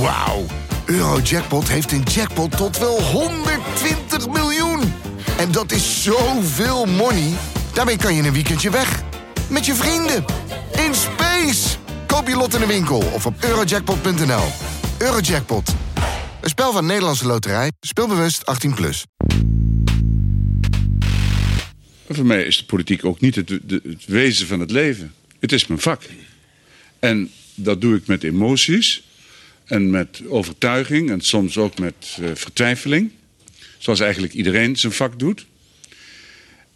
Wauw. 0.00 0.46
Eurojackpot 0.86 1.68
heeft 1.68 1.92
een 1.92 2.02
jackpot 2.02 2.56
tot 2.56 2.78
wel 2.78 3.02
120 3.02 4.28
miljoen. 4.28 4.80
En 5.38 5.52
dat 5.52 5.72
is 5.72 6.02
zoveel 6.02 6.84
money. 6.86 7.32
Daarmee 7.74 7.96
kan 7.96 8.14
je 8.14 8.22
een 8.22 8.32
weekendje 8.32 8.70
weg. 8.70 9.02
Met 9.50 9.66
je 9.66 9.74
vrienden. 9.74 10.24
In 10.86 10.94
space. 10.94 11.76
Koop 12.06 12.28
je 12.28 12.36
lot 12.36 12.54
in 12.54 12.60
de 12.60 12.66
winkel 12.66 12.98
of 12.98 13.26
op 13.26 13.34
eurojackpot.nl. 13.44 14.44
Eurojackpot. 14.98 15.74
Een 16.40 16.48
spel 16.48 16.72
van 16.72 16.86
Nederlandse 16.86 17.26
Loterij. 17.26 17.72
Speelbewust 17.80 18.42
18+. 18.68 18.74
Plus. 18.74 19.04
Voor 22.08 22.26
mij 22.26 22.42
is 22.42 22.58
de 22.58 22.64
politiek 22.64 23.04
ook 23.04 23.20
niet 23.20 23.34
het, 23.34 23.48
het 23.48 24.04
wezen 24.06 24.46
van 24.46 24.60
het 24.60 24.70
leven. 24.70 25.14
Het 25.40 25.52
is 25.52 25.66
mijn 25.66 25.80
vak. 25.80 26.02
En 26.98 27.30
dat 27.54 27.80
doe 27.80 27.96
ik 27.96 28.06
met 28.06 28.22
emoties 28.22 29.02
en 29.68 29.90
met 29.90 30.22
overtuiging 30.28 31.10
en 31.10 31.20
soms 31.20 31.58
ook 31.58 31.78
met 31.78 32.18
eh, 32.20 32.30
vertwijfeling. 32.34 33.10
Zoals 33.78 34.00
eigenlijk 34.00 34.32
iedereen 34.32 34.76
zijn 34.76 34.92
vak 34.92 35.18
doet. 35.18 35.46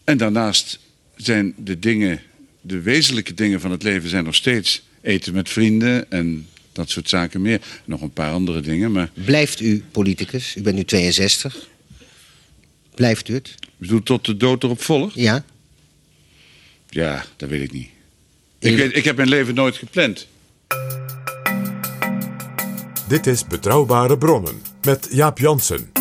En 0.05 0.17
daarnaast 0.17 0.79
zijn 1.17 1.55
de 1.57 1.79
dingen, 1.79 2.21
de 2.61 2.81
wezenlijke 2.81 3.35
dingen 3.35 3.61
van 3.61 3.71
het 3.71 3.83
leven 3.83 4.09
zijn 4.09 4.25
nog 4.25 4.35
steeds 4.35 4.83
eten 5.01 5.35
met 5.35 5.49
vrienden 5.49 6.11
en 6.11 6.49
dat 6.73 6.91
soort 6.91 7.09
zaken 7.09 7.43
meer. 7.43 7.61
Nog 7.85 8.01
een 8.01 8.13
paar 8.13 8.33
andere 8.33 8.61
dingen, 8.61 8.93
maar 8.93 9.11
Blijft 9.15 9.61
u 9.61 9.85
politicus? 9.91 10.57
U 10.57 10.63
bent 10.63 10.77
nu 10.77 10.85
62. 10.85 11.69
Blijft 12.95 13.29
u 13.29 13.35
het? 13.35 13.49
ik 13.61 13.69
bedoel 13.77 14.03
tot 14.03 14.25
de 14.25 14.37
dood 14.37 14.63
erop 14.63 14.83
volgt. 14.83 15.15
Ja? 15.15 15.45
Ja, 16.89 17.25
dat 17.37 17.49
weet 17.49 17.63
ik 17.63 17.73
niet. 17.73 17.89
Ik, 18.59 18.77
weet, 18.77 18.97
ik 18.97 19.05
heb 19.05 19.17
mijn 19.17 19.29
leven 19.29 19.55
nooit 19.55 19.77
gepland. 19.77 20.27
Dit 23.13 23.27
is 23.27 23.47
Betrouwbare 23.47 24.19
Bronnen 24.19 24.63
met 24.83 25.09
Jaap 25.11 25.39
Jansen. 25.39 25.93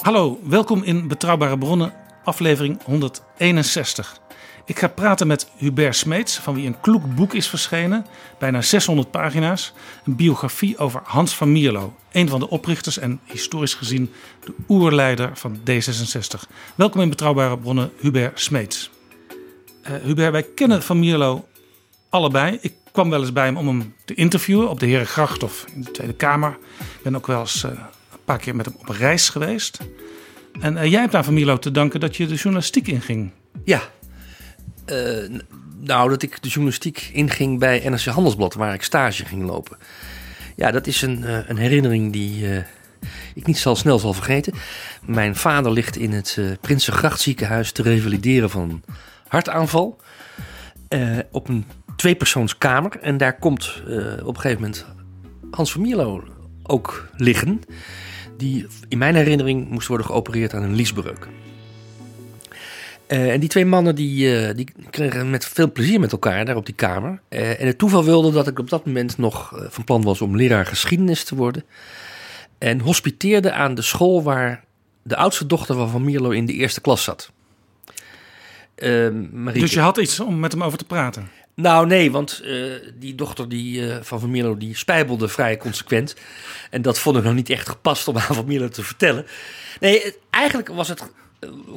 Hallo, 0.00 0.38
welkom 0.42 0.82
in 0.82 1.08
Betrouwbare 1.08 1.58
Bronnen, 1.58 1.92
aflevering 2.24 2.80
161. 2.84 4.25
Ik 4.66 4.78
ga 4.78 4.88
praten 4.88 5.26
met 5.26 5.50
Hubert 5.56 5.96
Smeets, 5.96 6.38
van 6.38 6.54
wie 6.54 6.66
een 6.66 6.80
kloek 6.80 7.14
boek 7.14 7.34
is 7.34 7.48
verschenen, 7.48 8.06
bijna 8.38 8.62
600 8.62 9.10
pagina's. 9.10 9.72
Een 10.04 10.16
biografie 10.16 10.78
over 10.78 11.00
Hans 11.04 11.34
van 11.34 11.52
Mierlo, 11.52 11.96
een 12.12 12.28
van 12.28 12.40
de 12.40 12.48
oprichters 12.48 12.98
en 12.98 13.20
historisch 13.24 13.74
gezien 13.74 14.12
de 14.44 14.54
oerleider 14.68 15.30
van 15.34 15.58
D66. 15.58 16.50
Welkom 16.74 17.00
in 17.00 17.08
Betrouwbare 17.08 17.58
Bronnen, 17.58 17.90
Hubert 17.98 18.40
Smeets. 18.40 18.90
Eh, 19.82 19.92
Hubert, 20.02 20.32
wij 20.32 20.42
kennen 20.42 20.82
van 20.82 20.98
Mierlo 20.98 21.48
allebei. 22.08 22.58
Ik 22.60 22.74
kwam 22.92 23.10
wel 23.10 23.20
eens 23.20 23.32
bij 23.32 23.44
hem 23.44 23.56
om 23.56 23.66
hem 23.66 23.94
te 24.04 24.14
interviewen 24.14 24.68
op 24.68 24.80
de 24.80 24.86
Herengracht 24.86 25.42
of 25.42 25.64
in 25.74 25.82
de 25.82 25.90
Tweede 25.90 26.14
Kamer. 26.14 26.58
Ik 26.78 27.02
ben 27.02 27.16
ook 27.16 27.26
wel 27.26 27.40
eens 27.40 27.64
eh, 27.64 27.70
een 27.70 28.24
paar 28.24 28.38
keer 28.38 28.56
met 28.56 28.66
hem 28.66 28.74
op 28.78 28.88
reis 28.88 29.28
geweest. 29.28 29.78
En 30.60 30.76
eh, 30.76 30.90
jij 30.90 31.00
hebt 31.00 31.14
aan 31.14 31.24
Van 31.24 31.34
Mierlo 31.34 31.58
te 31.58 31.70
danken 31.70 32.00
dat 32.00 32.16
je 32.16 32.26
de 32.26 32.34
journalistiek 32.34 32.86
inging. 32.86 33.30
Ja. 33.64 33.94
Eh, 34.86 35.40
nou, 35.80 36.08
dat 36.08 36.22
ik 36.22 36.42
de 36.42 36.48
journalistiek 36.48 37.10
inging 37.12 37.58
bij 37.58 37.82
NRC 37.88 38.04
Handelsblad, 38.04 38.54
waar 38.54 38.74
ik 38.74 38.82
stage 38.82 39.24
ging 39.24 39.42
lopen. 39.42 39.76
Ja, 40.56 40.70
dat 40.70 40.86
is 40.86 41.02
een, 41.02 41.24
eh, 41.24 41.38
een 41.48 41.56
herinnering 41.56 42.12
die 42.12 42.50
eh, 42.50 42.62
ik 43.34 43.46
niet 43.46 43.58
zal 43.58 43.76
snel 43.76 43.98
zal 43.98 44.12
vergeten. 44.12 44.52
Mijn 45.04 45.36
vader 45.36 45.72
ligt 45.72 45.96
in 45.96 46.12
het 46.12 46.38
Prinsengracht 46.60 47.20
ziekenhuis 47.20 47.72
te 47.72 47.82
revalideren 47.82 48.50
van 48.50 48.82
hartaanval. 49.28 50.00
op 51.30 51.48
een 51.48 51.64
tweepersoonskamer. 51.96 52.98
En 53.00 53.16
daar 53.16 53.38
komt 53.38 53.82
op 54.22 54.34
een 54.34 54.40
gegeven 54.40 54.62
moment 54.62 54.86
Hans 55.50 55.72
van 55.72 55.80
Mierlo 55.80 56.24
ook 56.62 57.08
liggen. 57.16 57.60
Die 58.36 58.66
in 58.88 58.98
mijn 58.98 59.14
herinnering 59.14 59.70
moest 59.70 59.88
worden 59.88 60.06
geopereerd 60.06 60.54
aan 60.54 60.62
een 60.62 60.74
liesbreuk. 60.74 61.28
Eh, 63.06 63.32
en 63.32 63.40
die 63.40 63.48
twee 63.48 63.64
mannen 63.64 63.94
die, 63.94 64.38
eh, 64.40 64.54
die 64.54 64.68
kregen 64.90 65.30
met 65.30 65.44
veel 65.46 65.72
plezier 65.72 66.00
met 66.00 66.12
elkaar 66.12 66.44
daar 66.44 66.56
op 66.56 66.66
die 66.66 66.74
kamer. 66.74 67.20
Eh, 67.28 67.60
en 67.60 67.66
het 67.66 67.78
toeval 67.78 68.04
wilde 68.04 68.30
dat 68.32 68.46
ik 68.46 68.58
op 68.58 68.70
dat 68.70 68.86
moment 68.86 69.18
nog 69.18 69.64
van 69.68 69.84
plan 69.84 70.02
was 70.02 70.20
om 70.20 70.36
leraar 70.36 70.66
geschiedenis 70.66 71.24
te 71.24 71.34
worden. 71.34 71.64
En 72.58 72.80
hospiteerde 72.80 73.52
aan 73.52 73.74
de 73.74 73.82
school 73.82 74.22
waar 74.22 74.64
de 75.02 75.16
oudste 75.16 75.46
dochter 75.46 75.74
van 75.74 75.88
Van 75.90 76.04
Mierlo 76.04 76.30
in 76.30 76.46
de 76.46 76.52
eerste 76.52 76.80
klas 76.80 77.02
zat. 77.04 77.30
Eh, 78.74 79.08
Marieke. 79.32 79.60
Dus 79.60 79.72
je 79.72 79.80
had 79.80 79.96
iets 79.98 80.20
om 80.20 80.40
met 80.40 80.52
hem 80.52 80.62
over 80.62 80.78
te 80.78 80.84
praten. 80.84 81.28
Nou 81.54 81.86
nee, 81.86 82.10
want 82.10 82.42
die 82.98 83.14
dochter 83.14 83.48
die, 83.48 83.82
van 84.02 84.20
Van 84.20 84.30
Mierlo 84.30 84.56
die 84.56 84.76
spijbelde 84.76 85.28
vrij 85.28 85.56
consequent. 85.56 86.16
En 86.70 86.82
dat 86.82 86.98
vond 86.98 87.16
ik 87.16 87.22
nog 87.24 87.34
niet 87.34 87.50
echt 87.50 87.68
gepast 87.68 88.08
om 88.08 88.16
aan 88.16 88.34
Van 88.34 88.44
Mierlo 88.46 88.68
te 88.68 88.82
vertellen. 88.82 89.26
Nee, 89.80 90.00
het- 90.02 90.18
eigenlijk 90.30 90.68
was 90.68 90.88
het, 90.88 91.10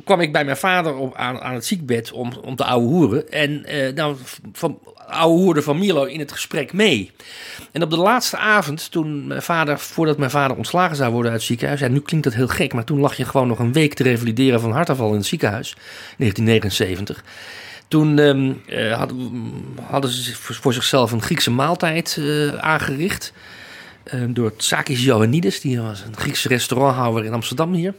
kwam 0.03 0.21
ik 0.21 0.31
bij 0.31 0.45
mijn 0.45 0.57
vader 0.57 0.95
op, 0.95 1.15
aan, 1.15 1.41
aan 1.41 1.53
het 1.53 1.65
ziekbed 1.65 2.11
om, 2.11 2.33
om 2.43 2.55
te 2.55 2.63
ouwe 2.63 2.87
hoeren. 2.87 3.31
En 3.31 3.65
eh, 3.65 3.93
nou, 3.93 4.15
van, 4.53 4.79
ouwe 5.07 5.37
hoerde 5.37 5.61
Van 5.61 5.79
Mierlo 5.79 6.03
in 6.03 6.19
het 6.19 6.31
gesprek 6.31 6.73
mee. 6.73 7.11
En 7.71 7.83
op 7.83 7.89
de 7.89 7.97
laatste 7.97 8.37
avond, 8.37 8.91
toen 8.91 9.27
mijn 9.27 9.41
vader, 9.41 9.79
voordat 9.79 10.17
mijn 10.17 10.31
vader 10.31 10.57
ontslagen 10.57 10.95
zou 10.95 11.11
worden 11.11 11.31
uit 11.31 11.39
het 11.39 11.49
ziekenhuis. 11.49 11.81
En 11.81 11.91
nu 11.91 11.99
klinkt 11.99 12.25
dat 12.25 12.35
heel 12.35 12.47
gek, 12.47 12.73
maar 12.73 12.83
toen 12.83 12.99
lag 12.99 13.17
je 13.17 13.25
gewoon 13.25 13.47
nog 13.47 13.59
een 13.59 13.73
week 13.73 13.93
te 13.93 14.03
revalideren 14.03 14.61
van 14.61 14.71
hartaanval 14.71 15.09
in 15.09 15.17
het 15.17 15.25
ziekenhuis. 15.25 15.75
1979. 16.17 17.23
Toen 17.87 18.19
ehm, 18.19 18.53
eh, 18.67 18.97
hadden, 18.97 19.31
hadden 19.81 20.11
ze 20.11 20.35
voor 20.35 20.73
zichzelf 20.73 21.11
een 21.11 21.21
Griekse 21.21 21.51
maaltijd 21.51 22.17
eh, 22.19 22.57
aangericht. 22.57 23.33
eh, 24.03 24.19
door 24.27 24.55
Tsakis 24.55 25.05
Ioannidis. 25.05 25.61
Die 25.61 25.81
was 25.81 26.01
een 26.01 26.17
Griekse 26.17 26.47
restauranthouder 26.47 27.25
in 27.25 27.33
Amsterdam 27.33 27.73
hier. 27.73 27.93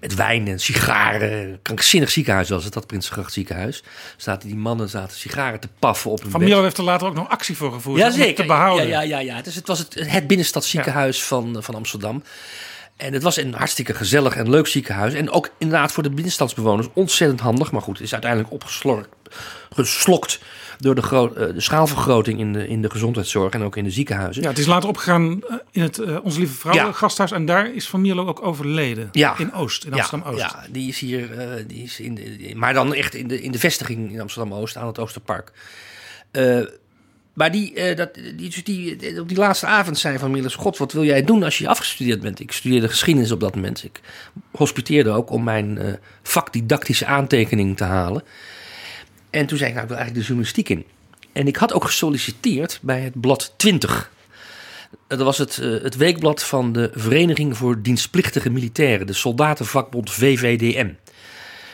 Met 0.00 0.14
wijn 0.14 0.48
en 0.48 0.58
sigaren. 0.58 1.58
Krankzinnig 1.62 2.10
ziekenhuis 2.10 2.48
was 2.48 2.64
het, 2.64 2.72
dat 2.72 2.86
Prinsengracht 2.86 3.32
ziekenhuis. 3.32 3.82
Zaten 4.16 4.48
die 4.48 4.56
mannen 4.56 4.88
zaten 4.88 5.16
sigaren 5.16 5.60
te 5.60 5.68
paffen 5.78 6.10
op 6.10 6.22
hun 6.22 6.30
Van. 6.30 6.40
Mierlo 6.40 6.62
heeft 6.62 6.78
er 6.78 6.84
later 6.84 7.06
ook 7.06 7.14
nog 7.14 7.28
actie 7.28 7.56
voor 7.56 7.72
gevoerd 7.72 8.00
om 8.00 8.06
het 8.06 8.14
Jazeker. 8.14 8.34
te 8.34 8.46
behouden. 8.46 8.86
Ja, 8.86 9.00
ja, 9.00 9.18
ja, 9.20 9.34
ja. 9.34 9.42
Dus 9.42 9.54
het 9.54 9.66
was 9.66 9.78
het, 9.78 9.94
het 9.94 10.26
binnenstadsziekenhuis 10.26 11.22
van, 11.22 11.56
van 11.62 11.74
Amsterdam. 11.74 12.22
En 12.96 13.12
het 13.12 13.22
was 13.22 13.36
een 13.36 13.54
hartstikke 13.54 13.94
gezellig 13.94 14.36
en 14.36 14.50
leuk 14.50 14.66
ziekenhuis. 14.66 15.14
En 15.14 15.30
ook 15.30 15.50
inderdaad 15.58 15.92
voor 15.92 16.02
de 16.02 16.10
binnenstadsbewoners 16.10 16.88
ontzettend 16.94 17.40
handig. 17.40 17.72
Maar 17.72 17.82
goed, 17.82 17.96
het 17.96 18.06
is 18.06 18.12
uiteindelijk 18.12 18.52
opgeslokt 18.52 19.08
geslokt 19.74 20.40
door 20.80 20.94
de, 20.94 21.00
eh, 21.00 21.54
de 21.54 21.60
schaalvergroting 21.60 22.38
in 22.38 22.52
de, 22.52 22.68
in 22.68 22.82
de 22.82 22.90
gezondheidszorg 22.90 23.52
en 23.52 23.62
ook 23.62 23.76
in 23.76 23.84
de 23.84 23.90
ziekenhuizen. 23.90 24.42
Ja, 24.42 24.48
het 24.48 24.58
is 24.58 24.66
later 24.66 24.88
opgegaan 24.88 25.42
eh, 25.48 25.56
in 25.70 25.82
het 25.82 25.98
eh, 25.98 26.24
Onze 26.24 26.38
Lieve 26.38 26.54
Vrouwen 26.54 26.84
Ja. 26.84 26.92
gasthuis. 26.92 27.32
En 27.32 27.44
daar 27.44 27.74
is 27.74 27.88
Van 27.88 28.00
Mierlo 28.00 28.26
ook 28.26 28.46
overleden. 28.46 29.08
Ja. 29.12 29.38
In 29.38 29.52
Oost, 29.52 29.84
in 29.84 29.92
Amsterdam-Oost. 29.92 30.40
Ja, 30.40 30.64
die 30.70 30.88
is 30.88 30.98
hier, 30.98 31.28
die 31.66 31.82
is 31.82 32.00
in 32.00 32.14
de, 32.14 32.52
maar 32.54 32.74
dan 32.74 32.94
echt 32.94 33.14
in 33.14 33.28
de, 33.28 33.42
in 33.42 33.52
de 33.52 33.58
vestiging 33.58 34.12
in 34.12 34.20
Amsterdam-Oost 34.20 34.76
aan 34.76 34.86
het 34.86 34.98
Oosterpark. 34.98 35.52
Maar 37.32 37.50
die, 37.50 37.94
dat, 37.94 38.14
die, 38.36 38.62
die, 38.62 39.20
op 39.20 39.28
die 39.28 39.38
laatste 39.38 39.66
avond 39.66 39.98
zei 39.98 40.18
Van 40.18 40.30
Mierlo, 40.30 40.48
God, 40.56 40.78
wat 40.78 40.92
wil 40.92 41.04
jij 41.04 41.24
doen 41.24 41.42
als 41.42 41.58
je 41.58 41.68
afgestudeerd 41.68 42.20
bent? 42.20 42.40
Ik 42.40 42.52
studeerde 42.52 42.88
geschiedenis 42.88 43.32
op 43.32 43.40
dat 43.40 43.54
moment. 43.54 43.84
Ik 43.84 44.00
hospiteerde 44.50 45.10
ook 45.10 45.30
om 45.30 45.44
mijn 45.44 45.98
vakdidactische 46.22 47.06
aantekening 47.06 47.76
te 47.76 47.84
halen. 47.84 48.22
En 49.30 49.46
toen 49.46 49.58
zei 49.58 49.68
ik, 49.70 49.74
nou, 49.76 49.86
ik 49.88 49.92
wil 49.92 49.98
eigenlijk 50.00 50.14
de 50.14 50.20
journalistiek 50.34 50.68
in. 50.68 50.84
En 51.32 51.46
ik 51.46 51.56
had 51.56 51.72
ook 51.72 51.84
gesolliciteerd 51.84 52.78
bij 52.82 53.00
het 53.00 53.20
blad 53.20 53.54
20. 53.56 54.10
Dat 55.06 55.18
was 55.20 55.38
het, 55.38 55.58
eh, 55.58 55.70
het 55.70 55.96
weekblad 55.96 56.44
van 56.44 56.72
de 56.72 56.90
Vereniging 56.94 57.56
voor 57.56 57.82
Dienstplichtige 57.82 58.50
Militairen, 58.50 59.06
de 59.06 59.12
soldatenvakbond 59.12 60.10
VVDM. 60.10 60.78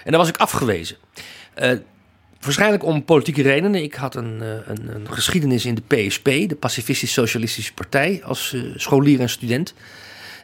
En 0.04 0.10
daar 0.12 0.16
was 0.20 0.28
ik 0.28 0.36
afgewezen. 0.36 0.96
Eh, 1.54 1.72
waarschijnlijk 2.40 2.84
om 2.84 3.04
politieke 3.04 3.42
redenen. 3.42 3.82
Ik 3.82 3.94
had 3.94 4.14
een, 4.14 4.42
eh, 4.42 4.48
een, 4.66 4.94
een 4.94 5.12
geschiedenis 5.12 5.64
in 5.64 5.74
de 5.74 5.82
PSP, 6.06 6.24
de 6.24 6.56
Pacifistisch 6.60 7.12
Socialistische 7.12 7.74
Partij, 7.74 8.20
als 8.24 8.56
scholier 8.76 9.20
en 9.20 9.28
student. 9.28 9.74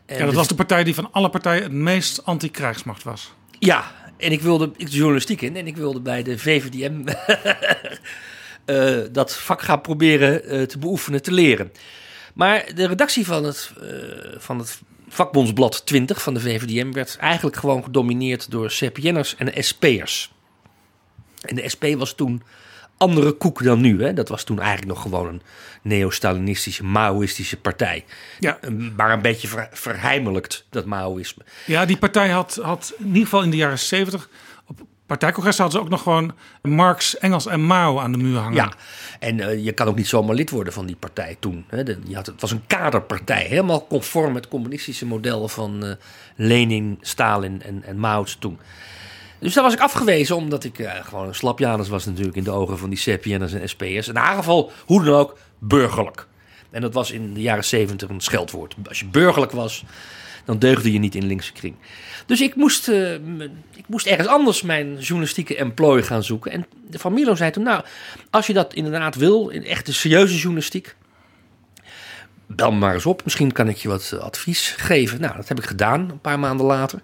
En 0.06 0.14
Ja, 0.16 0.20
dat 0.22 0.30
de- 0.30 0.36
was 0.36 0.48
de 0.48 0.54
partij 0.54 0.84
die 0.84 0.94
van 0.94 1.08
alle 1.12 1.30
partijen 1.30 1.62
het 1.62 1.72
meest 1.72 2.24
anti-krijgsmacht 2.24 3.02
was. 3.02 3.32
ja, 3.58 3.90
en 4.22 4.32
ik 4.32 4.40
wilde 4.40 4.70
ik 4.76 4.90
de 4.90 4.96
journalistiek 4.96 5.40
in 5.40 5.56
en 5.56 5.66
ik 5.66 5.76
wilde 5.76 6.00
bij 6.00 6.22
de 6.22 6.38
VVDM 6.38 7.02
eh, 8.64 8.98
dat 9.12 9.36
vak 9.36 9.62
gaan 9.62 9.80
proberen 9.80 10.44
eh, 10.44 10.62
te 10.62 10.78
beoefenen, 10.78 11.22
te 11.22 11.32
leren. 11.32 11.72
Maar 12.34 12.74
de 12.74 12.86
redactie 12.86 13.26
van 13.26 13.44
het, 13.44 13.72
eh, 13.80 13.88
van 14.38 14.58
het 14.58 14.80
vakbondsblad 15.08 15.86
20 15.86 16.22
van 16.22 16.34
de 16.34 16.40
VVDM 16.40 16.92
werd 16.92 17.16
eigenlijk 17.16 17.56
gewoon 17.56 17.84
gedomineerd 17.84 18.50
door 18.50 18.68
CPN'ers 18.68 19.36
en 19.36 19.64
SP'ers. 19.64 20.32
En 21.40 21.54
de 21.54 21.68
SP 21.74 21.84
was 21.96 22.14
toen 22.14 22.42
andere 23.02 23.32
koek 23.32 23.62
dan 23.64 23.80
nu. 23.80 24.02
Hè? 24.02 24.12
Dat 24.12 24.28
was 24.28 24.44
toen 24.44 24.58
eigenlijk 24.60 24.88
nog 24.88 25.02
gewoon 25.02 25.26
een 25.28 25.42
neo-Stalinistische, 25.82 26.84
Maoïstische 26.84 27.56
partij. 27.56 28.04
Ja. 28.38 28.58
Maar 28.96 29.12
een 29.12 29.22
beetje 29.22 29.48
ver, 29.48 29.68
verheimelijkt, 29.72 30.66
dat 30.70 30.84
Maoïsme. 30.84 31.42
Ja, 31.66 31.84
die 31.84 31.96
partij 31.98 32.28
had, 32.28 32.58
had 32.62 32.94
in 32.98 33.06
ieder 33.06 33.22
geval 33.22 33.42
in 33.42 33.50
de 33.50 33.56
jaren 33.56 33.78
70 33.78 34.28
op 34.66 34.80
partijcongressen 35.06 35.62
hadden 35.64 35.80
ze 35.80 35.86
ook 35.86 35.92
nog 35.92 36.02
gewoon 36.02 36.34
Marx, 36.62 37.18
Engels 37.18 37.46
en 37.46 37.60
Mao 37.64 37.98
aan 37.98 38.12
de 38.12 38.18
muur 38.18 38.38
hangen. 38.38 38.54
Ja, 38.54 38.72
en 39.18 39.40
eh, 39.40 39.64
je 39.64 39.72
kan 39.72 39.86
ook 39.86 39.96
niet 39.96 40.08
zomaar 40.08 40.34
lid 40.34 40.50
worden 40.50 40.72
van 40.72 40.86
die 40.86 40.96
partij 40.96 41.36
toen. 41.40 41.64
Hè. 41.68 41.82
De- 41.82 41.98
je 42.04 42.14
had, 42.14 42.26
het 42.26 42.40
was 42.40 42.50
een 42.50 42.66
kaderpartij, 42.66 43.44
helemaal 43.44 43.86
conform 43.86 44.34
het 44.34 44.48
communistische 44.48 45.06
model 45.06 45.48
van 45.48 45.84
eh, 45.84 45.92
Lenin, 46.36 46.98
Stalin 47.00 47.62
en, 47.62 47.82
en 47.84 47.98
Mao 47.98 48.24
toen. 48.38 48.58
Dus 49.42 49.54
daar 49.54 49.64
was 49.64 49.72
ik 49.72 49.80
afgewezen, 49.80 50.36
omdat 50.36 50.64
ik 50.64 50.78
eh, 50.78 51.04
gewoon 51.04 51.28
een 51.28 51.34
slapjanus 51.34 51.88
was 51.88 52.04
natuurlijk 52.04 52.36
in 52.36 52.44
de 52.44 52.50
ogen 52.50 52.78
van 52.78 52.90
die 52.90 52.98
CPN'ers 52.98 53.52
en 53.52 53.68
SP'ers. 53.68 54.08
In 54.08 54.16
haar 54.16 54.36
geval, 54.36 54.72
hoe 54.84 55.04
dan 55.04 55.14
ook, 55.14 55.38
burgerlijk. 55.58 56.26
En 56.70 56.80
dat 56.80 56.94
was 56.94 57.10
in 57.10 57.34
de 57.34 57.40
jaren 57.40 57.64
zeventig 57.64 58.08
een 58.08 58.20
scheldwoord. 58.20 58.74
Als 58.88 58.98
je 58.98 59.06
burgerlijk 59.06 59.52
was, 59.52 59.84
dan 60.44 60.58
deugde 60.58 60.92
je 60.92 60.98
niet 60.98 61.14
in 61.14 61.26
linkse 61.26 61.52
kring. 61.52 61.74
Dus 62.26 62.40
ik 62.40 62.54
moest, 62.54 62.88
eh, 62.88 63.12
ik 63.74 63.84
moest 63.86 64.06
ergens 64.06 64.28
anders 64.28 64.62
mijn 64.62 64.98
journalistieke 64.98 65.56
employ 65.56 66.02
gaan 66.02 66.22
zoeken. 66.22 66.52
En 66.52 66.66
de 66.90 66.98
Van 66.98 67.12
Milo 67.12 67.34
zei 67.34 67.50
toen, 67.50 67.64
nou, 67.64 67.84
als 68.30 68.46
je 68.46 68.52
dat 68.52 68.74
inderdaad 68.74 69.14
wil, 69.14 69.48
in 69.48 69.64
echte 69.64 69.92
serieuze 69.92 70.36
journalistiek, 70.36 70.94
bel 72.46 72.72
me 72.72 72.78
maar 72.78 72.94
eens 72.94 73.06
op. 73.06 73.24
Misschien 73.24 73.52
kan 73.52 73.68
ik 73.68 73.76
je 73.76 73.88
wat 73.88 74.10
eh, 74.14 74.18
advies 74.18 74.74
geven. 74.78 75.20
Nou, 75.20 75.36
dat 75.36 75.48
heb 75.48 75.58
ik 75.58 75.64
gedaan 75.64 76.10
een 76.10 76.20
paar 76.20 76.38
maanden 76.38 76.66
later. 76.66 77.00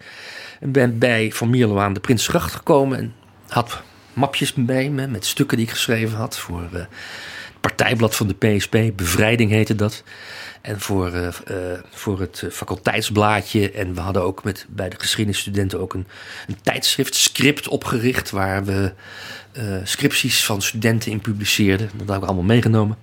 En 0.60 0.72
ben 0.72 0.99
bij 0.99 1.32
Van 1.32 1.50
Mierlo 1.50 1.78
aan 1.78 1.93
de 1.93 2.00
Prinsgracht 2.00 2.55
gekomen 2.55 2.99
en 2.99 3.14
had 3.49 3.82
mapjes 4.12 4.52
bij 4.52 4.90
me 4.90 5.06
met 5.06 5.26
stukken 5.26 5.56
die 5.56 5.66
ik 5.66 5.72
geschreven 5.72 6.16
had 6.16 6.38
voor 6.38 6.69
eh, 6.72 6.81
het 6.81 7.60
partijblad 7.60 8.16
van 8.16 8.26
de 8.26 8.34
PSP. 8.34 8.76
Bevrijding 8.96 9.50
heette 9.50 9.75
dat. 9.75 10.02
En 10.60 10.81
voor, 10.81 11.12
eh, 11.12 11.26
eh, 11.26 11.81
voor 11.90 12.20
het 12.20 12.44
faculteitsblaadje. 12.50 13.70
En 13.70 13.94
we 13.94 14.00
hadden 14.00 14.22
ook 14.22 14.44
met, 14.44 14.66
bij 14.69 14.88
de 14.88 14.96
geschiedenisstudenten 14.99 15.81
ook 15.81 15.94
een, 15.94 16.06
een 16.46 16.61
tijdschrift, 16.62 17.14
Script, 17.14 17.69
opgericht. 17.69 18.31
Waar 18.31 18.64
we 18.64 18.93
scripties 19.84 20.44
van 20.44 20.62
studenten 20.62 21.11
in 21.11 21.20
publiceerden. 21.20 21.90
Dat 21.96 22.08
had 22.08 22.16
ik 22.16 22.25
allemaal 22.25 22.44
meegenomen. 22.44 22.96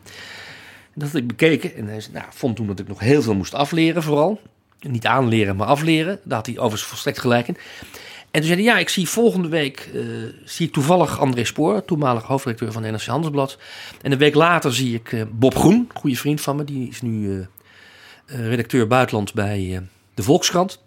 En 0.94 1.02
dat 1.02 1.08
had 1.08 1.22
ik 1.22 1.28
bekeken. 1.28 1.76
En 1.76 1.88
hij 1.88 2.04
nou, 2.12 2.26
vond 2.30 2.56
toen 2.56 2.68
dat 2.68 2.80
ik 2.80 2.88
nog 2.88 3.00
heel 3.00 3.22
veel 3.22 3.36
moest 3.36 3.54
afleren 3.54 4.04
vooral. 4.04 4.42
Niet 4.88 5.06
aanleren, 5.06 5.56
maar 5.56 5.68
afleren. 5.68 6.20
Daar 6.24 6.38
had 6.38 6.46
hij 6.46 6.58
overigens 6.58 6.90
volstrekt 6.90 7.20
gelijk 7.20 7.48
in. 7.48 7.58
En 8.32 8.42
toen 8.42 8.50
zei 8.50 8.64
hij, 8.64 8.74
ja, 8.74 8.80
ik 8.80 8.90
zie 8.90 9.10
volgende 9.10 9.48
week 9.48 9.90
eh, 9.94 10.02
zie 10.44 10.68
ik 10.68 10.74
toevallig 10.74 11.20
André 11.20 11.44
Spoor, 11.44 11.86
toenmalig 11.86 12.24
hoofdredacteur 12.24 12.72
van 12.72 12.82
NRC 12.82 13.06
Handelsblad. 13.06 13.58
En 14.02 14.12
een 14.12 14.18
week 14.18 14.36
later 14.36 14.74
zie 14.74 14.96
ik 14.96 15.12
eh, 15.12 15.22
Bob 15.32 15.56
Groen, 15.56 15.90
goede 15.94 16.16
vriend 16.16 16.42
van 16.42 16.56
me, 16.56 16.64
die 16.64 16.90
is 16.90 17.02
nu 17.02 17.42
eh, 18.26 18.48
redacteur 18.48 18.88
buitenland 18.88 19.34
bij 19.34 19.82
de 20.14 20.24
Volkskrant. 20.24 20.84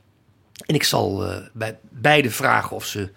En 0.67 0.75
ik 0.75 0.83
zal 0.83 1.25
bij 1.53 1.79
beide 1.91 2.31
vragen 2.31 2.77
of 2.77 2.85
ze 2.85 3.11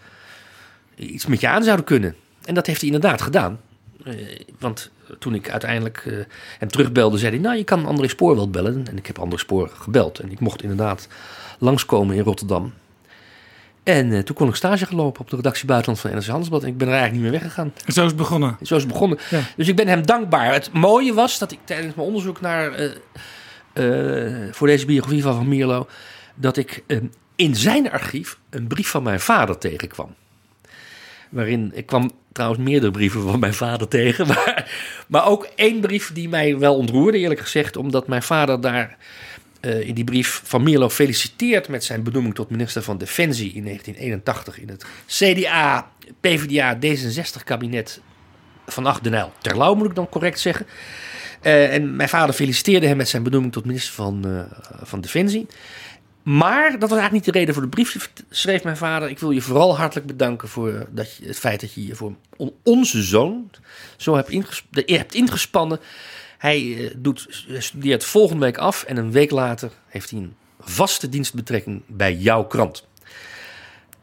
iets 0.95 1.25
met 1.25 1.42
je 1.42 1.48
aan 1.48 1.63
zouden 1.63 1.86
kunnen. 1.86 2.16
En 2.45 2.54
dat 2.54 2.66
heeft 2.68 2.81
hij 2.81 2.89
inderdaad 2.92 3.22
gedaan. 3.22 3.60
Eh, 4.03 4.39
want 4.59 4.92
toen 5.19 5.33
ik 5.33 5.50
uiteindelijk 5.50 6.03
eh, 6.06 6.13
hem 6.59 6.69
terugbelde, 6.69 7.18
zei 7.18 7.31
hij: 7.31 7.42
Nou, 7.42 7.57
je 7.57 7.63
kan 7.63 7.86
André 7.86 8.07
Spoor 8.07 8.36
wel 8.36 8.50
bellen. 8.50 8.88
En 8.88 8.98
ik 8.98 9.07
heb 9.07 9.19
André 9.19 9.38
Spoor 9.38 9.71
gebeld. 9.74 10.19
En 10.19 10.31
ik 10.31 10.39
mocht 10.39 10.62
inderdaad 10.62 11.07
langskomen 11.59 12.15
in 12.15 12.24
Rotterdam. 12.24 12.74
En 13.83 14.12
eh, 14.12 14.19
toen 14.19 14.36
kon 14.36 14.48
ik 14.48 14.56
stage 14.56 14.86
gaan 14.86 14.95
lopen 14.95 15.21
op 15.21 15.30
de 15.30 15.36
redactie 15.36 15.65
buitenland 15.65 16.01
van 16.01 16.12
NRC 16.12 16.25
Handelsblad. 16.25 16.63
En 16.63 16.68
ik 16.68 16.77
ben 16.77 16.88
er 16.88 16.94
eigenlijk 16.94 17.24
niet 17.24 17.31
meer 17.31 17.42
weggegaan. 17.42 17.74
En 17.86 17.94
zo 17.94 18.01
is 18.01 18.07
het 18.07 18.15
begonnen. 18.15 18.57
Zo 18.62 18.75
is 18.75 18.83
het 18.83 18.92
begonnen. 18.92 19.18
Ja. 19.30 19.42
Dus 19.56 19.68
ik 19.68 19.75
ben 19.75 19.88
hem 19.88 20.06
dankbaar. 20.06 20.54
Het 20.54 20.74
mooie 20.74 21.13
was 21.13 21.39
dat 21.39 21.51
ik 21.51 21.59
tijdens 21.63 21.95
mijn 21.95 22.07
onderzoek 22.07 22.42
naar, 22.42 22.94
voor 24.51 24.68
deze 24.68 24.86
biografie 24.86 25.21
van 25.21 25.36
Van 25.36 25.47
Mierlo... 25.47 25.88
dat 26.36 26.57
ik 26.57 26.83
in 27.36 27.56
zijn 27.56 27.92
archief 27.92 28.39
een 28.50 28.68
brief 28.68 28.89
van 28.89 29.04
mijn 29.04 29.19
vader 29.19 29.57
tegenkwam. 29.57 30.15
Waarin, 31.31 31.72
ik 31.74 31.86
kwam 31.86 32.12
trouwens 32.31 32.62
meerdere 32.62 32.92
brieven 32.92 33.22
van 33.22 33.39
mijn 33.39 33.54
vader 33.54 33.88
tegen. 33.88 34.28
Maar, 35.07 35.28
ook 35.28 35.50
één 35.56 35.80
brief 35.80 36.13
die 36.13 36.30
mij 36.30 36.57
wel 36.57 36.75
ontroerde, 36.75 37.18
eerlijk 37.18 37.39
gezegd. 37.39 37.75
Omdat 37.75 38.07
mijn 38.07 38.24
vader 38.24 38.62
daar 38.62 38.98
eh, 39.60 39.88
in 39.88 39.94
die 39.94 40.04
brief 40.04 40.42
Van 40.44 40.63
Mierlo 40.63 40.89
feliciteert 40.89 41.68
met 41.68 41.83
zijn 41.83 42.04
benoeming 42.04 42.36
tot 42.36 42.50
minister 42.50 42.81
van 42.81 42.98
Defensie 42.98 43.54
in 43.54 43.63
1981 43.63 44.60
in 44.60 44.69
het 44.69 44.86
CDA, 45.07 45.92
PvdA, 46.19 46.75
D66 46.75 47.44
kabinet 47.44 48.01
van 48.66 48.86
Acht 48.86 49.07
Uyl. 49.07 49.31
Terlouw 49.42 49.75
moet 49.75 49.88
ik 49.89 49.95
dan 49.95 50.10
correct 50.10 50.39
zeggen. 50.39 50.66
Eh, 51.42 51.74
en 51.74 51.95
mijn 51.95 52.10
vader 52.10 52.36
feliciteerde 52.36 52.88
hem 52.88 52.98
met 52.98 53.10
zijn 53.10 53.24
benoeming 53.24 53.54
tot 53.54 53.66
minister 53.66 53.94
van, 53.94 54.25
eh, 54.25 54.57
van 54.83 55.01
Defensie. 55.01 55.48
Maar 56.23 56.71
dat 56.71 56.89
was 56.89 57.00
eigenlijk 57.00 57.12
niet 57.12 57.33
de 57.33 57.39
reden 57.39 57.53
voor 57.53 57.63
de 57.63 57.69
brief. 57.69 58.09
Schreef 58.29 58.63
mijn 58.63 58.77
vader: 58.77 59.09
Ik 59.09 59.19
wil 59.19 59.31
je 59.31 59.41
vooral 59.41 59.77
hartelijk 59.77 60.07
bedanken 60.07 60.47
voor 60.47 60.85
dat 60.91 61.15
je, 61.15 61.25
het 61.27 61.39
feit 61.39 61.62
dat 61.62 61.73
je 61.73 61.88
je 61.88 61.95
voor 61.95 62.13
on- 62.38 62.53
onze 62.63 63.01
zoon 63.03 63.50
zo 63.97 64.15
hebt, 64.15 64.29
inges- 64.29 64.65
hebt 64.71 65.13
ingespannen. 65.15 65.79
Hij 66.38 66.77
eh, 66.77 66.91
doet, 66.97 67.45
studeert 67.57 68.03
volgende 68.03 68.45
week 68.45 68.57
af 68.57 68.83
en 68.83 68.97
een 68.97 69.12
week 69.12 69.31
later 69.31 69.71
heeft 69.88 70.09
hij 70.09 70.19
een 70.19 70.35
vaste 70.59 71.09
dienstbetrekking 71.09 71.81
bij 71.88 72.15
jouw 72.15 72.44
krant. 72.44 72.88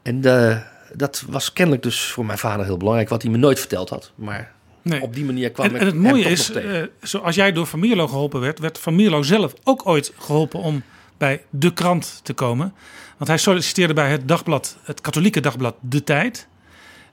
En 0.03 0.25
eh, 0.25 0.59
dat 0.93 1.25
was 1.29 1.53
kennelijk 1.53 1.83
dus 1.83 2.01
voor 2.01 2.27
mijn 2.27 2.39
vader 2.39 2.65
heel 2.67 2.77
belangrijk, 2.77 3.09
wat 3.09 3.23
hij 3.23 3.31
me 3.31 3.37
nooit 3.37 3.59
verteld 3.59 3.89
had. 3.89 4.13
Maar 4.15 4.53
Nee. 4.83 5.01
op 5.03 5.15
die 5.15 5.25
manier 5.25 5.51
kwam 5.51 5.67
En, 5.67 5.75
ik 5.75 5.81
en 5.81 5.87
het 5.87 5.95
mooie 5.95 6.25
is, 6.25 6.51
eh, 6.51 6.83
zoals 7.01 7.35
jij 7.35 7.53
door 7.53 7.67
Van 7.67 7.79
Mierlo 7.79 8.09
geholpen 8.09 8.41
werd, 8.41 8.59
werd 8.59 8.79
Van 8.79 8.95
Mierlo 8.95 9.23
zelf 9.23 9.55
ook 9.65 9.87
ooit 9.87 10.13
geholpen 10.19 10.61
om 10.61 10.83
bij 11.19 11.45
de 11.51 11.73
krant 11.73 12.21
te 12.23 12.33
komen. 12.33 12.75
Want 13.17 13.31
hij 13.31 13.39
solliciteerde 13.39 13.95
bij 13.95 14.11
het 14.11 14.29
dagblad, 14.29 14.77
het 14.83 15.01
katholieke 15.01 15.41
dagblad 15.41 15.75
De 15.81 16.05
Tijd. 16.05 16.47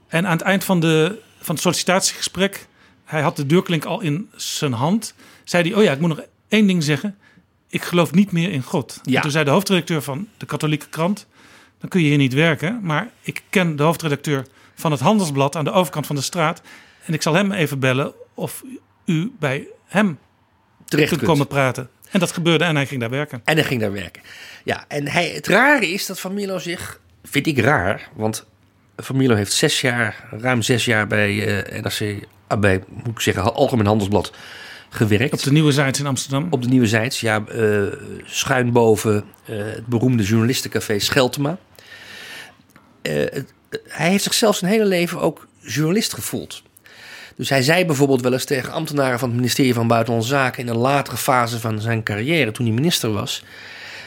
En 0.07 0.25
aan 0.25 0.37
het 0.37 0.41
eind 0.41 0.63
van, 0.63 0.79
de, 0.79 1.21
van 1.39 1.55
het 1.55 1.63
sollicitatiegesprek, 1.63 2.67
hij 3.05 3.21
had 3.21 3.35
de 3.35 3.45
deurklink 3.45 3.85
al 3.85 4.01
in 4.01 4.29
zijn 4.35 4.73
hand, 4.73 5.13
zei 5.43 5.69
hij, 5.69 5.77
oh 5.77 5.83
ja, 5.83 5.91
ik 5.91 5.99
moet 5.99 6.09
nog 6.09 6.21
één 6.47 6.67
ding 6.67 6.83
zeggen. 6.83 7.17
Ik 7.69 7.83
geloof 7.83 8.11
niet 8.11 8.31
meer 8.31 8.51
in 8.51 8.61
God. 8.61 8.99
Ja. 9.03 9.15
En 9.15 9.21
toen 9.21 9.31
zei 9.31 9.43
de 9.43 9.51
hoofdredacteur 9.51 10.01
van 10.01 10.27
de 10.37 10.45
katholieke 10.45 10.87
krant, 10.89 11.27
dan 11.79 11.89
kun 11.89 12.01
je 12.01 12.07
hier 12.07 12.17
niet 12.17 12.33
werken. 12.33 12.79
Maar 12.81 13.09
ik 13.21 13.41
ken 13.49 13.75
de 13.75 13.83
hoofdredacteur 13.83 14.45
van 14.75 14.91
het 14.91 14.99
Handelsblad 14.99 15.55
aan 15.55 15.63
de 15.63 15.71
overkant 15.71 16.07
van 16.07 16.15
de 16.15 16.21
straat. 16.21 16.61
En 17.05 17.13
ik 17.13 17.21
zal 17.21 17.33
hem 17.33 17.51
even 17.51 17.79
bellen 17.79 18.13
of 18.33 18.63
u 19.05 19.31
bij 19.39 19.67
hem 19.85 20.19
Terecht 20.85 21.07
kunt 21.07 21.19
kunt. 21.21 21.31
komen 21.31 21.47
praten. 21.47 21.89
En 22.15 22.22
dat 22.22 22.31
gebeurde 22.31 22.63
en 22.63 22.75
hij 22.75 22.86
ging 22.86 23.00
daar 23.00 23.10
werken. 23.10 23.41
En 23.43 23.55
hij 23.55 23.63
ging 23.63 23.81
daar 23.81 23.91
werken. 23.91 24.22
Ja, 24.63 24.86
en 24.88 25.07
hij, 25.07 25.27
het 25.29 25.48
rare 25.48 25.88
is 25.88 26.05
dat 26.05 26.19
Van 26.19 26.34
Mierlo 26.34 26.60
zich, 26.60 27.00
vind 27.24 27.48
ik 27.48 27.60
raar, 27.60 28.10
want 28.13 28.45
Van 28.98 29.15
Mierlo 29.17 29.36
heeft 29.36 29.53
zes 29.53 29.81
jaar, 29.81 30.27
ruim 30.31 30.62
zes 30.62 30.86
jaar 30.86 31.07
bij 31.07 31.63
eh 31.63 31.81
NRC, 31.81 32.27
ah, 32.48 32.60
bij, 32.60 32.84
moet 32.88 33.07
ik 33.07 33.19
zeggen, 33.19 33.53
Algemeen 33.53 33.86
Handelsblad 33.86 34.31
gewerkt. 34.89 35.34
Op 35.34 35.43
de 35.43 35.51
Nieuwe 35.51 35.72
Zijds 35.72 36.00
in 36.00 36.05
Amsterdam. 36.05 36.48
Op 36.50 36.62
de 36.62 36.67
Nieuwe 36.67 36.88
Zijds, 36.88 37.19
ja, 37.19 37.43
eh, 37.48 37.81
schuin 38.24 38.72
boven 38.72 39.24
eh, 39.45 39.57
het 39.57 39.86
beroemde 39.86 40.24
journalistencafé 40.24 41.00
Scheltema. 41.00 41.57
Eh, 43.01 43.41
hij 43.88 44.10
heeft 44.10 44.24
zichzelf 44.24 44.55
zijn 44.55 44.72
hele 44.72 44.86
leven 44.86 45.19
ook 45.19 45.48
journalist 45.60 46.13
gevoeld. 46.13 46.63
Dus 47.36 47.50
hij 47.50 47.62
zei 47.62 47.86
bijvoorbeeld 47.86 48.22
wel 48.22 48.34
eens 48.34 48.46
tegen 48.46 48.72
ambtenaren 48.72 49.20
van 49.20 49.27
het 49.27 49.38
ministerie 49.38 49.74
van 49.74 49.88
Buitenlandse 49.88 50.30
Zaken 50.30 50.63
in 50.63 50.70
een 50.70 50.77
latere 50.77 51.18
fase 51.18 51.60
van 51.60 51.82
zijn 51.82 52.04
carrière, 52.04 52.51
toen 52.51 52.65
hij 52.65 52.75
minister 52.75 53.12
was. 53.12 53.44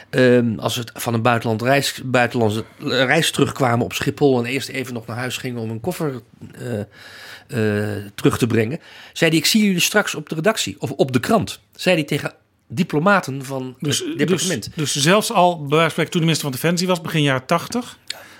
ehm, 0.09 0.59
als 0.59 0.75
het 0.75 0.91
van 0.93 1.13
een 1.13 1.21
buitenland 1.21 1.61
reis, 1.61 2.01
buitenlandse 2.05 2.63
reis 2.79 3.31
terugkwamen 3.31 3.85
op 3.85 3.93
Schiphol 3.93 4.39
en 4.39 4.45
eerst 4.45 4.69
even 4.69 4.93
nog 4.93 5.05
naar 5.05 5.17
huis 5.17 5.37
gingen 5.37 5.61
om 5.61 5.69
een 5.69 5.79
koffer 5.79 6.21
eh, 6.51 6.79
eh, 6.79 8.03
terug 8.15 8.37
te 8.37 8.47
brengen, 8.47 8.79
zei 9.13 9.29
hij: 9.29 9.39
Ik 9.39 9.45
zie 9.45 9.63
jullie 9.65 9.79
straks 9.79 10.15
op 10.15 10.29
de 10.29 10.35
redactie 10.35 10.75
of 10.79 10.91
op 10.91 11.11
de 11.11 11.19
krant. 11.19 11.59
Zei 11.75 11.95
hij 11.95 12.05
tegen 12.05 12.33
diplomaten 12.67 13.45
van 13.45 13.75
Dus, 13.79 13.99
het 13.99 14.07
dus, 14.07 14.17
departement. 14.17 14.69
dus 14.75 14.95
zelfs 14.95 15.31
al, 15.31 15.65
bij 15.65 15.77
wijze 15.77 15.95
van 15.95 16.03
toen 16.03 16.11
de 16.11 16.19
minister 16.19 16.43
van 16.43 16.51
Defensie 16.51 16.87
was, 16.87 17.01
begin 17.01 17.21
jaren 17.21 17.45
80. 17.45 17.97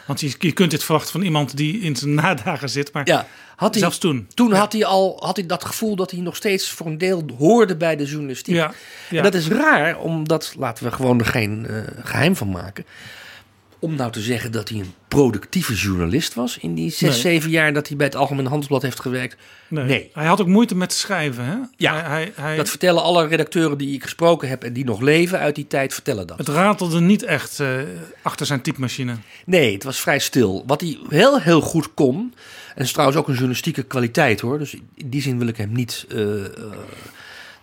Want 0.10 0.22
je, 0.22 0.36
je 0.40 0.52
kunt 0.52 0.72
dit 0.72 0.84
verwachten 0.84 1.12
van 1.12 1.22
iemand 1.22 1.58
die 1.58 1.80
in 1.80 1.96
zijn 1.96 2.14
nadagen 2.14 2.70
zit. 2.70 2.94
Maar 2.94 3.08
ja, 3.08 3.28
had 3.56 3.72
hij, 3.72 3.80
zelfs 3.80 3.98
toen. 3.98 4.28
Toen 4.34 4.54
had 4.54 4.74
hij 4.74 4.86
al 4.86 5.18
had 5.20 5.36
hij 5.36 5.46
dat 5.46 5.66
gevoel 5.66 5.96
dat 5.96 6.12
hij 6.12 6.20
nog 6.20 6.36
steeds 6.36 6.70
voor 6.70 6.88
een 6.88 6.98
deel 6.98 7.24
hoorde 7.38 7.78
bij 7.78 7.96
de 7.96 8.06
journalistiek. 8.06 8.56
Ja, 8.56 8.74
ja. 9.10 9.18
En 9.18 9.24
dat 9.24 9.34
is 9.34 9.48
raar, 9.48 10.00
omdat, 10.00 10.54
laten 10.58 10.84
we 10.84 10.92
gewoon 10.92 11.20
er 11.20 11.26
geen 11.26 11.66
eh, 11.68 11.82
geheim 12.04 12.36
van 12.36 12.50
maken. 12.50 12.86
Om 13.82 13.96
nou 13.96 14.12
te 14.12 14.22
zeggen 14.22 14.52
dat 14.52 14.70
hij 14.70 14.80
een 14.80 14.94
productieve 15.08 15.74
journalist 15.74 16.34
was 16.34 16.58
in 16.58 16.74
die 16.76 16.90
zes, 16.90 17.10
Nee. 17.10 17.20
zeven 17.20 17.50
jaar 17.50 17.74
dat 17.74 17.88
hij 17.88 17.98
bij 17.98 18.06
het 18.06 18.16
Algemeen 18.16 18.46
Handelsblad 18.46 18.82
heeft 18.82 19.00
gewerkt. 19.00 19.36
Nee. 19.68 19.84
Nee. 19.86 20.10
Hij 20.14 20.26
had 20.26 20.42
ook 20.42 20.48
moeite 20.48 20.76
met 20.76 20.94
schrijven. 20.94 21.46
Hè? 21.46 21.56
Ja, 21.78 21.94
hij, 21.94 22.04
hij, 22.10 22.32
hij- 22.36 22.56
Dat 22.56 22.70
vertellen 22.70 23.04
alle 23.04 23.28
redacteuren 23.28 23.78
die 23.78 23.94
ik 23.94 24.04
gesproken 24.04 24.50
heb 24.50 24.64
en 24.64 24.74
die 24.74 24.86
nog 24.86 25.02
leven 25.02 25.40
uit 25.40 25.56
die 25.56 25.68
tijd, 25.68 25.94
vertellen 25.94 26.28
dat. 26.28 26.38
het 26.38 26.48
ratelde 26.48 27.00
niet 27.00 27.24
echt 27.24 27.60
eh, 27.60 27.70
achter 28.22 28.46
zijn 28.46 28.62
typemachine. 28.62 29.16
Nee, 29.46 29.74
het 29.74 29.84
was 29.84 30.00
vrij 30.00 30.20
stil. 30.20 30.64
Wat 30.68 30.82
hij 30.82 30.98
heel, 31.10 31.40
heel 31.42 31.62
goed 31.62 31.94
kon, 31.94 32.34
dat 32.76 32.84
is 32.86 32.92
trouwens 32.92 33.20
ook 33.20 33.26
een 33.28 33.34
journalistieke 33.34 33.84
kwaliteit 33.84 34.40
hoor. 34.42 34.60
Dus 34.60 34.74
in 34.96 35.10
die 35.10 35.22
zin 35.22 35.38
wil 35.40 35.48
ik 35.48 35.58
hem 35.58 35.72
niet 35.72 36.06
eh, 36.10 36.46
eh, 36.46 36.52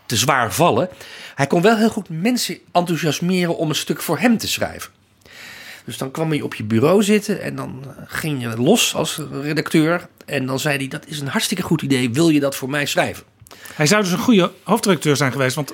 te 0.06 0.16
zwaar 0.16 0.52
vallen. 0.52 0.88
Hij 1.34 1.46
kon 1.46 1.62
wel 1.62 1.76
heel 1.76 1.88
goed 1.90 2.08
mensen 2.08 2.58
enthousiasmeren 2.72 3.56
om 3.56 3.68
een 3.68 3.74
stuk 3.74 4.02
voor 4.02 4.18
hem 4.18 4.38
te 4.38 4.48
schrijven. 4.48 4.90
Dus 5.86 5.98
dan 5.98 6.10
kwam 6.10 6.30
hij 6.30 6.40
op 6.40 6.54
je 6.54 6.64
bureau 6.64 7.02
zitten 7.02 7.42
en 7.42 7.56
dan 7.56 7.84
eh, 7.84 8.02
ging 8.06 8.42
je 8.42 8.56
los 8.56 8.94
als 8.94 9.20
redacteur. 9.42 10.08
En 10.24 10.46
dan 10.46 10.58
zei 10.60 10.76
hij, 10.76 10.88
dat 10.88 11.06
is 11.06 11.20
een 11.20 11.28
hartstikke 11.28 11.62
goed 11.62 11.82
idee, 11.82 12.10
wil 12.10 12.28
je 12.28 12.40
dat 12.40 12.56
voor 12.56 12.70
mij 12.70 12.86
schrijven? 12.86 13.24
Hij 13.74 13.86
zou 13.86 14.02
dus 14.02 14.12
een 14.12 14.18
goede 14.18 14.52
hoofdredacteur 14.62 15.16
zijn 15.16 15.32
geweest. 15.32 15.54
Want 15.54 15.72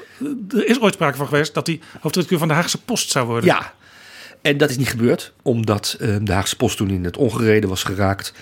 er 0.50 0.66
is 0.66 0.80
ooit 0.80 0.94
sprake 0.94 1.16
van 1.16 1.28
geweest 1.28 1.54
dat 1.54 1.66
hij 1.66 1.80
hoofdredacteur 2.00 2.38
van 2.38 2.48
de 2.48 2.54
Haagse 2.54 2.82
Post 2.82 3.10
zou 3.10 3.26
worden. 3.26 3.44
Ja, 3.44 3.72
en 4.42 4.56
dat 4.56 4.70
is 4.70 4.76
niet 4.76 4.88
gebeurd, 4.88 5.32
omdat 5.42 5.96
uh, 6.00 6.16
de 6.22 6.32
Haagse 6.32 6.56
Post 6.56 6.76
toen 6.76 6.90
in 6.90 7.04
het 7.04 7.16
ongereden 7.16 7.68
was 7.68 7.82
geraakt. 7.82 8.32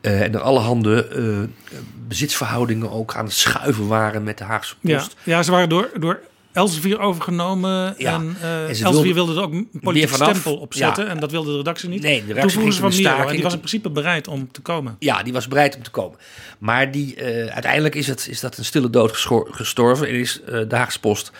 Uh, 0.00 0.22
en 0.22 0.34
er 0.34 0.40
allerhande 0.40 1.08
uh, 1.16 1.78
bezitsverhoudingen 2.08 2.90
ook 2.90 3.14
aan 3.14 3.24
het 3.24 3.34
schuiven 3.34 3.86
waren 3.86 4.22
met 4.22 4.38
de 4.38 4.44
Haagse 4.44 4.74
Post. 4.74 5.16
Ja, 5.22 5.36
ja 5.36 5.42
ze 5.42 5.50
waren 5.50 5.68
door, 5.68 5.90
door 6.00 6.20
Elsevier 6.54 6.98
overgenomen. 6.98 7.94
Ja, 7.98 8.14
en, 8.14 8.36
uh, 8.42 8.82
Elsevier 8.82 9.14
wilde 9.14 9.34
er 9.34 9.42
ook 9.42 9.52
een 9.52 9.68
politiek 9.80 10.08
vanaf. 10.08 10.28
stempel 10.28 10.56
op 10.56 10.74
zetten. 10.74 11.04
Ja. 11.04 11.10
En 11.10 11.20
dat 11.20 11.30
wilde 11.30 11.50
de 11.50 11.56
redactie 11.56 11.88
niet. 11.88 12.02
Nee, 12.02 12.26
de 12.26 12.32
redactie 12.32 12.72
van 12.72 12.90
Miro. 12.90 13.10
En 13.10 13.32
die 13.32 13.42
was 13.42 13.52
in 13.52 13.58
principe 13.58 13.90
bereid 13.90 14.28
om 14.28 14.52
te 14.52 14.60
komen. 14.60 14.96
Ja, 14.98 15.22
die 15.22 15.32
was 15.32 15.48
bereid 15.48 15.76
om 15.76 15.82
te 15.82 15.90
komen. 15.90 16.18
Maar 16.58 16.90
die, 16.90 17.14
eh, 17.14 17.52
uiteindelijk 17.52 17.94
is, 17.94 18.06
het, 18.06 18.26
is 18.30 18.40
dat 18.40 18.58
een 18.58 18.64
stille 18.64 18.90
dood 18.90 19.16
gestorven. 19.50 20.08
En 20.08 20.14
is 20.14 20.40
eh, 20.42 20.60
de 20.68 20.76
Haagse 20.76 21.00
Post 21.00 21.32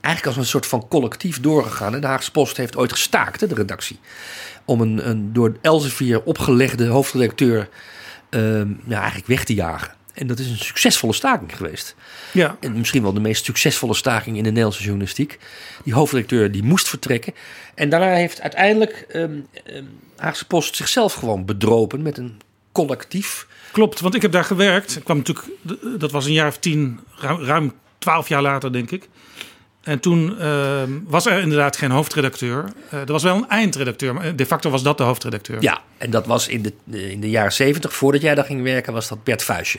eigenlijk 0.00 0.36
als 0.36 0.46
een 0.46 0.50
soort 0.50 0.66
van 0.66 0.88
collectief 0.88 1.40
doorgegaan. 1.40 1.94
En 1.94 2.00
de 2.00 2.06
Haagse 2.06 2.30
Post 2.30 2.56
heeft 2.56 2.76
ooit 2.76 2.92
gestaakt, 2.92 3.40
hè, 3.40 3.46
de 3.46 3.54
redactie. 3.54 3.98
Om 4.64 4.80
een, 4.80 5.08
een 5.08 5.32
door 5.32 5.56
Elsevier 5.62 6.22
opgelegde 6.22 6.86
hoofdredacteur 6.86 7.68
ja, 8.86 9.00
eigenlijk 9.00 9.26
weg 9.26 9.44
te 9.44 9.54
jagen. 9.54 9.98
En 10.20 10.26
dat 10.26 10.38
is 10.38 10.46
een 10.46 10.58
succesvolle 10.58 11.12
staking 11.12 11.56
geweest. 11.56 11.94
Ja, 12.32 12.56
En 12.60 12.72
misschien 12.72 13.02
wel 13.02 13.12
de 13.12 13.20
meest 13.20 13.44
succesvolle 13.44 13.94
staking 13.94 14.36
in 14.36 14.42
de 14.42 14.48
Nederlandse 14.48 14.82
journalistiek. 14.82 15.38
Die 15.84 15.94
hoofdredacteur 15.94 16.52
die 16.52 16.62
moest 16.62 16.88
vertrekken. 16.88 17.34
En 17.74 17.88
daarna 17.88 18.14
heeft 18.14 18.40
uiteindelijk 18.40 19.06
ehm 19.08 19.32
ehm, 19.64 19.84
Haagse 20.16 20.46
Post 20.46 20.76
zichzelf 20.76 21.12
gewoon 21.14 21.44
bedropen 21.44 22.02
met 22.02 22.18
een 22.18 22.40
collectief. 22.72 23.46
klopt. 23.72 24.00
Want 24.00 24.14
ik 24.14 24.22
heb 24.22 24.32
daar 24.32 24.44
gewerkt. 24.44 24.96
Ik 24.96 25.04
kwam 25.04 25.16
natuurlijk, 25.16 25.46
dat 25.98 26.10
was 26.10 26.26
een 26.26 26.32
jaar 26.32 26.48
of 26.48 26.58
tien, 26.58 27.00
ruim, 27.20 27.72
twaalf 27.98 28.28
jaar 28.28 28.42
later 28.42 28.72
denk 28.72 28.90
ik. 28.90 29.08
En 29.82 30.00
toen 30.00 30.38
eh, 30.38 30.82
was 31.04 31.26
er 31.26 31.40
inderdaad 31.40 31.76
geen 31.76 31.90
hoofdredacteur. 31.90 32.64
Eh, 32.90 33.00
er 33.00 33.12
was 33.12 33.22
wel 33.22 33.36
een 33.36 33.48
eindredacteur, 33.48 34.14
maar 34.14 34.36
de 34.36 34.46
facto 34.46 34.70
was 34.70 34.82
dat 34.82 34.98
de 34.98 35.04
hoofdredacteur. 35.04 35.62
Ja, 35.62 35.80
en 35.98 36.10
dat 36.10 36.26
was 36.26 36.48
in 36.48 36.62
de, 36.62 36.72
in 37.10 37.20
de 37.20 37.30
jaren 37.30 37.52
zeventig, 37.52 37.94
voordat 37.94 38.22
jij 38.22 38.34
daar 38.34 38.44
ging 38.44 38.62
werken, 38.62 38.92
was 38.92 39.08
dat 39.08 39.24
Bert 39.24 39.42
Vuistje. 39.42 39.78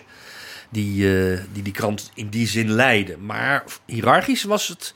Die, 0.72 1.32
eh, 1.32 1.40
die 1.52 1.64
die 1.64 1.74
krant 1.74 2.12
in 2.14 2.30
die 2.30 2.48
zin 2.48 2.72
leidde. 2.72 3.18
Maar 3.18 3.64
hiërarchisch 3.86 4.44
was 4.44 4.68
het 4.68 4.94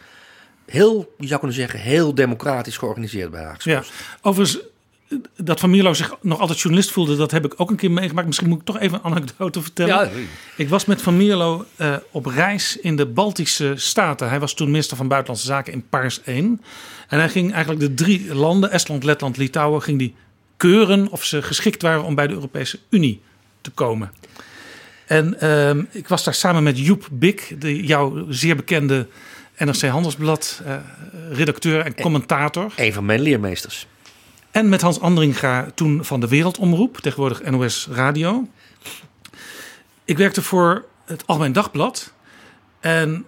heel, 0.66 1.14
je 1.18 1.28
zou 1.28 1.40
kunnen 1.40 1.58
zeggen, 1.58 1.80
heel 1.80 2.16
democratisch 2.16 2.78
georganiseerd 2.78 3.32
bij 3.32 3.44
Haagse 3.44 3.70
Ja, 3.70 3.84
overigens, 4.22 4.60
dat 5.38 5.60
Van 5.60 5.70
Mierlo 5.70 5.94
zich 5.94 6.16
nog 6.22 6.40
altijd 6.40 6.60
journalist 6.60 6.92
voelde, 6.92 7.16
dat 7.16 7.32
heb 7.32 7.46
ik 7.46 7.54
ook 7.58 7.70
een 7.70 7.76
keer 7.76 7.92
meegemaakt. 7.92 8.28
Misschien 8.28 8.50
moet 8.50 8.60
ik 8.60 8.66
toch 8.66 8.80
even 8.80 8.98
een 8.98 9.12
anekdote 9.12 9.62
vertellen. 9.62 9.96
Ja, 9.96 10.10
Ik 10.56 10.70
was 10.70 10.86
met 10.86 11.02
Van 11.02 11.18
Mierlo 11.18 11.66
eh, 11.76 11.96
op 12.12 12.26
reis 12.26 12.78
in 12.78 12.96
de 12.96 13.06
Baltische 13.06 13.74
Staten. 13.76 14.30
Hij 14.30 14.40
was 14.40 14.54
toen 14.54 14.72
minister 14.72 14.98
van 14.98 15.08
Buitenlandse 15.08 15.48
Zaken 15.48 15.74
in 15.74 15.88
Paars 15.90 16.22
1. 16.24 16.62
En 17.08 17.20
hij 17.20 17.30
ging 17.30 17.54
eigenlijk 17.54 17.82
de 17.82 17.94
drie 17.94 18.36
landen, 18.36 18.72
Estland, 18.72 19.04
Letland, 19.04 19.38
Litouwen, 19.38 19.82
ging 19.82 20.00
die 20.00 20.16
keuren 20.58 21.08
of 21.12 21.24
ze 21.24 21.42
geschikt 21.42 21.82
waren 21.82 22.04
om 22.04 22.16
bij 22.16 22.28
de 22.28 22.34
Europese 22.34 22.80
Unie 22.90 23.22
te 23.62 23.72
komen. 23.72 24.12
En 25.08 25.40
ehm, 25.40 25.84
ik 25.92 26.08
was 26.08 26.24
daar 26.24 26.34
samen 26.34 26.64
met 26.64 26.80
Joep 26.80 27.08
Bik, 27.12 27.56
de, 27.60 27.86
jouw 27.86 28.26
zeer 28.30 28.56
bekende 28.56 29.08
NRC 29.58 29.82
Handelsblad 29.82 30.62
eh, 30.66 30.76
redacteur 31.32 31.86
en 31.86 31.96
commentator. 31.96 32.74
Een 32.76 32.94
van 32.94 33.06
mijn 33.06 33.22
leermeesters. 33.22 33.88
En 34.52 34.70
met 34.70 34.82
Hans 34.82 35.00
Andringa 35.00 35.68
toen 35.76 36.06
van 36.06 36.20
de 36.20 36.28
Wereldomroep, 36.28 36.98
tegenwoordig 36.98 37.44
NOS 37.44 37.88
Radio. 37.92 38.48
Ik 40.06 40.18
werkte 40.18 40.42
voor 40.42 40.86
het 41.06 41.28
Algemeen 41.28 41.54
Dagblad. 41.54 42.14
En 42.80 43.26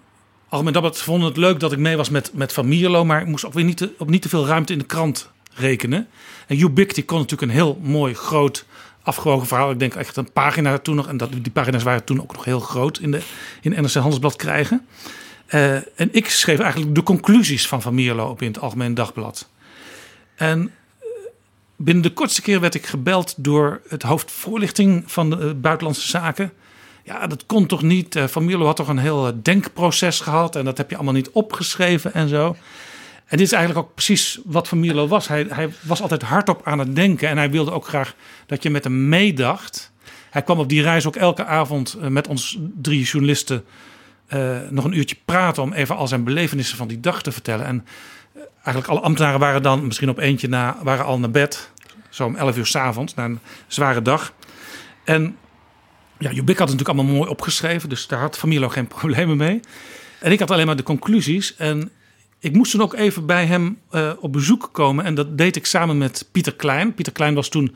Algemeen 0.49 0.73
Dagblad 0.73 1.01
vonden 1.01 1.27
het 1.27 1.37
leuk 1.37 1.59
dat 1.59 1.71
ik 1.71 1.77
mee 1.77 1.97
was 1.97 2.09
met, 2.09 2.33
met 2.33 2.53
Van 2.53 2.67
Mierlo. 2.67 3.05
Maar 3.05 3.21
ik 3.21 3.27
moest 3.27 3.45
ook 3.45 3.53
weer 3.53 3.63
niet 3.63 3.77
te, 3.77 3.93
op 3.97 4.09
niet 4.09 4.21
te 4.21 4.29
veel 4.29 4.47
ruimte 4.47 4.73
in 4.73 4.79
de 4.79 4.85
krant 4.85 5.29
rekenen. 5.53 6.07
En 6.47 6.55
Joep 6.55 6.75
Bik 6.75 6.95
die 6.95 7.05
kon 7.05 7.19
natuurlijk 7.19 7.51
een 7.51 7.57
heel 7.57 7.79
mooi, 7.81 8.13
groot, 8.13 8.65
afgewogen 9.07 9.47
verhaal. 9.47 9.71
Ik 9.71 9.79
denk 9.79 9.95
echt 9.95 10.17
een 10.17 10.31
pagina 10.31 10.77
toen 10.77 10.95
nog. 10.95 11.07
En 11.07 11.17
dat, 11.17 11.31
die 11.31 11.51
pagina's 11.51 11.83
waren 11.83 12.03
toen 12.03 12.21
ook 12.21 12.33
nog 12.33 12.45
heel 12.45 12.59
groot 12.59 12.99
in, 12.99 13.11
de, 13.11 13.21
in 13.61 13.71
NRC 13.71 13.93
Handelsblad 13.93 14.35
krijgen. 14.35 14.87
Eh, 15.45 15.75
en 15.75 16.09
ik 16.11 16.29
schreef 16.29 16.59
eigenlijk 16.59 16.95
de 16.95 17.03
conclusies 17.03 17.67
van 17.67 17.81
Van 17.81 17.93
Mierlo 17.93 18.29
op 18.29 18.41
in 18.41 18.47
het 18.47 18.59
Algemeen 18.59 18.93
Dagblad. 18.93 19.49
En 20.35 20.71
Binnen 21.79 22.03
de 22.03 22.13
kortste 22.13 22.41
keer 22.41 22.59
werd 22.59 22.75
ik 22.75 22.85
gebeld 22.85 23.33
door 23.37 23.81
het 23.87 24.03
hoofd 24.03 24.31
voorlichting 24.31 25.03
van 25.05 25.29
de 25.29 25.37
eh, 25.37 25.49
buitenlandse 25.55 26.07
zaken. 26.07 26.51
Ja, 27.03 27.27
dat 27.27 27.45
kon 27.45 27.65
toch 27.65 27.81
niet. 27.81 28.15
Eh, 28.15 28.27
Van 28.27 28.45
Mierlo 28.45 28.65
had 28.65 28.75
toch 28.75 28.87
een 28.87 28.97
heel 28.97 29.27
eh, 29.27 29.33
denkproces 29.41 30.19
gehad 30.19 30.55
en 30.55 30.65
dat 30.65 30.77
heb 30.77 30.89
je 30.89 30.95
allemaal 30.95 31.13
niet 31.13 31.29
opgeschreven 31.29 32.13
en 32.13 32.27
zo. 32.27 32.55
En 33.27 33.37
dit 33.37 33.45
is 33.45 33.51
eigenlijk 33.51 33.87
ook 33.87 33.93
precies 33.93 34.39
wat 34.45 34.67
Van 34.67 34.79
Mierlo 34.79 35.07
was. 35.07 35.27
Hij, 35.27 35.45
hij 35.49 35.69
was 35.81 36.01
altijd 36.01 36.21
hardop 36.21 36.61
aan 36.63 36.79
het 36.79 36.95
denken 36.95 37.29
en 37.29 37.37
hij 37.37 37.51
wilde 37.51 37.71
ook 37.71 37.87
graag 37.87 38.15
dat 38.45 38.63
je 38.63 38.69
met 38.69 38.83
hem 38.83 39.09
meedacht. 39.09 39.91
Hij 40.29 40.41
kwam 40.41 40.59
op 40.59 40.69
die 40.69 40.81
reis 40.81 41.05
ook 41.05 41.15
elke 41.15 41.45
avond 41.45 41.93
eh, 42.01 42.07
met 42.07 42.27
ons 42.27 42.57
drie 42.81 43.03
journalisten 43.03 43.65
eh, 44.27 44.57
nog 44.69 44.85
een 44.85 44.97
uurtje 44.97 45.15
praten 45.25 45.63
om 45.63 45.73
even 45.73 45.95
al 45.95 46.07
zijn 46.07 46.23
belevenissen 46.23 46.77
van 46.77 46.87
die 46.87 46.99
dag 46.99 47.21
te 47.21 47.31
vertellen. 47.31 47.65
En 47.65 47.85
eh, 48.33 48.41
eigenlijk 48.53 48.87
alle 48.87 48.99
ambtenaren 48.99 49.39
waren 49.39 49.61
dan, 49.61 49.85
misschien 49.85 50.09
op 50.09 50.17
eentje 50.17 50.47
na, 50.47 50.77
waren 50.83 51.05
al 51.05 51.19
naar 51.19 51.31
bed. 51.31 51.71
Zo 52.09 52.25
om 52.25 52.35
11 52.35 52.57
uur 52.57 52.65
s'avonds, 52.65 53.13
na 53.13 53.25
een 53.25 53.39
zware 53.67 54.01
dag. 54.01 54.33
En 55.03 55.37
ja, 56.17 56.31
Jubik 56.31 56.57
had 56.57 56.69
het 56.69 56.77
natuurlijk 56.77 56.89
allemaal 56.89 57.15
mooi 57.15 57.29
opgeschreven, 57.29 57.89
dus 57.89 58.07
daar 58.07 58.19
had 58.19 58.37
Familo 58.37 58.69
geen 58.69 58.87
problemen 58.97 59.37
mee. 59.37 59.59
En 60.19 60.31
ik 60.31 60.39
had 60.39 60.51
alleen 60.51 60.65
maar 60.65 60.75
de 60.75 60.83
conclusies. 60.83 61.55
En 61.55 61.91
ik 62.39 62.53
moest 62.53 62.71
toen 62.71 62.81
ook 62.81 62.93
even 62.93 63.25
bij 63.25 63.45
hem 63.45 63.79
eh, 63.89 64.11
op 64.19 64.33
bezoek 64.33 64.69
komen. 64.71 65.05
En 65.05 65.15
dat 65.15 65.37
deed 65.37 65.55
ik 65.55 65.65
samen 65.65 65.97
met 65.97 66.29
Pieter 66.31 66.55
Klein. 66.55 66.93
Pieter 66.93 67.13
Klein 67.13 67.33
was 67.33 67.49
toen 67.49 67.75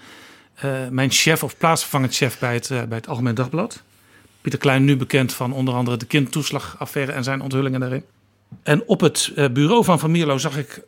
eh, 0.56 0.88
mijn 0.90 1.12
chef 1.12 1.44
of 1.44 1.58
plaatsvervangend 1.58 2.16
chef 2.16 2.40
bij 2.40 2.54
het, 2.54 2.72
eh, 2.72 2.84
bij 2.84 2.98
het 2.98 3.08
Algemeen 3.08 3.36
Dagblad. 3.36 3.84
Pieter 4.42 4.60
Klein, 4.60 4.84
nu 4.84 4.98
bekend 4.98 5.34
van 5.34 5.54
onder 5.54 5.74
andere 5.74 5.98
de 5.98 6.06
kindtoeslagaffaire 6.06 7.12
en 7.12 7.24
zijn 7.24 7.42
onthullingen 7.42 7.80
daarin. 7.80 8.04
En 8.64 8.84
op 8.88 9.02
het 9.02 9.32
bureau 9.54 9.84
van 9.84 10.00
Van 10.00 10.12
Mierlo 10.12 10.38
zag 10.38 10.58
ik 10.58 10.82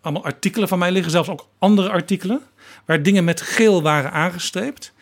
allemaal 0.00 0.24
artikelen 0.24 0.68
van 0.68 0.78
mij 0.78 0.92
liggen, 0.92 1.10
zelfs 1.10 1.28
ook 1.28 1.48
andere 1.58 1.88
artikelen, 1.88 2.40
waar 2.84 3.02
dingen 3.02 3.24
met 3.24 3.40
geel 3.40 3.82
waren 3.82 4.12
aangestreept. 4.12 4.92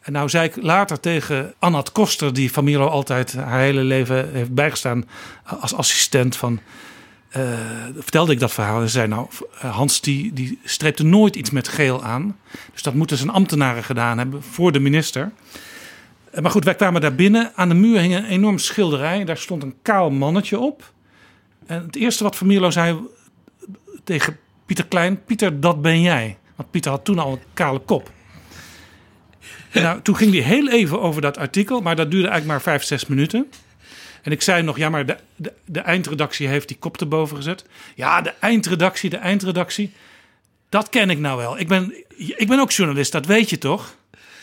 En 0.00 0.12
nou 0.12 0.28
zei 0.28 0.48
ik 0.48 0.62
later 0.62 1.00
tegen 1.00 1.54
Annat 1.58 1.92
Koster, 1.92 2.32
die 2.32 2.52
Van 2.52 2.64
Mierlo 2.64 2.86
altijd 2.86 3.32
haar 3.32 3.60
hele 3.60 3.82
leven 3.82 4.32
heeft 4.32 4.54
bijgestaan 4.54 5.08
als 5.60 5.74
assistent 5.74 6.36
van. 6.36 6.60
Eh, 7.32 7.42
vertelde 7.98 8.32
ik 8.32 8.40
dat 8.40 8.52
verhaal 8.52 8.80
en 8.80 8.86
ze 8.86 8.92
zei 8.92 9.08
nou, 9.08 9.28
eh, 9.60 9.74
Hans 9.74 10.00
die, 10.00 10.32
die 10.32 10.58
streepte 10.64 11.04
nooit 11.04 11.36
iets 11.36 11.50
met 11.50 11.68
geel 11.68 12.04
aan. 12.04 12.38
Dus 12.72 12.82
dat 12.82 12.94
moeten 12.94 13.16
zijn 13.16 13.30
ambtenaren 13.30 13.84
gedaan 13.84 14.18
hebben 14.18 14.42
voor 14.42 14.72
de 14.72 14.80
minister. 14.80 15.32
Eh, 16.30 16.42
Maar 16.42 16.50
goed, 16.50 16.64
wij 16.64 16.74
kwamen 16.74 17.00
daar 17.00 17.14
binnen. 17.14 17.52
Aan 17.54 17.68
de 17.68 17.74
muur 17.74 18.00
hing 18.00 18.14
een 18.14 18.24
enorm 18.24 18.58
schilderij. 18.58 19.24
Daar 19.24 19.36
stond 19.36 19.62
een 19.62 19.74
kaal 19.82 20.10
mannetje 20.10 20.58
op. 20.58 20.92
En 21.66 21.82
het 21.82 21.96
eerste 21.96 22.24
wat 22.24 22.36
Van 22.36 22.46
Mierlo 22.46 22.70
zei 22.70 22.96
tegen 24.04 24.36
Pieter 24.66 24.86
Klein... 24.86 25.24
Pieter, 25.24 25.60
dat 25.60 25.82
ben 25.82 26.00
jij. 26.00 26.36
Want 26.56 26.70
Pieter 26.70 26.90
had 26.90 27.04
toen 27.04 27.18
al 27.18 27.32
een 27.32 27.42
kale 27.54 27.78
kop. 27.78 28.10
Nou, 29.72 30.02
toen 30.02 30.16
ging 30.16 30.32
hij 30.32 30.42
heel 30.42 30.68
even 30.68 31.00
over 31.00 31.20
dat 31.20 31.38
artikel, 31.38 31.80
maar 31.80 31.96
dat 31.96 32.10
duurde 32.10 32.28
eigenlijk 32.28 32.58
maar 32.58 32.72
vijf, 32.72 32.84
zes 32.84 33.06
minuten. 33.06 33.46
En 34.22 34.32
ik 34.32 34.42
zei 34.42 34.62
nog, 34.62 34.76
ja, 34.76 34.88
maar 34.88 35.06
de, 35.06 35.52
de, 35.64 35.80
eindredactie 35.80 36.48
heeft 36.48 36.68
die 36.68 36.76
kop 36.76 37.00
erboven 37.00 37.36
gezet. 37.36 37.64
Ja, 37.94 38.20
de 38.20 38.34
eindredactie, 38.40 39.10
de 39.10 39.16
eindredactie. 39.16 39.92
Dat 40.68 40.88
ken 40.88 41.10
ik 41.10 41.18
nou 41.18 41.38
wel. 41.38 41.58
Ik 41.58 41.68
ben, 41.68 41.94
ik 42.16 42.48
ben 42.48 42.60
ook 42.60 42.70
journalist, 42.70 43.12
dat 43.12 43.26
weet 43.26 43.50
je 43.50 43.58
toch? 43.58 43.94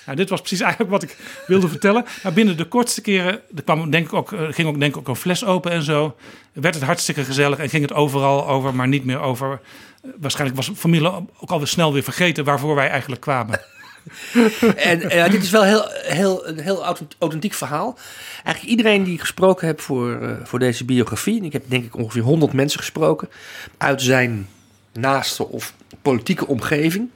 Nou, 0.06 0.18
dit 0.18 0.30
was 0.30 0.40
precies 0.40 0.62
eigenlijk 0.70 0.92
wat 0.92 1.04
ik 1.04 1.18
wilde 1.48 1.68
vertellen. 1.68 2.06
Maar 2.24 2.34
binnen 2.34 2.58
de 2.58 2.66
kortste 2.66 3.02
keren, 3.02 3.42
er 3.56 3.64
kwam 3.64 3.90
denk 3.90 4.06
ik 4.06 4.14
ook, 4.14 4.34
ging 4.50 4.68
ook 4.68 4.80
denk 4.80 4.94
ik 4.94 4.98
ook 4.98 5.08
een 5.08 5.16
fles 5.16 5.46
open 5.46 5.72
en 5.72 5.84
zo. 5.84 6.16
Werd 6.54 6.76
het 6.76 6.84
hartstikke 6.84 7.24
gezellig 7.24 7.58
en 7.60 7.70
ging 7.70 7.82
het 7.82 7.94
overal 7.94 8.48
over, 8.48 8.76
maar 8.76 8.88
niet 8.88 9.06
meer 9.06 9.20
over. 9.20 9.52
eh, 9.52 10.10
Waarschijnlijk 10.20 10.58
was 10.58 10.72
familie 10.76 11.12
ook 11.40 11.50
alweer 11.50 11.68
snel 11.68 11.94
weer 11.94 12.04
vergeten 12.04 12.44
waarvoor 12.44 12.76
wij 12.76 12.90
eigenlijk 12.90 13.22
kwamen. 13.22 13.62
En 14.76 15.10
eh, 15.10 15.32
dit 15.32 15.44
is 15.44 15.50
wel 15.50 15.64
heel, 15.64 15.88
heel, 15.92 16.48
een 16.48 16.60
heel 16.60 16.84
authent- 16.84 17.16
authentiek 17.20 17.54
verhaal. 17.54 17.98
Eigenlijk 18.44 18.78
iedereen 18.78 19.04
die 19.04 19.14
ik 19.14 19.20
gesproken 19.20 19.68
heb 19.68 19.82
voor, 19.82 20.22
eh, 20.22 20.32
voor 20.44 20.60
deze 20.60 20.86
biografie... 20.86 21.40
en 21.40 21.46
ik 21.46 21.54
heb 21.54 21.64
denk 21.68 21.86
ik 21.86 21.96
ongeveer 21.98 22.22
100 22.22 22.54
mensen 22.54 22.80
gesproken... 22.80 23.30
uit 23.78 24.02
zijn 24.02 24.48
naaste 24.94 25.48
of 25.48 25.74
politieke 26.02 26.48
omgeving. 26.48 27.10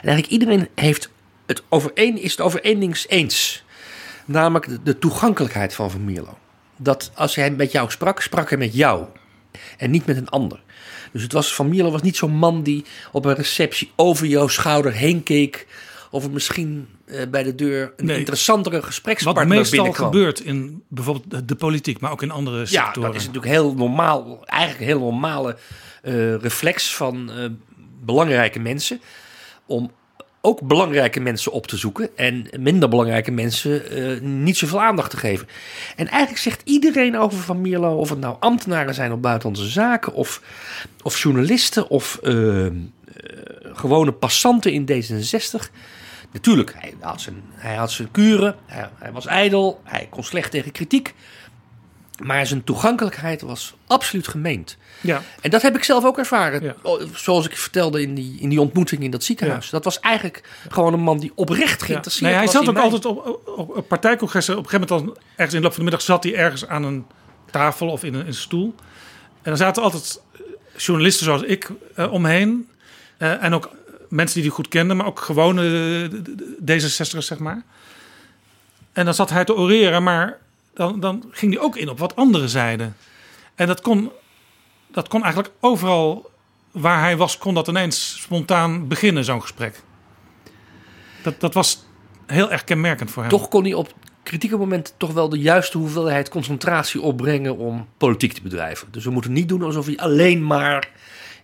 En 0.00 0.08
eigenlijk 0.08 0.28
iedereen 0.28 0.68
heeft 0.74 1.10
het 1.46 1.62
over 1.68 1.90
één, 1.94 2.18
is 2.18 2.30
het 2.30 2.40
over 2.40 2.64
één 2.64 2.80
ding 2.80 3.04
eens. 3.08 3.64
Namelijk 4.24 4.68
de, 4.68 4.82
de 4.82 4.98
toegankelijkheid 4.98 5.74
van 5.74 5.90
Van 5.90 6.04
Mierlo. 6.04 6.38
Dat 6.76 7.10
als 7.14 7.34
hij 7.34 7.50
met 7.50 7.72
jou 7.72 7.90
sprak, 7.90 8.20
sprak 8.20 8.48
hij 8.48 8.58
met 8.58 8.74
jou. 8.74 9.04
En 9.76 9.90
niet 9.90 10.06
met 10.06 10.16
een 10.16 10.28
ander. 10.28 10.62
Dus 11.12 11.22
het 11.22 11.32
was, 11.32 11.54
Van 11.54 11.68
Mierlo 11.68 11.90
was 11.90 12.02
niet 12.02 12.16
zo'n 12.16 12.36
man 12.36 12.62
die 12.62 12.84
op 13.12 13.24
een 13.24 13.34
receptie 13.34 13.90
over 13.96 14.26
jouw 14.26 14.48
schouder 14.48 14.92
heen 14.92 15.22
keek. 15.22 15.66
Of 16.10 16.24
er 16.24 16.30
misschien 16.30 16.88
eh, 17.06 17.26
bij 17.30 17.42
de 17.42 17.54
deur 17.54 17.92
een 17.96 18.06
Nee. 18.06 18.18
interessantere 18.18 18.76
Wat 18.76 18.84
gesprekspartner 18.84 19.46
meestal 19.48 19.70
binnenkwam. 19.70 20.10
gebeurt 20.12 20.40
in 20.40 20.82
bijvoorbeeld 20.88 21.48
de- 21.48 21.54
politiek, 21.54 22.00
maar 22.00 22.10
ook 22.10 22.22
in 22.22 22.30
andere 22.30 22.58
Ja, 22.58 22.64
sectoren. 22.66 23.02
dat 23.12 23.20
is 23.20 23.26
natuurlijk 23.26 23.52
heel 23.52 23.74
normaal. 23.74 24.42
Eigenlijk 24.46 24.80
een 24.80 24.86
heel 24.98 25.10
normale 25.10 25.56
eh, 26.02 26.34
reflex 26.36 26.94
van 26.96 27.30
eh, 27.32 27.44
belangrijke 28.04 28.58
mensen. 28.58 29.00
Om 29.66 29.90
ook 30.44 30.60
belangrijke 30.60 31.20
mensen 31.20 31.52
op 31.52 31.66
te 31.66 31.76
zoeken. 31.76 32.16
En 32.16 32.46
minder 32.58 32.88
belangrijke 32.88 33.30
mensen 33.30 33.90
eh, 33.90 34.20
niet 34.20 34.56
zoveel 34.56 34.82
aandacht 34.82 35.10
te 35.10 35.16
geven. 35.16 35.48
En 35.96 36.08
eigenlijk 36.08 36.42
zegt 36.42 36.60
iedereen 36.64 37.18
over 37.18 37.38
Van 37.38 37.60
Mierlo... 37.60 37.96
of 37.96 38.08
het 38.08 38.18
nou 38.18 38.36
ambtenaren 38.40 38.94
zijn 38.94 39.12
op 39.12 39.22
buitenlandse 39.22 39.68
zaken... 39.68 40.12
of, 40.12 40.42
of 41.02 41.22
journalisten 41.22 41.88
of 41.88 42.18
eh, 42.22 42.66
eh, 42.66 42.72
gewone 43.62 44.12
passanten 44.12 44.72
in 44.72 44.88
D66... 44.90 45.70
Natuurlijk, 46.32 46.74
hij 46.78 46.94
had 47.00 47.20
zijn, 47.20 47.42
hij 47.52 47.74
had 47.74 47.90
zijn 47.90 48.10
kuren, 48.10 48.56
hij, 48.66 48.88
hij 48.98 49.12
was 49.12 49.26
ijdel, 49.26 49.80
hij 49.84 50.06
kon 50.10 50.24
slecht 50.24 50.50
tegen 50.50 50.72
kritiek. 50.72 51.14
Maar 52.22 52.46
zijn 52.46 52.64
toegankelijkheid 52.64 53.40
was 53.40 53.74
absoluut 53.86 54.28
gemeend. 54.28 54.76
Ja, 55.00 55.22
En 55.40 55.50
dat 55.50 55.62
heb 55.62 55.76
ik 55.76 55.84
zelf 55.84 56.04
ook 56.04 56.18
ervaren. 56.18 56.62
Ja. 56.62 56.74
Oh, 56.82 57.02
Zoals 57.14 57.46
ik 57.46 57.56
vertelde 57.56 58.02
in 58.02 58.14
die, 58.14 58.40
in 58.40 58.48
die 58.48 58.60
ontmoeting 58.60 59.02
in 59.02 59.10
dat 59.10 59.24
ziekenhuis. 59.24 59.70
Dat 59.70 59.84
was 59.84 60.00
eigenlijk 60.00 60.42
gewoon 60.68 60.92
een 60.92 61.00
man 61.00 61.18
die 61.18 61.32
oprecht 61.34 61.80
ja. 61.80 61.86
geïnteresseerd 61.86 62.24
Nee, 62.24 62.34
hij 62.34 62.44
was 62.44 62.54
zat 62.54 62.68
ook 62.68 62.74
mij. 62.74 62.82
altijd 62.82 63.04
op, 63.04 63.42
op, 63.56 63.76
op 63.76 63.88
partijcongressen. 63.88 64.58
Op 64.58 64.64
een 64.64 64.70
gegeven 64.70 64.96
moment, 64.96 65.14
dan, 65.16 65.24
ergens 65.36 65.54
in 65.54 65.60
de 65.60 65.66
loop 65.66 65.74
van 65.74 65.84
de 65.84 65.90
middag, 65.90 66.06
zat 66.06 66.24
hij 66.24 66.34
ergens 66.34 66.66
aan 66.66 66.84
een 66.84 67.06
tafel 67.50 67.88
of 67.88 68.04
in 68.04 68.14
een, 68.14 68.20
in 68.20 68.26
een 68.26 68.34
stoel. 68.34 68.74
En 69.32 69.50
dan 69.50 69.56
zaten 69.56 69.82
altijd 69.82 70.20
eh, 70.32 70.40
journalisten 70.76 71.24
zoals 71.24 71.42
ik 71.42 71.68
eh, 71.94 72.12
omheen. 72.12 72.68
Eh, 73.16 73.42
en 73.42 73.54
ook 73.54 73.70
mensen 74.08 74.34
die 74.34 74.44
hij 74.44 74.54
goed 74.54 74.68
kenden, 74.68 74.96
maar 74.96 75.06
ook 75.06 75.20
gewone 75.20 75.62
eh, 76.66 76.80
D66'ers, 76.80 77.26
zeg 77.26 77.38
maar. 77.38 77.62
En 78.92 79.04
dan 79.04 79.14
zat 79.14 79.30
hij 79.30 79.44
te 79.44 79.54
oreren, 79.54 80.02
maar 80.02 80.38
dan, 80.74 81.00
dan 81.00 81.24
ging 81.30 81.52
hij 81.54 81.62
ook 81.62 81.76
in 81.76 81.88
op 81.88 81.98
wat 81.98 82.16
anderen 82.16 82.48
zeiden. 82.48 82.96
En 83.54 83.66
dat 83.66 83.80
kon, 83.80 84.10
dat 84.92 85.08
kon 85.08 85.22
eigenlijk 85.22 85.54
overal 85.60 86.30
waar 86.70 87.00
hij 87.00 87.16
was, 87.16 87.38
kon 87.38 87.54
dat 87.54 87.68
ineens 87.68 88.20
spontaan 88.22 88.88
beginnen, 88.88 89.24
zo'n 89.24 89.40
gesprek. 89.42 89.82
Dat, 91.22 91.40
dat 91.40 91.54
was 91.54 91.84
heel 92.26 92.50
erg 92.50 92.64
kenmerkend 92.64 93.10
voor 93.10 93.22
hem. 93.22 93.30
Toch 93.30 93.48
kon 93.48 93.62
hij 93.64 93.74
op 93.74 93.92
kritieke 94.22 94.56
momenten 94.56 94.94
toch 94.96 95.12
wel 95.12 95.28
de 95.28 95.38
juiste 95.38 95.78
hoeveelheid 95.78 96.28
concentratie 96.28 97.00
opbrengen 97.00 97.56
om 97.56 97.88
politiek 97.96 98.32
te 98.32 98.42
bedrijven. 98.42 98.88
Dus 98.90 99.04
we 99.04 99.10
moeten 99.10 99.32
niet 99.32 99.48
doen 99.48 99.62
alsof 99.62 99.86
hij 99.86 99.96
alleen 99.96 100.46
maar 100.46 100.88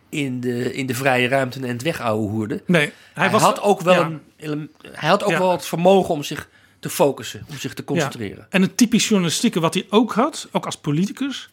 in 0.08 0.40
de, 0.40 0.73
in 0.75 0.87
de 0.87 0.94
vrije 0.94 1.28
ruimte 1.28 1.61
en 1.61 1.68
het 1.68 1.82
wegouwehoerde. 1.82 2.62
Nee, 2.66 2.80
hij, 2.82 2.92
Hij, 3.14 3.30
was, 3.30 3.42
had 3.42 3.61
ook 3.61 3.80
wel, 3.80 3.94
ja. 3.94 4.11
een, 4.37 4.70
hij 4.92 5.08
had 5.08 5.25
ook 5.25 5.30
Ja. 5.30 5.38
wel 5.38 5.50
het 5.50 5.66
vermogen 5.66 6.14
om 6.14 6.23
zich 6.23 6.49
te 6.78 6.88
focussen, 6.88 7.44
om 7.49 7.58
zich 7.58 7.75
te 7.75 7.85
concentreren. 7.85 8.47
En 8.50 8.62
het 8.62 8.76
typisch 8.76 9.08
journalistieke 9.08 9.61
wat 9.61 9.75
hij 9.75 9.87
ook 9.88 10.12
had, 10.12 10.49
ook 10.52 10.66
als 10.66 10.76
politicus. 10.76 11.50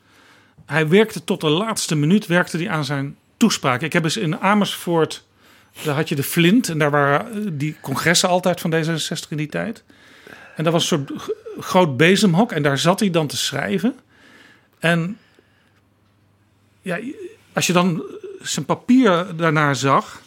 Hij 0.65 0.87
werkte 0.87 1.23
tot 1.23 1.41
de 1.41 1.49
laatste 1.49 1.95
minuut 1.95 2.25
werkte 2.25 2.57
hij 2.57 2.69
aan 2.69 2.85
zijn 2.85 3.17
toespraak. 3.37 3.81
Ik 3.81 3.93
heb 3.93 4.03
eens 4.03 4.17
in 4.17 4.39
Amersfoort, 4.39 5.23
daar 5.83 5.95
had 5.95 6.09
je 6.09 6.15
de 6.15 6.23
Flint. 6.23 6.69
En 6.69 6.77
daar 6.77 6.91
waren 6.91 7.31
eh, 7.31 7.51
die 7.51 7.75
congressen 7.81 8.29
altijd 8.29 8.61
van 8.61 8.73
D66 8.73 9.29
in 9.29 9.37
die 9.37 9.49
tijd. 9.49 9.83
En 10.55 10.63
dat 10.63 10.73
was 10.73 10.91
een 10.91 11.07
soort 11.07 11.33
groot 11.59 11.97
bezemhok. 11.97 12.51
En 12.51 12.63
daar 12.63 12.77
zat 12.77 12.99
hij 12.99 13.09
dan 13.09 13.27
te 13.27 13.37
schrijven. 13.37 13.99
En 14.79 15.17
ja, 16.81 16.99
als 17.53 17.67
je 17.67 17.73
dan 17.73 18.03
zijn 18.41 18.65
papier 18.65 19.35
daarnaar 19.35 19.75
zag... 19.75 20.23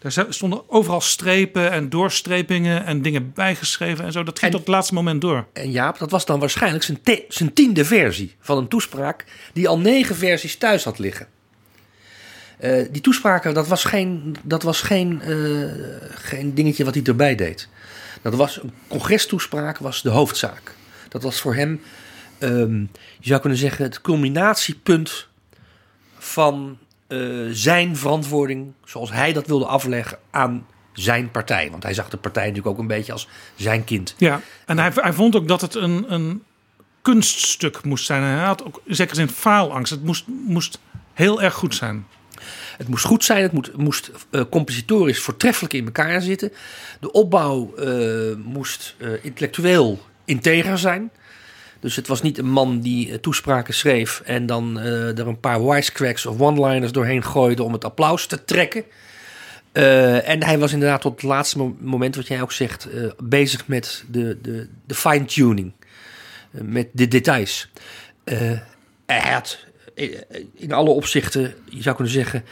Daar 0.00 0.26
stonden 0.28 0.70
overal 0.70 1.00
strepen 1.00 1.70
en 1.70 1.88
doorstrepingen 1.88 2.84
en 2.84 3.02
dingen 3.02 3.32
bijgeschreven 3.32 4.04
en 4.04 4.12
zo. 4.12 4.22
Dat 4.22 4.38
ging 4.38 4.50
tot 4.50 4.60
het 4.60 4.68
laatste 4.68 4.94
moment 4.94 5.20
door. 5.20 5.46
En 5.52 5.70
Jaap, 5.70 5.98
dat 5.98 6.10
was 6.10 6.26
dan 6.26 6.40
waarschijnlijk 6.40 6.84
zijn, 6.84 6.98
zijn 7.28 7.52
tiende 7.52 7.84
versie 7.84 8.36
van 8.40 8.58
een 8.58 8.68
toespraak 8.68 9.24
die 9.52 9.68
al 9.68 9.78
negen 9.78 10.16
versies 10.16 10.56
thuis 10.56 10.84
had 10.84 10.98
liggen. 10.98 11.26
Eh, 12.58 12.86
die 12.90 13.00
toespraken, 13.00 13.54
dat 13.54 13.68
was 13.68 13.84
geen, 13.84 14.36
dat 14.42 14.62
was 14.62 14.80
geen, 14.80 15.20
eh, 15.20 15.28
geen 16.10 16.54
dingetje 16.54 16.84
wat 16.84 16.94
hij 16.94 17.02
erbij 17.04 17.34
deed. 17.34 17.68
Dat 18.22 18.34
was 18.34 18.62
een 18.62 18.72
congrestoespraak, 18.88 19.78
was 19.78 20.02
de 20.02 20.10
hoofdzaak. 20.10 20.74
Dat 21.08 21.22
was 21.22 21.40
voor 21.40 21.54
hem, 21.54 21.80
ehm, 22.38 22.80
je 23.18 23.28
zou 23.28 23.40
kunnen 23.40 23.58
zeggen, 23.58 23.84
het 23.84 24.00
culminatiepunt 24.00 25.26
van 26.18 26.78
eh, 27.10 27.18
zijn 27.50 27.96
verantwoording, 27.96 28.72
zoals 28.84 29.12
hij 29.12 29.32
dat 29.32 29.46
wilde 29.46 29.64
afleggen 29.64 30.18
aan 30.30 30.66
zijn 30.92 31.30
partij. 31.30 31.70
Want 31.70 31.82
hij 31.82 31.94
zag 31.94 32.08
de 32.08 32.16
partij 32.16 32.46
natuurlijk 32.46 32.74
ook 32.74 32.78
een 32.78 32.86
beetje 32.86 33.12
als 33.12 33.28
zijn 33.56 33.84
kind. 33.84 34.14
Ja, 34.18 34.40
en 34.66 34.78
hij, 34.78 34.90
hij 34.94 35.12
vond 35.12 35.36
ook 35.36 35.48
dat 35.48 35.60
het 35.60 35.74
een, 35.74 36.12
een 36.12 36.42
kunststuk 37.02 37.84
moest 37.84 38.04
zijn. 38.04 38.22
Hij 38.22 38.44
had 38.44 38.64
ook 38.64 38.80
in 38.84 38.94
zekere 38.94 39.16
zin 39.16 39.28
faalangst. 39.28 39.92
Het 39.92 40.04
moest, 40.04 40.24
moest 40.46 40.78
heel 41.12 41.42
erg 41.42 41.54
goed 41.54 41.74
zijn. 41.74 42.06
Het 42.78 42.88
moest 42.88 43.04
goed 43.04 43.24
zijn, 43.24 43.42
het 43.42 43.52
moet, 43.52 43.76
moest 43.76 44.10
eh, 44.30 44.42
compositorisch 44.50 45.20
voortreffelijk 45.20 45.74
in 45.74 45.84
elkaar 45.84 46.20
zitten. 46.20 46.52
De 47.00 47.12
opbouw 47.12 47.74
eh, 47.74 48.36
moest 48.44 48.96
intellectueel 49.22 49.98
integer 50.24 50.78
zijn. 50.78 51.10
Dus 51.80 51.96
het 51.96 52.06
was 52.06 52.22
niet 52.22 52.38
een 52.38 52.50
man 52.50 52.80
die 52.80 53.10
eh, 53.10 53.18
toespraken 53.18 53.74
schreef 53.74 54.20
en 54.24 54.46
dan 54.46 54.80
eh, 54.80 55.18
er 55.18 55.26
een 55.26 55.40
paar 55.40 55.66
wisecracks 55.68 56.26
of 56.26 56.40
one-liners 56.40 56.92
doorheen 56.92 57.24
gooide 57.24 57.62
om 57.62 57.72
het 57.72 57.84
applaus 57.84 58.26
te 58.26 58.44
trekken. 58.44 58.84
Eh, 59.72 60.28
en 60.28 60.42
hij 60.42 60.58
was 60.58 60.72
inderdaad 60.72 61.00
tot 61.00 61.12
het 61.12 61.22
laatste 61.22 61.58
mo- 61.58 61.76
moment, 61.80 62.16
wat 62.16 62.26
jij 62.26 62.42
ook 62.42 62.52
zegt, 62.52 62.88
bezig 63.22 63.66
met 63.66 64.04
de, 64.08 64.38
de, 64.42 64.68
de 64.86 64.94
fine-tuning. 64.94 65.72
Met 66.50 66.88
de 66.92 67.08
details. 67.08 67.70
Hij 69.06 69.32
had 69.32 69.58
in 70.54 70.72
alle 70.72 70.90
opzichten, 70.90 71.54
je 71.64 71.82
zou 71.82 71.94
kunnen 71.94 72.14
zeggen, 72.14 72.44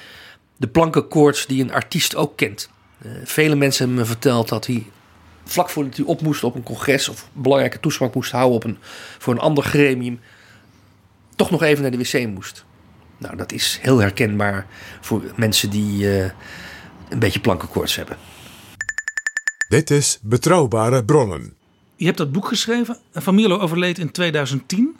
de 0.56 0.66
plankenkoorts 0.66 1.46
die 1.46 1.62
een 1.62 1.72
artiest 1.72 2.16
ook 2.16 2.36
kent. 2.36 2.70
Vele 3.24 3.54
mensen 3.54 3.84
hebben 3.84 4.02
me 4.02 4.10
verteld 4.10 4.48
dat 4.48 4.66
hij 4.66 4.86
vlak 5.50 5.70
voordat 5.70 5.96
hij 5.96 6.04
op 6.04 6.20
moest 6.20 6.44
op 6.44 6.54
een 6.54 6.62
congres 6.62 7.08
of 7.08 7.22
een 7.22 7.42
belangrijke 7.42 7.80
toespraak 7.80 8.14
moest 8.14 8.30
houden 8.30 8.56
op 8.56 8.64
een, 8.64 8.78
voor 9.18 9.32
een 9.32 9.40
ander 9.40 9.64
gremium, 9.64 10.20
toch 11.36 11.50
nog 11.50 11.62
even 11.62 11.82
naar 11.82 11.90
de 11.90 11.98
wc 11.98 12.28
moest. 12.28 12.64
Nou, 13.18 13.36
dat 13.36 13.52
is 13.52 13.78
heel 13.82 13.98
herkenbaar 13.98 14.66
voor 15.00 15.22
mensen 15.36 15.70
die 15.70 16.18
eh, 16.18 16.30
een 17.08 17.18
beetje 17.18 17.40
plankenkoorts 17.40 17.96
hebben. 17.96 18.16
Dit 19.68 19.90
is 19.90 20.18
Betrouwbare 20.22 21.04
Bronnen. 21.04 21.52
Je 21.96 22.04
hebt 22.04 22.18
dat 22.18 22.32
boek 22.32 22.48
geschreven. 22.48 22.98
En 23.12 23.22
Van 23.22 23.34
Mierlo 23.34 23.58
overleed 23.58 23.98
in 23.98 24.10
2010. 24.10 24.96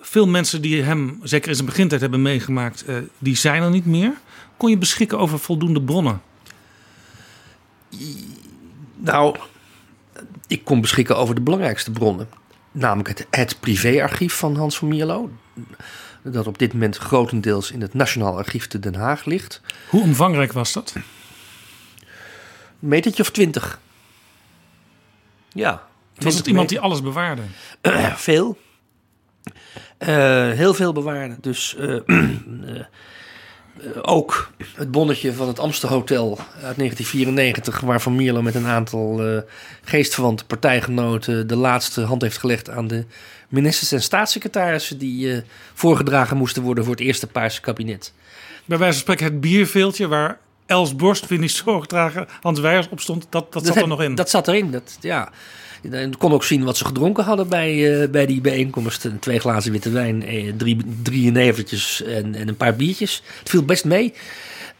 Veel 0.00 0.26
mensen 0.26 0.62
die 0.62 0.82
hem, 0.82 1.20
zeker 1.22 1.48
in 1.48 1.54
zijn 1.54 1.66
begintijd, 1.66 2.00
hebben 2.00 2.22
meegemaakt, 2.22 2.84
eh, 2.84 2.96
die 3.18 3.36
zijn 3.36 3.62
er 3.62 3.70
niet 3.70 3.86
meer. 3.86 4.12
Kon 4.56 4.70
je 4.70 4.78
beschikken 4.78 5.18
over 5.18 5.38
voldoende 5.38 5.82
bronnen? 5.82 6.22
Nou, 8.96 9.36
ik 10.50 10.64
kon 10.64 10.80
beschikken 10.80 11.16
over 11.16 11.34
de 11.34 11.40
belangrijkste 11.40 11.90
bronnen. 11.90 12.28
Namelijk 12.72 13.08
het, 13.08 13.26
het 13.30 13.60
privéarchief 13.60 14.34
van 14.34 14.56
Hans 14.56 14.78
van 14.78 14.88
Mierlo. 14.88 15.30
Dat 16.22 16.46
op 16.46 16.58
dit 16.58 16.72
moment 16.72 16.96
grotendeels 16.96 17.70
in 17.70 17.80
het 17.80 17.94
Nationaal 17.94 18.36
Archief 18.36 18.66
te 18.66 18.78
Den 18.78 18.94
Haag 18.94 19.24
ligt. 19.24 19.60
Hoe 19.88 20.02
omvangrijk 20.02 20.52
was 20.52 20.72
dat? 20.72 20.92
Een 20.94 21.02
metertje 22.78 23.22
of 23.22 23.30
twintig. 23.30 23.80
Ja. 25.48 25.70
Was 25.70 26.18
20 26.18 26.36
het 26.36 26.46
iemand 26.46 26.68
die 26.68 26.80
alles 26.80 27.02
bewaarde? 27.02 27.42
veel. 28.16 28.58
Eh, 29.98 30.50
heel 30.50 30.74
veel 30.74 30.92
bewaarde. 30.92 31.36
Dus 31.40 31.76
eh, 31.76 31.94
eh, 32.06 32.84
ook 34.02 34.50
het 34.74 34.90
bonnetje 34.90 35.32
van 35.32 35.48
het 35.48 35.58
Amsterhotel 35.58 36.38
uit 36.38 36.76
1994... 36.76 37.80
waar 37.80 38.00
Van 38.00 38.16
Mierlo 38.16 38.42
met 38.42 38.54
een 38.54 38.66
aantal 38.66 39.26
eh, 39.26 39.42
geestverwante 39.84 40.44
partijgenoten... 40.44 41.46
de 41.46 41.56
laatste 41.56 42.00
hand 42.00 42.22
heeft 42.22 42.38
gelegd 42.38 42.70
aan 42.70 42.86
de 42.86 43.04
ministers 43.48 43.92
en 43.92 44.02
staatssecretarissen... 44.02 44.98
die 44.98 45.32
eh, 45.32 45.42
voorgedragen 45.74 46.36
moesten 46.36 46.62
worden 46.62 46.84
voor 46.84 46.94
het 46.94 47.02
eerste 47.02 47.26
Paarse 47.26 47.60
kabinet. 47.60 48.12
Bij 48.64 48.78
wijze 48.78 48.92
van 48.92 49.02
spreken 49.02 49.24
het 49.24 49.40
bierveeltje 49.40 50.08
waar 50.08 50.38
Els 50.66 50.96
Borst, 50.96 51.26
Winnie 51.26 51.48
Zorgdrager, 51.48 52.28
Hans 52.40 52.60
Weijers 52.60 52.88
opstond, 52.88 53.26
dat, 53.30 53.52
dat, 53.52 53.66
zat 53.66 53.74
heb- 53.74 53.82
er 53.82 53.88
nog 53.88 54.02
in. 54.02 54.14
Dat 54.14 54.30
zat 54.30 54.48
erin, 54.48 54.70
dat, 54.70 54.98
ja. 55.00 55.32
Je 55.82 56.10
kon 56.18 56.32
ook 56.32 56.44
zien 56.44 56.64
wat 56.64 56.76
ze 56.76 56.84
gedronken 56.84 57.24
hadden 57.24 57.48
bij, 57.48 58.02
eh, 58.02 58.08
bij 58.08 58.26
die 58.26 58.40
bijeenkomst. 58.40 59.08
Twee 59.20 59.38
glazen 59.38 59.72
witte 59.72 59.90
wijn, 59.90 60.22
eh, 60.22 60.52
drie, 60.56 60.76
drie 61.02 61.22
jenevertjes 61.22 62.02
en, 62.02 62.34
en 62.34 62.48
een 62.48 62.56
paar 62.56 62.76
biertjes. 62.76 63.22
Het 63.38 63.48
viel 63.48 63.64
best 63.64 63.84
mee. 63.84 64.14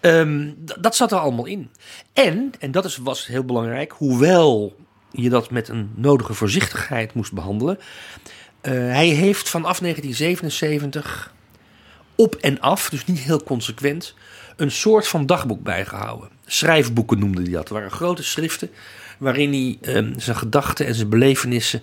Ehm, 0.01 0.51
dat 0.81 0.97
zat 0.97 1.13
er 1.13 1.19
allemaal 1.19 1.47
in. 1.47 1.71
En, 2.13 2.53
en 2.59 2.71
dat 2.71 2.85
is, 2.85 2.97
was 2.97 3.27
heel 3.27 3.45
belangrijk, 3.45 3.93
hoewel 3.93 4.77
je 5.11 5.29
dat 5.29 5.51
met 5.51 5.69
een 5.69 5.91
nodige 5.95 6.35
voorzichtigheid 6.35 7.15
moest 7.15 7.33
behandelen. 7.33 7.79
eh, 8.61 8.73
hij 8.73 9.09
heeft 9.09 9.49
vanaf 9.49 9.79
1977 9.81 11.35
op 12.15 12.35
en 12.35 12.61
af, 12.61 12.91
dus 12.91 13.07
niet 13.07 13.19
heel 13.19 13.43
consequent, 13.43 14.15
een 14.57 14.71
soort 14.71 15.09
van 15.09 15.27
dagboek 15.27 15.63
bijgehouden. 15.63 16.29
Schrijfboeken 16.47 17.19
noemde 17.19 17.43
hij 17.43 17.51
dat. 17.51 17.61
Het 17.61 17.69
waren 17.69 17.91
grote 17.91 18.23
schriften 18.23 18.71
waarin 19.21 19.53
hij 19.53 19.95
ehm, 19.95 20.19
zijn 20.19 20.37
gedachten 20.37 20.87
en 20.87 20.95
zijn 20.95 21.09
belevenissen 21.09 21.83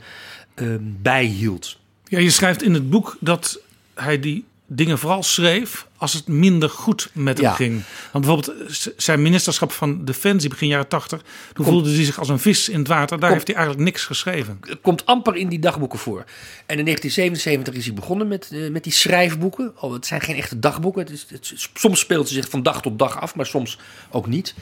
ehm, 0.56 0.80
bijhield. 0.82 1.78
Ja, 2.08 2.20
je 2.20 2.30
schrijft 2.30 2.64
in 2.64 2.74
het 2.74 2.90
boek 2.90 3.18
dat 3.20 3.60
hij 3.94 4.20
die 4.20 4.46
dingen 4.70 4.98
vooral 4.98 5.24
schreef 5.24 5.88
als 5.98 6.14
het 6.14 6.28
minder 6.28 6.70
goed 6.70 7.10
met 7.14 7.38
hem 7.38 7.46
Ja. 7.48 7.54
ging. 7.54 7.82
Want 8.12 8.26
bijvoorbeeld 8.26 8.68
zijn 8.98 9.22
ministerschap 9.22 9.72
van 9.72 10.06
Defensie 10.06 10.50
begin 10.50 10.68
jaren 10.68 10.88
80, 10.88 11.22
toen 11.54 11.66
voelde 11.66 11.90
hij 11.94 12.04
zich 12.04 12.20
als 12.20 12.30
een 12.30 12.40
vis 12.40 12.70
in 12.70 12.80
het 12.80 12.88
water. 12.88 13.20
Daar 13.20 13.32
heeft 13.32 13.48
hij 13.48 13.56
eigenlijk 13.56 13.86
niks 13.86 14.06
geschreven. 14.06 14.58
Het 14.62 14.82
komt 14.82 15.06
amper 15.06 15.36
in 15.36 15.48
die 15.50 15.60
dagboeken 15.60 16.00
voor. 16.00 16.24
En 16.66 16.78
in 16.78 16.86
1977 16.86 17.74
is 17.74 17.86
hij 17.86 17.94
begonnen 17.94 18.28
met, 18.28 18.50
eh, 18.52 18.70
met 18.70 18.84
die 18.84 18.94
schrijfboeken. 18.94 19.74
Oh, 19.80 19.94
het 19.94 20.06
zijn 20.06 20.22
geen 20.22 20.36
echte 20.36 20.60
dagboeken. 20.60 21.02
Het 21.02 21.12
is, 21.12 21.26
het, 21.30 21.54
soms 21.74 22.00
speelt 22.00 22.28
ze 22.28 22.34
zich 22.34 22.50
van 22.50 22.64
dag 22.64 22.82
tot 22.82 23.00
dag 23.00 23.22
af, 23.22 23.36
maar 23.36 23.46
soms 23.46 23.80
ook 24.10 24.28
niet. 24.28 24.56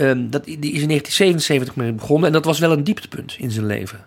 Ehm, 0.00 0.30
dat, 0.30 0.44
die 0.44 0.72
is 0.72 0.82
in 0.82 0.88
1977 0.88 1.76
mee 1.76 1.92
begonnen 1.92 2.26
en 2.26 2.32
dat 2.32 2.44
was 2.44 2.58
wel 2.58 2.72
een 2.72 2.84
dieptepunt 2.84 3.36
in 3.38 3.50
zijn 3.50 3.66
leven. 3.66 4.06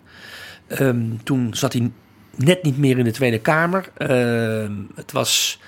Ehm, 0.67 1.01
toen 1.23 1.53
zat 1.53 1.73
hij 1.73 1.91
net 2.35 2.63
niet 2.63 2.77
meer 2.77 2.97
in 2.97 3.03
de 3.03 3.11
Tweede 3.11 3.39
Kamer. 3.39 3.91
Ehm, 3.97 4.73
het 4.95 5.11
was 5.11 5.59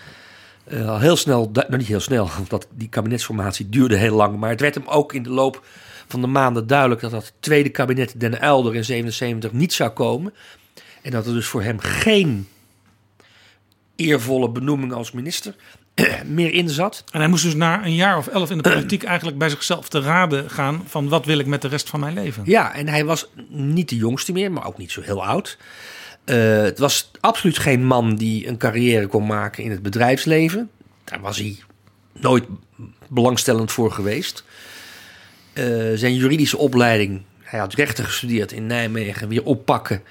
eh, 0.64 0.90
al 0.90 1.00
heel 1.00 1.16
snel, 1.16 1.50
nou 1.54 1.78
niet 1.78 1.88
heel 1.88 2.00
snel, 2.00 2.30
want 2.38 2.50
dat, 2.50 2.68
die 2.72 2.90
kabinetsformatie 2.90 3.70
duurde 3.70 3.96
heel 3.96 4.16
lang. 4.16 4.38
Maar 4.38 4.50
het 4.50 4.62
werd 4.62 4.76
hem 4.76 4.88
ook 4.88 5.14
in 5.14 5.24
de 5.24 5.30
loop 5.30 5.66
van 6.08 6.22
de 6.22 6.28
maanden 6.28 6.68
duidelijk 6.68 7.02
dat 7.02 7.12
dat 7.12 7.34
tweede 7.40 7.70
kabinet 7.70 8.20
Den 8.20 8.40
Uilder 8.40 8.76
in 8.76 8.86
77 8.86 9.52
niet 9.52 9.74
zou 9.74 9.90
komen. 9.90 10.34
En 11.02 11.12
dat 11.12 11.28
er 11.28 11.34
dus 11.34 11.48
voor 11.48 11.64
hem 11.64 11.80
geen 11.80 12.48
eervolle 13.96 14.50
benoeming 14.50 14.94
als 14.94 15.12
minister 15.12 15.56
meer 16.26 16.54
in 16.54 16.70
zat. 16.70 17.04
En 17.12 17.20
hij 17.20 17.30
moest 17.30 17.44
dus 17.44 17.56
na 17.56 17.86
een 17.86 17.96
jaar 17.96 18.18
of 18.18 18.28
elf 18.28 18.52
in 18.52 18.58
de 18.58 18.70
politiek 18.70 19.04
eigenlijk 19.04 19.38
bij 19.38 19.50
zichzelf 19.50 19.90
te 19.90 20.02
raden 20.02 20.50
gaan 20.50 20.84
van 20.88 21.10
wat 21.10 21.26
wil 21.26 21.40
ik 21.40 21.46
met 21.46 21.62
de 21.62 21.68
rest 21.68 21.90
van 21.90 22.00
mijn 22.00 22.14
leven. 22.14 22.44
Ja, 22.46 22.74
en 22.74 22.88
hij 22.88 23.06
was 23.06 23.28
niet 23.50 23.90
de 23.90 23.96
jongste 23.96 24.32
meer, 24.32 24.52
maar 24.52 24.66
ook 24.66 24.78
niet 24.78 24.92
zo 24.92 25.02
heel 25.02 25.26
oud. 25.26 25.58
Eh, 26.24 26.62
het 26.62 26.80
was 26.80 27.12
absoluut 27.20 27.58
geen 27.58 27.86
man 27.86 28.16
die 28.16 28.48
een 28.48 28.58
carrière 28.58 29.08
kon 29.08 29.26
maken 29.26 29.64
in 29.64 29.72
het 29.72 29.82
bedrijfsleven. 29.82 30.70
Daar 31.04 31.22
was 31.22 31.38
hij 31.38 31.58
nooit 32.12 32.44
belangstellend 33.08 33.72
voor 33.72 33.92
geweest. 33.92 34.44
Eh, 35.54 35.66
zijn 35.94 36.16
juridische 36.16 36.58
opleiding, 36.58 37.22
hij 37.42 37.60
had 37.60 37.74
rechten 37.74 38.06
gestudeerd 38.06 38.52
in 38.52 38.68
Nijmegen, 38.68 39.28
weer 39.28 39.44
oppakken. 39.44 40.02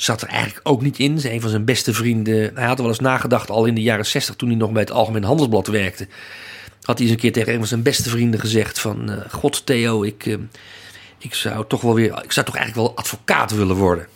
Zat 0.00 0.22
er 0.22 0.28
eigenlijk 0.28 0.68
ook 0.68 0.82
niet 0.82 0.98
in. 0.98 1.20
Een 1.22 1.40
van 1.40 1.50
zijn 1.50 1.64
beste 1.64 1.94
vrienden. 1.94 2.50
Hij 2.54 2.66
had 2.66 2.76
er 2.76 2.82
wel 2.82 2.92
eens 2.92 3.00
nagedacht 3.00 3.50
al 3.50 3.64
in 3.64 3.74
de 3.74 3.82
jaren 3.82 4.06
60 4.06 4.34
toen 4.36 4.48
hij 4.48 4.58
nog 4.58 4.72
bij 4.72 4.82
het 4.82 4.90
Algemeen 4.90 5.24
Handelsblad 5.24 5.66
werkte. 5.66 6.06
Had 6.82 6.98
hij 6.98 7.06
eens 7.06 7.14
een 7.14 7.20
keer 7.20 7.32
tegen 7.32 7.52
een 7.52 7.58
van 7.58 7.68
zijn 7.68 7.82
beste 7.82 8.10
vrienden 8.10 8.40
gezegd 8.40 8.78
van... 8.78 9.10
eh, 9.10 9.16
God 9.30 9.66
Theo, 9.66 10.02
ik, 10.02 10.26
eh, 10.26 10.34
ik 11.18 11.34
zou 11.34 11.64
toch 11.68 11.80
wel 11.80 11.94
weer... 11.94 12.22
Ik 12.24 12.32
zou 12.32 12.46
toch 12.46 12.56
eigenlijk 12.56 12.86
wel 12.86 12.96
advocaat 12.96 13.50
willen 13.50 13.76
worden. 13.76 14.06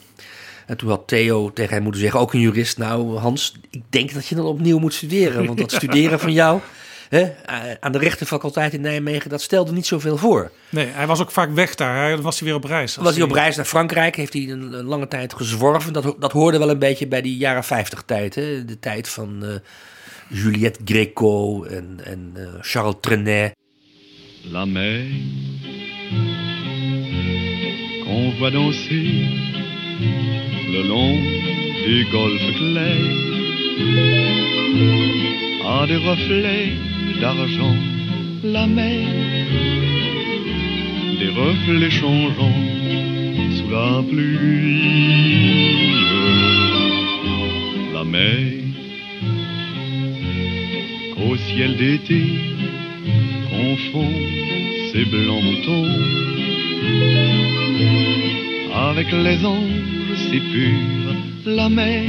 En 0.66 0.77
toen 0.77 0.88
had 0.88 1.03
Theo 1.07 1.53
tegen 1.53 1.75
hem 1.75 1.83
moeten 1.83 2.01
zeggen, 2.01 2.20
ook 2.20 2.33
een 2.33 2.40
jurist... 2.40 2.79
Nou 2.79 3.18
Hans, 3.18 3.55
ik 3.70 3.83
denk 3.90 4.14
dat 4.14 4.27
je 4.27 4.35
dan 4.35 4.44
opnieuw 4.44 4.79
moet 4.79 4.94
studeren. 4.94 5.47
Want 5.47 5.59
dat 5.59 5.73
studeren 5.83 6.20
van 6.20 6.33
jou 6.33 6.61
hè, 7.14 7.22
eh, 7.44 7.77
aan 7.81 7.92
de 7.92 7.98
rechtenfaculteit 7.98 8.72
in 8.72 8.81
Nijmegen... 8.81 9.31
dat 9.31 9.42
stelde 9.42 9.72
niet 9.72 9.87
zoveel 9.87 10.16
voor. 10.16 10.50
Nee, 10.68 10.87
hij 10.87 11.07
was 11.07 11.20
ook 11.20 11.31
vaak 11.31 11.50
weg 11.50 11.74
daar. 11.74 11.96
Hij, 11.96 12.11
dan 12.11 12.22
was 12.22 12.38
hij 12.38 12.48
weer 12.48 12.57
op 12.57 12.64
reis. 12.64 12.96
Was 12.96 13.14
hij 13.14 13.24
op 13.24 13.31
reis 13.31 13.57
naar 13.57 13.64
Frankrijk, 13.64 14.16
heeft 14.16 14.33
hij 14.33 14.42
een, 14.42 14.72
een 14.72 14.85
lange 14.85 15.09
tijd 15.09 15.35
gezworven. 15.35 15.92
Dat, 15.92 16.14
dat 16.18 16.33
hoorde 16.33 16.59
wel 16.59 16.70
een 16.70 16.79
beetje 16.79 17.07
bij 17.07 17.22
die 17.22 17.37
jaren 17.37 17.64
50 17.64 18.03
tijd. 18.07 18.35
Hè? 18.35 18.64
De 18.64 18.79
tijd 18.79 19.09
van 19.09 19.44
eh, 19.44 19.50
Juliette 20.29 20.81
Gréco 20.85 21.64
en, 21.64 22.00
en 22.05 22.33
eh, 22.35 22.42
Charles 22.61 22.94
Trenet. 23.00 23.55
la 24.50 24.66
mer 24.66 25.07
qu'on 28.05 28.33
voit 28.38 28.50
danser 28.50 28.92
le 30.68 30.83
long 30.85 31.16
des 31.87 32.05
golfes 32.11 32.57
clairs 32.59 33.14
a 35.64 35.87
des 35.87 35.96
reflets 35.96 36.93
d'argent 37.20 37.77
la 38.42 38.66
mer 38.66 39.09
des 41.18 41.31
reflets 41.31 41.90
changeants 41.90 42.61
sous 43.57 43.70
la 43.70 44.03
pluie. 44.11 45.38
La 47.94 48.05
mer 48.05 48.53
qu'au 51.14 51.37
ciel 51.37 51.77
d'été 51.77 52.22
confond 53.50 54.12
ses 54.92 55.05
blancs 55.07 55.44
moutons 55.48 55.88
avec 58.88 59.11
les 59.12 59.44
anges 59.46 60.16
si 60.29 60.38
purs, 60.53 61.16
la 61.46 61.68
mer, 61.68 62.03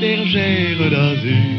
bergère 0.00 0.90
d'azur 0.90 1.55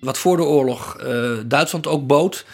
Wat 0.00 0.18
voor 0.18 0.36
de 0.36 0.42
oorlog 0.42 0.96
eh, 0.98 1.32
Duitsland 1.46 1.86
ook 1.86 2.06
bood. 2.06 2.44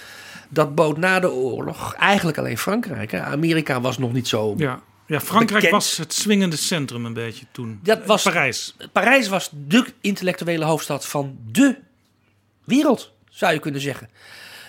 Dat 0.49 0.75
bood 0.75 0.97
na 0.97 1.21
de 1.21 1.31
oorlog 1.33 1.95
eigenlijk 1.95 2.39
alleen 2.39 2.59
Frankrijk. 2.59 3.11
Hè? 3.11 3.21
Amerika 3.23 3.81
was 3.81 3.99
nog 3.99 4.13
niet 4.13 4.29
zo. 4.29 4.55
Ja. 4.57 4.81
ja, 5.07 5.21
Frankrijk 5.21 5.53
Bekend. 5.63 5.71
was 5.73 5.97
het 5.97 6.13
swingende 6.13 6.57
centrum 6.57 7.05
een 7.05 7.13
beetje 7.13 7.45
toen. 7.53 7.81
Dat 7.83 8.07
was- 8.07 8.23
Parijs. 8.23 8.77
Parijs 8.93 9.29
was 9.29 9.51
de 9.67 9.85
intellectuele 10.01 10.65
hoofdstad 10.65 11.07
van 11.07 11.37
de 11.53 11.77
wereld, 12.65 13.13
zou 13.31 13.53
je 13.53 13.59
kunnen 13.59 13.81
zeggen. 13.81 14.09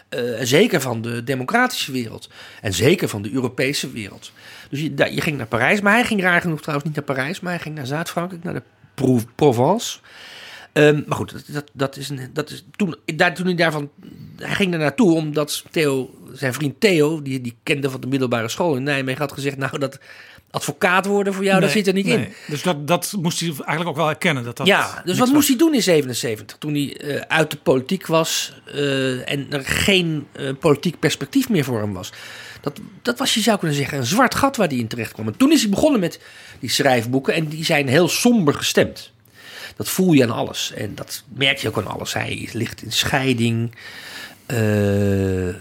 Eh, 0.09 0.39
en 0.39 0.47
zeker 0.47 0.81
van 0.81 1.01
de 1.01 1.23
democratische 1.23 1.91
wereld. 1.91 2.29
En 2.61 2.73
zeker 2.73 3.07
van 3.09 3.21
de 3.21 3.31
Europese 3.31 3.91
wereld. 3.91 4.31
Dus 4.69 4.79
je, 4.79 4.93
je 5.15 5.21
ging 5.21 5.37
naar 5.37 5.47
Parijs. 5.47 5.81
Maar 5.81 5.93
hij 5.93 6.05
ging 6.05 6.21
raar 6.21 6.41
genoeg 6.41 6.59
trouwens 6.61 6.87
niet 6.87 6.95
naar 6.95 7.05
Parijs. 7.15 7.39
Maar 7.39 7.53
hij 7.53 7.61
ging 7.61 7.75
naar 7.75 7.85
Zuid-Frankrijk, 7.85 8.43
naar 8.43 8.53
de 8.53 8.63
Pro- 8.93 9.19
Provence. 9.35 9.99
Ehm, 10.73 11.01
maar 11.05 11.17
goed, 11.17 11.53
dat, 11.53 11.71
dat, 11.73 11.97
is, 11.97 12.09
een, 12.09 12.29
dat 12.33 12.49
is 12.49 12.65
toen, 12.75 12.95
daar, 13.15 13.35
toen 13.35 13.45
hij 13.45 13.55
daarvan. 13.55 13.89
Hij 14.37 14.55
ging 14.55 14.71
daar 14.71 14.79
naartoe 14.79 15.15
omdat 15.15 15.63
Theo, 15.71 16.09
zijn 16.33 16.53
vriend 16.53 16.79
Theo, 16.79 17.21
die, 17.21 17.41
die 17.41 17.55
kende 17.63 17.89
van 17.89 18.01
de 18.01 18.07
middelbare 18.07 18.47
school 18.47 18.75
in 18.75 18.83
Nijmegen, 18.83 19.21
had 19.21 19.31
gezegd: 19.31 19.57
Nou, 19.57 19.79
dat 19.79 19.99
advocaat 20.53 21.05
worden 21.05 21.33
voor 21.33 21.43
jou, 21.43 21.61
dat 21.61 21.69
zit 21.69 21.87
er 21.87 21.93
niet 21.93 22.05
nee. 22.05 22.17
in. 22.17 22.33
Dus 22.47 22.61
dat, 22.61 22.87
dat 22.87 23.13
moest 23.21 23.39
hij 23.39 23.49
eigenlijk 23.49 23.89
ook 23.89 23.95
wel 23.95 24.09
erkennen. 24.09 24.43
Dat 24.43 24.57
dat 24.57 24.67
Ja, 24.67 25.01
dus 25.05 25.17
wat 25.17 25.27
was. 25.27 25.35
moest 25.35 25.47
hij 25.47 25.57
doen 25.57 25.73
in 25.73 25.83
77 25.83 26.57
toen 26.57 26.73
hij 26.73 26.97
eh, 26.97 27.21
uit 27.27 27.51
de 27.51 27.57
politiek 27.57 28.07
was 28.07 28.53
eh, 28.73 29.31
en 29.31 29.47
er 29.49 29.65
geen 29.65 30.27
eh, 30.31 30.49
politiek 30.59 30.99
perspectief 30.99 31.49
meer 31.49 31.63
voor 31.63 31.79
hem 31.79 31.93
was? 31.93 32.11
Dat, 32.61 32.79
dat 33.01 33.19
was, 33.19 33.33
je 33.33 33.41
zou 33.41 33.57
kunnen 33.57 33.77
zeggen, 33.77 33.97
een 33.97 34.05
zwart 34.05 34.35
gat 34.35 34.55
waar 34.55 34.67
hij 34.67 34.77
in 34.77 34.87
terecht 34.87 35.11
kwam. 35.11 35.27
En 35.27 35.37
toen 35.37 35.51
is 35.51 35.61
hij 35.61 35.69
begonnen 35.69 35.99
met 35.99 36.19
die 36.59 36.69
schrijfboeken 36.69 37.33
en 37.33 37.47
die 37.47 37.65
zijn 37.65 37.87
heel 37.87 38.07
somber 38.07 38.53
gestemd. 38.53 39.12
Dat 39.75 39.89
voel 39.89 40.13
je 40.13 40.23
aan 40.23 40.31
alles 40.31 40.71
en 40.71 40.95
dat 40.95 41.23
merk 41.27 41.57
je 41.57 41.67
ook 41.67 41.77
aan 41.77 41.87
alles. 41.87 42.13
Hij 42.13 42.49
ligt 42.53 42.81
in 42.83 42.91
scheiding. 42.91 43.75
Eh 44.45 44.57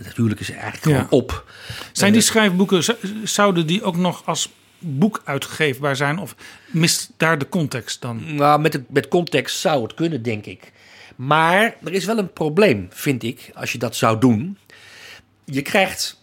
het 0.04 0.16
huwelijk 0.16 0.40
is 0.40 0.50
eigenlijk 0.50 0.84
Ja. 0.84 0.92
gewoon 0.92 1.10
op. 1.10 1.44
Zijn 1.92 2.12
die 2.12 2.20
schrijfboeken, 2.22 2.82
z- 2.84 2.90
zouden 3.24 3.66
die 3.66 3.82
ook 3.82 3.96
nog 3.96 4.22
als 4.26 4.50
boek 4.78 5.22
uitgeefbaar 5.24 5.96
zijn? 5.96 6.18
Of 6.18 6.34
mist 6.66 7.10
daar 7.16 7.38
de 7.38 7.48
context 7.48 8.00
dan? 8.00 8.34
Nou, 8.34 8.60
met, 8.60 8.72
het, 8.72 8.90
met 8.90 9.08
context 9.08 9.58
zou 9.58 9.82
het 9.82 9.94
kunnen, 9.94 10.22
denk 10.22 10.46
ik. 10.46 10.72
Maar 11.16 11.74
er 11.84 11.92
is 11.92 12.04
wel 12.04 12.18
een 12.18 12.32
probleem, 12.32 12.86
vind 12.90 13.22
ik, 13.22 13.50
als 13.54 13.72
je 13.72 13.78
dat 13.78 13.96
zou 13.96 14.20
doen. 14.20 14.58
Je 15.44 15.62
krijgt 15.62 16.22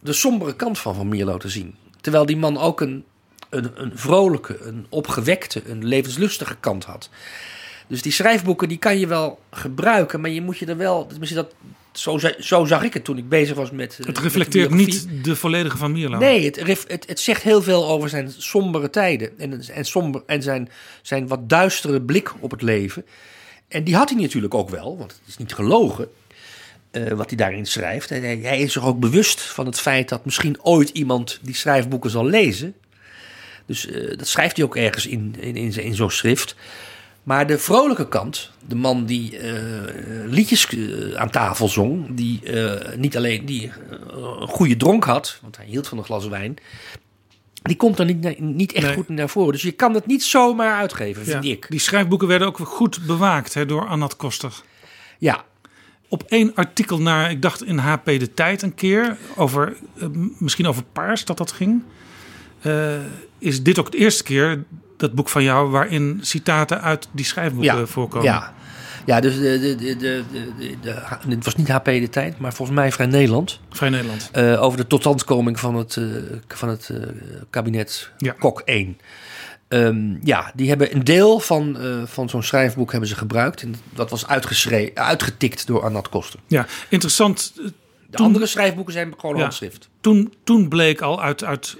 de 0.00 0.12
sombere 0.12 0.56
kant 0.56 0.78
van 0.78 0.94
Van 0.94 1.08
Mierlo 1.08 1.36
te 1.36 1.48
zien. 1.48 1.74
Terwijl 2.00 2.26
die 2.26 2.36
man 2.36 2.58
ook 2.58 2.80
een, 2.80 3.04
een, 3.50 3.70
een 3.74 3.92
vrolijke, 3.94 4.60
een 4.60 4.86
opgewekte, 4.88 5.62
een 5.66 5.86
levenslustige 5.86 6.56
kant 6.60 6.84
had. 6.84 7.08
Dus 7.86 8.02
die 8.02 8.12
schrijfboeken 8.12 8.68
die 8.68 8.78
kan 8.78 8.98
je 8.98 9.06
wel 9.06 9.40
gebruiken, 9.50 10.20
maar 10.20 10.30
je 10.30 10.42
moet 10.42 10.58
je 10.58 10.66
er 10.66 10.76
wel... 10.76 11.08
Dat, 11.34 11.54
zo, 11.92 12.18
zo 12.38 12.64
zag 12.64 12.82
ik 12.82 12.94
het 12.94 13.04
toen 13.04 13.18
ik 13.18 13.28
bezig 13.28 13.56
was 13.56 13.70
met... 13.70 13.98
eh, 14.00 14.06
Het 14.06 14.18
reflecteert 14.18 14.70
niet 14.70 15.08
de 15.22 15.36
volledige 15.36 15.76
van 15.76 15.92
Mierlo. 15.92 16.18
Nee, 16.18 16.44
het, 16.44 16.66
het, 16.88 17.04
het 17.06 17.20
zegt 17.20 17.42
heel 17.42 17.62
veel 17.62 17.88
over 17.88 18.08
zijn 18.08 18.32
sombere 18.38 18.90
tijden. 18.90 19.38
En, 19.38 19.62
en, 19.74 19.84
somber, 19.84 20.22
en 20.26 20.42
zijn, 20.42 20.68
zijn 21.02 21.28
wat 21.28 21.48
duistere 21.48 22.02
blik 22.02 22.32
op 22.40 22.50
het 22.50 22.62
leven. 22.62 23.04
en 23.68 23.84
die 23.84 23.96
had 23.96 24.10
hij 24.10 24.20
natuurlijk 24.20 24.54
ook 24.54 24.68
wel, 24.70 24.98
want 24.98 25.10
het 25.10 25.20
is 25.28 25.36
niet 25.36 25.54
gelogen 25.54 26.08
eh, 26.90 27.12
wat 27.12 27.28
hij 27.28 27.36
daarin 27.36 27.66
schrijft. 27.66 28.08
Hij 28.08 28.60
is 28.60 28.72
zich 28.72 28.84
ook 28.86 29.00
bewust 29.00 29.40
van 29.40 29.66
het 29.66 29.80
feit 29.80 30.08
dat 30.08 30.24
misschien 30.24 30.62
ooit 30.62 30.88
iemand 30.88 31.38
die 31.42 31.54
schrijfboeken 31.54 32.10
zal 32.10 32.24
lezen. 32.24 32.74
Dus 33.70 33.86
eh, 33.86 34.16
dat 34.16 34.28
schrijft 34.28 34.56
hij 34.56 34.64
ook 34.64 34.76
ergens 34.76 35.06
in, 35.06 35.34
in, 35.38 35.56
in, 35.56 35.82
in 35.82 35.94
zo'n 35.94 36.10
schrift. 36.10 36.54
Maar 37.22 37.46
de 37.46 37.58
vrolijke 37.58 38.08
kant, 38.08 38.50
de 38.68 38.74
man 38.74 39.04
die 39.04 39.38
eh, 39.38 39.52
liedjes 40.26 40.66
eh, 40.68 41.14
aan 41.14 41.30
tafel 41.30 41.68
zong, 41.68 42.06
die 42.14 42.40
niet 42.96 43.16
alleen 43.16 43.44
die, 43.46 43.72
een 44.10 44.48
goede 44.48 44.76
dronk 44.76 45.04
had, 45.04 45.38
want 45.42 45.56
hij 45.56 45.66
hield 45.66 45.88
van 45.88 45.98
een 45.98 46.04
glas 46.04 46.28
wijn, 46.28 46.56
die 47.62 47.76
komt 47.76 47.98
er 47.98 48.04
niet, 48.04 48.40
niet 48.40 48.72
echt 48.72 48.86
Nee. 48.86 48.94
goed 48.94 49.08
naar 49.08 49.28
voren. 49.28 49.52
Dus 49.52 49.62
je 49.62 49.72
kan 49.72 49.94
het 49.94 50.06
niet 50.06 50.22
zomaar 50.22 50.74
uitgeven, 50.74 51.24
vind 51.24 51.44
Ja, 51.44 51.50
ik. 51.50 51.66
Die 51.68 51.80
schrijfboeken 51.80 52.28
werden 52.28 52.46
ook 52.48 52.58
goed 52.58 53.06
bewaakt 53.06 53.54
hè, 53.54 53.66
door 53.66 53.86
Annat 53.86 54.16
Koster. 54.16 54.52
Ja, 55.18 55.44
Op 56.08 56.22
één 56.22 56.54
artikel 56.54 57.00
naar, 57.00 57.30
ik 57.30 57.42
dacht 57.42 57.64
in 57.64 57.78
HP 57.78 58.04
De 58.04 58.34
Tijd 58.34 58.62
een 58.62 58.74
keer, 58.74 59.16
over, 59.36 59.76
misschien 60.38 60.66
over 60.66 60.82
paars 60.92 61.24
dat 61.24 61.38
dat 61.38 61.52
ging. 61.52 61.82
Eh, 62.62 62.94
is 63.38 63.62
dit 63.62 63.78
ook 63.78 63.92
de 63.92 63.98
eerste 63.98 64.22
keer, 64.22 64.64
dat 64.96 65.12
boek 65.14 65.28
van 65.28 65.42
jou, 65.42 65.70
waarin 65.70 66.18
citaten 66.22 66.80
uit 66.82 67.08
die 67.12 67.24
schrijfboeken 67.24 67.76
ja, 67.78 67.86
voorkomen. 67.86 68.26
Ja, 68.26 68.54
ja 69.06 69.20
dus 69.20 69.34
de, 69.34 69.58
de, 69.60 69.74
de, 69.76 69.96
de, 69.96 70.24
de, 70.58 70.74
de- 70.80 71.34
het 71.34 71.44
was 71.44 71.56
niet 71.56 71.68
HP 71.68 71.84
de 71.84 72.08
tijd, 72.08 72.38
maar 72.38 72.54
volgens 72.54 72.78
mij 72.78 72.92
Vrij 72.92 73.06
Nederland. 73.06 73.60
Vrij 73.70 73.88
Nederland. 73.90 74.28
eh, 74.32 74.62
over 74.62 74.78
de 74.78 74.86
totstandkoming 74.86 75.60
van 75.60 75.74
het, 75.74 75.96
eh, 75.96 76.04
van 76.48 76.68
het 76.68 76.90
kabinet 77.50 78.10
Ja. 78.18 78.32
Kok 78.38 78.62
1. 78.64 78.98
Ehm, 79.68 80.26
ja, 80.26 80.52
die 80.54 80.68
hebben 80.68 80.94
een 80.94 81.04
deel 81.04 81.40
van, 81.40 81.76
van 82.04 82.28
zo'n 82.28 82.42
schrijfboek 82.42 82.90
hebben 82.90 83.08
ze 83.08 83.16
gebruikt. 83.16 83.62
En 83.62 83.74
dat 83.94 84.10
was 84.10 84.26
uitgeschreven, 84.26 84.96
uitgetikt 84.96 85.66
door 85.66 85.82
Arnat 85.82 86.08
Koster. 86.08 86.40
Ja, 86.46 86.66
interessant. 86.88 87.52
De 87.54 87.72
Toen- 88.10 88.26
andere 88.26 88.46
schrijfboeken 88.46 88.92
zijn 88.92 89.14
gewoon 89.18 89.36
Ja. 89.36 89.42
handschrift. 89.42 89.88
Toen, 90.00 90.34
toen 90.44 90.68
bleek 90.68 91.00
al 91.00 91.22
uit, 91.22 91.44
uit 91.44 91.76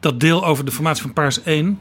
dat 0.00 0.20
deel 0.20 0.44
over 0.44 0.64
de 0.64 0.72
formatie 0.72 1.02
van 1.02 1.12
Paars 1.12 1.42
1... 1.42 1.80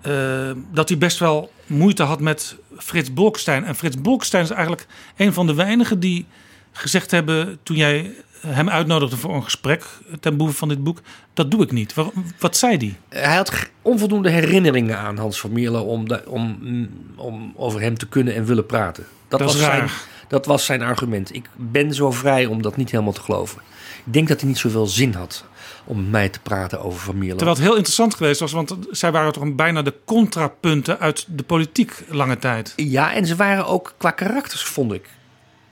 eh, 0.00 0.50
dat 0.72 0.88
hij 0.88 0.98
best 0.98 1.18
wel 1.18 1.52
moeite 1.66 2.02
had 2.02 2.20
met 2.20 2.56
Frits 2.76 3.12
Bolkestein. 3.12 3.64
En 3.64 3.74
Frits 3.74 4.00
Bolkestein 4.00 4.42
is 4.44 4.50
eigenlijk 4.50 4.86
een 5.16 5.32
van 5.32 5.46
de 5.46 5.54
weinigen 5.54 6.00
die 6.00 6.26
gezegd 6.72 7.10
hebben... 7.10 7.58
toen 7.62 7.76
jij 7.76 8.14
hem 8.46 8.68
uitnodigde 8.68 9.16
voor 9.16 9.34
een 9.34 9.44
gesprek 9.44 9.84
ten 10.20 10.36
behoeve 10.36 10.58
van 10.58 10.68
dit 10.68 10.84
boek... 10.84 11.00
dat 11.34 11.50
doe 11.50 11.62
ik 11.62 11.72
niet. 11.72 11.94
Waarom- 11.94 12.24
wat 12.38 12.56
zei 12.56 12.76
hij? 12.76 13.20
Hij 13.20 13.36
had 13.36 13.70
onvoldoende 13.82 14.30
herinneringen 14.30 14.98
aan 14.98 15.18
Hans 15.18 15.40
van 15.40 15.52
Mierlo 15.52 15.82
om, 15.82 16.06
om, 16.26 16.58
om 17.16 17.52
over 17.56 17.80
hem 17.80 17.98
te 17.98 18.08
kunnen 18.08 18.34
en 18.34 18.44
willen 18.44 18.66
praten. 18.66 19.04
Dat, 19.28 19.40
was 19.40 19.58
zijn, 19.58 19.88
dat 20.28 20.46
was 20.46 20.64
zijn 20.64 20.82
argument. 20.82 21.34
Ik 21.34 21.48
ben 21.56 21.94
zo 21.94 22.10
vrij 22.10 22.46
om 22.46 22.62
dat 22.62 22.76
niet 22.76 22.90
helemaal 22.90 23.12
te 23.12 23.20
geloven. 23.20 23.60
Ik 24.04 24.12
denk 24.12 24.28
dat 24.28 24.40
hij 24.40 24.48
niet 24.48 24.58
zoveel 24.58 24.86
zin 24.86 25.12
had 25.14 25.44
om 25.84 26.00
met 26.02 26.10
mij 26.10 26.28
te 26.28 26.40
praten 26.40 26.80
over 26.82 27.00
Van 27.00 27.18
Mierlo. 27.18 27.36
Terwijl 27.36 27.56
het 27.56 27.66
heel 27.66 27.76
interessant 27.76 28.14
geweest 28.14 28.40
was... 28.40 28.52
want 28.52 28.76
zij 28.90 29.12
waren 29.12 29.32
toch 29.32 29.42
een- 29.42 29.56
bijna 29.56 29.82
de 29.82 29.94
contrapunten 30.04 30.98
uit 31.00 31.26
de 31.28 31.42
politiek 31.42 32.02
lange 32.08 32.38
tijd. 32.38 32.72
Ja, 32.76 33.14
en 33.14 33.26
ze 33.26 33.36
waren 33.36 33.66
ook 33.66 33.94
qua 33.96 34.10
karakters, 34.10 34.62
vond 34.62 34.92
ik, 34.92 35.08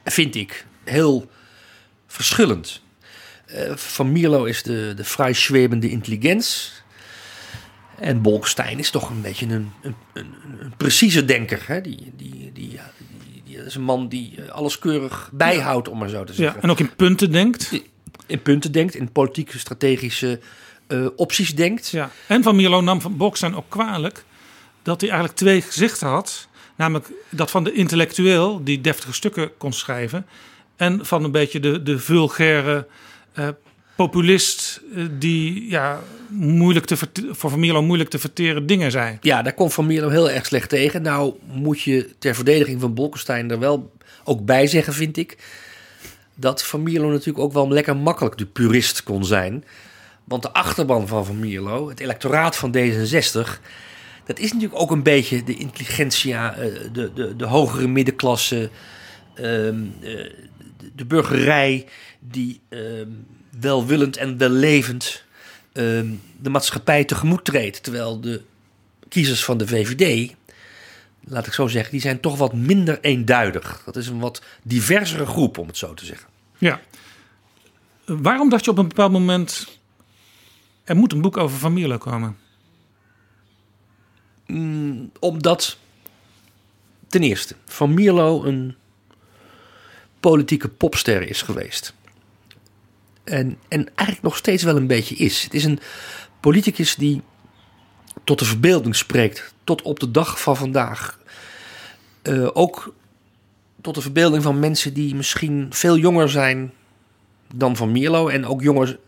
vind 0.04 0.34
ik, 0.34 0.66
heel 0.84 1.30
verschillend. 2.06 2.82
Eh, 3.46 3.76
Van 3.76 4.12
Mierlo 4.12 4.44
is 4.44 4.62
de, 4.62 4.92
de 4.96 5.04
vrij 5.04 5.32
zwebende 5.34 5.90
intelligentie. 5.90 6.70
En 7.98 8.22
Bolkestein 8.22 8.78
is 8.78 8.90
toch 8.90 9.10
een 9.10 9.20
beetje 9.20 9.46
een, 9.46 9.72
een, 9.82 9.94
een, 10.12 10.34
een 10.58 10.72
precieze 10.76 11.24
denker. 11.24 11.62
Hè? 11.66 11.80
Die, 11.80 12.12
die, 12.16 12.50
die, 12.54 12.70
ja, 12.70 12.90
is 13.62 13.74
een 13.74 13.82
man 13.82 14.08
die 14.08 14.34
eh, 14.42 14.48
alles 14.48 14.78
keurig 14.78 15.28
bijhoudt, 15.32 15.88
om 15.88 15.98
maar 15.98 16.08
zo 16.08 16.24
te 16.24 16.32
Ja, 16.32 16.38
zeggen. 16.38 16.62
en 16.62 16.70
ook 16.70 16.78
in 16.78 16.94
punten 16.96 17.32
denkt. 17.32 17.70
In 18.26 18.42
punten 18.42 18.72
denkt, 18.72 18.94
in 18.94 19.12
politieke, 19.12 19.58
strategische 19.58 20.40
eh, 20.86 21.06
opties 21.16 21.54
denkt. 21.54 21.88
Ja. 21.88 22.10
En 22.26 22.42
Van 22.42 22.56
Mierlo 22.56 22.80
nam 22.80 23.00
van 23.00 23.16
Bolkestein 23.16 23.56
ook 23.56 23.68
kwalijk 23.68 24.24
dat 24.82 25.00
hij 25.00 25.10
eigenlijk 25.10 25.38
twee 25.38 25.62
gezichten 25.62 26.08
had. 26.08 26.48
Namelijk 26.76 27.10
dat 27.30 27.50
van 27.50 27.64
de 27.64 27.72
intellectueel 27.72 28.64
die 28.64 28.80
deftige 28.80 29.12
stukken 29.12 29.56
kon 29.56 29.72
schrijven. 29.72 30.26
En 30.76 31.06
van 31.06 31.24
een 31.24 31.30
beetje 31.30 31.60
de, 31.60 31.82
de 31.82 31.98
vulgaire 31.98 32.86
eh, 33.32 33.48
populist 33.96 34.80
eh, 34.94 35.04
die 35.18 35.70
ja, 35.70 36.00
moeilijk 36.28 36.86
te 36.86 36.96
voor 37.30 37.50
Van 37.50 37.60
Mierlo 37.60 37.82
moeilijk 37.82 38.10
te 38.10 38.18
verteren 38.18 38.66
dingen 38.66 38.90
zei. 38.90 39.18
Ja, 39.20 39.42
daar 39.42 39.54
komt 39.54 39.74
Van 39.74 39.86
Mierlo 39.86 40.08
heel 40.08 40.30
erg 40.30 40.46
slecht 40.46 40.68
tegen. 40.68 41.02
Nou 41.02 41.34
moet 41.52 41.80
je 41.80 42.10
ter 42.18 42.34
verdediging 42.34 42.80
van 42.80 42.94
Bolkestein 42.94 43.50
er 43.50 43.58
wel 43.58 43.92
ook 44.24 44.44
bij 44.44 44.66
zeggen, 44.66 44.92
vind 44.92 45.16
ik... 45.16 45.36
dat 46.34 46.64
Van 46.64 46.82
Mierlo 46.82 47.10
natuurlijk 47.10 47.44
ook 47.44 47.52
wel 47.52 47.68
lekker 47.68 47.96
makkelijk 47.96 48.38
de 48.38 48.46
purist 48.46 49.02
kon 49.02 49.24
zijn. 49.24 49.64
Want 50.24 50.42
de 50.42 50.52
achterban 50.52 51.08
van 51.08 51.26
Van 51.26 51.40
Mierlo, 51.40 51.88
het 51.88 52.00
electoraat 52.00 52.56
van 52.56 52.76
D66... 52.76 53.60
dat 54.24 54.38
is 54.38 54.52
natuurlijk 54.52 54.80
ook 54.80 54.90
een 54.90 55.02
beetje 55.02 55.44
de 55.44 55.54
intelligentsia, 55.54 56.54
eh, 56.54 56.72
de, 56.92 57.12
de, 57.14 57.36
de 57.36 57.46
hogere 57.46 57.88
middenklasse... 57.88 58.70
ehm, 59.34 59.84
eh, 60.00 60.30
de 60.94 61.04
burgerij 61.04 61.86
die 62.20 62.60
ehm, 62.68 63.08
welwillend 63.60 64.16
en 64.16 64.38
wellevend 64.38 65.24
ehm, 65.72 66.06
de 66.40 66.50
maatschappij 66.50 67.04
tegemoet 67.04 67.44
treedt. 67.44 67.82
Terwijl 67.82 68.20
de 68.20 68.42
kiezers 69.08 69.44
van 69.44 69.58
de 69.58 69.66
VVD, 69.66 70.34
laat 71.24 71.46
ik 71.46 71.52
zo 71.52 71.66
zeggen, 71.66 71.92
die 71.92 72.00
zijn 72.00 72.20
toch 72.20 72.36
wat 72.36 72.52
minder 72.52 73.00
eenduidig. 73.00 73.82
Dat 73.84 73.96
is 73.96 74.06
een 74.06 74.18
wat 74.18 74.42
diversere 74.62 75.26
groep, 75.26 75.58
om 75.58 75.66
het 75.66 75.76
zo 75.76 75.94
te 75.94 76.04
zeggen. 76.04 76.28
Ja. 76.58 76.80
Waarom 78.04 78.48
dacht 78.48 78.64
je 78.64 78.70
op 78.70 78.78
een 78.78 78.88
bepaald 78.88 79.12
moment... 79.12 79.78
er 80.84 80.96
moet 80.96 81.12
een 81.12 81.20
boek 81.20 81.36
over 81.36 81.58
Van 81.58 81.72
Mierlo 81.72 81.98
komen? 81.98 82.36
Omdat, 85.18 85.78
ten 87.08 87.22
eerste, 87.22 87.54
Van 87.64 87.94
Mierlo 87.94 88.44
een 88.44 88.76
politieke 90.20 90.68
popster 90.68 91.28
is 91.28 91.42
geweest. 91.42 91.94
En, 93.24 93.58
en 93.68 93.86
eigenlijk 93.94 94.22
nog 94.22 94.36
steeds 94.36 94.62
wel 94.62 94.76
een 94.76 94.86
beetje 94.86 95.14
is. 95.14 95.42
Het 95.42 95.54
is 95.54 95.64
een 95.64 95.78
politicus 96.40 96.94
die 96.94 97.22
tot 98.24 98.38
de 98.38 98.44
verbeelding 98.44 98.96
spreekt. 98.96 99.54
Tot 99.64 99.82
op 99.82 100.00
de 100.00 100.10
dag 100.10 100.40
van 100.40 100.56
vandaag. 100.56 101.18
Eh, 102.22 102.48
ook 102.52 102.94
tot 103.80 103.94
de 103.94 104.00
verbeelding 104.00 104.42
van 104.42 104.58
mensen 104.58 104.94
die 104.94 105.14
misschien 105.14 105.66
veel 105.70 105.96
jonger 105.96 106.30
zijn 106.30 106.72
dan 107.54 107.76
Van 107.76 107.92
Mierlo. 107.92 108.28
En 108.28 108.46
ook 108.46 108.62
jonger 108.62 108.98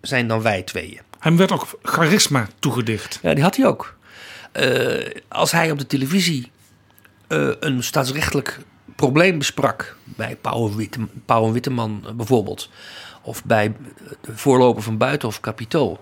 zijn 0.00 0.28
dan 0.28 0.42
wij 0.42 0.62
tweeën. 0.62 1.00
Hem 1.18 1.36
werd 1.36 1.52
ook 1.52 1.78
charisma 1.82 2.48
toegedicht. 2.58 3.18
Ja, 3.22 3.34
die 3.34 3.42
had 3.42 3.56
hij 3.56 3.66
ook. 3.66 3.96
Eh, 4.52 5.10
als 5.28 5.52
hij 5.52 5.70
op 5.70 5.78
de 5.78 5.86
televisie 5.86 6.50
eh, 7.26 7.50
een 7.60 7.82
staatsrechtelijk 7.82 8.60
probleem 8.96 9.38
besprak, 9.38 9.96
bij 10.04 10.36
Pauw, 10.36 10.74
Witte, 10.74 11.00
Pauw 11.24 11.52
Witteman 11.52 12.04
bijvoorbeeld, 12.16 12.70
of 13.22 13.44
bij 13.44 13.76
de 14.20 14.36
voorloper 14.36 14.82
van 14.82 14.96
Buitenhof 14.96 15.40
Capitool, 15.40 15.98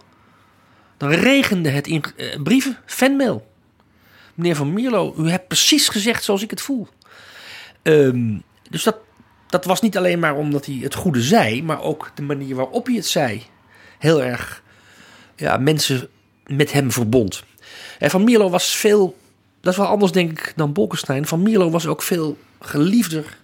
dan 0.97 1.11
regende 1.11 1.69
het 1.69 1.87
in 1.87 2.05
eh, 2.17 2.43
brieven, 2.43 2.79
fanmail. 2.87 3.47
Meneer 4.35 4.57
Van 4.57 4.73
Mierlo, 4.73 5.15
u 5.19 5.31
hebt 5.31 5.49
precies 5.49 5.89
gezegd 5.89 6.25
zoals 6.25 6.43
ik 6.43 6.51
het 6.51 6.61
voel. 6.61 6.89
Ehm, 7.83 8.39
dus 8.71 8.83
dat, 8.83 8.97
dat 9.49 9.65
was 9.65 9.81
niet 9.81 9.97
alleen 9.97 10.19
maar 10.19 10.37
omdat 10.37 10.67
hij 10.67 10.79
het 10.83 10.95
goede 10.95 11.23
zei, 11.23 11.63
maar 11.63 11.83
ook 11.83 12.11
de 12.15 12.23
manier 12.23 12.55
waarop 12.55 12.87
hij 12.87 12.95
het 12.95 13.07
zei. 13.07 13.43
Heel 13.99 14.23
erg 14.23 14.63
ja, 15.37 15.57
mensen 15.57 16.09
met 16.47 16.73
hem 16.73 16.93
verbond. 16.93 17.43
En 17.99 18.11
Van 18.11 18.25
Mierlo 18.25 18.51
was 18.51 18.77
veel, 18.77 19.17
dat 19.61 19.73
is 19.73 19.79
wel 19.79 19.89
anders 19.89 20.13
denk 20.13 20.31
ik 20.31 20.53
dan 20.57 20.73
Bolkestein. 20.73 21.27
Van 21.27 21.43
Mierlo 21.43 21.71
was 21.71 21.87
ook 21.87 22.03
veel 22.03 22.39
geliefder. 22.61 23.39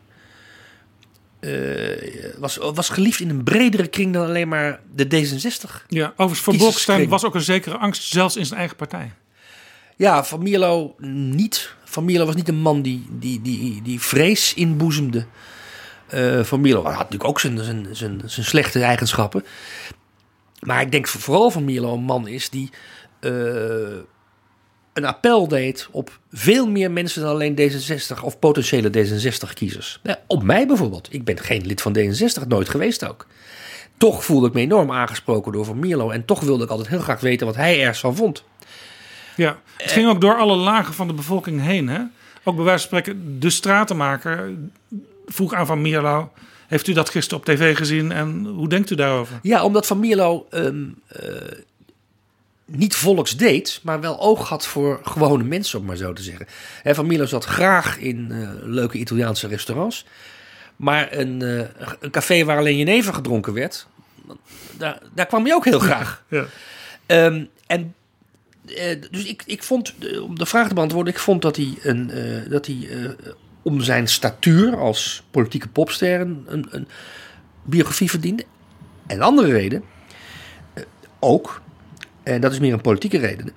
Eh, 1.42 2.38
was, 2.38 2.56
was 2.56 2.88
geliefd 2.88 3.20
in 3.20 3.30
een 3.30 3.42
bredere 3.42 3.86
kring 3.86 4.12
dan 4.12 4.26
alleen 4.26 4.48
maar 4.48 4.80
de 4.94 5.04
D66. 5.04 5.86
Ja, 5.88 6.10
overigens 6.10 6.40
voor. 6.40 6.56
Bolkestein 6.56 7.08
was 7.08 7.24
ook 7.24 7.34
een 7.34 7.40
zekere 7.40 7.76
angst, 7.76 8.02
zelfs 8.02 8.36
in 8.36 8.46
zijn 8.46 8.58
eigen 8.58 8.76
partij. 8.76 9.12
Ja, 9.96 10.24
Van 10.24 10.42
Mierlo 10.42 10.94
niet. 10.98 11.74
Van 11.84 12.04
Mierlo 12.04 12.26
was 12.26 12.34
niet 12.34 12.48
een 12.48 12.60
man 12.60 12.82
die, 12.82 13.06
die, 13.10 13.42
die, 13.42 13.82
die 13.82 14.00
vrees 14.00 14.54
inboezemde. 14.54 15.26
Eh 16.06 16.40
van 16.42 16.60
Mierlo 16.60 16.82
had 16.82 16.92
natuurlijk 16.92 17.24
ook 17.24 17.40
zijn, 17.40 17.58
zijn, 17.64 17.86
zijn, 17.92 18.22
zijn 18.24 18.46
slechte 18.46 18.82
eigenschappen. 18.82 19.44
Maar 20.60 20.80
ik 20.80 20.90
denk 20.90 21.08
vooral 21.08 21.50
van 21.50 21.64
Mierlo 21.64 21.94
een 21.94 22.02
man 22.02 22.28
is 22.28 22.50
die 22.50 22.70
eh, 23.20 23.32
een 24.92 25.04
appel 25.04 25.48
deed 25.48 25.88
op 25.90 26.18
veel 26.32 26.68
meer 26.68 26.90
mensen 26.90 27.22
dan 27.22 27.30
alleen 27.30 27.58
D66 27.58 28.22
of 28.22 28.38
potentiële 28.38 28.90
D66-kiezers. 28.90 30.00
op 30.26 30.42
mij 30.42 30.66
bijvoorbeeld. 30.66 31.08
Ik 31.10 31.24
ben 31.24 31.38
geen 31.38 31.66
lid 31.66 31.80
van 31.82 31.96
D66, 31.98 32.46
nooit 32.48 32.68
geweest 32.68 33.08
ook. 33.08 33.26
Toch 33.96 34.24
voelde 34.24 34.46
ik 34.46 34.52
me 34.52 34.60
enorm 34.60 34.92
aangesproken 34.92 35.52
door 35.52 35.64
Van 35.64 35.78
Mierlo 35.78 36.10
en 36.10 36.24
toch 36.24 36.40
wilde 36.40 36.64
ik 36.64 36.70
altijd 36.70 36.88
heel 36.88 37.00
graag 37.00 37.20
weten 37.20 37.46
wat 37.46 37.56
hij 37.56 37.80
ergens 37.80 38.00
van 38.00 38.16
vond. 38.16 38.44
Ja, 39.36 39.60
het 39.76 39.90
ging 39.90 40.08
ook 40.08 40.20
door 40.20 40.36
alle 40.36 40.56
lagen 40.56 40.94
van 40.94 41.06
de 41.06 41.12
bevolking 41.12 41.60
heen. 41.60 41.88
Hè? 41.88 42.00
Ook 42.44 42.56
bij 42.56 42.64
wijze 42.64 42.88
van 42.88 42.98
spreken, 42.98 43.40
de 43.40 43.50
stratenmaker 43.50 44.50
vroeg 45.26 45.54
aan 45.54 45.66
Van 45.66 45.82
Mierlo... 45.82 46.32
heeft 46.66 46.86
u 46.86 46.92
dat 46.92 47.10
gisteren 47.10 47.38
op 47.38 47.44
tv 47.44 47.76
gezien 47.76 48.12
en 48.12 48.44
hoe 48.44 48.68
denkt 48.68 48.90
u 48.90 48.94
daarover? 48.94 49.38
Ja, 49.42 49.64
omdat 49.64 49.86
Van 49.86 50.00
Mierlo 50.00 50.46
ehm, 50.50 50.84
eh, 51.06 51.26
niet 52.76 52.94
volks 52.94 53.36
deed, 53.36 53.80
maar 53.82 54.00
wel 54.00 54.20
oog 54.20 54.48
had 54.48 54.66
voor 54.66 55.00
gewone 55.02 55.44
mensen, 55.44 55.78
om 55.78 55.84
maar 55.84 55.96
zo 55.96 56.12
te 56.12 56.22
zeggen. 56.22 56.46
Hè, 56.82 56.94
Van 56.94 57.06
Mierlo 57.06 57.26
zat 57.26 57.44
graag 57.44 57.98
in 57.98 58.28
eh, 58.30 58.48
leuke 58.62 58.98
Italiaanse 58.98 59.46
restaurants. 59.46 60.06
Maar 60.76 61.12
een, 61.12 61.42
eh, 61.42 61.86
een 62.00 62.10
café 62.10 62.44
waar 62.44 62.58
alleen 62.58 62.76
jenever 62.76 63.14
gedronken 63.14 63.52
werd, 63.52 63.86
daar, 64.76 64.98
daar 65.14 65.26
kwam 65.26 65.44
hij 65.44 65.54
ook 65.54 65.64
heel 65.64 65.78
graag. 65.78 66.22
Ja. 66.28 66.44
Ehm, 67.06 67.44
en 67.66 67.94
eh, 68.66 69.00
dus 69.10 69.24
ik, 69.24 69.42
ik 69.46 69.62
vond, 69.62 69.94
om 70.22 70.38
de 70.38 70.46
vraag 70.46 70.68
te 70.68 70.74
beantwoorden, 70.74 71.12
ik 71.12 71.18
vond 71.18 71.42
dat 71.42 71.56
hij, 71.56 71.78
een, 71.82 72.10
dat 72.48 72.66
hij 72.66 72.88
om 73.62 73.80
zijn 73.80 74.08
statuur 74.08 74.76
als 74.76 75.22
politieke 75.30 75.68
popster 75.68 76.20
een, 76.20 76.44
een, 76.46 76.66
een 76.70 76.88
biografie 77.62 78.10
verdiende. 78.10 78.44
En 79.06 79.20
andere 79.20 79.50
reden, 79.52 79.84
ook, 81.18 81.61
en 82.22 82.40
dat 82.40 82.52
is 82.52 82.58
meer 82.58 82.72
een 82.72 82.80
politieke 82.80 83.18
reden. 83.18 83.50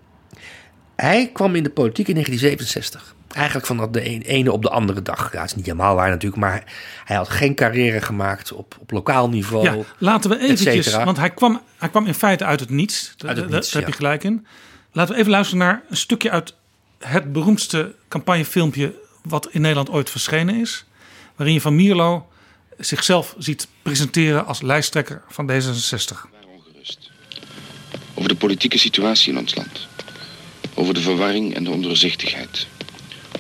Hij 0.95 1.30
kwam 1.34 1.56
in 1.56 1.63
de 1.63 1.69
politiek 1.69 2.08
in 2.08 2.13
1967. 2.13 3.15
Eigenlijk 3.36 3.65
van 3.65 3.91
de 3.91 4.01
ene 4.23 4.51
op 4.51 4.62
de 4.62 4.69
andere 4.69 5.01
dag. 5.01 5.32
Ja, 5.32 5.39
dat 5.39 5.45
is 5.49 5.56
niet 5.56 5.65
helemaal 5.65 5.95
waar 5.95 6.10
natuurlijk, 6.10 6.41
maar 6.41 6.63
hij 7.06 7.15
had 7.15 7.30
geen 7.30 7.56
carrière 7.56 8.01
gemaakt 8.01 8.51
op, 8.54 8.75
op 8.80 8.91
lokaal 8.91 9.30
niveau. 9.30 9.63
Ja, 9.65 9.75
laten 9.97 10.30
we 10.30 10.39
eventjes, 10.39 10.93
want 10.93 11.17
hij 11.17 11.30
kwam, 11.30 11.62
hij 11.78 11.89
kwam 11.89 12.06
in 12.06 12.13
feite 12.13 12.45
uit 12.45 12.60
het 12.60 12.69
niets. 12.69 13.13
Uit 13.17 13.38
het 13.38 13.47
daar- 13.49 13.56
niets, 13.58 13.71
daar 13.71 13.82
heb 13.82 13.91
je 13.91 13.97
gelijk 13.97 14.23
in. 14.23 14.45
Laten 14.91 15.13
we 15.13 15.19
even 15.19 15.32
luisteren 15.32 15.65
naar 15.65 15.82
een 15.89 15.97
stukje 15.97 16.32
uit 16.32 16.54
het 16.99 17.32
beroemdste 17.34 17.95
campagnefilmpje 18.08 18.93
wat 19.23 19.47
in 19.51 19.62
Nederland 19.62 19.89
ooit 19.89 20.10
verschenen 20.10 20.60
is. 20.60 20.86
Waarin 21.36 21.56
je 21.56 21.62
Van 21.62 21.75
Mierlo 21.75 22.28
zichzelf 22.78 23.36
ziet 23.38 23.67
presenteren 23.82 24.45
als 24.45 24.62
lijsttrekker 24.62 25.21
van 25.28 25.51
D66. 25.51 26.35
Over 28.15 28.30
de 28.30 28.36
politieke 28.36 28.78
situatie 28.78 29.32
in 29.32 29.39
ons 29.39 29.56
land. 29.56 29.88
Over 30.73 30.93
de 30.93 31.01
verwarring 31.01 31.54
en 31.54 31.63
de 31.63 31.69
ondoorzichtigheid. 31.69 32.67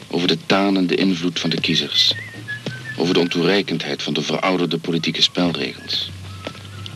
Over 0.07 0.27
de 0.27 0.37
tanende 0.45 0.95
invloed 0.95 1.39
van 1.39 1.49
de 1.49 1.59
kiezers. 1.59 2.13
Over 2.97 3.13
de 3.13 3.19
ontoereikendheid 3.19 4.03
van 4.03 4.13
de 4.13 4.21
verouderde 4.21 4.77
politieke 4.77 5.21
spelregels. 5.21 6.09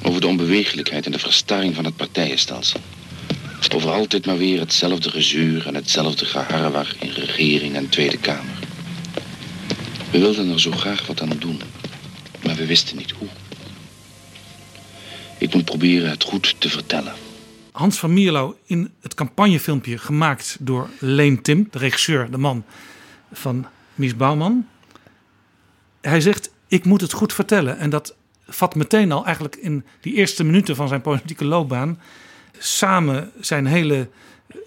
Over 0.03 0.21
de 0.21 0.27
onbeweeglijkheid 0.27 1.05
en 1.05 1.11
de 1.11 1.19
verstarring 1.19 1.75
van 1.75 1.85
het 1.85 1.95
partijenstelsel. 1.95 2.79
Over 3.75 3.91
altijd 3.91 4.25
maar 4.25 4.37
weer 4.37 4.59
hetzelfde 4.59 5.09
gezuur 5.09 5.67
en 5.67 5.75
hetzelfde 5.75 6.25
geharrewar 6.25 6.95
in 6.99 7.09
regering 7.09 7.75
en 7.75 7.89
Tweede 7.89 8.17
Kamer. 8.17 8.59
We 10.11 10.19
wilden 10.19 10.51
er 10.51 10.59
zo 10.59 10.71
graag 10.71 11.07
wat 11.07 11.21
aan 11.21 11.37
doen, 11.39 11.61
maar 12.43 12.55
we 12.55 12.65
wisten 12.65 12.97
niet 12.97 13.11
hoe. 13.11 13.27
Ik 15.37 15.53
moet 15.53 15.65
proberen 15.65 16.09
het 16.09 16.23
goed 16.23 16.55
te 16.57 16.69
vertellen. 16.69 17.13
Hans 17.71 17.99
van 17.99 18.13
Mierlo 18.13 18.57
in 18.65 18.93
het 19.01 19.13
campagnefilmpje 19.13 19.97
gemaakt 19.97 20.57
door 20.59 20.89
Leen 20.99 21.41
Tim, 21.41 21.67
de 21.71 21.77
regisseur, 21.77 22.31
de 22.31 22.37
man 22.37 22.63
van 23.31 23.65
Mies 23.95 24.15
Bouwman. 24.15 24.67
Hij 26.01 26.21
zegt, 26.21 26.51
ik 26.67 26.85
moet 26.85 27.01
het 27.01 27.13
goed 27.13 27.33
vertellen. 27.33 27.77
En 27.77 27.89
dat 27.89 28.15
vat 28.47 28.75
meteen 28.75 29.11
al 29.11 29.25
eigenlijk 29.25 29.55
in 29.55 29.85
die 30.01 30.13
eerste 30.13 30.43
minuten 30.43 30.75
van 30.75 30.87
zijn 30.87 31.01
politieke 31.01 31.45
loopbaan... 31.45 31.99
samen 32.57 33.31
zijn 33.39 33.65
hele 33.65 34.09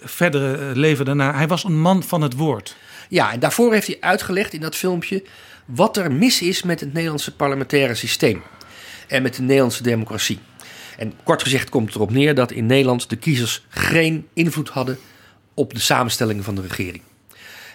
verdere 0.01 0.77
leven 0.77 1.05
daarna. 1.05 1.35
Hij 1.35 1.49
was 1.49 1.65
een 1.65 1.81
man 1.81 2.03
van 2.03 2.23
het 2.23 2.35
woord. 2.35 2.77
Ja, 3.09 3.33
en 3.33 3.41
daarvoor 3.41 3.73
heeft 3.73 3.87
hij 3.87 3.97
uitgelegd 4.01 4.53
in 4.53 4.61
dat 4.61 4.77
filmpje 4.77 5.25
wat 5.65 5.97
er 5.97 6.12
mis 6.12 6.43
is 6.43 6.62
met 6.62 6.81
het 6.81 6.93
Nederlandse 6.93 7.37
parlementaire 7.37 7.95
systeem 7.95 8.43
en 9.09 9.23
met 9.23 9.35
de 9.35 9.43
Nederlandse 9.43 9.83
democratie. 9.83 10.38
En 10.99 11.13
kort 11.25 11.43
gezegd 11.43 11.69
komt 11.69 11.87
het 11.87 11.95
erop 11.95 12.11
neer 12.11 12.35
dat 12.35 12.51
in 12.53 12.67
Nederland 12.67 13.11
de 13.11 13.17
kiezers 13.17 13.65
geen 13.69 14.27
invloed 14.33 14.69
hadden 14.69 14.99
op 15.55 15.75
de 15.75 15.81
samenstelling 15.81 16.45
van 16.45 16.55
de 16.55 16.61
regering. 16.63 17.03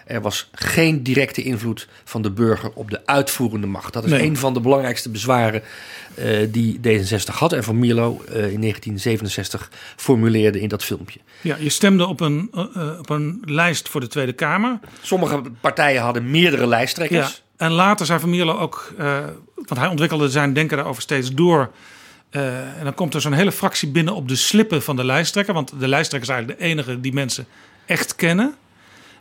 Er 0.05 0.21
was 0.21 0.49
geen 0.51 1.03
directe 1.03 1.43
invloed 1.43 1.87
van 2.03 2.21
de 2.21 2.31
burger 2.31 2.71
op 2.73 2.89
de 2.89 3.05
uitvoerende 3.05 3.67
macht. 3.67 3.93
Dat 3.93 4.03
is 4.03 4.11
Nee. 4.11 4.21
een 4.21 4.37
van 4.37 4.53
de 4.53 4.59
belangrijkste 4.59 5.09
bezwaren 5.09 5.61
eh, 6.15 6.47
die 6.51 6.79
D66 6.87 7.33
had 7.33 7.53
en 7.53 7.63
van 7.63 7.79
Mierlo 7.79 8.21
eh, 8.27 8.33
in 8.51 8.61
1967 8.61 9.71
formuleerde 9.95 10.59
in 10.61 10.67
dat 10.69 10.83
filmpje. 10.83 11.19
Ja, 11.41 11.55
je 11.59 11.69
stemde 11.69 12.05
op 12.05 12.19
een, 12.19 12.49
eh, 12.53 12.99
op 12.99 13.09
een 13.09 13.41
lijst 13.45 13.89
voor 13.89 14.01
de 14.01 14.07
Tweede 14.07 14.33
Kamer. 14.33 14.79
Sommige 15.01 15.41
partijen 15.61 16.01
hadden 16.01 16.29
meerdere 16.31 16.61
Ja, 16.61 16.67
lijsttrekkers. 16.67 17.43
en 17.57 17.71
later 17.71 18.05
zei 18.05 18.19
Van 18.19 18.29
Mierlo 18.29 18.57
ook, 18.57 18.93
want 19.55 19.79
hij 19.79 19.87
ontwikkelde 19.87 20.29
zijn 20.29 20.53
denken 20.53 20.77
daarover 20.77 21.01
steeds 21.01 21.31
door. 21.33 21.71
Eh, 22.29 22.77
en 22.77 22.83
dan 22.83 22.93
komt 22.93 23.13
er 23.13 23.21
zo'n 23.21 23.33
hele 23.33 23.51
fractie 23.51 23.87
binnen 23.87 24.15
op 24.15 24.27
de 24.27 24.35
slippen 24.35 24.83
van 24.83 24.95
de 24.95 25.05
lijsttrekker. 25.05 25.53
Want 25.53 25.79
de 25.79 25.87
lijsttrekker 25.87 26.29
is 26.29 26.35
eigenlijk 26.35 26.59
de 26.59 26.65
enige 26.65 26.99
die 26.99 27.13
mensen 27.13 27.47
echt 27.85 28.15
kennen. 28.15 28.55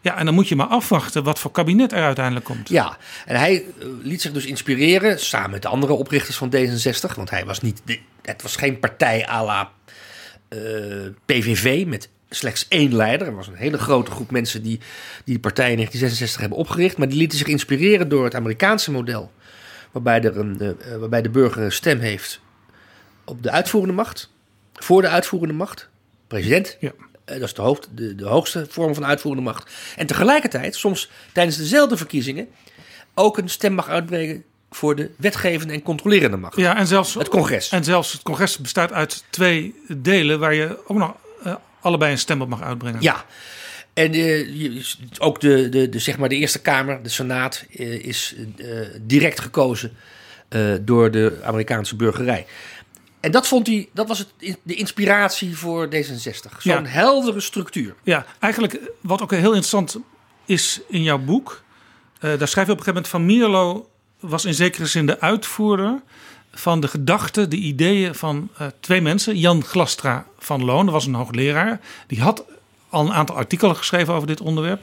Ja, 0.00 0.16
en 0.18 0.24
dan 0.24 0.34
moet 0.34 0.48
je 0.48 0.56
maar 0.56 0.66
afwachten 0.66 1.24
wat 1.24 1.38
voor 1.38 1.50
kabinet 1.50 1.92
er 1.92 2.02
uiteindelijk 2.02 2.44
komt. 2.44 2.68
Ja, 2.68 2.96
en 3.26 3.36
hij 3.36 3.54
eh, 3.54 3.86
liet 4.02 4.22
zich 4.22 4.32
dus 4.32 4.46
inspireren 4.46 5.20
samen 5.20 5.50
met 5.50 5.62
de 5.62 5.68
andere 5.68 5.92
oprichters 5.92 6.36
van 6.36 6.54
D66. 6.56 7.16
Want 7.16 7.30
hij 7.30 7.44
was 7.44 7.60
niet, 7.60 7.82
het 8.22 8.42
was 8.42 8.56
geen 8.56 8.78
partij 8.78 9.28
à 9.28 9.44
la 9.44 9.70
eh, 10.48 10.60
PVV 11.24 11.86
met 11.86 12.08
slechts 12.30 12.66
één 12.68 12.94
leider. 12.94 13.26
Er 13.26 13.34
was 13.34 13.46
een 13.46 13.54
hele 13.54 13.78
grote 13.78 14.10
groep 14.10 14.30
mensen 14.30 14.62
die 14.62 14.80
die, 15.24 15.38
partij 15.38 15.70
in 15.70 15.76
1966 15.76 16.40
hebben 16.40 16.58
opgericht. 16.58 16.96
Maar 16.96 17.08
die 17.08 17.18
lieten 17.18 17.38
zich 17.38 17.46
inspireren 17.46 18.08
door 18.08 18.24
het 18.24 18.34
Amerikaanse 18.34 18.90
model. 18.90 19.32
Waarbij, 19.92 20.22
er 20.22 20.38
een, 20.38 20.76
waarbij 20.98 21.22
de 21.22 21.30
burger 21.30 21.62
een 21.62 21.72
stem 21.72 21.98
heeft 21.98 22.40
op 23.26 23.42
de 23.42 23.50
uitvoerende 23.50 23.94
macht. 23.94 24.30
Voor 24.72 25.02
de 25.02 25.08
uitvoerende 25.08 25.54
macht. 25.54 25.88
President. 26.26 26.76
Ja. 26.80 26.92
Eh, 27.26 27.34
dat 27.34 27.48
is 27.48 27.54
de, 27.54 27.62
hoofd, 27.62 27.88
de, 27.94 28.14
de 28.14 28.26
hoogste 28.26 28.66
vorm 28.68 28.94
van 28.94 29.06
uitvoerende 29.06 29.44
macht. 29.44 29.70
En 29.96 30.06
tegelijkertijd, 30.06 30.74
soms 30.74 31.10
tijdens 31.32 31.56
dezelfde 31.56 31.96
verkiezingen, 31.96 32.48
ook 33.14 33.38
een 33.38 33.48
stem 33.48 33.74
mag 33.74 33.88
uitbrengen 33.88 34.44
voor 34.70 34.96
de 34.96 35.10
wetgevende 35.16 35.72
en 35.72 35.82
controlerende 35.82 36.36
macht. 36.36 36.56
Ja, 36.56 36.76
en 36.76 36.86
zelfs 36.86 37.14
Het 37.14 37.28
congres. 37.28 37.68
En 37.68 37.84
zelfs 37.84 38.12
het 38.12 38.22
congres 38.22 38.58
bestaat 38.58 38.92
uit 38.92 39.24
twee 39.30 39.74
delen 39.88 40.38
waar 40.38 40.54
je 40.54 40.78
ook 40.86 40.96
nog 40.96 41.14
eh, 41.44 41.54
allebei 41.80 42.12
een 42.12 42.18
stem 42.18 42.42
op 42.42 42.48
mag 42.48 42.62
uitbrengen. 42.62 43.02
Ja. 43.02 43.24
En 43.92 44.12
eh, 44.12 44.84
ook 45.18 45.40
de, 45.40 45.68
de, 45.68 45.88
de, 45.88 45.98
zeg 45.98 46.18
maar 46.18 46.28
de 46.28 46.36
Eerste 46.36 46.60
Kamer, 46.60 47.02
de 47.02 47.08
Senaat, 47.08 47.64
is 48.00 48.34
direct 49.00 49.40
gekozen 49.40 49.96
door 50.80 51.10
de 51.10 51.38
Amerikaanse 51.42 51.96
burgerij. 51.96 52.46
En 53.26 53.32
dat 53.32 53.46
vond 53.48 53.66
hij, 53.66 53.88
dat 53.92 54.08
was 54.08 54.18
het, 54.18 54.56
de 54.62 54.74
inspiratie 54.74 55.56
voor 55.56 55.86
D66. 55.86 56.56
Zo'n 56.58 56.72
Ja. 56.72 56.84
heldere 56.84 57.40
structuur. 57.40 57.94
Ja, 58.02 58.26
eigenlijk 58.38 58.72
eh, 58.74 58.82
wat 59.00 59.22
ook 59.22 59.30
heel 59.30 59.40
interessant 59.42 59.96
is 60.44 60.80
in 60.88 61.02
jouw 61.02 61.18
boek. 61.18 61.62
eh, 62.20 62.38
daar 62.38 62.48
schrijf 62.48 62.66
je 62.66 62.72
op 62.72 62.78
een 62.78 62.84
gegeven 62.84 62.92
moment 62.94 63.08
van 63.08 63.26
Mierlo 63.26 63.88
was 64.20 64.44
in 64.44 64.54
zekere 64.54 64.86
zin 64.86 65.06
de 65.06 65.20
uitvoerder 65.20 66.00
van 66.52 66.80
de 66.80 66.88
gedachten, 66.88 67.50
de 67.50 67.56
ideeën 67.56 68.14
van 68.14 68.48
eh, 68.58 68.66
twee 68.80 69.00
mensen. 69.00 69.38
Jan 69.38 69.64
Glastra 69.64 70.26
van 70.38 70.64
Loon, 70.64 70.84
dat 70.84 70.94
was 70.94 71.06
een 71.06 71.14
hoogleraar. 71.14 71.80
Die 72.06 72.20
had 72.20 72.44
al 72.88 73.06
een 73.06 73.12
aantal 73.12 73.36
artikelen 73.36 73.76
geschreven 73.76 74.14
over 74.14 74.26
dit 74.26 74.40
onderwerp. 74.40 74.80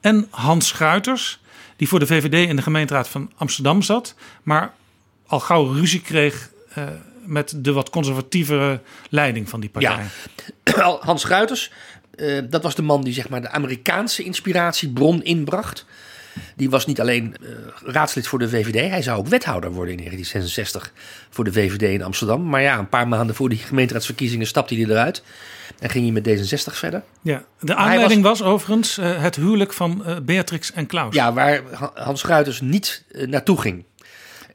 En 0.00 0.26
Hans 0.30 0.68
Schuiters, 0.68 1.40
die 1.76 1.88
voor 1.88 1.98
de 1.98 2.06
VVD 2.06 2.48
in 2.48 2.56
de 2.56 2.62
gemeenteraad 2.62 3.08
van 3.08 3.30
Amsterdam 3.36 3.82
zat. 3.82 4.14
Maar 4.42 4.74
al 5.26 5.40
gauw 5.40 5.72
ruzie 5.72 6.00
kreeg 6.00 6.50
met 7.26 7.52
de 7.56 7.72
wat 7.72 7.90
conservatievere 7.90 8.80
leiding 9.10 9.48
van 9.48 9.60
die 9.60 9.70
partij. 9.70 10.04
Ja. 10.64 10.96
Hans 11.00 11.24
Gruiters, 11.24 11.70
eh, 12.14 12.42
dat 12.50 12.62
was 12.62 12.74
de 12.74 12.82
man 12.82 13.02
die 13.04 13.12
zeg 13.12 13.28
maar, 13.28 13.40
de 13.42 13.50
Amerikaanse 13.50 14.22
inspiratiebron 14.22 15.22
inbracht. 15.22 15.84
Die 16.56 16.70
was 16.70 16.86
niet 16.86 17.00
alleen 17.00 17.36
eh, 17.42 17.48
raadslid 17.84 18.26
voor 18.26 18.38
de 18.38 18.48
VVD, 18.48 18.90
hij 18.90 19.02
zou 19.02 19.18
ook 19.18 19.26
wethouder 19.28 19.70
worden 19.70 19.90
in 19.94 19.98
1966 19.98 20.92
voor 21.30 21.44
de 21.44 21.52
VVD 21.52 21.82
in 21.82 22.02
Amsterdam. 22.02 22.48
Maar 22.48 22.62
ja, 22.62 22.78
een 22.78 22.88
paar 22.88 23.08
maanden 23.08 23.36
voor 23.36 23.48
die 23.48 23.58
gemeenteraadsverkiezingen 23.58 24.46
stapte 24.46 24.74
hij 24.74 24.84
eruit 24.84 25.22
en 25.78 25.90
ging 25.90 26.04
hij 26.04 26.22
met 26.22 26.50
D66 26.50 26.72
verder. 26.74 27.02
Ja, 27.22 27.44
de 27.60 27.74
aanleiding 27.74 28.22
was, 28.22 28.42
overigens 28.42 28.98
eh, 28.98 29.22
het 29.22 29.36
huwelijk 29.36 29.72
van 29.72 30.04
Beatrix 30.22 30.72
en 30.72 30.86
Klaus. 30.86 31.14
Ja, 31.14 31.32
waar 31.32 31.60
Ha- 31.72 31.92
Hans 31.94 32.22
Gruiters 32.22 32.60
niet 32.60 33.04
naartoe 33.26 33.60
ging. 33.60 33.84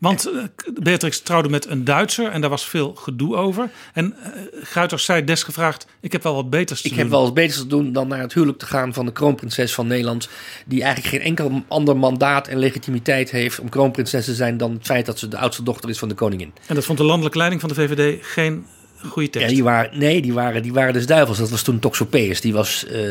Want 0.01 0.25
eh, 0.31 0.43
Beatrix 0.83 1.19
trouwde 1.21 1.49
met 1.49 1.67
een 1.67 1.83
Duitser 1.83 2.27
en 2.31 2.41
daar 2.41 2.49
was 2.49 2.65
veel 2.65 2.93
gedoe 2.95 3.35
over. 3.35 3.69
En 3.93 4.13
eh 4.23 4.29
Gruiters 4.63 5.05
zei 5.05 5.23
desgevraagd, 5.23 5.85
ik 5.99 6.11
heb 6.11 6.23
wel 6.23 6.35
wat 6.35 6.49
beters 6.49 6.81
te 6.81 6.87
Ik 6.87 6.93
doen. 6.93 7.01
heb 7.03 7.11
wel 7.11 7.21
eens 7.21 7.33
beter 7.33 7.57
te 7.57 7.67
doen 7.67 7.93
dan 7.93 8.07
naar 8.07 8.19
het 8.19 8.33
huwelijk 8.33 8.59
te 8.59 8.65
gaan 8.65 8.93
van 8.93 9.05
de 9.05 9.11
kroonprinses 9.11 9.73
van 9.73 9.87
Nederland. 9.87 10.29
Die 10.65 10.83
eigenlijk 10.83 11.15
geen 11.15 11.25
enkel 11.25 11.63
ander 11.67 11.97
mandaat 11.97 12.47
en 12.47 12.57
legitimiteit 12.59 13.31
heeft 13.31 13.59
om 13.59 13.69
kroonprinses 13.69 14.25
te 14.25 14.33
zijn 14.35 14.57
dan 14.57 14.71
het 14.73 14.85
feit 14.85 15.05
dat 15.05 15.19
ze 15.19 15.27
de 15.27 15.37
oudste 15.37 15.63
dochter 15.63 15.89
is 15.89 15.99
van 15.99 16.09
de 16.09 16.15
koningin. 16.15 16.53
En 16.67 16.75
dat 16.75 16.83
vond 16.85 16.97
de 16.97 17.03
landelijke 17.03 17.37
leiding 17.37 17.61
van 17.61 17.69
de 17.69 17.75
VVD 17.75 18.25
geen 18.25 18.65
goede 19.05 19.21
Ja, 19.25 19.31
tekst. 19.31 19.49
die 19.49 19.63
waren, 19.63 19.99
nee, 19.99 20.21
die 20.21 20.33
waren, 20.33 20.61
die 20.63 20.73
waren 20.73 20.93
dus 20.93 21.05
duivels. 21.05 21.37
Dat 21.37 21.49
was 21.49 21.61
toen 21.61 21.79
Toxopeus. 21.79 22.41
Die 22.41 22.53
was 22.53 22.85
eh, 22.85 23.01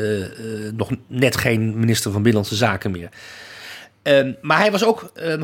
nog 0.77 0.91
net 1.07 1.37
geen 1.37 1.79
minister 1.79 2.11
van 2.13 2.23
Binnenlandse 2.23 2.57
Zaken 2.59 2.91
meer. 2.91 3.09
Ehm, 4.03 4.33
maar 4.41 4.59
hij 4.59 4.71
was 4.71 4.85
ook 4.85 5.11
eh, 5.15 5.43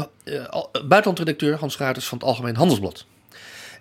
al- 0.50 0.70
buitenlandredacteur, 0.72 1.58
Hans 1.58 1.76
Ruiters, 1.78 2.06
van 2.06 2.18
het 2.18 2.26
Algemeen 2.26 2.56
Handelsblad. 2.56 3.04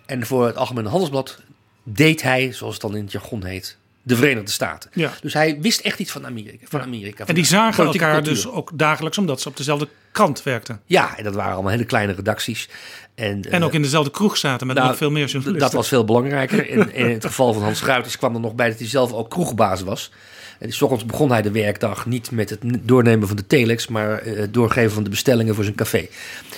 En 0.06 0.26
voor 0.26 0.46
het 0.46 0.56
Algemeen 0.56 0.86
Handelsblad 0.86 1.38
deed 1.82 2.22
hij, 2.22 2.52
zoals 2.52 2.72
het 2.72 2.82
dan 2.82 2.96
in 2.96 3.02
het 3.02 3.12
jargon 3.12 3.44
heet, 3.44 3.76
de 4.02 4.16
Verenigde 4.16 4.50
Staten. 4.50 4.90
Ja. 4.94 5.12
Dus 5.20 5.32
hij 5.32 5.58
wist 5.60 5.80
echt 5.80 5.98
iets 5.98 6.10
van 6.10 6.26
Amerika. 6.26 6.66
Van 6.68 6.80
Amerika 6.80 7.16
van 7.16 7.26
En 7.26 7.34
die 7.34 7.44
zagen 7.44 7.84
elkaar 7.84 8.12
cultuur. 8.14 8.34
dus 8.34 8.46
ook 8.48 8.70
dagelijks, 8.74 9.18
omdat 9.18 9.40
ze 9.40 9.48
op 9.48 9.56
dezelfde 9.56 9.88
krant 10.12 10.42
werkten. 10.42 10.80
Ja, 10.84 11.16
en 11.16 11.24
dat 11.24 11.34
waren 11.34 11.52
allemaal 11.52 11.70
hele 11.70 11.84
kleine 11.84 12.12
redacties. 12.12 12.68
En, 13.14 13.42
En 13.42 13.60
eh, 13.60 13.64
ook 13.64 13.72
in 13.72 13.82
dezelfde 13.82 14.10
kroeg 14.10 14.36
zaten 14.36 14.66
met 14.66 14.76
nou, 14.76 14.88
nog 14.88 14.96
veel 14.96 15.10
meer 15.10 15.26
journalisten. 15.26 15.60
Dat 15.62 15.72
was 15.72 15.88
veel 15.88 16.04
belangrijker. 16.04 16.68
In, 16.68 16.92
in 16.94 17.10
het 17.10 17.24
geval 17.24 17.52
van 17.52 17.62
Hans 17.62 17.82
Ruiters 17.84 18.16
kwam 18.18 18.34
er 18.34 18.40
nog 18.40 18.54
bij 18.54 18.68
dat 18.68 18.78
hij 18.78 18.88
zelf 18.88 19.12
ook 19.12 19.30
kroegbaas 19.30 19.82
was. 19.82 20.10
En 20.58 20.72
s 20.72 20.82
ochtends 20.82 21.06
begon 21.06 21.30
hij 21.30 21.42
de 21.42 21.50
werkdag 21.50 22.06
niet 22.06 22.30
met 22.30 22.50
het 22.50 22.60
doornemen 22.82 23.28
van 23.28 23.36
de 23.36 23.46
telex, 23.46 23.86
maar 23.86 24.18
eh, 24.18 24.36
het 24.36 24.54
doorgeven 24.54 24.90
van 24.92 25.02
de 25.04 25.10
bestellingen 25.10 25.54
voor 25.54 25.64
zijn 25.64 25.76
café 25.76 26.08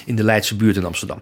in 0.07 0.17
de 0.17 0.25
Leidse 0.25 0.57
buurt 0.57 0.77
in 0.77 0.85
Amsterdam. 0.85 1.19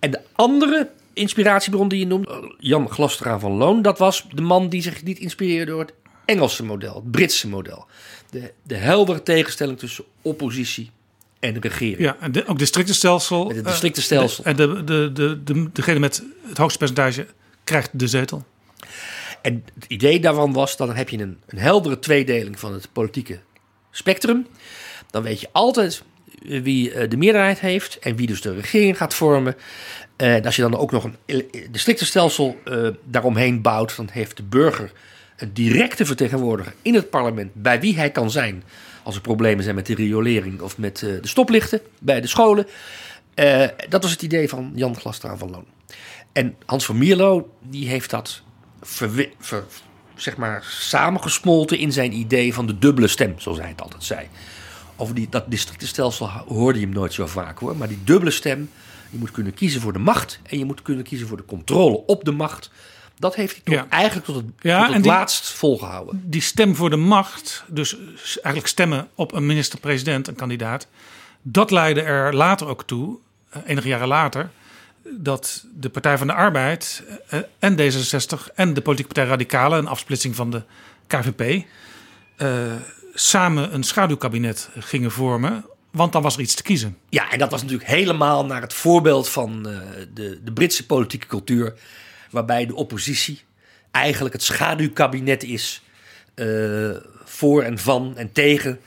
En 0.00 0.10
de 0.10 0.20
andere 0.32 0.88
inspiratiebron 1.12 1.88
die 1.88 1.98
je 1.98 2.06
noemt, 2.06 2.28
Jan 2.58 2.90
Glastra 2.90 3.38
van 3.38 3.52
Loon, 3.52 3.82
dat 3.82 3.98
was 3.98 4.26
de 4.34 4.42
man 4.42 4.68
die 4.68 4.82
zich 4.82 5.02
niet 5.02 5.18
inspireerde 5.18 5.70
door 5.70 5.80
het 5.80 5.92
Engelse 6.24 6.64
model, 6.64 6.94
het 6.94 7.10
Britse 7.10 7.48
model. 7.48 7.86
De, 8.30 8.52
de 8.62 8.74
heldere 8.76 9.22
tegenstelling 9.22 9.78
tussen 9.78 10.04
oppositie 10.22 10.90
en 11.40 11.60
regering. 11.60 11.98
Ja, 11.98 12.16
en 12.20 12.32
de, 12.32 12.46
ook 12.46 12.58
districtenstelsel. 12.58 13.48
Het 13.48 13.56
eh, 13.56 13.64
districtenstelsel. 13.64 14.44
de- 14.44 14.50
En 14.50 14.56
de, 14.56 14.84
de, 14.84 15.10
de, 15.12 15.42
de, 15.44 15.68
degene 15.72 15.98
met 15.98 16.22
het 16.48 16.58
hoogste 16.58 16.78
percentage 16.78 17.26
krijgt 17.64 17.90
de 17.92 18.06
zetel. 18.06 18.44
En 19.46 19.64
het 19.74 19.84
idee 19.88 20.20
daarvan 20.20 20.52
was, 20.52 20.76
dan 20.76 20.94
heb 20.94 21.08
je 21.08 21.18
een, 21.18 21.40
een 21.46 21.58
heldere 21.58 21.98
tweedeling 21.98 22.58
van 22.58 22.72
het 22.72 22.88
politieke 22.92 23.38
spectrum. 23.90 24.46
Dan 25.10 25.22
weet 25.22 25.40
je 25.40 25.48
altijd 25.52 26.02
wie 26.42 26.92
eh, 26.92 27.10
de 27.10 27.16
meerderheid 27.16 27.60
heeft 27.60 27.98
en 27.98 28.16
wie 28.16 28.26
dus 28.26 28.40
de 28.40 28.54
regering 28.54 28.96
gaat 28.96 29.14
vormen. 29.14 29.56
Eh, 30.16 30.34
En 30.34 30.44
als 30.44 30.56
je 30.56 30.62
dan 30.62 30.76
ook 30.76 30.90
nog 30.90 31.04
een 31.04 31.44
districtenstelsel 31.70 32.56
eh 32.64 32.88
daaromheen 33.04 33.62
bouwt, 33.62 33.96
dan 33.96 34.08
heeft 34.12 34.36
de 34.36 34.42
burger 34.42 34.92
een 35.36 35.52
directe 35.52 36.06
vertegenwoordiger 36.06 36.74
in 36.82 36.94
het 36.94 37.10
parlement 37.10 37.54
bij 37.54 37.80
wie 37.80 37.96
hij 37.96 38.10
kan 38.10 38.30
zijn 38.30 38.62
als 39.02 39.14
er 39.14 39.20
problemen 39.20 39.64
zijn 39.64 39.74
met 39.74 39.86
de 39.86 39.94
riolering 39.94 40.60
of 40.60 40.78
met 40.78 40.98
de 40.98 41.20
stoplichten 41.22 41.80
bij 41.98 42.20
de 42.20 42.26
scholen. 42.26 42.66
Dat 43.88 44.02
was 44.02 44.10
het 44.10 44.22
idee 44.22 44.48
van 44.48 44.72
Jan 44.74 44.96
Glastra 44.96 45.36
van 45.36 45.50
Loon. 45.50 45.66
En 46.32 46.54
Hans 46.64 46.84
van 46.84 46.98
Mierlo, 46.98 47.50
die 47.62 47.88
heeft 47.88 48.10
dat 48.10 48.44
ver- 48.82 49.64
zeg 50.14 50.36
maar, 50.36 50.64
samengesmolten 50.68 51.78
in 51.78 51.92
zijn 51.92 52.12
idee 52.12 52.54
van 52.54 52.66
de 52.66 52.78
dubbele 52.78 53.08
stem, 53.08 53.34
zoals 53.38 53.58
hij 53.58 53.68
het 53.68 53.82
altijd 53.82 54.04
zei. 54.04 54.28
Over 54.96 55.14
die, 55.14 55.26
dat 55.30 55.50
districtenstelsel 55.50 56.28
hoorde 56.28 56.78
je 56.80 56.84
hem 56.84 56.94
nooit 56.94 57.12
zo 57.12 57.26
vaak 57.26 57.58
hoor. 57.58 57.76
Maar 57.76 57.88
die 57.88 57.98
dubbele 58.04 58.30
stem, 58.30 58.70
je 59.10 59.18
moet 59.18 59.30
kunnen 59.30 59.54
kiezen 59.54 59.80
voor 59.80 59.92
de 59.92 59.98
macht 59.98 60.40
en 60.42 60.58
je 60.58 60.64
moet 60.64 60.82
kunnen 60.82 61.04
kiezen 61.04 61.28
voor 61.28 61.36
de 61.36 61.44
controle 61.44 62.06
op 62.06 62.24
de 62.24 62.32
macht. 62.32 62.70
Dat 63.18 63.34
heeft 63.34 63.52
hij 63.52 63.60
toch 63.64 63.74
Ja. 63.74 63.86
eigenlijk 63.88 64.26
tot 64.26 64.36
het, 64.36 64.44
Ja, 64.60 64.84
tot 64.84 64.94
het 64.94 65.02
die- 65.02 65.12
laatst 65.12 65.52
volgehouden. 65.52 66.22
Die 66.24 66.40
stem 66.40 66.74
voor 66.76 66.90
de 66.90 66.96
macht, 66.96 67.64
dus 67.68 67.96
eigenlijk 68.34 68.66
stemmen 68.66 69.08
op 69.14 69.32
een 69.32 69.46
minister-president, 69.46 70.28
een 70.28 70.34
kandidaat. 70.34 70.86
Dat 71.42 71.70
leidde 71.70 72.02
er 72.02 72.34
later 72.34 72.66
ook 72.66 72.84
toe, 72.84 73.16
eh, 73.50 73.60
enige 73.66 73.88
jaren 73.88 74.08
later, 74.08 74.50
dat 75.10 75.64
de 75.74 75.88
Partij 75.88 76.18
van 76.18 76.26
de 76.26 76.32
Arbeid 76.32 77.02
eh, 77.28 77.40
en 77.58 77.76
D66 77.80 78.54
en 78.54 78.74
de 78.74 78.80
politieke 78.80 79.12
partij 79.12 79.26
Radicalen, 79.26 79.78
een 79.78 79.86
afsplitsing 79.86 80.36
van 80.36 80.50
de 80.50 80.62
KVP, 81.06 81.64
eh, 82.36 82.48
samen 83.14 83.74
een 83.74 83.82
schaduwkabinet 83.82 84.70
gingen 84.78 85.10
vormen. 85.10 85.64
Want 85.90 86.12
dan 86.12 86.22
was 86.22 86.34
er 86.34 86.40
iets 86.40 86.54
te 86.54 86.62
kiezen. 86.62 86.96
Ja, 87.08 87.30
en 87.30 87.38
dat 87.38 87.50
was 87.50 87.62
natuurlijk 87.62 87.88
helemaal 87.88 88.46
naar 88.46 88.60
het 88.60 88.74
voorbeeld 88.74 89.28
van 89.28 89.68
eh, 89.68 89.78
de, 90.14 90.40
de 90.44 90.52
Britse 90.52 90.86
politieke 90.86 91.26
cultuur. 91.26 91.74
Waarbij 92.30 92.66
de 92.66 92.74
oppositie 92.74 93.42
eigenlijk 93.90 94.34
het 94.34 94.42
schaduwkabinet 94.42 95.42
is 95.42 95.82
voor 97.24 97.62
en 97.62 97.78
van 97.78 98.16
en 98.16 98.32
tegen 98.32 98.80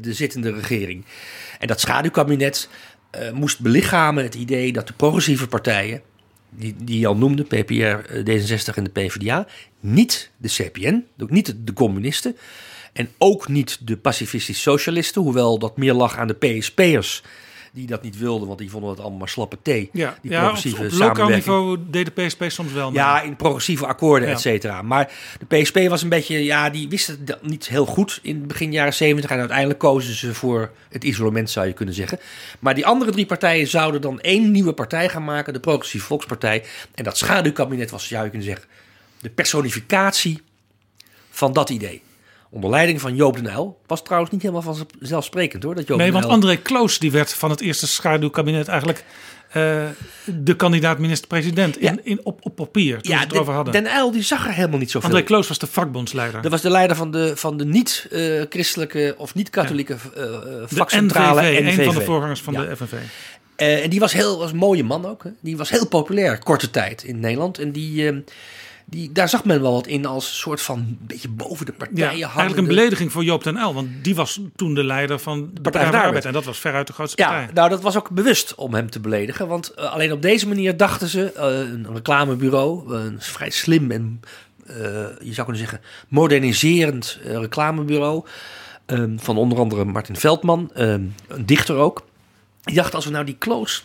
de 0.00 0.12
zittende 0.12 0.52
regering. 0.52 1.04
En 1.58 1.66
dat 1.66 1.80
schaduwkabinet 1.80 2.68
eh, 3.14 3.32
moest 3.32 3.60
belichamen 3.60 4.24
het 4.24 4.34
idee 4.34 4.72
dat 4.72 4.86
de 4.86 4.92
progressieve 4.92 5.46
partijen, 5.46 6.02
die, 6.50 6.74
die 6.78 6.98
je 6.98 7.06
al 7.06 7.16
noemde, 7.16 7.42
PPR, 7.42 7.72
eh, 7.72 8.18
D66 8.18 8.74
en 8.74 8.84
de 8.84 8.90
PvdA, 8.90 9.46
niet 9.80 10.30
de 10.36 10.48
CPN, 10.48 11.04
ook 11.18 11.30
niet 11.30 11.54
de, 11.58 11.72
communisten, 11.72 12.36
en 12.92 13.08
ook 13.18 13.48
niet 13.48 13.86
de 13.86 13.96
pacifistische 13.96 14.62
socialisten, 14.62 15.22
hoewel 15.22 15.58
dat 15.58 15.76
meer 15.76 15.94
lag 15.94 16.18
aan 16.18 16.28
de 16.28 16.34
PSP'ers. 16.34 17.22
Die 17.74 17.86
dat 17.86 18.02
niet 18.02 18.18
wilden, 18.18 18.46
want 18.46 18.58
die 18.58 18.70
vonden 18.70 18.90
het 18.90 19.00
allemaal 19.00 19.18
maar 19.18 19.28
slappe 19.28 19.58
thee. 19.62 19.90
Ja, 19.92 20.18
die 20.22 20.30
ja 20.30 20.36
op, 20.36 20.42
progressieve 20.42 20.84
op 20.84 20.90
lokaal 20.92 21.28
niveau 21.28 21.78
deed 21.90 22.14
de 22.14 22.22
PSP 22.24 22.44
soms 22.48 22.72
wel. 22.72 22.90
mee. 22.90 22.98
Ja, 22.98 23.22
in 23.22 23.36
progressieve 23.36 23.86
akkoorden, 23.86 24.28
Ja. 24.28 24.34
et 24.34 24.40
cetera. 24.40 24.82
Maar 24.82 25.12
de 25.48 25.56
PSP 25.62 25.78
was 25.88 26.02
een 26.02 26.08
beetje, 26.08 26.44
ja, 26.44 26.70
die 26.70 26.88
wisten 26.88 27.22
het 27.24 27.42
niet 27.42 27.68
heel 27.68 27.86
goed 27.86 28.18
in 28.22 28.46
begin 28.46 28.72
jaren 28.72 28.94
70. 28.94 29.30
En 29.30 29.38
uiteindelijk 29.38 29.78
kozen 29.78 30.14
ze 30.14 30.34
voor 30.34 30.70
het 30.88 31.04
isolement, 31.04 31.50
zou 31.50 31.66
je 31.66 31.72
kunnen 31.72 31.94
zeggen. 31.94 32.18
Maar 32.58 32.74
die 32.74 32.86
andere 32.86 33.10
drie 33.10 33.26
partijen 33.26 33.66
zouden 33.66 34.00
dan 34.00 34.20
één 34.20 34.50
nieuwe 34.50 34.72
partij 34.72 35.08
gaan 35.08 35.24
maken, 35.24 35.52
de 35.52 35.60
Progressieve 35.60 36.06
Volkspartij. 36.06 36.64
En 36.94 37.04
dat 37.04 37.18
schaduwkabinet 37.18 37.90
was, 37.90 38.08
zou 38.08 38.24
je 38.24 38.30
kunnen 38.30 38.48
zeggen, 38.48 38.66
de 39.20 39.30
personificatie 39.30 40.42
van 41.30 41.52
dat 41.52 41.70
idee. 41.70 42.02
Onder 42.54 42.70
leiding 42.70 43.00
van 43.00 43.14
Joop 43.14 43.34
den 43.36 43.46
Uyl. 43.52 43.78
Was 43.86 44.02
trouwens 44.04 44.32
niet 44.32 44.42
helemaal 44.42 44.74
vanzelfsprekend 44.74 45.62
hoor. 45.62 45.74
Dat 45.74 45.86
Joop 45.86 45.98
Nee, 45.98 46.12
want 46.12 46.24
Uyl- 46.24 46.32
André 46.32 46.56
Kloos 46.56 46.98
die 46.98 47.10
werd 47.10 47.32
van 47.34 47.50
het 47.50 47.60
eerste 47.60 47.86
schaduwkabinet 47.86 48.68
eigenlijk 48.68 49.04
eh, 49.50 49.82
de 50.24 50.56
kandidaat 50.56 50.98
minister-president 50.98 51.76
in, 51.78 51.82
Ja. 51.94 51.96
in, 52.02 52.20
op, 52.22 52.38
op 52.42 52.56
papier. 52.56 53.00
Toen 53.02 53.12
ja, 53.12 53.18
het 53.20 53.32
erover 53.32 53.46
den, 53.46 53.54
hadden. 53.64 53.82
den 53.84 53.92
Uyl 53.96 54.10
die 54.10 54.22
zag 54.22 54.46
er 54.46 54.52
helemaal 54.52 54.78
niet 54.78 54.90
zoveel. 54.90 55.08
André 55.08 55.24
Kloos 55.24 55.48
was 55.48 55.58
de 55.58 55.66
vakbondsleider. 55.66 56.42
Dat 56.42 56.50
was 56.50 56.60
de 56.60 56.70
leider 56.70 56.96
van 56.96 57.10
de, 57.10 57.32
van 57.36 57.56
de 57.56 57.64
niet-christelijke 57.64 59.14
of 59.18 59.34
niet-katholieke 59.34 59.96
eh, 60.14 60.22
eh, 60.22 60.30
de 60.68 60.76
vakcentrale 60.76 61.40
NVV, 61.42 61.78
een 61.78 61.84
van 61.84 61.94
de 61.94 62.00
voorgangers 62.00 62.40
van 62.40 62.52
Ja. 62.54 62.60
de 62.64 62.76
FNV. 62.76 62.92
Eh, 63.56 63.82
en 63.84 63.90
die 63.90 64.00
was 64.00 64.12
heel 64.12 64.38
was 64.38 64.50
een 64.50 64.56
mooie 64.56 64.84
man 64.84 65.06
ook. 65.06 65.24
Hè. 65.24 65.30
Die 65.40 65.56
was 65.56 65.70
heel 65.70 65.86
populair, 65.88 66.38
korte 66.38 66.70
tijd 66.70 67.02
in 67.02 67.20
Nederland. 67.20 67.58
En 67.58 67.72
die, 67.72 68.08
eh, 68.08 68.16
die, 68.94 69.12
daar 69.12 69.28
zag 69.28 69.44
men 69.44 69.62
wel 69.62 69.72
wat 69.72 69.86
in 69.86 70.06
als 70.06 70.28
een 70.28 70.34
soort 70.34 70.60
van 70.62 70.78
een 70.78 70.98
beetje 71.00 71.28
boven 71.28 71.66
de 71.66 71.72
Ja, 71.78 71.78
partijen 71.86 72.20
eigenlijk 72.22 72.56
een 72.56 72.66
belediging 72.66 73.12
voor 73.12 73.24
Joop 73.24 73.44
den 73.44 73.56
Uyl. 73.56 73.74
Want 73.74 73.88
die 74.04 74.14
was 74.14 74.40
toen 74.56 74.74
de 74.74 74.84
leider 74.84 75.18
van 75.18 75.50
de 75.54 75.60
Partij 75.60 75.82
van 75.82 75.90
de 75.90 75.98
Arbeid. 75.98 76.24
En 76.24 76.32
dat 76.32 76.44
was 76.44 76.58
veruit 76.58 76.86
de 76.86 76.92
grootste 76.92 77.22
Ja, 77.22 77.28
partij. 77.28 77.50
nou 77.54 77.68
dat 77.68 77.80
was 77.82 77.96
ook 77.96 78.10
bewust 78.10 78.54
om 78.54 78.74
hem 78.74 78.90
te 78.90 79.00
beledigen. 79.00 79.48
Want 79.48 79.68
eh, 79.68 79.92
alleen 79.92 80.12
op 80.12 80.22
deze 80.22 80.48
manier 80.48 80.76
dachten 80.76 81.08
ze, 81.08 81.32
eh, 81.32 81.44
een 81.58 81.86
reclamebureau, 81.92 82.94
een 82.94 83.16
vrij 83.20 83.50
slim 83.50 83.90
en 83.90 84.20
eh, 84.66 84.74
je 85.20 85.32
zou 85.32 85.46
kunnen 85.46 85.56
zeggen 85.56 85.80
moderniserend 86.08 87.18
eh, 87.24 87.36
reclamebureau. 87.36 88.24
eh, 88.86 89.04
van 89.16 89.36
onder 89.36 89.58
andere 89.58 89.84
Martin 89.84 90.16
Veldman, 90.16 90.70
eh, 90.74 90.88
een 91.28 91.46
dichter 91.46 91.76
ook. 91.76 92.04
Die 92.62 92.74
dacht 92.74 92.94
als 92.94 93.04
we 93.04 93.10
nou 93.10 93.24
die 93.24 93.36
Kloos 93.38 93.84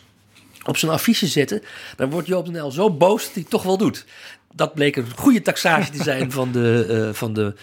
op 0.66 0.78
zijn 0.78 0.91
affiche 0.91 1.28
zetten, 1.28 1.62
dan 1.95 2.10
wordt 2.10 2.28
Joop 2.28 2.45
den 2.45 2.55
Uyl 2.55 2.72
zo 2.72 2.91
boos 2.91 3.24
dat 3.24 3.34
hij 3.34 3.41
het 3.41 3.51
toch 3.51 3.64
wel 3.64 3.78
doet. 3.78 4.05
Dat 4.54 4.74
bleek 4.74 4.95
een 4.95 5.06
goede 5.16 5.41
taxage 5.41 5.91
te 5.91 6.04
zijn 6.04 6.32
van 6.39 6.52
de, 6.52 6.86
eh, 6.89 7.14
van 7.14 7.34
de, 7.34 7.56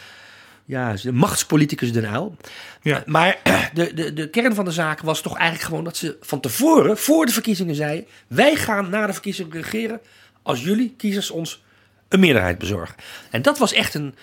ja, 0.64 0.95
machtspoliticus 1.12 1.93
Den 1.93 2.05
Uyl. 2.05 2.37
Ja. 2.82 3.03
Maar 3.07 3.39
de, 3.74 3.95
de, 3.95 4.12
de 4.12 4.30
kern 4.30 4.55
van 4.55 4.64
de 4.64 4.70
zaak 4.70 5.01
was 5.01 5.20
toch 5.20 5.37
eigenlijk 5.37 5.68
gewoon 5.68 5.84
dat 5.84 5.97
ze 5.97 6.16
van 6.20 6.41
tevoren, 6.41 6.99
voor 6.99 7.26
de 7.26 7.32
verkiezingen, 7.32 7.74
zeiden: 7.74 8.07
wij 8.26 8.57
gaan 8.57 8.91
na 8.91 9.07
de 9.07 9.12
verkiezingen 9.12 9.53
regeren 9.53 10.01
als 10.43 10.62
jullie 10.62 10.95
kiezers 10.97 11.30
ons 11.30 11.64
een 12.09 12.20
meerderheid 12.20 12.59
bezorgen. 12.59 12.97
En 13.30 13.43
dat 13.43 13.59
was 13.59 13.72
echt 13.72 13.95
een, 13.95 14.14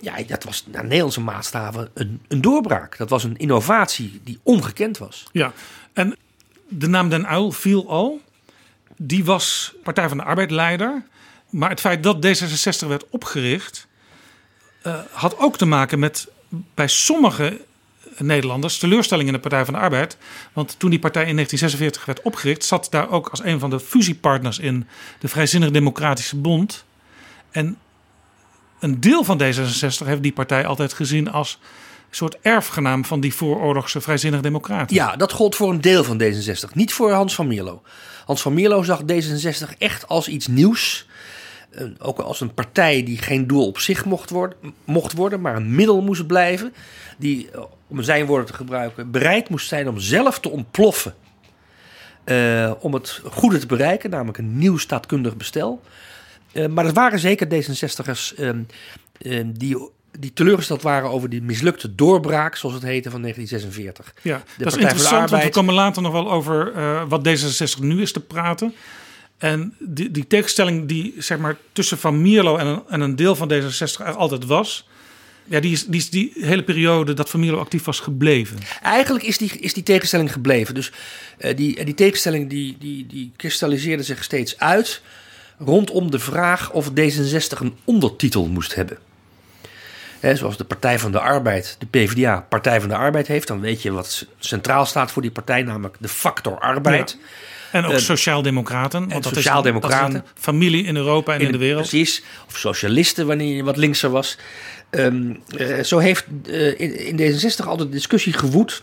ja, 0.00 0.22
dat 0.26 0.44
was 0.44 0.64
naar 0.66 0.82
Nederlandse 0.82 1.20
maatstaven 1.20 1.90
een, 1.94 2.20
een 2.28 2.40
doorbraak. 2.40 2.96
Dat 2.96 3.10
was 3.10 3.24
een 3.24 3.36
innovatie 3.36 4.20
die 4.24 4.38
ongekend 4.42 4.98
was. 4.98 5.26
Ja, 5.32 5.52
en 5.92 6.16
de 6.68 6.88
naam 6.88 7.08
Den 7.08 7.32
Uyl 7.32 7.52
viel 7.52 7.88
al. 7.88 8.20
Die 8.96 9.24
was 9.24 9.74
Partij 9.82 10.08
van 10.08 10.16
de 10.16 10.24
Arbeid 10.24 10.50
leider. 10.50 11.02
Maar 11.54 11.70
het 11.70 11.80
feit 11.80 12.02
dat 12.02 12.26
D66 12.26 12.88
werd 12.88 13.04
opgericht... 13.10 13.86
eh, 14.82 14.98
had 15.10 15.38
ook 15.38 15.56
te 15.56 15.64
maken 15.64 15.98
met 15.98 16.28
bij 16.74 16.88
sommige 16.88 17.60
Nederlanders 18.18 18.78
teleurstelling 18.78 19.26
in 19.26 19.34
de 19.34 19.40
Partij 19.40 19.64
van 19.64 19.74
de 19.74 19.80
Arbeid. 19.80 20.16
Want 20.52 20.74
toen 20.78 20.90
die 20.90 20.98
partij 20.98 21.24
in 21.24 21.34
1946 21.34 22.04
werd 22.04 22.22
opgericht... 22.22 22.64
zat 22.64 22.86
daar 22.90 23.10
ook 23.10 23.28
als 23.28 23.44
een 23.44 23.58
van 23.58 23.70
de 23.70 23.80
fusiepartners 23.80 24.58
in 24.58 24.86
de 25.18 25.28
Vrijzinnig 25.28 25.70
Democratische 25.70 26.36
Bond. 26.36 26.84
En 27.50 27.78
een 28.80 29.00
deel 29.00 29.24
van 29.24 29.42
D66 29.42 30.06
heeft 30.06 30.22
die 30.22 30.32
partij 30.32 30.66
altijd 30.66 30.92
gezien 30.92 31.30
als... 31.30 31.58
een 32.08 32.16
soort 32.16 32.38
erfgenaam 32.42 33.04
van 33.04 33.20
die 33.20 33.34
vooroorlogse 33.34 34.00
Vrijzinnig 34.00 34.40
Democraten. 34.40 34.96
Ja, 34.96 35.16
dat 35.16 35.32
gold 35.32 35.56
voor 35.56 35.70
een 35.70 35.80
deel 35.80 36.04
van 36.04 36.22
D66, 36.22 36.72
niet 36.72 36.92
voor 36.92 37.12
Hans 37.12 37.34
van 37.34 37.46
Mierlo. 37.46 37.82
Hans 38.24 38.42
van 38.42 38.54
Mierlo 38.54 38.82
zag 38.82 39.02
D66 39.02 39.78
echt 39.78 40.08
als 40.08 40.28
iets 40.28 40.46
nieuws. 40.46 41.06
Een- 41.74 41.96
ook 42.00 42.18
als 42.18 42.40
een 42.40 42.54
partij 42.54 43.02
die 43.02 43.18
geen 43.18 43.46
doel 43.46 43.66
op 43.66 43.78
zich 43.78 44.04
mocht 44.04 44.30
worden, 44.30 44.58
mocht 44.84 45.12
worden, 45.12 45.40
maar 45.40 45.56
een 45.56 45.74
middel 45.74 46.02
moest 46.02 46.26
blijven. 46.26 46.72
Die, 47.18 47.50
eh, 47.50 47.60
om 47.88 48.02
zijn 48.02 48.26
woorden 48.26 48.46
te 48.46 48.52
gebruiken, 48.54 49.10
bereid 49.10 49.48
moest 49.48 49.68
zijn 49.68 49.88
om 49.88 49.98
zelf 49.98 50.40
te 50.40 50.50
ontploffen. 50.50 51.14
eh, 52.24 52.72
om 52.80 52.94
het 52.94 53.20
goede 53.30 53.58
te 53.58 53.66
bereiken, 53.66 54.10
namelijk 54.10 54.38
een 54.38 54.58
nieuw 54.58 54.76
staatkundig 54.76 55.36
bestel. 55.36 55.82
Eh, 56.52 56.66
maar 56.66 56.86
er 56.86 56.92
waren 56.92 57.18
zeker 57.18 57.46
D66'ers 57.48 58.34
ehm, 58.34 58.62
ehm, 59.18 59.50
die, 59.52 59.88
die 60.18 60.32
teleurgesteld 60.32 60.82
waren 60.82 61.10
over 61.10 61.28
die 61.28 61.42
mislukte 61.42 61.94
doorbraak, 61.94 62.56
zoals 62.56 62.74
het 62.74 62.84
heette, 62.84 63.10
van 63.10 63.20
1946. 63.20 64.14
Ja, 64.22 64.36
De 64.36 64.42
dat 64.44 64.46
is 64.58 64.62
Partij 64.64 64.80
interessant, 64.80 65.30
want 65.30 65.42
we 65.42 65.48
komen 65.50 65.74
later 65.74 66.02
nog 66.02 66.12
wel 66.12 66.30
over 66.30 66.72
eh, 66.74 67.02
wat 67.08 67.28
D66 67.28 67.78
nu 67.80 68.02
is 68.02 68.12
te 68.12 68.20
praten. 68.20 68.74
En 69.38 69.74
die, 69.78 70.10
die 70.10 70.26
tegenstelling 70.26 70.88
die 70.88 71.14
zeg 71.18 71.38
maar, 71.38 71.56
tussen 71.72 71.98
Van 71.98 72.22
Mierlo 72.22 72.56
en 72.56 72.66
een, 72.66 72.82
en 72.88 73.00
een 73.00 73.16
deel 73.16 73.36
van 73.36 73.52
D66 73.52 74.06
er 74.06 74.14
altijd 74.14 74.44
was... 74.46 74.88
Ja, 75.46 75.60
die 75.60 75.72
is, 75.72 75.86
die 75.86 76.00
is 76.00 76.10
die 76.10 76.32
hele 76.34 76.62
periode 76.62 77.12
dat 77.12 77.30
Van 77.30 77.40
Mierlo 77.40 77.58
actief 77.58 77.84
was 77.84 78.00
gebleven. 78.00 78.58
Eigenlijk 78.82 79.24
is 79.24 79.38
die, 79.38 79.58
is 79.58 79.74
die 79.74 79.82
tegenstelling 79.82 80.32
gebleven. 80.32 80.74
Dus 80.74 80.92
eh, 81.38 81.56
die, 81.56 81.78
en 81.78 81.84
die 81.84 81.94
tegenstelling 81.94 82.50
die, 82.50 82.76
die, 82.78 83.06
die 83.06 83.32
kristalliseerde 83.36 84.02
zich 84.02 84.24
steeds 84.24 84.58
uit 84.58 85.02
rondom 85.58 86.10
de 86.10 86.18
vraag 86.18 86.72
of 86.72 86.90
D66 86.90 87.58
een 87.60 87.76
ondertitel 87.84 88.46
moest 88.46 88.74
hebben. 88.74 88.98
Zoals 90.32 90.56
de 90.56 90.64
Partij 90.64 90.98
van 90.98 91.12
de 91.12 91.20
Arbeid, 91.20 91.76
de 91.78 91.86
PvdA, 91.86 92.46
Partij 92.48 92.80
van 92.80 92.88
de 92.88 92.96
Arbeid 92.96 93.26
heeft, 93.26 93.48
dan 93.48 93.60
weet 93.60 93.82
je 93.82 93.92
wat 93.92 94.26
centraal 94.38 94.86
staat 94.86 95.10
voor 95.10 95.22
die 95.22 95.30
partij, 95.30 95.62
namelijk 95.62 95.96
de 96.00 96.08
factor 96.08 96.58
arbeid. 96.58 97.18
En 97.74 97.84
ook 97.84 97.92
Eh, 97.92 97.98
sociaaldemocraten. 97.98 99.00
Want 99.08 99.22
dat 99.22 99.32
is- 99.36 99.42
sociaaldemocraten. 99.42 100.12
dat 100.12 100.22
is 100.24 100.30
een 100.34 100.42
familie 100.42 100.84
in 100.84 100.96
Europa 100.96 101.34
en 101.34 101.40
in, 101.40 101.52
de 101.52 101.58
wereld. 101.58 101.88
Precies. 101.88 102.22
Of 102.46 102.58
socialisten, 102.58 103.26
wanneer 103.26 103.56
je 103.56 103.62
wat 103.64 103.76
linkser 103.76 104.10
was. 104.10 104.38
Ehm, 104.90 105.34
eh, 105.56 105.82
zo 105.82 105.98
heeft 105.98 106.24
eh, 106.46 106.80
in, 106.80 107.18
in 107.18 107.32
D66 107.32 107.66
altijd 107.66 107.88
de 107.88 107.94
discussie 107.94 108.32
gewoed. 108.32 108.82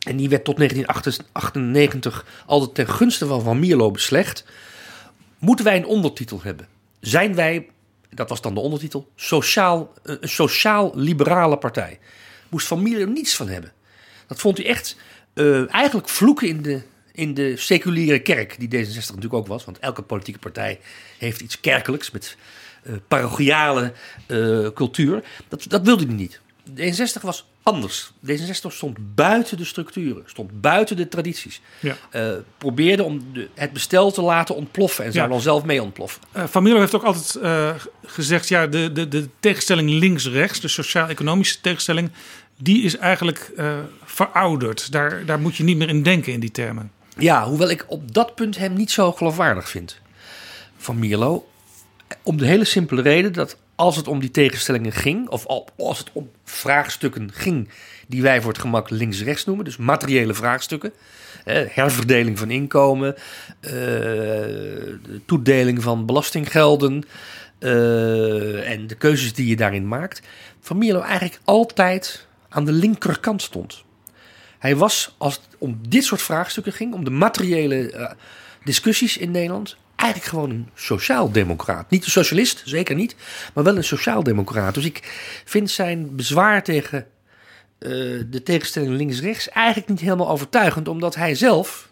En 0.00 0.16
die 0.16 0.28
werd 0.28 0.44
tot 0.44 0.56
1998 0.56 2.24
altijd 2.46 2.74
ten 2.74 2.88
gunste 2.88 3.26
van 3.26 3.42
Van 3.42 3.58
Mierlo 3.58 3.90
beslecht. 3.90 4.44
Moeten 5.38 5.64
wij 5.64 5.76
een 5.76 5.86
ondertitel 5.86 6.40
hebben? 6.42 6.68
Zijn 7.00 7.34
wij, 7.34 7.66
dat 8.10 8.28
was 8.28 8.40
dan 8.40 8.54
de 8.54 8.60
ondertitel, 8.60 9.10
sociaal, 9.16 9.92
een 10.02 10.18
sociaal-liberale 10.28 11.56
partij? 11.58 11.98
Moest 12.48 12.66
Van 12.66 12.82
Mierlo 12.82 13.12
niets 13.12 13.36
van 13.36 13.48
hebben. 13.48 13.72
Dat 14.26 14.40
vond 14.40 14.56
hij 14.56 14.66
echt 14.66 14.96
eigenlijk 15.70 16.08
vloeken 16.08 16.48
in 16.48 16.62
de, 16.62 16.80
in 17.20 17.34
de 17.34 17.56
seculiere 17.56 18.18
kerk, 18.18 18.56
die 18.58 18.68
D66 18.68 18.94
natuurlijk 18.94 19.34
ook 19.34 19.46
was. 19.46 19.64
Want 19.64 19.78
elke 19.78 20.02
politieke 20.02 20.38
partij 20.38 20.80
heeft 21.18 21.40
iets 21.40 21.60
kerkelijks 21.60 22.10
met 22.10 22.36
eh, 22.82 22.92
parochiale 23.08 23.92
eh, 24.26 24.66
cultuur. 24.74 25.22
Dat, 25.48 25.64
dat 25.68 25.82
wilde 25.82 26.04
hij 26.06 26.14
niet. 26.14 26.40
D66 26.74 27.22
was 27.22 27.46
anders. 27.62 28.12
D66 28.26 28.66
stond 28.68 29.14
buiten 29.14 29.56
de 29.56 29.64
structuren, 29.64 30.22
stond 30.26 30.60
buiten 30.60 30.96
de 30.96 31.08
tradities. 31.08 31.60
Ja. 31.80 31.96
Eh, 32.10 32.32
probeerde 32.58 33.04
om 33.04 33.32
de, 33.32 33.48
het 33.54 33.72
bestel 33.72 34.10
te 34.10 34.22
laten 34.22 34.54
ontploffen 34.54 35.04
en 35.04 35.12
zou 35.12 35.24
Ja. 35.24 35.30
dan 35.32 35.40
zelf 35.40 35.64
mee 35.64 35.82
ontploffen. 35.82 36.22
Van 36.34 36.62
Mierlo 36.62 36.80
heeft 36.80 36.94
ook 36.94 37.02
altijd 37.04 37.38
gezegd... 38.04 38.48
ja, 38.48 38.66
de, 38.66 38.92
de, 38.92 39.08
de 39.08 39.28
tegenstelling 39.40 39.90
links-rechts, 39.90 40.60
de 40.60 40.68
sociaal-economische 40.68 41.60
tegenstelling... 41.60 42.10
die 42.58 42.82
is 42.82 42.96
eigenlijk 42.96 43.52
verouderd. 44.04 44.92
Daar, 44.92 45.24
daar 45.24 45.40
moet 45.40 45.56
je 45.56 45.64
niet 45.64 45.76
meer 45.76 45.88
in 45.88 46.02
denken 46.02 46.32
in 46.32 46.40
die 46.40 46.50
termen. 46.50 46.90
Ja, 47.18 47.44
hoewel 47.44 47.70
ik 47.70 47.84
op 47.88 48.14
dat 48.14 48.34
punt 48.34 48.58
hem 48.58 48.72
niet 48.72 48.90
zo 48.90 49.12
geloofwaardig 49.12 49.68
vind. 49.68 49.98
Van 50.76 50.98
Mierlo. 50.98 51.48
Om 52.22 52.36
de 52.36 52.46
hele 52.46 52.64
simpele 52.64 53.02
reden 53.02 53.32
dat 53.32 53.56
als 53.74 53.96
het 53.96 54.08
om 54.08 54.20
die 54.20 54.30
tegenstellingen 54.30 54.92
ging, 54.92 55.28
of 55.28 55.46
al- 55.46 55.68
als 55.76 55.98
het 55.98 56.10
om 56.12 56.30
vraagstukken 56.44 57.30
ging 57.32 57.68
die 58.06 58.22
wij 58.22 58.40
voor 58.40 58.52
het 58.52 58.60
gemak 58.60 58.90
links-rechts 58.90 59.44
noemen, 59.44 59.64
dus 59.64 59.76
materiële 59.76 60.34
vraagstukken, 60.34 60.92
herverdeling 61.68 62.38
van 62.38 62.50
inkomen, 62.50 63.14
eh, 63.60 63.70
de 63.70 65.20
toedeling 65.26 65.82
van 65.82 66.06
belastinggelden 66.06 67.04
eh, 67.58 68.70
en 68.70 68.86
de 68.86 68.94
keuzes 68.94 69.32
die 69.34 69.46
je 69.46 69.56
daarin 69.56 69.88
maakt, 69.88 70.22
Van 70.60 70.78
Mierlo 70.78 71.00
eigenlijk 71.00 71.40
altijd 71.44 72.26
aan 72.48 72.64
de 72.64 72.72
linkerkant 72.72 73.42
stond. 73.42 73.84
Hij 74.60 74.76
was, 74.76 75.14
als 75.18 75.34
het 75.34 75.44
om 75.58 75.80
dit 75.88 76.04
soort 76.04 76.22
vraagstukken 76.22 76.72
ging, 76.72 76.94
om 76.94 77.04
de 77.04 77.10
materiële 77.10 77.90
eh, 77.90 78.10
discussies 78.64 79.16
in 79.16 79.30
Nederland, 79.30 79.76
eigenlijk 79.96 80.30
gewoon 80.30 80.50
een 80.50 80.68
sociaaldemocraat. 80.74 81.90
Niet 81.90 82.04
een 82.04 82.10
socialist, 82.10 82.62
zeker 82.64 82.94
niet, 82.94 83.16
maar 83.54 83.64
wel 83.64 83.76
een 83.76 83.84
sociaaldemocraat. 83.84 84.74
Dus 84.74 84.84
ik 84.84 85.00
vind 85.44 85.70
zijn 85.70 86.16
bezwaar 86.16 86.62
tegen 86.62 87.06
eh, 87.78 87.90
de 88.30 88.42
tegenstelling 88.44 88.96
links-rechts 88.96 89.48
eigenlijk 89.48 89.88
niet 89.88 90.00
helemaal 90.00 90.30
overtuigend, 90.30 90.88
omdat 90.88 91.14
hij 91.14 91.34
zelf 91.34 91.88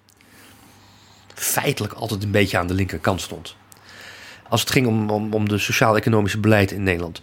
feitelijk 1.35 1.93
altijd 1.93 2.23
een 2.23 2.31
beetje 2.31 2.59
aan 2.59 2.67
de 2.67 2.75
linkerkant 2.75 3.21
stond. 3.21 3.57
Als 4.49 4.61
het 4.61 4.71
ging 4.71 4.87
om, 4.87 5.11
om, 5.11 5.35
om 5.35 5.49
de 5.49 5.59
sociaal-economische 5.59 6.39
beleid 6.39 6.71
in 6.71 6.83
Nederland. 6.83 7.21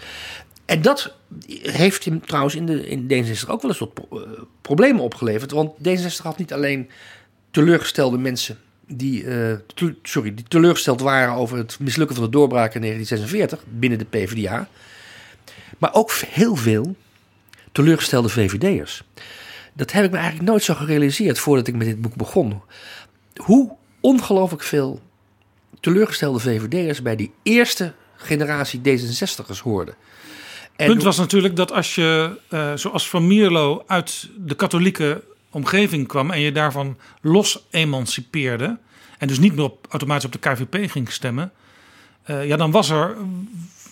En 0.65 0.81
dat 0.81 1.15
heeft 1.61 2.05
hem 2.05 2.25
trouwens 2.25 2.55
in, 2.55 2.65
de, 2.65 2.87
in 2.87 3.03
D66 3.03 3.49
ook 3.49 3.61
wel 3.61 3.71
eens 3.71 3.79
wat 3.79 3.93
pro- 3.93 4.21
eh, 4.21 4.41
problemen 4.61 5.01
opgeleverd. 5.01 5.51
Want 5.51 5.71
D66 5.77 6.21
had 6.23 6.37
niet 6.37 6.53
alleen 6.53 6.89
teleurgestelde 7.51 8.17
mensen 8.17 8.57
die, 8.87 9.27
eh, 9.27 9.57
sorry, 10.03 10.33
die 10.33 10.45
teleurgesteld 10.47 11.01
waren 11.01 11.33
over 11.33 11.57
het 11.57 11.79
mislukken 11.79 12.15
van 12.15 12.25
de 12.25 12.31
doorbraak 12.31 12.73
in 12.73 12.81
1946 12.81 13.65
binnen 13.79 13.99
de 13.99 14.05
PvdA. 14.05 14.67
Maar 15.77 15.93
ook 15.93 16.11
heel 16.11 16.55
veel 16.55 16.95
teleurgestelde 17.71 18.29
VVD'ers. 18.29 19.03
Dat 19.73 19.91
heb 19.91 20.03
ik 20.03 20.11
me 20.11 20.17
eigenlijk 20.17 20.49
nooit 20.49 20.63
zo 20.63 20.73
gerealiseerd 20.73 21.39
voordat 21.39 21.67
ik 21.67 21.75
met 21.75 21.87
dit 21.87 22.01
boek 22.01 22.15
begon. 22.15 22.61
Hoe 23.35 23.75
ongelooflijk 23.99 24.63
veel 24.63 25.01
teleurgestelde 25.79 26.39
VVD'ers 26.39 27.01
bij 27.01 27.15
die 27.15 27.31
eerste 27.43 27.93
generatie 28.15 28.79
D66'ers 28.79 29.59
hoorden. 29.63 29.95
En 30.75 30.87
punt 30.87 31.03
was 31.03 31.17
natuurlijk 31.17 31.55
dat 31.55 31.71
als 31.71 31.95
je, 31.95 32.39
eh, 32.49 32.71
zoals 32.75 33.09
Van 33.09 33.27
Mierlo, 33.27 33.83
uit 33.87 34.29
de 34.37 34.55
katholieke 34.55 35.23
omgeving 35.49 36.07
kwam 36.07 36.31
en 36.31 36.39
je 36.39 36.51
daarvan 36.51 36.97
los 37.21 37.65
emancipeerde, 37.69 38.77
en 39.17 39.27
dus 39.27 39.39
niet 39.39 39.55
meer 39.55 39.63
op, 39.63 39.87
automatisch 39.89 40.25
op 40.25 40.31
de 40.31 40.39
KVP 40.39 40.91
ging 40.91 41.11
stemmen, 41.11 41.51
eh, 42.23 42.47
ja, 42.47 42.57
dan 42.57 42.71
was 42.71 42.89
er 42.89 43.15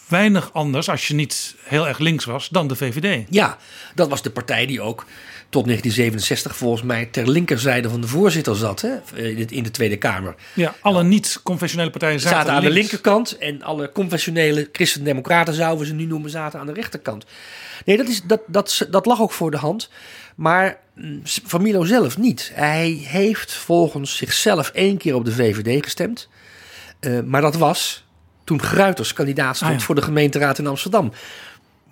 weinig 0.07 0.53
anders, 0.53 0.89
als 0.89 1.07
je 1.07 1.13
niet 1.13 1.55
heel 1.63 1.87
erg 1.87 1.97
links 1.97 2.25
was, 2.25 2.49
dan 2.49 2.67
de 2.67 2.75
VVD. 2.75 3.25
Ja, 3.29 3.57
dat 3.95 4.09
was 4.09 4.21
de 4.21 4.29
partij 4.29 4.65
die 4.65 4.81
ook 4.81 5.05
tot 5.53 5.65
1967 5.65 6.55
volgens 6.55 6.81
mij 6.83 7.05
ter 7.05 7.29
linkerzijde 7.29 7.89
van 7.89 8.01
de 8.01 8.07
voorzitter 8.07 8.55
zat 8.55 8.81
hè, 8.81 9.17
in 9.49 9.63
de- 9.63 9.71
Tweede 9.71 9.97
Kamer. 9.97 10.35
Ja, 10.53 10.75
alle 10.79 11.03
niet-conventionele 11.03 11.89
partijen 11.89 12.19
Ze 12.19 12.27
zaten, 12.27 12.39
zaten 12.39 12.55
aan 12.57 12.63
de 12.63 12.69
linkerkant 12.79 13.37
en 13.37 13.61
alle 13.63 13.91
conventionele 13.91 14.69
christendemocraten 14.71 15.53
zouden 15.53 15.79
we 15.79 15.85
ze 15.85 15.93
nu 15.93 16.05
noemen, 16.05 16.29
zaten 16.29 16.59
aan 16.59 16.65
de 16.65 16.73
rechterkant. 16.73 17.25
Nee, 17.85 17.97
dat, 17.97 18.07
is, 18.07 18.21
dat, 18.21 18.41
dat, 18.47 18.87
dat 18.89 19.05
lag 19.05 19.21
ook 19.21 19.31
voor 19.31 19.51
de 19.51 19.57
hand. 19.57 19.89
Maar 20.35 20.77
mm, 20.95 21.21
Van 21.23 21.61
Milo 21.61 21.83
zelf 21.83 22.17
niet. 22.17 22.51
Hij 22.53 22.89
heeft 22.89 23.53
volgens 23.53 24.15
zichzelf 24.17 24.69
één 24.69 24.97
keer 24.97 25.15
op 25.15 25.25
de 25.25 25.31
VVD 25.31 25.83
gestemd. 25.83 26.29
Eh, 26.99 27.19
maar 27.25 27.41
dat 27.41 27.55
was 27.55 28.03
toen 28.43 28.61
Gruiters 28.61 29.13
kandidaat 29.13 29.55
stond 29.55 29.71
Ah, 29.71 29.77
ja. 29.77 29.83
voor 29.83 29.95
de 29.95 30.01
gemeenteraad 30.01 30.59
in 30.59 30.67
Amsterdam. 30.67 31.11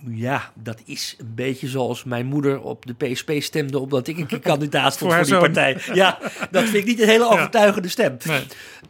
Ja, 0.09 0.51
dat 0.55 0.81
is 0.85 1.15
een 1.19 1.31
beetje 1.35 1.67
zoals 1.67 2.03
mijn 2.03 2.25
moeder 2.25 2.61
op 2.61 2.85
de 2.85 2.93
PSP 2.93 3.31
stemde... 3.39 3.79
omdat 3.79 4.07
ik 4.07 4.17
een 4.31 4.39
kandidaat 4.41 4.93
stond 4.95 5.11
Voor 5.13 5.21
die 5.21 5.31
zoon. 5.31 5.39
partij. 5.41 5.77
Ja, 5.93 6.17
dat 6.51 6.63
vind 6.63 6.75
ik 6.75 6.85
niet 6.85 6.99
een 7.01 7.07
hele 7.07 7.29
overtuigende 7.33 7.87
stem. 7.87 8.17
Nee. 8.25 8.41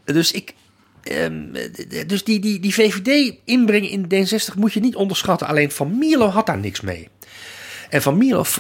Dus 0.06 0.32
ik. 0.32 0.54
ehm, 1.04 1.44
dus 2.08 2.24
die, 2.24 2.40
die, 2.40 2.60
die 2.60 2.74
VVD-inbreng 2.74 3.90
in 3.90 4.04
D66 4.06 4.56
moet 4.58 4.74
je 4.74 4.80
niet 4.80 4.96
onderschatten. 4.96 5.48
Alleen 5.48 5.72
Van 5.72 5.98
Mierlo 5.98 6.28
had 6.28 6.46
daar 6.46 6.60
niks 6.60 6.82
mee. 6.82 7.08
En 7.90 8.02
Van 8.02 8.18
Mierlo 8.18 8.44
v- 8.44 8.58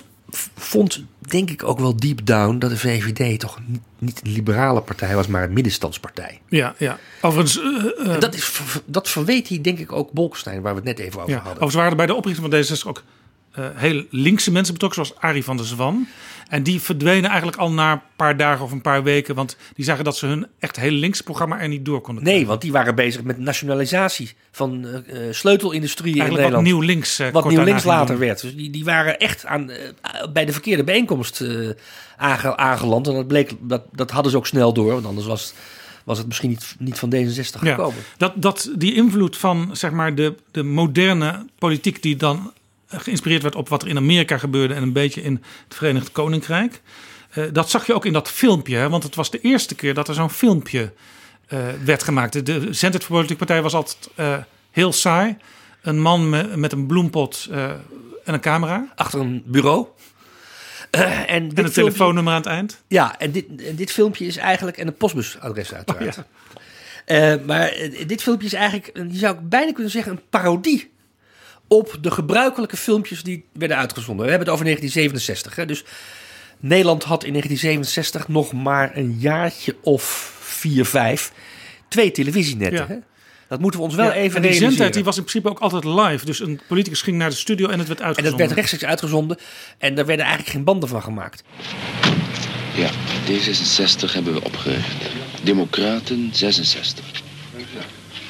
vond, 0.55 1.03
denk 1.29 1.49
ik 1.49 1.63
ook 1.63 1.79
wel 1.79 1.95
deep 1.95 2.25
down, 2.25 2.57
dat 2.57 2.69
de 2.69 2.77
VVD 2.77 3.39
toch 3.39 3.59
niet, 3.97 4.21
een 4.23 4.31
liberale 4.31 4.81
partij 4.81 5.15
was, 5.15 5.27
maar 5.27 5.43
een 5.43 5.53
middenstandspartij. 5.53 6.41
Ja, 6.49 6.75
ja. 6.77 6.99
Overigens, 7.21 7.59
eh, 7.59 8.13
eh, 8.13 8.19
dat, 8.19 8.35
is, 8.35 8.61
dat 8.85 9.09
verweet 9.09 9.47
hij, 9.47 9.61
denk 9.61 9.79
ik, 9.79 9.91
ook 9.91 10.11
Bolkestein, 10.11 10.61
waar 10.61 10.73
we 10.73 10.79
het 10.79 10.97
net 10.97 10.99
even 10.99 11.19
over 11.19 11.29
Ja, 11.31 11.35
hadden. 11.35 11.51
overigens 11.51 11.75
waren 11.75 11.91
er 11.91 11.97
bij 11.97 12.05
de 12.05 12.15
oprichting 12.15 12.51
van 12.51 12.77
D66 12.77 12.87
ook 12.87 13.03
eh, 13.51 13.65
heel 13.73 14.03
linkse 14.09 14.51
mensen 14.51 14.73
betrokken, 14.73 15.05
zoals 15.05 15.21
Arie 15.21 15.43
van 15.43 15.57
der 15.57 15.65
Zwan. 15.65 16.07
En 16.47 16.63
die 16.63 16.81
verdwenen 16.81 17.29
eigenlijk 17.29 17.57
al 17.57 17.71
na 17.71 17.91
een 17.91 18.01
paar 18.15 18.37
dagen 18.37 18.65
of 18.65 18.71
een 18.71 18.81
paar 18.81 19.03
weken, 19.03 19.35
want 19.35 19.57
die 19.75 19.85
zagen 19.85 20.03
dat 20.03 20.17
ze 20.17 20.25
hun 20.25 20.47
echt 20.59 20.75
heel 20.75 20.91
linkse 20.91 21.23
programma 21.23 21.59
er 21.59 21.67
niet 21.67 21.85
door 21.85 22.01
konden 22.01 22.15
Nee, 22.23 22.31
krijgen. 22.31 22.49
want 22.49 22.61
die 22.61 22.71
waren 22.71 22.95
bezig 22.95 23.23
met 23.23 23.37
nationalisatie 23.37 24.33
van 24.51 24.85
eh, 24.85 25.27
eh, 25.27 25.33
sleutelindustrieën 25.33 26.15
in 26.17 26.23
Nederland. 26.23 26.53
wat 26.53 26.61
nieuw 26.63 26.79
links. 26.81 27.17
wat 27.31 27.49
nieuw 27.49 27.63
links 27.63 27.83
later 27.83 28.07
doen. 28.15 28.25
werd. 28.25 28.41
Dus 28.41 28.55
die, 28.55 28.69
die 28.69 28.83
waren 28.83 29.19
echt 29.19 29.45
aan, 29.45 29.71
bij 30.33 30.45
de 30.45 30.51
verkeerde 30.51 30.83
bijeenkomst 30.83 31.43
aange- 32.17 32.57
aangeland. 32.57 33.07
En 33.07 33.13
dat, 33.13 33.27
bleek, 33.27 33.51
dat, 33.59 33.81
dat 33.91 34.11
hadden 34.11 34.31
ze 34.31 34.37
ook 34.37 34.47
snel 34.47 34.73
door, 34.73 34.93
want 34.93 35.05
anders 35.05 35.25
was, 35.27 35.53
was 36.03 36.17
het 36.17 36.27
misschien 36.27 36.49
niet, 36.49 36.75
niet 36.79 36.99
van 36.99 37.13
D66 37.15 37.59
Ja, 37.61 37.69
gekomen. 37.73 37.99
dat, 38.17 38.33
dat 38.35 38.71
die 38.77 38.93
invloed 38.93 39.37
van 39.37 39.69
zeg 39.71 39.91
maar, 39.91 40.15
de, 40.15 40.35
de 40.51 40.63
moderne 40.63 41.45
politiek, 41.59 42.01
die 42.01 42.15
dan 42.15 42.53
geïnspireerd 42.91 43.41
werd 43.41 43.55
op 43.55 43.69
wat 43.69 43.81
er 43.81 43.87
in 43.87 43.97
Amerika 43.97 44.37
gebeurde 44.37 44.73
en 44.73 44.81
een 44.83 44.93
beetje 44.93 45.21
in 45.21 45.43
het 45.67 45.75
Verenigd 45.77 46.11
Koninkrijk. 46.11 46.81
eh, 47.31 47.43
dat 47.51 47.69
zag 47.69 47.87
je 47.87 47.93
ook 47.93 48.05
in 48.05 48.13
dat 48.13 48.29
filmpje, 48.29 48.75
hè, 48.75 48.89
want 48.89 49.03
het 49.03 49.15
was 49.15 49.31
de 49.31 49.39
eerste 49.39 49.75
keer 49.75 49.93
dat 49.93 50.07
er 50.07 50.13
zo'n 50.13 50.29
filmpje 50.29 50.93
eh, 51.47 51.59
werd 51.83 52.03
gemaakt. 52.03 52.45
De, 52.45 52.61
voor 52.73 52.99
Politieke 53.07 53.35
Partij 53.35 53.61
was 53.61 53.73
altijd 53.73 54.09
eh, 54.15 54.37
heel 54.71 54.93
saai. 54.93 55.37
Een 55.81 55.99
man 56.01 56.29
me- 56.29 56.57
met 56.57 56.71
een 56.71 56.85
bloempot 56.87 57.47
eh, 57.51 57.63
en 58.25 58.33
een 58.33 58.39
camera. 58.39 58.91
Achter 58.95 59.19
een 59.19 59.43
bureau. 59.45 59.85
Eh, 60.91 61.01
en 61.19 61.27
En 61.27 61.43
een 61.43 61.51
filmpje- 61.53 61.71
telefoonnummer 61.73 62.33
aan 62.33 62.39
het 62.39 62.49
eind. 62.49 62.81
Ja, 62.87 63.19
en 63.19 63.31
dit, 63.31 63.45
en 63.67 63.75
dit 63.75 63.91
filmpje 63.91 64.25
is 64.25 64.37
eigenlijk... 64.37 64.77
En 64.77 64.87
een 64.87 64.95
postbusadres 64.97 65.73
uiteraard. 65.73 66.17
Oh, 66.17 66.23
Eh, 67.05 67.33
maar 67.45 67.67
eh, 67.69 68.07
dit 68.07 68.21
filmpje 68.21 68.47
is 68.47 68.53
eigenlijk... 68.53 68.87
eh, 68.87 69.03
Je 69.11 69.17
zou 69.17 69.35
bijna 69.41 69.71
kunnen 69.71 69.91
zeggen 69.91 70.11
een 70.11 70.21
parodie... 70.29 70.91
op 71.71 71.97
de 72.01 72.11
gebruikelijke 72.11 72.77
filmpjes 72.77 73.23
die 73.23 73.45
werden 73.53 73.77
uitgezonden. 73.77 74.25
We 74.25 74.31
hebben 74.31 74.47
het 74.47 74.55
over 74.59 74.65
1967. 74.65 75.55
Hè? 75.55 75.65
Dus 75.65 75.83
Nederland 76.59 77.03
had 77.03 77.23
in 77.23 77.31
1967 77.31 78.27
nog 78.27 78.53
maar 78.53 78.97
een 78.97 79.15
jaartje 79.19 79.75
of 79.81 80.33
vier, 80.39 80.85
vijf... 80.85 81.31
twee 81.87 82.11
televisienetten. 82.11 82.79
Ja. 82.79 82.87
Hè? 82.87 82.97
Dat 83.47 83.59
moeten 83.59 83.79
we 83.79 83.85
ons 83.85 83.95
wel 83.95 84.05
Ja, 84.05 84.11
even 84.11 84.21
en 84.23 84.29
die 84.29 84.33
realiseren. 84.41 84.67
zendtijd 84.67 84.93
die 84.93 85.03
was 85.03 85.17
in 85.17 85.23
principe 85.23 85.49
ook 85.49 85.59
altijd 85.59 85.83
live. 85.83 86.25
Dus 86.25 86.39
een 86.39 86.59
politicus 86.67 87.01
ging 87.01 87.17
naar 87.17 87.29
de 87.29 87.35
studio 87.35 87.67
en 87.69 87.79
het 87.79 87.87
werd 87.87 87.99
En 87.99 88.05
uitgezonden. 88.05 88.39
dat 88.39 88.47
werd 88.47 88.59
rechtstreeks 88.59 88.91
uitgezonden. 88.91 89.37
En 89.77 89.95
daar 89.95 90.05
werden 90.05 90.25
eigenlijk 90.25 90.55
geen 90.55 90.63
banden 90.63 90.89
van 90.89 91.03
gemaakt. 91.03 91.43
Ja, 92.75 92.89
D66 93.25 94.13
hebben 94.13 94.33
we 94.33 94.43
opgericht. 94.43 94.95
Democraten 95.43 96.29
66. 96.33 97.05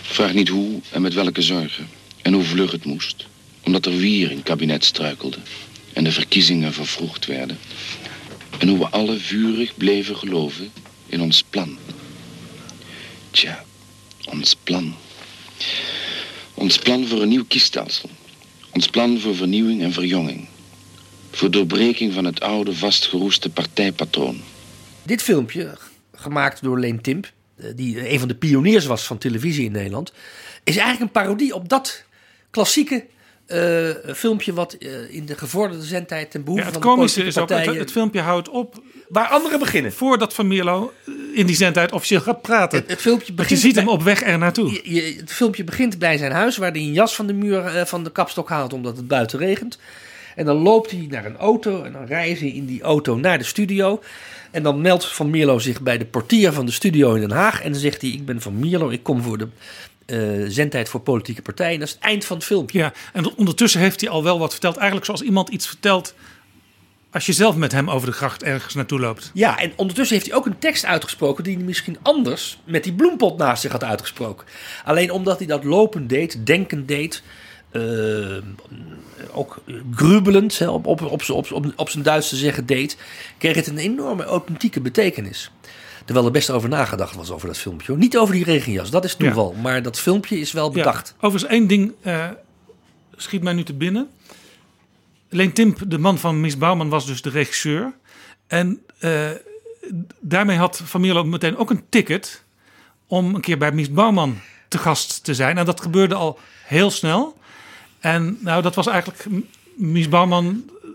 Vraag 0.01 0.33
niet 0.33 0.49
hoe 0.49 0.79
en 0.91 1.01
met 1.01 1.13
welke 1.13 1.41
zorgen. 1.41 1.87
En 2.21 2.33
hoe 2.33 2.43
vlug 2.43 2.71
het 2.71 2.85
moest. 2.85 3.25
Omdat 3.63 3.85
er 3.85 3.97
weer 3.97 4.31
een 4.31 4.43
kabinet 4.43 4.85
struikelde. 4.85 5.37
En 5.93 6.03
de 6.03 6.11
verkiezingen 6.11 6.73
vervroegd 6.73 7.25
werden. 7.25 7.57
En 8.59 8.67
hoe 8.67 8.77
we 8.77 8.87
alle 8.87 9.19
vurig 9.19 9.77
bleven 9.77 10.17
geloven 10.17 10.71
in 11.05 11.21
ons 11.21 11.43
plan. 11.43 11.77
Tja, 13.31 13.63
ons 14.29 14.55
plan. 14.55 14.95
Ons 16.53 16.77
plan 16.77 17.07
voor 17.07 17.21
een 17.21 17.29
nieuw 17.29 17.45
kiesstelsel. 17.47 18.09
Ons 18.71 18.87
plan 18.87 19.19
voor 19.19 19.35
vernieuwing 19.35 19.81
en 19.81 19.91
verjonging. 19.91 20.47
Voor 21.31 21.51
doorbreking 21.51 22.13
van 22.13 22.25
het 22.25 22.39
oude 22.39 22.73
vastgeroeste 22.73 23.49
partijpatroon. 23.49 24.41
Dit 25.03 25.21
filmpje, 25.21 25.77
gemaakt 26.13 26.61
door 26.61 26.79
Leen 26.79 27.01
Timp, 27.01 27.31
eh, 27.55 27.65
die 27.75 28.11
een 28.11 28.19
van 28.19 28.27
de 28.27 28.35
pioniers 28.35 28.85
was 28.85 29.03
van 29.03 29.17
televisie 29.17 29.65
in 29.65 29.71
Nederland, 29.71 30.13
is 30.63 30.75
eigenlijk 30.75 31.01
een 31.01 31.21
parodie 31.21 31.55
op 31.55 31.69
dat 31.69 32.03
klassieke 32.49 33.05
eh, 33.51 34.13
filmpje 34.15 34.53
wat 34.53 34.73
eh, 34.73 34.89
in 35.15 35.25
de 35.25 35.37
gevorderde 35.37 35.83
zendtijd 35.83 36.31
ten 36.31 36.43
behoeve 36.43 36.65
Ja, 36.65 36.69
het 36.71 36.77
van 36.81 36.87
de 36.87 36.95
komische 36.95 37.19
politieke 37.19 37.39
is 37.39 37.43
ook, 37.43 37.49
het, 37.49 37.57
partijen, 37.57 37.79
het 37.85 37.91
filmpje 37.91 38.19
houdt 38.21 38.49
op 38.49 38.81
waar 39.09 39.27
anderen 39.27 39.59
beginnen. 39.59 39.93
voordat 39.93 40.33
Van 40.33 40.47
Mierlo 40.47 40.93
in 41.33 41.45
die 41.45 41.55
zendtijd 41.55 41.91
officieel 41.91 42.21
gaat 42.21 42.41
praten. 42.41 42.79
Het, 42.79 42.89
het 42.89 43.01
filmpje 43.01 43.25
Want 43.25 43.37
begint 43.37 43.59
je 43.61 43.65
ziet 43.65 43.75
bij- 43.75 43.83
hem 43.83 43.91
op 43.93 44.03
weg 44.03 44.21
er 44.23 44.37
naartoe. 44.37 44.71
Je- 44.71 44.93
je- 44.93 45.15
het 45.19 45.31
filmpje 45.31 45.63
begint 45.63 45.99
bij 45.99 46.17
zijn 46.17 46.31
huis, 46.31 46.57
waar 46.57 46.71
hij 46.71 46.79
een 46.81 46.93
jas 46.93 47.15
van 47.15 47.27
de 47.27 47.33
muur 47.33 47.65
eh, 47.65 47.85
van 47.85 48.03
de 48.03 48.11
kapstok 48.11 48.49
haalt 48.49 48.73
omdat 48.73 48.97
het 48.97 49.07
buiten 49.07 49.39
regent. 49.39 49.77
En 50.35 50.45
dan 50.45 50.55
loopt 50.57 50.91
hij 50.91 51.05
naar 51.09 51.25
een 51.25 51.37
auto 51.37 51.83
en 51.83 51.91
dan 51.91 52.05
rijden 52.05 52.37
ze 52.37 52.47
in 52.53 52.65
die 52.65 52.81
auto 52.81 53.15
naar 53.17 53.37
de 53.37 53.43
studio. 53.43 54.01
En 54.51 54.63
dan 54.63 54.81
meldt 54.81 55.05
Van 55.05 55.29
Mierlo 55.29 55.59
zich 55.59 55.81
bij 55.81 55.97
de 55.97 56.05
portier 56.05 56.51
van 56.51 56.65
de 56.65 56.71
studio 56.71 57.13
in 57.13 57.21
Den 57.21 57.31
Haag. 57.31 57.61
En 57.63 57.71
dan 57.71 57.81
zegt 57.81 58.01
hij, 58.01 58.09
ik 58.11 58.25
ben 58.25 58.41
Van 58.41 58.59
Mierlo, 58.59 58.89
ik 58.89 59.03
kom 59.03 59.21
voor 59.21 59.37
de 59.37 59.47
eh, 60.11 60.45
zendtijd 60.47 60.89
voor 60.89 60.99
politieke 60.99 61.41
partijen. 61.41 61.73
En 61.73 61.79
dat 61.79 61.87
is 61.87 61.93
het 61.93 62.03
eind 62.03 62.25
van 62.25 62.37
het 62.37 62.45
filmpje. 62.45 62.79
Ja, 62.79 62.93
en 63.13 63.35
ondertussen 63.35 63.79
heeft 63.79 64.01
hij 64.01 64.09
al 64.09 64.23
wel 64.23 64.39
wat 64.39 64.51
verteld. 64.51 64.75
Eigenlijk 64.75 65.05
zoals 65.05 65.21
iemand 65.21 65.49
iets 65.49 65.67
vertelt 65.67 66.13
als 67.11 67.25
je 67.25 67.33
zelf 67.33 67.55
met 67.55 67.71
hem 67.71 67.89
over 67.89 68.07
de 68.07 68.13
gracht 68.13 68.43
ergens 68.43 68.73
naartoe 68.73 68.99
loopt. 68.99 69.31
Ja, 69.33 69.59
en 69.59 69.73
ondertussen 69.75 70.15
heeft 70.15 70.29
hij 70.29 70.37
ook 70.37 70.45
een 70.45 70.59
tekst 70.59 70.85
uitgesproken 70.85 71.43
die 71.43 71.55
hij 71.55 71.63
misschien 71.63 71.97
anders 72.01 72.59
met 72.63 72.83
die 72.83 72.93
bloempot 72.93 73.37
naast 73.37 73.61
zich 73.61 73.71
had 73.71 73.83
uitgesproken. 73.83 74.47
Alleen 74.83 75.11
omdat 75.11 75.37
hij 75.37 75.47
dat 75.47 75.63
lopend 75.63 76.09
deed, 76.09 76.45
denkend 76.45 76.87
deed, 76.87 77.23
eh, 77.71 77.81
ook 79.31 79.61
grubelend, 79.95 80.59
hè, 80.59 80.69
op, 80.69 80.87
op, 80.87 81.01
op, 81.01 81.21
op, 81.51 81.73
op 81.75 81.89
zijn 81.89 82.03
Duits 82.03 82.29
te 82.29 82.35
zeggen 82.35 82.65
deed, 82.65 82.97
kreeg 83.37 83.55
het 83.55 83.67
een 83.67 83.77
enorme 83.77 84.23
authentieke 84.23 84.81
betekenis. 84.81 85.51
Terwijl 86.05 86.25
er 86.25 86.31
best 86.31 86.49
over 86.49 86.69
nagedacht 86.69 87.15
was 87.15 87.31
over 87.31 87.47
dat 87.47 87.57
filmpje. 87.57 87.87
hoor. 87.91 87.97
Niet 88.01 88.17
over 88.17 88.33
die 88.33 88.43
regenjas, 88.43 88.89
dat 88.89 89.05
is 89.05 89.15
toeval. 89.15 89.53
Maar 89.61 89.81
dat 89.81 89.99
filmpje 89.99 90.39
is 90.39 90.51
wel 90.51 90.71
bedacht. 90.71 91.07
Ja, 91.07 91.27
overigens 91.27 91.51
één 91.53 91.67
ding 91.67 91.93
eh, 92.01 92.29
schiet 93.15 93.41
mij 93.43 93.53
nu 93.53 93.63
te 93.63 93.73
binnen. 93.73 94.09
Leen 95.29 95.53
Timp, 95.53 95.79
de 95.87 95.97
man 95.97 96.17
van 96.17 96.41
Miss 96.41 96.57
Bouwman, 96.57 96.89
was 96.89 97.05
dus 97.05 97.21
de 97.21 97.29
regisseur. 97.29 97.93
En 98.47 98.81
eh, 98.99 99.29
daarmee 100.19 100.57
had 100.57 100.81
Van 100.85 101.01
Mierlo 101.01 101.23
meteen 101.23 101.57
ook 101.57 101.69
een 101.69 101.83
ticket 101.89 102.43
om 103.07 103.35
een 103.35 103.41
keer 103.41 103.57
bij 103.57 103.71
Miss 103.71 103.91
Bouwman 103.91 104.39
te 104.67 104.77
gast 104.77 105.23
te 105.23 105.33
zijn. 105.33 105.57
En 105.57 105.65
dat 105.65 105.81
gebeurde 105.81 106.15
al 106.15 106.39
heel 106.63 106.89
snel. 106.91 107.37
En 107.99 108.37
nou, 108.41 108.61
dat 108.61 108.75
was 108.75 108.87
eigenlijk 108.87 109.25
Mies 109.75 110.09
Bouwman. 110.09 110.63
eh, 110.83 110.89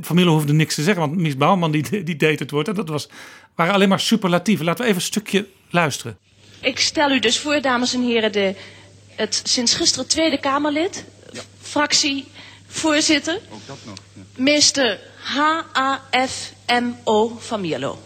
Van 0.00 0.16
Mierlo 0.16 0.32
hoefde 0.32 0.52
niks 0.52 0.74
te 0.74 0.82
zeggen, 0.82 1.02
want 1.08 1.16
Mies 1.20 1.36
Bouwman 1.36 1.70
die, 1.70 2.02
die 2.04 2.16
deed 2.16 2.38
het 2.38 2.50
woord. 2.50 2.68
En 2.68 2.74
dat 2.74 2.88
was, 2.88 3.08
waren 3.56 3.74
alleen 3.74 3.88
maar 3.88 4.00
superlatieven. 4.00 4.64
Laten 4.64 4.82
we 4.84 4.90
even 4.90 5.00
een 5.02 5.06
stukje 5.06 5.46
luisteren. 5.70 6.18
Ik 6.60 6.78
stel 6.78 7.10
u 7.10 7.18
dus 7.18 7.38
voor, 7.38 7.60
dames 7.60 7.94
en 7.94 8.02
heren, 8.02 8.32
de, 8.32 8.54
het 9.14 9.40
sinds 9.44 9.74
gisteren 9.74 10.06
Tweede 10.08 10.38
Kamerlid, 10.38 11.04
fractievoorzitter, 11.60 13.40
Mr. 14.36 14.98
H.A.F.M.O. 15.34 16.56
van 17.38 17.60
Mierlo. 17.60 17.98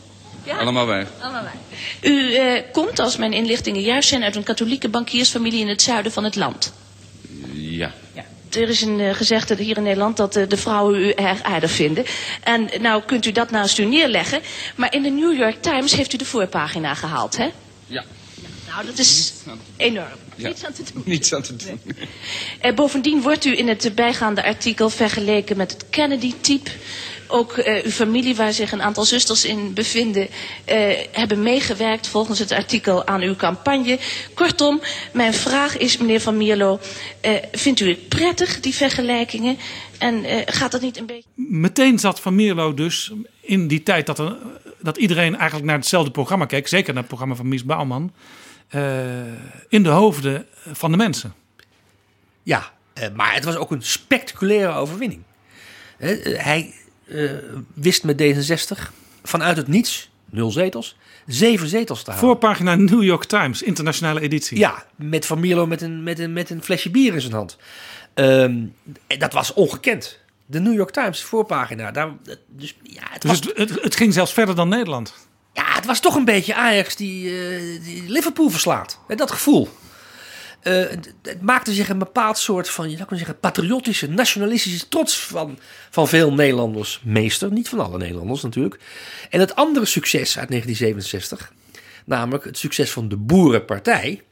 Ja? 0.45 0.59
Allemaal 0.59 0.87
wij. 0.87 1.07
Allemaal 1.21 1.43
wij. 1.43 1.53
U 2.11 2.35
eh, 2.35 2.63
komt, 2.73 2.99
als 2.99 3.17
mijn 3.17 3.33
inlichtingen 3.33 3.81
juist 3.83 4.09
zijn, 4.09 4.23
uit 4.23 4.37
een 4.37 4.43
katholieke 4.43 4.89
bankiersfamilie 4.89 5.61
in 5.61 5.69
het 5.69 5.83
zuiden 5.83 6.13
van 6.13 6.25
het 6.25 6.37
land. 6.37 6.73
Ja. 7.53 7.93
Er 8.51 8.69
is 8.69 8.81
een 8.83 8.99
uh, 8.99 9.15
gezegde 9.15 9.55
hier 9.63 9.77
in 9.77 9.83
Nederland 9.83 10.17
dat 10.17 10.37
uh, 10.37 10.49
de 10.49 10.57
vrouwen 10.57 11.01
u 11.01 11.11
erg 11.11 11.43
aardig 11.43 11.71
vinden. 11.71 12.05
En 12.43 12.69
nou 12.81 13.03
kunt 13.03 13.27
u 13.27 13.33
dat 13.33 13.51
naast 13.51 13.79
u 13.79 13.85
neerleggen. 13.85 14.41
Maar 14.77 14.95
in 14.95 15.03
de 15.03 15.09
New 15.11 15.37
York 15.39 15.63
Times 15.63 15.93
heeft 15.95 16.13
u 16.13 16.17
de 16.17 16.25
voorpagina 16.25 16.95
gehaald, 16.95 17.37
hè? 17.37 17.49
Ja. 17.87 18.05
Nou, 18.69 18.87
dat 18.87 18.99
is 18.99 19.33
enorm. 19.77 20.07
Ja. 20.37 20.47
Niets 20.49 20.65
aan 20.65 20.73
te 20.73 20.83
doen. 20.93 21.03
Niets 21.07 21.35
aan 21.35 21.43
te 21.43 21.57
doen. 21.57 21.81
Uh, 22.65 22.75
bovendien 22.75 23.23
wordt 23.23 23.45
u 23.45 23.59
in 23.59 23.69
het 23.69 23.93
bijgaande 23.95 24.45
artikel 24.45 24.91
vergeleken 24.91 25.57
met 25.57 25.71
het 25.73 25.85
Kennedy-type. 25.91 26.71
Ook 27.31 27.57
uh, 27.57 27.85
uw 27.85 27.91
familie, 27.91 28.37
waar 28.37 28.53
zich 28.53 28.73
een 28.73 28.83
aantal 28.83 29.05
zusters 29.05 29.45
in 29.45 29.75
bevinden, 29.75 30.23
uh, 30.23 30.77
hebben 31.13 31.43
meegewerkt 31.43 32.09
volgens 32.09 32.39
het 32.39 32.53
artikel 32.53 33.07
aan 33.07 33.21
uw 33.21 33.37
campagne. 33.37 33.99
Kortom, 34.35 34.81
mijn 35.13 35.35
vraag 35.35 35.77
is, 35.77 35.97
meneer 35.97 36.21
Van 36.21 36.37
Mierlo, 36.37 36.81
uh, 37.25 37.31
vindt 37.53 37.81
u 37.81 37.89
het 37.89 38.09
prettig, 38.09 38.61
die 38.61 38.75
vergelijkingen? 38.75 39.59
En 39.99 40.25
uh, 40.25 40.37
gaat 40.47 40.71
dat 40.71 40.81
niet 40.81 40.99
een 40.99 41.07
beetje... 41.07 41.29
Meteen 41.35 41.99
zat 41.99 42.21
Van 42.21 42.35
Mierlo 42.35 42.75
dus 42.75 43.13
in 43.41 43.69
die 43.69 43.83
tijd 43.83 44.07
dat, 44.07 44.19
er, 44.19 44.37
dat 44.79 44.97
iedereen 44.97 45.37
eigenlijk 45.37 45.67
naar 45.67 45.77
hetzelfde 45.77 46.11
programma 46.11 46.45
keek. 46.45 46.69
Zeker 46.69 46.89
naar 46.89 47.03
het 47.03 47.09
programma 47.09 47.35
van 47.35 47.49
Mies 47.49 47.65
Bouwman. 47.65 48.13
Uh, 48.75 48.83
in 49.69 49.83
de 49.83 49.89
hoofden 49.89 50.47
van 50.73 50.91
de 50.91 50.97
mensen. 50.97 51.35
Ja, 52.43 52.73
maar 53.15 53.35
het 53.35 53.45
was 53.45 53.57
ook 53.57 53.71
een 53.71 53.83
spectaculaire 53.83 54.73
overwinning. 54.73 55.23
Uh, 57.11 57.17
hij 57.17 57.41
wist 57.75 58.05
met 58.05 58.23
D66 58.23 58.93
vanuit 59.23 59.57
het 59.57 59.69
niets, 59.69 60.11
nul 60.31 60.51
zetels, 60.51 60.97
zeven 61.27 61.69
zetels 61.69 62.03
te 62.03 62.11
halen. 62.11 62.27
Voorpagina 62.27 62.75
New 62.75 63.03
York 63.03 63.25
Times, 63.25 63.63
internationale 63.63 64.21
editie. 64.21 64.59
Ja, 64.59 64.85
met 64.97 65.27
Van 65.27 65.41
Mierlo 65.41 65.67
met 65.67 65.83
een, 65.83 66.03
met 66.03 66.19
een, 66.19 66.33
met 66.33 66.51
een 66.51 66.63
flesje 66.63 66.91
bier 66.91 67.15
in 67.15 67.21
zijn 67.21 67.33
hand. 67.33 67.57
Um, 68.15 68.75
dat 69.19 69.33
was 69.33 69.53
ongekend. 69.53 70.19
De 70.47 70.61
New 70.61 70.75
York 70.75 70.91
Times, 70.91 71.23
voorpagina. 71.23 71.91
Daar, 71.91 72.11
dus, 72.47 72.77
ja, 72.83 73.03
het, 73.11 73.23
dus 73.23 73.31
was, 73.31 73.41
het, 73.41 73.57
het, 73.57 73.83
het, 73.83 73.97
ging 73.97 74.13
zelfs 74.13 74.33
verder 74.33 74.55
dan 74.55 74.69
Nederland. 74.69 75.15
Ja, 75.53 75.65
het 75.67 75.87
was 75.87 76.01
toch 76.01 76.15
een 76.15 76.25
beetje 76.25 76.55
Ajax 76.55 76.97
die, 76.97 77.25
uh, 77.25 77.85
die 77.85 78.05
Liverpool 78.09 78.51
verslaat. 78.51 78.99
Dat 79.09 79.31
gevoel. 79.31 79.69
Het, 80.61 81.15
het, 81.23 81.43
maakte 81.43 81.73
zich 81.73 81.89
een 81.89 81.99
bepaald 81.99 82.39
soort 82.39 82.69
van, 82.69 82.85
je 82.85 82.97
zou 82.97 83.09
kunnen 83.09 83.27
zeggen, 83.27 83.41
patriotische, 83.41 84.09
nationalistische 84.09 84.89
trots 84.89 85.21
van, 85.27 85.59
van 85.91 86.09
veel 86.09 86.33
Nederlanders 86.33 87.01
meester. 87.05 87.53
Niet 87.53 87.69
van 87.69 87.81
alle 87.81 87.99
Nederlanders 87.99 88.43
natuurlijk. 88.43 88.81
En 89.31 89.41
het 89.41 89.55
andere 89.55 89.87
succes 89.87 90.39
uit 90.39 90.49
1967, 90.49 91.53
namelijk 92.05 92.45
het 92.45 92.59
succes 92.59 92.91
van 92.91 93.09
de 93.09 93.17
Boerenpartij. 93.17 94.23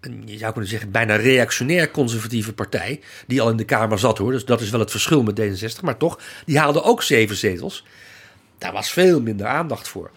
Een, 0.00 0.22
je 0.26 0.38
zou 0.38 0.52
kunnen 0.52 0.70
zeggen, 0.70 0.90
bijna 0.90 1.16
reactionair 1.16 1.90
conservatieve 1.90 2.52
partij. 2.52 3.00
Die 3.26 3.40
al 3.40 3.50
in 3.50 3.56
de 3.56 3.64
Kamer 3.64 3.98
zat 3.98 4.18
hoor. 4.18 4.32
Dus 4.32 4.44
dat 4.44 4.60
is 4.60 4.70
wel 4.70 4.80
het 4.80 4.90
verschil 4.90 5.22
met 5.22 5.40
D66. 5.40 5.80
Maar 5.82 5.96
toch, 5.96 6.18
die 6.46 6.58
haalde 6.58 6.82
ook 6.82 7.02
zeven 7.02 7.36
zetels. 7.36 7.84
Daar 8.58 8.72
was 8.72 8.92
veel 8.92 9.20
minder 9.20 9.46
aandacht 9.46 9.88
voor. 9.88 10.10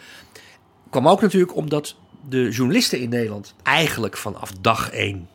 Kwam 0.90 1.08
ook 1.08 1.22
natuurlijk 1.22 1.56
omdat 1.56 1.96
de 2.30 2.50
journalisten 2.50 3.00
in 3.00 3.10
Nederland 3.10 3.54
eigenlijk 3.64 4.18
vanaf 4.18 4.52
dag 4.62 4.90
één 4.90 5.30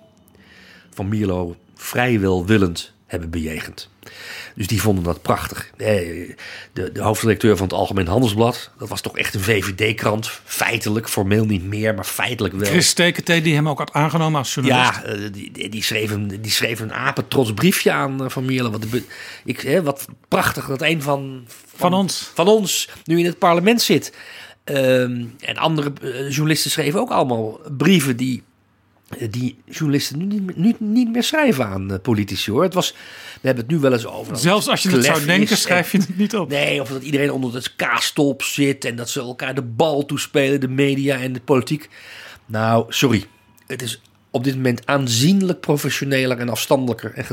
van 0.95 1.09
Mierlo 1.09 1.57
vrijwel 1.76 2.47
willend 2.47 2.93
hebben 3.07 3.30
bejegend. 3.30 3.88
Dus 4.55 4.66
die 4.66 4.80
vonden 4.80 5.05
dat 5.05 5.22
prachtig. 5.22 5.70
De, 5.76 6.34
de 6.72 7.03
hoofdredacteur 7.03 7.57
van 7.57 7.66
het 7.66 7.76
Algemeen 7.76 8.07
Handelsblad, 8.07 8.70
dat 8.78 8.88
was 8.88 9.01
toch 9.01 9.18
echt 9.18 9.34
een 9.34 9.41
VVD-krant. 9.41 10.41
Feitelijk, 10.45 11.09
formeel 11.09 11.45
niet 11.45 11.64
meer, 11.64 11.95
maar 11.95 12.05
feitelijk 12.05 12.55
wel. 12.55 12.68
Chris 12.70 12.88
Stekentee, 12.88 13.43
die 13.43 13.55
hem 13.55 13.68
ook 13.68 13.78
had 13.78 13.93
aangenomen 13.93 14.38
als 14.38 14.55
journalist. 14.55 14.95
Ja, 14.95 15.03
eh, 15.03 15.32
die, 15.32 15.68
die, 15.68 15.82
schreef 15.82 16.11
een, 16.11 16.28
die 16.41 16.51
schreef 16.51 16.80
een 16.80 16.93
apetrots 16.93 17.55
briefje 17.55 17.93
aan 17.93 18.24
eh, 18.24 18.30
Van 18.30 18.45
Mierlo. 18.45 18.70
Wat, 18.70 18.82
de 18.82 19.05
ik, 19.45 19.61
hè, 19.61 19.82
wat 19.82 20.07
prachtig 20.28 20.66
dat 20.66 20.82
een 20.82 21.03
van, 21.03 21.45
Van 21.76 21.95
ons. 21.95 22.30
van 22.34 22.49
ons 22.49 22.88
nu 23.05 23.18
in 23.18 23.24
het 23.24 23.38
parlement 23.38 23.82
zit. 23.82 24.12
Ehm, 24.64 25.24
en 25.41 25.57
andere 25.57 25.93
eh, 26.03 26.30
journalisten 26.30 26.70
schreven 26.70 27.01
ook 27.01 27.11
allemaal 27.11 27.61
brieven 27.76 28.16
die, 28.16 28.43
die 29.30 29.58
journalisten 29.64 30.18
nu 30.18 30.24
niet, 30.24 30.56
nu 30.56 30.74
niet 30.78 31.12
meer 31.12 31.22
schrijven 31.22 31.66
aan 31.66 31.92
eh, 31.92 31.98
politici 32.02 32.50
hoor. 32.50 32.62
Het 32.62 32.74
was, 32.74 32.92
we 33.40 33.46
hebben 33.46 33.64
het 33.64 33.72
nu 33.72 33.78
wel 33.80 33.92
eens 33.92 34.06
over. 34.06 34.36
Zelfs 34.36 34.68
als 34.68 34.82
je 34.82 34.90
het 34.90 35.04
zou 35.04 35.24
denken, 35.24 35.56
schrijf 35.56 35.92
je 35.92 35.98
het 35.98 36.16
niet 36.16 36.36
op. 36.36 36.48
Nee, 36.48 36.80
of 36.80 36.88
dat 36.88 37.02
iedereen 37.02 37.30
onder 37.32 37.52
de 37.52 37.68
kaastop 37.76 38.42
zit 38.42 38.84
en 38.84 38.96
dat 38.96 39.11
ze 39.11 39.20
elkaar 39.20 39.54
de 39.54 39.62
bal 39.62 40.06
toespelen, 40.06 40.61
de 40.61 40.68
media 40.68 41.18
en 41.20 41.32
de 41.32 41.40
politiek. 41.40 41.88
Nou, 42.46 42.84
sorry. 42.88 43.24
Het 43.66 43.82
is 43.82 44.00
op 44.30 44.44
dit 44.44 44.54
moment 44.54 44.86
aanzienlijk 44.86 45.61
professioneler 45.61 46.38
en 46.38 46.48
afstandelijker 46.48 47.26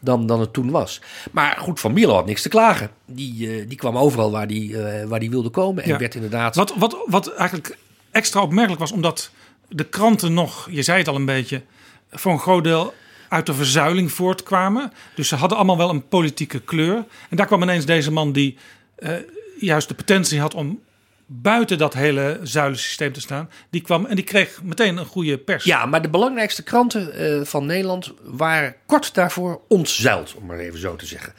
dan, 0.00 0.26
dan 0.26 0.40
het 0.40 0.52
toen 0.52 0.70
was. 0.70 1.00
Maar 1.30 1.56
goed, 1.58 1.80
Van 1.80 1.92
Mierlo 1.92 2.14
had 2.14 2.26
niks 2.26 2.42
te 2.42 2.48
klagen. 2.48 2.90
Die, 3.06 3.50
eh, 3.50 3.68
die 3.68 3.78
kwam 3.78 3.96
overal 3.96 4.30
waar 4.30 4.46
die, 4.46 4.82
eh, 4.82 5.06
waar 5.08 5.20
die 5.20 5.30
wilde 5.30 5.48
komen 5.50 5.82
en 5.82 5.88
Ja. 5.88 5.98
werd 5.98 6.14
inderdaad... 6.14 6.54
Wat, 6.54 6.74
wat, 6.76 6.96
wat 7.06 7.34
eigenlijk 7.34 7.76
extra 8.10 8.42
opmerkelijk 8.42 8.80
was, 8.80 8.92
omdat 8.92 9.30
de 9.68 9.84
kranten 9.84 10.34
nog, 10.34 10.68
je 10.70 10.82
zei 10.82 10.98
het 10.98 11.08
al 11.08 11.14
een 11.14 11.24
beetje, 11.24 11.62
voor 12.10 12.32
een 12.32 12.38
groot 12.38 12.64
deel 12.64 12.94
uit 13.28 13.46
de 13.46 13.54
verzuiling 13.54 14.12
voortkwamen. 14.12 14.92
Dus 15.14 15.28
ze 15.28 15.34
hadden 15.34 15.58
allemaal 15.58 15.76
wel 15.76 15.90
een 15.90 16.08
politieke 16.08 16.60
kleur. 16.60 17.04
En 17.30 17.36
daar 17.36 17.46
kwam 17.46 17.62
ineens 17.62 17.86
deze 17.86 18.12
man 18.12 18.32
die 18.32 18.56
eh, 18.96 19.12
juist 19.58 19.88
de 19.88 19.94
potentie 19.94 20.40
had 20.40 20.54
om 20.54 20.80
buiten 21.26 21.78
dat 21.78 21.94
hele 21.94 22.40
zuilensysteem 22.42 23.12
te 23.12 23.20
staan. 23.20 23.50
Die 23.70 23.80
kwam 23.80 24.06
en 24.06 24.16
die 24.16 24.24
kreeg 24.24 24.62
meteen 24.62 24.96
een 24.96 25.06
goede 25.06 25.38
pers. 25.38 25.64
Ja, 25.64 25.86
maar 25.86 26.02
de 26.02 26.08
belangrijkste 26.08 26.62
kranten 26.62 27.12
eh, 27.12 27.44
van 27.44 27.66
Nederland 27.66 28.12
waren 28.22 28.74
kort 28.86 29.14
daarvoor 29.14 29.60
ontzuild, 29.68 30.34
om 30.34 30.46
maar 30.46 30.58
even 30.58 30.78
zo 30.78 30.96
te 30.96 31.06
zeggen. 31.06 31.32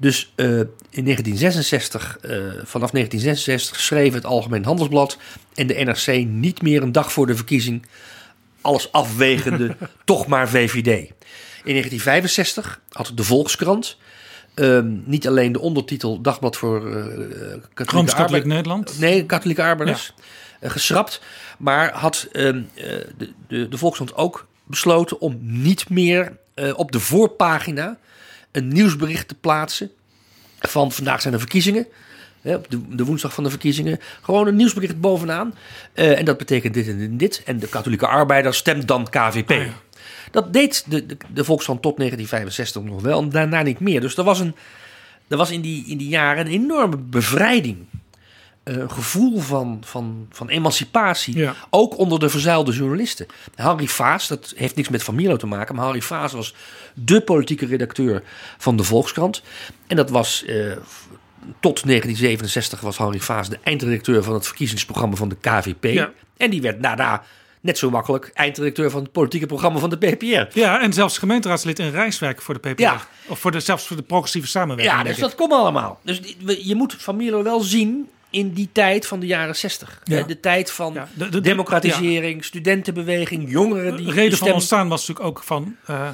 Dus 0.00 0.32
eh, 0.34 0.46
in 0.90 1.04
1966, 1.04 2.18
eh, 2.20 2.30
vanaf 2.64 2.90
1966 2.90 3.80
schreef 3.80 4.14
het 4.14 4.24
Algemeen 4.24 4.64
Handelsblad 4.64 5.18
en 5.54 5.66
de 5.66 5.74
NRC 5.74 6.24
niet 6.26 6.62
meer 6.62 6.82
een 6.82 6.92
dag 6.92 7.12
voor 7.12 7.26
de 7.26 7.36
verkiezing 7.36 7.86
alles 8.60 8.92
afwegende, 8.92 9.76
toch 10.04 10.26
maar 10.26 10.48
VVD. 10.48 10.86
In 11.64 11.74
1965 11.74 12.80
had 12.90 13.12
de 13.14 13.24
Volkskrant 13.24 13.96
ehm, 14.54 14.96
niet 15.04 15.28
alleen 15.28 15.52
de 15.52 15.60
ondertitel 15.60 16.20
Dagblad 16.20 16.56
voor 16.56 16.96
eh 16.96 17.56
katholieke 17.74 18.16
arbeid- 18.16 18.44
Nederland. 18.44 18.98
Nee, 18.98 19.26
katholieke 19.26 19.62
arbeiders. 19.62 20.12
geschrapt. 20.60 21.20
Maar 21.58 21.92
had 21.92 22.28
ehm, 22.32 22.62
eh, 22.74 22.84
de, 23.16 23.32
de, 23.48 23.68
de 23.68 23.78
Volkskrant 23.78 24.14
ook 24.14 24.46
besloten 24.64 25.20
om 25.20 25.38
niet 25.40 25.88
meer 25.88 26.36
op 26.74 26.92
de 26.92 27.00
voorpagina 27.00 27.98
een 28.58 28.68
nieuwsbericht 28.68 29.28
te 29.28 29.34
plaatsen 29.34 29.90
van 30.58 30.92
vandaag 30.92 31.20
zijn 31.20 31.32
de 31.32 31.40
verkiezingen. 31.40 31.86
Op 32.42 32.66
de, 32.88 33.04
woensdag 33.04 33.34
van 33.34 33.44
de 33.44 33.50
verkiezingen. 33.50 34.00
Gewoon 34.22 34.46
een 34.46 34.56
nieuwsbericht 34.56 35.00
bovenaan. 35.00 35.54
Eh, 35.92 36.18
en 36.18 36.24
dat 36.24 36.38
betekent 36.38 36.74
dit 36.74 36.88
en 36.88 37.16
dit 37.16 37.42
en 37.44 37.58
de 37.58 37.68
katholieke 37.68 38.06
arbeider 38.06 38.54
stemt 38.54 38.88
dan 38.88 39.08
KVP. 39.10 39.72
Dat 40.30 40.52
deed 40.52 40.84
de, 40.86 41.06
de, 41.06 41.16
de 41.32 41.44
Volkskrant 41.44 41.82
tot 41.82 41.96
1965 41.96 42.82
nog 42.82 43.02
wel. 43.02 43.22
En 43.22 43.28
daarna 43.28 43.62
niet 43.62 43.80
meer. 43.80 44.00
Dus 44.00 44.16
er 44.16 44.24
was, 44.24 44.40
een, 44.40 44.54
er 45.28 45.36
was 45.36 45.50
in, 45.50 45.60
die, 45.60 45.84
in 45.86 45.96
die 45.96 46.08
jaren 46.08 46.46
een 46.46 46.52
enorme 46.52 46.96
bevrijding. 46.96 47.76
Eh, 48.68 48.76
Een 48.76 48.90
gevoel 48.90 49.40
van, 49.40 49.82
van, 49.84 50.26
van 50.30 50.48
emancipatie. 50.48 51.36
Ja. 51.36 51.54
Ook 51.70 51.98
onder 51.98 52.18
de 52.18 52.28
verzuilde 52.28 52.72
journalisten. 52.72 53.26
Harry 53.54 53.86
Vaas, 53.86 54.28
dat 54.28 54.52
heeft 54.56 54.76
niks 54.76 54.88
met 54.88 55.02
Van 55.02 55.14
Mierlo 55.14 55.36
te 55.36 55.46
maken. 55.46 55.74
Maar 55.74 55.84
Harry 55.84 56.00
Vaas 56.00 56.32
was 56.32 56.54
de 56.94 57.20
politieke 57.20 57.66
redacteur 57.66 58.22
van 58.58 58.76
de 58.76 58.82
Volkskrant. 58.82 59.42
En 59.86 59.96
dat 59.96 60.10
was 60.10 60.44
eh, 60.44 60.72
tot 61.60 61.86
1967 61.86 62.80
was 62.80 62.96
Harry 62.96 63.20
Vaas 63.20 63.48
de 63.48 63.58
eindredacteur 63.62 64.22
van 64.22 64.34
het 64.34 64.46
verkiezingsprogramma 64.46 65.16
van 65.16 65.28
de 65.28 65.36
KVP. 65.40 65.84
Ja. 65.84 66.10
En 66.36 66.50
die 66.50 66.62
werd 66.62 66.82
daarna 66.82 67.22
net 67.60 67.78
zo 67.78 67.90
makkelijk 67.90 68.30
eindredacteur 68.34 68.90
van 68.90 69.02
het 69.02 69.12
politieke 69.12 69.46
programma 69.46 69.78
van 69.78 69.90
de 69.90 69.96
PPR. 69.96 70.58
Ja, 70.58 70.80
en 70.80 70.92
zelfs 70.92 71.18
gemeenteraadslid 71.18 71.78
in 71.78 71.90
Rijswijk 71.90 72.42
voor 72.42 72.60
de 72.60 72.70
PPR. 72.70 72.82
Ja. 72.82 73.00
Of 73.26 73.38
voor 73.38 73.50
de, 73.50 73.60
zelfs 73.60 73.86
voor 73.86 73.96
de 73.96 74.02
progressieve 74.02 74.48
samenwerking. 74.48 74.98
Ja, 74.98 75.04
dus 75.04 75.18
dat 75.18 75.34
komt 75.34 75.52
allemaal. 75.52 76.00
Dus 76.02 76.20
je 76.62 76.74
moet 76.74 76.96
Van 76.98 77.42
wel 77.42 77.60
zien 77.60 78.08
in 78.30 78.52
die 78.52 78.68
tijd 78.72 79.06
van 79.06 79.20
de 79.20 79.26
jaren 79.26 79.56
60. 79.56 80.00
Ja. 80.04 80.18
Eh, 80.18 80.26
De 80.26 80.40
tijd 80.40 80.70
van 80.70 80.92
Ja, 80.94 81.08
de- 81.14 81.24
de- 81.24 81.30
de- 81.30 81.40
democratisering, 81.40 82.44
studentenbeweging, 82.44 83.50
jongeren 83.50 83.96
die 83.96 84.06
De 84.06 84.12
reden 84.12 84.30
van 84.30 84.38
stem- 84.46 84.52
ontstaan 84.56 84.88
was 84.88 85.00
natuurlijk 85.06 85.26
ook 85.36 85.42
van 85.44 85.76
eh, 85.86 86.08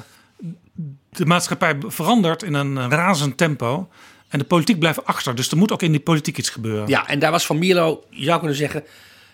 de 1.09 1.25
maatschappij 1.25 1.75
verandert 1.87 2.43
in 2.43 2.53
een 2.53 2.77
eh, 2.77 2.85
razend 2.89 3.37
tempo. 3.37 3.89
En 4.27 4.39
de 4.39 4.45
politiek 4.45 4.79
blijft 4.79 5.05
achter. 5.05 5.35
Dus 5.35 5.51
er 5.51 5.57
moet 5.57 5.71
ook 5.71 5.81
in 5.81 5.91
die 5.91 5.99
politiek 5.99 6.37
iets 6.37 6.49
gebeuren. 6.49 6.87
Ja, 6.87 7.07
en 7.07 7.19
daar 7.19 7.31
was 7.31 7.45
Van 7.45 7.57
Mierlo, 7.59 8.03
je 8.09 8.23
zou 8.25 8.37
kunnen 8.39 8.57
zeggen, 8.57 8.83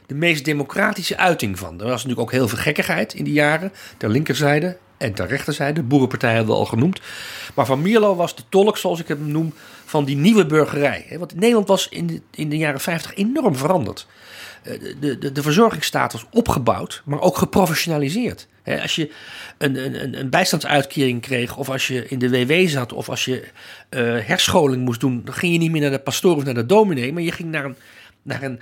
de 0.05 0.13
meest 0.15 0.45
democratische 0.45 1.17
uiting 1.17 1.59
van. 1.59 1.71
Er 1.79 1.84
was 1.86 1.91
natuurlijk 2.03 2.19
ook 2.19 2.32
heel 2.32 2.47
veel 2.47 2.57
gekkigheid 2.57 3.13
in 3.13 3.23
die 3.23 3.34
jaren. 3.34 3.71
Ter 3.97 4.09
linkerzijde 4.09 4.77
en 4.97 5.13
ter 5.13 5.27
rechterzijde. 5.27 5.73
De 5.82 5.88
boerenpartij 5.88 6.34
hebben 6.34 6.53
we 6.53 6.59
al 6.59 6.65
genoemd. 6.65 7.01
Maar 7.55 7.65
Van 7.65 7.82
Mierlo 7.82 8.15
was 8.15 8.36
de 8.36 8.43
tolk, 8.49 8.77
zoals 8.77 8.99
ik 8.99 9.07
hem 9.07 9.27
noem, 9.32 9.53
van 9.91 10.05
die 10.05 10.15
nieuwe 10.17 10.45
burgerij. 10.45 11.05
Want 11.19 11.35
Nederland 11.35 11.67
was 11.67 11.89
in 11.89 12.07
de, 12.07 12.21
in 12.31 12.49
de 12.49 12.57
jaren 12.57 12.79
50 12.79 13.15
enorm 13.15 13.55
veranderd. 13.55 14.07
Eh, 14.63 14.79
De, 14.99 15.17
de, 15.17 15.31
de 15.31 15.41
verzorgingsstaat 15.41 16.13
was 16.13 16.25
opgebouwd, 16.31 17.01
maar 17.05 17.21
ook 17.21 17.37
geprofessionaliseerd. 17.37 18.47
Als 18.81 18.95
je 18.95 19.11
een, 19.57 19.75
een, 19.85 20.19
een- 20.19 20.29
bijstandsuitkering 20.29 21.21
kreeg, 21.21 21.57
of 21.57 21.69
als 21.69 21.87
je 21.87 22.07
in 22.07 22.19
de 22.19 22.29
WW 22.29 22.67
zat, 22.67 22.93
of 22.93 23.09
als 23.09 23.25
je 23.25 23.43
eh, 23.89 23.99
herscholing 24.01 24.83
moest 24.85 24.99
doen, 24.99 25.21
dan 25.25 25.33
ging 25.33 25.53
je 25.53 25.59
niet 25.59 25.71
meer 25.71 25.81
naar 25.81 25.91
de 25.91 25.99
pastoor 25.99 26.35
of 26.35 26.43
naar 26.43 26.53
de 26.53 26.65
dominee, 26.65 27.13
maar 27.13 27.23
je 27.23 27.31
ging 27.31 27.49
naar 27.51 27.65
een, 27.65 27.75
naar 28.21 28.43
een, 28.43 28.59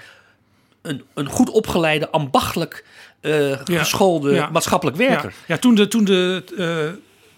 een, 0.82 1.04
een 1.14 1.30
goed 1.30 1.50
opgeleide, 1.50 2.10
ambachtelijk 2.10 2.86
eh, 3.22 3.60
geschoolde 3.64 4.34
ja. 4.34 4.50
maatschappelijk 4.50 4.98
werker. 4.98 5.30
Ja, 5.30 5.54
ja, 5.54 5.58
toen 5.58 5.76
de, 5.76 5.88
toen 5.88 6.04
de 6.04 6.44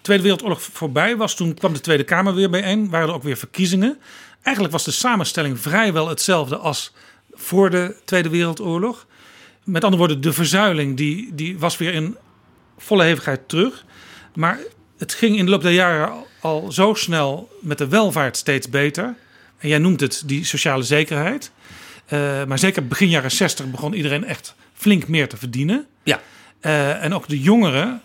Tweede 0.02 0.24
Wereldoorlog 0.24 0.62
voorbij 0.62 1.18
was, 1.18 1.36
toen 1.36 1.54
kwam 1.54 1.74
de 1.74 1.80
Tweede 1.80 2.04
Kamer 2.04 2.36
weer 2.36 2.50
bijeen. 2.50 2.90
Waren 2.90 3.08
er 3.08 3.14
ook 3.14 3.24
weer 3.24 3.38
verkiezingen. 3.38 3.98
Eigenlijk 4.42 4.74
was 4.74 4.84
de 4.84 4.92
samenstelling 4.92 5.60
vrijwel 5.60 6.08
hetzelfde 6.08 6.58
als 6.58 6.94
voor 7.32 7.70
de 7.70 7.96
Tweede 8.06 8.30
Wereldoorlog. 8.30 9.08
Met 9.64 9.84
andere 9.84 9.98
woorden, 9.98 10.22
de 10.22 10.34
verzuiling 10.34 10.98
die, 10.98 11.36
die 11.36 11.60
was 11.60 11.78
weer 11.78 11.94
in 11.94 12.18
volle 12.78 13.04
hevigheid 13.04 13.50
terug. 13.50 13.86
Maar 14.36 14.60
het 14.98 15.14
ging 15.14 15.38
in 15.38 15.46
de 15.46 15.52
loop 15.52 15.62
der 15.62 15.72
jaren 15.72 16.24
al, 16.40 16.72
zo 16.72 16.94
snel 16.94 17.50
met 17.62 17.78
de 17.78 17.88
welvaart 17.88 18.38
steeds 18.38 18.70
beter. 18.70 19.16
En 19.58 19.70
jij 19.70 19.78
noemt 19.78 20.00
het 20.00 20.24
die 20.26 20.46
sociale 20.46 20.84
zekerheid. 20.84 21.52
Eh, 22.06 22.44
maar 22.44 22.60
zeker 22.60 22.88
begin 22.88 23.10
jaren 23.10 23.32
60 23.32 23.72
begon 23.72 23.94
iedereen 23.94 24.26
echt 24.26 24.56
flink 24.74 25.08
meer 25.08 25.30
te 25.30 25.38
verdienen. 25.38 25.88
Ja. 26.04 26.22
Eh, 26.60 27.04
en 27.04 27.14
ook 27.14 27.28
de 27.28 27.40
jongeren, 27.40 28.02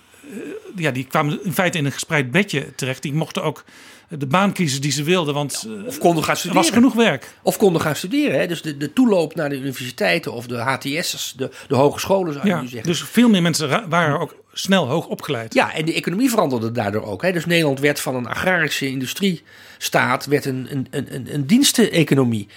ja, 0.77 0.91
die 0.91 1.05
kwamen 1.05 1.45
in 1.45 1.53
feite 1.53 1.79
in 1.79 1.85
een 1.85 1.93
gespreid 1.93 2.31
bedje 2.31 2.74
terecht. 2.74 3.03
Die 3.03 3.12
mochten 3.12 3.43
ook 3.43 3.64
de 4.09 4.27
baan 4.27 4.53
kiezen 4.53 4.81
die 4.81 4.93
ze 4.93 5.03
wilden, 5.03 5.35
want 5.35 5.66
eh, 5.66 5.87
Of 5.87 5.99
konden 5.99 6.22
gaan 6.24 6.33
er 6.33 6.39
studeren. 6.39 6.62
was 6.62 6.70
genoeg 6.72 6.95
werk. 6.95 7.35
Of 7.43 7.57
konden 7.57 7.81
gaan 7.81 7.97
studeren. 7.97 8.41
Hè? 8.41 8.47
Dus 8.47 8.62
de, 8.62 8.77
de 8.77 8.93
toeloop 8.93 9.35
naar 9.35 9.49
de 9.49 9.57
universiteiten 9.57 10.33
of 10.33 10.47
de 10.47 10.57
HTS'ers, 10.57 11.35
de, 11.37 11.51
de 11.68 11.74
hogescholen 11.74 12.33
zou 12.33 12.47
je 12.47 12.53
Ja, 12.53 12.61
nu 12.61 12.68
zeggen. 12.68 12.89
dus 12.89 13.03
veel 13.03 13.29
meer 13.29 13.43
mensen 13.43 13.89
waren 13.89 14.20
ook 14.20 14.35
snel 14.53 14.87
hoog 14.87 15.07
opgeleid. 15.07 15.55
Ja, 15.55 15.74
en 15.74 15.85
de 15.85 15.95
economie 15.95 16.31
veranderde 16.31 16.72
daardoor 16.72 17.03
ook. 17.03 17.22
Hè? 17.22 17.33
Dus 17.33 17.47
Nederland 17.47 17.81
werd 17.81 18.01
van 18.01 18.14
een 18.14 18.27
agrarische 18.27 18.89
industriestaat 18.89 20.27
werd 20.27 20.45
een, 20.45 20.66
een, 20.70 20.87
een, 20.91 21.35
een, 21.35 21.47
diensteneconomie. 21.47 22.49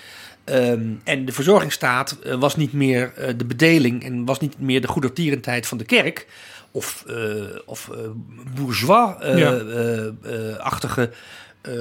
Ehm, 0.44 0.82
en 1.04 1.26
de 1.26 1.32
verzorgingsstaat 1.32 2.18
eh, 2.24 2.36
was 2.40 2.56
niet 2.56 2.74
meer 2.74 3.14
eh, 3.16 3.34
de 3.38 3.46
bedeling 3.46 4.04
en 4.04 4.26
was 4.26 4.40
niet 4.40 4.60
meer 4.60 4.82
de 4.82 4.88
goedertierendheid 4.88 5.68
van 5.68 5.78
de 5.78 5.86
kerk. 5.86 6.28
Of, 6.72 7.04
eh, 7.08 7.16
of 7.66 7.90
eh, 7.90 7.98
bourgeois-achtige 8.56 11.02
Ja. 11.02 11.10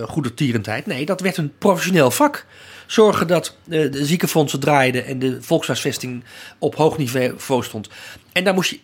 goedertierendheid. 0.06 0.86
Nee, 0.86 1.06
dat 1.06 1.20
werd 1.20 1.36
een 1.36 1.52
professioneel 1.58 2.10
vak. 2.10 2.46
Zorgen 2.86 3.26
dat 3.26 3.56
eh, 3.68 3.92
de 3.92 4.06
ziekenfondsen 4.06 4.60
draaiden 4.60 5.04
en 5.04 5.18
de 5.18 5.42
volkshuisvesting 5.42 6.24
op 6.58 6.74
hoog 6.74 6.98
niveau 6.98 7.64
stond. 7.64 7.88
En 8.32 8.44
daar 8.44 8.54
moest 8.54 8.70
je 8.70 8.78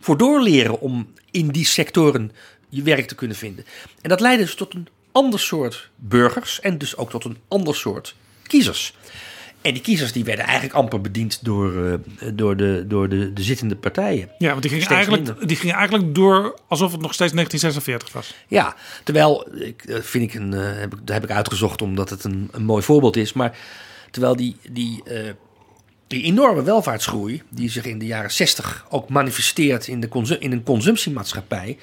voor 0.00 0.16
doorleren 0.16 0.80
om 0.80 1.12
in 1.30 1.48
die 1.48 1.66
sectoren 1.66 2.32
je 2.68 2.82
werk 2.82 3.08
te 3.08 3.14
kunnen 3.14 3.36
vinden. 3.36 3.64
En 4.00 4.08
dat 4.08 4.20
leidde 4.20 4.44
dus 4.44 4.54
tot 4.54 4.74
een 4.74 4.88
ander 5.12 5.40
soort 5.40 5.90
burgers 5.96 6.60
en 6.60 6.78
dus 6.78 6.96
ook 6.96 7.10
tot 7.10 7.24
een 7.24 7.38
ander 7.48 7.74
soort 7.74 8.14
kiezers. 8.42 8.94
En 9.62 9.72
die 9.72 9.82
kiezers 9.82 10.12
die 10.12 10.24
werden 10.24 10.44
eigenlijk 10.44 10.74
amper 10.74 11.00
bediend 11.00 11.44
door, 11.44 11.86
eh, 11.86 12.28
door, 12.34 12.56
de, 12.56 12.84
door 12.88 13.08
de, 13.08 13.32
de 13.32 13.42
zittende 13.42 13.76
partijen. 13.76 14.30
Ja, 14.38 14.50
want 14.50 14.62
die 14.62 14.70
gingen, 14.70 14.88
eigenlijk, 14.88 15.24
minder. 15.24 15.46
die 15.46 15.56
gingen 15.56 15.74
eigenlijk 15.74 16.14
door 16.14 16.58
alsof 16.68 16.92
het 16.92 17.00
nog 17.00 17.14
steeds 17.14 17.32
1946 17.32 18.12
was. 18.12 18.34
Ja, 18.48 18.74
terwijl, 19.04 19.48
ik, 19.54 19.86
dat 19.86 20.06
vind 20.06 20.24
ik 20.24 20.40
een, 20.40 20.54
eh, 20.54 20.60
heb 20.62 20.92
ik, 20.94 20.98
dat 21.04 21.14
heb 21.14 21.24
ik 21.24 21.30
uitgezocht 21.30 21.82
omdat 21.82 22.10
het 22.10 22.24
een, 22.24 22.48
een 22.52 22.64
mooi 22.64 22.82
voorbeeld 22.82 23.16
is. 23.16 23.32
Maar 23.32 23.56
terwijl 24.10 24.36
die, 24.36 24.56
die, 24.70 25.02
eh, 25.04 25.32
die 26.06 26.22
enorme 26.22 26.62
welvaartsgroei, 26.62 27.42
die 27.48 27.70
zich 27.70 27.84
in 27.84 27.98
de 27.98 28.06
jaren 28.06 28.32
60 28.32 28.86
ook 28.88 29.08
manifesteert 29.08 29.86
in, 29.86 30.00
de 30.00 30.08
consu- 30.08 30.36
in 30.38 30.52
een 30.52 30.62
consumptiemaatschappij, 30.62 31.78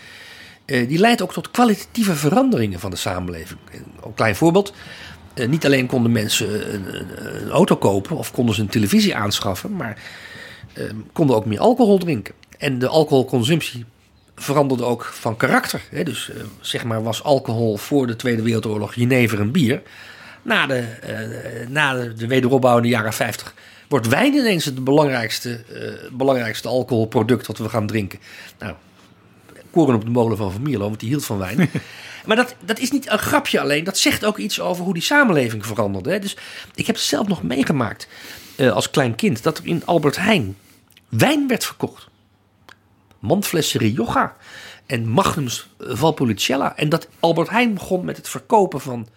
eh, 0.65 0.88
die 0.88 0.99
leidt 0.99 1.21
ook 1.21 1.34
tot 1.34 1.51
kwalitatieve 1.51 2.15
veranderingen 2.15 2.80
van 2.80 2.91
de 2.91 2.97
samenleving. 2.97 3.59
Een 4.03 4.13
klein 4.13 4.36
voorbeeld. 4.36 4.73
Eh, 5.36 5.47
niet 5.47 5.65
alleen 5.65 5.88
konden 5.88 6.11
mensen 6.11 6.73
een, 6.73 6.95
een, 6.95 7.41
een 7.43 7.49
auto 7.49 7.75
kopen 7.75 8.17
of 8.17 8.31
konden 8.31 8.55
ze 8.55 8.61
een 8.61 8.67
televisie 8.67 9.15
aanschaffen, 9.15 9.75
maar 9.75 9.97
eh, 10.73 10.83
konden 11.13 11.36
ook 11.36 11.45
meer 11.45 11.59
alcohol 11.59 11.97
drinken. 11.97 12.33
En 12.57 12.79
de 12.79 12.88
alcoholconsumptie 12.88 13.86
veranderde 14.36 14.83
ook 14.83 15.03
van 15.03 15.38
karakter. 15.38 15.81
Hè? 15.89 16.03
Dus 16.03 16.29
eh, 16.29 16.41
zeg 16.59 16.83
maar 16.83 17.03
was 17.03 17.23
alcohol 17.23 17.77
voor 17.77 18.07
de 18.07 18.15
Tweede 18.15 18.41
Wereldoorlog 18.41 18.93
jenever 18.95 19.39
en 19.39 19.51
bier. 19.51 19.81
Na 20.41 20.67
de, 20.67 20.77
eh, 20.79 21.67
na 21.67 21.93
de, 21.93 22.13
de 22.13 22.27
wederopbouw 22.27 22.77
in 22.77 22.83
de 22.83 22.89
jaren 22.89 23.13
50 23.13 23.53
wordt 23.88 24.07
wijn 24.07 24.33
ineens 24.33 24.65
het 24.65 24.83
belangrijkste, 24.83 25.63
eh, 25.73 26.11
belangrijkste 26.11 26.67
alcoholproduct 26.67 27.47
wat 27.47 27.57
we 27.57 27.69
gaan 27.69 27.88
drinken. 27.88 28.19
Nou, 28.59 28.73
koren 29.71 29.95
op 29.95 30.05
de 30.05 30.09
molen 30.09 30.38
van 30.38 30.51
Van 30.51 30.77
want 30.77 30.99
die 30.99 31.09
hield 31.09 31.25
van 31.25 31.38
wijn. 31.38 31.57
maar 32.26 32.36
dat, 32.36 32.55
dat 32.65 32.80
is 32.80 32.91
niet 32.91 33.09
een 33.11 33.17
grapje 33.19 33.59
alleen. 33.59 33.84
Dat 33.84 33.97
zegt 33.97 34.26
ook 34.26 34.38
iets 34.38 34.59
over 34.59 34.84
hoe 34.84 34.93
die 34.93 35.03
samenleving 35.03 35.65
veranderde. 35.65 36.11
Hè? 36.11 36.19
Dus 36.19 36.38
ik 36.76 36.86
heb 36.86 36.95
het 36.95 37.05
zelf 37.05 37.28
nog 37.28 37.43
meegemaakt 37.43 38.07
eh, 38.55 38.71
als 38.71 38.89
klein 38.89 39.15
kind... 39.15 39.43
dat 39.43 39.57
er 39.57 39.65
in 39.65 39.86
Albert 39.86 40.17
Heijn 40.17 40.57
wijn 41.09 41.47
werd 41.47 41.65
verkocht. 41.65 42.07
Mandflessen 43.19 43.80
Rioja 43.80 44.36
en 44.86 45.07
Magnums 45.07 45.67
Valpolicella. 45.80 46.76
En 46.78 46.89
dat 46.89 47.07
Albert 47.19 47.49
Heijn 47.49 47.73
begon 47.73 48.05
met 48.05 48.17
het 48.17 48.30
verkopen 48.30 48.82
van 48.82 49.07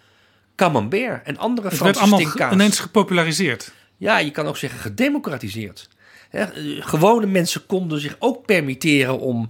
camembert 0.55 1.23
en 1.25 1.37
andere 1.37 1.67
Het 1.69 1.79
werd 1.79 1.95
Franse 1.97 1.99
allemaal 1.99 2.19
ge- 2.19 2.25
stinkkaas. 2.25 2.53
ineens 2.53 2.79
gepopulariseerd. 2.79 3.71
Ja, 3.97 4.17
je 4.17 4.31
kan 4.31 4.47
ook 4.47 4.57
zeggen 4.57 4.79
gedemocratiseerd. 4.79 5.89
Eh, 6.29 6.45
gewone 6.79 7.25
mensen 7.25 7.65
konden 7.65 7.99
zich 7.99 8.15
ook 8.19 8.45
permitteren 8.45 9.19
om, 9.19 9.49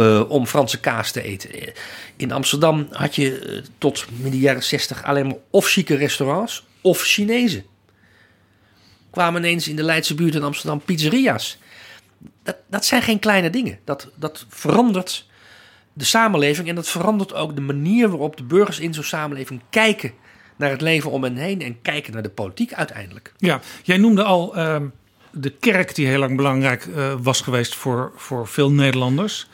eh, 0.00 0.30
om 0.30 0.46
Franse 0.46 0.80
kaas 0.80 1.10
te 1.10 1.22
eten. 1.22 1.52
Eh, 1.52 1.68
In 2.16 2.32
Amsterdam 2.32 2.86
had 2.90 3.14
je 3.14 3.38
eh, 3.38 3.62
tot 3.78 4.06
midden 4.16 4.40
jaren 4.40 4.62
60 4.62 5.04
alleen 5.04 5.26
maar 5.26 5.36
of 5.50 5.66
chique 5.66 5.96
restaurants 5.96 6.64
of 6.80 7.02
Chinezen. 7.02 7.64
Kwamen 9.10 9.42
ineens 9.42 9.68
in 9.68 9.76
de 9.76 9.82
Leidse 9.82 10.14
buurt 10.14 10.34
in 10.34 10.42
Amsterdam 10.42 10.80
pizzeria's. 10.80 11.58
Dat, 12.42 12.56
dat 12.66 12.84
zijn 12.84 13.02
geen 13.02 13.18
kleine 13.18 13.50
dingen. 13.50 13.78
Dat, 13.84 14.08
dat 14.14 14.46
verandert 14.48 15.26
de 15.92 16.04
samenleving 16.04 16.68
en 16.68 16.74
dat 16.74 16.88
verandert 16.88 17.34
ook 17.34 17.54
de 17.54 17.60
manier 17.60 18.08
waarop 18.08 18.36
de 18.36 18.44
burgers 18.44 18.80
in 18.80 18.94
zo'n 18.94 19.04
samenleving 19.04 19.60
kijken 19.70 20.12
naar 20.56 20.70
het 20.70 20.80
leven 20.80 21.10
om 21.10 21.22
hen 21.22 21.36
heen 21.36 21.62
en 21.62 21.82
kijken 21.82 22.12
naar 22.12 22.22
de 22.22 22.28
politiek 22.30 22.72
uiteindelijk. 22.72 23.32
Ja, 23.36 23.60
jij 23.82 23.96
noemde 23.96 24.22
al 24.22 24.56
ehm, 24.56 24.86
de 25.32 25.50
kerk 25.50 25.94
die 25.94 26.06
heel 26.06 26.18
lang 26.18 26.36
belangrijk 26.36 26.88
was 27.22 27.40
geweest 27.40 27.74
voor, 27.74 28.12
voor 28.16 28.46
veel 28.46 28.70
Nederlanders. 28.70 29.48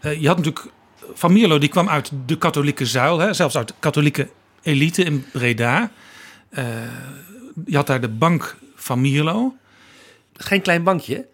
Eh, 0.00 0.20
je 0.20 0.26
had 0.26 0.36
natuurlijk 0.36 0.66
Van 1.14 1.32
Mierlo, 1.32 1.58
die 1.58 1.68
kwam 1.68 1.88
uit 1.88 2.10
de 2.26 2.38
katholieke 2.38 2.86
zuil, 2.86 3.18
hè, 3.18 3.32
zelfs 3.32 3.56
uit 3.56 3.68
de 3.68 3.74
katholieke 3.78 4.28
elite 4.62 5.04
in 5.04 5.26
Breda. 5.32 5.90
Eh, 6.50 6.64
je 7.66 7.76
had 7.76 7.86
daar 7.86 8.00
de 8.00 8.08
bank 8.08 8.56
Van 8.74 9.00
Mierlo. 9.00 9.54
Geen 10.36 10.62
klein 10.62 10.82
bankje. 10.82 11.26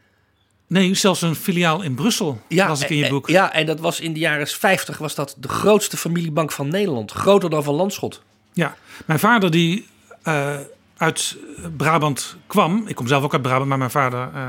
Nee, 0.67 0.95
zelfs 0.95 1.23
een 1.23 1.35
filiaal 1.35 1.83
in 1.83 1.95
Brussel, 1.95 2.41
las 2.49 2.83
ik 2.83 2.91
in 2.91 2.97
je 2.97 3.05
eh, 3.05 3.11
boek. 3.11 3.29
Ja, 3.29 3.53
en 3.53 3.67
dat 3.67 3.81
was 3.81 4.01
in 4.01 4.13
de 4.13 4.19
jaren 4.19 4.47
50 4.47 4.99
was 4.99 5.15
dat 5.15 5.37
de 5.39 5.49
grootste 5.49 5.97
familiebank 5.97 6.53
van 6.53 6.69
Nederland. 6.69 7.13
Groter 7.13 7.51
dan 7.51 7.63
van 7.63 7.75
Landschot. 7.75 8.23
Ja, 8.53 8.77
mijn 9.05 9.19
vader 9.19 9.51
die 9.51 9.87
eh, 10.23 10.57
uit 10.97 11.37
Brabant 11.77 12.37
kwam. 12.47 12.85
Ik 12.87 12.95
kom 12.95 13.07
zelf 13.07 13.25
ook 13.25 13.33
uit 13.33 13.43
Brabant, 13.43 13.69
maar 13.69 13.79
mijn 13.79 13.91
vader 13.91 14.29
eh, 14.35 14.49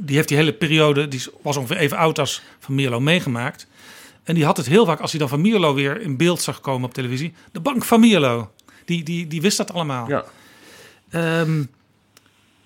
die 0.00 0.16
heeft 0.16 0.28
die 0.28 0.36
hele 0.36 0.52
periode, 0.52 1.08
die 1.08 1.22
was 1.42 1.56
ongeveer 1.56 1.76
even 1.76 1.96
oud 1.96 2.18
als 2.18 2.42
Van 2.58 2.74
Mierlo 2.74 3.00
meegemaakt. 3.00 3.66
En 4.22 4.34
die 4.34 4.44
had 4.44 4.56
het 4.56 4.66
heel 4.66 4.84
vaak 4.84 5.00
als 5.00 5.10
hij 5.10 5.20
dan 5.20 5.28
Van 5.28 5.40
Mierlo 5.40 5.74
weer 5.74 6.00
in 6.00 6.16
beeld 6.16 6.42
zag 6.42 6.60
komen 6.60 6.88
op 6.88 6.94
televisie. 6.94 7.32
De 7.52 7.60
bank 7.60 7.84
van 7.84 8.00
Mierlo. 8.00 8.52
Die, 8.84 9.02
die, 9.02 9.26
die 9.26 9.40
wist 9.40 9.56
dat 9.56 9.72
allemaal. 9.72 10.08
Ja. 10.08 10.24
Ehm, 11.10 11.64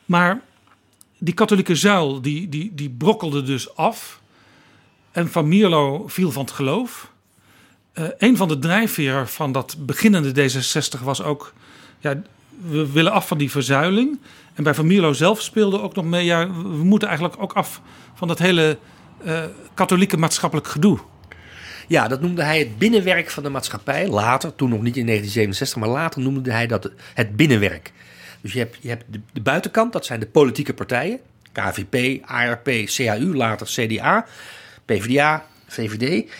maar 0.04 0.40
die 1.18 1.34
katholieke 1.34 1.74
zuil, 1.74 2.20
die, 2.20 2.48
die, 2.48 2.74
die 2.74 2.90
brokkelde 2.90 3.42
dus 3.42 3.76
af. 3.76 4.20
En 5.12 5.30
Van 5.30 5.48
Mierlo 5.48 6.08
viel 6.08 6.32
van 6.32 6.44
het 6.44 6.52
geloof. 6.52 7.12
Eh, 7.92 8.04
een 8.18 8.36
van 8.36 8.48
de 8.48 8.58
drijfveren 8.58 9.28
van 9.28 9.52
dat 9.52 9.76
beginnende 9.78 10.50
D66 10.50 11.02
was 11.02 11.22
ook... 11.22 11.52
Ja, 12.00 12.22
we 12.60 12.92
willen 12.92 13.12
af 13.12 13.26
van 13.26 13.38
die 13.38 13.50
verzuiling. 13.50 14.20
En 14.54 14.64
bij 14.64 14.74
Van 14.74 14.86
Mierlo 14.86 15.12
zelf 15.12 15.42
speelde 15.42 15.80
ook 15.80 15.94
nog 15.94 16.04
mee... 16.04 16.24
Ja, 16.24 16.48
we 16.48 16.84
moeten 16.84 17.08
eigenlijk 17.08 17.42
ook 17.42 17.52
af 17.52 17.80
van 18.14 18.28
dat 18.28 18.38
hele 18.38 18.78
eh, 19.24 19.44
katholieke 19.74 20.16
maatschappelijk 20.16 20.68
gedoe. 20.68 20.98
Ja, 21.88 22.08
dat 22.08 22.20
noemde 22.20 22.42
hij 22.42 22.58
het 22.58 22.78
binnenwerk 22.78 23.30
van 23.30 23.42
de 23.42 23.48
maatschappij. 23.48 24.08
Later, 24.08 24.54
toen 24.54 24.68
nog 24.68 24.82
niet 24.82 24.96
in 24.96 25.06
1967, 25.06 25.76
maar 25.76 25.88
later 25.88 26.20
noemde 26.20 26.52
hij 26.52 26.66
dat 26.66 26.90
het 27.14 27.36
binnenwerk. 27.36 27.92
Dus 28.40 28.52
je 28.52 28.58
hebt, 28.58 28.76
je 28.80 28.88
hebt 28.88 29.04
de, 29.10 29.20
de 29.32 29.40
buitenkant, 29.40 29.92
dat 29.92 30.06
zijn 30.06 30.20
de 30.20 30.26
politieke 30.26 30.74
partijen. 30.74 31.20
KVP, 31.52 32.24
ARP, 32.24 32.70
CAU, 32.84 33.34
later 33.34 33.66
CDA, 33.66 34.26
PvdA, 34.84 35.46
VVD. 35.66 36.30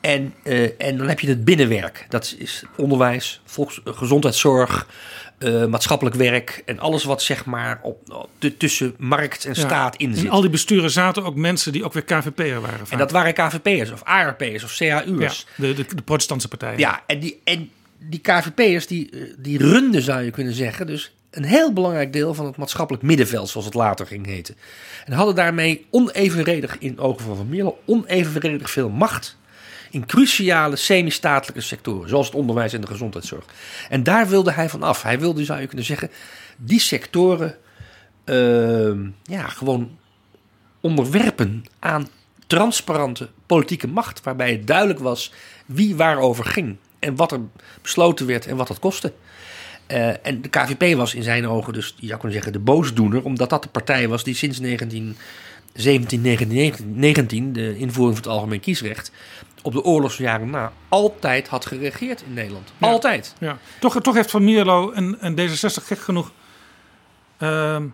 En, 0.00 0.34
eh, 0.42 0.62
en 0.78 0.96
dan 0.96 1.08
heb 1.08 1.20
je 1.20 1.28
het 1.28 1.44
binnenwerk. 1.44 2.06
Dat 2.08 2.34
is 2.38 2.64
onderwijs, 2.76 3.40
volks, 3.44 3.80
gezondheidszorg, 3.84 4.86
eh, 5.40 5.66
maatschappelijk 5.66 6.16
werk 6.16 6.62
en 6.66 6.78
alles 6.78 7.04
wat 7.04 7.22
zeg 7.22 7.44
maar 7.44 7.80
op, 7.82 8.12
op- 8.12 8.28
t- 8.38 8.58
tussen 8.58 8.94
markt 8.98 9.44
en 9.44 9.52
Ja. 9.54 9.60
staat 9.60 9.96
in 9.96 10.14
zit. 10.14 10.28
Al 10.30 10.40
die 10.40 10.50
besturen 10.50 10.90
zaten 10.90 11.24
ook 11.24 11.34
mensen 11.34 11.72
die 11.72 11.84
ook 11.84 11.92
weer 11.92 12.04
KVP'er 12.04 12.60
waren. 12.60 12.86
En 12.88 12.98
dat 12.98 13.10
waren 13.10 13.34
KVP'ers 13.34 13.90
of 13.92 14.02
ARP'ers 14.04 14.64
of 14.64 14.74
ja, 14.78 15.02
CAU'ers. 15.04 15.46
de, 15.56 15.74
de, 15.74 15.84
de 15.94 16.02
protestantse 16.02 16.48
partijen. 16.48 16.78
Ja, 16.78 17.02
en 17.06 17.18
die, 17.20 17.40
en 17.44 17.70
die 17.98 18.20
KVP'ers 18.20 18.86
die, 18.86 19.10
eh, 19.10 19.20
die 19.38 19.58
runden, 19.58 20.02
zou 20.02 20.22
je 20.22 20.30
kunnen 20.30 20.54
zeggen, 20.54 20.86
dus 20.86 21.12
een 21.30 21.44
heel 21.44 21.72
belangrijk 21.72 22.12
deel 22.12 22.34
van 22.34 22.46
het 22.46 22.56
maatschappelijk 22.56 23.04
middenveld, 23.04 23.48
zoals 23.48 23.66
het 23.66 23.74
later 23.74 24.06
ging 24.06 24.26
heten. 24.26 24.56
En 25.04 25.12
hadden 25.12 25.34
daarmee 25.34 25.86
onevenredig 25.90 26.76
in 26.78 26.98
ogen 26.98 27.24
van 27.24 27.36
Van 27.36 27.48
Mierlo, 27.48 27.78
onevenredig 27.86 28.70
veel 28.70 28.88
macht 28.88 29.36
in 29.90 30.06
cruciale 30.06 30.76
semi-statelijke 30.76 31.60
sectoren, 31.60 32.08
zoals 32.08 32.26
het 32.26 32.34
onderwijs 32.34 32.72
en 32.72 32.80
de 32.80 32.86
gezondheidszorg. 32.86 33.44
En 33.88 34.02
daar 34.02 34.28
wilde 34.28 34.52
hij 34.52 34.68
van 34.68 34.82
af. 34.82 35.02
Hij 35.02 35.18
wilde, 35.18 35.44
zou 35.44 35.60
je 35.60 35.66
kunnen 35.66 35.86
zeggen, 35.86 36.10
die 36.56 36.80
sectoren 36.80 37.56
ehm, 38.24 39.08
ja, 39.22 39.48
gewoon 39.48 39.98
onderwerpen 40.80 41.64
aan 41.78 42.08
transparante 42.46 43.28
politieke 43.46 43.86
macht, 43.86 44.22
waarbij 44.22 44.50
het 44.50 44.66
duidelijk 44.66 44.98
was 44.98 45.32
wie 45.66 45.96
waarover 45.96 46.44
ging 46.44 46.76
en 46.98 47.16
wat 47.16 47.32
er 47.32 47.40
besloten 47.82 48.26
werd 48.26 48.46
en 48.46 48.56
wat 48.56 48.68
het 48.68 48.78
kostte. 48.78 49.12
Eh, 49.86 50.26
en 50.26 50.42
de 50.42 50.48
KVP 50.48 50.96
was 50.96 51.14
in 51.14 51.22
zijn 51.22 51.48
ogen 51.48 51.72
dus, 51.72 51.94
je 51.96 52.06
zou 52.06 52.18
kunnen 52.18 52.32
zeggen, 52.32 52.52
de 52.52 52.58
boosdoener, 52.58 53.24
omdat 53.24 53.50
dat 53.50 53.62
de 53.62 53.68
partij 53.68 54.08
was 54.08 54.24
die 54.24 54.34
sinds 54.34 54.58
1917, 54.58 55.26
1919, 55.72 57.52
de 57.52 57.76
invoering 57.78 58.16
van 58.16 58.24
het 58.24 58.32
algemeen 58.32 58.60
kiesrecht, 58.60 59.12
op 59.62 59.72
de 59.72 59.82
oorlogsjaren 59.84 60.50
na 60.50 60.72
altijd 60.88 61.48
had 61.48 61.66
geregeerd 61.66 62.22
in 62.26 62.34
Nederland. 62.34 62.72
Ja. 62.78 62.86
Altijd. 62.88 63.34
Ja. 63.40 63.58
Toch, 63.80 64.00
toch 64.00 64.14
heeft 64.14 64.30
Van 64.30 64.44
Mierlo 64.44 64.90
en, 64.90 65.16
en 65.20 65.36
D66 65.38 65.84
gek 65.84 65.98
genoeg 65.98 66.32
ehm, 67.38 67.86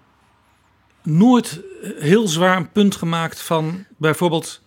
nooit 1.02 1.60
heel 1.98 2.28
zwaar 2.28 2.56
een 2.56 2.72
punt 2.72 2.96
gemaakt 2.96 3.40
van 3.42 3.84
bijvoorbeeld 3.96 4.60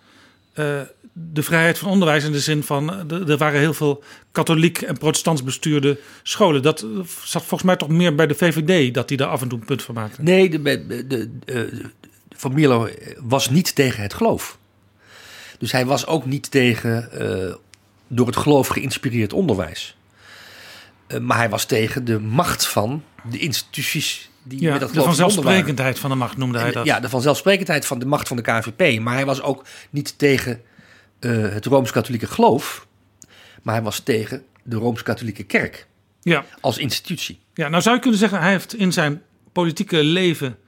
eh, 0.54 0.82
de 1.14 1.44
vrijheid 1.44 1.78
van 1.78 1.90
onderwijs 1.90 2.24
in 2.24 2.32
de 2.32 2.40
zin 2.40 2.64
van 2.64 2.94
eh, 3.12 3.30
er- 3.30 3.38
waren 3.38 3.60
heel 3.60 3.74
veel 3.74 4.04
katholiek 4.32 4.82
en 4.82 4.98
protestants 4.98 5.44
bestuurde 5.44 6.00
scholen. 6.24 6.62
Dat 6.62 6.82
eh, 6.82 6.88
zat 7.24 7.42
volgens 7.42 7.64
mij 7.64 7.76
toch 7.76 7.90
meer 7.90 8.16
bij 8.16 8.28
de 8.28 8.36
VVD 8.36 8.94
dat 8.94 9.08
die 9.08 9.18
daar 9.18 9.28
af 9.28 9.42
en 9.42 9.48
toe 9.48 9.60
een 9.60 9.66
punt 9.66 9.82
van 9.82 9.96
maakte. 9.96 10.22
Nee, 10.24 10.50
de, 10.50 10.62
de, 10.88 11.08
de, 11.08 11.30
Van 12.40 12.54
Mierlo 12.54 12.90
was 13.18 13.50
niet 13.50 13.76
tegen 13.76 14.04
het 14.04 14.14
geloof. 14.14 14.58
Dus 15.60 15.72
hij 15.72 15.86
was 15.86 16.06
ook 16.06 16.26
niet 16.26 16.52
tegen 16.52 17.12
eh, 17.12 17.54
door 18.08 18.28
het 18.28 18.36
geloof 18.38 18.68
geïnspireerd 18.68 19.34
onderwijs. 19.34 19.98
Eh, 21.08 21.20
maar 21.20 21.38
hij 21.38 21.50
was 21.50 21.66
tegen 21.66 22.06
de 22.06 22.20
macht 22.20 22.68
van 22.68 23.04
de 23.30 23.38
instituties 23.38 24.30
die 24.44 24.62
Ja, 24.62 24.72
met 24.72 24.80
dat 24.80 24.90
de 24.90 24.94
geloof 24.96 25.08
waren. 25.08 25.26
vanzelfsprekendheid 25.26 26.00
van 26.00 26.10
de 26.10 26.16
macht 26.16 26.38
noemde 26.38 26.58
hij 26.58 26.68
En, 26.68 26.74
dat. 26.74 26.86
Ja, 26.86 27.00
de 27.00 27.10
vanzelfsprekendheid 27.10 27.86
van 27.86 28.00
de 28.00 28.06
macht 28.06 28.28
van 28.28 28.38
de 28.38 28.44
KVP. 28.44 29.00
Maar 29.00 29.14
hij 29.14 29.26
was 29.26 29.42
ook 29.42 29.66
niet 29.90 30.18
tegen 30.18 30.62
eh, 31.20 31.32
het 31.32 31.66
Rooms-Katholieke 31.66 32.28
geloof. 32.28 32.88
Maar 33.62 33.74
hij 33.74 33.84
was 33.84 34.00
tegen 34.00 34.44
de 34.64 34.76
Rooms-Katholieke 34.76 35.44
kerk 35.44 35.88
Ja. 36.22 36.46
als 36.62 36.78
institutie. 36.78 37.40
Ja, 37.54 37.70
nou 37.70 37.82
zou 37.82 37.96
je 37.96 38.02
kunnen 38.02 38.20
zeggen, 38.20 38.40
hij 38.42 38.52
heeft 38.52 38.76
in 38.76 38.94
zijn 38.94 39.22
politieke 39.52 40.04
leven 40.04 40.48
eh, 40.48 40.68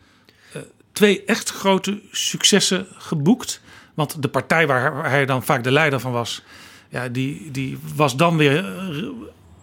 twee 1.02 1.24
echt 1.26 1.50
grote 1.50 2.02
successen 2.12 2.88
geboekt. 2.98 3.62
Want 3.94 4.22
de 4.22 4.28
partij 4.28 4.68
waar 4.68 5.10
hij 5.10 5.26
dan 5.26 5.44
vaak 5.44 5.64
de 5.64 5.72
leider 5.72 6.00
van 6.00 6.12
was, 6.12 6.44
ja, 6.90 7.08
die, 7.08 7.52
die 7.52 7.78
was 7.96 8.16
dan 8.16 8.38
weer 8.38 8.58
eh, 8.58 8.98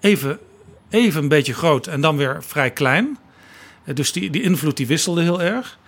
even, 0.01 0.39
even 0.91 1.23
een 1.23 1.29
beetje 1.29 1.55
groot 1.55 1.87
en 1.87 2.01
dan 2.01 2.17
weer 2.17 2.45
vrij 2.45 2.71
klein. 2.71 3.19
Eh, 3.85 3.95
Dus 3.95 4.13
die, 4.13 4.31
die 4.31 4.43
invloed 4.43 4.77
die 4.77 4.87
wisselde 4.87 5.23
heel 5.23 5.43
erg. 5.43 5.79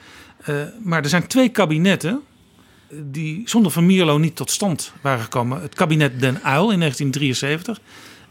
Eh, 0.45 0.55
maar 0.83 1.03
er 1.03 1.09
zijn 1.09 1.27
twee 1.27 1.49
kabinetten 1.49 2.21
die 2.93 3.43
zonder 3.45 3.73
Van 3.73 3.87
Mierlo 3.87 4.19
niet 4.19 4.37
tot 4.37 4.51
stand 4.51 4.93
waren 5.01 5.23
gekomen. 5.23 5.63
Het 5.63 5.75
kabinet 5.75 6.21
Den 6.21 6.35
Uyl 6.35 6.71
in 6.71 6.79
1973 6.79 7.81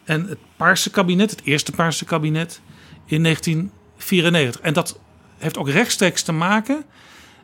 en 0.03 0.27
het 0.27 0.39
Paarse 0.57 0.89
kabinet, 0.89 1.31
het 1.31 1.41
eerste 1.43 1.71
Paarse 1.71 2.05
kabinet 2.05 2.61
in 3.05 3.23
1994. 3.23 4.61
En 4.61 4.73
dat 4.73 4.99
heeft 5.39 5.57
ook 5.57 5.69
rechtstreeks 5.69 6.21
te 6.21 6.31
maken 6.31 6.83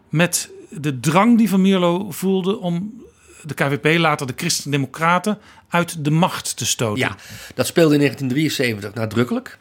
met 0.09 0.49
de 0.69 0.99
drang 0.99 1.37
die 1.37 1.49
Van 1.49 1.61
Mierlo 1.61 2.11
voelde 2.11 2.59
om 2.59 3.03
de 3.43 3.53
KVP, 3.53 3.97
later 3.99 4.27
de 4.27 4.33
Christen-Democraten, 4.35 5.37
uit 5.69 6.03
de 6.03 6.11
macht 6.11 6.57
te 6.57 6.65
stoten. 6.65 6.99
Ja, 6.99 7.15
dat 7.55 7.67
speelde 7.67 7.93
in 7.93 7.99
1973 7.99 8.93
nadrukkelijk 8.93 9.59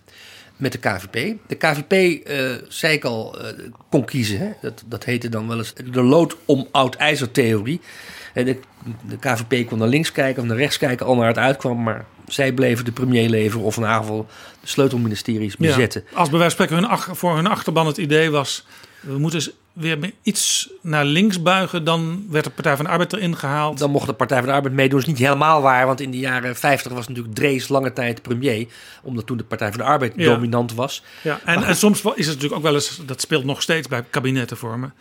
met 0.57 0.73
de 0.73 0.79
KVP. 0.79 1.37
De 1.47 1.55
KVP, 1.55 1.93
eh, 2.27 2.51
zei 2.69 2.95
ik 2.95 3.05
al, 3.05 3.41
eh, 3.41 3.69
kon 3.89 4.05
kiezen. 4.05 4.39
Hè? 4.39 4.51
Dat, 4.61 4.83
dat 4.87 5.05
heette 5.05 5.29
dan 5.29 5.49
wel 5.49 5.59
eens 5.59 5.75
de 5.75 6.03
lood 6.03 6.37
om 6.45 6.69
oud 6.71 6.95
ijzer 6.95 7.31
theorie. 7.31 7.81
En 8.35 8.45
de, 8.45 8.59
de 9.09 9.19
KVP 9.19 9.69
kon 9.69 9.79
naar 9.79 9.89
links 9.89 10.13
kijken 10.13 10.43
of 10.43 10.49
naar 10.49 10.57
rechts 10.57 10.79
kijken, 10.79 11.07
al 11.07 11.17
naar 11.17 11.29
het 11.29 11.39
uitkwam. 11.39 11.83
Maar 11.83 12.05
zij 12.27 12.53
bleven 12.53 12.85
de 12.85 12.93
premier 12.93 13.29
leveren 13.29 13.65
of 13.67 13.77
in 13.77 13.83
ieder 13.83 13.97
geval 13.99 14.27
de 14.61 14.67
sleutelministeries 14.69 15.55
Ja, 15.59 15.67
bezetten. 15.67 16.05
als 16.15 16.31
bij 16.31 16.39
wijze 16.39 16.57
van 16.57 16.67
spreken 16.67 16.85
hun 16.89 16.93
ach- 16.99 17.09
voor 17.13 17.35
hun 17.37 17.47
achterban 17.47 17.87
het 17.87 17.97
idee 17.97 18.31
was... 18.31 18.67
we 19.01 19.19
moeten 19.19 19.53
weer 19.73 20.13
iets 20.23 20.71
naar 20.81 21.05
links 21.05 21.43
buigen... 21.43 21.85
dan 21.85 22.27
werd 22.31 22.45
de 22.45 22.51
Partij 22.51 22.77
van 22.77 22.85
de 22.85 22.91
Arbeid 22.91 23.13
erin 23.13 23.37
gehaald. 23.37 23.79
Dan 23.79 23.91
mocht 23.91 24.07
de 24.07 24.13
Partij 24.13 24.39
van 24.39 24.47
de 24.47 24.53
Arbeid 24.53 24.75
meedoen. 24.75 24.99
Dat 24.99 25.09
is 25.09 25.15
niet 25.15 25.23
helemaal 25.27 25.63
waar, 25.63 25.87
want 25.87 26.01
in 26.01 26.11
de 26.11 26.19
jaren 26.19 26.57
50 26.57 26.93
was 26.93 27.09
natuurlijk 27.09 27.35
Drees 27.35 27.69
lange 27.69 27.93
tijd 27.93 28.23
premier. 28.23 28.67
Omdat 29.03 29.27
toen 29.27 29.37
de 29.37 29.45
Partij 29.45 29.69
van 29.69 29.79
de 29.79 29.85
Arbeid 29.85 30.13
Ja. 30.17 30.25
dominant 30.35 30.75
was. 30.75 31.03
Ja, 31.23 31.41
en, 31.45 31.59
Maar 31.59 31.69
en 31.69 31.77
soms 31.77 31.99
is 31.99 32.05
het 32.05 32.27
natuurlijk 32.27 32.55
ook 32.55 32.63
wel 32.63 32.75
eens... 32.75 33.01
dat 33.07 33.21
speelt 33.21 33.45
nog 33.45 33.63
steeds 33.63 33.89
bij 33.89 34.05
kabinetten 34.11 34.57
vormen... 34.57 34.95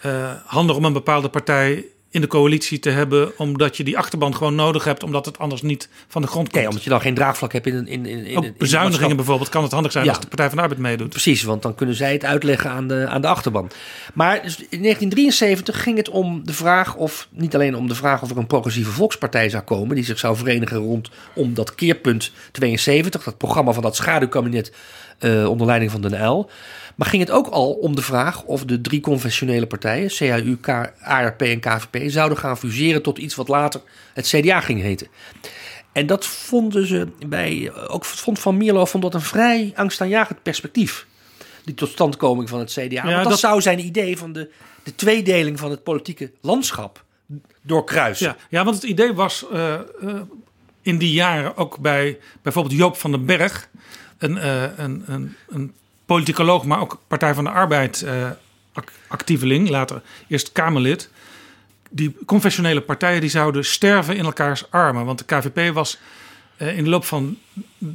eh, 0.00 0.32
handig 0.44 0.76
om 0.76 0.84
een 0.84 0.92
bepaalde 0.92 1.28
partij 1.28 1.84
in 2.10 2.20
de 2.20 2.26
coalitie 2.26 2.78
te 2.78 2.90
hebben... 2.90 3.38
omdat 3.38 3.76
je 3.76 3.84
die 3.84 3.98
achterban 3.98 4.34
gewoon 4.34 4.54
nodig 4.54 4.84
hebt... 4.84 5.02
omdat 5.02 5.26
het 5.26 5.38
anders 5.38 5.62
niet 5.62 5.88
van 6.08 6.22
de 6.22 6.28
grond 6.28 6.44
komt. 6.44 6.56
Kijk, 6.56 6.68
omdat 6.68 6.84
je 6.84 6.90
dan 6.90 7.00
geen 7.00 7.14
draagvlak 7.14 7.52
hebt 7.52 7.66
in. 7.66 7.86
In, 7.86 8.06
in, 8.06 8.26
in, 8.26 8.36
ook 8.36 8.58
bezuinigingen 8.58 9.16
bijvoorbeeld 9.16 9.48
kan 9.48 9.62
het 9.62 9.72
handig 9.72 9.92
zijn... 9.92 10.04
Ja. 10.04 10.10
als 10.10 10.20
de 10.20 10.26
Partij 10.26 10.46
van 10.46 10.56
de 10.56 10.62
Arbeid 10.62 10.80
meedoet. 10.80 11.08
Precies, 11.08 11.42
want 11.42 11.62
dan 11.62 11.74
kunnen 11.74 11.94
zij 11.94 12.12
het 12.12 12.24
uitleggen 12.24 12.70
aan 12.70 12.88
de, 12.88 13.06
aan 13.08 13.20
de 13.20 13.26
achterban. 13.26 13.70
Maar 14.14 14.42
dus 14.42 14.56
in 14.56 14.82
1973 14.82 15.82
ging 15.82 15.96
het 15.96 16.08
om 16.08 16.40
de 16.44 16.52
vraag 16.52 16.94
of, 16.94 17.28
niet 17.30 17.54
alleen 17.54 17.76
om 17.76 17.88
de 17.88 17.94
vraag 17.94 18.22
of 18.22 18.30
er 18.30 18.36
een 18.36 18.46
progressieve 18.46 18.90
volkspartij 18.90 19.48
zou 19.48 19.62
komen, 19.62 19.94
die 19.94 20.04
zich 20.04 20.18
zou 20.18 20.36
verenigen 20.36 20.76
rondom 20.76 21.54
dat 21.54 21.74
keerpunt 21.74 22.32
72, 22.52 23.22
dat 23.22 23.36
programma 23.36 23.72
van 23.72 23.82
dat 23.82 23.96
schaduwkabinet 23.96 24.72
eh, 25.18 25.48
onder 25.48 25.66
leiding 25.66 25.90
van 25.90 26.00
Den 26.00 26.20
Uyl. 26.20 26.50
Maar 26.96 27.08
ging 27.08 27.22
het 27.22 27.30
ook 27.30 27.46
al 27.46 27.72
om 27.72 27.96
de 27.96 28.02
vraag 28.02 28.42
of 28.44 28.64
de 28.64 28.80
drie 28.80 29.00
conventionele 29.00 29.66
partijen, 29.66 30.08
CAU, 30.08 30.56
ARP 31.00 31.42
en 31.42 31.60
KVP, 31.60 32.10
zouden 32.10 32.38
gaan 32.38 32.58
fuseren 32.58 33.02
tot 33.02 33.18
iets 33.18 33.34
wat 33.34 33.48
later 33.48 33.80
het 34.14 34.26
CDA 34.26 34.60
ging 34.60 34.80
heten. 34.80 35.06
En 35.92 36.06
dat 36.06 36.26
vonden 36.26 36.86
ze 36.86 37.08
bij, 37.26 37.72
ook 37.88 38.04
vond 38.04 38.38
Van 38.38 38.56
Mierlo 38.56 38.84
vond 38.84 39.02
dat 39.02 39.14
een 39.14 39.20
vrij 39.20 39.72
angstaanjagend 39.76 40.42
perspectief. 40.42 41.06
Die 41.64 41.74
totstandkoming 41.74 42.48
van 42.48 42.58
het 42.58 42.72
CDA. 42.72 43.02
Want 43.02 43.16
dat, 43.16 43.28
dat- 43.28 43.38
zou 43.38 43.60
zijn 43.60 43.78
idee 43.78 44.18
van 44.18 44.32
de, 44.32 44.50
de 44.82 44.94
tweedeling 44.94 45.58
van 45.58 45.70
het 45.70 45.82
politieke 45.82 46.30
landschap 46.40 47.04
doorkruisen. 47.62 48.26
Ja, 48.26 48.36
ja, 48.48 48.64
want 48.64 48.76
het 48.76 48.84
idee 48.84 49.12
was 49.12 49.44
eh, 49.52 49.74
eh, 49.74 49.80
in 50.82 50.98
die 50.98 51.12
jaren 51.12 51.56
ook 51.56 51.78
bij 51.78 52.18
bijvoorbeeld 52.42 52.74
Joop 52.74 52.96
van 52.96 53.10
den 53.10 53.24
Berg, 53.26 53.68
een, 54.18 54.38
eh, 54.38 54.78
een, 54.78 55.02
een, 55.06 55.36
een 55.48 55.72
politicoloog, 56.06 56.64
maar 56.64 56.80
ook 56.80 57.00
Partij 57.08 57.34
van 57.34 57.44
de 57.44 57.50
Arbeid 57.50 58.06
ac- 58.72 58.92
actieveling, 59.08 59.68
later 59.68 60.02
eerst 60.28 60.52
Kamerlid. 60.52 61.10
Die 61.90 62.16
conventionele 62.26 62.80
partijen 62.80 63.20
die 63.20 63.30
zouden 63.30 63.64
sterven 63.64 64.16
in 64.16 64.24
elkaars 64.24 64.70
armen. 64.70 65.04
Want 65.04 65.18
de 65.18 65.24
KVP 65.24 65.74
was 65.74 65.98
eh, 66.56 66.78
in 66.78 66.84
de 66.84 66.90
loop 66.90 67.04
van 67.04 67.38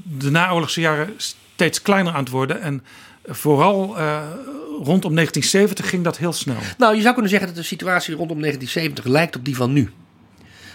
de 0.03 0.31
naoorlogse 0.31 0.81
jaren 0.81 1.13
steeds 1.17 1.81
kleiner 1.81 2.13
aan 2.13 2.19
het 2.19 2.29
worden. 2.29 2.61
En 2.61 2.83
vooral 3.25 3.97
eh, 3.97 4.21
rondom 4.83 5.15
1970 5.15 5.89
ging 5.89 6.03
dat 6.03 6.17
heel 6.17 6.33
snel. 6.33 6.57
Nou, 6.77 6.95
je 6.95 7.01
zou 7.01 7.13
kunnen 7.13 7.31
zeggen 7.31 7.47
dat 7.49 7.57
de 7.57 7.63
situatie 7.63 8.15
rondom 8.15 8.39
1970 8.39 9.05
lijkt 9.13 9.35
op 9.35 9.45
die 9.45 9.55
van 9.55 9.73
nu. 9.73 9.91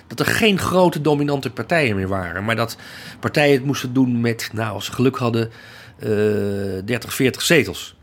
Dat 0.07 0.21
er 0.21 0.27
geen 0.27 0.59
grote 0.59 1.01
dominante 1.01 1.51
partijen 1.51 1.97
meer 1.97 2.09
waren. 2.09 2.45
Maar 2.45 2.57
dat 2.57 2.77
partijen 3.21 3.55
het 3.55 3.65
moesten 3.65 3.93
doen 3.93 4.21
met, 4.21 4.49
nou, 4.53 4.75
als 4.75 4.85
ze 4.85 4.93
geluk 4.93 5.17
hadden, 5.17 5.51
30, 5.99 7.15
40 7.15 7.43
zetels. 7.43 7.97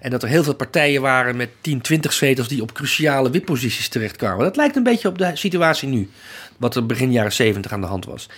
En 0.00 0.10
dat 0.10 0.22
er 0.22 0.28
heel 0.28 0.42
veel 0.42 0.54
partijen 0.54 1.02
waren 1.02 1.36
met 1.36 1.50
10, 1.60 1.80
20 1.80 2.12
zetels 2.12 2.48
die 2.48 2.62
op 2.62 2.72
cruciale 2.72 3.30
wipposities 3.30 3.88
terechtkwamen. 3.88 4.44
Dat 4.44 4.56
lijkt 4.56 4.76
een 4.76 4.82
beetje 4.82 5.08
op 5.08 5.18
de 5.18 5.30
situatie 5.34 5.88
nu. 5.88 6.10
Wat 6.56 6.76
er 6.76 6.86
begin 6.86 7.12
jaren 7.12 7.32
70 7.32 7.72
aan 7.72 7.80
de 7.80 7.86
hand 7.86 8.04
was. 8.04 8.28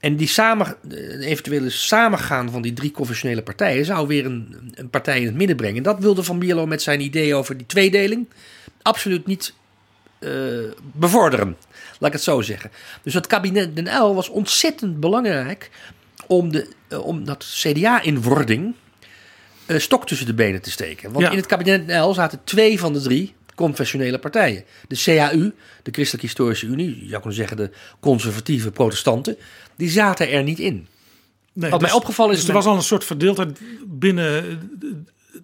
En 0.00 0.16
die 0.16 0.28
samen, 0.28 0.76
eh, 0.90 1.26
eventuele 1.30 1.70
samengaan 1.70 2.50
van 2.50 2.62
die 2.62 2.72
drie 2.72 2.90
conventionele 2.90 3.42
partijen 3.42 3.84
zou 3.84 4.06
weer 4.06 4.24
een, 4.24 4.72
een 4.74 4.90
partij 4.90 5.20
in 5.20 5.26
het 5.26 5.34
midden 5.34 5.56
brengen. 5.56 5.76
En 5.76 5.82
dat 5.82 5.98
wilde 5.98 6.22
Van 6.22 6.38
Mierlo 6.38 6.66
met 6.66 6.82
zijn 6.82 7.00
idee 7.00 7.34
over 7.34 7.56
die 7.56 7.66
tweedeling 7.66 8.28
absoluut 8.82 9.26
niet 9.26 9.54
eh, 10.18 10.30
bevorderen. 10.92 11.56
Laat 11.98 12.08
ik 12.08 12.12
het 12.12 12.22
zo 12.22 12.40
zeggen. 12.40 12.70
Dus 13.02 13.14
het 13.14 13.26
kabinet 13.26 13.76
Den 13.76 13.86
Uyl 13.86 14.14
was 14.14 14.28
ontzettend 14.28 15.00
belangrijk 15.00 15.70
om, 16.26 16.52
de, 16.52 16.68
eh, 16.88 17.06
om 17.06 17.24
dat 17.24 17.44
CDA-inwording 17.44 18.74
eh, 19.66 19.78
stok 19.78 20.06
tussen 20.06 20.26
de 20.26 20.34
benen 20.34 20.62
te 20.62 20.70
steken. 20.70 21.12
Want 21.12 21.24
Ja. 21.24 21.30
in 21.30 21.36
het 21.36 21.46
kabinet 21.46 21.90
Uyl 21.90 22.14
zaten 22.14 22.40
twee 22.44 22.78
van 22.78 22.92
de 22.92 23.00
drie 23.00 23.34
confessionele 23.54 24.18
partijen. 24.18 24.64
De 24.88 24.96
CAU, 24.96 25.52
de 25.82 25.90
Christelijk 25.90 26.22
Historische 26.22 26.66
Unie, 26.66 26.88
je 27.02 27.08
zou 27.08 27.20
kunnen 27.20 27.34
zeggen 27.34 27.56
de 27.56 27.70
conservatieve 28.00 28.70
protestanten, 28.70 29.36
die 29.76 29.90
zaten 29.90 30.30
er 30.30 30.42
niet 30.42 30.58
in. 30.58 30.86
Nee, 31.52 31.70
Wat 31.70 31.80
mij 31.80 31.92
opgevallen 31.92 32.32
is 32.32 32.38
Dus 32.38 32.48
er 32.48 32.54
was 32.54 32.66
al 32.66 32.76
een 32.76 32.82
soort 32.82 33.04
verdeeldheid 33.04 33.58
binnen 33.86 34.48
eh, 34.50 34.56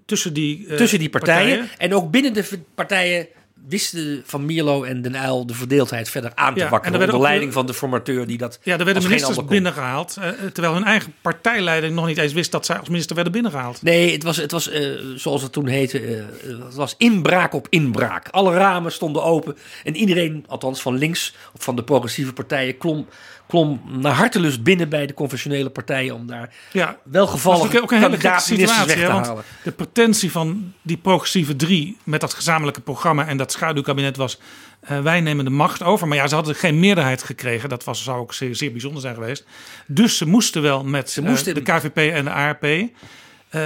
tussen 0.06 0.32
die, 0.32 0.74
tussen 0.74 0.98
die 0.98 1.10
partijen. 1.10 1.68
En 1.78 1.94
ook 1.94 2.10
binnen 2.10 2.32
de 2.32 2.44
partijen 2.74 3.26
wisten 3.68 4.22
Van 4.26 4.44
Mierlo 4.46 4.82
en 4.84 5.02
Den 5.02 5.14
Uyl 5.14 5.46
de 5.46 5.54
verdeeldheid 5.54 6.08
verder 6.10 6.32
aan 6.34 6.54
te 6.54 6.68
wakkeren. 6.68 6.94
er 6.94 7.00
Onder 7.00 7.14
ook- 7.16 7.22
leiding 7.22 7.52
van 7.52 7.66
de 7.66 7.74
formateur 7.74 8.26
die 8.26 8.38
dat 8.38 8.58
Ja, 8.62 8.78
er 8.78 8.84
werden 8.84 9.02
ministers 9.02 9.44
binnengehaald. 9.44 10.16
eh, 10.20 10.28
terwijl 10.52 10.74
hun 10.74 10.84
eigen 10.84 11.14
partijleider 11.20 11.92
nog 11.92 12.06
niet 12.06 12.18
eens 12.18 12.32
wist 12.32 12.52
dat 12.52 12.66
zij 12.66 12.78
als 12.78 12.88
minister 12.88 13.14
werden 13.14 13.32
binnengehaald. 13.32 13.82
Nee, 13.82 14.12
het 14.12 14.22
was, 14.22 14.36
het 14.36 14.50
was 14.50 14.68
eh, 14.68 14.90
zoals 15.16 15.42
het 15.42 15.52
toen 15.52 15.66
heette, 15.66 16.00
eh, 16.00 16.22
het 16.64 16.74
was 16.74 16.94
inbraak 16.98 17.52
op 17.52 17.66
inbraak. 17.70 18.28
Alle 18.28 18.54
ramen 18.54 18.92
stonden 18.92 19.22
open 19.24 19.56
en 19.84 19.96
iedereen, 19.96 20.44
althans 20.48 20.82
van 20.82 20.98
links 20.98 21.34
of 21.54 21.64
van 21.64 21.76
de 21.76 21.84
progressieve 21.84 22.32
partijen, 22.32 22.78
klom, 22.78 23.06
klom 23.52 23.80
naar 24.00 24.12
hartelust 24.12 24.62
binnen 24.62 24.88
bij 24.88 25.06
de 25.06 25.14
conventionele 25.14 25.70
partijen 25.70 26.14
om 26.14 26.26
daar 26.26 26.54
Ja, 26.72 26.96
is 27.12 27.62
natuurlijk 27.62 27.82
ook 27.84 27.90
een 27.90 27.98
hele 27.98 28.10
gekke 28.10 28.26
kandidaat-ministers 28.28 28.78
situatie. 28.78 28.86
weg 28.86 28.96
hè, 28.96 29.06
te 29.06 29.12
want 29.12 29.26
halen. 29.26 29.44
de 29.62 29.72
pretentie 29.72 30.30
van 30.30 30.72
die 30.82 30.96
progressieve 30.96 31.56
drie 31.56 31.96
met 32.04 32.20
dat 32.20 32.34
gezamenlijke 32.34 32.80
programma 32.80 33.26
en 33.26 33.36
dat 33.36 33.52
schaduwkabinet 33.52 34.16
was: 34.16 34.38
eh, 34.80 35.00
wij 35.00 35.20
nemen 35.20 35.44
de 35.44 35.50
macht 35.50 35.82
over. 35.82 36.08
Maar 36.08 36.16
ja, 36.16 36.26
ze 36.26 36.34
hadden 36.34 36.54
geen 36.54 36.80
meerderheid 36.80 37.22
gekregen. 37.22 37.68
Dat 37.68 37.84
was, 37.84 38.04
zou 38.04 38.18
ook 38.20 38.34
zeer, 38.34 38.54
zeer 38.56 38.70
bijzonder 38.72 39.00
zijn 39.00 39.14
geweest. 39.14 39.44
Dus 39.86 40.16
ze 40.16 40.26
moesten 40.26 40.62
wel 40.62 40.84
met 40.84 41.10
Ze 41.10 41.20
eh, 41.20 41.28
moesten- 41.28 41.54
de 41.54 41.62
KVP 41.62 41.96
en 41.96 42.24
de 42.24 42.30
ARP. 42.30 42.64
Eh, 42.64 43.60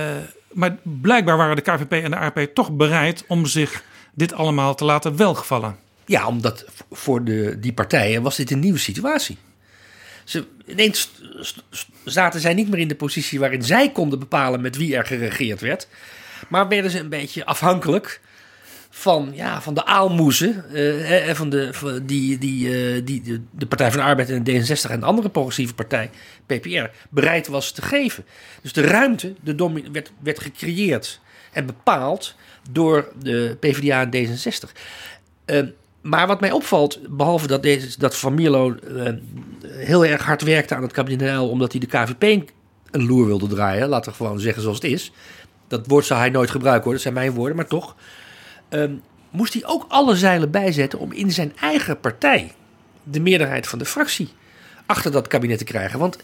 maar 0.52 0.76
blijkbaar 0.82 1.36
waren 1.36 1.56
de 1.56 1.62
KVP 1.62 1.92
en 1.92 2.10
de 2.10 2.16
ARP 2.16 2.38
toch 2.54 2.72
bereid 2.72 3.24
om 3.28 3.46
zich 3.46 3.82
dit 4.14 4.32
allemaal 4.34 4.74
te 4.74 4.84
laten 4.84 5.16
welgevallen. 5.16 5.76
Ja, 6.06 6.26
omdat 6.26 6.64
voor 6.90 7.24
de, 7.24 7.56
die 7.60 7.72
partijen 7.72 8.22
was 8.22 8.36
dit 8.36 8.50
een 8.50 8.58
nieuwe 8.60 8.78
situatie. 8.78 9.36
Ze, 10.26 10.46
ineens 10.66 11.10
zaten 12.04 12.40
zij 12.40 12.54
niet 12.54 12.68
meer 12.68 12.80
in 12.80 12.88
de 12.88 12.94
positie 12.94 13.38
waarin 13.38 13.62
zij 13.62 13.90
konden 13.90 14.18
bepalen 14.18 14.60
met 14.60 14.76
wie 14.76 14.96
er 14.96 15.06
geregeerd 15.06 15.60
werd. 15.60 15.88
Maar 16.48 16.68
werden 16.68 16.90
ze 16.90 16.98
een 16.98 17.08
beetje 17.08 17.44
afhankelijk 17.44 18.20
van, 18.90 19.30
ja, 19.34 19.62
van 19.62 19.74
de 19.74 19.84
aalmoezen 19.84 20.64
eh, 20.72 21.30
eh, 21.30 21.36
van 21.36 21.50
de, 21.50 22.00
die, 22.04 22.38
die, 22.38 22.94
eh, 22.94 23.02
die 23.04 23.42
de, 23.50 23.66
Partij 23.66 23.90
van 23.90 24.00
de 24.00 24.06
Arbeid 24.06 24.30
en 24.30 24.44
de 24.44 24.52
D66 24.52 24.90
en 24.90 25.00
de 25.00 25.06
andere 25.06 25.28
progressieve 25.28 25.74
partij, 25.74 26.10
PPR, 26.46 26.84
bereid 27.10 27.46
was 27.46 27.72
te 27.72 27.82
geven. 27.82 28.24
Dus 28.62 28.72
de 28.72 28.80
ruimte 28.80 29.34
de 29.40 29.82
werd, 29.92 30.12
werd 30.22 30.40
gecreëerd 30.40 31.20
en 31.52 31.66
bepaald 31.66 32.34
door 32.70 33.12
de 33.22 33.56
PvdA 33.60 34.08
en 34.10 34.26
D66. 34.26 34.72
Eh, 35.44 35.62
maar 36.08 36.26
wat 36.26 36.40
mij 36.40 36.50
opvalt, 36.52 36.98
behalve 37.16 37.46
dat, 37.46 37.62
deze, 37.62 37.98
dat 37.98 38.16
Van 38.16 38.34
Mierlo 38.34 38.74
eh, 38.74 39.12
heel 39.66 40.04
erg 40.04 40.22
hard 40.24 40.42
werkte 40.42 40.74
aan 40.74 40.82
het 40.82 40.92
kabinet 40.92 41.38
omdat 41.38 41.72
hij 41.72 41.80
de 41.80 41.86
KVP 41.86 42.50
een 42.90 43.06
loer 43.06 43.26
wilde 43.26 43.46
draaien, 43.46 43.88
laten 43.88 44.10
we 44.10 44.16
gewoon 44.16 44.40
zeggen 44.40 44.62
zoals 44.62 44.76
het 44.76 44.90
is, 44.92 45.12
dat 45.68 45.86
woord 45.86 46.04
zou 46.06 46.20
hij 46.20 46.30
nooit 46.30 46.50
gebruiken 46.50 46.84
hoor, 46.84 46.92
dat 46.92 47.02
zijn 47.02 47.14
mijn 47.14 47.30
woorden, 47.32 47.56
maar 47.56 47.66
toch. 47.66 47.96
ehm, 48.68 48.92
moest 49.30 49.52
hij 49.52 49.62
ook 49.66 49.84
alle 49.88 50.16
zeilen 50.16 50.50
bijzetten 50.50 50.98
om 50.98 51.12
in 51.12 51.30
zijn 51.30 51.52
eigen 51.60 52.00
partij 52.00 52.52
de 53.02 53.20
meerderheid 53.20 53.66
van 53.66 53.78
de 53.78 53.84
fractie 53.84 54.28
achter 54.86 55.12
dat 55.12 55.26
kabinet 55.28 55.58
te 55.58 55.64
krijgen. 55.64 55.98
Want 55.98 56.18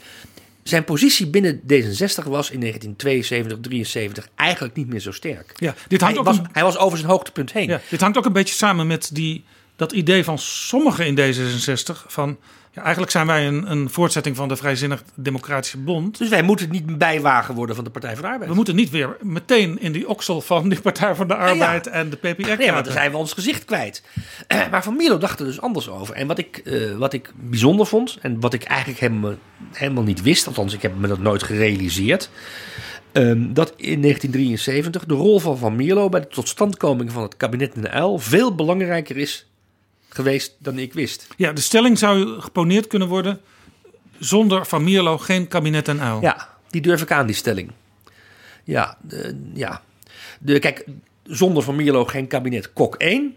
zijn 0.63 0.85
positie 0.85 1.27
binnen 1.27 1.61
D66 1.61 2.25
was 2.29 2.51
in 2.51 2.61
1972, 2.61 3.59
73 3.61 4.29
eigenlijk 4.35 4.75
niet 4.77 4.89
meer 4.89 5.01
zo 5.01 5.13
sterk. 5.13 5.53
Ja, 5.57 5.75
dit 5.89 6.01
hangt 6.01 6.17
hij, 6.17 6.25
ook 6.27 6.31
was, 6.31 6.39
een- 6.39 6.49
hij 6.53 6.63
was 6.63 6.77
over 6.79 6.99
zijn 6.99 7.11
hoogtepunt 7.11 7.53
heen. 7.53 7.69
Ja, 7.69 7.81
dit 7.91 8.01
hangt 8.01 8.17
ook 8.19 8.25
een 8.25 8.33
beetje 8.33 8.55
samen 8.55 8.87
met 8.87 9.11
die, 9.13 9.45
dat 9.77 9.93
idee 9.93 10.25
van 10.25 10.39
sommigen 10.39 11.07
in 11.07 11.19
D66 11.19 12.07
van 12.07 12.39
ja, 12.75 12.83
eigenlijk 12.83 13.13
zijn 13.13 13.27
wij 13.27 13.47
een, 13.47 13.71
een 13.71 13.91
voortzetting 13.91 14.37
van 14.37 14.49
de 14.49 14.57
Vrijzinnig 14.57 15.03
Democratische 15.15 15.79
Bond. 15.79 16.19
Dus 16.19 16.29
wij 16.29 16.43
moeten 16.43 16.71
niet 16.71 16.99
bijwagen 16.99 17.55
worden 17.55 17.75
van 17.75 17.85
de 17.85 17.91
Partij 17.91 18.13
van 18.13 18.23
de 18.23 18.29
Arbeid. 18.29 18.51
We 18.51 18.57
moeten 18.57 18.75
niet 18.75 18.91
weer 18.91 19.17
meteen 19.23 19.81
in 19.81 19.93
die 19.93 20.09
oksel 20.09 20.41
van 20.41 20.69
die 20.69 20.81
Partij 20.81 21.15
van 21.15 21.29
de 21.29 21.35
Arbeid 21.35 21.87
en 21.87 22.11
de 22.11 22.17
PPR 22.17 22.27
Nee, 22.27 22.35
want 22.37 22.59
kruipen. 22.59 22.85
dan 22.85 22.93
zijn 22.93 23.11
we 23.11 23.17
ons 23.17 23.33
gezicht 23.33 23.65
kwijt. 23.65 24.03
Maar 24.71 24.83
Van 24.83 24.97
Mierlo 24.97 25.19
dacht 25.19 25.41
er 25.41 25.47
dus 25.47 25.61
anders 25.61 25.89
over. 25.89 26.15
En 26.15 26.27
wat 26.27 26.39
ik, 26.39 26.57
eh, 26.57 26.97
wat 26.97 27.13
ik 27.13 27.33
bijzonder 27.37 27.87
vond, 27.87 28.19
en 28.21 28.41
wat 28.41 28.53
ik 28.53 28.63
eigenlijk 28.65 29.01
helemaal, 29.01 29.35
helemaal 29.73 30.03
niet 30.03 30.23
wist, 30.23 30.47
althans 30.47 30.75
ik 30.75 30.83
heb 30.83 30.97
me 30.97 31.09
dat 31.09 31.19
nooit 31.19 31.43
gerealiseerd, 31.43 32.31
ehm, 33.13 33.53
dat 33.53 33.73
in 33.77 34.01
1973 34.01 35.05
de 35.05 35.15
rol 35.15 35.39
van 35.39 35.59
Van 35.59 35.77
Mierlo 35.77 36.09
bij 36.09 36.21
de 36.21 36.29
totstandkoming 36.29 37.13
van 37.13 37.23
het 37.23 37.37
kabinet 37.37 37.75
in 37.75 37.83
de 37.83 37.91
Uil 37.91 38.19
veel 38.19 38.55
belangrijker 38.55 39.17
is 39.17 39.47
geweest 40.15 40.55
dan 40.59 40.79
ik 40.79 40.93
wist. 40.93 41.27
Ja, 41.37 41.53
de 41.53 41.61
stelling 41.61 41.99
zou 41.99 42.41
geponeerd 42.41 42.87
kunnen 42.87 43.09
worden 43.09 43.41
zonder 44.19 44.67
Van 44.67 44.85
Mierlo 44.85 45.19
geen 45.19 45.49
kabinet 45.49 45.89
en 45.89 46.01
uil. 46.01 46.21
Ja, 46.21 46.49
die 46.71 46.81
durf 46.81 47.03
ik 47.03 47.11
aan, 47.13 47.27
die 47.27 47.35
stelling. 47.35 47.71
Ja, 48.65 48.97
de, 49.01 49.51
ja. 49.55 49.83
De, 50.39 50.59
kijk, 50.59 50.85
zonder 51.25 51.63
Van 51.63 51.77
Mierlo 51.77 52.05
geen 52.05 52.27
kabinet 52.27 52.73
Kok 52.73 52.95
1. 52.95 53.37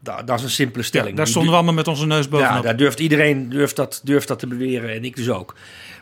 Da, 0.00 0.22
dat 0.22 0.38
is 0.38 0.44
een 0.44 0.50
simpele 0.50 0.82
Ja, 0.82 0.88
stelling. 0.88 1.16
daar 1.16 1.26
stonden 1.26 1.50
we 1.50 1.56
allemaal 1.56 1.74
met 1.74 1.88
onze 1.88 2.06
neus 2.06 2.28
bovenop. 2.28 2.54
Ja, 2.54 2.60
daar 2.60 2.76
durft 2.76 3.00
iedereen 3.00 3.48
durft 3.48 3.76
dat, 3.76 4.00
durft 4.04 4.28
dat 4.28 4.38
te 4.38 4.46
beweren 4.46 4.90
en 4.90 5.04
ik 5.04 5.16
dus 5.16 5.30
ook. 5.30 5.54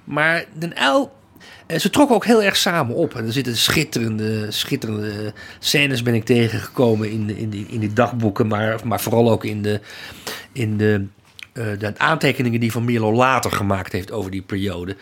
Maar 0.04 0.44
Den 0.58 0.76
Uil, 0.76 1.12
eh, 1.66 1.78
ze 1.78 1.90
trokken 1.90 2.16
ook 2.16 2.24
heel 2.24 2.42
erg 2.42 2.57
samen 2.57 2.94
op. 2.94 3.14
En 3.14 3.26
er 3.26 3.32
zitten 3.32 3.57
schitterende, 3.57 4.47
schitterende 4.51 5.32
scènes 5.59 6.03
ben 6.03 6.14
ik 6.14 6.24
tegengekomen 6.24 7.11
in, 7.11 7.26
de- 7.26 7.38
in, 7.38 7.51
die, 7.51 7.66
in 7.68 7.80
die 7.80 7.92
dagboeken. 7.92 8.47
Maar, 8.47 8.80
maar 8.84 9.01
vooral 9.01 9.30
ook 9.30 9.44
in, 9.44 9.62
de, 9.62 9.80
in 10.53 10.76
de, 10.76 11.07
eh, 11.53 11.64
de 11.78 11.99
aantekeningen 11.99 12.61
die 12.61 12.72
Van 12.72 12.84
Mierlo 12.84 13.12
later 13.12 13.53
gemaakt 13.53 13.92
heeft 13.92 14.12
over 14.12 14.30
die 14.30 14.42
periode. 14.42 14.97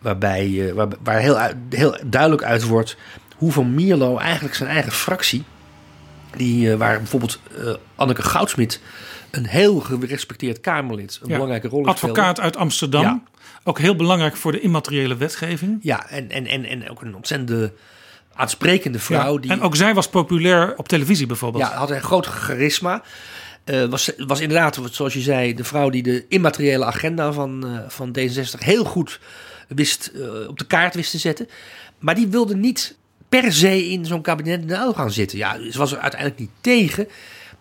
Waarbij, 0.00 0.68
eh, 0.68 0.72
waar, 0.74 0.88
waar 1.02 1.18
heel, 1.20 1.38
heel 1.70 1.96
duidelijk 2.06 2.42
uit 2.42 2.64
wordt 2.66 2.96
hoe 3.36 3.52
Van 3.52 3.74
Mierlo 3.74 4.16
eigenlijk 4.18 4.54
zijn 4.54 4.68
eigen 4.68 4.92
fractie... 4.92 5.42
Die, 6.36 6.70
eh, 6.72 6.76
waar 6.78 6.98
bijvoorbeeld 6.98 7.40
Anneke 7.94 8.22
Goudsmit, 8.22 8.80
een 9.30 9.46
heel 9.46 9.80
gerespecteerd 9.80 10.60
Kamerlid, 10.60 11.18
een 11.22 11.28
Ja, 11.28 11.32
belangrijke 11.34 11.68
rol 11.68 11.86
Advocaat 11.86 12.14
speelde. 12.16 12.40
uit 12.40 12.56
Amsterdam. 12.56 13.02
Ja. 13.02 13.22
Ook 13.64 13.78
heel 13.78 13.96
belangrijk 13.96 14.36
voor 14.36 14.52
de 14.52 14.60
immateriële 14.60 15.16
wetgeving. 15.16 15.78
Ja, 15.82 16.08
en, 16.08 16.30
en, 16.30 16.46
en, 16.46 16.64
en 16.64 16.90
ook 16.90 17.02
een 17.02 17.14
ontzettende 17.14 17.72
aansprekende 18.34 18.98
vrouw. 18.98 19.34
Ja, 19.34 19.40
Die, 19.40 19.50
En 19.50 19.60
ook 19.60 19.76
zij 19.76 19.94
was 19.94 20.08
populair 20.08 20.74
op 20.76 20.88
televisie 20.88 21.26
bijvoorbeeld. 21.26 21.64
ja, 21.64 21.74
had 21.74 21.90
een 21.90 22.02
groot 22.02 22.26
charisma. 22.26 23.02
Eh, 23.64 23.84
was, 23.84 24.12
was 24.16 24.40
inderdaad, 24.40 24.80
zoals 24.90 25.12
je 25.12 25.20
zei, 25.20 25.54
de 25.54 25.64
vrouw 25.64 25.90
die 25.90 26.02
de 26.02 26.24
immateriële 26.28 26.84
agenda 26.84 27.32
van, 27.32 27.66
eh, 27.66 27.88
van 27.88 28.16
D66 28.18 28.58
heel 28.58 28.84
goed 28.84 29.20
wist, 29.68 30.12
eh, 30.14 30.48
op 30.48 30.58
de 30.58 30.66
kaart 30.66 30.94
wist 30.94 31.10
te 31.10 31.18
zetten. 31.18 31.48
Maar 31.98 32.14
die 32.14 32.26
wilde 32.26 32.56
niet 32.56 32.96
per 33.28 33.52
se 33.52 33.88
in 33.88 34.06
zo'n 34.06 34.22
kabinet 34.22 34.60
in 34.60 34.66
de 34.66 34.92
gaan 34.94 35.10
zitten. 35.10 35.38
Ja, 35.38 35.56
ze 35.70 35.78
was 35.78 35.92
er 35.92 35.98
uiteindelijk 35.98 36.40
niet 36.40 36.50
tegen. 36.60 37.08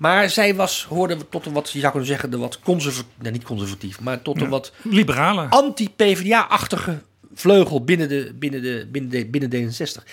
Maar 0.01 0.29
zij 0.29 0.55
was, 0.55 0.85
hoorde 0.89 1.17
tot 1.29 1.45
een 1.45 1.53
wat, 1.53 1.71
je 1.71 1.79
zou 1.79 1.91
kunnen 1.91 2.09
zeggen, 2.09 2.31
de 2.31 2.37
wat 2.37 2.59
conservatief, 2.59 3.09
nou 3.19 3.31
niet 3.31 3.43
conservatief, 3.43 3.99
maar 3.99 4.21
tot 4.21 4.41
een 4.41 4.49
wat 4.49 4.71
Liberale. 4.81 5.45
anti-PVDA-achtige 5.49 7.01
vleugel 7.33 7.83
binnen, 7.83 8.09
de, 8.09 8.31
binnen, 8.35 8.61
de, 8.61 8.87
binnen, 8.91 9.09
de, 9.11 9.25
binnen 9.25 9.71
D66. 9.71 10.03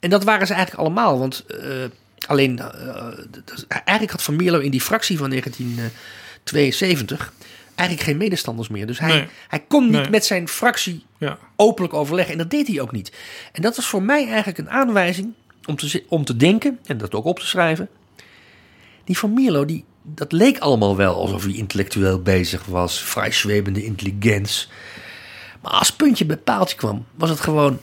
En 0.00 0.10
dat 0.10 0.24
waren 0.24 0.46
ze 0.46 0.52
eigenlijk 0.54 0.82
allemaal. 0.86 1.18
Want 1.18 1.44
eh, 1.46 1.68
alleen, 2.26 2.58
eh, 2.58 3.06
eigenlijk 3.68 4.10
had 4.10 4.22
Van 4.22 4.36
Mierlo 4.36 4.58
in 4.58 4.70
die 4.70 4.80
fractie 4.80 5.18
van 5.18 5.30
1972 5.30 7.32
eigenlijk 7.74 8.08
geen 8.08 8.16
medestanders 8.16 8.68
meer. 8.68 8.86
Dus 8.86 8.98
hij, 8.98 9.08
Nee. 9.08 9.26
hij 9.48 9.64
kon 9.68 9.84
niet 9.84 9.92
Nee. 10.00 10.10
met 10.10 10.24
zijn 10.24 10.48
fractie 10.48 11.04
Ja. 11.18 11.38
openlijk 11.56 11.94
overleggen. 11.94 12.32
En 12.32 12.38
dat 12.38 12.50
deed 12.50 12.66
hij 12.68 12.80
ook 12.80 12.92
niet. 12.92 13.12
En 13.52 13.62
dat 13.62 13.76
was 13.76 13.86
voor 13.86 14.02
mij 14.02 14.26
eigenlijk 14.26 14.58
een 14.58 14.70
aanwijzing 14.70 15.32
om 15.66 15.76
te, 15.76 16.04
om 16.08 16.24
te 16.24 16.36
denken, 16.36 16.78
en 16.84 16.98
dat 16.98 17.14
ook 17.14 17.24
op 17.24 17.38
te 17.38 17.46
schrijven. 17.46 17.88
Die 19.08 19.18
Van 19.18 19.32
Mierlo, 19.32 19.64
die, 19.64 19.84
dat 20.02 20.32
leek 20.32 20.58
allemaal 20.58 20.96
wel 20.96 21.14
alsof 21.14 21.44
hij 21.44 21.52
intellectueel 21.52 22.22
bezig 22.22 22.64
was. 22.64 23.02
Vrij 23.02 23.32
zwevende 23.32 23.84
intelligentie. 23.84 24.66
Maar 25.60 25.72
als 25.72 25.92
puntje 25.92 26.26
bij 26.26 26.36
paaltje 26.36 26.76
kwam, 26.76 27.06
was 27.14 27.30
het 27.30 27.40
gewoon 27.40 27.78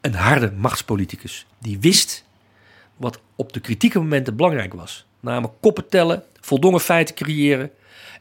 een 0.00 0.14
harde 0.14 0.52
machtspoliticus. 0.56 1.46
Die 1.58 1.78
wist 1.80 2.24
wat 2.96 3.20
op 3.36 3.52
de 3.52 3.60
kritieke 3.60 3.98
momenten 3.98 4.36
belangrijk 4.36 4.74
was. 4.74 5.06
Namelijk 5.20 5.54
koppen 5.60 5.88
tellen, 5.88 6.22
voldongen 6.40 6.80
feiten 6.80 7.14
creëren. 7.14 7.70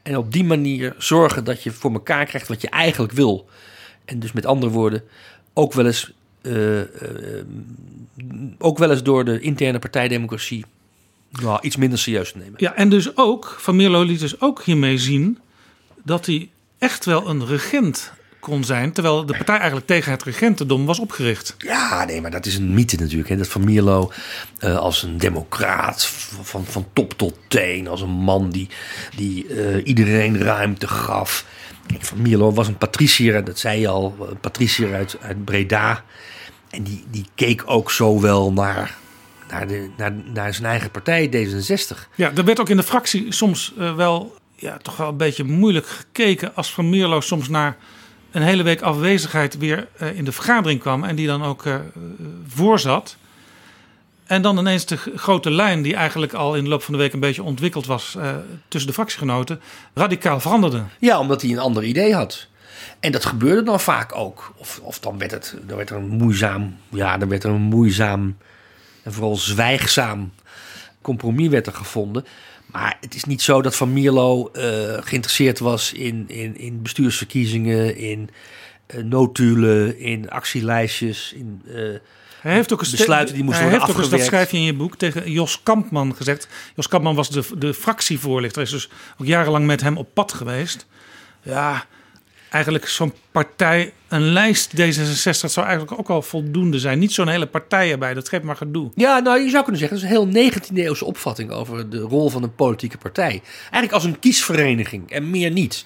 En 0.04 0.18
op 0.18 0.32
die 0.32 0.44
manier 0.44 0.96
zorgen 0.98 1.44
dat 1.44 1.64
je 1.64 1.72
voor 1.72 1.94
elkaar 1.94 2.26
krijgt 2.26 2.48
wat 2.48 2.62
je 2.62 2.70
eigenlijk 2.70 3.14
wil. 3.14 3.50
En 4.06 4.20
dus 4.20 4.32
met 4.32 4.46
andere 4.46 4.72
woorden, 4.72 5.04
ook 5.54 5.74
wel 5.74 5.86
eens, 5.86 6.14
eh, 6.42 6.82
eh, 6.82 7.46
ook 8.58 8.78
wel 8.78 8.92
eens 8.92 9.04
door 9.04 9.26
de 9.26 9.40
interne 9.40 9.80
partijdemocratie 9.80 10.66
nou, 11.42 11.60
iets 11.62 11.76
minder 11.76 12.00
serieus 12.00 12.32
te 12.32 12.38
nemen. 12.38 12.54
Ja, 12.58 12.76
en 12.76 12.90
dus 12.90 13.18
ook, 13.18 13.56
Van 13.60 13.76
Mierlo 13.76 14.04
liet 14.04 14.20
dus 14.20 14.42
ook 14.42 14.64
hiermee 14.64 14.98
zien 14.98 15.40
dat 16.04 16.26
hij 16.26 16.50
echt 16.78 17.06
wel 17.06 17.30
een 17.30 17.46
regent 17.46 18.12
kon 18.44 18.64
zijn, 18.64 18.92
terwijl 18.92 19.26
de 19.26 19.34
partij 19.34 19.56
eigenlijk 19.56 19.88
tegen 19.88 20.12
het 20.12 20.24
regentendom 20.24 20.86
was 20.86 21.00
opgericht. 21.00 21.56
Ja, 21.58 22.06
nee, 22.06 22.22
maar 22.22 22.32
dat 22.32 22.46
is 22.46 22.56
een 22.56 22.74
mythe 22.74 22.96
natuurlijk. 22.96 23.30
Hè? 23.30 23.38
Dat 23.38 23.48
Van 23.48 23.64
Mierlo 23.64 24.12
eh, 24.58 24.78
als 24.78 25.04
een 25.04 25.18
democraat 25.18 26.06
van, 26.42 26.66
van, 26.66 26.86
top 26.94 27.14
tot 27.18 27.38
teen. 27.48 27.88
Als 27.88 28.02
een 28.02 28.10
man 28.10 28.50
die, 28.50 28.70
die 29.16 29.48
eh, 29.48 29.88
iedereen 29.88 30.38
ruimte 30.38 30.88
gaf. 30.88 31.46
Kijk, 31.88 32.04
Van 32.04 32.22
Mierlo 32.22 32.52
was 32.52 32.68
een 32.68 32.78
patricier, 32.78 33.44
dat 33.44 33.60
zei 33.60 33.80
je 33.80 33.88
al. 33.88 34.16
Een 34.30 34.40
patricier 34.40 34.94
uit, 34.94 35.18
uit 35.22 35.46
Breda. 35.46 36.04
En 36.70 36.84
die, 36.84 37.04
die 37.12 37.26
keek 37.36 37.64
ook 37.66 37.92
zo 37.92 38.22
wel 38.22 38.52
naar, 38.52 38.98
naar, 39.54 39.68
de, 39.68 39.90
naar, 39.98 40.14
naar 40.34 40.54
zijn 40.54 40.66
eigen 40.66 40.92
partij, 40.92 41.28
D66. 41.28 41.98
Ja, 42.16 42.32
er 42.36 42.46
werd 42.46 42.60
ook 42.60 42.70
in 42.70 42.78
de 42.78 42.84
fractie 42.84 43.32
soms 43.32 43.74
eh, 43.78 43.96
wel, 43.96 44.38
ja, 44.56 44.78
toch 44.78 44.98
wel 44.98 45.08
een 45.10 45.18
beetje 45.18 45.44
moeilijk 45.44 45.88
gekeken 45.88 46.56
als 46.56 46.74
Van 46.74 46.90
Mierlo 46.90 47.22
soms 47.22 47.50
na 47.50 47.76
een 48.34 48.42
hele 48.42 48.64
week 48.64 48.82
afwezigheid 48.82 49.58
weer 49.58 49.88
eh, 49.98 50.18
in 50.18 50.26
de 50.26 50.32
vergadering 50.32 50.80
kwam 50.80 51.04
en 51.04 51.16
die 51.16 51.28
dan 51.28 51.44
ook 51.44 51.66
eh, 51.66 51.76
eh, 51.76 51.82
voorzat. 52.48 53.16
En 54.26 54.42
dan 54.42 54.58
ineens 54.58 54.86
de 54.86 54.98
grote 55.16 55.52
lijn, 55.52 55.82
die 55.82 55.96
eigenlijk 55.96 56.34
al 56.34 56.56
in 56.56 56.64
de 56.64 56.70
loop 56.70 56.84
van 56.84 56.94
de 56.94 57.00
week 57.00 57.14
een 57.14 57.20
beetje 57.20 57.44
ontwikkeld 57.44 57.86
was 57.86 58.18
tussen 58.68 58.90
de 58.90 58.96
fractiegenoten, 58.96 59.62
radicaal 59.94 60.40
veranderde. 60.40 60.84
Ja, 61.00 61.20
omdat 61.20 61.42
hij 61.42 61.52
een 61.52 61.60
ander 61.60 61.84
idee 61.84 62.14
had. 62.16 62.48
En 63.00 63.12
dat 63.12 63.26
gebeurde 63.26 63.64
dan 63.64 63.80
vaak 63.80 64.16
ook. 64.16 64.54
Of, 64.58 64.80
of 64.84 65.00
dan 65.00 65.18
werd 65.18 65.32
het 65.32 65.58
dan 65.68 65.78
werd 65.78 65.90
er 65.90 65.96
een 65.96 66.08
moeizaam, 66.08 66.78
ja, 66.90 67.18
dan 67.18 67.30
werd 67.30 67.44
er 67.44 67.50
een 67.50 67.62
moeizaam 67.62 68.38
en 69.04 69.14
vooral 69.14 69.36
zwijgzaam 69.36 70.32
compromis 71.02 71.48
werd 71.48 71.68
er 71.68 71.74
gevonden. 71.74 72.26
Maar 72.66 72.98
het 73.02 73.16
is 73.16 73.24
niet 73.24 73.42
zo 73.42 73.62
dat 73.62 73.76
Van 73.76 73.94
Mierlo 73.94 74.48
eh, 74.48 74.64
geïnteresseerd 75.00 75.60
was 75.60 75.94
in, 75.94 76.26
in, 76.28 76.58
in 76.58 76.82
bestuursverkiezingen, 76.82 77.98
in 77.98 78.30
eh, 78.86 79.04
notulen, 79.04 80.00
in 80.00 80.30
actielijstjes, 80.30 81.34
in 81.36 81.62
eh, 81.68 81.74
Hij 82.42 82.54
heeft 82.54 82.74
ook 82.74 82.80
een 82.80 82.86
ste- 82.86 82.98
besluiten 82.98 83.36
die 83.36 83.44
moesten 83.44 83.62
hij 83.64 83.72
worden 83.72 83.88
heeft 83.88 84.00
ook 84.00 84.12
eens, 84.12 84.20
dat 84.20 84.28
schrijf 84.28 84.52
je 84.52 84.58
in 84.58 84.64
je 84.64 84.74
boek, 84.74 84.96
tegen 84.96 85.32
Jos 85.32 85.64
Kampman 85.64 86.16
gezegd. 86.16 86.48
Jos 86.76 86.88
Kampman 86.88 87.16
was 87.16 87.30
de, 87.30 87.44
de 87.58 87.74
fractievoorlichter, 87.74 88.62
is 88.62 88.70
dus 88.70 88.90
ook 89.18 89.28
jarenlang 89.28 89.66
met 89.66 89.82
hem 89.82 89.98
op 89.98 90.14
pad 90.14 90.34
geweest. 90.34 90.86
Ja, 91.42 91.86
eigenlijk 92.54 92.88
zo'n 92.88 93.14
partij, 93.32 93.94
een 94.08 94.22
lijst 94.32 94.72
D66, 94.72 95.40
dat 95.42 95.52
zou 95.52 95.66
eigenlijk 95.68 96.00
ook 96.00 96.10
al 96.10 96.22
voldoende 96.22 96.80
zijn. 96.80 97.00
Niet 97.00 97.12
zo'n 97.14 97.28
hele 97.28 97.48
partij 97.48 97.92
erbij, 97.92 98.14
dat 98.14 98.30
geeft 98.30 98.44
maar 98.44 98.56
gedoe. 98.56 98.92
Ja, 98.96 99.20
nou, 99.20 99.40
je 99.42 99.50
zou 99.50 99.64
kunnen 99.64 99.82
zeggen, 99.82 100.00
dat 100.00 100.10
is 100.10 100.16
een 100.18 100.32
heel 100.34 100.52
19e-eeuwse 100.52 101.06
opvatting 101.06 101.52
over 101.52 101.90
de 101.90 102.00
rol 102.00 102.30
van 102.30 102.44
een 102.44 102.56
politieke 102.56 102.98
partij. 102.98 103.42
Eigenlijk 103.62 103.92
als 103.94 104.04
een 104.04 104.20
kiesvereniging 104.20 105.12
en 105.12 105.30
meer 105.30 105.52
niet. 105.52 105.86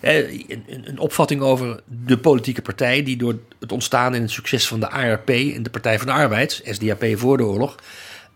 Eh, 0.00 0.16
Een, 0.16 0.64
een- 0.68 0.88
een 0.88 0.98
opvatting 0.98 1.40
over 1.40 1.80
de 2.04 2.18
politieke 2.18 2.62
partij 2.62 3.02
die 3.02 3.16
door 3.16 3.38
het 3.60 3.72
ontstaan 3.72 4.14
en 4.14 4.22
het 4.22 4.30
succes 4.30 4.66
van 4.66 4.80
de 4.80 4.90
ARP 4.90 5.28
en 5.30 5.62
de 5.62 5.70
Partij 5.70 5.98
van 5.98 6.06
de 6.06 6.12
Arbeid, 6.12 6.60
SDAP 6.64 7.04
voor 7.14 7.36
de 7.36 7.44
oorlog, 7.44 7.74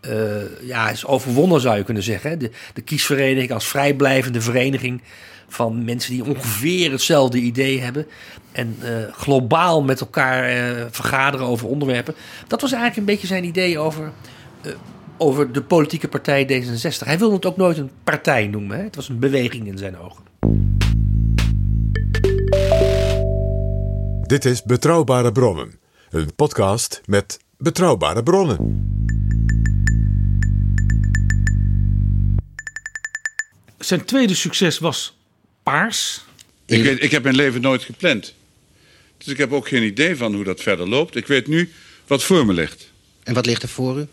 eh, 0.01 0.67
ja, 0.67 0.89
is 0.89 1.05
overwonnen 1.05 1.61
zou 1.61 1.77
je 1.77 1.83
kunnen 1.83 2.03
zeggen. 2.03 2.39
De, 2.39 2.51
de 2.73 2.81
kiesvereniging 2.81 3.51
als 3.51 3.67
vrijblijvende 3.67 4.41
vereniging 4.41 5.01
van 5.51 5.83
mensen 5.83 6.11
die 6.11 6.25
ongeveer 6.25 6.91
hetzelfde 6.91 7.37
idee 7.37 7.81
hebben. 7.81 8.07
En 8.51 8.75
eh, 8.81 9.13
globaal 9.13 9.83
met 9.83 9.99
elkaar 9.99 10.43
eh, 10.43 10.85
vergaderen 10.91 11.45
over 11.45 11.67
onderwerpen. 11.67 12.15
Dat 12.47 12.61
was 12.61 12.71
eigenlijk 12.71 12.99
een 13.01 13.13
beetje 13.13 13.27
zijn 13.27 13.43
idee 13.43 13.79
over, 13.79 14.11
eh, 14.61 14.71
over 15.17 15.51
de 15.51 15.61
politieke 15.61 16.07
partij 16.07 16.45
D66. 16.45 17.05
Hij 17.05 17.17
wilde 17.17 17.35
het 17.35 17.45
ook 17.45 17.57
nooit 17.57 17.77
een 17.77 17.91
partij 18.03 18.47
noemen. 18.47 18.77
Hè? 18.77 18.83
Het 18.83 18.95
was 18.95 19.09
een 19.09 19.19
beweging 19.19 19.67
in 19.67 19.77
zijn 19.77 19.97
ogen. 19.97 20.23
Dit 24.21 24.45
is 24.45 24.63
Betrouwbare 24.63 25.31
Bronnen, 25.31 25.79
een 26.09 26.35
podcast 26.35 27.01
met 27.05 27.39
betrouwbare 27.57 28.23
bronnen. 28.23 28.89
Zijn 33.77 34.05
tweede 34.05 34.35
succes 34.35 34.79
was 34.79 35.20
Paars. 35.63 36.21
Ik, 36.65 36.83
weet, 36.83 37.03
ik 37.03 37.11
heb 37.11 37.23
mijn 37.23 37.35
leven 37.35 37.61
nooit 37.61 37.83
gepland. 37.83 38.33
Dus 39.17 39.27
ik 39.27 39.37
heb 39.37 39.51
ook 39.51 39.67
geen 39.67 39.83
idee 39.83 40.15
van 40.15 40.35
hoe 40.35 40.43
dat 40.43 40.61
verder 40.61 40.89
loopt. 40.89 41.15
Ik 41.15 41.27
weet 41.27 41.47
nu 41.47 41.71
wat 42.07 42.23
voor 42.23 42.45
me 42.45 42.53
ligt. 42.53 42.91
En 43.23 43.33
wat 43.33 43.45
ligt 43.45 43.63
er 43.63 43.69
voor 43.69 43.99
u? 43.99 44.07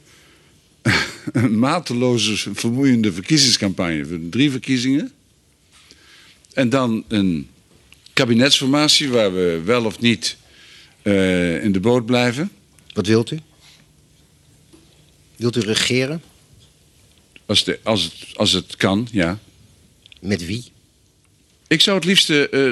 Een 1.32 1.58
mateloze, 1.58 2.54
vermoeiende 2.54 3.12
verkiezingscampagne. 3.12 4.28
Drie 4.28 4.50
verkiezingen. 4.50 5.12
En 6.52 6.68
dan 6.68 7.04
een 7.08 7.48
kabinetsformatie 8.12 9.08
waar 9.08 9.34
we 9.34 9.60
wel 9.64 9.84
of 9.84 10.00
niet 10.00 10.36
eh, 11.02 11.64
in 11.64 11.72
de 11.72 11.80
boot 11.80 12.06
blijven. 12.06 12.50
Wat 12.92 13.06
wilt 13.06 13.30
u? 13.30 13.38
Wilt 15.36 15.56
u 15.56 15.60
regeren? 15.60 16.22
Als, 17.46 17.64
de, 17.64 17.78
als, 17.82 18.02
het, 18.02 18.36
als 18.36 18.52
het 18.52 18.76
kan, 18.76 19.08
ja. 19.10 19.38
Met 20.20 20.46
wie? 20.46 20.64
Ik 21.68 21.80
zou 21.80 21.96
het 21.96 22.04
liefste, 22.04 22.48
eh, 22.48 22.62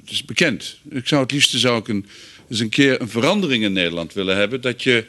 het 0.00 0.10
is 0.10 0.24
bekend, 0.24 0.78
ik 0.90 1.08
zou 1.08 1.22
het 1.22 1.32
liefste 1.32 1.58
zou 1.58 1.78
ik 1.78 1.88
een, 1.88 2.06
eens 2.50 2.60
een 2.60 2.68
keer 2.68 3.00
een 3.00 3.08
verandering 3.08 3.64
in 3.64 3.72
Nederland 3.72 4.12
willen 4.12 4.36
hebben. 4.36 4.60
Dat 4.60 4.82
je 4.82 5.04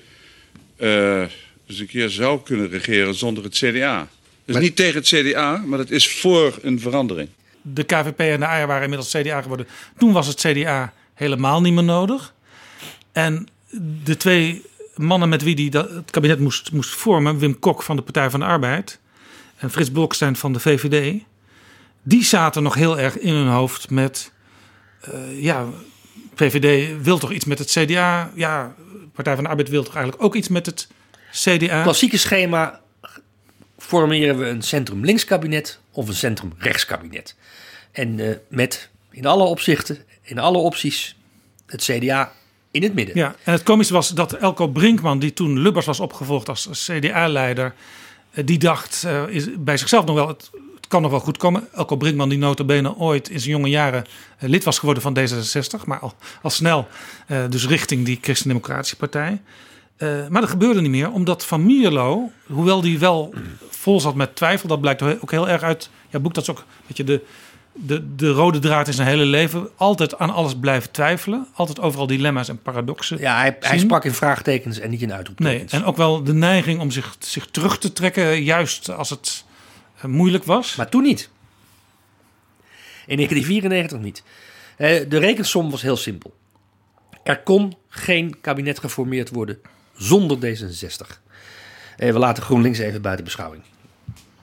eh, 0.75 1.21
eens 1.67 1.79
een 1.79 1.87
keer 1.87 2.09
zou 2.09 2.41
kunnen 2.43 2.69
regeren 2.69 3.15
zonder 3.15 3.43
het 3.43 3.53
CDA. 3.53 4.07
Dus 4.45 4.53
Maar- 4.55 4.63
niet 4.63 4.75
tegen 4.75 4.95
het 4.95 5.07
CDA, 5.07 5.57
maar 5.65 5.77
dat 5.77 5.89
is 5.89 6.07
voor 6.07 6.59
een 6.61 6.79
verandering. 6.79 7.29
De 7.61 7.83
KVP 7.83 8.19
en 8.19 8.39
de 8.39 8.45
AIA 8.45 8.65
waren 8.65 8.83
inmiddels 8.83 9.11
CDA 9.11 9.41
geworden. 9.41 9.67
Toen 9.97 10.11
was 10.11 10.27
het 10.27 10.39
CDA 10.39 10.93
helemaal 11.13 11.61
niet 11.61 11.73
meer 11.73 11.83
nodig. 11.83 12.33
En 13.11 13.47
de 14.03 14.17
twee 14.17 14.61
mannen 14.95 15.29
met 15.29 15.43
wie 15.43 15.55
die 15.55 15.69
dat, 15.69 15.89
het 15.89 16.11
kabinet 16.11 16.39
moest, 16.39 16.71
moest 16.71 16.89
vormen... 16.89 17.39
Wim 17.39 17.59
Kok 17.59 17.83
van 17.83 17.95
de 17.95 18.01
Partij 18.01 18.29
van 18.29 18.39
de 18.39 18.45
Arbeid 18.45 18.99
en 19.57 19.71
Frits 19.71 19.91
Blokstein 19.91 20.35
van 20.35 20.53
de 20.53 20.59
VVD... 20.59 21.21
die 22.07 22.23
zaten 22.23 22.63
nog 22.63 22.73
heel 22.73 22.99
erg 22.99 23.19
in 23.19 23.33
hun 23.33 23.47
hoofd 23.47 23.89
met... 23.89 24.31
eh, 25.01 25.43
ja, 25.43 25.65
VVD 26.35 27.01
wil 27.03 27.17
toch 27.17 27.31
iets 27.31 27.45
met 27.45 27.59
het 27.59 27.69
CDA? 27.69 28.31
Ja, 28.35 28.75
Partij 29.13 29.35
van 29.35 29.43
de 29.43 29.49
Arbeid 29.49 29.69
wil 29.69 29.83
toch 29.83 29.95
eigenlijk 29.95 30.23
ook 30.23 30.35
iets 30.35 30.47
met 30.47 30.65
het 30.65 30.87
CDA? 31.31 31.81
Klassieke 31.81 32.17
schema 32.17 32.81
formeren 33.77 34.37
we 34.37 34.45
een 34.45 34.61
centrum-links 34.61 35.25
kabinet 35.25 35.79
of 35.91 36.07
een 36.07 36.13
centrum-rechts 36.13 36.85
kabinet. 36.85 37.35
En 37.91 38.19
eh, 38.19 38.35
met 38.49 38.89
in 39.11 39.25
alle 39.25 39.43
opzichten, 39.43 39.97
in 40.21 40.39
alle 40.39 40.57
opties, 40.57 41.15
het 41.65 41.83
CDA 41.83 42.31
in 42.71 42.83
het 42.83 42.93
midden. 42.93 43.17
Ja, 43.17 43.35
en 43.43 43.51
het 43.51 43.63
komische 43.63 43.93
was 43.93 44.09
dat 44.09 44.33
Elko 44.33 44.67
Brinkman, 44.67 45.19
die 45.19 45.33
toen 45.33 45.59
Lubbers 45.59 45.85
was 45.85 45.99
opgevolgd 45.99 46.49
als 46.49 46.69
CDA-leider, 46.71 47.73
eh, 48.31 48.45
die 48.45 48.57
dacht 48.57 49.07
is 49.29 49.47
bij 49.57 49.77
zichzelf 49.77 50.05
nog 50.05 50.15
wel, 50.15 50.27
het, 50.27 50.49
het 50.87 50.95
kan 50.95 51.05
nog 51.05 51.11
wel 51.11 51.27
goed 51.27 51.37
komen. 51.37 51.67
Elko 51.73 51.95
Brinkman, 51.95 52.29
die 52.29 52.37
notabene 52.37 52.95
ooit 52.95 53.29
in 53.29 53.39
zijn 53.39 53.51
jonge 53.51 53.69
jaren 53.69 54.05
eh, 54.37 54.49
lid 54.49 54.63
was 54.63 54.79
geworden 54.79 55.03
van 55.03 55.17
D66, 55.17 55.85
maar 55.85 55.99
al, 55.99 56.13
al 56.41 56.49
snel 56.49 56.87
eh, 57.27 57.43
dus 57.49 57.67
richting 57.67 58.05
die 58.05 58.19
Christen-Democratische 58.21 58.95
Partij. 58.95 59.41
Eh, 59.97 60.27
maar 60.29 60.41
dat 60.41 60.49
gebeurde 60.49 60.81
niet 60.81 60.91
meer, 60.91 61.11
omdat 61.11 61.45
Van 61.45 61.65
Mierlo, 61.65 62.31
hoewel 62.45 62.81
die 62.81 62.99
wel 62.99 63.33
vol 63.69 64.01
zat 64.01 64.15
met 64.15 64.35
twijfel, 64.35 64.67
dat 64.67 64.81
blijkt 64.81 65.01
ook 65.01 65.31
heel 65.31 65.49
erg 65.49 65.61
uit 65.61 65.89
ja, 66.09 66.19
boek, 66.19 66.33
dat 66.33 66.43
is 66.43 66.49
ook 66.49 66.63
weet 66.87 66.97
je, 66.97 67.03
de, 67.03 67.21
de, 67.73 68.15
de 68.15 68.29
rode 68.29 68.59
draad 68.59 68.87
in 68.87 68.93
zijn 68.93 69.07
hele 69.07 69.25
leven. 69.25 69.69
Altijd 69.75 70.17
aan 70.17 70.33
alles 70.33 70.55
blijven 70.55 70.91
twijfelen. 70.91 71.47
Altijd 71.53 71.79
overal 71.79 72.07
dilemma's 72.07 72.49
en 72.49 72.61
paradoxen. 72.61 73.19
Ja, 73.19 73.37
hij, 73.37 73.57
hij 73.59 73.79
sprak 73.79 74.05
in 74.05 74.13
vraagtekens 74.13 74.79
en 74.79 74.89
niet 74.89 75.01
in 75.01 75.07
Nee, 75.07 75.17
uitroeptekens. 75.17 75.71
en 75.71 75.83
ook 75.83 75.97
wel 75.97 76.23
de 76.23 76.33
neiging 76.33 76.79
om 76.79 76.91
zich, 76.91 77.15
zich 77.19 77.47
terug 77.51 77.77
te 77.77 77.93
trekken, 77.93 78.43
juist 78.43 78.89
als 78.91 79.09
het 79.09 79.45
moeilijk 80.03 80.43
was. 80.43 80.75
Maar 80.75 80.89
toen 80.89 81.03
niet. 81.03 81.29
In 83.05 83.15
1994 83.15 83.99
niet. 83.99 84.23
Eh, 84.77 85.09
De 85.09 85.17
rekensom 85.17 85.71
was 85.71 85.81
heel 85.81 85.97
simpel. 85.97 86.35
Er 87.23 87.39
kon 87.43 87.77
geen 87.89 88.41
kabinet 88.41 88.79
geformeerd 88.79 89.29
worden 89.29 89.59
zonder 89.95 90.37
D66. 90.37 91.21
Eh, 91.97 92.11
We 92.11 92.19
laten 92.19 92.43
GroenLinks 92.43 92.79
even 92.79 93.01
buiten 93.01 93.25
beschouwing. 93.25 93.63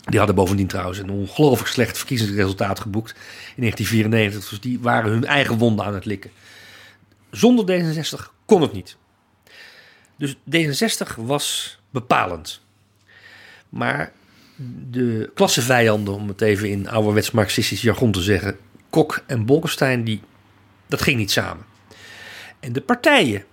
Die 0.04 0.18
hadden 0.18 0.36
bovendien 0.36 0.66
trouwens 0.66 0.98
een 0.98 1.10
ongelooflijk 1.10 1.70
slecht 1.70 1.98
verkiezingsresultaat 1.98 2.80
geboekt 2.80 3.10
in 3.56 3.62
1994. 3.62 4.48
Dus 4.50 4.60
die 4.60 4.80
waren 4.80 5.10
hun 5.10 5.24
eigen 5.24 5.58
wonden 5.58 5.84
aan 5.84 5.94
het 5.94 6.04
likken. 6.04 6.30
Zonder 7.30 7.64
D66 7.64 8.30
kon 8.44 8.62
het 8.62 8.72
niet. 8.72 8.96
Dus 10.16 10.34
D66 10.50 11.14
was 11.16 11.78
bepalend. 11.90 12.60
Maar 13.68 14.12
de 14.90 15.30
klassevijanden, 15.34 16.14
om 16.14 16.28
het 16.28 16.40
even 16.40 16.68
in 16.68 16.88
ouderwets 16.88 17.30
marxistisch 17.30 17.82
jargon 17.82 18.12
te 18.12 18.22
zeggen, 18.22 18.56
Kok 18.90 19.22
en 19.26 19.46
Bolkestein, 19.46 20.04
die, 20.04 20.20
dat 20.86 21.02
ging 21.02 21.16
niet 21.16 21.30
samen. 21.30 21.64
En 22.60 22.72
de 22.72 22.80
partijen 22.80 23.44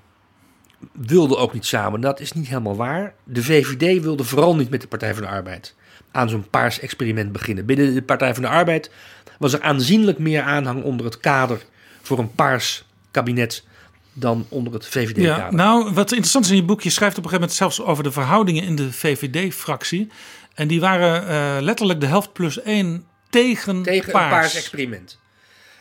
wilden 0.91 1.38
ook 1.38 1.53
niet 1.53 1.65
samen. 1.65 2.02
Dat 2.02 2.19
is 2.19 2.32
niet 2.32 2.48
helemaal 2.48 2.76
waar. 2.76 3.14
De 3.23 3.44
VVD 3.44 4.02
wilde 4.02 4.23
vooral 4.23 4.56
niet 4.56 4.69
met 4.69 4.82
de 4.82 4.88
Partij 4.88 5.14
van 5.14 5.23
de 5.23 5.30
Arbeid 5.30 5.76
aan 6.11 6.30
zo'n 6.30 6.49
paars 6.49 6.80
experiment 6.80 7.32
beginnen. 7.32 7.65
Binnen 7.65 7.94
de 7.94 8.02
Partij 8.02 8.34
van 8.34 8.44
de 8.44 8.49
Arbeid 8.49 8.91
was 9.38 9.53
er 9.53 9.61
aanzienlijk 9.61 10.19
meer 10.19 10.41
aanhang 10.41 10.84
onder 10.84 11.06
het 11.06 11.19
kader 11.19 11.61
voor 12.02 12.19
een 12.19 12.36
paars 12.36 12.86
kabinet 13.11 13.64
dan 14.14 14.45
onder 14.49 14.73
het 14.73 14.88
VVD-kader. 14.88 15.23
Ja, 15.23 15.52
nou, 15.52 15.94
wat 15.94 16.11
interessant 16.11 16.45
is 16.45 16.52
in 16.52 16.57
je 16.57 16.64
boek, 16.64 16.82
je 16.82 16.90
schrijft 16.90 17.18
op 17.18 17.23
een 17.23 17.30
gegeven 17.30 17.57
moment 17.57 17.76
zelfs 17.76 17.90
over 17.91 18.03
de 18.03 18.11
verhoudingen 18.11 18.64
in 18.64 18.76
de 18.76 18.94
VVD-fractie. 18.94 20.11
En 20.53 20.68
die 20.68 20.80
waren 20.80 21.28
eh, 21.28 21.61
letterlijk 21.61 21.99
de 21.99 22.06
helft 22.06 22.34
plus 22.34 22.61
één 22.61 23.06
tegen, 23.30 23.84
tegen 23.84 24.11
paars. 24.11 24.23
een 24.26 24.30
paars 24.40 24.56
experiment. 24.56 25.19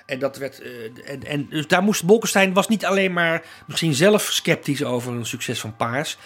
En 0.07 0.19
dat 0.19 0.37
werd. 0.37 0.61
eh, 0.61 0.71
en, 1.05 1.25
en 1.27 1.47
dus 1.51 1.67
daar 1.67 1.83
moest 1.83 2.05
Bolkestein 2.05 2.53
was 2.53 2.69
niet 2.69 2.85
alleen 2.85 3.13
maar 3.13 3.43
misschien 3.67 3.95
zelf 3.95 4.23
sceptisch 4.23 4.85
over 4.85 5.13
een 5.13 5.27
succes 5.27 5.61
van 5.61 5.77
Paars. 5.77 6.17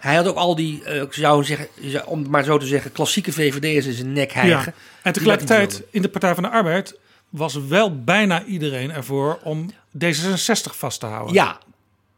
Hij 0.00 0.14
had 0.14 0.26
ook 0.26 0.36
al 0.36 0.54
die, 0.54 0.84
eh, 0.84 1.02
ik 1.02 1.12
zou 1.12 1.44
zeggen, 1.44 2.06
om 2.06 2.18
het 2.18 2.28
maar 2.28 2.44
zo 2.44 2.58
te 2.58 2.66
zeggen, 2.66 2.92
klassieke 2.92 3.32
VVD'ers 3.32 3.86
in 3.86 3.92
zijn 3.92 4.12
nek 4.12 4.32
hijgen. 4.32 4.72
Ja. 4.76 4.82
En 5.02 5.12
tegelijkertijd 5.12 5.82
in 5.90 6.02
de 6.02 6.08
Partij 6.08 6.34
van 6.34 6.42
de 6.42 6.48
Arbeid 6.48 6.98
was 7.28 7.54
wel 7.54 8.02
bijna 8.02 8.44
iedereen 8.44 8.90
ervoor 8.90 9.38
om 9.42 9.70
D66 10.04 10.76
vast 10.76 11.00
te 11.00 11.06
houden. 11.06 11.34
Ja, 11.34 11.58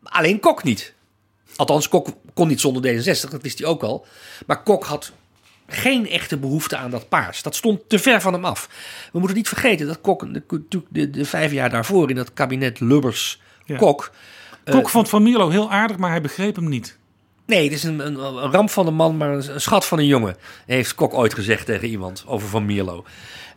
alleen 0.03 0.41
Kok 0.41 0.63
niet. 0.63 0.95
Althans, 1.57 1.89
Kok 1.89 2.09
kon 2.35 2.49
niet 2.49 2.61
zonder 2.61 2.83
D66, 2.83 3.31
dat 3.31 3.43
wist 3.43 3.59
hij 3.59 3.69
ook 3.69 3.83
al. 3.83 4.07
Maar 4.47 4.63
Kok 4.63 4.85
had 4.85 5.13
geen 5.73 6.09
echte 6.09 6.37
behoefte 6.37 6.77
aan 6.77 6.91
dat 6.91 7.09
paars. 7.09 7.43
Dat 7.43 7.55
stond 7.55 7.89
te 7.89 7.99
ver 7.99 8.21
van 8.21 8.33
hem 8.33 8.45
af. 8.45 8.69
We 9.13 9.19
moeten 9.19 9.37
niet 9.37 9.49
vergeten 9.49 9.87
dat 9.87 10.01
Kok 10.01 10.35
de, 10.35 10.43
de, 10.69 10.83
de, 10.89 11.11
de 11.11 11.25
vijf 11.25 11.53
jaar 11.53 11.71
daarvoor 11.71 12.11
in 12.11 12.17
dat 12.17 12.33
kabinet 12.33 12.81
Lubbers-Kok... 12.81 14.11
Ja. 14.65 14.73
Kok 14.73 14.89
vond 14.89 15.09
Van 15.09 15.23
Mierlo 15.23 15.49
heel 15.49 15.71
aardig, 15.71 15.97
maar 15.97 16.11
hij 16.11 16.21
begreep 16.21 16.57
hem 16.57 16.69
niet. 16.69 16.99
Nee, 17.47 17.65
het 17.65 17.73
is 17.73 17.85
een, 17.85 18.07
een, 18.07 18.19
een 18.19 18.51
ramp 18.51 18.71
van 18.71 18.87
een 18.87 18.95
man, 18.95 19.17
maar 19.17 19.31
een, 19.31 19.55
een 19.55 19.61
schat 19.61 19.87
van 19.87 19.99
een 19.99 20.07
jongen. 20.07 20.37
Heeft 20.67 20.95
Kok 20.95 21.15
ooit 21.15 21.35
gezegd 21.35 21.67
tegen 21.67 21.89
iemand 21.89 22.25
over 22.27 22.49
Van 22.49 22.67
Mierlo. 22.67 23.05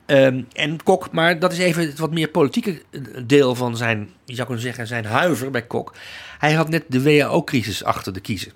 Ehm, 0.06 0.41
en 0.53 0.84
Kok, 0.84 1.11
maar 1.11 1.40
dat 1.40 1.52
is 1.52 1.57
even 1.57 1.88
het 1.88 1.99
wat 1.99 2.11
meer 2.11 2.27
politieke 2.27 2.81
deel 3.26 3.56
van 3.56 3.77
zijn, 3.77 4.10
je 4.26 4.35
zou 4.35 4.45
kunnen 4.48 4.65
zeggen, 4.65 4.88
zijn 4.88 5.06
huiver 5.06 5.52
bij 5.52 5.65
Kok. 5.68 5.94
Hij 6.40 6.53
had 6.53 6.69
net 6.69 6.84
de 6.88 7.02
WHO-crisis 7.02 7.84
achter 7.84 8.14
de 8.14 8.19
kiezen. 8.19 8.52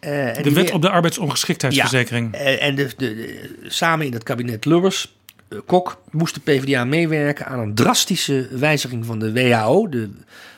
Eh, 0.00 0.36
en 0.36 0.42
De 0.42 0.52
wet 0.52 0.70
op 0.70 0.82
de 0.82 0.90
arbeidsongeschiktheidsverzekering. 0.90 2.28
ja, 2.32 2.38
en 2.38 2.74
de, 2.74 2.84
de, 2.96 3.14
de- 3.14 3.50
samen 3.68 4.06
in 4.06 4.12
het 4.12 4.22
kabinet 4.22 4.64
Lubbers, 4.64 5.14
eh, 5.48 5.58
Kok, 5.66 6.02
moest 6.10 6.34
de 6.34 6.40
PvdA 6.40 6.84
meewerken 6.84 7.46
aan 7.46 7.58
een 7.58 7.74
drastische 7.74 8.48
wijziging 8.50 9.06
van 9.06 9.18
de 9.18 9.32
WHO, 9.32 9.88
de 9.88 10.10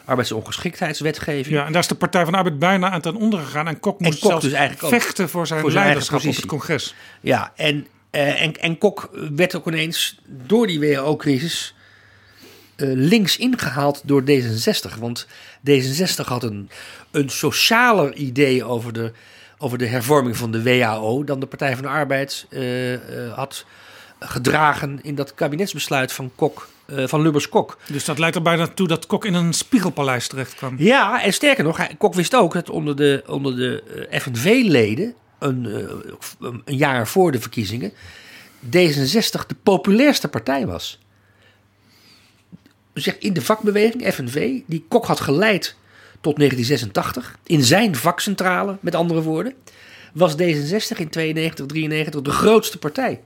arbeidsongeschiktheidswetgeving. 0.05 1.57
Ja, 1.57 1.67
en 1.67 1.73
daar 1.73 1.83
is 1.83 1.89
de 1.89 1.95
Partij 1.95 2.23
van 2.23 2.33
de 2.33 2.39
Arbeid 2.39 2.59
bijna 2.59 2.91
aan 2.91 3.01
ten 3.01 3.15
onder 3.17 3.39
gegaan. 3.41 3.69
En 3.69 3.81
Kok 3.81 4.01
moest 4.01 4.19
Kok 4.21 4.31
zelfs 4.31 4.45
dus 4.45 4.53
eigenlijk 4.55 4.95
vechten 4.95 5.29
voor 5.29 5.47
zijn 5.47 5.61
voor 5.61 5.71
zijn 5.71 5.85
leiderschap 5.85 6.25
op 6.25 6.35
het 6.35 6.47
congres. 6.47 6.95
Ja, 7.21 7.53
en, 7.57 7.87
eh, 8.11 8.43
en, 8.43 8.57
en 8.61 8.79
Kok 8.79 9.11
werd 9.35 9.55
ook 9.57 9.67
ineens 9.67 10.19
door 10.47 10.67
die 10.67 10.81
WHO-crisis 10.81 11.75
links 12.85 13.37
ingehaald 13.37 14.03
door 14.05 14.23
D66. 14.23 14.99
Want 14.99 15.27
D66 15.71 16.25
had 16.25 16.43
een, 16.43 16.71
een 17.11 17.29
socialer 17.29 18.15
idee 18.15 18.65
over 18.65 18.93
de, 18.93 19.13
over 19.63 19.79
de 19.79 19.87
hervorming 19.87 20.37
van 20.37 20.51
de 20.51 20.63
WHO 20.63 21.25
dan 21.25 21.41
de 21.41 21.47
Partij 21.47 21.75
van 21.75 21.83
de 21.83 21.89
Arbeid 21.89 22.47
eh, 22.51 22.95
eh, 22.95 23.35
had 23.35 23.65
gedragen 24.19 24.99
in 25.03 25.15
dat 25.15 25.35
kabinetsbesluit 25.35 26.13
van 26.13 26.31
Kok, 26.35 26.69
eh, 26.87 27.07
van 27.07 27.23
Lubbers-Kok. 27.23 27.79
Dus 27.87 28.05
dat 28.05 28.19
leidt 28.19 28.37
er 28.37 28.43
bijna 28.43 28.67
toe 28.67 28.89
dat 28.89 29.07
Kok 29.07 29.25
in 29.25 29.35
een 29.35 29.53
spiegelpaleis 29.53 30.29
terecht 30.29 30.55
kwam. 30.55 30.75
Ja, 30.79 31.23
en 31.23 31.33
sterker 31.33 31.65
nog, 31.65 31.87
Kok 31.99 32.15
wist 32.15 32.35
ook 32.35 32.53
dat 32.53 32.71
onder 32.71 32.97
de, 32.97 33.23
onder 33.27 33.57
de 33.57 34.07
FNV-leden, 34.11 35.15
een, 35.39 35.65
een 36.41 36.63
jaar 36.65 37.09
voor 37.09 37.33
de 37.33 37.41
verkiezingen, 37.41 37.93
D66 38.65 39.47
de 39.47 39.57
populairste 39.63 40.29
partij 40.29 40.67
was. 40.67 40.99
Zeg, 42.95 43.19
in 43.19 43.33
de 43.33 43.43
vakbeweging, 43.43 44.15
FNV, 44.15 44.61
die 44.67 44.85
Kok 44.89 45.07
had 45.07 45.21
geleid 45.21 45.77
tot 46.23 46.37
1986, 46.37 47.39
in 47.47 47.63
zijn 47.63 47.97
vakcentrale, 47.97 48.79
met 48.81 48.95
andere 48.95 49.23
woorden, 49.23 49.55
was 50.13 50.33
D66 50.33 50.99
in 50.99 51.09
92, 51.09 51.67
93 51.67 52.23
de 52.23 52.31
grootste 52.31 52.79
partij 52.79 53.21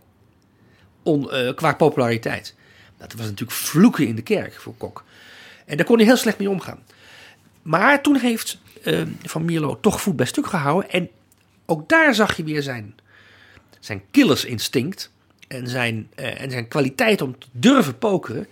on, 1.02 1.30
eh, 1.30 1.54
qua 1.54 1.74
populariteit. 1.74 2.54
Dat 2.98 3.12
was 3.12 3.26
natuurlijk 3.26 3.58
vloeken 3.58 4.06
in 4.06 4.16
de 4.16 4.22
kerk 4.22 4.54
voor 4.54 4.74
Kok. 4.76 5.04
En 5.64 5.76
daar 5.76 5.86
kon 5.86 5.96
hij 5.96 6.06
heel 6.06 6.16
slecht 6.16 6.38
mee 6.38 6.50
omgaan. 6.50 6.82
Maar 7.62 8.02
toen 8.02 8.16
heeft 8.16 8.58
eh, 8.82 9.02
Van 9.22 9.44
Mierlo 9.44 9.80
toch 9.80 10.00
voet 10.00 10.16
bij 10.16 10.26
stuk 10.26 10.46
gehouden. 10.46 10.90
En 10.90 11.08
ook 11.66 11.88
daar 11.88 12.14
zag 12.14 12.36
je 12.36 12.44
weer 12.44 12.62
zijn, 12.62 12.94
zijn 13.80 14.02
killersinstinct 14.10 15.10
en 15.48 15.68
zijn, 15.68 16.08
eh, 16.14 16.40
en 16.40 16.50
zijn 16.50 16.68
kwaliteit 16.68 17.20
om 17.20 17.38
te 17.38 17.46
durven 17.50 17.98
pokeren. 17.98 18.46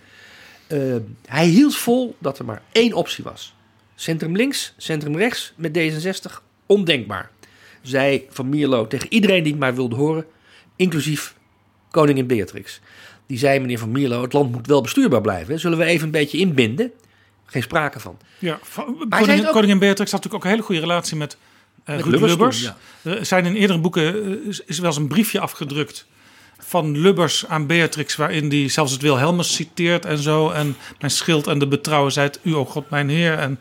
Hij 1.25 1.45
hield 1.45 1.75
vol 1.75 2.15
dat 2.19 2.39
er 2.39 2.45
maar 2.45 2.61
één 2.71 2.93
optie 2.93 3.23
was. 3.23 3.54
Centrum 3.95 4.35
links, 4.35 4.73
centrum 4.77 5.15
rechts 5.17 5.53
met 5.55 5.77
D66, 5.77 6.41
ondenkbaar. 6.65 7.29
Zei 7.81 8.25
Van 8.29 8.49
Mierlo 8.49 8.87
tegen 8.87 9.13
iedereen 9.13 9.43
die 9.43 9.51
het 9.51 9.61
maar 9.61 9.75
wilde 9.75 9.95
horen, 9.95 10.25
inclusief 10.75 11.35
koningin 11.91 12.27
Beatrix. 12.27 12.79
Die 13.27 13.37
zei, 13.37 13.59
meneer 13.59 13.79
Van 13.79 13.91
Mierlo, 13.91 14.21
het 14.21 14.33
land 14.33 14.51
moet 14.51 14.67
wel 14.67 14.81
bestuurbaar 14.81 15.21
blijven. 15.21 15.59
Zullen 15.59 15.77
we 15.77 15.83
even 15.85 16.05
een 16.05 16.11
beetje 16.11 16.37
inbinden? 16.37 16.91
Geen 17.45 17.61
sprake 17.61 17.99
van. 17.99 18.17
Ja, 18.39 18.59
koningin, 19.09 19.37
het 19.37 19.45
ook- 19.47 19.53
koningin 19.53 19.79
Beatrix 19.79 20.11
had 20.11 20.23
natuurlijk 20.23 20.33
ook 20.33 20.43
een 20.43 20.49
hele 20.49 20.61
goede 20.63 20.81
relatie 20.81 21.17
met, 21.17 21.37
eh 21.83 21.95
Met 21.95 22.05
Ruud 22.05 22.21
Lubbers 22.21 22.71
Er 23.01 23.25
zijn 23.25 23.45
in 23.45 23.55
eerdere 23.55 23.79
boeken 23.79 24.23
eh, 24.25 24.47
is, 24.47 24.61
is 24.65 24.77
wel 24.79 24.87
eens 24.89 24.97
een 24.97 25.07
briefje 25.07 25.39
afgedrukt 25.39 26.05
van 26.65 26.97
Lubbers 26.97 27.45
aan 27.47 27.67
Beatrix, 27.67 28.15
waarin 28.15 28.49
hij 28.49 28.69
zelfs 28.69 28.91
het 28.91 29.01
Wilhelmus 29.01 29.53
citeert 29.53 30.05
en 30.05 30.17
zo. 30.17 30.49
En 30.49 30.75
mijn 30.99 31.11
schild 31.11 31.47
en 31.47 31.59
de 31.59 31.67
betrouwen 31.67 32.11
zijt 32.11 32.39
u, 32.43 32.55
o 32.55 32.65
God, 32.65 32.89
mijn 32.89 33.09
Heer. 33.09 33.37
En 33.37 33.59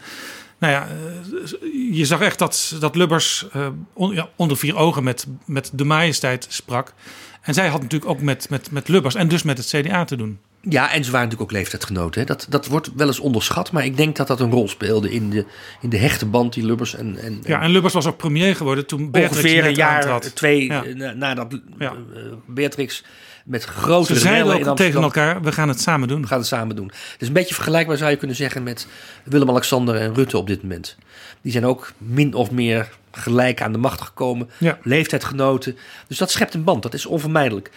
nou 0.59 0.73
ja, 0.73 0.89
eh, 0.89 1.97
je 1.97 2.05
zag 2.05 2.21
echt 2.21 2.39
dat, 2.39 2.77
dat 2.81 2.97
Lubbers 2.97 3.47
eh, 3.53 3.67
ja, 3.95 4.29
onder 4.37 4.57
vier 4.57 4.77
ogen 4.77 5.05
met, 5.05 5.27
met 5.45 5.71
de 5.73 5.85
majesteit 5.85 6.47
sprak. 6.49 6.93
En 7.41 7.55
zij 7.55 7.69
had 7.69 7.83
natuurlijk 7.83 8.11
ook 8.11 8.21
met, 8.21 8.51
met, 8.51 8.71
met 8.71 8.89
Lubbers 8.89 9.15
en 9.15 9.29
dus 9.29 9.43
met 9.43 9.59
het 9.59 9.67
CDA 9.67 10.05
te 10.05 10.17
doen. 10.17 10.39
Ja, 10.69 10.93
en 10.93 11.05
ze 11.05 11.11
waren 11.11 11.27
natuurlijk 11.27 11.51
ook 11.53 11.57
leeftijdsgenoten. 11.59 12.21
Hè. 12.21 12.27
Dat, 12.27 12.47
dat 12.49 12.67
wordt 12.67 12.91
wel 12.97 13.07
eens 13.07 13.19
onderschat, 13.21 13.73
maar 13.73 13.85
ik 13.85 13.97
denk 13.97 14.17
dat 14.17 14.27
dat 14.27 14.41
een 14.41 14.51
rol 14.51 14.69
speelde 14.69 15.11
in 15.13 15.31
de, 15.31 15.45
in 15.81 15.89
de 15.89 15.97
hechte 15.97 16.27
band 16.27 16.53
die 16.53 16.65
Lubbers 16.65 16.95
en, 16.95 17.19
en, 17.19 17.41
Ja, 17.47 17.61
en 17.63 17.71
Lubbers 17.71 17.95
was 17.95 18.07
ook 18.07 18.17
premier 18.17 18.57
geworden 18.57 18.87
toen 18.87 19.11
Beatrix 19.11 19.37
ongeveer 19.37 19.65
een 19.67 19.75
jaar, 19.75 19.95
aantrad. 19.97 20.35
twee 20.35 20.65
Ja. 20.67 20.85
eh, 20.85 20.95
na- 20.95 21.13
nadat 21.13 21.61
Ja. 21.79 21.91
eh, 22.15 22.21
Beatrix 22.47 23.05
met 23.45 23.65
grote 23.65 24.15
Ze 24.15 24.21
zeiden 24.21 24.69
ook 24.69 24.77
tegen 24.77 25.03
elkaar, 25.03 25.43
we 25.43 25.53
gaan 25.53 25.69
het 25.69 25.81
samen 25.81 26.09
doen. 26.09 26.21
We 26.23 26.27
gaan 26.27 26.39
het 26.39 26.47
samen 26.47 26.77
doen. 26.77 26.87
Het 27.13 27.17
is 27.23 27.27
een 27.29 27.33
beetje 27.35 27.55
vergelijkbaar 27.55 27.97
zou 27.97 28.11
je 28.11 28.17
kunnen 28.17 28.37
zeggen 28.37 28.63
met 28.63 28.87
Willem-Alexander 29.25 29.95
en 29.97 30.15
Rutte 30.15 30.39
op 30.39 30.47
dit 30.47 30.63
moment. 30.63 30.97
Die 31.43 31.53
zijn 31.53 31.67
ook 31.67 31.93
min 31.99 32.35
of 32.35 32.51
meer 32.51 32.89
gelijk 33.13 33.63
aan 33.63 33.73
de 33.73 33.79
macht 33.79 34.01
gekomen. 34.01 34.51
Ja. 34.59 34.79
Leeftijdgenoten. 34.83 35.77
Dus 36.09 36.19
dat 36.19 36.31
schept 36.31 36.55
een 36.55 36.65
band. 36.65 36.83
Dat 36.83 36.95
is 36.95 37.07
onvermijdelijk. 37.07 37.71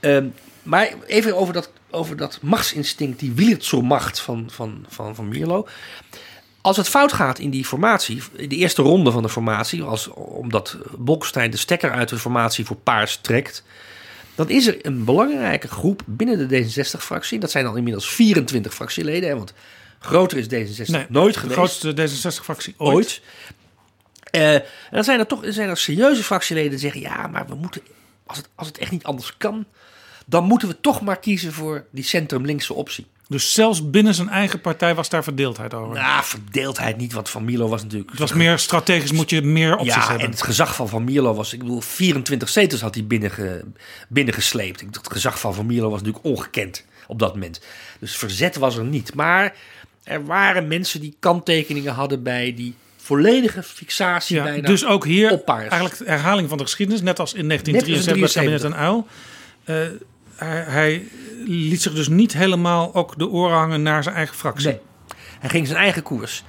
Ehm, 0.00 0.26
maar 0.62 0.92
even 1.06 1.36
over 1.36 1.52
dat, 1.54 1.70
over 1.90 2.16
dat 2.16 2.38
machtsinstinct, 2.42 3.18
die 3.18 3.32
Wielertsoormacht 3.32 4.20
van, 4.20 4.48
van, 4.50 4.84
van, 4.88 5.14
van 5.14 5.28
Mierlo. 5.28 5.68
Als 6.60 6.76
het 6.76 6.88
fout 6.88 7.12
gaat 7.12 7.38
in 7.38 7.50
die 7.50 7.64
formatie, 7.64 8.22
in 8.32 8.48
de 8.48 8.56
eerste 8.56 8.82
ronde 8.82 9.10
van 9.10 9.22
de 9.22 9.28
formatie, 9.28 9.82
als, 9.82 10.08
omdat 10.08 10.76
Bolkestein 10.98 11.50
de 11.50 11.56
stekker 11.56 11.90
uit 11.90 12.08
de 12.08 12.18
formatie 12.18 12.64
voor 12.64 12.76
paars 12.76 13.16
trekt, 13.16 13.64
dan 14.34 14.48
is 14.48 14.66
er 14.66 14.86
een 14.86 15.04
belangrijke 15.04 15.68
groep 15.68 16.02
binnen 16.06 16.48
de 16.48 16.64
D66-fractie. 16.64 17.38
Dat 17.38 17.50
zijn 17.50 17.66
al 17.66 17.76
inmiddels 17.76 18.10
24 18.10 18.74
fractieleden, 18.74 19.28
hè, 19.28 19.36
want 19.36 19.52
groter 19.98 20.38
is 20.38 20.46
D66 20.46 20.90
Nee, 20.90 21.06
nooit 21.08 21.34
de 21.34 21.40
geweest. 21.40 21.58
grootste 21.58 21.92
D66-fractie 21.92 22.74
ooit. 22.76 22.94
Ooit. 22.94 23.22
Eh, 24.30 24.54
en 24.54 24.62
dan 24.90 25.04
zijn 25.04 25.18
er 25.18 25.26
toch 25.26 25.40
zijn 25.44 25.68
er 25.68 25.76
serieuze 25.76 26.22
fractieleden 26.22 26.70
die 26.70 26.78
zeggen: 26.78 27.00
ja, 27.00 27.26
maar 27.26 27.46
we 27.46 27.54
moeten, 27.54 27.82
als 28.26 28.38
het, 28.38 28.48
als 28.54 28.66
het 28.66 28.78
echt 28.78 28.90
niet 28.90 29.04
anders 29.04 29.36
kan, 29.36 29.64
dan 30.26 30.44
moeten 30.44 30.68
we 30.68 30.80
toch 30.80 31.00
maar 31.00 31.18
kiezen 31.18 31.52
voor 31.52 31.84
die 31.90 32.04
centrum-linkse 32.04 32.74
optie. 32.74 33.06
Dus 33.28 33.54
zelfs 33.54 33.90
binnen 33.90 34.14
zijn 34.14 34.28
eigen 34.28 34.60
partij 34.60 34.94
was 34.94 35.08
daar 35.08 35.24
verdeeldheid 35.24 35.74
over. 35.74 35.94
Nou, 35.94 36.24
verdeeldheid 36.24 36.96
niet, 36.96 37.12
want 37.12 37.30
Van 37.30 37.44
Mierlo 37.44 37.68
was 37.68 37.82
natuurlijk. 37.82 38.10
het 38.10 38.18
was 38.18 38.32
meer 38.32 38.58
strategisch, 38.58 39.12
moet 39.12 39.30
je 39.30 39.42
meer 39.42 39.76
opties 39.76 39.94
ja, 39.94 40.06
hebben. 40.06 40.24
en 40.24 40.30
het 40.30 40.42
gezag 40.42 40.74
van 40.74 40.88
Van 40.88 41.04
Mierlo 41.04 41.34
was, 41.34 41.52
ik 41.52 41.58
bedoel, 41.58 41.80
24 41.80 42.48
zetels 42.48 42.80
had 42.80 42.94
hij 42.94 43.04
binnenge, 43.04 43.64
binnengesleept. 44.08 44.80
Het 44.80 45.12
gezag 45.12 45.40
van 45.40 45.54
Van 45.54 45.66
Mierlo 45.66 45.90
was 45.90 46.02
natuurlijk 46.02 46.24
ongekend 46.24 46.84
op 47.06 47.18
dat 47.18 47.32
moment. 47.34 47.60
Dus 47.98 48.16
verzet 48.16 48.56
was 48.56 48.76
er 48.76 48.84
niet. 48.84 49.14
Maar 49.14 49.54
er 50.02 50.24
waren 50.24 50.68
mensen 50.68 51.00
die 51.00 51.16
kanttekeningen 51.18 51.92
hadden 51.92 52.22
bij 52.22 52.54
die 52.54 52.74
volledige 52.96 53.62
fixatie 53.62 54.36
Ja, 54.36 54.42
bijna 54.42 54.66
dus 54.66 54.86
ook 54.86 55.04
hier 55.04 55.30
op 55.30 55.48
eigenlijk 55.48 55.98
de 55.98 56.04
herhaling 56.04 56.48
van 56.48 56.58
de 56.58 56.64
geschiedenis, 56.64 57.02
net 57.02 57.18
als 57.18 57.34
in 57.34 57.48
1973 57.48 58.34
bij 58.34 58.42
het 58.42 58.62
kabinet 58.62 58.64
en 58.64 58.76
Uil. 58.76 59.06
Hij, 60.44 61.08
liet 61.46 61.82
zich 61.82 61.94
dus 61.94 62.08
niet 62.08 62.32
helemaal 62.32 62.94
ook 62.94 63.18
de 63.18 63.28
oren 63.28 63.56
hangen 63.56 63.82
naar 63.82 64.02
zijn 64.02 64.14
eigen 64.14 64.36
fractie. 64.36 64.66
Nee. 64.66 64.80
Hij 65.40 65.50
ging 65.50 65.66
zijn 65.66 65.78
eigen 65.78 66.02
koers. 66.02 66.44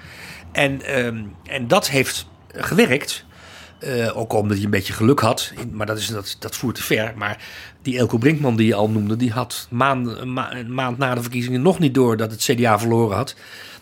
En, 0.51 0.81
ehm, 0.81 1.23
en 1.43 1.67
dat 1.67 1.89
heeft 1.89 2.25
gewerkt. 2.47 3.25
Eh, 3.79 4.17
ook 4.17 4.33
omdat 4.33 4.55
hij 4.55 4.65
een 4.65 4.71
beetje 4.71 4.93
geluk 4.93 5.19
had. 5.19 5.53
Maar 5.71 5.85
dat, 5.85 5.97
is, 5.97 6.07
dat, 6.07 6.35
dat 6.39 6.55
voert 6.55 6.75
te 6.75 6.83
ver. 6.83 7.13
Maar 7.15 7.43
die 7.81 7.97
Elko 7.97 8.17
Brinkman 8.17 8.55
die 8.55 8.67
je 8.67 8.75
al 8.75 8.89
noemde... 8.89 9.15
die 9.15 9.31
had 9.31 9.67
maand, 9.69 10.07
een, 10.07 10.33
ma- 10.33 10.55
een 10.55 10.73
maand 10.73 10.97
na 10.97 11.15
de 11.15 11.21
verkiezingen 11.21 11.61
nog 11.61 11.79
niet 11.79 11.93
door... 11.93 12.17
dat 12.17 12.31
het 12.31 12.41
CDA 12.41 12.79
verloren 12.79 13.15
had. 13.15 13.35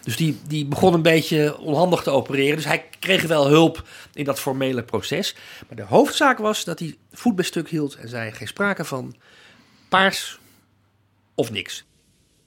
Dus 0.04 0.18
die, 0.18 0.40
die 0.48 0.66
begon 0.66 0.94
een 0.94 1.02
beetje 1.02 1.58
onhandig 1.58 2.04
te 2.04 2.10
opereren. 2.10 2.56
Dus 2.56 2.66
hij 2.66 2.86
kreeg 3.00 3.24
wel 3.24 3.48
hulp 3.48 3.88
in 4.14 4.24
dat 4.24 4.40
formele 4.40 4.84
proces. 4.84 5.36
Maar 5.68 5.78
de 5.78 5.94
hoofdzaak 5.94 6.38
was 6.38 6.64
dat 6.64 6.80
hij 6.80 6.96
voet 7.12 7.36
bij 7.36 7.46
stuk 7.46 7.70
hield... 7.70 7.96
en 7.96 8.10
zei 8.10 8.32
geen 8.32 8.48
sprake 8.48 8.86
van 8.86 9.16
paars 9.92 10.38
of 11.36 11.52
niks. 11.52 11.84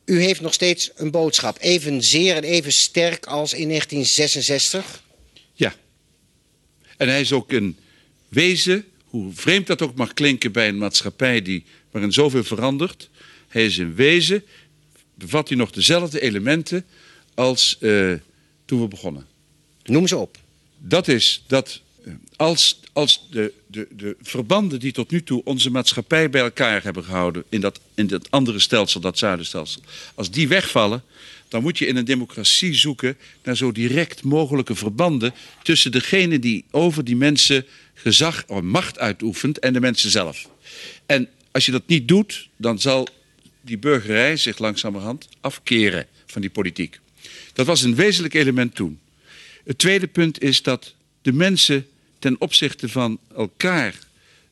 U 0.05 0.21
heeft 0.21 0.41
nog 0.41 0.53
steeds 0.53 0.91
een 0.95 1.11
boodschap. 1.11 1.57
Evenzeer 1.61 2.37
en 2.37 2.45
even 2.45 2.73
sterk 2.73 3.27
als 3.27 3.53
in 3.53 3.69
1966. 3.69 5.03
Ja. 5.53 5.75
En 6.97 7.09
hij 7.09 7.21
is 7.21 7.33
ook 7.33 7.53
een 7.53 7.77
wezen, 8.29 8.85
hoe 9.05 9.33
vreemd 9.33 9.66
dat 9.66 9.83
ook 9.83 9.95
mag 9.95 10.15
klinken 10.15 10.53
bij 10.53 10.69
een 10.69 10.79
maatschappij 10.79 11.43
die, 11.43 11.65
waarin 11.91 12.12
zoveel 12.12 12.45
verandert. 12.45 13.11
Hij 13.49 13.65
is 13.65 13.77
een 13.77 13.95
wezen, 13.95 14.45
bevat 15.15 15.49
hij 15.49 15.57
nog 15.57 15.71
dezelfde 15.71 16.21
elementen 16.21 16.87
als 17.35 17.79
eh, 17.81 18.12
toen 18.65 18.81
we 18.81 18.89
begonnen. 18.89 19.27
Noem 19.83 20.07
ze 20.07 20.16
op. 20.16 20.39
Dat 20.79 21.09
is 21.09 21.45
dat 21.47 21.81
eh, 22.05 22.12
als, 22.37 22.81
als 22.95 23.27
de, 23.31 23.53
de, 23.66 23.87
de 23.97 24.16
verbanden 24.23 24.81
die 24.81 24.93
tot 24.93 25.11
nu 25.11 25.23
toe 25.23 25.45
onze 25.45 25.71
maatschappij 25.71 26.31
bij 26.31 26.41
elkaar 26.41 26.83
hebben 26.83 27.05
gehouden 27.05 27.45
in 27.49 27.61
dat, 27.61 27.81
in 27.95 28.07
dat 28.07 28.31
andere 28.31 28.59
stelsel, 28.59 29.01
dat 29.01 29.19
zuidenstelsel, 29.19 29.83
als 30.15 30.31
die 30.31 30.49
wegvallen, 30.49 31.03
dan 31.49 31.62
moet 31.62 31.79
je 31.79 31.87
in 31.87 31.97
een 31.97 32.05
democratie 32.05 32.75
zoeken 32.75 33.16
naar 33.43 33.57
zo 33.57 33.73
direct 33.73 34.23
mogelijke 34.23 34.75
verbanden 34.75 35.35
tussen 35.62 35.93
degene 35.93 36.39
die 36.39 36.65
over 36.71 37.05
die 37.05 37.16
mensen 37.16 37.66
gezag 37.95 38.45
of 38.47 38.61
macht 38.61 38.99
uitoefent 38.99 39.59
en 39.59 39.73
de 39.73 39.81
mensen 39.81 40.11
zelf. 40.11 40.49
En 41.07 41.29
als 41.51 41.66
je 41.66 41.73
dat 41.73 41.87
niet 41.87 42.09
doet, 42.09 42.49
dan 42.57 42.81
zal 42.81 43.09
die 43.61 43.79
burgerij 43.79 44.37
zich 44.37 44.59
langzamerhand 44.59 45.29
afkeren 45.41 46.07
van 46.27 46.41
die 46.41 46.51
politiek. 46.51 47.01
Dat 47.53 47.66
was 47.66 47.83
een 47.83 47.95
wezenlijk 47.95 48.35
element 48.35 48.75
toen. 48.75 48.99
Het 49.65 49.79
tweede 49.79 50.07
punt 50.07 50.43
is 50.43 50.62
dat 50.62 50.95
de 51.23 51.33
mensen 51.33 51.87
ten 52.25 52.41
opzichte 52.41 52.89
van 52.89 53.19
elkaar 53.37 53.99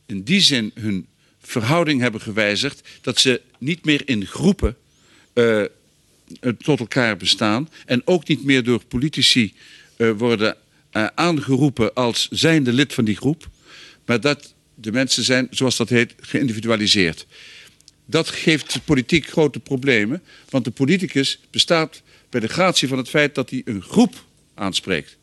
in 0.06 0.22
die 0.22 0.40
zin 0.40 0.70
hun 0.74 1.06
verhouding 1.40 2.00
hebben 2.00 2.20
gewijzigd 2.20 2.88
dat 3.00 3.18
ze 3.18 3.40
niet 3.58 3.84
meer 3.84 4.02
in 4.04 4.26
groepen 4.26 4.76
eh, 5.32 5.62
tot 6.58 6.80
elkaar 6.80 7.16
bestaan 7.16 7.68
en 7.86 8.02
ook 8.04 8.28
niet 8.28 8.44
meer 8.44 8.64
door 8.64 8.84
politici 8.84 9.54
eh, 9.96 10.10
worden 10.10 10.56
eh, 10.90 11.06
aangeroepen 11.14 11.94
als 11.94 12.28
zijnde 12.30 12.72
lid 12.72 12.94
van 12.94 13.04
die 13.04 13.16
groep, 13.16 13.48
maar 14.06 14.20
dat 14.20 14.54
de 14.74 14.92
mensen 14.92 15.24
zijn, 15.24 15.46
zoals 15.50 15.76
dat 15.76 15.88
heet, 15.88 16.14
geïndividualiseerd. 16.20 17.26
Dat 18.04 18.28
geeft 18.28 18.80
politiek 18.84 19.26
grote 19.26 19.60
problemen, 19.60 20.22
want 20.50 20.64
de 20.64 20.70
politicus 20.70 21.38
bestaat 21.50 22.02
bij 22.28 22.40
de 22.40 22.48
gratie 22.48 22.88
van 22.88 22.98
het 22.98 23.08
feit 23.08 23.34
dat 23.34 23.50
hij 23.50 23.62
een 23.64 23.82
groep 23.82 24.24
aanspreekt. 24.54 25.16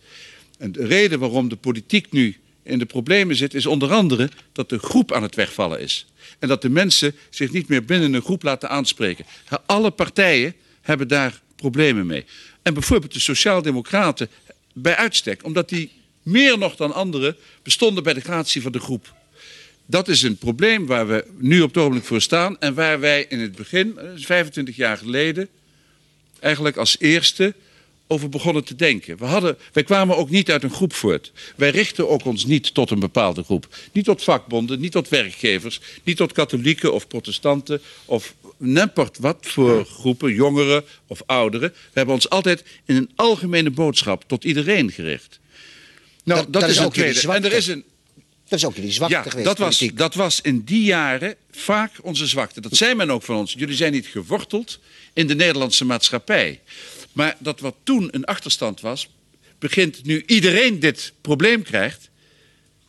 En 0.60 0.72
de 0.72 0.86
reden 0.86 1.20
waarom 1.20 1.50
de 1.50 1.56
politiek 1.56 2.12
nu 2.12 2.38
in 2.64 2.80
de 2.80 2.86
problemen 2.86 3.36
zit, 3.36 3.54
is 3.54 3.66
onder 3.66 3.92
andere 3.92 4.30
dat 4.52 4.70
de 4.70 4.80
groep 4.80 5.12
aan 5.12 5.24
het 5.24 5.36
wegvallen 5.36 5.80
is. 5.80 6.06
En 6.40 6.48
dat 6.48 6.62
de 6.62 6.70
mensen 6.70 7.16
zich 7.30 7.52
niet 7.52 7.68
meer 7.68 7.86
binnen 7.86 8.14
een 8.14 8.22
groep 8.22 8.44
laten 8.44 8.70
aanspreken. 8.70 9.26
Alle 9.66 9.92
partijen 9.92 10.54
hebben 10.82 11.08
daar 11.08 11.42
problemen 11.56 12.06
mee. 12.06 12.26
En 12.62 12.74
bijvoorbeeld 12.74 13.14
de 13.14 13.20
Sociaaldemocraten 13.20 14.30
bij 14.74 14.96
uitstek, 14.96 15.46
omdat 15.46 15.70
die 15.70 15.92
meer 16.24 16.58
nog 16.58 16.76
dan 16.76 16.94
anderen 16.94 17.36
bestonden 17.64 18.04
bij 18.04 18.14
de 18.14 18.22
gratie 18.22 18.62
van 18.62 18.72
de 18.72 18.80
groep. 18.80 19.14
Dat 19.86 20.08
is 20.08 20.22
een 20.22 20.38
probleem 20.38 20.86
waar 20.86 21.08
we 21.08 21.26
nu 21.38 21.62
op 21.62 21.68
het 21.68 21.78
ogenblik 21.78 22.06
voor 22.06 22.22
staan 22.22 22.60
en 22.60 22.74
waar 22.74 23.00
wij 23.00 23.26
in 23.30 23.40
het 23.40 23.56
begin, 23.56 23.98
eh, 23.98 24.06
25 24.16 24.76
jaar 24.76 24.98
geleden, 24.98 25.48
eigenlijk 26.40 26.78
als 26.78 27.00
eerste 27.00 27.54
over 28.12 28.30
begonnen 28.30 28.64
te 28.64 28.76
denken. 28.76 29.18
We 29.18 29.26
hadden, 29.26 29.58
wij 29.74 29.84
kwamen 29.84 30.18
ook 30.18 30.30
niet 30.30 30.52
uit 30.52 30.64
een 30.64 30.72
groep 30.72 30.94
voort. 30.94 31.32
Wij 31.56 31.70
richten 31.70 32.10
ook 32.10 32.26
ons 32.26 32.46
niet 32.46 32.74
tot 32.74 32.90
een 32.92 33.00
bepaalde 33.00 33.44
groep. 33.44 33.68
Niet 33.92 34.06
tot 34.06 34.24
vakbonden, 34.24 34.80
niet 34.80 34.92
tot 34.92 35.10
werkgevers, 35.10 35.80
niet 36.04 36.18
tot 36.18 36.32
katholieken 36.32 36.94
of 36.94 37.08
protestanten 37.08 37.82
of 38.06 38.34
nempert 38.58 39.18
wat 39.18 39.38
voor 39.42 39.86
groepen, 39.86 40.34
jongeren 40.34 40.84
of 41.08 41.22
ouderen. 41.26 41.70
We 41.70 41.78
hebben 41.94 42.14
ons 42.16 42.30
altijd 42.30 42.64
in 42.86 42.96
een 42.96 43.10
algemene 43.16 43.70
boodschap 43.70 44.24
tot 44.28 44.44
iedereen 44.44 44.92
gericht. 44.92 45.40
Nou, 46.24 46.40
dat, 46.44 46.54
Dat- 46.54 46.62
dat 46.62 46.64
is 46.64 46.70
is 46.76 46.78
een 46.82 46.86
ook 46.86 46.96
jullie 46.96 47.14
tweede. 47.14 47.46
En 47.48 47.52
er 47.52 47.58
is 47.58 47.68
een, 47.68 47.84
Dat 48.48 48.60
is 48.60 48.66
ook 48.66 48.76
jullie 48.76 48.92
zwakte 48.92 49.16
ja, 49.16 49.22
geweest. 49.22 49.46
dat 49.46 49.58
was, 49.58 49.78
politiek. 49.78 49.98
dat 49.98 50.14
was 50.16 50.42
in 50.42 50.62
die 50.66 50.84
jaren 50.84 51.36
vaak 51.52 51.92
onze 52.02 52.28
zwakte. 52.28 52.62
Dat 52.62 52.76
zei 52.76 52.96
men 52.96 53.12
ook 53.12 53.24
van 53.24 53.36
ons. 53.36 53.54
Jullie 53.58 53.76
zijn 53.76 53.92
niet 53.92 54.08
geworteld 54.08 54.80
in 55.14 55.28
de 55.28 55.36
Nederlandse 55.36 55.86
maatschappij. 55.86 56.60
Maar 57.20 57.36
dat 57.40 57.60
wat 57.60 57.76
toen 57.84 58.08
een 58.12 58.26
achterstand 58.26 58.82
was, 58.82 59.16
begint 59.58 60.04
nu 60.04 60.24
iedereen 60.26 60.80
dit 60.80 61.14
probleem 61.22 61.64
krijgt, 61.64 62.10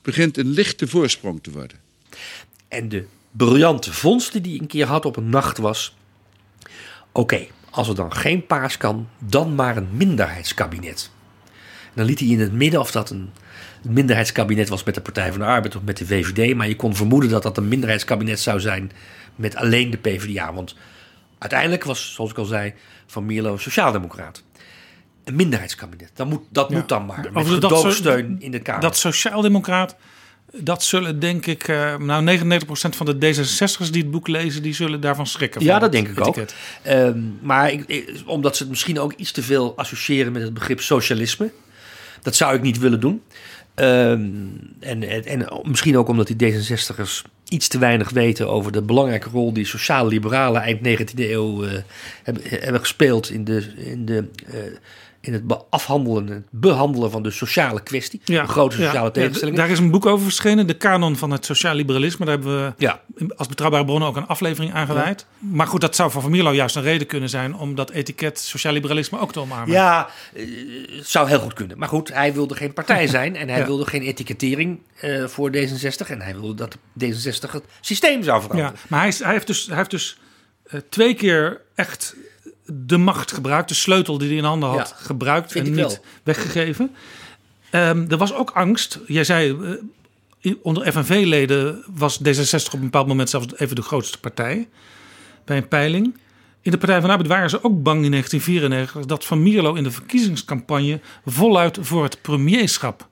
begint 0.03 0.37
een 0.37 0.49
lichte 0.49 0.89
voorsprong 0.89 1.43
te 1.43 1.51
worden. 1.51 1.79
En 2.69 2.89
de 2.89 3.07
briljante 3.31 3.93
vondst 3.93 4.33
die 4.33 4.53
hij 4.53 4.61
een 4.61 4.67
keer 4.67 4.87
had 4.87 5.05
op 5.05 5.17
een 5.17 5.29
nacht 5.29 5.59
was... 5.59 5.95
Oké, 7.13 7.47
als 7.71 7.89
er 7.89 7.95
dan 7.95 8.13
geen 8.13 8.47
paas 8.47 8.77
kan, 8.77 9.09
dan 9.19 9.55
maar 9.55 9.77
een 9.77 9.89
minderheidskabinet. 9.93 11.11
Dan 11.95 12.05
liet 12.05 12.19
hij 12.19 12.29
in 12.29 12.41
het 12.41 12.53
midden 12.53 12.81
of 12.81 12.91
dat 12.91 13.11
een 13.11 13.31
minderheidskabinet 13.83 14.69
was 14.69 14.85
met 14.85 14.95
de 14.95 15.01
Partij 15.01 15.31
van 15.31 15.41
de 15.41 15.47
Arbeid 15.47 15.77
of 15.77 15.83
met 15.83 15.97
de 15.97 16.07
VVD. 16.07 16.55
Maar 16.55 16.69
je 16.69 16.77
kon 16.77 16.97
vermoeden 16.97 17.31
dat 17.31 17.43
dat 17.43 17.57
een 17.57 17.69
minderheidskabinet 17.69 18.41
zou 18.41 18.61
zijn 18.61 18.93
met 19.37 19.57
alleen 19.57 19.91
de 19.91 19.99
PvdA. 19.99 20.53
Want 20.53 20.75
uiteindelijk 21.39 21.85
was, 21.85 22.15
zoals 22.15 22.31
ik 22.31 22.39
al 22.39 22.45
zei, 22.45 22.75
Van 23.11 23.27
Mierlo 23.27 23.53
een 23.53 23.59
sociaaldemocraat. 23.59 24.43
Een 25.25 25.37
minderheidskabinet. 25.37 26.11
Dat 26.15 26.27
moet, 26.29 26.43
dat 26.51 26.71
moet 26.71 26.89
dan 26.89 27.07
maar. 27.07 27.29
Met 27.33 27.47
gedoogsteun 27.47 28.37
zo- 28.39 28.45
in 28.45 28.51
de 28.51 28.59
Kamer. 28.59 28.81
Dat 28.81 28.97
sociaaldemocraat, 28.97 29.97
dat 30.53 30.83
zullen 30.85 31.19
denk 31.21 31.47
ik, 31.47 31.69
eh, 31.69 31.97
nou 31.97 32.23
99% 32.23 32.97
van 32.97 33.07
de 33.07 33.15
D66'ers 33.15 33.91
die 33.91 34.03
het 34.03 34.11
boek 34.11 34.29
lezen, 34.29 34.63
die 34.63 34.75
zullen 34.75 35.01
daarvan 35.01 35.27
schrikken. 35.27 35.65
Ja, 35.65 35.79
dat 35.79 35.93
denk 35.93 36.09
ik 36.09 36.27
ook. 36.27 36.37
Ehm, 36.83 37.19
maar 37.41 37.73
ik, 37.73 37.85
ik- 37.87 38.23
omdat 38.27 38.57
ze 38.57 38.63
het 38.63 38.71
misschien 38.71 38.99
ook 39.01 39.13
iets 39.13 39.33
te 39.33 39.43
veel 39.43 39.77
associëren 39.77 40.33
met 40.33 40.43
het 40.43 40.55
begrip 40.55 40.81
socialisme. 40.81 41.51
Dat 42.23 42.37
zou 42.37 42.55
ik 42.55 42.63
niet 42.63 42.79
willen 42.79 43.01
doen. 43.01 43.23
Ehm, 43.75 44.21
en, 44.81 45.03
en, 45.09 45.25
en 45.25 45.49
misschien 45.65 45.99
ook 45.99 46.09
omdat 46.09 46.27
die 46.27 46.53
D66'ers 46.53 47.23
iets 47.51 47.69
te 47.69 47.79
weinig 47.79 48.11
weten 48.11 48.49
over 48.49 48.73
de 48.73 48.83
belangrijke 48.83 49.29
rol 49.29 49.53
die 49.53 49.65
sociale 49.65 50.09
liberalen 50.09 50.63
eind 50.63 50.79
19e 50.79 51.15
eeuw 51.15 51.65
eh, 51.65 51.73
hebben, 52.23 52.43
hebben 52.47 52.81
gespeeld 52.81 53.31
in, 53.31 53.45
de, 53.45 53.73
in, 53.77 54.05
de, 54.05 54.25
eh, 54.47 54.59
in 55.23 55.33
het 55.33 55.43
afhandelen, 55.71 56.27
het 56.27 56.43
behandelen 56.51 57.11
van 57.11 57.23
de 57.23 57.31
sociale 57.31 57.83
kwestie. 57.83 58.21
de 58.25 58.47
grote 58.47 58.77
ja, 58.79 58.85
sociale 58.85 59.05
ja, 59.07 59.11
tegenstellingen. 59.13 59.61
daar 59.61 59.71
is 59.71 59.79
een 59.79 59.91
boek 59.91 60.07
over 60.07 60.25
verschenen, 60.25 60.67
de 60.67 60.75
kanon 60.77 61.17
van 61.17 61.31
het 61.31 61.45
sociaal 61.45 61.75
liberalisme. 61.75 62.25
Daar 62.25 62.35
hebben 62.35 62.65
we 62.65 62.73
Ja. 62.77 63.01
als 63.37 63.49
betrouwbare 63.49 63.85
bronnen 63.85 64.09
ook 64.09 64.17
een 64.17 64.27
aflevering 64.27 64.73
aan 64.75 64.87
gewijd. 64.87 65.27
Maar 65.39 65.67
goed, 65.67 65.81
dat 65.81 65.97
zou 65.97 66.11
voor 66.11 66.23
Van 66.23 66.31
Mierlo 66.31 66.53
juist 66.55 66.77
een 66.77 66.83
reden 66.83 67.07
kunnen 67.07 67.29
zijn 67.29 67.55
om 67.55 67.75
dat 67.75 67.91
etiket 67.91 68.39
sociaal 68.39 68.73
liberalisme 68.73 69.19
ook 69.19 69.33
te 69.33 69.41
omarmen. 69.41 69.75
Ja, 69.75 70.09
eh, 70.35 70.47
het 70.97 71.09
zou 71.09 71.29
heel 71.29 71.41
goed 71.41 71.53
kunnen. 71.55 71.79
Maar 71.79 71.89
goed, 71.89 72.13
hij 72.13 72.33
wilde 72.35 72.55
geen 72.55 72.73
partij 72.73 73.07
zijn 73.19 73.37
en 73.37 73.49
hij 73.49 73.59
Ja. 73.59 73.67
wilde 73.67 73.87
geen 73.87 74.03
etikettering 74.03 74.81
eh, 75.01 75.25
voor 75.25 75.51
D66. 75.51 76.07
En 76.11 76.21
hij 76.21 76.33
wilde 76.33 76.55
dat 76.55 76.77
D66 77.05 77.51
het 77.51 77.65
systeem 77.81 78.23
zou 78.23 78.41
veranderen. 78.43 78.73
Ja, 78.75 78.81
maar 78.89 78.99
hij, 78.99 79.09
is, 79.09 79.19
hij 79.19 79.33
heeft 79.33 79.47
dus, 79.47 79.67
hij 79.67 79.77
heeft 79.77 79.91
dus 79.91 80.19
eh, 80.67 80.81
twee 80.89 81.15
keer 81.15 81.61
echt 81.75 82.15
de 82.73 82.97
macht 82.97 83.33
gebruikt, 83.33 83.69
de 83.69 83.75
sleutel 83.75 84.19
die 84.19 84.29
hij 84.29 84.37
in 84.37 84.45
handen 84.45 84.69
had, 84.69 84.89
Ja, 84.89 85.05
gebruikt 85.05 85.55
en 85.55 85.65
niet 85.65 85.75
wel. 85.75 85.99
weggegeven. 86.23 86.91
Ehm, 87.71 88.05
er 88.09 88.17
was 88.17 88.35
ook 88.35 88.51
angst. 88.51 88.99
Jij 89.07 89.25
zei, 89.25 89.57
eh, 90.41 90.53
onder 90.63 90.93
FNV-leden 90.93 91.85
was 91.95 92.19
D66 92.19 92.67
op 92.67 92.73
een 92.73 92.81
bepaald 92.81 93.07
moment 93.07 93.31
zelfs 93.31 93.47
even 93.57 93.77
de 93.77 93.83
grootste 93.83 94.21
partij 94.21 94.69
bij 95.45 95.57
een 95.57 95.69
peiling. 95.69 96.19
In 96.63 96.71
de 96.71 96.79
Partij 96.79 96.97
van 96.97 97.05
de 97.05 97.11
Arbeid 97.11 97.29
waren 97.31 97.51
ze 97.51 97.65
ook 97.65 97.83
bang 97.83 98.05
in 98.05 98.11
1994 98.11 99.07
dat 99.07 99.25
Van 99.25 99.43
Mierlo 99.43 99.75
in 99.75 99.83
de 99.83 99.91
verkiezingscampagne 99.91 101.01
voluit 101.27 101.79
voor 101.81 102.03
het 102.03 102.23
premierschap 102.23 103.09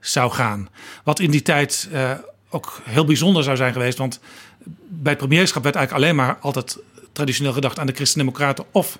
zou 0.00 0.30
gaan. 0.32 0.68
Wat 1.04 1.20
in 1.20 1.30
die 1.30 1.42
tijd 1.42 1.88
eh, 1.92 2.10
ook 2.50 2.80
heel 2.84 3.04
bijzonder 3.04 3.42
zou 3.42 3.56
zijn 3.56 3.72
geweest. 3.72 3.98
Want 3.98 4.20
bij 4.88 5.12
het 5.12 5.18
premierschap 5.18 5.62
werd 5.62 5.74
eigenlijk 5.74 6.04
alleen 6.04 6.16
maar 6.16 6.36
altijd 6.40 6.78
traditioneel 7.12 7.52
gedacht 7.52 7.78
aan 7.78 7.86
de 7.86 7.92
Christen-Democraten 7.92 8.64
of 8.72 8.98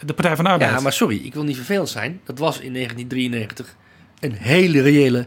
de 0.00 0.14
Partij 0.14 0.36
van 0.36 0.44
de 0.44 0.50
Arbeid. 0.50 0.70
Ja, 0.70 0.80
maar 0.80 0.92
sorry, 0.92 1.20
ik 1.24 1.34
wil 1.34 1.44
niet 1.44 1.56
vervelend 1.56 1.88
zijn. 1.88 2.20
Dat 2.24 2.38
was 2.38 2.58
in 2.58 2.72
1993 2.72 3.76
een 4.20 4.32
hele 4.32 4.82
reële 4.82 5.26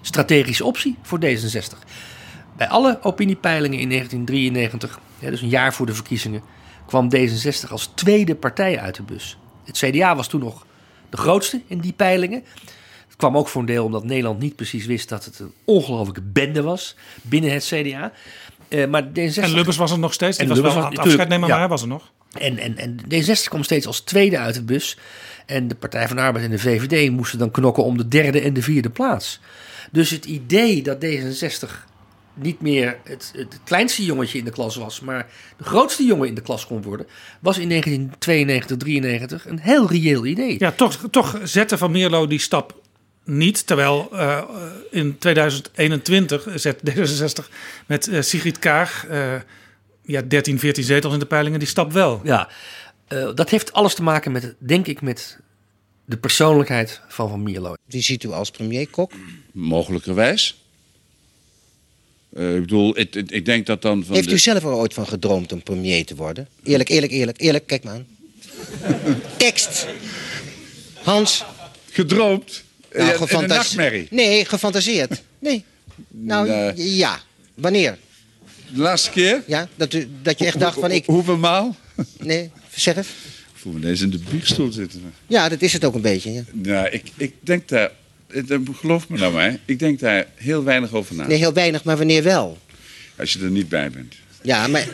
strategische 0.00 0.64
optie 0.64 0.96
voor 1.02 1.18
D66. 1.24 1.78
Bij 2.56 2.68
alle 2.68 2.98
opiniepeilingen 3.02 3.78
in 3.78 3.88
1993, 3.88 5.00
hè, 5.18 5.30
dus 5.30 5.40
een 5.40 5.48
jaar 5.48 5.74
voor 5.74 5.86
de 5.86 5.94
verkiezingen, 5.94 6.42
kwam 6.86 7.08
D66 7.16 7.70
als 7.70 7.90
tweede 7.94 8.34
partij 8.34 8.78
uit 8.78 8.94
de 8.94 9.02
bus. 9.02 9.38
Het 9.64 9.78
CDA 9.78 10.16
was 10.16 10.28
toen 10.28 10.40
nog 10.40 10.66
de 11.08 11.16
grootste 11.16 11.62
in 11.66 11.78
die 11.78 11.92
peilingen. 11.92 12.44
Het 13.06 13.16
kwam 13.16 13.36
ook 13.36 13.48
voor 13.48 13.60
een 13.60 13.66
deel 13.66 13.84
omdat 13.84 14.04
Nederland 14.04 14.38
niet 14.38 14.56
precies 14.56 14.86
wist 14.86 15.08
dat 15.08 15.24
het 15.24 15.38
een 15.38 15.52
ongelofelijke 15.64 16.22
bende 16.22 16.62
was 16.62 16.96
binnen 17.22 17.52
het 17.52 17.64
CDA. 17.64 18.12
Eh, 18.70 18.86
maar 18.86 19.02
D66 19.08 19.34
En 19.42 19.52
Lubbers 19.54 19.76
was 19.76 19.90
er 19.90 19.98
nog 19.98 20.12
steeds. 20.12 20.36
Die 20.38 20.46
En 20.48 20.52
was 20.54 20.62
Lubbers 20.62 20.74
wel 20.74 20.84
was- 20.84 20.92
aan 20.92 20.98
het 21.04 21.08
afscheid 21.12 21.30
ja. 21.32 21.38
maar 21.38 21.58
hij 21.58 21.68
was 21.68 21.82
er 21.82 21.88
nog. 21.88 22.12
En, 22.38 22.58
en, 22.58 22.76
en 22.78 22.96
D66 23.14 23.48
kwam 23.48 23.62
steeds 23.62 23.86
als 23.86 24.00
tweede 24.00 24.38
uit 24.38 24.54
de 24.54 24.62
bus. 24.62 24.96
En 25.46 25.68
de 25.68 25.74
Partij 25.74 26.06
van 26.06 26.16
de 26.16 26.22
Arbeid 26.22 26.44
en 26.44 26.50
de 26.50 26.58
VVD 26.58 27.10
moesten 27.10 27.38
dan 27.38 27.50
knokken 27.50 27.84
om 27.84 27.96
de 27.96 28.08
derde 28.08 28.40
en 28.40 28.52
de 28.54 28.62
vierde 28.62 28.90
plaats. 28.90 29.40
Dus 29.92 30.10
het 30.10 30.24
idee 30.24 30.82
dat 30.82 31.04
D66 31.04 31.88
niet 32.34 32.60
meer 32.60 32.98
het, 33.04 33.32
het 33.36 33.60
kleinste 33.64 34.04
jongetje 34.04 34.38
in 34.38 34.44
de 34.44 34.50
klas 34.50 34.76
was, 34.76 35.00
maar 35.00 35.26
de 35.56 35.64
grootste 35.64 36.04
jongen 36.04 36.28
in 36.28 36.34
de 36.34 36.40
klas 36.40 36.66
kon 36.66 36.82
worden, 36.82 37.06
was 37.40 37.58
in 37.58 37.68
1992, 37.68 38.76
93 38.76 39.46
een 39.48 39.58
heel 39.58 39.88
reëel 39.88 40.26
idee. 40.26 40.56
Ja, 40.58 40.70
toch, 40.72 40.98
toch 41.10 41.38
zette 41.42 41.78
Van 41.78 41.90
Mierlo 41.90 42.26
die 42.26 42.38
stap 42.38 42.79
niet. 43.30 43.66
Terwijl 43.66 44.08
eh, 44.12 44.42
in 44.90 45.18
2021 45.18 46.46
zet 46.54 46.78
D66 46.90 47.48
met 47.86 48.08
eh, 48.08 48.20
Sigrid 48.22 48.58
Kaag 48.58 49.06
eh, 49.06 49.34
ja, 50.02 50.22
13, 50.22 50.58
14 50.58 50.84
zetels 50.84 51.12
in 51.12 51.18
de 51.18 51.26
peilingen 51.26 51.58
die 51.58 51.68
stap 51.68 51.92
wel. 51.92 52.20
Ja, 52.24 52.48
eh, 53.08 53.28
dat 53.34 53.50
heeft 53.50 53.72
alles 53.72 53.94
te 53.94 54.02
maken 54.02 54.32
met, 54.32 54.54
denk 54.58 54.86
ik, 54.86 55.00
met 55.02 55.38
de 56.04 56.16
persoonlijkheid 56.16 57.00
van 57.08 57.28
Van 57.28 57.42
Mierlo. 57.42 57.74
Wie 57.86 58.02
ziet 58.02 58.24
u 58.24 58.28
als 58.30 58.50
premier 58.50 58.88
Kok? 58.88 59.12
Mogelijkerwijs. 59.52 60.58
Eh, 62.32 62.54
ik 62.54 62.60
bedoel, 62.60 62.98
ik, 62.98 63.14
ik, 63.14 63.30
ik 63.30 63.44
denk 63.44 63.66
dat 63.66 63.82
dan 63.82 64.04
van 64.04 64.14
Heeft 64.14 64.28
de- 64.28 64.34
u 64.34 64.38
zelf 64.38 64.62
er 64.62 64.68
ooit 64.68 64.94
van 64.94 65.06
gedroomd 65.08 65.52
om 65.52 65.62
premier 65.62 66.04
te 66.06 66.14
worden? 66.16 66.48
Eerlijk, 66.62 66.88
eerlijk, 66.88 67.12
eerlijk, 67.12 67.40
eerlijk. 67.40 67.66
Kijk 67.66 67.84
maar 67.84 67.94
aan. 67.94 68.06
Tekst. 69.36 69.86
Hans. 71.02 71.44
gedroomd? 71.90 72.62
Nou, 72.92 73.26
Ja, 73.28 73.38
een 73.38 73.48
nachtmerrie. 73.48 74.06
Nee, 74.10 74.44
gefantaseerd. 74.44 75.22
Nee. 75.38 75.64
Nou, 76.08 76.48
Nee. 76.48 76.96
ja. 76.96 77.20
Wanneer? 77.54 77.98
De 78.72 78.80
laatste 78.80 79.10
keer? 79.10 79.42
Ja, 79.46 79.68
dat, 79.76 79.94
u, 79.94 80.08
dat 80.22 80.38
je 80.38 80.46
echt 80.46 80.58
dacht 80.60 80.78
van 80.80 80.90
ik... 80.90 81.04
Hoeveel 81.06 81.36
maal? 81.36 81.76
Nee, 82.18 82.50
zeg. 82.74 82.96
Ik 82.96 83.04
voel 83.54 83.72
me 83.72 83.78
ineens 83.78 84.00
in 84.00 84.10
de 84.10 84.18
bierstoel 84.30 84.72
zitten. 84.72 85.14
Ja, 85.26 85.48
dat 85.48 85.62
is 85.62 85.72
het 85.72 85.84
ook 85.84 85.94
een 85.94 86.00
beetje. 86.00 86.32
Ja. 86.32 86.42
Nou, 86.52 86.88
ik, 86.88 87.02
ik 87.16 87.34
denk 87.40 87.68
daar... 87.68 87.90
Geloof 88.72 89.08
me 89.08 89.18
nou 89.18 89.32
maar, 89.32 89.58
ik 89.64 89.78
denk 89.78 90.00
daar 90.00 90.26
heel 90.34 90.64
weinig 90.64 90.92
over 90.92 91.14
na. 91.14 91.26
Nee, 91.26 91.38
heel 91.38 91.52
weinig, 91.52 91.84
maar 91.84 91.96
wanneer 91.96 92.22
wel? 92.22 92.58
Als 93.18 93.32
je 93.32 93.38
er 93.38 93.50
niet 93.50 93.68
bij 93.68 93.90
bent. 93.90 94.14
Ja, 94.42 94.66
maar 94.66 94.88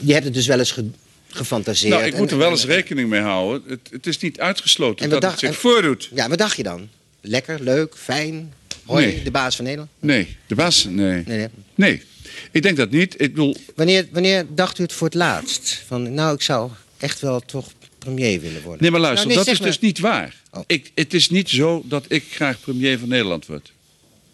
je 0.00 0.12
hebt 0.12 0.24
het 0.24 0.34
dus 0.34 0.46
wel 0.46 0.58
eens 0.58 0.70
ge- 0.70 0.90
gefantaseerd. 1.28 1.92
Nou, 1.94 2.04
ik 2.06 2.16
moet 2.16 2.30
er 2.30 2.36
wel 2.38 2.46
en- 2.46 2.52
eens 2.52 2.64
rekening 2.64 3.08
mee 3.08 3.20
houden. 3.20 3.62
Het, 3.68 3.80
het 3.90 4.06
is 4.06 4.18
niet 4.18 4.40
uitgesloten 4.40 5.04
En 5.04 5.10
dat 5.10 5.22
het 5.30 5.38
zich 5.38 5.56
voordoet. 5.58 6.10
Ja, 6.14 6.28
wat 6.28 6.38
dacht 6.38 6.56
je 6.56 6.62
dan? 6.62 6.88
Lekker, 7.26 7.62
leuk, 7.62 7.94
fijn? 7.96 8.52
Hoi, 8.84 9.06
Nee. 9.06 9.22
de 9.22 9.30
baas 9.30 9.54
van 9.56 9.64
Nederland? 9.64 9.90
Nee, 9.98 10.36
de 10.46 10.54
baas, 10.54 10.84
nee. 10.84 10.94
Nee, 10.94 11.24
nee. 11.38 11.48
Nee, 11.74 12.02
ik 12.50 12.62
denk 12.62 12.76
dat 12.76 12.90
niet. 12.90 13.12
Ik 13.20 13.28
bedoel, 13.34 13.56
Wanneer, 13.74 14.08
wanneer 14.12 14.46
dacht 14.48 14.78
u 14.78 14.82
het 14.82 14.92
voor 14.92 15.06
het 15.06 15.16
laatst? 15.16 15.82
Van, 15.86 16.14
nou, 16.14 16.34
ik 16.34 16.42
zou 16.42 16.70
echt 16.98 17.20
wel 17.20 17.40
toch 17.40 17.72
premier 17.98 18.40
willen 18.40 18.62
worden. 18.62 18.82
nee 18.82 18.90
maar 18.90 19.00
luister, 19.00 19.26
Nou, 19.26 19.36
nee, 19.38 19.46
dat 19.46 19.54
is 19.54 19.66
dus 19.66 19.78
niet 19.78 19.98
waar. 19.98 20.34
Oh. 20.50 20.62
Ik, 20.66 20.90
het 20.94 21.14
is 21.14 21.30
niet 21.30 21.48
zo 21.48 21.82
dat 21.86 22.04
ik 22.08 22.24
graag 22.30 22.60
premier 22.60 22.98
van 22.98 23.08
Nederland 23.08 23.46
word. 23.46 23.72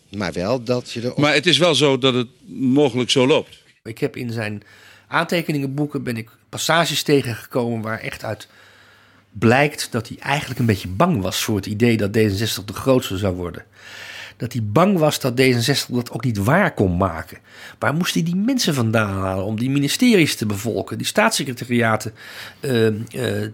Maar 0.08 0.32
wel 0.32 0.62
dat 0.64 0.90
je 0.92 1.00
er... 1.00 1.12
Maar 1.16 1.34
het 1.34 1.46
is 1.46 1.58
wel 1.58 1.74
zo 1.74 1.98
dat 1.98 2.14
het 2.14 2.28
mogelijk 2.56 3.10
zo 3.10 3.26
loopt. 3.26 3.56
Ik 3.82 3.98
heb 3.98 4.16
in 4.16 4.32
zijn 4.32 4.62
aantekeningenboeken 5.08 6.02
ben 6.02 6.16
ik 6.16 6.30
passages 6.48 7.02
tegengekomen 7.02 7.80
waar 7.80 8.00
echt 8.00 8.24
uit 8.24 8.48
blijkt 9.32 9.88
dat 9.90 10.08
hij 10.08 10.16
eigenlijk 10.20 10.60
een 10.60 10.66
beetje 10.66 10.88
bang 10.88 11.22
was 11.22 11.42
voor 11.42 11.56
het 11.56 11.66
idee 11.66 11.96
dat 11.96 12.10
D66 12.18 12.64
de 12.64 12.72
grootste 12.72 13.16
zou 13.16 13.34
worden. 13.34 13.64
Dat 14.36 14.52
hij 14.52 14.62
bang 14.64 14.98
was 14.98 15.20
dat 15.20 15.40
D66 15.40 15.86
dat 15.88 16.10
ook 16.10 16.24
niet 16.24 16.36
waar 16.38 16.74
kon 16.74 16.96
maken. 16.96 17.38
Waar 17.78 17.94
moest 17.94 18.14
hij 18.14 18.22
die 18.22 18.36
mensen 18.36 18.74
vandaan 18.74 19.18
halen 19.18 19.44
om 19.44 19.58
die 19.58 19.70
ministeries 19.70 20.36
te 20.36 20.46
bevolken, 20.46 20.98
die 20.98 21.06
staatssecretariaten 21.06 22.12
eh, 22.60 22.86
eh, 22.86 22.94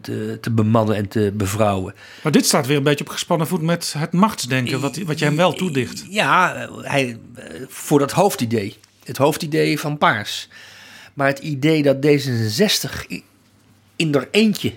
te, 0.01 0.39
te 0.41 0.51
bemannen 0.51 0.97
en 0.97 1.09
te 1.09 1.33
bevrouwen? 1.35 1.95
Maar 2.23 2.33
dit 2.33 2.47
staat 2.47 2.67
weer 2.67 2.77
een 2.77 2.83
beetje 2.83 3.05
op 3.05 3.11
gespannen 3.11 3.47
voet 3.47 3.63
met 3.63 3.95
het 3.99 4.13
machtsdenken, 4.13 4.81
wat, 4.81 4.97
wat 4.97 5.19
je 5.19 5.25
hem 5.25 5.37
wel 5.37 5.53
toedicht. 5.53 6.05
Ja, 6.09 6.69
hij, 6.83 7.19
eh, 7.35 7.45
voor 7.69 7.99
dat 7.99 8.13
hoofdidee. 8.13 8.77
Het 9.05 9.17
hoofdidee 9.17 9.81
van 9.81 9.99
Paars. 9.99 10.49
Maar 11.15 11.27
het 11.29 11.39
idee 11.39 11.83
dat 11.83 11.97
D66 12.07 13.11
i- 13.11 13.23
in 13.97 14.15
er 14.15 14.29
eentje. 14.31 14.73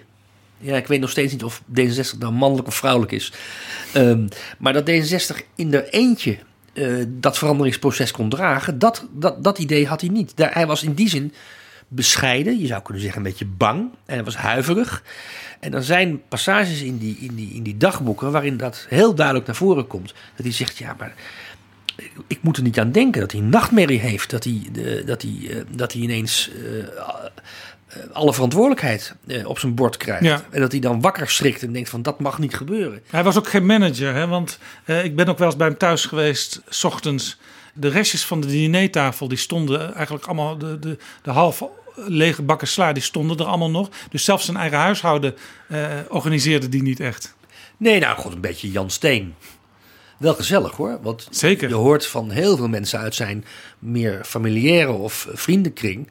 Ja, 0.59 0.75
ik 0.75 0.87
weet 0.87 0.99
nog 0.99 1.09
steeds 1.09 1.31
niet 1.31 1.43
of 1.43 1.61
D66 1.79 2.17
nou 2.19 2.33
mannelijk 2.33 2.67
of 2.67 2.75
vrouwelijk 2.75 3.11
is. 3.11 3.33
Ehm, 3.93 4.27
maar 4.57 4.73
dat 4.73 4.89
D66 4.89 5.37
in 5.55 5.73
er 5.73 5.89
eentje 5.89 6.37
eh, 6.73 6.87
dat 7.07 7.37
veranderingsproces 7.37 8.11
kon 8.11 8.29
dragen, 8.29 8.79
dat, 8.79 9.07
dat, 9.11 9.43
dat 9.43 9.59
idee 9.59 9.87
had 9.87 10.01
hij 10.01 10.09
niet. 10.09 10.33
Hij 10.35 10.67
was 10.67 10.83
in 10.83 10.93
die 10.93 11.09
zin 11.09 11.33
bescheiden, 11.87 12.59
je 12.59 12.67
zou 12.67 12.81
kunnen 12.81 13.01
zeggen 13.01 13.21
een 13.21 13.29
beetje 13.29 13.45
bang. 13.45 13.79
En 14.05 14.13
hij 14.15 14.23
was 14.23 14.35
huiverig. 14.35 15.03
En 15.59 15.73
er 15.73 15.83
zijn 15.83 16.21
passages 16.27 16.81
in 16.81 16.97
die, 16.97 17.17
in, 17.19 17.35
die, 17.35 17.53
in 17.53 17.63
die 17.63 17.77
dagboeken 17.77 18.31
waarin 18.31 18.57
dat 18.57 18.85
heel 18.89 19.15
duidelijk 19.15 19.45
naar 19.47 19.55
voren 19.55 19.87
komt. 19.87 20.13
Dat 20.35 20.45
hij 20.45 20.53
zegt, 20.53 20.77
ja, 20.77 20.95
maar 20.97 21.13
ik 22.27 22.41
moet 22.41 22.57
er 22.57 22.63
niet 22.63 22.79
aan 22.79 22.91
denken 22.91 23.21
dat 23.21 23.31
hij 23.31 23.41
nachtmerrie 23.41 23.99
heeft. 23.99 24.29
Dat 24.29 24.43
hij, 24.43 24.61
de, 24.71 25.03
dat 25.05 25.21
hij, 25.21 25.37
eh, 25.49 25.55
dat 25.75 25.93
hij 25.93 26.01
ineens 26.01 26.49
eh, 26.55 26.79
eh, 26.79 27.25
alle 28.11 28.33
verantwoordelijkheid 28.33 29.15
eh, 29.27 29.47
op 29.47 29.59
zijn 29.59 29.75
bord 29.75 29.97
krijgt. 29.97 30.23
Ja. 30.23 30.43
En 30.49 30.61
dat 30.61 30.71
hij 30.71 30.81
dan 30.81 31.01
wakker 31.01 31.29
schrikt 31.29 31.63
en 31.63 31.73
denkt 31.73 31.89
van 31.89 32.01
dat 32.01 32.19
mag 32.19 32.39
niet 32.39 32.55
gebeuren. 32.55 33.01
Hij 33.09 33.23
was 33.23 33.37
ook 33.37 33.47
geen 33.47 33.65
manager, 33.65 34.13
hè? 34.13 34.27
want 34.27 34.59
eh, 34.85 35.03
ik 35.03 35.15
ben 35.15 35.27
ook 35.27 35.37
wel 35.37 35.47
eens 35.47 35.57
bij 35.57 35.67
hem 35.67 35.77
thuis 35.77 36.05
geweest, 36.05 36.61
s 36.69 36.83
ochtends. 36.83 37.37
De 37.73 37.87
restjes 37.87 38.25
van 38.25 38.41
de 38.41 38.47
dinertafel, 38.47 39.27
die 39.27 39.37
stonden 39.37 39.93
eigenlijk 39.93 40.25
allemaal, 40.25 40.57
de, 40.57 40.79
de, 40.79 40.97
de 41.21 41.31
half 41.31 41.63
lege 41.95 42.41
bakken 42.41 42.67
sla, 42.67 42.93
die 42.93 43.03
stonden 43.03 43.37
er 43.37 43.45
allemaal 43.45 43.69
nog. 43.69 43.89
Dus 44.09 44.23
zelfs 44.23 44.45
zijn 44.45 44.57
eigen 44.57 44.77
huishouden 44.77 45.35
eh, 45.67 45.87
organiseerde 46.09 46.69
die 46.69 46.81
niet 46.81 46.99
echt. 46.99 47.35
Nee, 47.77 47.99
nou 47.99 48.17
god, 48.17 48.33
een 48.33 48.41
beetje 48.41 48.71
Jan 48.71 48.89
Steen. 48.89 49.35
Wel 50.17 50.33
gezellig 50.33 50.75
hoor. 50.75 50.99
Want 51.01 51.27
Zeker. 51.31 51.69
je 51.69 51.75
hoort 51.75 52.05
van 52.07 52.29
heel 52.29 52.57
veel 52.57 52.67
mensen 52.67 52.99
uit 52.99 53.15
zijn 53.15 53.45
meer 53.79 54.21
familiaire 54.25 54.91
of 54.91 55.27
vriendenkring. 55.33 56.07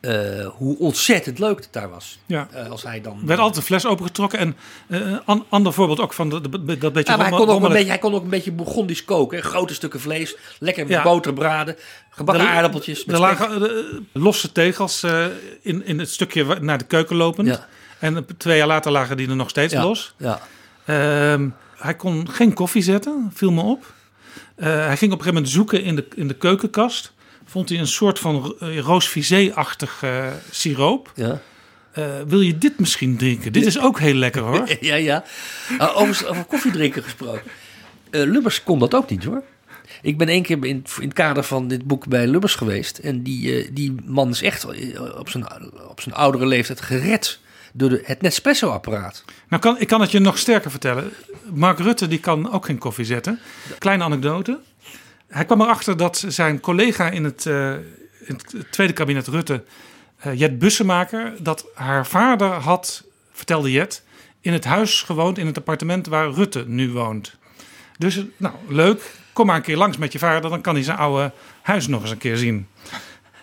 Eh, 0.00 0.46
hoe 0.46 0.78
ontzettend 0.78 1.38
leuk 1.38 1.58
het 1.58 1.68
daar 1.70 1.90
was. 1.90 2.18
Ja. 2.26 2.48
Eh, 2.52 2.70
als 2.70 2.82
hij 2.82 3.00
dan. 3.00 3.18
Er 3.20 3.26
werd 3.26 3.38
altijd 3.40 3.56
een 3.56 3.62
fles 3.62 3.86
opengetrokken. 3.86 4.38
En 4.38 4.56
eh, 4.88 5.16
an- 5.24 5.44
ander 5.48 5.72
voorbeeld 5.72 6.00
ook 6.00 6.12
van 6.12 6.28
de, 6.28 6.40
de- 6.40 6.78
dat 6.78 6.92
beetje 6.92 7.12
Ja, 7.12 7.16
maar 7.18 7.28
hij, 7.28 7.38
kon 7.38 7.48
ook 7.48 7.62
een 7.62 7.72
beetje, 7.72 7.88
hij 7.88 7.98
kon 7.98 8.14
ook 8.14 8.22
een 8.22 8.28
beetje 8.30 8.52
Bourgondisch 8.52 9.04
koken. 9.04 9.38
hè. 9.38 9.44
Grote 9.44 9.74
stukken 9.74 10.00
vlees, 10.00 10.36
lekker 10.58 10.82
met 10.86 10.92
Ja. 10.92 11.02
boter 11.02 11.32
braden, 11.32 11.76
gebakken 12.10 12.48
aardappeltjes. 12.48 13.04
Met 13.04 13.14
Er 13.14 13.20
lagen 13.20 14.06
losse 14.12 14.52
tegels 14.52 15.04
in, 15.62 15.86
in 15.86 15.98
het 15.98 16.10
stukje 16.10 16.58
naar 16.60 16.78
de 16.78 16.84
keuken 16.86 17.16
lopend. 17.16 17.48
Ja. 17.48 17.66
En 17.98 18.26
twee 18.36 18.56
jaar 18.56 18.66
later 18.66 18.92
lagen 18.92 19.16
die 19.16 19.28
er 19.28 19.36
nog 19.36 19.48
steeds 19.48 19.72
ja. 19.72 19.82
los. 19.82 20.14
Ja. 20.16 20.40
Ehm, 20.84 21.48
hij 21.76 21.94
kon 21.94 22.28
geen 22.30 22.54
koffie 22.54 22.82
zetten, 22.82 23.30
viel 23.34 23.50
me 23.52 23.62
op. 23.62 23.92
Hij 24.56 24.96
ging 24.96 25.12
op 25.12 25.18
een 25.18 25.24
gegeven 25.24 25.34
moment 25.34 25.48
zoeken 25.48 25.82
in 25.82 25.96
de, 25.96 26.06
in 26.14 26.28
de 26.28 26.34
keukenkast. 26.34 27.12
Vond 27.50 27.68
hij 27.68 27.78
een 27.78 27.86
soort 27.86 28.18
van 28.18 28.54
uh, 28.62 28.78
roosvisé-achtig 28.78 30.02
eh, 30.02 30.26
siroop. 30.50 31.12
Ja. 31.14 31.40
Eh, 31.92 32.04
wil 32.26 32.40
je 32.40 32.58
dit 32.58 32.78
misschien 32.78 33.16
drinken? 33.16 33.52
Dit 33.52 33.66
is 33.66 33.78
ook 33.78 33.98
heel 33.98 34.14
lekker 34.14 34.42
hoor. 34.42 34.76
ja, 34.80 34.94
ja. 34.94 35.24
Uh, 35.70 35.96
over, 35.96 36.28
over 36.28 36.44
koffiedrinken 36.44 37.02
gesproken. 37.02 37.42
Uh, 38.10 38.30
Lubbers 38.30 38.62
kon 38.62 38.78
dat 38.78 38.94
ook 38.94 39.10
niet 39.10 39.24
hoor. 39.24 39.42
Ik 40.02 40.18
ben 40.18 40.28
één 40.28 40.42
keer 40.42 40.56
in, 40.56 40.84
in 41.00 41.04
het 41.04 41.12
kader 41.12 41.44
van 41.44 41.68
dit 41.68 41.84
boek 41.84 42.06
bij 42.06 42.26
Lubbers 42.26 42.54
geweest. 42.54 42.98
En 42.98 43.22
die, 43.22 43.72
die 43.72 43.94
man 44.04 44.30
is 44.30 44.42
echt 44.42 44.64
op 45.18 45.28
zijn, 45.28 45.46
op 45.88 46.00
zijn 46.00 46.14
oudere 46.14 46.46
leeftijd 46.46 46.80
gered 46.80 47.38
door 47.72 47.88
de, 47.88 48.02
het 48.04 48.22
Nespresso-apparaat. 48.22 49.24
Nou, 49.48 49.62
kan, 49.62 49.80
ik 49.80 49.86
kan 49.86 50.00
het 50.00 50.10
je 50.10 50.18
nog 50.18 50.38
sterker 50.38 50.70
vertellen. 50.70 51.10
Mark 51.52 51.78
Rutte 51.78 52.08
die 52.08 52.20
kan 52.20 52.52
ook 52.52 52.64
geen 52.64 52.78
koffie 52.78 53.04
zetten. 53.04 53.38
Kleine 53.78 54.04
anekdote. 54.04 54.58
Hij 55.30 55.44
kwam 55.44 55.60
erachter 55.60 55.96
dat 55.96 56.24
zijn 56.28 56.60
collega 56.60 57.10
in 57.10 57.24
het, 57.24 57.44
uh, 57.44 57.72
in 58.24 58.34
het 58.34 58.54
tweede 58.70 58.92
kabinet 58.92 59.26
Rutte, 59.26 59.64
uh, 60.26 60.38
Jet 60.38 60.58
Bussemaker, 60.58 61.32
dat 61.38 61.66
haar 61.74 62.06
vader 62.06 62.48
had, 62.48 63.04
vertelde 63.32 63.70
Jet, 63.70 64.02
in 64.40 64.52
het 64.52 64.64
huis 64.64 65.02
gewoond, 65.02 65.38
in 65.38 65.46
het 65.46 65.56
appartement 65.56 66.06
waar 66.06 66.30
Rutte 66.30 66.64
nu 66.66 66.92
woont. 66.92 67.36
Dus, 67.98 68.24
nou, 68.36 68.54
leuk. 68.68 69.18
Kom 69.32 69.46
maar 69.46 69.56
een 69.56 69.62
keer 69.62 69.76
langs 69.76 69.96
met 69.96 70.12
je 70.12 70.18
vader, 70.18 70.50
dan 70.50 70.60
kan 70.60 70.74
hij 70.74 70.84
zijn 70.84 70.96
oude 70.96 71.32
huis 71.62 71.86
nog 71.86 72.02
eens 72.02 72.10
een 72.10 72.18
keer 72.18 72.36
zien. 72.36 72.66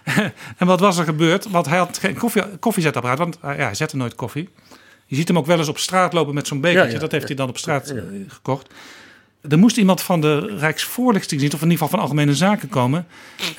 en 0.57 0.67
wat 0.67 0.79
was 0.79 0.97
er 0.97 1.05
gebeurd? 1.05 1.49
Want 1.49 1.65
hij 1.65 1.77
had 1.77 1.97
geen 1.97 2.17
koffie, 2.17 2.57
koffiezetapparaat, 2.59 3.17
want 3.17 3.37
ja, 3.41 3.53
hij 3.55 3.75
zette 3.75 3.97
nooit 3.97 4.15
koffie. 4.15 4.49
Je 5.05 5.15
ziet 5.15 5.27
hem 5.27 5.37
ook 5.37 5.45
wel 5.45 5.57
eens 5.57 5.67
op 5.67 5.77
straat 5.77 6.13
lopen 6.13 6.33
met 6.33 6.47
zo'n 6.47 6.61
bekertje. 6.61 6.87
Ja, 6.87 6.93
ja, 6.93 6.99
dat 6.99 7.11
heeft 7.11 7.27
hij 7.27 7.35
dan 7.35 7.49
op 7.49 7.57
straat 7.57 7.87
ja, 7.95 8.03
gekocht. 8.27 8.73
Er 9.41 9.59
moest 9.59 9.77
iemand 9.77 10.01
van 10.01 10.21
de 10.21 10.55
Rijksvoorlichtingsdienst, 10.57 11.55
of 11.55 11.61
in 11.61 11.69
ieder 11.69 11.83
geval 11.83 11.99
van 11.99 12.07
Algemene 12.07 12.35
Zaken 12.35 12.69
komen. 12.69 13.07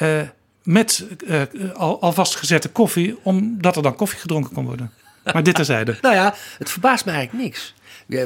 Uh, 0.03 0.21
met 0.63 1.07
uh, 1.27 1.43
al, 1.75 2.01
alvast 2.01 2.37
gezette 2.37 2.69
koffie, 2.69 3.17
omdat 3.23 3.77
er 3.77 3.83
dan 3.83 3.97
koffie 3.97 4.19
gedronken 4.19 4.53
kon 4.53 4.65
worden. 4.65 4.93
Maar 5.33 5.43
dit 5.43 5.55
terzijde. 5.55 5.97
nou 6.03 6.15
ja, 6.15 6.35
het 6.59 6.71
verbaast 6.71 7.05
me 7.05 7.13
eigenlijk 7.13 7.45
niks. 7.45 7.75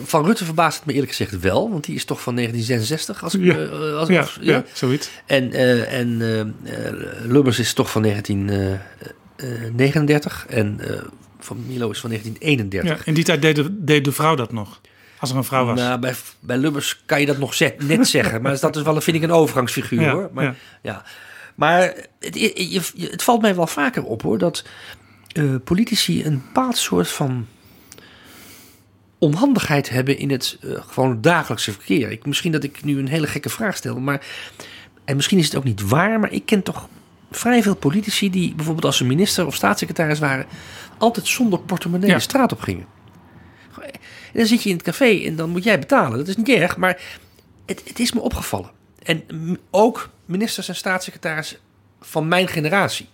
Van 0.04 0.24
Rutte 0.24 0.44
verbaast 0.44 0.76
het 0.76 0.86
me 0.86 0.92
eerlijk 0.92 1.10
gezegd 1.10 1.40
wel, 1.40 1.70
want 1.70 1.84
die 1.84 1.94
is 1.94 2.04
toch 2.04 2.22
van 2.22 2.34
1966. 2.34 3.24
Als 3.24 3.34
ik, 3.34 3.44
ja, 3.44 3.56
uh, 3.56 3.96
als, 3.96 4.08
ja, 4.08 4.20
of, 4.20 4.38
ja. 4.40 4.52
ja, 4.52 4.64
zoiets. 4.72 5.10
En, 5.26 5.52
en 5.86 6.16
Lubbers 7.26 7.58
is 7.58 7.72
toch 7.72 7.90
van 7.90 8.02
1939 8.02 10.46
en 10.48 10.80
van 11.44 11.64
Milo 11.66 11.90
is 11.90 12.00
van 12.00 12.10
1931. 12.10 12.98
Ja, 12.98 13.04
in 13.04 13.14
die 13.14 13.24
tijd 13.24 13.42
deed 13.42 13.56
de, 13.56 13.84
deed 13.84 14.04
de 14.04 14.12
vrouw 14.12 14.34
dat 14.34 14.52
nog. 14.52 14.80
Als 15.22 15.30
er 15.30 15.36
een 15.36 15.44
vrouw 15.44 15.64
was. 15.64 15.78
Nou, 15.78 15.98
bij, 15.98 16.14
bij 16.40 16.56
Lubbers 16.56 17.02
kan 17.06 17.20
je 17.20 17.26
dat 17.26 17.38
nog 17.38 17.58
net 17.78 18.08
zeggen. 18.08 18.42
Maar 18.42 18.60
dat 18.60 18.76
is 18.76 18.82
wel, 18.82 19.00
vind 19.00 19.16
ik, 19.16 19.22
een 19.22 19.30
overgangsfiguur 19.30 20.00
ja, 20.00 20.12
hoor. 20.12 20.30
Maar, 20.32 20.44
ja. 20.44 20.54
ja. 20.82 21.04
maar 21.54 21.80
het, 22.18 22.34
het, 22.40 22.92
het, 22.96 23.22
valt 23.22 23.42
mij 23.42 23.54
wel 23.54 23.66
vaker 23.66 24.04
op 24.04 24.22
hoor. 24.22 24.38
Dat 24.38 24.64
uh, 25.34 25.54
politici 25.64 26.24
een 26.24 26.42
bepaald 26.46 26.76
soort 26.76 27.08
van 27.08 27.46
onhandigheid 29.18 29.88
hebben 29.88 30.18
in 30.18 30.30
het 30.30 30.58
uh, 30.60 30.80
gewoon 30.86 31.20
dagelijkse 31.20 31.72
verkeer. 31.72 32.10
Ik, 32.10 32.26
misschien 32.26 32.52
dat 32.52 32.64
ik 32.64 32.84
nu 32.84 32.98
een 32.98 33.08
hele 33.08 33.26
gekke 33.26 33.48
vraag 33.48 33.76
stel. 33.76 34.00
Maar, 34.00 34.26
en 35.04 35.16
misschien 35.16 35.38
is 35.38 35.46
het 35.46 35.56
ook 35.56 35.64
niet 35.64 35.88
waar. 35.88 36.20
Maar 36.20 36.32
ik 36.32 36.46
ken 36.46 36.62
toch 36.62 36.88
vrij 37.30 37.62
veel 37.62 37.76
politici 37.76 38.30
die 38.30 38.54
bijvoorbeeld 38.54 38.86
als 38.86 38.96
ze 38.96 39.04
minister 39.04 39.46
of 39.46 39.54
staatssecretaris 39.54 40.18
waren. 40.18 40.46
altijd 40.98 41.26
zonder 41.26 41.58
portemonnee 41.58 42.08
ja. 42.08 42.14
de 42.16 42.22
straat 42.22 42.52
op 42.52 42.60
gingen. 42.60 42.86
En 44.32 44.38
dan 44.38 44.46
zit 44.46 44.62
je 44.62 44.68
in 44.68 44.74
het 44.74 44.84
café 44.84 45.24
en 45.24 45.36
dan 45.36 45.50
moet 45.50 45.64
jij 45.64 45.78
betalen. 45.78 46.18
Dat 46.18 46.28
is 46.28 46.36
niet 46.36 46.48
erg, 46.48 46.76
maar 46.76 47.00
het, 47.66 47.82
het 47.84 47.98
is 47.98 48.12
me 48.12 48.20
opgevallen. 48.20 48.70
En 49.02 49.22
ook 49.70 50.10
ministers 50.24 50.68
en 50.68 50.76
staatssecretarissen 50.76 51.58
van 52.00 52.28
mijn 52.28 52.48
generatie. 52.48 53.08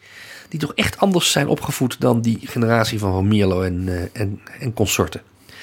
Die 0.49 0.61
toch 0.61 0.75
echt 0.75 0.99
anders 0.99 1.31
zijn 1.31 1.49
opgevoed 1.49 2.01
dan 2.01 2.21
die 2.21 2.39
generatie 2.45 2.99
van 2.99 3.13
Van 3.13 3.29
Mierlo 3.29 3.63
en, 3.63 3.87
uh, 3.87 4.03
en, 4.13 4.41
en 4.61 4.73
consorten. 4.73 5.21
Dat 5.47 5.57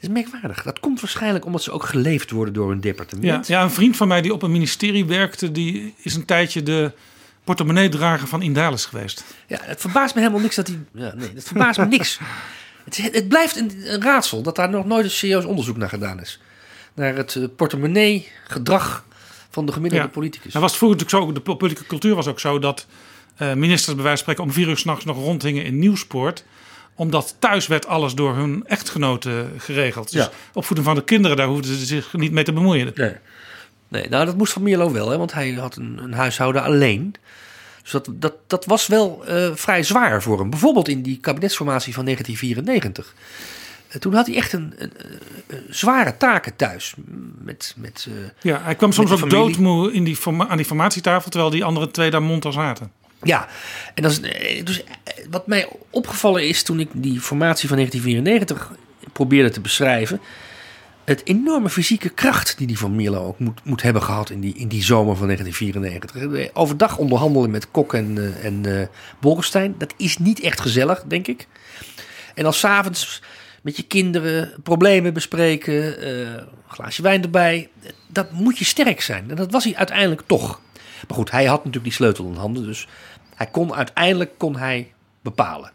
is 0.00 0.08
merkwaardig. 0.08 0.62
Dat 0.62 0.80
komt 0.80 1.00
waarschijnlijk 1.00 1.44
omdat 1.44 1.62
ze 1.62 1.70
ook 1.70 1.84
geleefd 1.84 2.30
worden 2.30 2.54
door 2.54 2.70
een 2.70 2.80
departement. 2.80 3.46
Ja, 3.46 3.56
ja, 3.56 3.62
een 3.62 3.70
vriend 3.70 3.96
van 3.96 4.08
mij 4.08 4.22
die 4.22 4.32
op 4.32 4.42
een 4.42 4.52
ministerie 4.52 5.04
werkte, 5.04 5.52
die 5.52 5.94
is 5.96 6.14
een 6.14 6.24
tijdje 6.24 6.62
de 6.62 6.92
portemonnee-drager 7.44 8.28
van 8.28 8.42
Indalis 8.42 8.84
geweest. 8.84 9.24
Ja, 9.46 9.58
het 9.62 9.80
verbaast 9.80 10.14
me 10.14 10.20
helemaal 10.20 10.42
niks 10.42 10.56
dat 10.56 10.66
hij. 10.66 10.78
Ja, 10.92 11.14
nee, 11.14 11.30
het 11.34 11.44
verbaast 11.44 11.78
me 11.78 11.86
niks. 11.86 12.18
Het, 12.86 13.14
het 13.14 13.28
blijft 13.28 13.56
een, 13.56 13.72
een, 13.84 14.02
raadsel 14.02 14.42
dat 14.42 14.56
daar 14.56 14.70
nog 14.70 14.86
nooit 14.86 15.04
een 15.04 15.10
serieus 15.10 15.44
onderzoek 15.44 15.76
naar 15.76 15.88
gedaan 15.88 16.20
is. 16.20 16.40
Naar 16.94 17.16
het 17.16 17.34
uh, 17.34 17.46
portemonnee-gedrag 17.56 19.04
van 19.50 19.66
de 19.66 19.72
gemiddelde 19.72 20.04
ja. 20.04 20.10
politicus. 20.10 20.52
Nou 20.52 20.60
was 20.60 20.70
het 20.70 20.78
vroeger 20.78 20.98
natuurlijk 20.98 21.36
zo, 21.36 21.42
de 21.42 21.56
politieke 21.56 21.86
cultuur 21.88 22.14
was 22.14 22.26
ook 22.26 22.40
zo 22.40 22.58
dat 22.58 22.86
uh, 23.38 23.52
ministers 23.52 23.94
bij 23.94 24.04
wijze 24.04 24.24
van 24.24 24.34
spreken 24.34 24.44
om 24.44 24.52
vier 24.52 24.68
uur 24.68 24.78
s'nachts 24.78 25.04
nog 25.04 25.16
rondhingen 25.16 25.64
in 25.64 25.78
Nieuwspoort 25.78 26.44
omdat 26.96 27.36
thuis 27.38 27.66
werd 27.66 27.86
alles 27.86 28.14
door 28.14 28.34
hun 28.34 28.62
echtgenoten 28.66 29.50
geregeld. 29.58 30.12
Dus 30.12 30.24
ja. 30.24 30.30
opvoeding 30.52 30.88
van 30.88 30.96
de 30.96 31.04
kinderen, 31.04 31.36
daar 31.36 31.46
hoefden 31.46 31.76
ze 31.76 31.86
zich 31.86 32.12
niet 32.12 32.32
mee 32.32 32.44
te 32.44 32.52
bemoeien. 32.52 32.92
Nee, 32.94 33.14
nee 33.88 34.08
nou 34.08 34.26
dat 34.26 34.36
moest 34.36 34.52
van 34.52 34.62
Mierlo 34.62 34.92
wel, 34.92 35.10
hè, 35.10 35.18
want 35.18 35.32
hij 35.32 35.52
had 35.52 35.76
een, 35.76 35.98
een 36.02 36.12
huishouden 36.12 36.62
alleen. 36.62 37.14
Dus 37.86 37.94
dat, 37.94 38.08
dat, 38.12 38.34
dat 38.46 38.64
was 38.64 38.86
wel 38.86 39.24
uh, 39.28 39.48
vrij 39.54 39.82
zwaar 39.82 40.22
voor 40.22 40.38
hem. 40.38 40.50
Bijvoorbeeld 40.50 40.88
in 40.88 41.02
die 41.02 41.18
kabinetsformatie 41.20 41.94
van 41.94 42.04
1994. 42.04 43.14
eh, 43.88 44.00
toen 44.00 44.14
had 44.14 44.26
hij 44.26 44.36
echt 44.36 44.52
een, 44.52 44.74
een, 44.76 44.92
een 45.46 45.64
zware 45.70 46.16
taken 46.16 46.56
thuis. 46.56 46.94
Met, 47.38 47.74
met, 47.76 48.06
eh, 48.08 48.14
Ja, 48.40 48.60
hij 48.62 48.74
kwam 48.74 48.92
soms 48.92 49.10
ook 49.10 49.30
doodmoe 49.30 49.92
in 49.92 50.04
die 50.04 50.18
aan 50.38 50.56
die 50.56 50.66
formatietafel, 50.66 51.30
terwijl 51.30 51.52
die 51.52 51.64
andere 51.64 51.90
twee 51.90 52.10
daar 52.10 52.22
monter 52.22 52.52
zaten. 52.52 52.92
Ja, 53.22 53.48
en 53.94 54.02
dat 54.02 54.12
is, 54.12 54.20
eh, 54.20 54.64
dus 54.64 54.84
eh, 54.84 54.90
wat 55.30 55.46
mij 55.46 55.68
opgevallen 55.90 56.48
is 56.48 56.62
toen 56.62 56.80
ik 56.80 56.88
die 56.92 57.20
formatie 57.20 57.68
van 57.68 57.76
1994 57.76 58.78
probeerde 59.12 59.50
te 59.50 59.60
beschrijven. 59.60 60.20
Het 61.06 61.26
enorme 61.26 61.70
fysieke 61.70 62.08
kracht 62.08 62.58
die 62.58 62.66
die 62.66 62.78
Van 62.78 62.96
Mierlo 62.96 63.26
ook 63.26 63.38
moet, 63.38 63.60
moet 63.64 63.82
hebben 63.82 64.02
gehad 64.02 64.30
in 64.30 64.40
die, 64.40 64.54
in 64.54 64.68
die 64.68 64.82
zomer 64.82 65.16
van 65.16 65.26
1994. 65.26 66.54
Overdag 66.54 66.98
onderhandelen 66.98 67.50
met 67.50 67.70
Kok 67.70 67.94
en, 67.94 68.18
eh, 68.18 68.44
en 68.44 68.80
eh, 68.80 68.86
Bolkestein, 69.20 69.74
dat 69.78 69.94
is 69.96 70.18
niet 70.18 70.40
echt 70.40 70.60
gezellig, 70.60 71.04
denk 71.06 71.26
ik. 71.26 71.46
En 72.34 72.44
als 72.44 72.58
s'avonds 72.58 73.22
met 73.62 73.76
je 73.76 73.82
kinderen 73.82 74.52
problemen 74.62 75.14
bespreken, 75.14 76.00
eh, 76.00 76.18
een 76.18 76.46
glaasje 76.68 77.02
wijn 77.02 77.22
erbij, 77.22 77.68
dat 78.08 78.32
moet 78.32 78.58
je 78.58 78.64
sterk 78.64 79.00
zijn. 79.00 79.30
En 79.30 79.36
dat 79.36 79.50
was 79.50 79.64
hij 79.64 79.76
uiteindelijk 79.76 80.22
toch. 80.26 80.60
Maar 81.08 81.16
goed, 81.16 81.30
hij 81.30 81.44
had 81.44 81.58
natuurlijk 81.58 81.84
die 81.84 81.92
sleutel 81.92 82.24
in 82.26 82.34
handen, 82.34 82.64
dus 82.64 82.88
hij 83.34 83.46
kon 83.46 83.74
uiteindelijk 83.74 84.30
kon 84.36 84.56
hij 84.56 84.92
bepalen. 85.22 85.72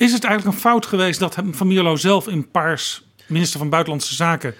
Is 0.00 0.12
het 0.12 0.24
eigenlijk 0.24 0.56
een 0.56 0.62
fout 0.62 0.86
geweest 0.86 1.20
dat 1.20 1.36
Van 1.50 1.66
Mierlo 1.66 1.96
zelf 1.96 2.28
in 2.28 2.50
Paars 2.50 3.02
minister 3.26 3.58
van 3.58 3.68
Buitenlandse 3.68 4.14
Zaken 4.14 4.54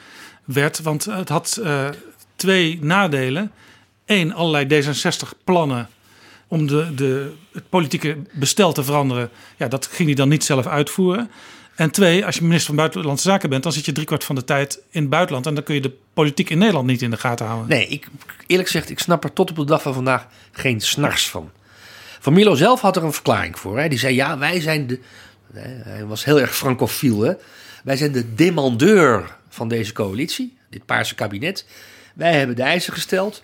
werd? 0.44 0.82
Want 0.82 1.04
het 1.04 1.28
had 1.28 1.60
eh, 1.62 1.88
twee 2.36 2.78
nadelen. 2.82 3.52
Eén, 4.06 4.34
allerlei 4.34 4.84
D66-plannen 4.84 5.88
om 6.48 6.66
de, 6.66 6.94
de, 6.94 7.32
het 7.52 7.68
politieke 7.68 8.16
bestel 8.32 8.72
te 8.72 8.84
veranderen. 8.84 9.30
Ja, 9.56 9.68
dat 9.68 9.86
ging 9.86 10.08
hij 10.08 10.16
dan 10.16 10.28
niet 10.28 10.44
zelf 10.44 10.66
uitvoeren. 10.66 11.30
En 11.74 11.90
twee, 11.90 12.26
als 12.26 12.34
je 12.34 12.42
minister 12.42 12.66
van 12.66 12.76
Buitenlandse 12.76 13.28
Zaken 13.28 13.50
bent, 13.50 13.62
dan 13.62 13.72
zit 13.72 13.84
je 13.84 13.92
driekwart 13.92 14.24
van 14.24 14.34
de 14.34 14.44
tijd 14.44 14.80
in 14.90 15.00
het 15.00 15.10
buitenland. 15.10 15.46
En 15.46 15.54
dan 15.54 15.64
kun 15.64 15.74
je 15.74 15.80
de 15.80 15.96
politiek 16.14 16.50
in 16.50 16.58
Nederland 16.58 16.86
niet 16.86 17.02
in 17.02 17.10
de 17.10 17.16
gaten 17.16 17.46
houden. 17.46 17.68
Nee, 17.68 17.86
ik, 17.86 18.08
eerlijk 18.46 18.68
gezegd, 18.68 18.90
ik 18.90 18.98
snap 18.98 19.24
er 19.24 19.32
tot 19.32 19.50
op 19.50 19.56
de 19.56 19.64
dag 19.64 19.82
van 19.82 19.94
vandaag 19.94 20.26
geen 20.52 20.80
snars 20.80 21.28
van. 21.28 21.50
Van 22.20 22.32
Milo 22.32 22.54
zelf 22.54 22.80
had 22.80 22.96
er 22.96 23.04
een 23.04 23.12
verklaring 23.12 23.58
voor. 23.58 23.78
Hè. 23.78 23.88
Die 23.88 23.98
zei, 23.98 24.14
ja, 24.14 24.38
wij 24.38 24.60
zijn 24.60 24.86
de... 24.86 25.00
Hij 25.54 26.04
was 26.04 26.24
heel 26.24 26.40
erg 26.40 26.56
francofiel. 26.56 27.20
Hè. 27.20 27.32
Wij 27.84 27.96
zijn 27.96 28.12
de 28.12 28.34
demandeur 28.34 29.36
van 29.48 29.68
deze 29.68 29.92
coalitie, 29.92 30.56
dit 30.70 30.86
paarse 30.86 31.14
kabinet. 31.14 31.66
Wij 32.14 32.32
hebben 32.38 32.56
de 32.56 32.62
eisen 32.62 32.92
gesteld. 32.92 33.42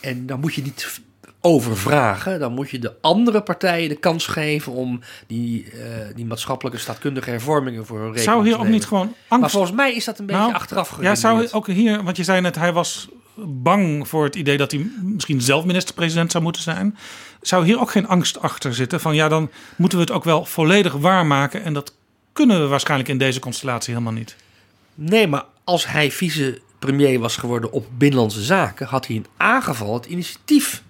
En 0.00 0.26
dan 0.26 0.40
moet 0.40 0.54
je 0.54 0.62
niet 0.62 1.00
overvragen. 1.40 2.40
Dan 2.40 2.52
moet 2.52 2.70
je 2.70 2.78
de 2.78 2.94
andere 3.00 3.42
partijen 3.42 3.88
de 3.88 3.94
kans 3.94 4.26
geven 4.26 4.72
om 4.72 5.00
die, 5.26 5.70
eh, 5.70 6.14
die 6.14 6.24
maatschappelijke 6.24 6.78
staatkundige 6.78 7.30
hervormingen 7.30 7.86
voor 7.86 7.96
hun 7.96 8.12
rekening 8.12 8.30
Zou 8.30 8.44
hier 8.46 8.58
ook 8.58 8.68
niet 8.68 8.84
gewoon 8.84 9.14
angst... 9.28 9.40
Maar 9.40 9.50
volgens 9.50 9.72
mij 9.72 9.94
is 9.94 10.04
dat 10.04 10.18
een 10.18 10.26
beetje 10.26 10.40
Nou, 10.40 10.54
achteraf 10.54 10.88
Ja, 10.88 10.94
geredeneerd. 10.94 11.50
zou 11.50 11.50
ook 11.52 11.66
hier, 11.66 12.02
want 12.02 12.16
je 12.16 12.24
zei 12.24 12.40
net, 12.40 12.54
hij 12.54 12.72
was 12.72 13.08
bang 13.44 14.08
voor 14.08 14.24
het 14.24 14.36
idee 14.36 14.56
dat 14.56 14.70
hij 14.70 14.86
misschien 15.02 15.40
zelf 15.40 15.64
minister-president 15.64 16.30
zou 16.30 16.44
moeten 16.44 16.62
zijn. 16.62 16.96
Zou 17.42 17.64
hier 17.64 17.80
ook 17.80 17.90
geen 17.90 18.08
angst 18.08 18.40
achter 18.40 18.74
zitten? 18.74 19.00
Van 19.00 19.14
ja, 19.14 19.28
dan 19.28 19.50
moeten 19.76 19.98
we 19.98 20.04
het 20.04 20.12
ook 20.12 20.24
wel 20.24 20.44
volledig 20.44 20.92
waarmaken. 20.92 21.62
En 21.64 21.72
dat 21.72 21.94
kunnen 22.32 22.60
we 22.60 22.66
waarschijnlijk 22.66 23.08
in 23.08 23.18
deze 23.18 23.40
constellatie 23.40 23.94
helemaal 23.94 24.14
niet. 24.14 24.36
Nee, 24.94 25.26
maar 25.26 25.44
als 25.64 25.86
hij 25.86 26.10
vicepremier 26.10 27.18
was 27.18 27.36
geworden 27.36 27.72
op 27.72 27.86
Binnenlandse 27.98 28.42
Zaken, 28.42 28.86
had 28.86 29.06
hij 29.06 29.16
in 29.16 29.26
aangeval 29.36 29.94
het 29.94 30.06
initiatief 30.06 30.82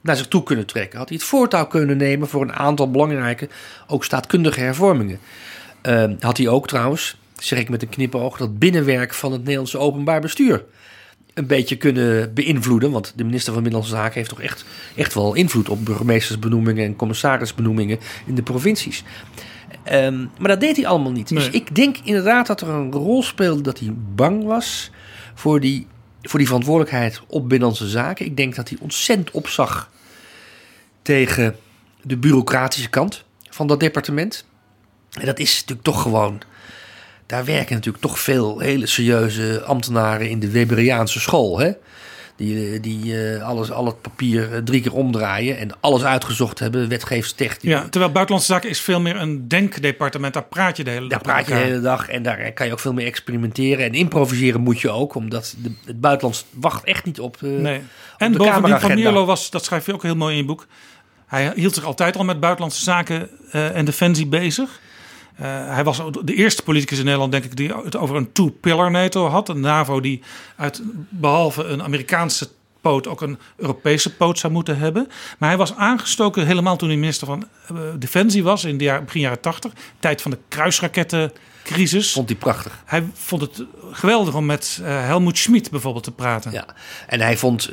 naar 0.00 0.16
zich 0.16 0.28
toe 0.28 0.42
kunnen 0.42 0.66
trekken. 0.66 0.98
Had 0.98 1.08
hij 1.08 1.18
het 1.18 1.26
voortouw 1.26 1.66
kunnen 1.66 1.96
nemen 1.96 2.28
voor 2.28 2.42
een 2.42 2.52
aantal 2.52 2.90
belangrijke, 2.90 3.48
ook 3.86 4.04
staatkundige 4.04 4.60
hervormingen. 4.60 5.20
Ehm, 5.80 6.14
had 6.20 6.36
hij 6.36 6.48
ook 6.48 6.68
trouwens, 6.68 7.16
zeg 7.38 7.58
ik 7.58 7.68
met 7.68 7.82
een 7.82 7.88
knipoog, 7.88 8.36
dat 8.36 8.58
binnenwerk 8.58 9.14
van 9.14 9.32
het 9.32 9.40
Nederlandse 9.40 9.78
openbaar 9.78 10.20
bestuur 10.20 10.64
een 11.38 11.46
beetje 11.46 11.76
kunnen 11.76 12.34
beïnvloeden. 12.34 12.90
Want 12.90 13.12
de 13.16 13.24
minister 13.24 13.52
van 13.52 13.62
Binnenlandse 13.62 13.96
Zaken 13.96 14.14
heeft 14.14 14.28
toch 14.28 14.40
echt, 14.40 14.64
echt 14.96 15.14
wel 15.14 15.34
invloed 15.34 15.68
op 15.68 15.84
burgemeestersbenoemingen 15.84 16.84
en 16.84 16.96
commissarisbenoemingen 16.96 17.98
in 18.26 18.34
de 18.34 18.42
provincies. 18.42 19.04
Ehm, 19.82 20.26
maar 20.38 20.48
dat 20.48 20.60
deed 20.60 20.76
hij 20.76 20.86
allemaal 20.86 21.12
niet. 21.12 21.28
Dus 21.28 21.50
ik 21.50 21.74
denk 21.74 21.96
inderdaad 22.04 22.46
dat 22.46 22.60
er 22.60 22.68
een 22.68 22.92
rol 22.92 23.22
speelde 23.22 23.62
dat 23.62 23.78
hij 23.78 23.94
bang 24.14 24.44
was 24.44 24.90
voor 25.34 25.60
die, 25.60 25.86
voor 26.22 26.38
die 26.38 26.48
verantwoordelijkheid 26.48 27.20
op 27.26 27.48
Binnenlandse 27.48 27.88
Zaken. 27.88 28.26
Ik 28.26 28.36
denk 28.36 28.54
dat 28.54 28.68
hij 28.68 28.78
ontzettend 28.80 29.30
opzag 29.30 29.90
tegen 31.02 31.56
de 32.02 32.16
bureaucratische 32.16 32.90
kant 32.90 33.24
van 33.50 33.66
dat 33.66 33.80
departement. 33.80 34.44
En 35.12 35.26
dat 35.26 35.38
is 35.38 35.54
natuurlijk 35.54 35.82
toch 35.82 36.02
gewoon. 36.02 36.40
Daar 37.28 37.44
werken 37.44 37.74
natuurlijk 37.74 38.04
toch 38.04 38.18
veel 38.18 38.58
hele 38.58 38.86
serieuze 38.86 39.62
ambtenaren 39.64 40.30
in 40.30 40.40
de 40.40 40.50
Weberiaanse 40.50 41.20
school. 41.20 41.58
Hè? 41.58 41.72
Die, 42.36 42.72
eh, 42.72 42.82
die 42.82 43.32
eh, 43.34 43.42
alles, 43.42 43.70
al 43.70 43.86
het 43.86 44.00
papier 44.00 44.54
eh, 44.54 44.58
drie 44.62 44.80
keer 44.80 44.92
omdraaien 44.92 45.58
en 45.58 45.70
alles 45.80 46.04
uitgezocht 46.04 46.58
hebben, 46.58 46.88
wetgevingstechnisch. 46.88 47.72
Ja, 47.72 47.88
terwijl 47.88 48.12
Buitenlandse 48.12 48.52
Zaken 48.52 48.70
is 48.70 48.80
veel 48.80 49.00
meer 49.00 49.16
een 49.16 49.48
denkdepartement. 49.48 50.34
Daar 50.34 50.44
praat 50.44 50.76
je 50.76 50.84
de 50.84 50.90
hele 50.90 51.08
Daar 51.08 51.22
dag 51.22 51.34
praat 51.34 51.46
je 51.46 51.54
de 51.54 51.60
hele 51.60 51.80
dag 51.80 52.08
en 52.08 52.22
daar 52.22 52.52
kan 52.52 52.66
je 52.66 52.72
ook 52.72 52.78
veel 52.78 52.92
mee 52.92 53.06
experimenteren. 53.06 53.84
En 53.84 53.92
improviseren 53.92 54.60
moet 54.60 54.80
je 54.80 54.90
ook, 54.90 55.14
omdat 55.14 55.54
de, 55.58 55.72
het 55.84 56.00
buitenland 56.00 56.46
wacht 56.50 56.84
echt 56.84 57.04
niet 57.04 57.20
op, 57.20 57.36
Nee. 57.40 57.78
op 57.78 57.84
En 58.18 58.32
de 58.32 58.38
bovendien, 58.38 58.80
Van. 58.80 58.94
Mierlo 58.94 59.24
was, 59.24 59.50
dat 59.50 59.64
schrijf 59.64 59.86
je 59.86 59.94
ook 59.94 60.02
heel 60.02 60.16
mooi 60.16 60.32
in 60.32 60.40
je 60.40 60.46
boek. 60.46 60.66
Hij 61.26 61.52
hield 61.54 61.74
zich 61.74 61.84
altijd 61.84 62.16
al 62.16 62.24
met 62.24 62.40
buitenlandse 62.40 62.82
zaken 62.82 63.28
en 63.52 63.84
defensie 63.84 64.26
bezig. 64.26 64.80
Eh, 65.38 65.74
hij 65.74 65.84
was 65.84 66.00
de 66.24 66.34
eerste 66.34 66.62
politicus 66.62 66.98
in 66.98 67.04
Nederland, 67.04 67.32
denk 67.32 67.44
ik, 67.44 67.56
die 67.56 67.74
het 67.84 67.96
over 67.96 68.16
een 68.16 68.32
two-pillar 68.32 68.90
NATO 68.90 69.26
had. 69.26 69.48
Een 69.48 69.60
NAVO 69.60 70.00
die 70.00 70.22
uit 70.56 70.82
behalve 71.08 71.64
een 71.64 71.82
Amerikaanse 71.82 72.48
poot 72.80 73.06
ook 73.06 73.20
een 73.20 73.38
Europese 73.56 74.14
poot 74.14 74.38
zou 74.38 74.52
moeten 74.52 74.78
hebben. 74.78 75.08
Maar 75.38 75.48
hij 75.48 75.58
was 75.58 75.74
aangestoken 75.74 76.46
helemaal 76.46 76.76
toen 76.76 76.88
hij 76.88 76.98
minister 76.98 77.26
van 77.26 77.48
eh, 77.68 77.76
Defensie 77.98 78.42
was 78.42 78.64
in 78.64 78.78
de 78.78 78.84
jaar, 78.84 79.04
begin 79.04 79.20
jaren 79.20 79.40
80. 79.40 79.72
Tijd 79.98 80.22
van 80.22 80.30
de 80.30 80.38
kruisrakettencrisis. 80.48 82.12
Vond 82.12 82.28
hij 82.28 82.38
prachtig. 82.38 82.82
Hij 82.84 83.04
vond 83.14 83.40
het 83.40 83.64
geweldig 83.92 84.34
om 84.34 84.46
met 84.46 84.80
eh, 84.82 85.04
Helmoet 85.04 85.38
Schmid 85.38 85.70
bijvoorbeeld 85.70 86.04
te 86.04 86.12
praten. 86.12 86.52
Ja. 86.52 86.66
En 87.06 87.20
hij 87.20 87.36
vond 87.36 87.72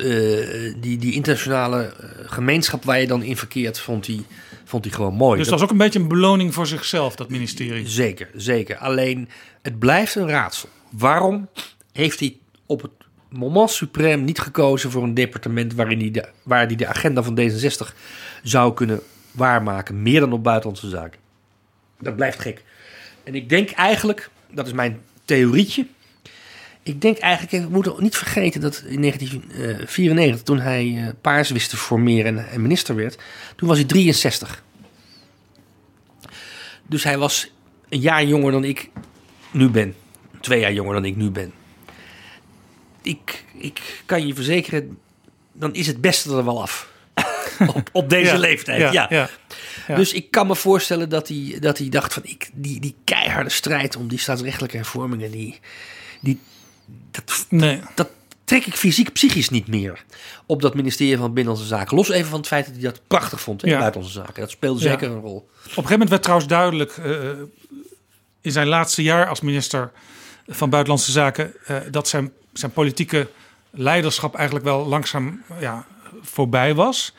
die, 0.80 0.96
die 0.96 1.12
internationale 1.12 1.94
gemeenschap 2.26 2.84
waar 2.84 3.00
je 3.00 3.06
dan 3.06 3.22
in 3.22 3.36
verkeert, 3.36 3.78
vond 3.78 4.06
hij, 4.06 4.24
vond 4.68 4.84
hij 4.84 4.94
gewoon 4.94 5.14
mooi. 5.14 5.38
Dus 5.38 5.48
Dat- 5.48 5.54
was 5.54 5.62
ook 5.62 5.70
een 5.70 5.78
beetje 5.84 5.98
een 5.98 6.08
beloning 6.08 6.54
voor 6.54 6.66
zichzelf, 6.66 7.16
dat 7.16 7.30
ministerie. 7.30 7.88
Zeker, 7.88 8.28
zeker. 8.34 8.76
Alleen 8.76 9.28
het 9.62 9.78
blijft 9.78 10.14
een 10.14 10.28
raadsel. 10.28 10.68
Waarom 10.90 11.48
heeft 11.92 12.20
hij 12.20 12.36
op 12.66 12.82
het 12.82 12.90
moment 13.28 13.70
suprem 13.70 14.24
niet 14.24 14.38
gekozen 14.38 14.90
voor 14.90 15.02
een 15.02 15.14
departement 15.14 15.74
waarin 15.74 15.98
hij 16.00 16.10
de, 16.10 16.28
waar 16.42 16.66
hij 16.66 16.76
de 16.76 16.86
agenda 16.86 17.22
van 17.22 17.38
D66 17.40 17.94
zou 18.42 18.74
kunnen 18.74 19.00
waarmaken, 19.30 20.02
meer 20.02 20.20
dan 20.20 20.32
op 20.32 20.42
buitenlandse 20.44 20.88
zaken? 20.88 21.20
Dat 22.00 22.16
blijft 22.16 22.40
gek. 22.40 22.64
En 23.24 23.34
ik 23.34 23.48
denk 23.48 23.70
eigenlijk, 23.70 24.30
dat 24.50 24.66
is 24.66 24.72
mijn 24.72 25.00
theorietje. 25.24 25.86
Ik 26.86 27.00
denk 27.00 27.18
eigenlijk, 27.18 27.64
we 27.64 27.72
moeten 27.72 27.94
niet 27.98 28.16
vergeten 28.16 28.60
dat 28.60 28.82
in 28.86 29.00
1994, 29.00 30.42
toen 30.42 30.60
hij 30.60 30.94
eh, 30.96 31.08
Paars 31.20 31.50
wist 31.50 31.70
te 31.70 31.76
formeren 31.76 32.48
en, 32.48 32.62
minister 32.62 32.94
werd, 32.94 33.18
toen 33.56 33.68
was 33.68 33.76
hij 33.76 33.86
63. 33.86 34.62
Dus 36.86 37.04
hij 37.04 37.18
was 37.18 37.50
een 37.88 38.00
jaar 38.00 38.24
jonger 38.24 38.52
dan 38.52 38.64
ik 38.64 38.90
nu 39.50 39.68
ben. 39.68 39.94
Twee 40.40 40.60
jaar 40.60 40.72
jonger 40.72 40.94
dan 40.94 41.04
ik 41.04 41.16
nu 41.16 41.30
ben. 41.30 41.52
Ik, 43.02 43.44
ik 43.58 44.02
kan 44.06 44.26
je 44.26 44.34
verzekeren, 44.34 44.98
dan 45.52 45.74
is 45.74 45.86
het 45.86 46.00
beste 46.00 46.36
er 46.36 46.44
wel 46.44 46.62
af. 46.62 46.92
op, 47.74 47.88
op 47.92 48.10
deze 48.10 48.32
Ja, 48.32 48.38
leeftijd, 48.38 48.80
ja, 48.80 48.92
ja. 48.92 49.06
ja, 49.10 49.28
ja. 49.88 49.96
Dus 49.96 50.12
ik 50.12 50.30
kan 50.30 50.46
me 50.46 50.54
voorstellen 50.54 51.08
dat 51.08 51.28
hij, 51.28 51.56
dat 51.60 51.78
hij 51.78 51.88
dacht 51.88 52.14
van... 52.14 52.22
Ik, 52.24 52.50
die, 52.52 52.80
die 52.80 52.94
keiharde 53.04 53.50
strijd 53.50 53.96
om 53.96 54.08
die 54.08 54.18
staatsrechtelijke 54.18 54.76
hervormingen... 54.76 55.30
Die, 55.30 55.58
die, 56.20 56.38
dat, 57.10 57.46
Nee. 57.48 57.80
dat 57.94 58.08
trek 58.44 58.66
ik 58.66 58.74
fysiek, 58.74 59.12
psychisch 59.12 59.50
niet 59.50 59.66
meer 59.66 60.04
op 60.46 60.62
dat 60.62 60.74
ministerie 60.74 61.16
van 61.16 61.32
Binnenlandse 61.34 61.74
Zaken. 61.74 61.96
Los 61.96 62.08
even 62.10 62.28
van 62.30 62.38
het 62.38 62.48
feit 62.48 62.64
dat 62.66 62.74
hij 62.74 62.82
dat 62.84 63.00
prachtig 63.06 63.40
vond 63.40 63.62
in 63.62 63.70
Ja. 63.70 63.78
Buitenlandse 63.78 64.18
Zaken. 64.20 64.40
Dat 64.40 64.50
speelde 64.50 64.82
Ja. 64.82 64.90
zeker 64.90 65.10
een 65.10 65.20
rol. 65.20 65.36
Op 65.36 65.46
een 65.62 65.70
gegeven 65.72 65.90
moment 65.90 66.10
werd 66.10 66.22
trouwens 66.22 66.48
duidelijk 66.50 66.96
eh, 66.96 67.12
in 68.40 68.52
zijn 68.52 68.66
laatste 68.66 69.02
jaar 69.02 69.28
als 69.28 69.40
minister 69.40 69.90
van 70.46 70.70
Buitenlandse 70.70 71.10
Zaken 71.12 71.52
eh, 71.66 71.76
dat 71.90 72.08
zijn, 72.08 72.32
zijn 72.52 72.72
politieke 72.72 73.28
leiderschap 73.70 74.34
eigenlijk 74.34 74.64
wel 74.64 74.86
langzaam 74.86 75.42
ja, 75.60 75.86
voorbij 76.22 76.74
was. 76.74 77.14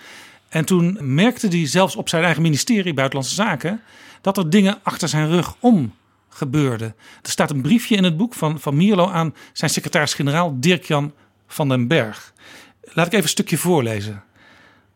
En 0.49 0.65
toen 0.65 0.97
merkte 1.01 1.47
hij 1.47 1.67
zelfs 1.67 1.95
op 1.95 2.09
zijn 2.09 2.23
eigen 2.23 2.41
ministerie 2.41 2.93
Buitenlandse 2.93 3.35
Zaken 3.35 3.81
dat 4.21 4.37
er 4.37 4.49
dingen 4.49 4.79
achter 4.83 5.07
zijn 5.07 5.29
rug 5.29 5.55
om 5.59 5.93
gebeurde. 6.37 6.85
Er 7.21 7.29
staat 7.29 7.51
een 7.51 7.61
briefje 7.61 7.95
in 7.95 8.03
het 8.03 8.17
boek 8.17 8.33
van, 8.33 8.59
van 8.59 8.75
Mierlo 8.75 9.09
aan 9.09 9.35
zijn 9.53 9.71
secretaris-generaal 9.71 10.55
Dirk-Jan 10.59 11.13
van 11.47 11.69
den 11.69 11.87
Berg. 11.87 12.33
Laat 12.81 13.05
ik 13.05 13.11
even 13.11 13.23
een 13.23 13.29
stukje 13.29 13.57
voorlezen. 13.57 14.23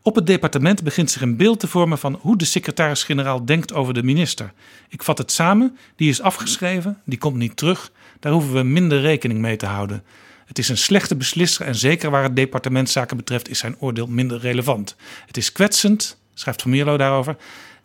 Op 0.03 0.15
het 0.15 0.27
departement 0.27 0.83
begint 0.83 1.11
zich 1.11 1.21
een 1.21 1.37
beeld 1.37 1.59
te 1.59 1.67
vormen 1.67 1.97
van 1.97 2.17
hoe 2.21 2.37
de 2.37 2.45
secretaris-generaal 2.45 3.45
denkt 3.45 3.73
over 3.73 3.93
de 3.93 4.03
minister. 4.03 4.53
Ik 4.89 5.03
vat 5.03 5.17
het 5.17 5.31
samen, 5.31 5.77
die 5.95 6.09
is 6.09 6.21
afgeschreven, 6.21 7.01
die 7.05 7.17
komt 7.17 7.35
niet 7.35 7.57
terug, 7.57 7.91
daar 8.19 8.31
hoeven 8.31 8.53
we 8.53 8.63
minder 8.63 9.01
rekening 9.01 9.39
mee 9.39 9.55
te 9.55 9.65
houden. 9.65 10.03
Het 10.45 10.59
is 10.59 10.69
een 10.69 10.77
slechte 10.77 11.15
beslisser 11.15 11.65
en 11.65 11.75
zeker 11.75 12.09
waar 12.09 12.23
het 12.23 12.35
departementszaken 12.35 13.17
betreft 13.17 13.49
is 13.49 13.59
zijn 13.59 13.75
oordeel 13.79 14.07
minder 14.07 14.39
relevant. 14.39 14.95
Het 15.25 15.37
is 15.37 15.51
kwetsend, 15.51 16.17
schrijft 16.33 16.61
Van 16.61 16.71
Mierlo 16.71 16.97
daarover, 16.97 17.35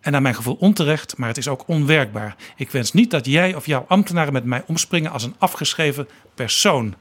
en 0.07 0.13
naar 0.13 0.23
mijn 0.23 0.35
gevoel 0.35 0.57
onterecht, 0.61 1.17
maar 1.17 1.29
het 1.29 1.37
is 1.37 1.49
ook 1.49 1.65
onwerkbaar. 1.67 2.37
Ik 2.57 2.71
wens 2.71 2.93
niet 2.93 3.11
dat 3.11 3.27
jij 3.27 3.55
of 3.55 3.67
jouw 3.67 3.85
ambtenaren 3.89 4.33
met 4.33 4.45
mij 4.45 4.63
omspringen 4.67 5.11
als 5.11 5.23
een 5.23 5.35
afgeschreven 5.39 6.09
persoon. 6.35 6.95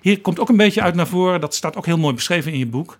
Hier 0.00 0.20
komt 0.20 0.38
ook 0.38 0.48
een 0.48 0.56
beetje 0.56 0.82
uit 0.82 0.94
naar 0.94 1.06
voren, 1.06 1.40
dat 1.40 1.54
staat 1.54 1.76
ook 1.76 1.86
heel 1.86 1.98
mooi 1.98 2.14
beschreven 2.14 2.52
in 2.52 2.58
je 2.58 2.66
boek, 2.66 2.98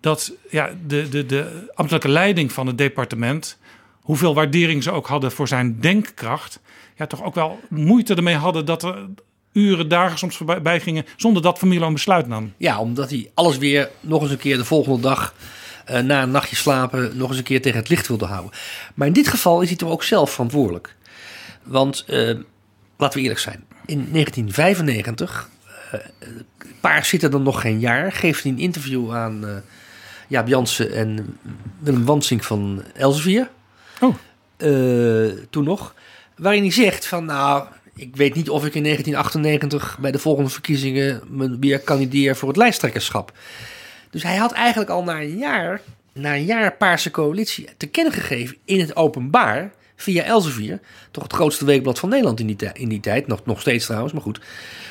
dat 0.00 0.32
ja, 0.50 0.70
de, 0.86 1.08
de, 1.08 1.26
de 1.26 1.70
ambtelijke 1.74 2.08
leiding 2.08 2.52
van 2.52 2.66
het 2.66 2.78
departement, 2.78 3.58
hoeveel 4.00 4.34
waardering 4.34 4.82
ze 4.82 4.90
ook 4.90 5.06
hadden 5.06 5.32
voor 5.32 5.48
zijn 5.48 5.80
denkkracht, 5.80 6.60
ja, 6.96 7.06
toch 7.06 7.22
ook 7.24 7.34
wel 7.34 7.60
moeite 7.68 8.14
ermee 8.14 8.36
hadden 8.36 8.64
dat 8.64 8.82
er 8.82 9.06
uren, 9.52 9.88
dagen 9.88 10.18
soms 10.18 10.36
voorbij 10.36 10.80
gingen 10.80 11.06
zonder 11.16 11.42
dat 11.42 11.58
Van 11.58 11.70
een 11.70 11.92
besluit 11.92 12.26
nam. 12.26 12.52
Ja, 12.56 12.80
omdat 12.80 13.10
hij 13.10 13.30
alles 13.34 13.58
weer 13.58 13.90
nog 14.00 14.22
eens 14.22 14.30
een 14.30 14.36
keer 14.36 14.56
de 14.56 14.64
volgende 14.64 15.00
dag 15.00 15.34
eh, 15.86 16.00
na 16.00 16.22
een 16.22 16.30
nachtje 16.30 16.56
slapen 16.56 17.16
nog 17.16 17.28
eens 17.28 17.38
een 17.38 17.44
keer 17.44 17.62
tegen 17.62 17.78
het 17.78 17.88
licht 17.88 18.08
wilde 18.08 18.24
houden. 18.24 18.50
Maar 18.94 19.06
in 19.06 19.12
dit 19.12 19.28
geval 19.28 19.60
is 19.60 19.68
hij 19.68 19.76
toch 19.76 19.90
ook 19.90 20.02
zelf 20.02 20.30
verantwoordelijk. 20.30 20.94
Want 21.62 22.04
eh, 22.06 22.34
laten 22.96 23.16
we 23.16 23.22
eerlijk 23.22 23.40
zijn, 23.40 23.64
in 23.84 24.08
1995, 24.12 25.48
uh, 25.94 26.00
Paars 26.80 27.08
zit 27.08 27.22
er 27.22 27.30
dan 27.30 27.42
nog 27.42 27.60
geen 27.60 27.80
jaar, 27.80 28.12
geeft 28.12 28.42
hij 28.42 28.52
een 28.52 28.58
interview 28.58 29.14
aan 29.14 29.44
uh, 29.44 29.56
Jaap 30.28 30.48
Jansen 30.48 30.92
en 30.92 31.38
Willem 31.78 32.04
Wansink 32.04 32.42
van 32.42 32.82
Elsevier. 32.94 33.50
Oh. 34.00 34.14
toen 35.50 35.64
nog. 35.64 35.94
Waarin 36.36 36.62
hij 36.62 36.72
zegt 36.72 37.06
van 37.06 37.24
nou, 37.24 37.64
ik 37.94 38.16
weet 38.16 38.34
niet 38.34 38.50
of 38.50 38.64
ik 38.64 38.74
in 38.74 38.82
1998 38.82 39.98
bij 40.00 40.10
de 40.10 40.18
volgende 40.18 40.50
verkiezingen 40.50 41.22
weer 41.60 41.78
kandideer 41.78 42.36
voor 42.36 42.48
het 42.48 42.56
lijsttrekkerschap. 42.56 43.32
Dus 44.16 44.24
hij 44.24 44.36
had 44.36 44.52
eigenlijk 44.52 44.90
al 44.90 45.02
na 45.04 45.20
een 45.20 45.36
jaar, 45.36 45.80
na 46.12 46.34
een 46.34 46.44
jaar 46.44 46.72
Paarse 46.72 47.10
coalitie 47.10 47.68
te 47.76 47.86
kennen 47.86 48.12
gegeven 48.12 48.56
in 48.64 48.80
het 48.80 48.96
openbaar 48.96 49.72
via 49.96 50.22
Elsevier, 50.22 50.80
toch 51.10 51.22
het 51.22 51.32
grootste 51.32 51.64
weekblad 51.64 51.98
van 51.98 52.08
Nederland 52.08 52.40
in 52.40 52.46
die, 52.46 52.56
in 52.72 52.88
die 52.88 53.00
tijd, 53.00 53.26
nog, 53.26 53.40
nog 53.44 53.60
steeds 53.60 53.84
trouwens, 53.84 54.12
maar 54.12 54.22
goed, 54.22 54.40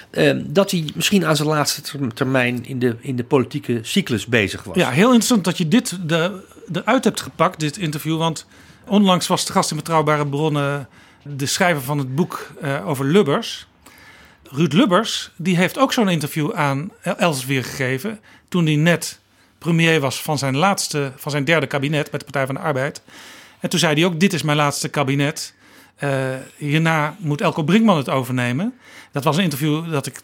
eh, 0.10 0.38
dat 0.46 0.72
hij 0.72 0.90
misschien 0.96 1.26
aan 1.26 1.36
zijn 1.36 1.48
laatste 1.48 1.82
termijn 2.14 2.66
in 2.66 2.80
de, 2.80 2.96
in 3.00 3.16
de 3.16 3.24
politieke 3.24 3.80
cyclus 3.82 4.26
bezig 4.26 4.64
was. 4.64 4.76
Ja, 4.76 4.90
heel 4.90 5.08
interessant 5.08 5.44
dat 5.44 5.58
je 5.58 5.68
dit 5.68 6.10
de, 6.10 6.44
eruit 6.72 7.04
hebt 7.04 7.22
gepakt, 7.22 7.60
dit 7.60 7.78
interview, 7.78 8.18
want 8.18 8.46
onlangs 8.88 9.28
was 9.28 9.46
de 9.46 9.52
gast 9.52 9.70
in 9.72 9.78
Betrouwbare 9.78 10.28
Bronnen 10.28 10.88
de 11.24 11.46
schrijver 11.46 11.82
van 11.82 11.98
het 11.98 12.16
boek 12.16 12.52
uh, 12.64 12.88
over 12.88 13.06
Lubbers. 13.06 13.68
Ruud 14.44 14.74
Lubbers, 14.74 15.32
die 15.36 15.58
heeft 15.58 15.78
ook 15.78 15.94
zo'n 15.94 16.10
interview 16.10 16.54
aan 16.54 16.92
Elsevier 17.02 17.64
gegeven. 17.64 18.20
Toen 18.50 18.66
hij 18.66 18.76
net 18.76 19.20
premier 19.58 20.00
was 20.00 20.22
van 20.22 20.38
zijn, 20.38 20.58
laatste, 20.58 21.12
van 21.16 21.32
zijn 21.32 21.46
derde 21.46 21.68
kabinet 21.68 22.12
met 22.12 22.20
de 22.20 22.26
Partij 22.26 22.46
van 22.46 22.56
de 22.56 22.62
Arbeid. 22.62 23.02
En 23.60 23.70
toen 23.70 23.80
zei 23.80 23.94
hij 23.94 24.06
ook: 24.06 24.20
Dit 24.20 24.34
is 24.34 24.42
mijn 24.42 24.58
laatste 24.58 24.90
kabinet. 24.90 25.54
Uh, 26.04 26.36
hierna 26.58 27.16
moet 27.20 27.42
Elko 27.42 27.64
Brinkman 27.64 27.98
het 27.98 28.10
overnemen. 28.10 28.74
Dat 29.12 29.24
was 29.24 29.38
een 29.38 29.44
interview 29.44 29.92
dat 29.92 30.06
ik 30.06 30.22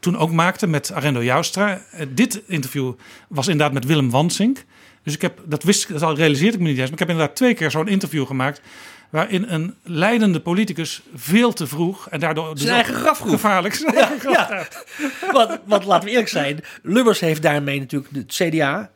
toen 0.00 0.18
ook 0.18 0.30
maakte 0.30 0.66
met 0.66 0.92
Arendo 0.92 1.22
Joustra. 1.22 1.82
Uh, 1.94 2.06
dit 2.08 2.42
interview 2.46 2.92
was 3.28 3.48
inderdaad 3.48 3.74
met 3.74 3.84
Willem 3.84 4.10
Wansink. 4.10 4.64
Dus 5.02 5.14
ik 5.14 5.22
heb, 5.22 5.40
dat 5.44 5.62
wist 5.62 5.98
dat 5.98 6.16
realiseerde 6.16 6.56
ik 6.56 6.62
me 6.62 6.68
niet 6.68 6.78
eens. 6.78 6.90
Maar 6.90 6.92
ik 6.92 6.98
heb 6.98 7.08
inderdaad 7.08 7.36
twee 7.36 7.54
keer 7.54 7.70
zo'n 7.70 7.88
interview 7.88 8.26
gemaakt 8.26 8.60
waarin 9.10 9.44
een 9.48 9.74
leidende 9.82 10.40
politicus 10.40 11.02
veel 11.14 11.52
te 11.52 11.66
vroeg 11.66 12.08
en 12.08 12.20
daardoor 12.20 12.58
zijn 12.58 12.74
eigen 12.74 12.94
graf 12.94 13.18
gevaarlijk 13.18 13.74
zijn 13.74 13.94
ja, 13.94 14.12
ja. 14.22 14.68
Want, 15.32 15.58
want 15.64 15.84
laten 15.84 16.04
we 16.04 16.10
eerlijk 16.10 16.28
zijn, 16.28 16.60
Lubbers 16.82 17.20
heeft 17.20 17.42
daarmee 17.42 17.78
natuurlijk 17.78 18.14
het 18.14 18.32
CDA 18.32 18.90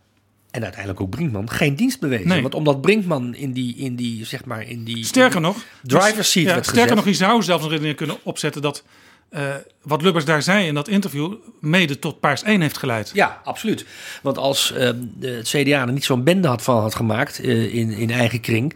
en 0.51 0.63
uiteindelijk 0.63 1.01
ook 1.01 1.11
Brinkman 1.11 1.51
geen 1.51 1.75
dienst 1.77 2.01
bewezen. 2.01 2.29
Nee. 2.29 2.43
Want 2.43 2.55
omdat 2.55 2.81
Brinkman 2.81 3.35
in 3.35 3.53
die, 3.53 3.77
in 3.77 3.97
die 3.97 4.25
zeg 4.25 4.45
maar 4.45 4.63
in 4.69 4.85
die 4.85 5.05
sterker 5.05 5.41
nog 5.41 5.65
driver's 5.83 6.31
seat 6.31 6.47
ja, 6.47 6.53
werd 6.53 6.65
sterker 6.65 6.83
gezet. 6.83 6.97
nog, 6.97 7.05
je 7.05 7.15
zou 7.15 7.43
zelfs 7.43 7.95
kunnen 7.95 8.17
opzetten 8.23 8.63
dat 8.63 8.85
uh, 9.35 9.55
wat 9.83 10.03
Lubbers 10.03 10.25
daar 10.25 10.43
zei 10.43 10.67
in 10.67 10.75
dat 10.75 10.89
interview 10.89 11.35
mede 11.61 11.99
tot 11.99 12.21
Paars 12.21 12.43
1 12.43 12.61
heeft 12.61 12.79
geleid. 12.79 13.11
Ja, 13.15 13.41
absoluut. 13.45 13.87
Want 14.23 14.39
als 14.39 14.73
het 15.21 15.49
CDA 15.49 15.81
er 15.81 15.93
niet 15.93 16.05
zo'n 16.05 16.25
bende 16.25 16.49
had 16.49 16.63
van 16.63 16.81
had 16.81 16.95
gemaakt 16.95 17.45
uh, 17.45 17.75
in, 17.75 17.91
in 17.91 18.11
eigen 18.11 18.41
kring, 18.41 18.75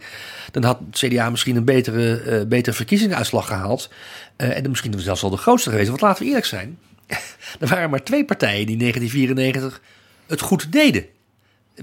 dan 0.51 0.63
had 0.63 0.79
het 0.89 0.97
CDA 0.97 1.29
misschien 1.29 1.55
een 1.55 1.65
betere, 1.65 2.45
betere 2.45 2.75
verkiezingsuitslag 2.75 3.47
gehaald. 3.47 3.89
en 4.35 4.69
misschien 4.69 4.99
zelfs 4.99 5.21
wel 5.21 5.29
de 5.29 5.37
grootste 5.37 5.69
geweest. 5.69 5.89
Want 5.89 6.01
laten 6.01 6.21
we 6.23 6.27
eerlijk 6.27 6.45
zijn, 6.45 6.79
er 7.59 7.67
waren 7.67 7.89
maar 7.89 8.03
twee 8.03 8.25
partijen 8.25 8.65
die 8.65 8.75
in 8.75 8.79
1994 8.79 9.81
het 10.27 10.41
goed 10.41 10.71
deden 10.71 11.05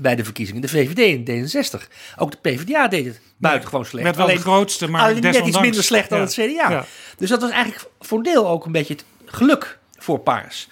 bij 0.01 0.17
de 0.17 0.25
verkiezingen. 0.25 0.63
De 0.63 0.69
VVD 0.69 1.27
en 1.27 1.47
D66. 1.47 1.89
Ook 2.17 2.31
de 2.31 2.51
PvdA 2.51 2.89
deed 2.89 3.05
het 3.05 3.21
buitengewoon 3.37 3.85
slecht. 3.85 4.05
Werd 4.05 4.17
wel 4.17 4.25
alleen, 4.25 4.37
de 4.37 4.43
grootste, 4.43 4.89
maar 4.89 5.03
alleen 5.03 5.23
net 5.23 5.47
iets 5.47 5.61
minder 5.61 5.85
slecht 5.85 6.09
dan 6.09 6.19
ja. 6.19 6.25
het 6.25 6.35
CDA. 6.35 6.71
Ja. 6.71 6.85
Dus 7.17 7.29
dat 7.29 7.41
was 7.41 7.51
eigenlijk 7.51 7.91
voor 8.01 8.19
een 8.19 8.25
deel 8.25 8.49
ook 8.49 8.67
een 8.67 8.73
beetje 8.73 8.95
het 8.95 9.05
geluk 9.25 9.79
voor 9.99 10.19
Paars. 10.19 10.69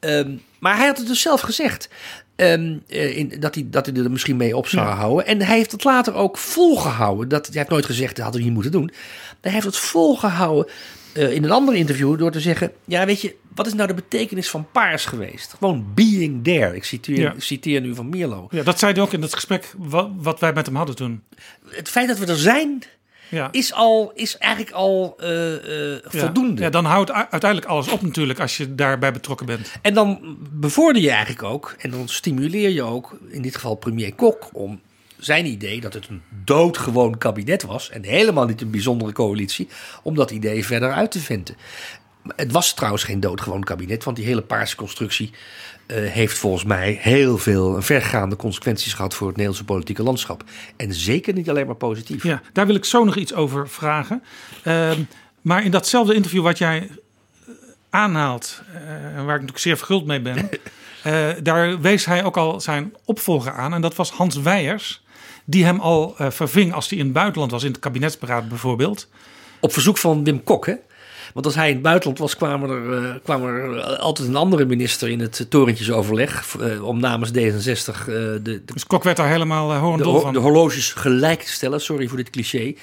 Um, 0.00 0.42
maar 0.58 0.76
hij 0.76 0.86
had 0.86 0.98
het 0.98 1.06
dus 1.06 1.20
zelf 1.20 1.40
gezegd. 1.40 1.88
Um, 2.36 2.82
uh, 2.88 3.16
in, 3.16 3.40
dat, 3.40 3.54
hij, 3.54 3.66
dat 3.70 3.86
hij 3.86 3.94
er 3.94 4.10
misschien 4.10 4.36
mee 4.36 4.56
op 4.56 4.66
zou 4.66 4.86
Ja. 4.86 4.94
houden. 4.94 5.26
En 5.26 5.42
hij 5.42 5.56
heeft 5.56 5.72
het 5.72 5.84
later 5.84 6.14
ook 6.14 6.38
volgehouden. 6.38 7.28
Dat, 7.28 7.46
hij 7.46 7.56
heeft 7.56 7.68
nooit 7.68 7.86
gezegd, 7.86 8.14
dat 8.14 8.24
hadden 8.24 8.40
we 8.40 8.46
niet 8.46 8.54
moeten 8.54 8.72
doen. 8.72 8.90
Hij 9.40 9.52
heeft 9.52 9.64
het 9.64 9.76
volgehouden 9.76 10.72
uh, 11.14 11.32
in 11.32 11.44
een 11.44 11.50
ander 11.50 11.74
interview 11.74 12.18
door 12.18 12.30
te 12.30 12.40
zeggen... 12.40 12.72
Ja, 12.84 13.06
weet 13.06 13.20
je, 13.20 13.34
wat 13.54 13.66
is 13.66 13.74
nou 13.74 13.88
de 13.88 13.94
betekenis 13.94 14.50
van 14.50 14.66
paars 14.72 15.04
geweest? 15.04 15.54
Gewoon 15.58 15.86
being 15.94 16.44
there. 16.44 16.74
Ik 16.76 16.84
citeer, 16.84 17.18
Ja. 17.18 17.34
citeer 17.38 17.80
nu 17.80 17.94
van 17.94 18.08
Mierlo. 18.08 18.46
Ja, 18.50 18.62
dat 18.62 18.78
zei 18.78 18.92
hij 18.92 19.02
ook 19.02 19.12
in 19.12 19.22
het 19.22 19.34
gesprek 19.34 19.72
wat, 19.76 20.10
wat 20.16 20.40
wij 20.40 20.52
met 20.52 20.66
hem 20.66 20.76
hadden 20.76 20.96
toen. 20.96 21.22
Het 21.68 21.88
feit 21.88 22.08
dat 22.08 22.18
we 22.18 22.26
er 22.26 22.36
zijn, 22.38 22.82
Ja. 23.28 23.48
is, 23.52 23.72
al, 23.72 24.12
is 24.14 24.38
eigenlijk 24.38 24.74
al 24.74 25.16
uh, 25.20 25.28
uh, 25.28 25.90
Ja. 25.90 26.00
voldoende. 26.10 26.62
Ja, 26.62 26.70
dan 26.70 26.84
houdt 26.84 27.10
uiteindelijk 27.12 27.66
alles 27.70 27.88
op 27.88 28.02
natuurlijk 28.02 28.40
als 28.40 28.56
je 28.56 28.74
daarbij 28.74 29.12
betrokken 29.12 29.46
bent. 29.46 29.72
En 29.82 29.94
dan 29.94 30.36
bevorder 30.52 31.02
je 31.02 31.10
eigenlijk 31.10 31.42
ook, 31.42 31.74
en 31.78 31.90
dan 31.90 32.08
stimuleer 32.08 32.70
je 32.70 32.82
ook, 32.82 33.18
in 33.28 33.42
dit 33.42 33.54
geval 33.54 33.74
premier 33.74 34.14
Kok, 34.14 34.48
om 34.52 34.80
zijn 35.18 35.46
idee 35.46 35.80
dat 35.80 35.94
het 35.94 36.08
een 36.08 36.22
doodgewoon 36.44 37.18
kabinet 37.18 37.62
was 37.62 37.90
en 37.90 38.04
helemaal 38.04 38.46
niet 38.46 38.60
een 38.60 38.70
bijzondere 38.70 39.12
coalitie, 39.12 39.68
om 40.02 40.14
dat 40.14 40.30
idee 40.30 40.66
verder 40.66 40.92
uit 40.92 41.10
te 41.10 41.20
venten. 41.20 41.56
Het 42.36 42.52
was 42.52 42.74
trouwens 42.74 43.04
geen 43.04 43.20
doodgewoon 43.20 43.64
kabinet, 43.64 44.04
want 44.04 44.16
die 44.16 44.26
hele 44.26 44.42
paarse 44.42 44.76
constructie 44.76 45.30
eh, 45.86 46.10
heeft 46.10 46.38
volgens 46.38 46.64
mij 46.64 46.98
heel 47.00 47.38
veel 47.38 47.82
vergaande 47.82 48.36
consequenties 48.36 48.94
gehad 48.94 49.14
voor 49.14 49.26
het 49.26 49.36
Nederlandse 49.36 49.72
politieke 49.72 50.02
landschap. 50.02 50.44
En 50.76 50.94
zeker 50.94 51.34
niet 51.34 51.50
alleen 51.50 51.66
maar 51.66 51.74
positief. 51.74 52.22
Ja, 52.22 52.42
daar 52.52 52.66
wil 52.66 52.74
ik 52.74 52.84
zo 52.84 53.04
nog 53.04 53.16
iets 53.16 53.34
over 53.34 53.68
vragen. 53.68 54.22
Ehm, 54.62 55.00
maar 55.40 55.64
in 55.64 55.70
datzelfde 55.70 56.14
interview 56.14 56.42
wat 56.42 56.58
jij 56.58 56.78
eh, 56.78 57.54
aanhaalt, 57.90 58.62
eh, 58.74 58.80
waar 59.14 59.20
ik 59.20 59.26
natuurlijk 59.26 59.58
zeer 59.58 59.76
verguld 59.76 60.06
mee 60.06 60.20
ben, 60.20 60.48
daar 61.42 61.80
wees 61.80 62.04
hij 62.04 62.24
ook 62.24 62.36
al 62.36 62.60
zijn 62.60 62.94
opvolger 63.04 63.52
aan. 63.52 63.74
En 63.74 63.80
dat 63.80 63.94
was 63.94 64.10
Hans 64.10 64.36
Weijers, 64.36 65.02
die 65.44 65.64
hem 65.64 65.80
al 65.80 66.14
verving 66.18 66.72
als 66.72 66.88
hij 66.88 66.98
in 66.98 67.04
het 67.04 67.14
buitenland 67.14 67.50
was, 67.50 67.62
in 67.62 67.70
het 67.70 67.80
kabinetsberaad 67.80 68.48
bijvoorbeeld. 68.48 69.08
Op 69.60 69.72
verzoek 69.72 69.98
van 69.98 70.24
Wim 70.24 70.44
Kok, 70.44 70.66
hè? 70.66 70.74
Want 71.32 71.46
als 71.46 71.54
hij 71.54 71.68
in 71.68 71.74
het 71.74 71.82
buitenland 71.82 72.18
was, 72.18 72.36
kwam 72.36 72.62
er, 72.70 73.04
eh, 73.04 73.14
kwam 73.24 73.44
er 73.44 73.80
altijd 73.96 74.28
een 74.28 74.36
andere 74.36 74.64
minister 74.64 75.08
in 75.08 75.20
het 75.20 75.46
torentjesoverleg. 75.48 76.56
eh, 76.60 76.84
om 76.86 77.00
namens 77.00 77.30
D66 77.30 77.34
eh, 77.98 78.04
de, 78.06 78.40
de, 78.42 78.62
Dus 78.64 78.86
Kok 78.86 79.02
werd 79.04 79.16
daar 79.16 79.28
helemaal 79.28 79.68
de, 79.68 79.74
horendol 79.74 80.12
ho- 80.12 80.20
van. 80.20 80.32
de 80.32 80.38
horloges 80.38 80.92
gelijk 80.92 81.42
te 81.42 81.52
stellen. 81.52 81.80
Sorry 81.80 82.06
voor 82.08 82.16
dit 82.16 82.30
cliché. 82.30 82.74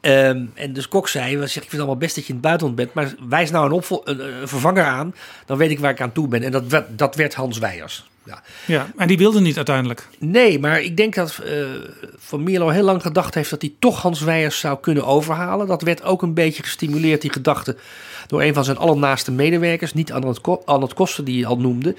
Ehm, 0.00 0.44
en 0.54 0.72
dus 0.72 0.88
Kok 0.88 1.08
zei, 1.08 1.36
"Wel, 1.38 1.46
zeg, 1.46 1.54
ik 1.54 1.60
vind 1.60 1.70
het 1.72 1.80
allemaal 1.80 1.96
best 1.96 2.14
dat 2.14 2.24
je 2.24 2.28
in 2.32 2.38
het 2.38 2.44
buitenland 2.44 2.76
bent, 2.76 2.94
maar 2.94 3.14
wijs 3.28 3.50
nou 3.50 3.72
een, 3.74 3.82
een, 4.04 4.40
een 4.40 4.48
vervanger 4.48 4.84
aan, 4.84 5.14
dan 5.46 5.56
weet 5.58 5.70
ik 5.70 5.78
waar 5.78 5.90
ik 5.90 6.00
aan 6.00 6.12
toe 6.12 6.28
ben. 6.28 6.42
En 6.42 6.50
dat, 6.52 6.66
werd- 6.66 6.98
dat 6.98 7.14
werd 7.14 7.34
Hans 7.34 7.58
Weijers. 7.58 8.06
Ja. 8.28 8.42
Ja, 8.66 8.90
en 8.96 9.08
die 9.08 9.18
wilde 9.18 9.40
niet 9.40 9.56
uiteindelijk. 9.56 10.08
Nee, 10.18 10.58
maar 10.58 10.80
ik 10.80 10.96
denk 10.96 11.14
dat 11.14 11.38
eh, 11.38 11.64
Van 12.16 12.42
Mierlo 12.42 12.68
heel 12.68 12.84
lang 12.84 13.02
gedacht 13.02 13.34
heeft 13.34 13.50
dat 13.50 13.60
hij 13.62 13.72
toch 13.78 14.02
Hans 14.02 14.20
Weijers 14.20 14.58
zou 14.58 14.78
kunnen 14.80 15.06
overhalen. 15.06 15.66
Dat 15.66 15.82
werd 15.82 16.02
ook 16.02 16.22
een 16.22 16.34
beetje 16.34 16.62
gestimuleerd, 16.62 17.20
die 17.20 17.32
gedachte, 17.32 17.76
door 18.26 18.42
een 18.42 18.54
van 18.54 18.64
zijn 18.64 18.76
allernaaste 18.76 19.32
medewerkers, 19.32 19.94
niet 19.94 20.12
Arnold 20.12 20.40
Ko- 20.40 20.62
Arnold 20.64 20.94
Koster, 20.94 21.24
die 21.24 21.40
hij 21.40 21.46
al 21.50 21.58
noemde. 21.58 21.94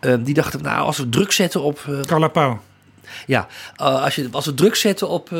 Eh, 0.00 0.14
die 0.20 0.34
dachten, 0.34 0.62
nou, 0.62 0.86
als 0.86 0.96
we 0.98 1.08
druk 1.08 1.32
zetten 1.32 1.60
op. 1.62 1.84
Carla 2.06 2.28
Pauw. 2.28 2.60
ja, 3.26 3.46
eh, 3.76 4.02
als, 4.02 4.14
je, 4.14 4.28
als 4.30 4.46
we 4.46 4.54
druk 4.54 4.74
zetten 4.74 5.08
op, 5.08 5.30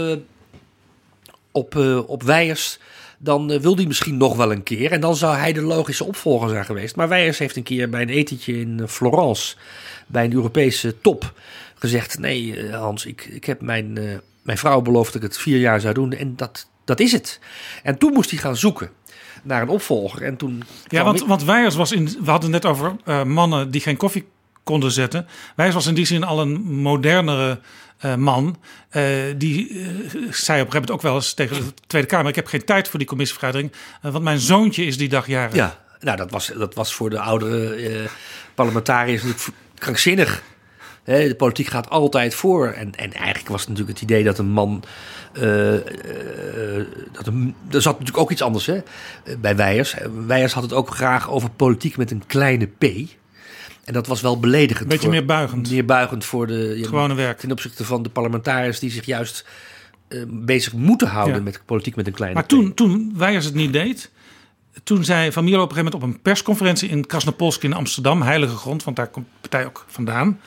op, 1.53 1.77
op 2.07 2.23
Weijers, 2.23 2.79
dan 3.18 3.51
eh, 3.52 3.60
wil 3.60 3.76
hij 3.76 3.86
misschien 3.86 4.16
nog 4.16 4.36
wel 4.36 4.52
een 4.52 4.62
keer. 4.62 4.93
En 4.93 5.01
dan 5.01 5.16
zou 5.16 5.36
hij 5.36 5.52
de 5.52 5.60
logische 5.62 6.05
opvolger 6.05 6.48
zijn 6.48 6.64
geweest. 6.64 6.97
Maar 6.97 7.09
Weijers 7.09 7.38
heeft 7.38 7.56
een 7.56 7.62
keer 7.62 7.88
bij 7.88 8.02
een 8.02 8.09
etentje 8.09 8.60
in 8.60 8.80
eh, 8.80 8.86
Florence, 8.86 9.56
bij 10.06 10.24
een 10.24 10.32
Europese 10.32 11.01
top, 11.01 11.32
gezegd: 11.74 12.18
Nee, 12.18 12.60
eh, 12.60 12.78
Hans, 12.80 13.06
ik, 13.06 13.24
ik 13.24 13.44
heb 13.44 13.60
mijn, 13.60 13.93
mijn 14.43 14.59
vrouw 14.59 14.80
beloofd 14.80 15.12
dat 15.12 15.22
ik 15.22 15.28
het 15.28 15.38
vier 15.38 15.59
jaar 15.59 15.80
zou 15.80 15.94
doen. 15.94 16.12
En 16.12 16.36
dat, 16.36 16.68
dat 16.84 17.01
is 17.01 17.12
het. 17.12 17.40
En 17.82 17.98
toen 17.98 18.12
moest 18.12 18.30
hij 18.30 18.38
gaan 18.38 18.56
zoeken 18.56 18.90
naar 19.43 19.62
een 19.62 19.68
opvolger. 19.68 20.22
En 20.22 20.36
toen. 20.36 20.62
Ja, 20.86 21.05
want, 21.05 21.20
ik- 21.20 21.26
want 21.26 21.44
Weijers 21.44 21.74
was 21.74 21.93
in. 21.93 22.05
We 22.24 22.30
hadden 22.30 22.52
het 22.52 22.62
net 22.62 22.72
over 22.72 22.97
mannen 23.26 23.70
die 23.70 23.80
geen 23.80 23.97
koffie 23.97 24.26
konden 24.64 24.90
zetten. 24.93 25.26
Weijers 25.56 25.76
was 25.76 25.86
in 25.86 25.94
die 25.94 26.06
zin 26.06 26.24
al 26.24 26.40
een 26.40 26.60
modernere 26.62 27.60
eh, 27.98 28.14
man. 28.14 28.56
Eh, 28.89 29.02
die 29.36 29.68
eh, 29.68 29.77
zei 29.77 29.86
op 29.90 30.16
een 30.20 30.32
gegeven 30.32 30.70
moment 30.73 30.90
ook 30.90 31.02
wel 31.02 31.14
eens 31.14 31.35
tegen 31.35 31.56
de 31.56 31.73
Tweede 31.86 32.09
Kamer: 32.09 32.28
Ik 32.28 32.35
heb 32.35 32.47
geen 32.47 32.64
tijd 32.64 32.89
voor 32.89 32.98
die 32.98 33.09
commissievergadering. 33.09 33.73
want 34.02 34.24
mijn 34.24 34.39
zoontje 34.39 34.85
is 34.85 34.98
die 34.98 35.09
dag 35.09 35.27
jarig. 35.27 35.55
Ja, 35.55 35.78
nou, 36.01 36.16
dat 36.16 36.31
was, 36.31 36.47
dat 36.47 36.74
was 36.74 36.94
voor 36.94 37.10
de 37.10 37.18
oudere 37.18 38.09
parlementariërs 38.55 39.23
natuurlijk 39.23 39.56
krankzinnig. 39.78 40.43
De 41.05 41.35
politiek 41.36 41.66
gaat 41.66 41.90
altijd 41.90 42.35
voor. 42.35 42.68
En, 42.68 42.94
en 42.94 43.12
eigenlijk 43.12 43.48
was 43.48 43.60
het 43.60 43.68
natuurlijk 43.68 43.98
het 43.98 44.10
idee 44.10 44.24
dat 44.24 44.39
een 44.39 44.51
man. 44.51 44.85
dat 45.32 47.27
er 47.70 47.82
zat 47.82 47.93
natuurlijk 47.93 48.18
ook 48.18 48.31
iets 48.31 48.43
anders 48.43 48.66
hè, 48.66 48.81
bij 49.39 49.56
Weijers. 49.56 49.94
Weijers 50.27 50.52
had 50.52 50.62
het 50.62 50.73
ook 50.73 50.90
graag 50.90 51.31
over 51.31 51.51
politiek 51.51 51.97
met 51.97 52.10
een 52.10 52.27
kleine 52.27 52.66
p. 52.66 52.85
En 53.87 53.93
dat 53.93 54.07
was 54.07 54.21
wel 54.21 54.41
beledigend. 54.41 54.89
Beetje 54.89 55.03
voor- 55.03 55.13
meer 55.13 55.25
buigend. 55.25 55.71
Meer 55.71 55.85
buigend 55.85 56.25
voor 56.25 56.47
de. 56.47 56.81
Gewone 56.83 57.15
werk. 57.15 57.39
Ten 57.39 57.51
opzichte 57.51 57.85
van 57.85 58.03
de 58.03 58.09
parlementariërs 58.09 58.79
die 58.79 58.91
zich 58.91 59.07
juist 59.07 59.47
eh, 60.09 60.23
bezig 60.27 60.73
moeten 60.73 61.09
houden 61.09 61.35
Ja. 61.37 61.43
met 61.43 61.61
politiek 61.65 61.97
met 61.97 62.07
een 62.07 62.13
kleine 62.13 62.37
Maar 62.39 62.47
toen, 62.49 62.75
toen 62.75 63.13
Weijers 63.17 63.45
het 63.45 63.55
niet 63.55 63.73
deed. 63.73 64.11
Toen 64.85 65.05
zei 65.05 65.33
Van 65.33 65.45
Mierlo 65.45 65.63
op 65.63 65.69
een 65.71 65.75
gegeven 65.77 65.93
moment 65.99 66.11
op 66.13 66.17
een 66.17 66.23
persconferentie 66.23 66.89
in 66.89 67.07
Krasnopolsk 67.07 67.63
in 67.63 67.73
Amsterdam, 67.73 68.23
heilige 68.23 68.57
grond, 68.57 68.85
want 68.85 68.97
daar 68.97 69.07
komt 69.09 69.27
de 69.27 69.49
partij 69.49 69.67
ook 69.67 69.85
vandaan. 69.89 70.41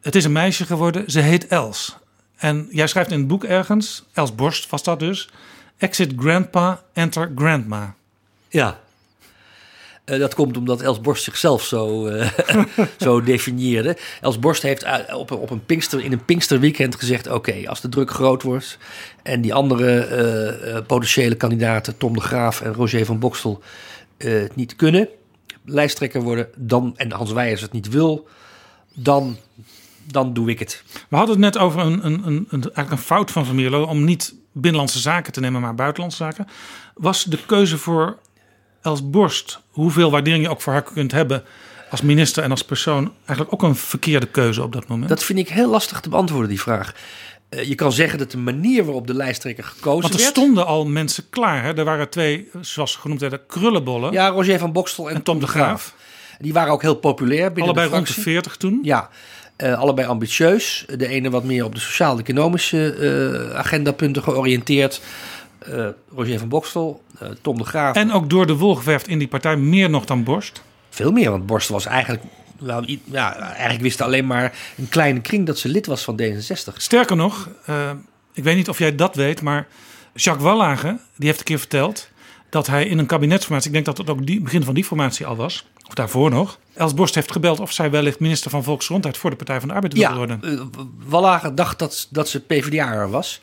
Het 0.00 0.14
is 0.14 0.24
een 0.24 0.32
meisje 0.32 0.66
geworden, 0.66 1.10
ze 1.10 1.20
heet 1.20 1.46
Els. 1.46 1.96
En 2.36 2.68
jij 2.70 2.86
schrijft 2.86 3.10
in 3.10 3.18
het 3.18 3.28
boek 3.28 3.44
ergens, 3.44 4.04
Els 4.12 4.34
Borst 4.34 4.70
was 4.70 4.82
dat 4.82 4.98
dus, 4.98 5.30
exit 5.76 6.12
grandpa, 6.16 6.82
enter 6.92 7.32
grandma. 7.34 7.94
Ja. 8.48 8.80
Eh, 10.10 10.18
dat 10.18 10.34
komt 10.34 10.56
omdat 10.56 10.80
Els 10.80 11.00
Borst 11.00 11.24
zichzelf 11.24 11.62
zo, 11.64 12.06
eh, 12.06 12.30
zo 13.04 13.22
definieerde. 13.22 13.96
Els 14.20 14.38
Borst 14.38 14.62
heeft 14.62 14.84
op, 15.12 15.30
op 15.30 15.50
een 15.50 15.64
Pinkster, 15.64 16.04
in 16.04 16.12
een 16.12 16.24
Pinksterweekend 16.24 16.94
gezegd... 16.94 17.30
oké, 17.30 17.68
als 17.68 17.80
de 17.80 17.88
druk 17.88 18.10
groot 18.10 18.42
wordt 18.42 18.78
en 19.22 19.40
die 19.40 19.54
andere 19.54 19.98
eh, 19.98 20.86
potentiële 20.86 21.34
kandidaten... 21.34 21.96
Tom 21.96 22.12
de 22.12 22.20
Graaf 22.20 22.60
en 22.60 22.74
Roger 22.74 23.04
van 23.04 23.18
Bokstel 23.18 23.62
het 24.16 24.56
niet 24.56 24.76
kunnen... 24.76 25.08
lijsttrekker 25.64 26.22
worden, 26.22 26.48
dan, 26.56 26.92
en 26.96 27.12
Hans 27.12 27.32
Weijers 27.32 27.60
het 27.60 27.72
niet 27.72 27.88
wil... 27.88 28.28
dan, 28.94 29.36
dan 30.04 30.32
doe 30.32 30.50
ik 30.50 30.58
het. 30.58 30.82
We 31.08 31.16
hadden 31.16 31.34
het 31.34 31.54
net 31.54 31.62
over 31.62 31.80
een, 31.80 32.06
een, 32.06 32.26
een, 32.26 32.46
een, 32.48 32.62
eigenlijk 32.62 32.90
een 32.90 32.98
fout 32.98 33.30
van 33.30 33.46
Van 33.46 33.54
Mierlo 33.54 33.82
om 33.82 34.04
niet 34.04 34.34
binnenlandse 34.52 34.98
zaken 34.98 35.32
te 35.32 35.40
nemen, 35.40 35.60
maar 35.60 35.74
buitenlandse 35.74 36.18
zaken. 36.18 36.46
Was 36.94 37.24
de 37.24 37.38
keuze 37.46 37.78
voor 37.78 38.18
Els 38.82 39.10
Borst, 39.10 39.60
hoeveel 39.70 40.10
waardering 40.10 40.42
je 40.44 40.50
ook 40.50 40.60
voor 40.60 40.72
haar 40.72 40.82
kunt 40.82 41.12
hebben 41.12 41.44
als 41.90 42.00
minister 42.00 42.42
en 42.42 42.50
als 42.50 42.64
persoon, 42.64 43.12
eigenlijk 43.26 43.52
ook 43.52 43.62
een 43.62 43.76
verkeerde 43.76 44.26
keuze 44.26 44.62
op 44.62 44.72
dat 44.72 44.88
moment? 44.88 45.08
Dat 45.08 45.24
vind 45.24 45.38
ik 45.38 45.48
heel 45.48 45.70
lastig 45.70 46.00
te 46.00 46.08
beantwoorden, 46.08 46.48
die 46.48 46.60
vraag. 46.60 46.94
Eh, 47.48 47.68
je 47.68 47.74
kan 47.74 47.92
zeggen 47.92 48.18
dat 48.18 48.30
de 48.30 48.38
manier 48.38 48.84
waarop 48.84 49.06
de 49.06 49.14
lijsttrekker 49.14 49.64
gekozen 49.64 50.00
Want 50.00 50.14
er 50.14 50.20
werd... 50.20 50.30
stonden 50.30 50.66
al 50.66 50.86
mensen 50.86 51.24
klaar. 51.30 51.62
Hè? 51.62 51.74
Er 51.74 51.84
waren 51.84 52.10
twee, 52.10 52.48
zoals 52.60 52.92
ze 52.92 52.98
genoemd 52.98 53.20
werden, 53.20 53.46
krullenbollen. 53.46 54.12
Ja, 54.12 54.28
Roger 54.28 54.58
van 54.58 54.72
Bokstel 54.72 55.08
en, 55.08 55.14
En 55.14 55.22
Tom 55.22 55.40
de 55.40 55.46
Graaf. 55.46 55.94
Die 56.38 56.52
waren 56.52 56.72
ook 56.72 56.82
heel 56.82 56.94
populair 56.94 57.52
binnen 57.52 57.64
allebei 57.64 57.88
de 57.88 57.94
rond 57.94 58.06
de 58.06 58.12
fractie. 58.12 58.32
40 58.32 58.56
toen. 58.56 58.78
Ja, 58.82 59.10
eh, 59.56 59.78
allebei 59.78 60.08
ambitieus. 60.08 60.84
De 60.96 61.06
ene 61.06 61.30
wat 61.30 61.44
meer 61.44 61.64
op 61.64 61.74
de 61.74 61.80
sociaal-economische 61.80 62.94
eh, 62.94 63.58
agendapunten 63.58 64.22
georiënteerd. 64.22 65.00
Eh, 65.60 65.86
Roger 66.14 66.38
van 66.38 66.48
Bokstel, 66.48 67.02
eh, 67.18 67.28
Tom 67.42 67.58
de 67.58 67.64
Graaf. 67.64 67.96
En 67.96 68.12
ook 68.12 68.30
door 68.30 68.46
de 68.46 68.56
wol 68.56 68.74
geverfd 68.74 69.08
in 69.08 69.18
die 69.18 69.28
partij, 69.28 69.56
meer 69.56 69.90
nog 69.90 70.04
dan 70.04 70.24
Borst. 70.24 70.62
Veel 70.90 71.12
meer, 71.12 71.30
want 71.30 71.46
Borst 71.46 71.68
was 71.68 71.86
eigenlijk... 71.86 72.22
Ja, 73.04 73.38
eigenlijk 73.38 73.80
wist 73.80 74.00
alleen 74.00 74.26
maar 74.26 74.58
een 74.76 74.88
kleine 74.88 75.20
kring 75.20 75.46
dat 75.46 75.58
ze 75.58 75.68
lid 75.68 75.86
was 75.86 76.04
van 76.04 76.20
D66. 76.22 76.74
Sterker 76.76 77.16
nog, 77.16 77.48
eh, 77.66 77.90
ik 78.32 78.44
weet 78.44 78.56
niet 78.56 78.68
of 78.68 78.78
jij 78.78 78.94
dat 78.94 79.14
weet, 79.14 79.42
maar 79.42 79.66
Jacques 80.14 80.44
Wallage, 80.46 80.98
die 81.16 81.26
heeft 81.26 81.38
een 81.38 81.44
keer 81.44 81.58
verteld 81.58 82.08
dat 82.50 82.66
hij 82.66 82.86
in 82.86 82.98
een 82.98 83.06
kabinetsformatie, 83.06 83.68
ik 83.68 83.74
denk 83.74 83.86
dat 83.86 83.98
het 83.98 84.10
ook 84.10 84.26
die, 84.26 84.40
begin 84.40 84.64
van 84.64 84.74
die 84.74 84.84
formatie 84.84 85.26
al 85.26 85.36
was, 85.36 85.66
of 85.86 85.94
daarvoor 85.94 86.30
nog, 86.30 86.58
Els 86.74 86.94
Borst 86.94 87.14
heeft 87.14 87.32
gebeld 87.32 87.60
of 87.60 87.72
zij 87.72 87.90
wellicht 87.90 88.20
minister 88.20 88.50
van 88.50 88.64
Volksgezondheid 88.64 89.16
voor 89.16 89.30
de 89.30 89.36
Partij 89.36 89.58
van 89.58 89.68
de 89.68 89.74
Arbeid 89.74 89.92
wilde 89.92 90.08
Ja, 90.08 90.16
worden. 90.16 90.70
Wallager 91.06 91.54
dacht 91.54 91.78
dat, 91.78 92.08
dat 92.10 92.28
ze 92.28 92.40
PvdA'er 92.40 93.10
was. 93.10 93.40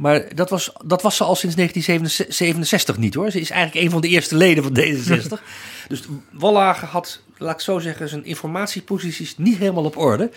Maar 0.00 0.34
dat 0.34 0.50
was, 0.50 0.72
dat 0.84 1.02
was 1.02 1.16
ze 1.16 1.24
al 1.24 1.34
sinds 1.34 1.56
1967 1.56 2.96
niet 2.96 3.14
hoor. 3.14 3.30
Ze 3.30 3.40
is 3.40 3.50
eigenlijk 3.50 3.84
een 3.84 3.90
van 3.90 4.00
de 4.00 4.08
eerste 4.08 4.36
leden 4.36 4.62
van 4.62 4.78
D66. 4.78 5.42
dus 5.88 6.02
Wallager 6.30 6.88
had, 6.88 7.20
laat 7.36 7.54
ik 7.54 7.60
zo 7.60 7.78
zeggen, 7.78 8.08
zijn 8.08 8.24
informatieposities 8.24 9.38
niet 9.38 9.58
helemaal 9.58 9.84
op 9.84 9.96
orde. 9.96 10.30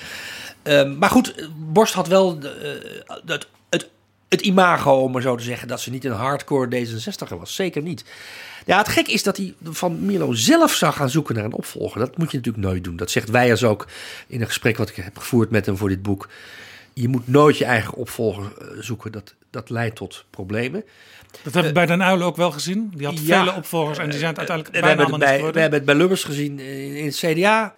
Ehm, 0.64 0.98
maar 0.98 1.10
goed, 1.10 1.50
Borst 1.56 1.94
had 1.94 2.08
wel 2.08 2.40
de, 2.40 2.50
eh, 2.50 3.16
het, 3.26 3.48
het, 3.70 3.90
het 4.30 4.42
imago, 4.42 4.92
om 4.92 5.12
maar 5.12 5.22
zo 5.22 5.36
te 5.36 5.44
zeggen, 5.44 5.68
dat 5.68 5.82
ze 5.82 5.90
niet 5.90 6.06
een 6.06 6.12
hardcore 6.12 6.86
D66er 6.86 7.38
was. 7.38 7.56
Zeker 7.56 7.82
niet. 7.82 8.06
Ja, 8.66 8.78
het 8.78 8.88
gek 8.88 9.08
is 9.08 9.24
dat 9.24 9.38
hij 9.38 9.54
van 9.64 10.06
Milo 10.06 10.34
zelf 10.34 10.74
zou 10.74 10.94
gaan 10.94 11.10
zoeken 11.10 11.36
naar 11.36 11.46
een 11.46 11.54
opvolger. 11.54 12.00
Dat 12.00 12.18
moet 12.18 12.32
je 12.32 12.38
natuurlijk 12.38 12.66
nooit 12.66 12.84
doen. 12.84 12.96
Dat 12.96 13.12
zegt 13.12 13.30
Weijers 13.30 13.64
ook 13.64 13.88
in 14.28 14.42
een 14.42 14.48
gesprek 14.48 14.78
wat 14.78 14.90
ik 14.90 14.96
heb 14.96 15.18
gevoerd 15.18 15.50
met 15.50 15.66
hem 15.66 15.78
voor 15.78 15.90
dit 15.90 16.02
boek. 16.02 16.30
Je 16.94 17.08
moet 17.08 17.28
nooit 17.28 17.58
je 17.58 17.66
eigen 17.66 17.94
opvolger 17.94 18.44
eh, 18.44 18.68
zoeken. 18.80 19.12
Dat, 19.12 19.34
dat 19.54 19.70
leidt 19.70 19.96
tot 19.96 20.26
problemen. 20.30 20.84
Dat 21.44 21.54
hebben 21.54 21.74
we 21.74 21.86
bij 21.86 21.86
Den 21.86 22.02
Uyl 22.02 22.22
ook 22.22 22.36
wel 22.36 22.52
gezien. 22.52 22.92
Die 22.96 23.06
had 23.06 23.20
ja, 23.20 23.40
vele 23.40 23.56
opvolgers 23.58 23.98
en 23.98 24.10
die 24.10 24.20
zijn 24.20 24.30
het 24.30 24.38
uiteindelijk 24.38 24.82
bijna 24.82 25.02
allemaal 25.02 25.20
bij, 25.20 25.30
we 25.30 25.36
geworden. 25.36 25.62
hebben 25.62 25.80
het 25.80 25.88
bij 25.88 25.98
Lubbers 25.98 26.24
gezien 26.24 26.60
in, 26.60 26.96
in 26.96 27.06
het 27.06 27.16
CDA. 27.16 27.76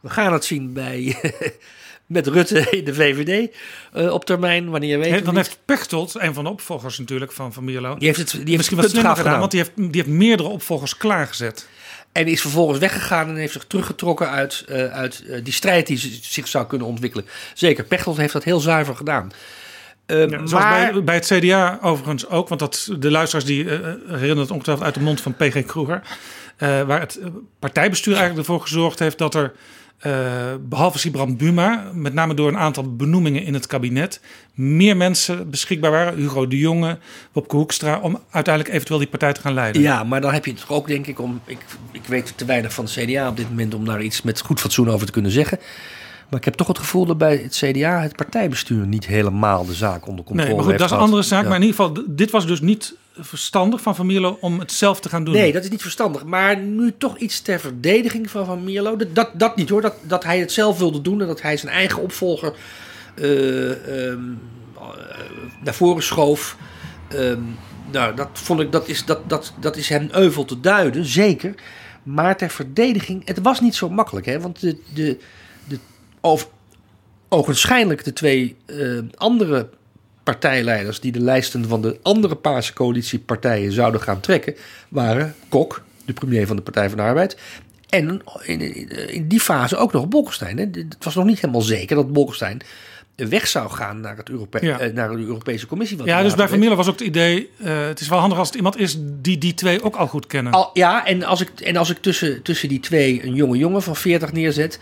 We 0.00 0.10
gaan 0.10 0.32
het 0.32 0.44
zien 0.44 0.72
bij, 0.72 1.16
met 2.06 2.26
Rutte 2.26 2.70
in 2.70 2.84
de 2.84 2.94
VVD 2.94 3.56
eh, 3.92 4.12
op 4.12 4.24
termijn, 4.24 4.70
wanneer 4.70 4.98
weet 4.98 5.12
het 5.12 5.24
dan 5.24 5.36
heeft 5.36 5.58
Pechtold, 5.64 6.14
een 6.18 6.34
van 6.34 6.44
de 6.44 6.50
opvolgers 6.50 6.98
natuurlijk 6.98 7.32
van 7.32 7.52
Van 7.52 7.64
Mierlo, 7.64 7.96
Die 7.96 8.06
heeft 8.06 8.18
het, 8.18 8.30
die 8.30 8.40
heeft 8.44 8.56
misschien 8.56 8.76
wat 8.76 8.90
slimmer 8.90 9.10
gedaan, 9.10 9.24
gedaan. 9.24 9.38
want 9.38 9.50
die 9.50 9.60
heeft, 9.60 9.76
die 9.76 10.02
heeft 10.02 10.16
meerdere 10.16 10.48
opvolgers 10.48 10.96
klaargezet. 10.96 11.68
En 12.12 12.26
is 12.26 12.40
vervolgens 12.40 12.78
weggegaan 12.78 13.28
en 13.28 13.36
heeft 13.36 13.52
zich 13.52 13.64
teruggetrokken 13.64 14.30
uit, 14.30 14.64
eh, 14.68 14.86
uit 14.86 15.24
eh, 15.28 15.44
die 15.44 15.52
strijd 15.52 15.86
die 15.86 16.20
zich 16.22 16.48
zou 16.48 16.66
kunnen 16.66 16.86
ontwikkelen. 16.86 17.26
Zeker, 17.54 17.84
Pechtold 17.84 18.16
heeft 18.16 18.32
dat 18.32 18.44
heel 18.44 18.60
zuiver 18.60 18.96
gedaan. 18.96 19.32
Eh, 20.10 20.28
Ja, 20.28 20.46
zoals 20.46 20.50
maar 20.64 20.92
bij, 20.92 21.04
bij 21.04 21.14
het 21.14 21.26
CDA 21.26 21.78
overigens 21.82 22.28
ook, 22.28 22.48
want 22.48 22.60
dat, 22.60 22.90
de 22.98 23.10
luisteraars 23.10 23.46
die 23.46 23.64
eh, 23.70 23.78
herinneren 24.06 24.38
het 24.38 24.50
ongetwijfeld 24.50 24.86
uit 24.86 24.94
de 24.94 25.00
mond 25.02 25.20
van 25.20 25.34
PG 25.34 25.64
Kroeger. 25.64 26.02
eh, 26.56 26.82
waar 26.82 27.00
het 27.00 27.18
eh, 27.18 27.26
partijbestuur 27.58 28.14
eigenlijk 28.16 28.46
ervoor 28.48 28.62
gezorgd 28.62 28.98
heeft 28.98 29.18
dat 29.18 29.34
er, 29.34 29.52
eh, 29.98 30.12
behalve 30.60 30.98
Sibrand 30.98 31.36
Buma, 31.38 31.90
met 31.94 32.14
name 32.14 32.34
door 32.34 32.48
een 32.48 32.58
aantal 32.58 32.96
benoemingen 32.96 33.44
in 33.44 33.54
het 33.54 33.66
kabinet, 33.66 34.20
meer 34.54 34.96
mensen 34.96 35.50
beschikbaar 35.50 35.90
waren. 35.90 36.14
Hugo 36.18 36.46
de 36.48 36.58
Jonge, 36.58 36.98
Wopke 37.32 37.56
Hoekstra, 37.56 37.98
om 38.00 38.18
uiteindelijk 38.30 38.74
eventueel 38.74 38.98
die 38.98 39.08
partij 39.08 39.32
te 39.32 39.40
gaan 39.40 39.54
leiden. 39.54 39.82
ja, 39.82 40.04
maar 40.04 40.20
dan 40.20 40.32
heb 40.32 40.44
je 40.44 40.50
het 40.50 40.60
toch 40.60 40.70
ook, 40.70 40.86
denk 40.86 41.06
ik, 41.06 41.20
om. 41.20 41.40
Ik, 41.44 41.58
ik 41.92 42.04
weet 42.06 42.32
te 42.36 42.44
weinig 42.44 42.72
van 42.72 42.84
het 42.84 42.92
CDA 42.92 43.28
op 43.28 43.36
dit 43.36 43.48
moment 43.48 43.74
om 43.74 43.84
daar 43.84 44.02
iets 44.02 44.22
met 44.22 44.40
goed 44.40 44.60
fatsoen 44.60 44.90
over 44.90 45.06
te 45.06 45.12
kunnen 45.12 45.30
zeggen. 45.30 45.58
Maar 46.30 46.38
ik 46.38 46.44
heb 46.44 46.54
toch 46.54 46.66
het 46.66 46.78
gevoel 46.78 47.06
dat 47.06 47.18
bij 47.18 47.36
het 47.36 47.62
CDA 47.64 48.00
het 48.00 48.16
partijbestuur 48.16 48.86
niet 48.86 49.06
helemaal 49.06 49.66
de 49.66 49.74
zaak 49.74 50.06
onder 50.06 50.24
controle 50.24 50.48
Nee, 50.48 50.56
maar 50.56 50.64
goed, 50.64 50.72
heeft 50.72 50.78
dat 50.78 50.90
is 50.90 50.96
een 50.96 51.02
andere 51.02 51.22
zaak. 51.22 51.42
Ja. 51.42 51.48
Maar 51.48 51.58
in 51.58 51.64
ieder 51.64 51.84
geval, 51.84 52.04
dit 52.06 52.30
was 52.30 52.46
dus 52.46 52.60
niet 52.60 52.94
verstandig 53.18 53.80
van 53.80 53.96
Van 53.96 54.06
Mierlo 54.06 54.38
om 54.40 54.58
het 54.58 54.72
zelf 54.72 55.00
te 55.00 55.08
gaan 55.08 55.24
doen. 55.24 55.34
Nee, 55.34 55.52
dat 55.52 55.64
is 55.64 55.70
niet 55.70 55.82
verstandig. 55.82 56.24
Maar 56.24 56.58
nu 56.58 56.94
toch 56.98 57.18
iets 57.18 57.40
ter 57.40 57.60
verdediging 57.60 58.30
van 58.30 58.46
Van 58.46 58.64
Mierlo. 58.64 58.96
Dat, 58.96 59.14
dat, 59.14 59.30
dat 59.34 59.56
niet 59.56 59.68
hoor. 59.68 59.80
Dat, 59.80 59.94
dat 60.02 60.24
hij 60.24 60.38
het 60.38 60.52
zelf 60.52 60.78
wilde 60.78 61.00
doen 61.00 61.20
en 61.20 61.26
dat 61.26 61.42
hij 61.42 61.56
zijn 61.56 61.72
eigen 61.72 62.02
opvolger 62.02 62.54
eh, 63.14 63.70
ehm, 63.70 64.20
eh, 64.76 64.82
naar 65.64 65.74
voren 65.74 66.02
schoof. 66.02 66.56
Ehm, 67.08 67.40
nou, 67.92 68.14
dat 68.14 68.28
vond 68.32 68.60
ik, 68.60 68.72
dat 68.72 68.88
is, 68.88 69.04
dat, 69.04 69.28
dat, 69.28 69.52
dat 69.60 69.76
is 69.76 69.88
hem 69.88 70.08
euvel 70.12 70.44
te 70.44 70.60
duiden, 70.60 71.04
zeker. 71.04 71.54
Maar 72.02 72.36
ter 72.36 72.50
verdediging, 72.50 73.26
het 73.26 73.40
was 73.42 73.60
niet 73.60 73.74
zo 73.74 73.88
makkelijk. 73.88 74.26
Hè? 74.26 74.40
Want 74.40 74.60
de, 74.60 74.76
de, 74.94 75.18
de, 76.20 76.28
over, 76.28 76.46
ogenschijnlijk 77.28 78.04
de 78.04 78.12
twee 78.12 78.56
eh, 78.66 78.76
andere 79.14 79.68
partijleiders 80.22 81.00
die 81.00 81.12
de 81.12 81.20
lijsten 81.20 81.68
van 81.68 81.82
de 81.82 81.98
andere 82.02 82.34
Paarse 82.34 82.72
coalitiepartijen 82.72 83.72
zouden 83.72 84.00
gaan 84.00 84.20
trekken, 84.20 84.54
waren 84.88 85.34
Kok, 85.48 85.82
de 86.04 86.12
premier 86.12 86.46
van 86.46 86.56
de 86.56 86.62
Partij 86.62 86.88
van 86.88 86.98
de 86.98 87.04
Arbeid, 87.04 87.36
en 87.88 88.22
in, 88.42 88.60
in, 89.08 89.28
die 89.28 89.40
fase 89.40 89.76
ook 89.76 89.92
nog 89.92 90.08
Bolkestein. 90.08 90.58
Hè. 90.58 90.64
Het 90.72 91.04
was 91.04 91.14
nog 91.14 91.24
niet 91.24 91.40
helemaal 91.40 91.62
zeker 91.62 91.96
dat 91.96 92.12
Bolkestein 92.12 92.62
weg 93.28 93.46
zou 93.46 93.70
gaan 93.70 94.00
naar, 94.00 94.16
het 94.16 94.28
Europe 94.28 94.58
Ja. 94.66 94.78
eh, 94.78 94.92
naar 94.92 95.10
de 95.10 95.16
Europese 95.16 95.66
Commissie. 95.66 96.04
Ja, 96.04 96.22
dus 96.22 96.34
bij 96.34 96.48
Van 96.48 96.76
was 96.76 96.86
ook 96.86 96.98
het 96.98 97.08
idee... 97.08 97.50
eh, 97.58 97.86
het 97.86 98.00
is 98.00 98.08
wel 98.08 98.18
handig 98.18 98.38
als 98.38 98.46
het 98.46 98.56
iemand 98.56 98.78
is 98.78 98.96
die 99.00 99.38
die 99.38 99.54
twee 99.54 99.82
ook 99.82 99.96
al 99.96 100.06
goed 100.06 100.26
kennen. 100.26 100.52
Al, 100.52 100.70
ja, 100.72 101.06
en 101.06 101.22
als 101.22 101.40
ik, 101.40 101.60
en 101.60 101.76
als 101.76 101.90
ik 101.90 101.98
tussen, 101.98 102.42
tussen 102.42 102.68
die 102.68 102.80
twee 102.80 103.24
een 103.24 103.34
jonge 103.34 103.56
jongen 103.56 103.82
van 103.82 103.96
40 103.96 104.32
neerzet, 104.32 104.80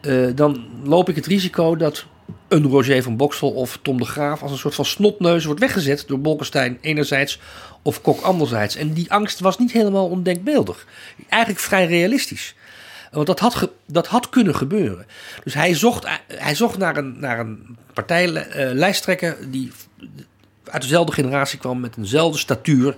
eh, 0.00 0.26
dan 0.34 0.66
loop 0.84 1.08
ik 1.08 1.16
het 1.16 1.26
risico 1.26 1.76
dat 1.76 2.06
een 2.48 2.66
Roger 2.66 3.02
van 3.02 3.16
Boksel 3.16 3.50
of 3.50 3.78
Tom 3.82 3.96
de 3.98 4.04
Graaf 4.04 4.42
als 4.42 4.50
een 4.50 4.58
soort 4.58 4.74
van 4.74 4.84
snotneus 4.84 5.44
wordt 5.44 5.60
weggezet 5.60 6.04
door 6.06 6.20
Bolkestein 6.20 6.78
enerzijds 6.80 7.40
of 7.82 8.00
Kok 8.00 8.20
anderzijds. 8.20 8.76
En 8.76 8.92
die 8.92 9.12
angst 9.12 9.40
was 9.40 9.58
niet 9.58 9.72
helemaal 9.72 10.08
ondenkbeeldig. 10.08 10.86
Eigenlijk 11.28 11.62
vrij 11.62 11.86
realistisch. 11.86 12.54
Want 13.10 13.26
dat 13.26 13.38
had, 13.38 13.70
dat 13.86 14.06
had 14.06 14.28
kunnen 14.28 14.54
gebeuren. 14.54 15.06
Dus 15.44 15.54
hij 15.54 15.74
zocht, 15.74 16.06
hij 16.26 16.54
zocht 16.54 16.78
naar 16.78 16.96
een, 16.96 17.20
naar 17.20 17.38
een 17.38 17.76
partijlijsttrekker 17.94 19.36
die 19.50 19.72
uit 20.64 20.82
dezelfde 20.82 21.12
generatie 21.12 21.58
kwam 21.58 21.80
met 21.80 21.96
eenzelfde 21.96 22.38
statuur. 22.38 22.94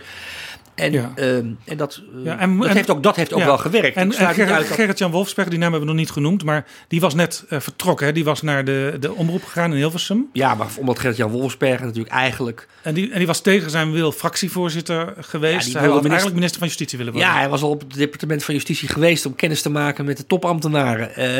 En, 0.83 0.93
Ja. 0.93 1.13
ehm, 1.15 1.47
en 1.65 1.77
dat, 1.77 2.03
eh, 2.19 2.25
Ja, 2.25 2.39
en- 2.39 2.57
dat, 2.59 2.69
en- 2.69 2.77
heeft 2.77 2.91
ook, 2.91 3.03
dat 3.03 3.17
heeft 3.17 3.33
ook 3.33 3.39
Ja. 3.39 3.45
wel 3.47 3.59
gewerkt. 3.59 3.97
En, 3.97 4.13
Gerrit, 4.13 4.67
Gerrit-Jan 4.67 5.11
Wolfsberg, 5.11 5.49
die 5.49 5.59
naam 5.59 5.71
hebben 5.71 5.89
we 5.89 5.95
nog 5.95 6.05
niet 6.05 6.13
genoemd... 6.13 6.45
maar 6.45 6.67
die 6.89 7.01
was 7.01 7.15
net 7.15 7.45
eh, 7.49 7.61
vertrokken. 7.61 8.07
Hè? 8.07 8.13
Die 8.13 8.25
was 8.25 8.43
naar 8.43 8.65
de, 8.65 8.97
de 9.01 9.15
omroep 9.15 9.45
gegaan 9.45 9.71
in 9.71 9.77
Hilversum. 9.77 10.29
ja, 10.33 10.55
maar 10.55 10.67
omdat 10.79 10.99
Gert-Jan 10.99 11.31
Wolfsberger 11.31 11.87
natuurlijk 11.87 12.15
eigenlijk... 12.15 12.69
En 12.83 12.95
die, 12.95 13.11
en 13.11 13.19
die 13.19 13.27
was 13.27 13.41
tegen 13.41 13.71
zijn 13.71 13.93
wil 13.93 14.13
fractievoorzitter 14.13 15.15
geweest. 15.21 15.65
Die 15.65 15.73
hij 15.73 15.83
wilde 15.83 16.03
minister- 16.03 16.11
eigenlijk 16.11 16.35
minister 16.35 16.59
van 16.59 16.69
Justitie 16.69 16.99
willen 16.99 17.13
worden. 17.13 17.31
Ja, 17.31 17.37
hij 17.39 17.49
was 17.49 17.63
al 17.63 17.71
op 17.71 17.81
het 17.81 17.95
departement 17.95 18.45
van 18.45 18.55
Justitie 18.55 18.89
geweest 18.89 19.27
om 19.27 19.35
kennis 19.35 19.63
te 19.63 19.71
maken 19.71 20.05
met 20.05 20.17
de 20.17 20.27
topambtenaren. 20.27 21.15
Eh, 21.15 21.37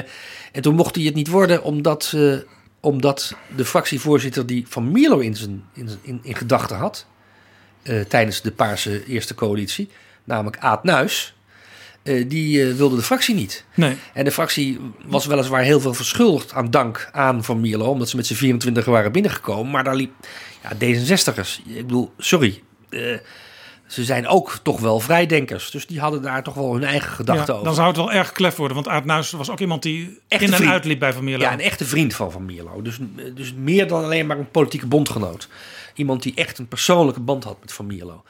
en 0.53 0.63
toen 0.63 0.75
mocht 0.75 0.95
hij 0.95 1.05
het 1.05 1.15
niet 1.15 1.29
worden 1.29 1.63
omdat, 1.63 2.17
omdat 2.81 3.37
de 3.57 3.65
fractievoorzitter 3.65 4.47
die 4.47 4.65
Van 4.69 4.91
Mierlo 4.93 5.19
in, 5.19 5.37
zijn, 5.37 5.63
in, 5.75 5.89
in, 6.03 6.21
in 6.23 6.35
gedachten 6.35 6.77
had... 6.77 7.07
eh, 7.83 8.01
tijdens 8.01 8.41
de 8.41 8.51
Paarse 8.53 9.05
Eerste 9.07 9.35
Coalitie, 9.35 9.89
namelijk 10.25 10.59
Aad 10.59 10.85
Nuis... 10.85 11.35
eh, 12.03 12.29
die 12.29 12.69
eh, 12.69 12.75
wilde 12.75 12.97
de 12.97 13.03
fractie 13.03 13.35
niet. 13.35 13.65
Nee. 13.75 13.97
En 14.15 14.25
de 14.25 14.31
fractie 14.33 14.79
was 15.07 15.27
weliswaar 15.27 15.63
heel 15.63 15.81
veel 15.81 15.95
verschuldigd 15.95 16.53
aan 16.53 16.71
dank 16.71 17.09
aan 17.13 17.45
Van 17.45 17.61
Mierlo, 17.61 17.87
omdat 17.91 18.09
ze 18.09 18.17
met 18.17 18.27
z'n 18.27 18.35
24 18.35 18.85
waren 18.85 19.13
binnengekomen. 19.13 19.71
Maar 19.71 19.85
daar 19.85 19.95
liep 19.95 20.13
ja, 20.63 20.71
D66. 20.75 21.65
Ik 21.67 21.87
bedoel, 21.87 22.13
sorry. 22.19 22.63
ze 23.87 24.05
zijn 24.05 24.27
ook 24.27 24.59
toch 24.63 24.81
wel 24.81 25.01
vrijdenkers. 25.01 25.71
Dus 25.71 25.87
die 25.87 26.01
hadden 26.01 26.23
daar 26.23 26.43
toch 26.43 26.55
wel 26.55 26.73
hun 26.73 26.85
eigen 26.85 27.13
gedachten 27.13 27.47
Ja, 27.47 27.53
over. 27.53 27.65
dan 27.65 27.75
zou 27.75 27.89
het 27.89 27.97
wel 27.97 28.13
erg 28.13 28.33
klef 28.33 28.57
worden. 28.57 28.77
Want 28.77 28.89
Aad 28.89 29.05
Nuis 29.05 29.31
was 29.31 29.51
ook 29.51 29.61
iemand 29.61 29.83
die 29.83 30.19
Echte 30.29 30.45
in 30.45 30.53
en 30.53 30.69
uitliep 30.69 30.99
bij 30.99 31.13
Van 31.13 31.25
Mierlo. 31.25 31.45
Ja, 31.45 31.53
een 31.53 31.61
echte 31.61 31.85
vriend 31.85 32.15
van 32.15 32.33
Van 32.33 32.45
Mierlo. 32.45 32.83
Dus, 32.83 32.99
dus 33.35 33.55
meer 33.55 33.89
dan 33.89 34.05
alleen 34.05 34.27
maar 34.27 34.39
een 34.39 34.51
politieke 34.51 34.87
bondgenoot. 34.87 35.49
Iemand 35.95 36.23
die 36.23 36.33
echt 36.35 36.59
een 36.59 36.69
persoonlijke 36.69 37.21
band 37.21 37.45
had 37.45 37.57
met 37.61 37.73
Van 37.73 37.87
Mierlo. 37.87 38.23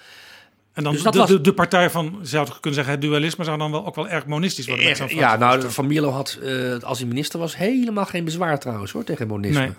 en 0.73 0.83
dan 0.85 0.93
dus 0.93 1.03
dat 1.03 1.13
de, 1.13 1.19
was- 1.19 1.29
de, 1.29 1.41
de 1.41 1.53
partij 1.53 1.91
van, 1.91 2.19
zou 2.23 2.47
je 2.47 2.53
kunnen 2.53 2.75
zeggen, 2.75 2.93
het 2.93 3.03
dualisme 3.03 3.45
zou 3.45 3.59
dan 3.59 3.71
wel 3.71 3.87
ook 3.87 3.95
wel 3.95 4.09
erg 4.09 4.27
monistisch 4.27 4.67
worden. 4.67 4.85
Met 4.87 4.97
zo'n 4.97 5.09
Ja, 5.09 5.37
nou. 5.37 5.71
Van 5.71 5.87
Mierlo 5.87 6.11
had, 6.11 6.39
eh, 6.43 6.79
als 6.83 6.99
hij 6.99 7.09
minister 7.09 7.39
was, 7.39 7.57
helemaal 7.57 8.07
geen 8.07 8.25
bezwaar 8.25 8.59
trouwens 8.59 8.93
hoor, 8.93 9.05
tegen 9.05 9.27
monisme. 9.27 9.59
Nee. 9.61 9.71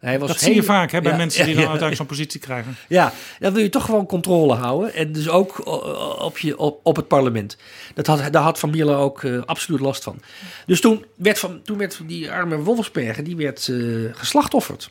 Hij 0.00 0.18
was 0.18 0.28
dat 0.28 0.38
zie 0.38 0.48
je 0.48 0.54
heel- 0.54 0.62
vaak 0.64 0.90
hè, 0.90 1.00
bij 1.00 1.10
Ja, 1.12 1.16
mensen 1.16 1.44
die 1.44 1.54
dan 1.54 1.62
ja, 1.62 1.70
uiteindelijk 1.70 1.96
zo'n 2.10 2.18
positie 2.18 2.40
krijgen. 2.40 2.76
Ja, 2.88 3.12
dan 3.38 3.52
wil 3.52 3.62
je 3.62 3.68
toch 3.68 3.84
gewoon 3.84 4.06
controle 4.06 4.54
houden. 4.54 4.94
En 4.94 5.12
dus 5.12 5.28
ook 5.28 5.60
o- 5.64 6.16
op, 6.20 6.38
je, 6.38 6.58
op, 6.58 6.80
op 6.82 6.96
het 6.96 7.08
parlement. 7.08 7.56
Dat 7.94 8.06
had, 8.06 8.32
daar 8.32 8.42
had 8.42 8.58
Van 8.58 8.70
Mierlo 8.70 8.96
ook 8.96 9.22
eh, 9.24 9.42
absoluut 9.46 9.80
last 9.80 10.02
van. 10.02 10.20
Dus 10.66 10.80
toen 10.80 11.04
werd, 11.14 11.38
van, 11.38 11.62
toen 11.62 11.78
werd 11.78 12.00
die 12.06 12.30
arme 12.32 12.56
Wolfsberger 12.56 13.24
die 13.24 13.36
werd, 13.36 13.68
eh, 13.68 13.76
geslachtofferd. 14.12 14.90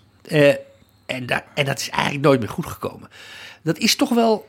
En, 1.06 1.28
en 1.54 1.66
dat 1.66 1.80
is 1.80 1.90
eigenlijk 1.90 2.24
nooit 2.24 2.40
meer 2.40 2.50
goed 2.50 2.66
gekomen. 2.66 3.10
Dat 3.64 3.78
is 3.78 3.96
toch 3.96 4.10
wel 4.10 4.48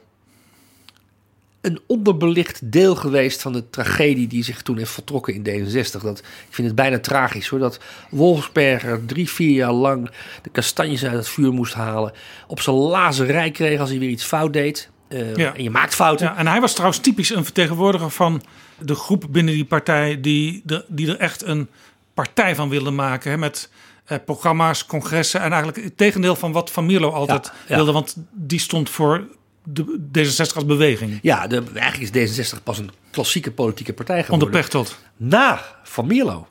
een 1.60 1.80
onderbelicht 1.86 2.72
deel 2.72 2.94
geweest 2.94 3.42
van 3.42 3.52
de 3.52 3.70
tragedie 3.70 4.26
die 4.26 4.44
zich 4.44 4.62
toen 4.62 4.78
heeft 4.78 4.90
voltrokken 4.90 5.34
in 5.34 5.44
D66. 5.44 6.02
Dat, 6.02 6.18
ik 6.18 6.24
vind 6.50 6.66
het 6.66 6.76
bijna 6.76 6.98
tragisch 6.98 7.48
hoor, 7.48 7.58
dat 7.58 7.80
Wolfsberger 8.10 9.04
drie, 9.06 9.30
vier 9.30 9.54
jaar 9.54 9.72
lang 9.72 10.10
de 10.42 10.50
kastanjes 10.50 11.04
uit 11.04 11.12
het 11.16 11.28
vuur 11.28 11.52
moest 11.52 11.74
halen. 11.74 12.12
Op 12.46 12.60
zijn 12.60 12.76
lazerij 12.76 13.50
kreeg 13.50 13.80
als 13.80 13.90
hij 13.90 13.98
weer 13.98 14.08
iets 14.08 14.24
fout 14.24 14.52
deed. 14.52 14.90
Eh, 15.08 15.34
Ja. 15.34 15.54
En 15.54 15.62
je 15.62 15.70
maakt 15.70 15.94
fouten. 15.94 16.26
Ja, 16.26 16.36
en 16.36 16.46
hij 16.46 16.60
was 16.60 16.72
trouwens 16.72 17.00
typisch 17.00 17.30
een 17.30 17.44
vertegenwoordiger 17.44 18.10
van 18.10 18.42
de 18.78 18.94
groep 18.94 19.24
binnen 19.30 19.54
die 19.54 19.64
partij 19.64 20.20
die, 20.20 20.62
de, 20.64 20.84
die 20.88 21.08
er 21.08 21.18
echt 21.18 21.42
een 21.42 21.68
partij 22.14 22.54
van 22.54 22.68
wilde 22.68 22.90
maken. 22.90 23.30
Hè, 23.30 23.36
met 23.36 23.70
eh, 24.06 24.18
programma's, 24.24 24.86
congressen 24.86 25.40
en 25.40 25.52
eigenlijk 25.52 25.84
het 25.84 25.96
tegendeel 25.96 26.36
van 26.36 26.52
wat 26.52 26.70
Van 26.70 26.86
Mierlo 26.86 27.10
altijd 27.10 27.52
Ja, 27.68 27.76
wilde. 27.76 27.92
Want 27.92 28.16
die 28.32 28.60
stond 28.60 28.90
voor 28.90 29.26
de 29.64 29.98
D66 30.12 30.54
als 30.54 30.64
beweging. 30.66 31.18
Ja, 31.22 31.46
de, 31.46 31.62
eigenlijk 31.74 32.14
is 32.14 32.38
D66 32.54 32.62
pas 32.62 32.78
een 32.78 32.90
klassieke 33.10 33.50
politieke 33.50 33.92
partij 33.92 34.22
geworden. 34.22 34.46
Onder 34.46 34.60
Pechtold. 34.60 34.98
Na 35.16 35.62
Van 35.82 36.06
Mierlo. 36.06 36.46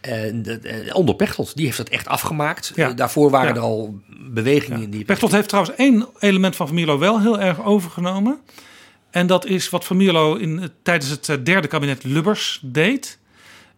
En, 0.00 0.62
eh, 0.62 0.88
eh, 0.88 0.94
onder 0.94 1.14
Pechtold, 1.14 1.56
die 1.56 1.64
heeft 1.64 1.76
dat 1.76 1.88
echt 1.88 2.08
afgemaakt. 2.08 2.72
Ja. 2.74 2.88
Eh, 2.88 2.96
daarvoor 2.96 3.30
waren 3.30 3.48
Ja. 3.48 3.54
er 3.54 3.60
al 3.60 4.00
bewegingen 4.30 4.82
in 4.82 4.90
die... 4.90 5.04
Pechtold 5.04 5.32
heeft 5.32 5.48
trouwens 5.48 5.76
één 5.76 6.06
element 6.18 6.56
van 6.56 6.66
Van 6.66 6.76
Mierlo 6.76 6.98
wel 6.98 7.20
heel 7.20 7.40
erg 7.40 7.64
overgenomen. 7.64 8.38
En 9.10 9.26
dat 9.26 9.46
is 9.46 9.68
wat 9.68 9.84
Van 9.84 9.96
Mierlo 9.96 10.34
in, 10.34 10.70
tijdens 10.82 11.10
het 11.10 11.46
derde 11.46 11.68
kabinet 11.68 12.04
Lubbers 12.04 12.60
deed. 12.62 13.18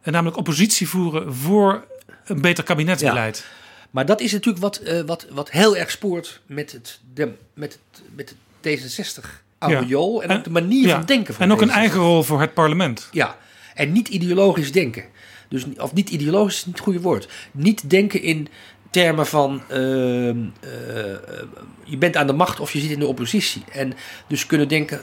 En 0.00 0.12
namelijk 0.12 0.36
oppositie 0.36 0.88
voeren 0.88 1.34
voor 1.34 1.86
een 2.24 2.40
beter 2.40 2.64
kabinetsbeleid. 2.64 3.46
Maar 3.90 4.06
dat 4.06 4.20
is 4.20 4.32
natuurlijk 4.32 4.62
wat, 4.62 4.76
eh, 4.76 5.00
wat, 5.00 5.26
wat 5.30 5.50
heel 5.50 5.76
erg 5.76 5.90
spoort 5.90 6.40
met 6.46 6.72
het, 6.72 7.00
dem- 7.14 7.36
met 7.54 7.72
het, 7.92 8.02
met 8.14 8.34
het 8.60 8.80
D66 8.80 9.24
aureool 9.58 10.22
en, 10.22 10.30
ook 10.36 10.44
de 10.44 10.50
manier 10.50 10.88
van 10.90 11.04
denken 11.04 11.34
van 11.34 11.42
En 11.42 11.52
ook 11.52 11.60
een 11.60 11.68
D66. 11.68 11.72
eigen 11.72 12.00
rol 12.00 12.22
voor 12.22 12.40
het 12.40 12.54
parlement. 12.54 13.08
Ja, 13.12 13.36
en 13.74 13.92
niet 13.92 14.08
ideologisch 14.08 14.72
denken. 14.72 15.04
Dus, 15.48 15.64
of 15.76 15.92
niet 15.92 16.10
ideologisch 16.10 16.56
is 16.56 16.64
niet 16.66 16.74
het 16.74 16.84
goede 16.84 17.00
woord. 17.00 17.28
Niet 17.52 17.90
denken 17.90 18.22
in 18.22 18.48
termen 18.90 19.26
van 19.26 19.62
ehm, 19.68 20.36
eh, 20.60 20.70
je 21.84 21.96
bent 21.98 22.16
aan 22.16 22.26
de 22.26 22.32
macht 22.32 22.60
of 22.60 22.72
je 22.72 22.80
zit 22.80 22.90
in 22.90 22.98
de 22.98 23.06
oppositie. 23.06 23.64
En 23.72 23.92
dus 24.28 24.46
kunnen 24.46 24.68
denken 24.68 25.02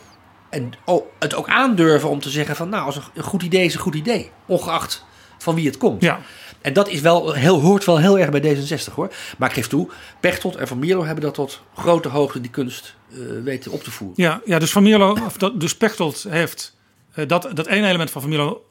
en 0.50 0.72
het 1.20 1.34
ook 1.34 1.48
aandurven 1.50 2.10
om 2.10 2.20
te 2.20 2.30
zeggen 2.30 2.56
van 2.56 2.70
nou, 2.70 2.86
als 2.86 2.96
een, 2.96 3.04
een 3.14 3.24
goed 3.24 3.44
idee 3.44 3.66
is 3.66 3.74
een 3.74 3.80
goed 3.80 3.96
idee. 3.96 4.32
Ongeacht 4.46 5.06
van 5.38 5.56
wie 5.56 5.66
het 5.66 5.78
komt. 5.78 6.02
Ja. 6.02 6.20
En 6.62 6.74
dat 6.74 6.90
is 6.90 7.02
wel 7.02 7.34
heel, 7.34 7.60
hoort 7.60 7.86
wel 7.86 8.00
heel 8.00 8.20
erg 8.20 8.30
bij 8.30 8.56
D66 8.56 8.94
hoor. 8.94 9.14
Maar 9.38 9.50
ik 9.50 9.56
geef 9.56 9.68
toe, 9.68 9.90
Pechtold 10.20 10.56
en 10.56 10.68
Van 10.68 10.80
Mierlo 10.80 11.06
hebben 11.06 11.24
dat 11.24 11.34
tot 11.34 11.62
grote 11.76 12.08
hoogte 12.08 12.42
die 12.42 12.52
kunst 12.52 12.96
eh, 13.12 13.18
weten 13.44 13.72
op 13.72 13.84
te 13.84 13.92
voeren. 13.92 14.24
Ja, 14.24 14.42
ja 14.46 14.60
dus 14.60 14.72
Van 14.72 14.84
Mierlo, 14.84 15.18
of 15.26 15.38
dat, 15.38 15.60
dus 15.60 15.76
Pechtold 15.76 16.26
heeft 16.30 16.76
eh, 17.14 17.28
dat, 17.28 17.50
dat 17.54 17.68
ene 17.68 17.88
element 17.88 18.12
van 18.12 18.22
Van 18.22 18.30
Mierlo 18.30 18.66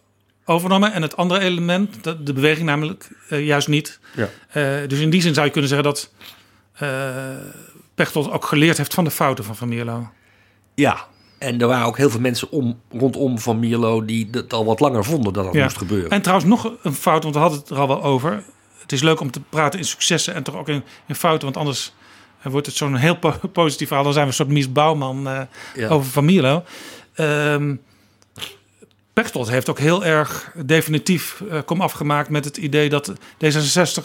overnomen. 0.45 0.93
En 0.93 1.03
het 1.03 1.17
andere 1.17 1.41
element, 1.41 2.05
dat, 2.05 2.27
de 2.27 2.33
beweging 2.33 2.67
namelijk, 2.67 3.09
eh, 3.29 3.47
juist 3.47 3.69
niet. 3.69 3.99
Ja. 4.17 4.29
Eh, 4.49 4.89
dus 4.89 4.99
in 4.99 5.11
die 5.11 5.23
zin 5.23 5.35
zou 5.35 5.47
je 5.47 5.53
kunnen 5.53 5.71
zeggen 5.71 5.89
dat 5.89 6.13
eh 6.73 6.89
Pechtold 7.95 8.31
ook 8.31 8.45
geleerd 8.45 8.77
heeft 8.77 8.95
van 8.95 9.05
de 9.05 9.11
fouten 9.11 9.45
van 9.45 9.57
Van 9.57 9.69
Mierlo. 9.69 10.11
Ja, 10.75 11.07
en 11.41 11.61
er 11.61 11.67
waren 11.67 11.87
ook 11.87 11.97
heel 11.97 12.11
veel 12.11 12.21
mensen 12.21 12.51
om, 12.51 12.81
rondom 12.91 13.39
Van 13.39 13.59
Mierlo 13.59 14.05
die 14.05 14.29
het 14.31 14.53
al 14.53 14.65
wat 14.65 14.81
langer 14.81 15.05
vonden 15.05 15.33
dat 15.33 15.45
dat 15.45 15.55
Ja. 15.55 15.63
moest 15.63 15.77
gebeuren. 15.79 16.11
En 16.11 16.23
trouwens 16.23 16.49
nog 16.51 16.73
een 16.83 16.95
fout, 16.95 17.23
want 17.23 17.35
we 17.35 17.41
hadden 17.41 17.59
het 17.59 17.71
er 17.71 17.79
al 17.79 17.89
wel 17.89 18.03
over. 18.03 18.43
Het 18.81 18.93
is 18.93 19.03
leuk 19.03 19.21
om 19.21 19.31
te 19.31 19.41
praten 19.41 19.79
in 19.79 19.85
successen 19.85 20.35
en 20.35 20.43
toch 20.43 20.55
ook 20.57 20.69
in, 20.69 20.83
in 21.07 21.15
fouten. 21.15 21.45
Want 21.45 21.57
anders 21.57 21.93
eh, 22.43 22.51
wordt 22.53 22.67
het 22.67 22.77
zo'n 22.77 22.95
heel 22.97 23.17
po- 23.17 23.41
positief 23.53 23.87
verhaal. 23.87 24.05
Dan 24.05 24.13
zijn 24.13 24.25
we 24.25 24.31
een 24.31 24.37
soort 24.37 24.49
Mies 24.49 24.73
Bouwman 24.73 25.29
eh, 25.29 25.41
Ja. 25.75 25.89
over 25.89 26.11
Van 26.11 26.25
Mierlo. 26.25 26.65
Ehm 27.15 27.75
Pechtold 29.13 29.49
heeft 29.51 29.69
ook 29.71 29.79
heel 29.79 30.05
erg 30.05 30.53
definitief 30.65 31.43
eh 31.51 31.59
kom 31.65 31.81
afgemaakt 31.81 32.29
met 32.29 32.45
het 32.45 32.57
idee 32.57 32.89
dat 32.89 33.13
D66 33.45 34.05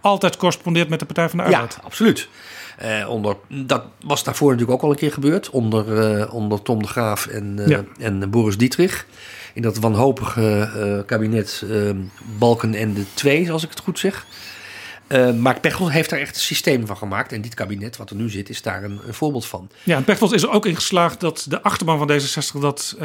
altijd 0.00 0.36
correspondeert 0.36 0.88
met 0.88 0.98
de 0.98 1.04
Partij 1.06 1.28
van 1.28 1.38
de 1.38 1.44
ja, 1.44 1.50
Arbeid. 1.50 1.78
absoluut. 1.84 2.28
Eh, 2.80 3.08
onder, 3.08 3.36
dat 3.48 3.82
was 4.04 4.24
daarvoor 4.24 4.50
natuurlijk 4.50 4.78
ook 4.78 4.84
al 4.84 4.90
een 4.90 4.96
keer 4.96 5.12
gebeurd. 5.12 5.50
Onder, 5.50 5.98
eh, 6.20 6.34
onder 6.34 6.62
Tom 6.62 6.82
de 6.82 6.88
Graaf 6.88 7.26
en, 7.26 7.58
eh, 7.58 7.68
Ja. 7.68 7.84
en 7.98 8.30
Boris 8.30 8.56
Dietrich. 8.56 9.06
In 9.54 9.62
dat 9.62 9.76
wanhopige 9.78 11.02
kabinet 11.06 11.64
eh, 11.70 11.90
Balken 12.38 12.74
en 12.74 12.94
de 12.94 13.04
Twee, 13.14 13.44
zoals 13.44 13.62
ik 13.62 13.70
het 13.70 13.80
goed 13.80 13.98
zeg. 13.98 14.26
Eh, 15.06 15.32
maar 15.32 15.60
Pechtold 15.60 15.90
heeft 15.90 16.10
daar 16.10 16.18
echt 16.18 16.34
een 16.34 16.40
systeem 16.42 16.86
van 16.86 16.96
gemaakt. 16.96 17.32
En 17.32 17.40
dit 17.40 17.54
kabinet, 17.54 17.96
wat 17.96 18.10
er 18.10 18.16
nu 18.16 18.30
zit, 18.30 18.48
is 18.48 18.62
daar 18.62 18.84
een, 18.84 19.00
een 19.06 19.14
voorbeeld 19.14 19.46
van. 19.46 19.70
Ja, 19.82 19.96
en 19.96 20.04
Pechtold 20.04 20.32
is 20.32 20.42
er 20.42 20.50
ook 20.50 20.66
in 20.66 20.74
geslaagd 20.74 21.20
dat 21.20 21.46
de 21.48 21.62
achterban 21.62 21.98
van 21.98 22.10
D66 22.10 22.60
dat 22.60 22.96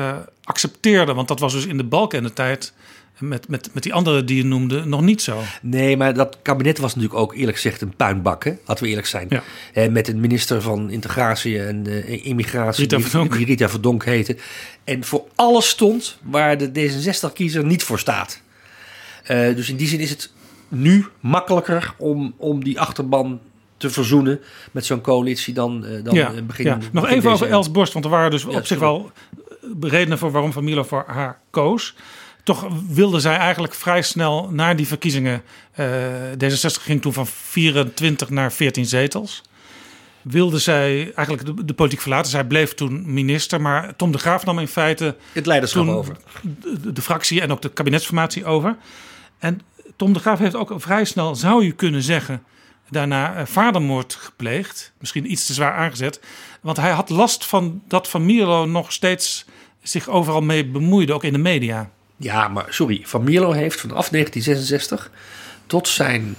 accepteerde. 0.44 1.14
Want 1.14 1.28
dat 1.28 1.40
was 1.40 1.54
dus 1.54 1.66
in 1.66 1.78
de 1.78 1.84
balken 1.84 2.18
en 2.18 2.24
de 2.24 2.34
tijd 2.34 2.74
met, 3.20 3.48
met, 3.48 3.70
met 3.74 3.84
die 3.84 3.94
andere 3.94 4.24
die 4.24 4.38
je 4.38 4.46
noemde 4.46 4.86
nog 4.86 5.02
niet 5.02 5.22
zo. 5.22 5.42
Nee, 5.62 5.98
maar 5.98 6.14
dat 6.14 6.38
kabinet 6.42 6.78
was 6.78 6.96
natuurlijk 6.96 7.22
ook 7.22 7.36
eerlijk 7.36 7.56
gezegd 7.56 7.82
een 7.82 7.96
puinbak. 7.96 8.44
Hè? 8.44 8.54
Laten 8.66 8.84
we 8.84 8.90
eerlijk 8.90 9.08
zijn. 9.08 9.28
Ja. 9.30 9.44
Eh, 9.74 9.90
met 9.90 10.08
een 10.08 10.20
minister 10.20 10.62
van 10.62 10.90
Integratie 10.90 11.64
en 11.64 11.88
eh, 11.88 12.26
Immigratie. 12.26 12.82
Rita 12.82 12.96
die, 12.96 13.06
Verdonk. 13.06 13.34
die 13.34 13.46
Rita 13.46 13.70
Verdonk 13.70 14.06
heette. 14.06 14.38
En 14.84 15.04
voor 15.04 15.24
alles 15.36 15.70
stond 15.70 16.18
waar 16.22 16.58
de 16.58 16.70
D66-kiezer 16.70 17.66
niet 17.66 17.84
voor 17.84 18.00
staat. 18.00 18.42
Eh, 19.24 19.56
dus 19.56 19.70
in 19.70 19.76
die 19.76 19.88
zin 19.88 20.00
is 20.00 20.10
het 20.10 20.32
nu 20.68 21.06
makkelijker 21.20 21.94
om, 21.98 22.34
om 22.38 22.64
die 22.64 22.80
achterban 22.80 23.40
te 23.78 23.90
verzoenen 23.90 24.40
met 24.72 24.86
zo'n 24.86 25.02
coalitie 25.02 25.54
dan, 25.54 25.86
eh, 25.86 26.04
dan 26.04 26.14
ja, 26.14 26.32
begin. 26.44 26.66
ja. 26.66 26.76
begin 26.76 26.90
Nog 26.92 27.06
even 27.06 27.16
deze 27.16 27.28
over. 27.28 27.50
Els 27.50 27.72
Borst, 27.72 27.94
want 27.94 28.06
er 28.06 28.12
waren 28.12 28.32
dus 28.32 28.44
Ja, 28.44 28.58
op 28.58 28.66
zich 28.66 28.80
wel 28.80 29.12
redenen 29.80 30.18
voor 30.18 30.32
waarom 30.32 30.52
Van 30.52 30.64
Mierlo 30.64 30.84
voor 30.84 31.04
haar 31.08 31.40
koos. 31.50 31.96
Toch 32.46 32.68
wilde 32.88 33.20
zij 33.20 33.36
eigenlijk 33.38 33.74
vrij 33.74 34.02
snel 34.02 34.50
naar 34.52 34.76
die 34.76 34.88
verkiezingen. 34.88 35.44
eh, 35.72 35.88
D66 36.44 36.82
ging 36.82 37.02
toen 37.02 37.14
van 37.14 37.28
24 37.28 38.30
naar 38.30 38.52
14 38.52 38.86
zetels. 38.86 39.42
Wilde 40.22 40.60
zij 40.60 41.12
eigenlijk 41.14 41.46
de, 41.46 41.66
de 41.66 41.74
politiek 41.74 42.02
verlaten. 42.02 42.32
Zij 42.32 42.46
bleef 42.46 42.74
toen 42.74 43.14
minister, 43.14 43.62
maar 43.62 43.96
Tom 43.96 44.12
de 44.12 44.18
Graaf 44.18 44.46
nam 44.46 44.60
in 44.60 44.68
feite 44.68 45.16
Het 45.34 45.46
leiderschap 45.46 45.88
over. 45.88 46.18
de, 46.82 46.92
de 46.94 47.02
fractie 47.02 47.42
en 47.42 47.52
ook 47.52 47.62
de 47.62 47.70
kabinetsformatie 47.70 48.46
over. 48.46 48.78
En 49.40 49.62
Tom 49.96 50.14
de 50.14 50.20
Graaf 50.20 50.40
heeft 50.40 50.56
ook 50.56 50.74
vrij 50.76 51.06
snel, 51.06 51.36
zou 51.36 51.66
je 51.66 51.72
kunnen 51.72 52.02
zeggen, 52.02 52.44
daarna 52.90 53.36
eh, 53.36 53.46
vadermoord 53.46 54.14
gepleegd. 54.14 54.94
Misschien 55.00 55.32
iets 55.32 55.46
te 55.46 55.54
zwaar 55.54 55.74
aangezet. 55.74 56.20
Want 56.62 56.78
hij 56.78 56.92
had 56.92 57.10
last 57.10 57.46
van 57.46 57.82
dat 57.88 58.08
Van 58.08 58.26
Mierlo 58.26 58.66
nog 58.66 58.92
steeds 58.92 59.46
zich 59.82 60.08
overal 60.10 60.42
mee 60.42 60.66
bemoeide, 60.66 61.14
ook 61.14 61.24
in 61.24 61.34
de 61.34 61.40
media. 61.40 61.90
Ja, 62.18 62.48
maar 62.48 62.66
sorry. 62.70 63.02
Van 63.06 63.24
Mierlo 63.24 63.52
heeft 63.52 63.80
vanaf 63.80 64.10
1966 64.10 65.12
tot 65.68 65.88
zijn. 65.88 66.36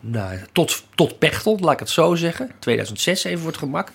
Nou, 0.00 0.38
tot, 0.52 0.84
tot 0.94 1.18
Pechtel, 1.18 1.58
laat 1.60 1.72
ik 1.72 1.78
het 1.78 1.90
zo 1.90 2.14
zeggen. 2.14 2.50
2006 2.58 3.24
even 3.24 3.38
voor 3.38 3.48
het 3.50 3.58
gemak. 3.58 3.92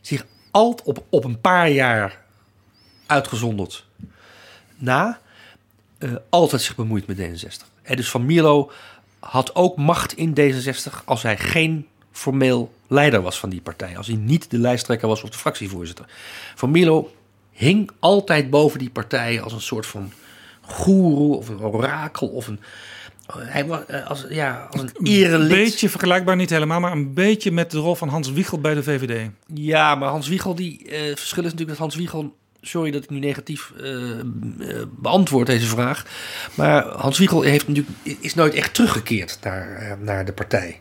Zich 0.00 0.26
altijd 0.50 0.86
op, 0.88 1.04
op 1.08 1.24
een 1.24 1.40
paar 1.40 1.70
jaar 1.70 2.20
uitgezonderd 3.06 3.84
na. 4.76 5.18
eh, 5.98 6.12
altijd 6.28 6.62
zich 6.62 6.74
bemoeid 6.76 7.06
met 7.06 7.18
D66. 7.18 7.66
En 7.82 7.96
dus 7.96 8.10
Van 8.10 8.26
Mierlo 8.26 8.70
had 9.18 9.54
ook 9.54 9.76
macht 9.76 10.12
in 10.12 10.34
D66 10.40 11.04
als 11.04 11.22
hij 11.22 11.38
geen 11.38 11.86
formeel 12.12 12.74
leider 12.86 13.22
was 13.22 13.38
van 13.38 13.48
die 13.50 13.60
partij. 13.60 13.96
Als 13.96 14.06
hij 14.06 14.16
niet 14.16 14.50
de 14.50 14.58
lijsttrekker 14.58 15.08
was 15.08 15.22
of 15.22 15.30
de 15.30 15.38
fractievoorzitter. 15.38 16.04
Van 16.54 16.70
Mierlo 16.70 17.12
hing 17.58 17.90
altijd 17.98 18.50
boven 18.50 18.78
die 18.78 18.90
partijen 18.90 19.42
als 19.42 19.52
een 19.52 19.60
soort 19.60 19.86
van 19.86 20.12
goeroe 20.60 21.36
of 21.36 21.48
een 21.48 21.60
orakel 21.60 22.28
of 22.28 22.46
een. 22.46 22.60
Hij 23.36 23.66
was 23.66 23.86
eh, 23.86 24.06
als, 24.06 24.26
ja, 24.28 24.68
als 24.70 24.80
een 24.80 24.90
Een 24.94 25.06
erelid. 25.06 25.48
beetje 25.48 25.88
vergelijkbaar, 25.88 26.36
niet 26.36 26.50
helemaal, 26.50 26.80
maar 26.80 26.92
een 26.92 27.14
beetje 27.14 27.50
met 27.50 27.70
de 27.70 27.78
rol 27.78 27.94
van 27.94 28.08
Hans 28.08 28.32
Wiegel 28.32 28.60
bij 28.60 28.74
de 28.74 28.82
VVD. 28.82 29.30
Ja, 29.54 29.94
maar 29.94 30.08
Hans 30.08 30.28
Wiegel, 30.28 30.54
die 30.54 30.88
eh 30.88 31.16
verschil 31.16 31.44
is 31.44 31.50
natuurlijk 31.50 31.68
dat 31.68 31.78
Hans 31.78 31.94
Wiegel. 31.96 32.36
Sorry 32.60 32.90
dat 32.90 33.02
ik 33.02 33.10
nu 33.10 33.18
negatief 33.18 33.72
eh, 33.80 34.18
eh, 34.18 34.24
beantwoord 34.90 35.46
deze 35.46 35.66
vraag. 35.66 36.04
Maar 36.54 36.84
Hans 36.84 37.18
Wiegel 37.18 37.42
heeft 37.42 37.68
natuurlijk, 37.68 37.96
is 38.20 38.34
nooit 38.34 38.54
echt 38.54 38.74
teruggekeerd 38.74 39.38
naar, 39.42 39.76
eh, 39.76 39.92
naar 40.00 40.24
de 40.24 40.32
partij. 40.32 40.80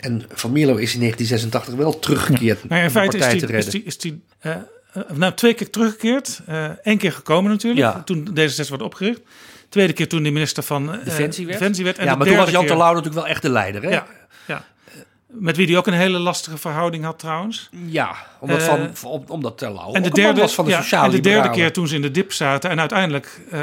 En 0.00 0.24
Van 0.28 0.52
Mierlo 0.52 0.76
is 0.76 0.94
in 0.94 1.00
1986 1.00 1.74
wel 1.74 1.98
teruggekeerd 1.98 2.68
Maar 2.68 2.78
in 2.78 2.86
om 2.86 2.92
de 2.92 2.98
feite 2.98 3.16
is 3.16 3.22
partij 3.22 3.38
die, 3.38 3.48
te 3.48 3.56
is 3.56 3.66
die, 3.66 3.82
is 3.82 3.98
die 3.98 4.22
eh, 4.38 4.52
eh, 4.52 4.58
nou, 5.14 5.32
twee 5.34 5.54
keer 5.54 5.70
teruggekeerd. 5.70 6.40
Eén 6.82 6.98
keer 6.98 7.12
gekomen 7.12 7.50
natuurlijk, 7.50 7.80
Ja. 7.94 8.02
toen 8.02 8.28
D66 8.30 8.68
werd 8.68 8.82
opgericht. 8.82 9.20
Tweede 9.68 9.92
keer 9.92 10.08
toen 10.08 10.22
de 10.22 10.30
minister 10.30 10.62
van 10.62 10.92
eh, 10.94 11.04
Defensie 11.04 11.46
werd. 11.46 11.58
Defensie 11.58 11.84
werd. 11.84 11.98
En 11.98 12.04
ja, 12.04 12.10
de 12.10 12.16
maar 12.18 12.26
toen 12.26 12.36
was 12.36 12.50
Jan 12.50 12.60
keer- 12.60 12.68
Terlouw 12.70 12.88
natuurlijk 12.94 13.14
wel 13.22 13.26
echt 13.26 13.42
de 13.42 13.50
leider. 13.50 13.82
Hè? 13.82 13.88
Ja, 13.90 14.06
ja. 14.46 14.64
Met 15.26 15.56
wie 15.56 15.66
die 15.66 15.76
ook 15.76 15.86
een 15.86 15.92
hele 15.92 16.18
lastige 16.18 16.58
verhouding 16.58 17.04
had 17.04 17.18
trouwens. 17.18 17.68
Ja, 17.86 18.16
omdat, 18.40 18.58
Eh, 18.58 18.64
van, 18.64 18.90
van- 18.92 19.24
omdat 19.28 19.58
Terlouw 19.58 19.92
En 19.92 20.02
de, 20.02 20.10
derde, 20.10 20.40
was 20.40 20.54
van 20.54 20.64
de 20.64 20.70
ja, 20.70 20.80
sociale 20.82 21.04
en 21.04 21.10
de 21.10 21.20
derde 21.20 21.50
keer 21.50 21.72
toen 21.72 21.88
ze 21.88 21.94
in 21.94 22.02
de 22.02 22.10
dip 22.10 22.32
zaten. 22.32 22.70
En 22.70 22.80
uiteindelijk, 22.80 23.40
eh, 23.50 23.60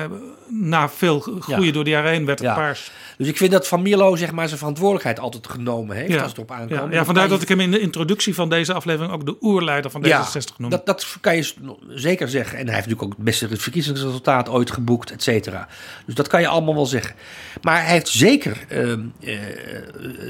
na 0.48 0.90
veel 0.90 1.20
groeien 1.20 1.74
door 1.74 1.84
de 1.84 1.90
jaren 1.90 2.12
heen, 2.12 2.26
werd 2.26 2.40
het 2.40 2.54
paars. 2.54 2.92
Dus 3.18 3.28
ik 3.28 3.38
vind 3.38 3.52
dat 3.52 3.68
Van 3.68 3.82
Mierlo 3.82 4.16
zeg 4.16 4.32
maar, 4.32 4.48
zijn 4.48 4.60
verantwoordelijkheid 4.60 5.20
altijd 5.20 5.48
genomen 5.48 5.96
heeft 5.96 6.22
als 6.22 6.30
het 6.30 6.40
op 6.40 6.52
aankomt. 6.52 6.70
Ja, 6.70 6.88
ja, 6.92 7.06
vandaar 7.06 7.28
dat 7.28 7.42
ik 7.42 7.48
hem 7.48 7.60
in 7.60 7.72
de 7.72 7.80
introductie 7.80 8.36
van 8.36 8.50
deze 8.50 8.74
aflevering 8.74 9.14
ook 9.14 9.26
de 9.26 9.36
oerleider 9.42 9.92
van 9.92 10.06
D66 10.06 10.56
noem. 10.58 10.70
Dat, 10.70 10.86
dat 10.86 11.18
kan 11.22 11.36
je 11.36 11.54
zeker 11.90 12.30
zeggen. 12.30 12.58
En 12.58 12.66
hij 12.66 12.76
heeft 12.76 12.88
natuurlijk 12.88 13.04
ook 13.04 13.16
het 13.18 13.26
beste 13.26 13.48
verkiezingsresultaat 13.58 14.50
ooit 14.50 14.72
geboekt, 14.72 15.12
et 15.12 15.24
cetera. 15.24 15.68
Dus 16.06 16.16
dat 16.16 16.28
kan 16.28 16.42
je 16.42 16.48
allemaal 16.48 16.76
wel 16.76 16.86
zeggen. 16.86 17.16
Maar 17.62 17.82
hij 17.84 17.92
heeft 17.92 18.08
zeker 18.08 18.58
ehm, 18.70 19.00
eh, 19.22 19.38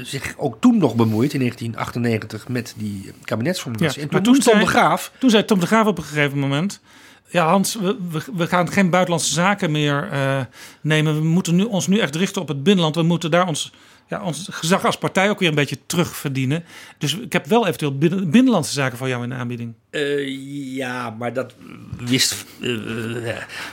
zich 0.02 0.34
ook 0.36 0.56
toen 0.60 0.78
nog 0.78 0.94
bemoeid, 0.94 1.32
in 1.32 1.38
1998, 1.40 2.48
met 2.48 2.74
die 2.76 3.10
kabinetsformatie. 3.24 4.00
Ja, 4.00 4.06
en 4.06 4.08
maar 4.12 4.22
toen 4.22 4.35
moest 4.36 4.48
Tom 4.48 4.58
zei- 4.60 4.64
de 4.64 4.70
Graaf... 4.78 5.12
Toen 5.18 5.30
zei 5.30 5.44
Tom 5.44 5.60
de 5.60 5.66
Graaf 5.66 5.86
op 5.86 5.98
een 5.98 6.04
gegeven 6.04 6.38
moment... 6.38 6.80
Ja, 7.28 7.46
Hans, 7.48 7.74
we, 7.74 7.96
we, 8.10 8.22
we 8.34 8.46
gaan 8.46 8.70
geen 8.72 8.90
buitenlandse 8.90 9.32
zaken 9.32 9.70
meer 9.70 10.08
eh, 10.12 10.40
nemen. 10.80 11.14
We 11.14 11.24
moeten 11.28 11.56
nu, 11.56 11.62
ons 11.64 11.86
nu 11.86 11.98
echt 11.98 12.16
richten 12.16 12.42
op 12.42 12.48
het 12.48 12.62
binnenland. 12.62 12.94
We 12.94 13.02
moeten 13.02 13.30
daar 13.30 13.46
ons, 13.46 13.72
ja, 14.08 14.22
ons 14.22 14.48
gezag 14.50 14.84
als 14.84 14.98
partij 14.98 15.30
ook 15.30 15.38
weer 15.38 15.48
een 15.48 15.54
beetje 15.54 15.78
terugverdienen. 15.86 16.64
Dus 16.98 17.14
ik 17.16 17.32
heb 17.32 17.46
wel 17.46 17.66
eventueel 17.66 17.98
binnen, 17.98 18.30
binnenlandse 18.30 18.72
zaken 18.72 18.98
voor 18.98 19.08
jou 19.08 19.22
in 19.22 19.28
de 19.28 19.34
aanbieding. 19.34 19.74
Eh, 19.90 20.74
ja, 20.76 21.10
maar 21.10 21.32
dat 21.32 21.54
wist... 21.98 22.44
eh, 22.60 22.70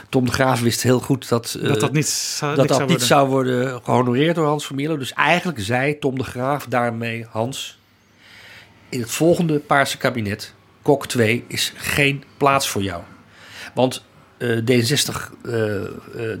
Tom 0.08 0.24
de 0.24 0.32
Graaf 0.32 0.60
wist 0.60 0.82
heel 0.82 1.00
goed 1.00 1.28
dat... 1.28 1.58
eh, 1.60 1.68
dat 1.68 1.80
dat 1.80 1.92
niet, 1.92 2.06
zou- 2.08 2.56
dat 2.56 2.68
dat 2.68 2.76
zou 2.76 2.88
niet 2.88 2.98
worden. 2.98 3.06
zou 3.06 3.28
worden 3.28 3.80
gehonoreerd 3.84 4.34
door 4.34 4.46
Hans 4.46 4.66
Vermeulen. 4.66 4.98
Dus 4.98 5.12
eigenlijk 5.12 5.60
zei 5.60 5.98
Tom 5.98 6.18
de 6.18 6.24
Graaf 6.24 6.66
daarmee... 6.68 7.26
Hans, 7.30 7.78
in 8.88 9.00
het 9.00 9.10
volgende 9.10 9.58
Paarse 9.58 9.96
kabinet, 9.96 10.54
Kok 10.82 11.06
2, 11.06 11.44
is 11.46 11.72
geen 11.76 12.24
plaats 12.36 12.68
voor 12.68 12.82
jou. 12.82 13.02
Want 13.74 14.04
eh, 14.38 14.58
D66 14.58 15.30
eh, 15.42 15.84
eh, 15.84 15.90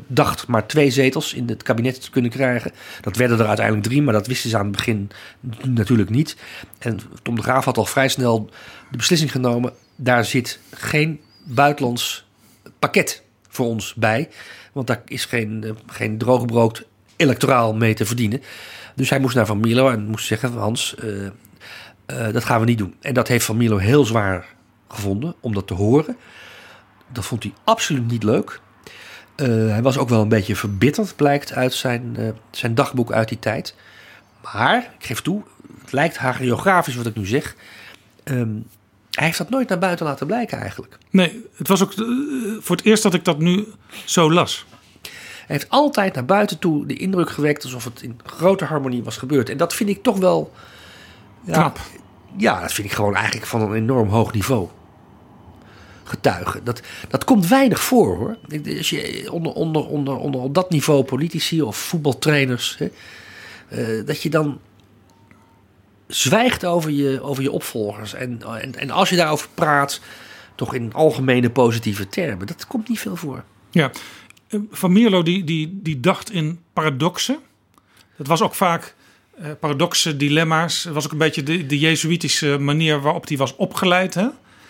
dacht 0.06 0.46
maar 0.46 0.66
twee 0.66 0.90
zetels 0.90 1.34
in 1.34 1.48
het 1.48 1.62
kabinet 1.62 2.02
te 2.02 2.10
kunnen 2.10 2.30
krijgen. 2.30 2.72
Dat 3.00 3.16
werden 3.16 3.38
er 3.38 3.46
uiteindelijk 3.46 3.86
drie, 3.86 4.02
maar 4.02 4.12
dat 4.12 4.26
wisten 4.26 4.50
ze 4.50 4.56
aan 4.56 4.66
het 4.66 4.76
begin 4.76 5.10
natuurlijk 5.62 6.10
niet. 6.10 6.36
En 6.78 7.00
Tom 7.22 7.34
de 7.34 7.42
Graaf 7.42 7.64
had 7.64 7.76
al 7.76 7.84
vrij 7.84 8.08
snel 8.08 8.50
de 8.90 8.96
beslissing 8.96 9.30
genomen... 9.30 9.72
daar 9.96 10.24
zit 10.24 10.58
geen 10.70 11.20
buitenlands 11.44 12.26
pakket 12.78 13.22
voor 13.48 13.66
ons 13.66 13.94
bij. 13.94 14.28
Want 14.72 14.86
daar 14.86 15.02
is 15.06 15.24
geen, 15.24 15.76
geen 15.86 16.18
drooggebrood 16.18 16.86
electoraal 17.16 17.74
mee 17.74 17.94
te 17.94 18.06
verdienen. 18.06 18.42
Dus 18.94 19.10
hij 19.10 19.18
moest 19.18 19.34
naar 19.34 19.46
Van 19.46 19.60
Milo 19.60 19.90
en 19.90 20.06
moest 20.06 20.26
zeggen... 20.26 20.52
Hans, 20.52 20.94
eh, 22.06 22.32
dat 22.32 22.44
gaan 22.44 22.60
we 22.60 22.66
niet 22.66 22.78
doen. 22.78 22.94
En 23.00 23.14
dat 23.14 23.28
heeft 23.28 23.44
Van 23.44 23.56
Milo 23.56 23.76
heel 23.76 24.04
zwaar 24.04 24.46
gevonden 24.88 25.34
om 25.40 25.54
dat 25.54 25.66
te 25.66 25.74
horen. 25.74 26.16
Dat 27.12 27.24
vond 27.24 27.42
hij 27.42 27.52
absoluut 27.64 28.06
niet 28.10 28.22
leuk. 28.22 28.60
Eh, 29.34 29.46
hij 29.46 29.82
was 29.82 29.98
ook 29.98 30.08
wel 30.08 30.20
een 30.20 30.28
beetje 30.28 30.56
verbitterd, 30.56 31.16
blijkt 31.16 31.52
uit 31.52 31.72
zijn, 31.72 32.16
eh, 32.16 32.28
zijn 32.50 32.74
dagboek 32.74 33.12
uit 33.12 33.28
die 33.28 33.38
tijd. 33.38 33.74
Maar, 34.42 34.90
ik 34.98 35.06
geef 35.06 35.20
toe, 35.20 35.42
het 35.80 35.92
lijkt 35.92 36.16
hagiografisch 36.16 36.96
wat 36.96 37.06
ik 37.06 37.16
nu 37.16 37.26
zeg. 37.26 37.56
Ehm, 38.24 38.54
hij 39.10 39.24
heeft 39.24 39.38
dat 39.38 39.50
nooit 39.50 39.68
naar 39.68 39.78
buiten 39.78 40.06
laten 40.06 40.26
blijken 40.26 40.58
eigenlijk. 40.58 40.98
Nee, 41.10 41.44
het 41.56 41.68
was 41.68 41.82
ook 41.82 41.92
voor 42.60 42.76
het 42.76 42.84
eerst 42.84 43.02
dat 43.02 43.14
ik 43.14 43.24
dat 43.24 43.38
nu 43.38 43.66
zo 44.04 44.32
las. 44.32 44.66
Hij 45.46 45.56
heeft 45.56 45.70
altijd 45.70 46.14
naar 46.14 46.24
buiten 46.24 46.58
toe 46.58 46.86
de 46.86 46.96
indruk 46.96 47.30
gewekt 47.30 47.64
alsof 47.64 47.84
het 47.84 48.02
in 48.02 48.20
grote 48.24 48.64
harmonie 48.64 49.04
was 49.04 49.16
gebeurd. 49.16 49.50
En 49.50 49.56
dat 49.56 49.74
vind 49.74 49.90
ik 49.90 50.02
toch 50.02 50.18
wel. 50.18 50.52
Ja, 51.44 51.52
Knap. 51.52 51.80
Ja, 52.36 52.60
dat 52.60 52.72
vind 52.72 52.86
ik 52.88 52.92
gewoon 52.94 53.14
eigenlijk 53.14 53.46
van 53.46 53.60
een 53.60 53.74
enorm 53.74 54.08
hoog 54.08 54.32
niveau. 54.32 54.68
Getuigen. 56.04 56.64
Dat, 56.64 56.82
dat 57.08 57.24
komt 57.24 57.46
weinig 57.46 57.80
voor 57.80 58.16
hoor. 58.16 58.36
Als 58.76 58.90
je 58.90 59.28
onder, 59.32 59.52
onder, 59.52 59.86
onder, 59.86 60.16
onder 60.16 60.40
op 60.40 60.54
dat 60.54 60.70
niveau 60.70 61.04
politici 61.04 61.62
of 61.62 61.76
voetbaltrainers. 61.76 62.78
Hè, 62.78 62.88
eh, 63.68 64.06
dat 64.06 64.22
je 64.22 64.30
dan 64.30 64.60
zwijgt 66.06 66.64
over 66.64 66.90
je, 66.90 67.22
over 67.22 67.42
je 67.42 67.50
opvolgers. 67.50 68.14
En, 68.14 68.42
en, 68.60 68.74
en 68.74 68.90
als 68.90 69.08
je 69.10 69.16
daarover 69.16 69.48
praat, 69.54 70.00
toch 70.54 70.74
in 70.74 70.92
algemene 70.92 71.50
positieve 71.50 72.08
termen. 72.08 72.46
Dat 72.46 72.66
komt 72.66 72.88
niet 72.88 73.00
veel 73.00 73.16
voor. 73.16 73.44
Ja, 73.70 73.90
Eh, 74.48 74.60
Van 74.70 74.92
Mierlo 74.92 75.22
die, 75.22 75.44
die, 75.44 75.80
die 75.82 76.00
dacht 76.00 76.30
in 76.30 76.60
paradoxen. 76.72 77.38
Dat 78.16 78.26
was 78.26 78.42
ook 78.42 78.54
vaak 78.54 78.94
paradoxe 79.60 80.16
dilemma's. 80.16 80.84
Het 80.84 80.94
was 80.94 81.04
ook 81.04 81.12
een 81.12 81.18
beetje 81.18 81.42
de, 81.42 81.66
de 81.66 81.78
jezuïtische 81.78 82.58
manier 82.58 83.00
waarop 83.00 83.28
hij 83.28 83.36
was 83.36 83.56
opgeleid. 83.56 84.14
Hè? 84.14 84.26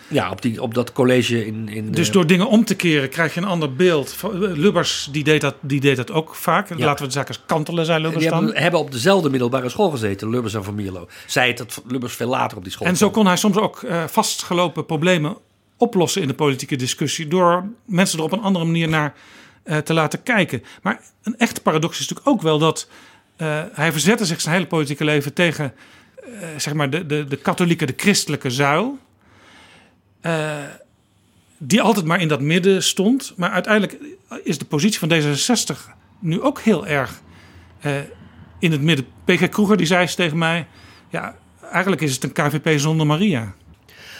Ja, 0.07 0.31
op, 0.31 0.41
die, 0.41 0.61
op 0.61 0.73
dat 0.73 0.91
college 0.93 1.45
in. 1.45 1.69
in 1.69 1.91
Dus 1.91 2.07
eh, 2.07 2.13
door 2.13 2.27
dingen 2.27 2.47
om 2.47 2.65
te 2.65 2.75
keren 2.75 3.09
krijg 3.09 3.33
je 3.33 3.41
een 3.41 3.47
ander 3.47 3.75
beeld. 3.75 4.13
Van- 4.13 4.39
Lubbers 4.39 5.07
die 5.11 5.23
deed, 5.23 5.41
dat, 5.41 5.55
die 5.61 5.79
deed 5.79 5.95
dat 5.95 6.11
ook 6.11 6.35
vaak. 6.35 6.69
Ja. 6.69 6.85
Laten 6.85 7.01
we 7.01 7.07
de 7.07 7.13
zaken 7.13 7.35
kantelen, 7.45 7.85
zei 7.85 8.01
Lubbers 8.01 8.21
Die 8.23 8.31
dan. 8.31 8.43
hebben, 8.43 8.61
hebben 8.61 8.79
op 8.79 8.91
dezelfde 8.91 9.29
middelbare 9.29 9.69
school 9.69 9.89
gezeten, 9.89 10.29
Lubbers 10.29 10.53
en 10.53 10.63
Van 10.63 10.75
Mierlo. 10.75 11.07
Zij 11.25 11.47
het 11.47 11.57
dat 11.57 11.81
Lubbers 11.87 12.13
veel 12.13 12.27
later 12.29 12.57
op 12.57 12.63
die 12.63 12.71
school 12.71 12.87
En 12.87 12.97
zo 12.97 13.09
kon 13.09 13.25
hij 13.27 13.37
soms 13.37 13.57
ook 13.57 13.83
eh, 13.83 14.03
vastgelopen 14.07 14.85
problemen 14.85 15.37
oplossen 15.77 16.21
in 16.21 16.27
de 16.27 16.33
politieke 16.33 16.75
discussie. 16.75 17.27
Door 17.27 17.65
mensen 17.85 18.17
er 18.19 18.23
op 18.25 18.31
een 18.31 18.41
andere 18.41 18.65
manier 18.65 18.89
naar 18.89 19.13
eh, 19.63 19.77
te 19.77 19.93
laten 19.93 20.23
kijken. 20.23 20.63
Maar 20.81 21.01
een 21.23 21.37
echte 21.37 21.61
paradox 21.61 21.99
is 21.99 22.07
natuurlijk 22.07 22.27
ook 22.27 22.41
wel 22.41 22.57
dat 22.59 22.87
eh, 23.37 23.61
hij 23.73 23.91
verzette 23.91 24.25
zich 24.25 24.41
zijn 24.41 24.55
hele 24.55 24.67
politieke 24.67 25.03
leven 25.03 25.33
tegen 25.33 25.73
eh, 26.17 26.47
zeg 26.57 26.73
maar 26.73 26.89
de, 26.89 27.05
de, 27.05 27.25
de 27.25 27.35
katholieke, 27.35 27.85
de 27.85 27.93
christelijke 27.97 28.49
zuil. 28.49 28.97
Eh, 30.21 30.53
die 31.57 31.81
altijd 31.81 32.05
maar 32.05 32.21
in 32.21 32.27
dat 32.27 32.41
midden 32.41 32.83
stond. 32.83 33.33
Maar 33.35 33.49
uiteindelijk 33.49 33.97
is 34.43 34.57
de 34.57 34.65
positie 34.65 34.99
van 34.99 35.11
D66 35.11 35.79
nu 36.19 36.41
ook 36.41 36.59
heel 36.59 36.87
erg 36.87 37.21
in 38.59 38.71
het 38.71 38.81
midden. 38.81 39.05
PG 39.25 39.49
Kroeger 39.49 39.77
die 39.77 39.85
zei 39.85 40.01
eens 40.01 40.15
tegen 40.15 40.37
mij... 40.37 40.67
Ja, 41.09 41.35
eigenlijk 41.71 42.01
is 42.01 42.13
het 42.13 42.23
een 42.23 42.31
KVP 42.31 42.79
zonder 42.79 43.05
Maria. 43.05 43.53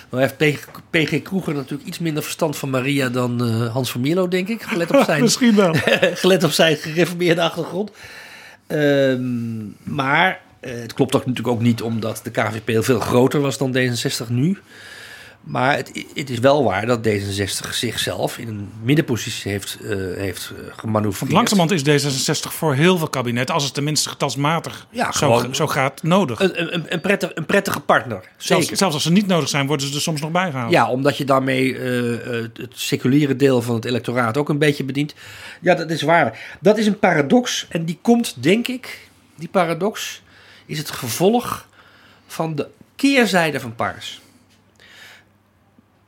Nou 0.10 0.24
heeft 0.24 0.38
PG, 0.38 0.66
PG 0.90 1.22
Kroeger 1.22 1.54
natuurlijk 1.54 1.88
iets 1.88 2.00
minder 2.00 2.24
verstand 2.24 2.58
van 2.58 2.70
Maria 2.70 3.10
dan 3.10 3.42
Hans 3.68 3.92
van 3.92 4.02
Mierlo, 4.02 4.28
denk 4.28 4.48
ik. 4.48 4.62
Gelet 4.62 4.92
op 4.92 5.04
zijn, 5.06 5.22
Misschien 5.22 5.56
wel. 5.56 5.74
gelet 6.24 6.44
op 6.44 6.52
zijn 6.52 6.78
gereformeerde 6.78 7.42
achtergrond. 7.42 7.92
Ehm, 8.68 9.64
maar 9.84 10.40
eh, 10.60 10.74
het 10.74 10.94
klopt 10.94 11.16
ook 11.16 11.26
natuurlijk 11.26 11.56
ook 11.56 11.62
niet 11.62 11.82
omdat 11.82 12.22
de 12.24 12.32
KVP 12.32 12.84
veel 12.84 13.00
groter 13.00 13.40
was 13.40 13.58
dan 13.58 13.78
D66 13.78 14.28
nu. 14.30 14.58
Maar 15.46 15.76
het, 15.76 16.06
het 16.14 16.30
is 16.30 16.40
wel 16.40 16.64
waar 16.64 16.86
dat 16.86 17.08
D66 17.08 17.70
zichzelf 17.70 18.38
in 18.38 18.48
een 18.48 18.70
middenpositie 18.84 19.52
heeft, 19.52 19.78
eh 19.82 19.90
heeft 20.16 20.52
eh, 20.58 20.74
gemanoeuvreerd. 20.78 21.32
Want 21.32 21.50
langzamerhand 21.50 21.88
is 21.88 22.06
D66 22.06 22.52
voor 22.52 22.74
heel 22.74 22.98
veel 22.98 23.08
kabinetten... 23.08 23.56
als 23.56 23.64
het 23.64 23.74
tenminste 23.74 24.10
getalsmatig 24.10 24.88
Ja, 24.90 25.12
zo, 25.12 25.46
zo 25.52 25.68
gaat, 25.68 26.04
nodig. 26.04 26.40
Een, 26.40 26.74
een, 26.74 26.86
een, 26.88 27.02
prettig, 27.02 27.32
een 27.34 27.46
prettige 27.46 27.80
partner. 27.80 28.30
zelfs, 28.38 28.64
Zeker. 28.64 28.78
zelfs 28.78 28.94
als 28.94 29.04
ze 29.04 29.12
niet 29.12 29.28
nodig 29.28 29.50
zijn, 29.50 29.68
worden 29.68 29.88
ze 29.88 29.96
er 29.96 30.02
soms 30.02 30.22
nog 30.22 30.32
bijgehaald. 30.32 30.72
Ja, 30.72 30.90
omdat 30.90 31.18
je 31.18 31.26
daarmee 31.26 31.78
eh, 31.78 32.42
het 32.54 32.72
seculiere 32.74 33.36
deel 33.36 33.62
van 33.62 33.76
het 33.76 33.86
electoraat 33.86 34.38
ook 34.38 34.50
een 34.50 34.58
beetje 34.58 34.84
bedient. 34.84 35.14
Ja, 35.62 35.76
dat 35.76 35.90
is 35.90 36.02
waar. 36.02 36.58
Dat 36.62 36.78
is 36.78 36.88
een 36.88 37.00
paradox. 37.00 37.66
En 37.70 37.86
die 37.86 37.98
komt, 38.02 38.44
denk 38.44 38.68
ik, 38.68 39.10
die 39.36 39.50
paradox 39.50 40.22
is 40.66 40.78
het 40.78 40.92
gevolg 40.92 41.68
van 42.28 42.56
de 42.56 42.68
keerzijde 42.96 43.60
van 43.60 43.76
Paars. 43.76 44.24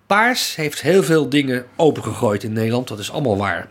Paars 0.07 0.55
heeft 0.55 0.81
heel 0.81 1.03
veel 1.03 1.29
dingen 1.29 1.65
opengegooid 1.75 2.43
in 2.43 2.53
Nederland. 2.53 2.87
Dat 2.87 2.99
is 2.99 3.11
allemaal 3.11 3.37
waar. 3.37 3.67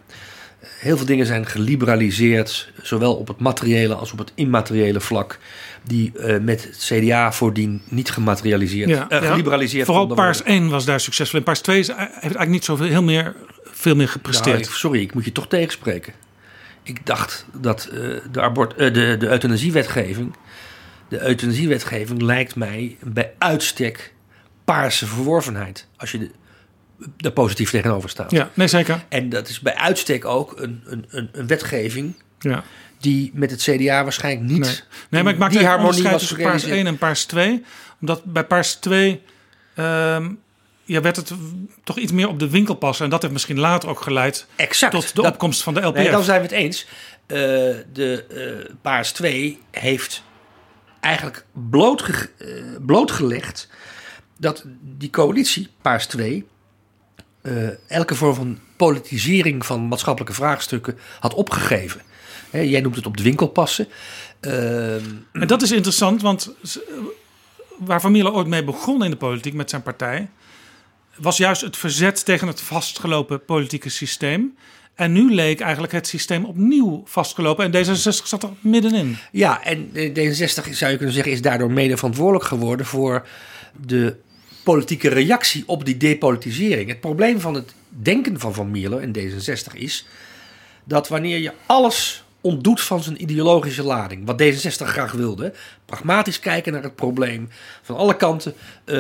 Heel 0.61 0.97
veel 0.97 1.07
dingen 1.07 1.27
zijn 1.27 1.47
geliberaliseerd, 1.47 2.73
zowel 2.83 3.15
op 3.15 3.29
het 3.29 3.39
materiële 3.39 3.95
als 3.95 4.13
op 4.13 4.19
het 4.19 4.33
immateriële 4.35 5.01
vlak, 5.01 5.39
die 5.83 6.19
eh, 6.19 6.41
met 6.41 6.65
het 6.65 6.77
CDA 6.79 7.33
voordien 7.33 7.83
niet 7.89 8.11
gematerialiseerd, 8.11 8.89
Ja, 8.89 9.09
eh, 9.09 9.23
ja. 9.23 9.31
geliberaliseerd 9.31 9.87
Vooral. 9.87 10.07
Paars 10.07 10.43
1 10.43 10.69
was 10.69 10.85
daar 10.85 11.01
succesvol 11.01 11.39
in. 11.39 11.45
Paars 11.45 11.61
2 11.61 11.79
is, 11.79 11.87
heeft 11.87 11.99
eigenlijk 12.13 12.51
niet 12.51 12.65
zoveel 12.65 12.87
heel 12.87 13.03
meer, 13.03 13.35
veel 13.65 13.97
meer 13.97 14.09
gepresteerd. 14.09 14.61
Nou, 14.61 14.73
sorry, 14.73 15.01
ik 15.01 15.15
moet 15.15 15.25
je 15.25 15.33
toch 15.33 15.49
tegenspreken. 15.49 16.13
Ik 16.87 17.07
dacht 17.07 17.47
dat 17.53 17.85
eh, 17.93 18.01
de, 18.33 18.41
abort, 18.41 18.75
eh, 18.75 18.93
de, 18.93 19.17
de 19.19 19.29
euthanasiewetgeving... 19.29 20.37
De 21.09 21.21
euthanasiewetgeving 21.21 22.23
lijkt 22.23 22.57
mij 22.57 22.97
bij 23.03 23.33
uitstek 23.39 24.13
paarse 24.67 25.07
verworvenheid. 25.07 25.87
Als 25.97 26.11
je 26.11 26.31
er 27.19 27.33
positief 27.33 27.71
tegenover 27.71 28.11
staat. 28.11 28.31
ja, 28.31 28.51
nee 28.55 28.69
zeker. 28.69 29.05
En 29.09 29.29
dat 29.29 29.49
is 29.49 29.61
bij 29.61 29.75
uitstek 29.75 30.25
ook 30.25 30.61
een, 30.61 30.83
een, 30.87 31.05
een, 31.09 31.29
een 31.33 31.47
wetgeving... 31.47 32.23
Ja. 32.39 32.65
die 32.99 33.31
met 33.35 33.51
het 33.51 33.63
CDA 33.63 34.03
waarschijnlijk 34.03 34.51
niet... 34.51 34.61
Nee. 34.61 34.81
nee, 35.11 35.23
maar 35.23 35.33
ik 35.33 35.39
maak 35.39 35.51
die 35.51 35.59
harmonie 35.67 35.87
onderscheid 35.87 36.13
was 36.13 36.21
tussen 36.21 36.37
Paars 36.37 36.63
gerealiseerd. 36.63 36.87
1 36.87 36.87
en 36.87 36.99
Paars 36.99 37.25
2. 37.25 37.65
Omdat 38.01 38.25
bij 38.25 38.45
Paars 38.45 38.75
2 38.75 39.23
ehm, 39.75 40.31
ja, 40.85 41.01
werd 41.01 41.17
het 41.17 41.33
toch 41.85 41.99
iets 41.99 42.13
meer 42.13 42.29
op 42.29 42.39
de 42.39 42.51
winkel 42.51 42.75
passen. 42.75 43.05
En 43.05 43.11
dat 43.11 43.21
heeft 43.21 43.33
misschien 43.33 43.59
later 43.59 43.89
ook 43.89 44.01
geleid 44.01 44.47
Exact. 44.57 44.93
tot 44.93 45.07
de 45.15 45.23
Dat- 45.23 45.33
opkomst 45.33 45.63
van 45.63 45.75
de 45.75 45.81
LPF. 45.81 45.97
Nee, 45.97 46.11
dan 46.11 46.23
zijn 46.23 46.41
we 46.41 46.47
het 46.47 46.55
eens. 46.57 46.87
Eh, 47.27 47.37
de 47.93 48.25
eh, 48.31 48.75
Paars 48.83 49.13
2 49.13 49.59
heeft 49.71 50.23
eigenlijk 51.01 51.45
blootge, 51.71 52.31
eh, 52.39 52.49
blootgelegd 52.87 53.69
dat 54.39 54.65
die 54.99 55.11
coalitie, 55.11 55.69
Paars 55.83 56.07
2, 56.07 56.47
eh, 57.43 57.69
elke 57.91 58.15
vorm 58.15 58.35
van 58.35 58.59
politisering 58.77 59.67
van 59.67 59.89
maatschappelijke 59.89 60.35
vraagstukken 60.35 60.99
had 61.21 61.35
opgegeven. 61.35 62.01
Hè, 62.51 62.61
jij 62.61 62.81
noemt 62.81 62.97
het 62.97 63.07
op 63.07 63.17
de 63.17 63.23
winkel 63.23 63.47
passen. 63.47 63.89
Ehm, 64.41 65.01
En 65.33 65.47
dat 65.47 65.63
is 65.63 65.73
interessant, 65.73 66.23
want 66.23 66.55
z- 66.63 66.79
waar 67.79 68.01
Van 68.01 68.13
Mierlo 68.13 68.33
ooit 68.33 68.47
mee 68.47 68.65
begon 68.65 69.05
in 69.05 69.11
de 69.11 69.17
politiek 69.17 69.55
met 69.55 69.71
zijn 69.71 69.83
partij, 69.83 70.29
was 71.17 71.37
juist 71.37 71.61
het 71.61 71.77
verzet 71.77 72.25
tegen 72.25 72.47
het 72.47 72.61
vastgelopen 72.61 73.45
politieke 73.45 73.89
systeem. 73.89 74.57
En 74.95 75.13
nu 75.13 75.35
leek 75.35 75.61
eigenlijk 75.61 75.93
het 75.93 76.07
systeem 76.07 76.45
opnieuw 76.45 77.03
vastgelopen. 77.07 77.65
En 77.73 77.85
D66 77.87 78.27
zat 78.27 78.43
er 78.43 78.49
middenin. 78.61 79.17
Ja, 79.33 79.63
en 79.65 79.91
eh, 79.95 80.09
D66 80.15 80.71
zou 80.71 80.91
je 80.91 80.97
kunnen 80.97 81.15
zeggen 81.15 81.33
is 81.33 81.43
daardoor 81.43 81.71
mede 81.71 81.97
verantwoordelijk 81.97 82.45
geworden 82.45 82.87
voor 82.87 83.27
de 83.87 84.17
politieke 84.67 85.09
reactie 85.09 85.65
op 85.67 85.85
die 85.85 85.97
depolitisering. 85.97 86.89
Het 86.89 87.01
probleem 87.01 87.41
van 87.41 87.55
het 87.55 87.75
denken 87.89 88.41
van 88.41 88.55
Van 88.55 88.71
Mierlo 88.71 88.99
in 88.99 89.17
D66 89.19 89.75
is 89.75 90.07
dat 90.85 91.09
wanneer 91.09 91.39
je 91.39 91.53
alles 91.67 92.25
ontdoet 92.47 92.81
van 92.81 93.03
zijn 93.03 93.23
ideologische 93.23 93.83
lading, 93.83 94.27
wat 94.27 94.43
D66 94.43 94.87
graag 94.87 95.13
wilde, 95.13 95.53
pragmatisch 95.85 96.41
kijken 96.41 96.73
naar 96.73 96.83
het 96.83 96.95
probleem, 96.95 97.49
van 97.83 97.97
alle 97.97 98.17
kanten 98.17 98.55
eh, 98.85 98.97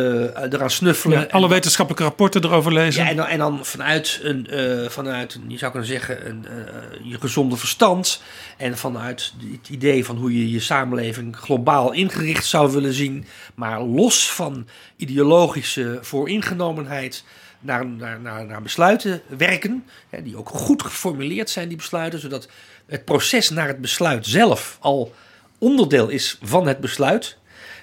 eraan 0.52 0.70
snuffelen. 0.70 1.18
Ja, 1.18 1.24
en- 1.24 1.30
alle 1.30 1.48
wetenschappelijke 1.48 2.06
rapporten 2.08 2.44
erover 2.44 2.72
lezen. 2.72 3.02
ja, 3.02 3.10
en 3.10 3.16
dan, 3.16 3.26
en 3.26 3.38
dan 3.38 3.64
vanuit, 3.64 4.20
een, 4.22 4.46
eh, 4.46 4.88
vanuit, 4.88 5.38
je 5.48 5.58
zou 5.58 5.70
kunnen 5.70 5.88
zeggen, 5.90 6.28
een, 6.28 6.46
eh, 6.46 7.10
je 7.10 7.20
gezonde 7.20 7.56
verstand. 7.56 8.22
En 8.56 8.78
vanuit 8.78 9.32
het 9.52 9.68
idee 9.68 10.04
van 10.04 10.16
hoe 10.16 10.38
je 10.38 10.50
je 10.50 10.60
samenleving 10.60 11.36
globaal 11.36 11.92
ingericht 11.92 12.46
zou 12.46 12.72
willen 12.72 12.92
zien. 12.92 13.26
Maar 13.54 13.82
los 13.82 14.32
van 14.32 14.66
ideologische 14.96 15.98
vooringenomenheid 16.02 17.24
naar, 17.60 17.86
naar, 17.86 18.20
naar, 18.20 18.46
naar 18.46 18.62
besluiten 18.62 19.22
werken. 19.36 19.84
Hè, 20.10 20.22
die 20.22 20.36
ook 20.36 20.48
goed 20.48 20.82
geformuleerd 20.82 21.50
zijn, 21.50 21.68
die 21.68 21.76
besluiten. 21.76 22.20
Zodat 22.20 22.48
het 22.86 23.04
proces 23.04 23.50
naar 23.50 23.68
het 23.68 23.80
besluit 23.80 24.26
zelf 24.26 24.76
al 24.80 25.14
onderdeel 25.58 26.08
is 26.08 26.38
van 26.42 26.66
het 26.66 26.80
besluit. 26.80 27.36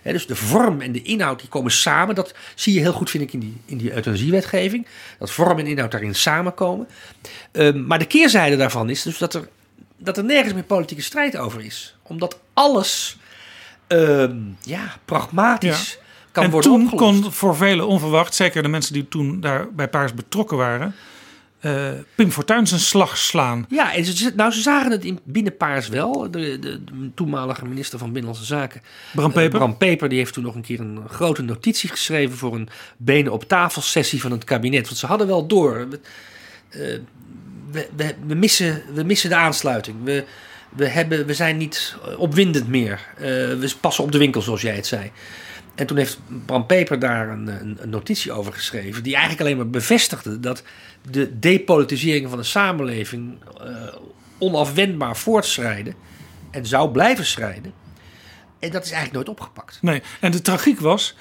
Dus 0.04 0.28
de 0.28 0.36
vorm 0.36 0.82
en 0.82 0.92
de 0.92 1.02
inhoud 1.02 1.40
die 1.40 1.50
komen 1.50 1.72
samen. 1.72 2.16
Dat 2.16 2.34
zie 2.56 2.74
je 2.74 2.80
heel 2.80 2.94
goed, 2.94 3.10
vind 3.10 3.24
ik, 3.24 3.34
in 3.34 3.40
die, 3.40 3.62
in 3.66 3.78
die 3.78 3.94
euthanasiewetgeving. 3.94 4.88
Dat 5.20 5.32
vorm 5.32 5.60
en 5.60 5.68
inhoud 5.68 5.92
daarin 5.92 6.16
samenkomen. 6.16 6.88
Ehm, 7.52 7.86
maar 7.86 8.00
de 8.00 8.06
keerzijde 8.06 8.56
daarvan 8.56 8.90
is 8.90 9.02
dus 9.02 9.18
dat 9.18 9.34
er, 9.34 9.48
dat 9.98 10.18
er 10.18 10.24
nergens 10.24 10.54
meer 10.54 10.64
politieke 10.64 11.04
strijd 11.04 11.38
over 11.38 11.66
is. 11.66 11.96
Omdat 12.04 12.40
alles 12.54 13.18
ehm, 13.88 14.38
ja, 14.62 14.98
pragmatisch 15.06 16.00
kan 16.32 16.44
en 16.44 16.50
worden 16.50 16.72
toen 16.72 16.84
opgelost. 16.92 17.22
kon 17.22 17.32
voor 17.32 17.56
velen 17.56 17.88
onverwacht, 17.88 18.36
zeker 18.36 18.62
de 18.62 18.68
mensen 18.68 18.94
die 18.94 19.08
toen 19.08 19.40
daar 19.40 19.74
bij 19.74 19.88
Paars 19.88 20.14
betrokken 20.14 20.58
waren, 20.58 20.96
eh, 21.64 21.90
Pim 22.16 22.32
Fortuyn 22.32 22.68
zijn 22.68 22.80
slag 22.80 23.18
slaan. 23.18 23.66
Ja, 23.70 23.94
en 23.94 24.06
ze, 24.06 24.32
nou, 24.36 24.52
ze 24.52 24.62
zagen 24.62 24.92
het 24.92 25.06
in, 25.06 25.20
binnen 25.24 25.58
Paars 25.58 25.88
wel. 25.88 26.32
De, 26.32 26.60
de, 26.60 26.60
de 26.60 27.12
toenmalige 27.16 27.66
minister 27.66 28.00
van 28.00 28.08
Binnenlandse 28.12 28.46
Zaken, 28.46 28.82
Bram 29.14 29.30
eh, 29.30 29.36
Peper. 29.36 29.60
Bram 29.60 29.78
Peper, 29.78 30.10
die 30.10 30.18
heeft 30.18 30.34
toen 30.34 30.44
nog 30.44 30.56
een 30.56 30.62
keer 30.62 30.80
een 30.80 31.00
grote 31.10 31.42
notitie 31.42 31.90
geschreven 31.90 32.38
voor 32.38 32.56
een 32.56 32.70
benen 32.98 33.32
op 33.32 33.44
tafel 33.44 33.82
sessie 33.82 34.22
van 34.22 34.32
het 34.32 34.44
kabinet. 34.44 34.86
Want 34.86 34.98
ze 34.98 35.06
hadden 35.06 35.28
wel 35.28 35.48
door. 35.48 35.88
We, 35.90 36.00
eh, 36.70 37.00
we, 37.72 37.88
we, 37.96 38.16
we 38.28 38.36
missen, 38.36 38.84
we 38.94 39.04
missen 39.04 39.30
de 39.30 39.36
aansluiting. 39.36 39.98
We, 40.04 40.26
we, 40.70 40.88
hebben, 40.88 41.26
we 41.26 41.34
zijn 41.34 41.58
niet 41.58 41.96
opwindend 42.18 42.68
meer. 42.68 43.00
We 43.18 43.74
passen 43.82 44.04
op 44.04 44.12
de 44.12 44.18
winkel, 44.18 44.42
zoals 44.42 44.62
jij 44.62 44.76
het 44.76 44.88
zei. 44.88 45.12
En 45.76 45.86
toen 45.86 45.98
heeft 45.98 46.20
Bram 46.46 46.66
Peper 46.66 47.00
daar 47.00 47.30
een, 47.30 47.48
een, 47.48 47.78
een 47.80 47.90
notitie 47.90 48.32
over 48.32 48.54
geschreven. 48.54 49.04
Die 49.04 49.14
eigenlijk 49.14 49.42
alleen 49.42 49.58
maar 49.58 49.70
bevestigde 49.70 50.40
dat 50.40 50.64
de 51.10 51.40
depolitisering 51.40 52.30
van 52.30 52.38
de 52.38 52.44
samenleving 52.44 53.38
eh, 53.62 53.68
onafwendbaar 54.38 55.18
voortschrijden. 55.18 55.94
En 56.52 56.66
zou 56.66 56.92
blijven 56.92 57.26
schrijden. 57.26 57.74
En 58.60 58.72
dat 58.72 58.84
is 58.86 58.92
eigenlijk 58.92 59.14
nooit 59.26 59.40
opgepakt. 59.40 59.78
Nee, 59.82 60.02
en 60.20 60.32
de 60.32 60.42
tragiek 60.42 60.80
was, 60.80 61.16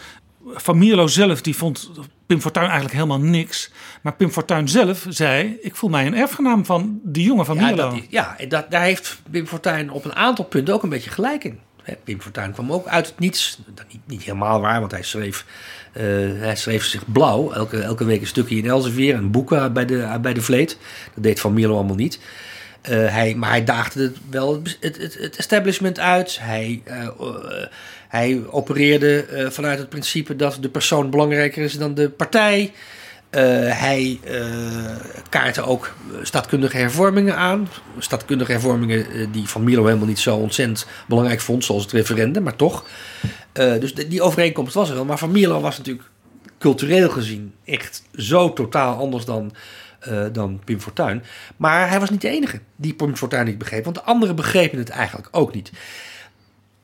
Van 0.46 0.78
Mierlo 0.78 1.06
zelf 1.06 1.40
die 1.42 1.56
vond 1.56 1.90
Pim 2.26 2.40
Fortuyn 2.40 2.64
eigenlijk 2.64 2.94
helemaal 2.94 3.20
niks. 3.20 3.70
Maar 4.02 4.14
Pim 4.14 4.30
Fortuyn 4.30 4.68
zelf 4.68 5.06
zei, 5.09 5.59
ik 5.60 5.76
voel 5.76 5.90
mij 5.90 6.06
een 6.06 6.14
erfgenaam 6.14 6.64
van 6.64 7.00
die 7.02 7.24
jongen 7.24 7.44
van 7.44 7.56
Ja, 7.56 7.62
Mierlo. 7.62 7.90
dat, 7.90 8.00
ja 8.09 8.38
en 8.38 8.48
dat, 8.48 8.70
daar 8.70 8.82
heeft 8.82 9.20
Pim 9.30 9.46
Fortuyn 9.46 9.90
op 9.90 10.04
een 10.04 10.14
aantal 10.14 10.44
punten 10.44 10.74
ook 10.74 10.82
een 10.82 10.88
beetje 10.88 11.10
gelijk 11.10 11.44
in. 11.44 11.60
Pim 12.04 12.20
Fortuyn 12.20 12.52
kwam 12.52 12.72
ook 12.72 12.86
uit 12.86 13.06
het 13.06 13.18
niets. 13.18 13.59
Niet, 13.88 14.00
niet 14.06 14.22
helemaal 14.22 14.60
waar, 14.60 14.80
want 14.80 14.92
hij 14.92 15.02
schreef, 15.02 15.46
eh, 15.93 16.05
hij 16.39 16.56
schreef 16.56 16.85
zich 16.85 17.12
blauw. 17.12 17.52
Elke, 17.52 17.81
elke 17.81 18.05
week 18.05 18.20
een 18.20 18.27
stukje 18.27 18.56
in 18.56 18.66
Elsevier 18.66 19.14
en 19.14 19.31
boeken 19.31 19.73
bij 19.73 19.86
de, 19.86 20.19
bij 20.23 20.35
de 20.35 20.43
Vleet. 20.43 20.78
Dat 21.14 21.24
deed 21.24 21.40
Van 21.40 21.52
Mierlo 21.52 21.74
allemaal 21.74 21.97
niet. 21.97 22.19
Eh, 22.81 23.09
hij, 23.09 23.35
maar 23.35 23.51
hij 23.51 23.64
daagde 23.64 24.02
het 24.02 24.16
wel 24.31 24.62
het, 24.81 24.97
het, 25.19 25.36
establishment 25.36 25.98
uit. 25.98 26.39
Hij, 26.40 26.82
eh, 26.85 27.02
eh, 27.02 27.12
hij 28.09 28.43
opereerde 28.51 29.24
eh, 29.24 29.51
vanuit 29.51 29.78
het 29.78 29.89
principe 29.89 30.36
dat 30.36 30.59
de 30.60 30.69
persoon 30.69 31.10
belangrijker 31.10 31.62
is 31.62 31.78
dan 31.78 31.94
de 31.94 32.09
partij. 32.10 32.73
Eh, 33.32 33.43
hij 33.81 34.19
eh 34.24 34.40
kaartte 35.28 35.62
ook 35.62 35.94
staatkundige 36.23 36.77
hervormingen 36.77 37.36
aan. 37.36 37.69
Staatkundige 37.98 38.52
hervormingen 38.52 39.10
eh, 39.10 39.27
die 39.32 39.48
Van 39.48 39.64
Mierlo 39.64 39.85
helemaal 39.85 40.06
niet 40.06 40.19
zo 40.19 40.36
ontzettend 40.36 40.86
belangrijk 41.06 41.40
vond, 41.40 41.64
zoals 41.64 41.82
het 41.82 41.93
referendum, 41.93 42.43
maar 42.43 42.56
toch. 42.56 42.85
Eh, 43.52 43.80
dus 43.80 43.94
de- 43.94 44.08
die 44.08 44.22
overeenkomst 44.22 44.74
was 44.74 44.88
er 44.88 44.94
wel. 44.94 45.04
Maar 45.04 45.18
Van 45.18 45.30
Mierlo 45.30 45.60
was 45.60 45.78
natuurlijk 45.78 46.08
cultureel 46.58 47.10
gezien 47.10 47.52
echt 47.64 48.02
zo 48.16 48.52
totaal 48.52 48.96
anders 48.98 49.24
dan, 49.24 49.54
eh, 50.00 50.24
dan 50.32 50.60
Pim 50.64 50.80
Fortuyn. 50.80 51.22
Maar 51.56 51.88
hij 51.88 52.00
was 52.00 52.10
niet 52.10 52.20
de 52.20 52.28
enige 52.28 52.60
die 52.76 52.94
Pim 52.94 53.16
Fortuyn 53.16 53.44
niet 53.44 53.58
begreep, 53.58 53.84
want 53.84 53.96
de 53.96 54.02
anderen 54.02 54.36
begrepen 54.36 54.78
het 54.78 54.88
eigenlijk 54.88 55.28
ook 55.30 55.54
niet. 55.54 55.70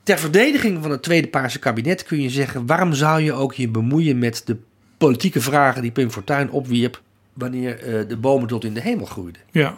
ter 0.03 0.19
verdediging 0.19 0.81
van 0.81 0.91
het 0.91 1.03
Tweede 1.03 1.27
Paarse 1.27 1.59
kabinet 1.59 2.03
kun 2.03 2.21
je 2.21 2.29
zeggen: 2.29 2.65
waarom 2.65 2.93
zou 2.93 3.21
je 3.21 3.33
ook 3.33 3.53
je 3.53 3.67
bemoeien 3.67 4.19
met 4.19 4.41
de 4.45 4.57
politieke 4.97 5.41
vragen 5.41 5.81
die 5.81 5.91
Pim 5.91 6.11
Fortuyn 6.11 6.51
opwierp 6.51 7.01
wanneer 7.33 7.79
eh, 7.83 8.07
de 8.07 8.17
bomen 8.17 8.47
tot 8.47 8.63
in 8.63 8.73
de 8.73 8.81
hemel 8.81 9.05
groeiden? 9.05 9.41
Ja. 9.51 9.77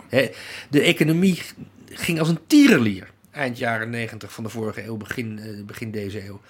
De 0.70 0.82
economie 0.82 1.42
ging 1.90 2.20
als 2.20 2.30
een 2.30 2.40
tierenlier 2.48 3.10
eind 3.32 3.58
jaren 3.58 3.90
90 3.90 4.32
van 4.34 4.44
de 4.44 4.50
vorige 4.50 4.86
eeuw, 4.86 4.98
begin, 4.98 5.64
begin 5.66 5.92
deze 5.92 6.26
eeuw. 6.26 6.42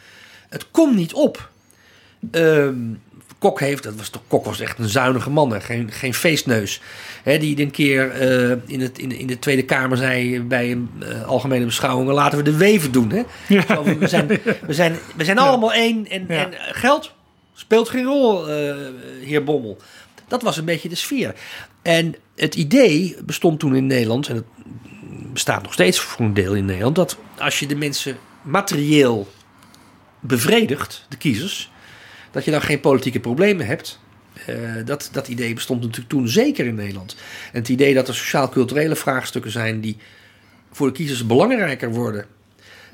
Het 0.52 0.66
komt 0.72 0.96
niet 0.96 1.14
op. 1.14 1.50
Ehm, 2.32 2.76
Kok 3.40 3.60
heeft, 3.60 3.84
dat 3.84 3.96
was 3.96 4.10
toch, 4.10 4.22
Kok 4.28 4.46
was 4.46 4.60
echt 4.60 4.80
een 4.80 4.90
zuinige 4.90 5.30
man, 5.30 5.52
hè, 5.52 5.62
geen, 5.62 5.92
geen 5.92 6.14
feestneus. 6.14 6.82
Hè, 7.24 7.38
die 7.38 7.60
een 7.62 7.72
keer 7.72 8.12
eh, 8.12 8.58
in, 8.66 8.82
het, 8.82 8.98
in, 9.00 9.12
in 9.12 9.28
de 9.28 9.40
Tweede 9.40 9.64
Kamer 9.64 9.98
zei 9.98 10.42
bij 10.42 10.72
een 10.72 10.90
eh, 11.00 11.28
algemene 11.28 11.66
beschouwing: 11.66 12.10
laten 12.10 12.38
we 12.38 12.44
de 12.44 12.58
weven 12.58 12.92
doen. 12.92 13.12
Hè? 13.12 13.24
Zo, 13.68 13.84
we, 13.84 14.08
zijn, 14.08 14.28
we, 14.28 14.74
zijn, 14.74 14.98
we 15.16 15.24
zijn 15.26 15.38
allemaal 15.38 15.74
één 15.74 16.08
en, 16.08 16.26
Ja. 16.28 16.36
en 16.52 16.54
geld 16.76 17.12
speelt 17.54 17.90
geen 17.90 18.06
rol, 18.06 18.50
eh, 18.50 18.76
heer 19.22 19.44
Bommel. 19.44 19.78
Dat 20.28 20.42
was 20.42 20.58
een 20.58 20.66
beetje 20.66 20.90
de 20.90 20.96
sfeer. 20.96 21.36
En 21.82 22.16
het 22.36 22.56
idee 22.56 23.16
bestond 23.26 23.60
toen 23.60 23.76
in 23.76 23.88
Nederland, 23.88 24.28
en 24.28 24.36
het 24.36 24.46
bestaat 25.34 25.64
nog 25.64 25.74
steeds 25.74 26.00
voor 26.00 26.26
een 26.26 26.34
deel 26.34 26.54
in 26.54 26.66
Nederland, 26.66 26.96
dat 26.96 27.18
als 27.38 27.60
je 27.60 27.68
de 27.68 27.76
mensen 27.76 28.18
materieel 28.42 29.28
bevredigt, 30.22 31.06
de 31.10 31.18
kiezers, 31.18 31.72
dat 32.32 32.46
je 32.46 32.52
dan 32.52 32.62
geen 32.62 32.80
politieke 32.80 33.20
problemen 33.20 33.66
hebt. 33.66 34.00
Eh, 34.46 34.56
dat, 34.86 35.10
dat 35.12 35.28
idee 35.28 35.54
bestond 35.54 35.82
natuurlijk 35.82 36.10
toen 36.10 36.28
zeker 36.28 36.66
in 36.66 36.76
Nederland. 36.76 37.16
En 37.52 37.60
het 37.60 37.70
idee 37.70 37.94
dat 37.94 38.08
er 38.08 38.16
sociaal-culturele 38.16 38.96
vraagstukken 38.96 39.52
zijn 39.52 39.82
die 39.82 39.98
voor 40.72 40.88
de 40.88 40.94
kiezers 40.94 41.26
belangrijker 41.26 41.92
worden 41.92 42.26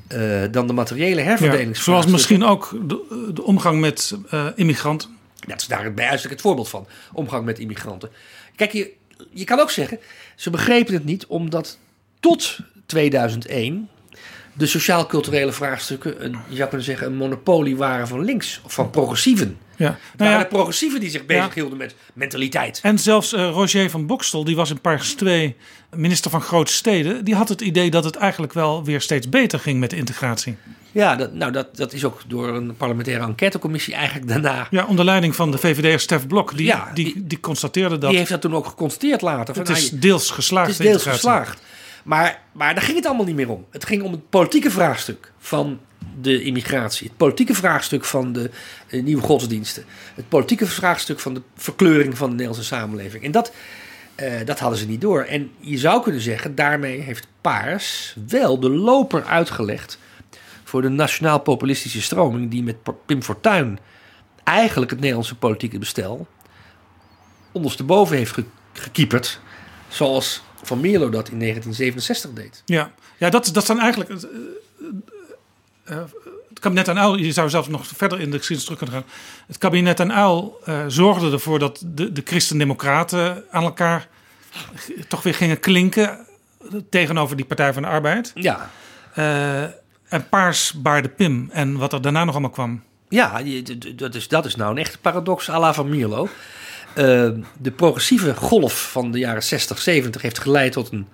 eh, 0.08 0.44
dan 0.52 0.68
de 0.68 0.74
materiële 0.74 1.22
Ja, 1.22 1.28
herverdelingsvraagstukken. 1.28 1.84
zoals 1.84 2.06
misschien 2.06 2.44
ook 2.44 2.90
de, 2.90 3.32
de 3.34 3.44
omgang 3.44 3.80
met 3.80 4.18
eh, 4.30 4.48
immigranten. 4.56 5.10
Dat 5.48 5.62
is 5.62 5.68
daar 5.68 5.94
bij 5.94 6.08
uitstek 6.08 6.32
het 6.32 6.42
voorbeeld 6.42 6.70
van. 6.70 6.88
Omgang 7.14 7.46
met 7.46 7.60
immigranten. 7.60 8.10
Kijk, 8.56 8.72
je, 8.72 8.92
je 9.32 9.44
kan 9.44 9.60
ook 9.60 9.72
zeggen, 9.72 10.00
ze 10.36 10.50
begrepen 10.50 10.94
het 10.94 11.06
niet 11.06 11.26
omdat 11.26 11.78
tot 12.20 12.58
2001 12.86 13.90
de 14.58 14.66
sociaal-culturele 14.66 15.52
vraagstukken, 15.52 16.26
een, 16.26 16.36
je 16.48 16.56
zou 16.56 16.68
kunnen 16.68 16.86
zeggen, 16.86 17.08
een 17.08 17.16
monopolie 17.16 17.78
waren 17.78 18.08
van 18.08 18.24
links 18.24 18.62
of 18.64 18.74
van 18.74 18.90
progressieven. 18.90 19.58
Ja. 19.76 19.86
Het 19.86 19.96
Nou 19.96 20.02
waren 20.18 20.38
ja, 20.38 20.44
de 20.44 20.56
progressieven 20.56 21.00
die 21.00 21.10
zich 21.10 21.26
bezighielden 21.26 21.78
met 21.78 21.96
mentaliteit. 22.14 22.80
En 22.84 23.00
zelfs 23.00 23.34
eh, 23.34 23.50
Roger 23.50 23.90
van 23.90 24.06
Bokstel, 24.06 24.44
die 24.44 24.56
was 24.56 24.70
in 24.70 24.82
Parks 24.82 25.14
2 25.14 25.56
minister 25.96 26.32
van 26.32 26.42
Grote 26.42 26.72
Steden. 26.72 27.26
Die 27.26 27.36
had 27.36 27.50
het 27.50 27.62
idee 27.62 27.90
dat 27.90 28.04
het 28.04 28.16
eigenlijk 28.16 28.54
wel 28.54 28.84
weer 28.84 29.02
steeds 29.02 29.30
beter 29.30 29.60
ging 29.60 29.80
met 29.80 29.90
de 29.90 29.96
integratie. 29.96 30.58
Ja, 30.92 31.16
dat, 31.16 31.34
nou, 31.34 31.52
dat, 31.52 31.76
dat 31.76 31.94
is 31.94 32.06
ook 32.06 32.22
door 32.28 32.48
een 32.48 32.76
parlementaire 32.76 33.26
enquêtecommissie 33.26 33.94
eigenlijk 33.94 34.28
daarna. 34.28 34.68
Ja, 34.70 34.86
onder 34.86 35.06
leiding 35.06 35.36
van 35.36 35.52
de 35.52 35.58
VVD'er 35.58 36.00
Stef 36.00 36.28
Blok. 36.28 36.58
Die, 36.58 36.66
Ja, 36.66 36.92
die, 36.94 37.28
die, 37.28 37.40
constateerde 37.40 37.98
dat 37.98 38.10
Die 38.10 38.20
heeft 38.20 38.32
dat 38.32 38.42
toen 38.42 38.56
ook 38.56 38.66
geconstateerd 38.66 39.22
later. 39.22 39.56
Van, 39.56 39.64
het 39.64 39.78
is 39.78 39.90
nou, 39.90 40.02
deels 40.02 40.30
geslaagd. 40.32 40.68
Het 40.68 40.80
is 40.80 40.86
de 40.86 40.92
deels 40.92 41.04
geslaagd. 41.04 41.62
Maar, 42.08 42.42
maar 42.52 42.74
daar 42.74 42.84
ging 42.84 42.98
het 42.98 43.06
allemaal 43.06 43.26
niet 43.26 43.36
meer 43.36 43.50
om. 43.50 43.66
Het 43.70 43.86
ging 43.86 44.04
om 44.04 44.12
het 44.12 44.30
politieke 44.30 44.72
vraagstuk 44.72 45.32
van 45.38 45.80
de 46.22 46.42
immigratie. 46.44 47.08
Het 47.08 47.18
politieke 47.18 47.54
vraagstuk 47.54 48.06
van 48.06 48.34
de 48.34 48.50
eh, 48.88 49.04
nieuwe 49.04 49.22
godsdiensten. 49.22 49.84
Het 50.16 50.30
politieke 50.30 50.66
vraagstuk 50.66 51.20
van 51.20 51.34
de 51.34 51.42
verkleuring 51.56 52.18
van 52.18 52.28
de 52.30 52.36
Nederlandse 52.36 52.68
samenleving. 52.68 53.24
En 53.24 53.32
dat, 53.32 53.54
eh, 54.16 54.46
dat 54.46 54.60
hadden 54.60 54.80
ze 54.80 54.88
niet 54.88 55.02
door. 55.02 55.22
En 55.24 55.52
je 55.60 55.78
zou 55.78 56.04
kunnen 56.04 56.22
zeggen, 56.22 56.56
daarmee 56.56 57.00
heeft 57.00 57.28
Paars 57.42 58.16
wel 58.28 58.60
de 58.60 58.70
loper 58.70 59.24
uitgelegd 59.26 60.00
voor 60.64 60.82
de 60.82 60.90
nationaal-populistische 60.90 62.02
stroming 62.02 62.52
die 62.52 62.64
met 62.64 62.76
Pim 63.06 63.24
Fortuyn 63.24 63.80
eigenlijk 64.44 64.92
het 64.92 65.00
Nederlandse 65.00 65.36
politieke 65.36 65.78
bestel 65.80 66.28
ondersteboven 67.52 68.18
heeft 68.18 68.34
ge- 68.34 68.46
gekieperd. 68.74 69.40
Zoals 69.88 70.44
Van 70.64 70.80
Mierlo 70.80 71.10
dat 71.10 71.30
in 71.30 71.40
1967 71.40 72.34
deed. 72.34 72.62
Ja, 72.66 72.92
ja 73.18 73.30
dat, 73.30 73.50
dat 73.54 73.66
zijn 73.66 73.80
eigenlijk. 73.80 74.10
eh, 74.10 74.20
eh, 75.84 75.98
het 76.50 76.60
kabinet 76.60 76.88
aan 76.90 77.00
Uil, 77.00 77.16
je 77.18 77.32
zou 77.32 77.50
zelfs 77.50 77.68
nog 77.68 77.88
verder 77.88 78.20
in 78.20 78.32
de 78.32 78.38
geschiedenis 78.38 78.64
terug 78.72 78.78
kunnen 78.90 78.96
gaan. 79.02 79.12
Het 79.48 79.58
kabinet 79.58 80.00
aan 80.00 80.14
Uil 80.14 80.60
eh, 80.66 80.84
zorgde 80.88 81.32
ervoor 81.32 81.60
dat 81.60 81.84
de, 81.86 82.12
de 82.12 82.22
christendemocraten 82.26 83.44
aan 83.52 83.64
elkaar 83.64 84.08
toch 85.08 85.24
weer 85.24 85.34
gingen 85.36 85.60
klinken 85.60 86.10
eh, 86.10 86.68
tegenover 86.90 87.36
die 87.36 87.46
Partij 87.46 87.74
van 87.74 87.82
de 87.82 87.88
Arbeid. 87.88 88.32
Ja, 88.36 88.70
Eh, 89.14 89.62
en 90.08 90.30
Paars 90.30 90.74
baarde 90.74 91.10
Pim 91.10 91.50
en 91.52 91.78
wat 91.78 91.94
er 91.94 92.02
daarna 92.02 92.24
nog 92.24 92.32
allemaal 92.34 92.50
kwam. 92.52 92.84
ja 93.10 93.42
dat, 93.96 94.16
is, 94.16 94.28
dat 94.28 94.46
is 94.46 94.56
nou 94.56 94.72
een 94.72 94.78
echte 94.78 94.98
paradox 94.98 95.50
à 95.50 95.60
la 95.60 95.74
Van 95.74 95.90
Mierlo. 95.90 96.28
Eh, 96.94 97.30
de 97.58 97.72
progressieve 97.72 98.36
golf 98.36 98.92
van 98.92 99.12
de 99.12 99.20
jaren 99.20 99.44
60, 99.44 99.82
70 99.82 100.22
heeft 100.22 100.40
geleid 100.40 100.72
tot 100.72 100.92
een, 100.92 101.08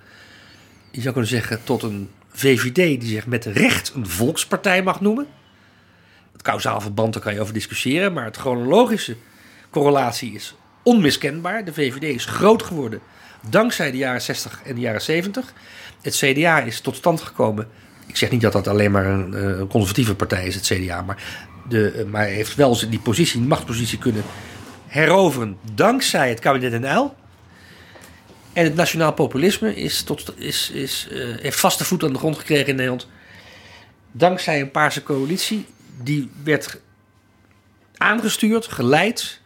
je 0.92 1.02
zou 1.02 1.14
kunnen 1.14 1.32
zeggen, 1.32 1.64
tot 1.64 1.84
een 1.84 2.10
VVD 2.30 2.76
die 2.76 3.10
zich 3.10 3.28
met 3.28 3.46
recht 3.46 3.92
een 3.96 4.08
volkspartij 4.08 4.84
mag 4.84 5.02
noemen. 5.02 5.28
Het 6.32 6.42
kausaal 6.42 6.82
verband, 6.82 7.14
daar 7.14 7.22
kan 7.22 7.34
je 7.34 7.42
over 7.42 7.54
discussiëren, 7.54 8.14
maar 8.14 8.26
het 8.26 8.38
chronologische 8.38 9.16
correlatie 9.70 10.34
is 10.34 10.56
onmiskenbaar. 10.84 11.66
De 11.66 11.74
VVD 11.74 12.04
is 12.04 12.26
groot 12.26 12.64
geworden 12.64 13.02
dankzij 13.50 13.92
de 13.92 13.98
jaren 13.98 14.22
60 14.22 14.62
en 14.66 14.76
de 14.76 14.82
jaren 14.82 15.02
70. 15.02 15.54
Het 16.02 16.16
CDA 16.16 16.60
is 16.60 16.82
tot 16.82 16.96
stand 16.96 17.22
gekomen. 17.22 17.68
Ik 18.08 18.18
zeg 18.18 18.32
niet 18.32 18.42
dat 18.42 18.54
dat 18.54 18.68
alleen 18.68 18.92
maar 18.92 19.06
een, 19.06 19.34
eh, 19.34 19.68
conservatieve 19.70 20.16
partij 20.16 20.46
is, 20.46 20.56
het 20.56 20.66
CDA, 20.66 21.02
maar, 21.02 21.24
de, 21.70 21.92
eh, 21.92 22.06
maar 22.06 22.26
heeft 22.26 22.56
wel 22.56 22.90
die 22.90 23.00
positie, 23.00 23.40
die 23.40 23.48
machtspositie 23.48 23.98
kunnen 23.98 24.24
heroveren 24.94 25.58
dankzij 25.74 26.30
het 26.30 26.40
kabinet 26.40 26.84
Uyl. 26.84 27.16
En 28.54 28.64
het 28.64 28.76
nationaal 28.76 29.14
populisme 29.14 29.76
is 29.76 30.04
tot, 30.04 30.34
is, 30.36 30.70
is, 30.70 31.08
eh, 31.12 31.18
heeft 31.42 31.60
vaste 31.60 31.86
voet 31.86 32.04
aan 32.04 32.14
de 32.14 32.20
grond 32.20 32.38
gekregen 32.38 32.68
in 32.68 32.76
Nederland. 32.76 33.08
Dankzij 34.12 34.62
een 34.62 34.72
paarse 34.72 35.04
coalitie. 35.04 35.66
Die 36.02 36.30
werd 36.44 36.80
aangestuurd, 37.98 38.68
geleid, 38.68 39.40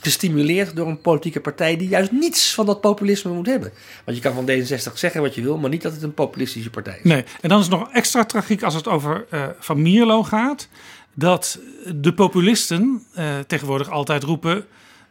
gestimuleerd 0.00 0.76
door 0.76 0.88
een 0.88 1.00
politieke 1.00 1.40
partij 1.40 1.76
die 1.76 1.88
juist 1.88 2.10
niets 2.10 2.54
van 2.54 2.66
dat 2.66 2.80
populisme 2.80 3.32
moet 3.32 3.46
hebben. 3.46 3.72
Want 4.04 4.16
je 4.16 4.22
kan 4.22 4.34
van 4.34 4.50
D66 4.50 4.92
zeggen 4.94 5.20
wat 5.20 5.34
je 5.34 5.42
wil, 5.42 5.58
maar 5.58 5.70
niet 5.70 5.82
dat 5.82 5.92
het 5.92 6.02
een 6.02 6.14
populistische 6.14 6.70
partij 6.70 6.98
is. 7.02 7.10
Nee, 7.10 7.24
en 7.40 7.48
dan 7.48 7.58
is 7.58 7.66
het 7.66 7.78
nog 7.78 7.92
extra 7.92 8.24
tragiek 8.24 8.62
als 8.62 8.74
het 8.74 8.88
over 8.88 9.26
eh, 9.30 9.44
Van 9.58 9.82
Mierlo 9.82 10.22
gaat. 10.22 10.68
Dat 11.14 11.58
de 11.94 12.14
populisten 12.14 13.02
eh, 13.14 13.38
tegenwoordig 13.46 13.90
altijd 13.90 14.22
roepen. 14.22 14.66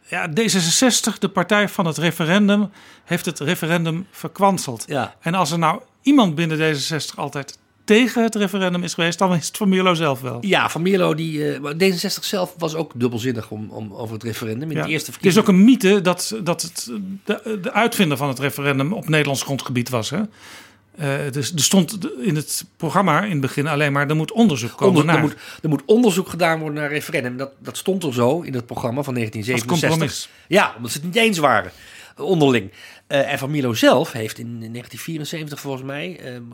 Ja, 0.06 0.28
D66, 0.30 1.18
de 1.18 1.28
partij 1.32 1.68
van 1.68 1.86
het 1.86 1.96
referendum, 1.98 2.70
heeft 3.04 3.24
het 3.26 3.38
referendum 3.40 4.06
verkwanseld. 4.10 4.84
Ja. 4.86 5.14
En 5.20 5.34
als 5.34 5.50
er 5.50 5.58
nou 5.58 5.80
iemand 6.02 6.34
binnen 6.34 6.58
D66 6.58 7.14
altijd 7.14 7.58
tegen 7.84 8.22
het 8.22 8.34
referendum 8.34 8.82
is 8.82 8.94
geweest, 8.94 9.18
dan 9.18 9.34
is 9.34 9.46
het 9.46 9.56
Van 9.56 9.68
Mierlo 9.68 9.94
zelf 9.94 10.20
wel. 10.20 10.38
Ja, 10.40 10.68
Van 10.70 10.82
Mierlo, 10.82 11.14
die, 11.14 11.52
eh, 11.52 11.60
maar 11.60 11.74
D66 11.74 12.24
zelf 12.24 12.54
was 12.58 12.74
ook 12.74 12.92
dubbelzinnig 12.94 13.50
om, 13.50 13.70
om, 13.70 13.92
over 13.94 14.14
het 14.14 14.22
referendum. 14.22 14.70
In 14.70 14.76
Ja. 14.76 14.82
de 14.84 14.90
eerste 14.90 15.10
Het 15.10 15.26
is 15.26 15.38
ook 15.38 15.48
een 15.48 15.64
mythe 15.64 16.00
dat, 16.00 16.34
dat 16.42 16.62
het 16.62 16.90
de, 17.24 17.58
de 17.62 17.72
uitvinder 17.72 18.16
van 18.16 18.28
het 18.28 18.38
referendum 18.38 18.92
op 18.92 19.08
Nederlands 19.08 19.42
grondgebied 19.42 19.88
was. 19.88 20.10
Hè? 20.10 20.20
Eh, 20.96 21.18
dus 21.30 21.52
er 21.52 21.60
stond 21.62 21.98
in 22.20 22.36
het 22.36 22.64
programma 22.76 23.22
in 23.22 23.30
het 23.30 23.40
begin 23.40 23.66
alleen 23.66 23.92
maar 23.92 24.08
er 24.08 24.16
moet 24.16 24.32
onderzoek 24.32 24.70
komen 24.76 24.88
Onder, 24.88 25.04
naar 25.04 25.14
er, 25.16 25.22
moet, 25.22 25.34
er 25.62 25.68
moet 25.68 25.82
onderzoek 25.86 26.28
gedaan 26.28 26.58
worden 26.58 26.80
naar 26.80 26.90
referendum. 26.90 27.36
Dat, 27.36 27.50
dat 27.58 27.76
stond 27.76 28.04
er 28.04 28.12
zo 28.14 28.40
in 28.40 28.54
het 28.54 28.66
programma 28.66 29.02
van 29.02 29.14
als 29.14 29.22
1967. 29.22 29.88
compromis. 29.88 30.28
Ja, 30.48 30.72
omdat 30.76 30.90
ze 30.90 30.96
het 30.96 31.06
niet 31.06 31.16
eens 31.16 31.38
waren, 31.38 31.72
eh, 32.16 32.24
onderling. 32.24 32.70
Eh, 33.06 33.32
en 33.32 33.38
Van 33.38 33.50
Mierlo 33.50 33.74
zelf 33.74 34.12
heeft 34.12 34.38
in 34.38 34.46
1974 34.58 35.60
volgens 35.60 35.82
mij, 35.82 36.20
een 36.24 36.52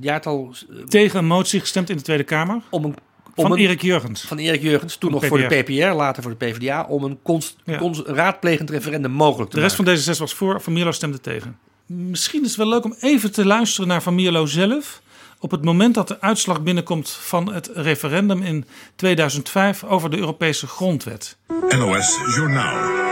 jaartal, 0.00 0.54
Tegen 0.88 1.18
een 1.18 1.26
motie 1.26 1.60
gestemd 1.60 1.90
in 1.90 1.96
de 1.96 2.02
Tweede 2.02 2.24
Kamer 2.24 2.60
om 2.70 2.84
een... 2.84 2.94
Om 3.34 3.46
van 3.46 3.52
een, 3.52 3.58
Erik 3.58 3.82
Jurgens. 3.82 4.20
van 4.22 4.38
Erik 4.38 4.62
Jurgens, 4.62 4.96
toen 4.96 5.10
nog 5.10 5.26
voor 5.26 5.38
de 5.38 5.62
PPR, 5.62 5.72
later 5.94 6.22
voor 6.22 6.36
de 6.38 6.46
PvdA, 6.46 6.84
om 6.88 7.04
een, 7.04 7.18
Ja. 7.64 7.78
cons- 7.78 8.02
raadplegend 8.06 8.70
referendum 8.70 9.10
mogelijk 9.10 9.50
te 9.50 9.56
De 9.56 9.62
rest 9.62 9.78
maken. 9.78 9.96
van 10.04 10.14
D66 10.14 10.18
was 10.18 10.34
voor, 10.34 10.60
Van 10.60 10.72
Mierlo 10.72 10.90
stemde 10.92 11.20
tegen. 11.20 11.58
Misschien 11.92 12.42
is 12.42 12.48
het 12.48 12.56
wel 12.56 12.68
leuk 12.68 12.84
om 12.84 12.94
even 13.00 13.32
te 13.32 13.44
luisteren 13.44 13.88
naar 13.88 14.02
Van 14.02 14.14
Mierlo 14.14 14.46
zelf. 14.46 15.02
Op 15.38 15.50
het 15.50 15.64
moment 15.64 15.94
dat 15.94 16.08
de 16.08 16.20
uitslag 16.20 16.62
binnenkomt 16.62 17.10
van 17.10 17.52
het 17.52 17.70
referendum 17.74 18.42
in 18.42 18.64
2005 18.96 19.84
over 19.84 20.10
de 20.10 20.16
Europese 20.16 20.66
grondwet. 20.66 21.36
NOS 21.68 22.18
Journaal. 22.36 23.08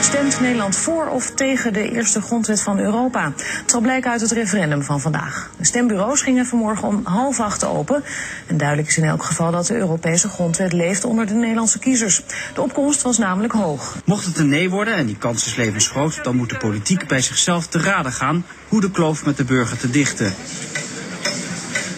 Stemt 0.00 0.40
Nederland 0.40 0.76
voor 0.76 1.06
of 1.06 1.30
tegen 1.30 1.72
de 1.72 1.90
eerste 1.90 2.20
grondwet 2.20 2.60
van 2.60 2.78
Europa? 2.78 3.32
Het 3.36 3.70
zal 3.70 3.80
blijken 3.80 4.10
uit 4.10 4.20
het 4.20 4.30
referendum 4.30 4.82
van 4.82 5.00
vandaag. 5.00 5.50
De 5.56 5.64
stembureaus 5.64 6.20
gingen 6.22 6.46
vanmorgen 6.46 6.88
om 6.88 7.00
half 7.04 7.40
acht 7.40 7.64
open. 7.64 8.04
En 8.46 8.56
duidelijk 8.56 8.88
is 8.88 8.96
in 8.96 9.04
elk 9.04 9.22
geval 9.22 9.50
dat 9.50 9.66
de 9.66 9.76
Europese 9.76 10.28
grondwet 10.28 10.72
leeft 10.72 11.04
onder 11.04 11.26
de 11.26 11.34
Nederlandse 11.34 11.78
kiezers. 11.78 12.22
De 12.54 12.62
opkomst 12.62 13.02
was 13.02 13.18
namelijk 13.18 13.52
hoog. 13.52 13.96
Mocht 14.04 14.24
het 14.24 14.38
een 14.38 14.48
nee 14.48 14.70
worden, 14.70 14.94
en 14.94 15.06
die 15.06 15.16
kans 15.16 15.46
is 15.46 15.54
levensgroot, 15.56 16.24
dan 16.24 16.36
moet 16.36 16.48
de 16.48 16.56
politiek 16.56 17.06
bij 17.06 17.20
zichzelf 17.20 17.66
te 17.66 17.78
raden 17.78 18.12
gaan 18.12 18.44
hoe 18.68 18.80
de 18.80 18.90
kloof 18.90 19.24
met 19.24 19.36
de 19.36 19.44
burger 19.44 19.78
te 19.78 19.90
dichten. 19.90 20.34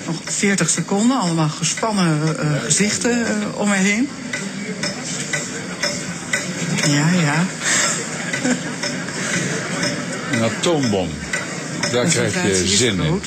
Nog 0.07 0.17
40 0.25 0.69
seconden, 0.69 1.21
allemaal 1.21 1.49
gespannen 1.49 2.39
eh, 2.39 2.63
gezichten 2.63 3.27
eh, 3.27 3.59
om 3.59 3.69
me 3.69 3.75
heen. 3.75 4.09
Ja, 6.87 7.09
ja. 7.21 7.45
Een 10.33 10.43
atoombom. 10.43 11.09
Daar 11.93 12.07
krijg 12.07 12.35
je 12.43 12.67
zin 12.67 13.01
in. 13.01 13.23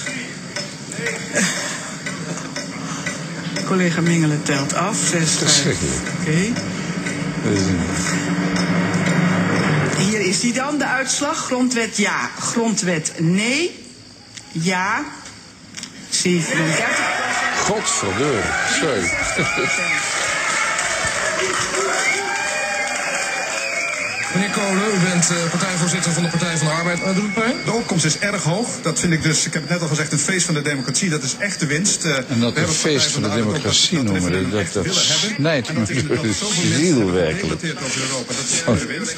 Collega 3.65 4.01
Mingelen 4.01 4.43
telt 4.43 4.73
af. 4.73 4.97
Zes. 5.09 5.31
Verschrikkelijk. 5.31 6.01
Oké. 6.19 6.51
Hier 9.97 10.19
is 10.19 10.39
die 10.39 10.53
dan, 10.53 10.77
de 10.77 10.85
uitslag. 10.85 11.37
Grondwet 11.37 11.97
ja, 11.97 12.29
grondwet 12.39 13.11
nee. 13.17 13.79
Ja. 14.51 15.03
37. 16.09 16.85
Godverdomme. 17.59 18.41
Sorry. 18.79 19.09
Meneer 24.33 24.49
Kolen, 24.49 24.95
u 24.95 24.99
bent 25.09 25.29
eh, 25.29 25.49
partijvoorzitter 25.49 26.11
van 26.11 26.23
de 26.23 26.29
Partij 26.29 26.57
van 26.57 26.67
de 26.67 26.73
Arbeid. 26.73 26.99
Uh, 26.99 27.05
doet 27.05 27.23
het 27.23 27.33
pijn? 27.33 27.55
De 27.65 27.71
opkomst 27.71 28.05
is 28.05 28.19
erg 28.19 28.43
hoog. 28.43 28.67
Dat 28.81 28.99
vind 28.99 29.13
ik 29.13 29.23
dus, 29.23 29.45
ik 29.45 29.53
heb 29.53 29.61
het 29.61 29.71
net 29.71 29.81
al 29.81 29.87
gezegd, 29.87 30.11
een 30.11 30.19
feest 30.19 30.45
van 30.45 30.53
de 30.53 30.61
democratie. 30.61 31.09
Dat 31.09 31.23
is 31.23 31.35
echt 31.39 31.59
de 31.59 31.65
winst. 31.65 32.05
Eh, 32.05 32.17
En 32.27 32.39
dat 32.39 32.53
we 32.53 32.59
een 32.59 32.67
feest 32.67 33.11
van 33.11 33.21
de 33.21 33.29
democratie 33.29 34.01
noemen, 34.03 34.51
dat, 34.51 34.73
dat, 34.73 34.85
dat 34.85 34.95
snijdt 34.95 35.73
me 35.73 36.03
door 36.07 36.21
de 36.21 36.33
ziel 36.77 37.11
werkelijk. 37.11 37.61
De 37.61 38.85
winst. 38.87 39.15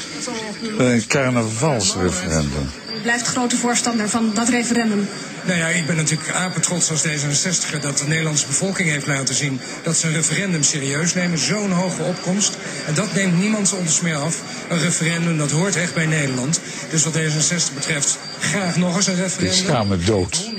Een 0.78 1.08
carnavalsreferendum. 1.08 2.70
Blijft 3.06 3.27
grote 3.27 3.57
voorstander 3.57 4.10
van 4.10 4.32
dat 4.34 4.49
referendum. 4.49 5.07
Nou 5.44 5.60
ja, 5.60 5.68
ik 5.68 5.86
ben 5.86 5.95
natuurlijk 5.95 6.30
apetrots 6.30 6.90
als 6.91 7.03
D66 7.07 7.80
dat 7.82 7.98
de 7.98 8.07
Nederlandse 8.07 8.48
bevolking 8.48 8.90
heeft 8.90 9.07
laten 9.07 9.36
zien 9.36 9.60
dat 9.84 9.98
ze 9.98 10.07
een 10.07 10.14
referendum 10.14 10.64
serieus 10.64 11.14
nemen. 11.14 11.38
Zo'n 11.38 11.72
hoge 11.72 12.03
opkomst. 12.03 12.57
En 12.88 12.94
dat 12.94 13.14
neemt 13.14 13.40
niemand 13.40 13.73
ons 13.73 14.02
meer 14.02 14.15
af. 14.15 14.41
Een 14.69 14.80
referendum, 14.80 15.38
dat 15.38 15.52
hoort 15.52 15.76
echt 15.76 15.94
bij 15.94 16.06
Nederland. 16.06 16.60
Dus 16.90 17.03
wat 17.03 17.14
D66 17.18 17.73
betreft, 17.73 18.18
graag 18.40 18.76
nog 18.76 18.95
eens 18.95 19.07
een 19.07 19.14
Ik 19.14 19.19
referendum. 19.19 19.57
schaam 19.57 19.88
me 19.88 19.98
dood. 19.98 20.49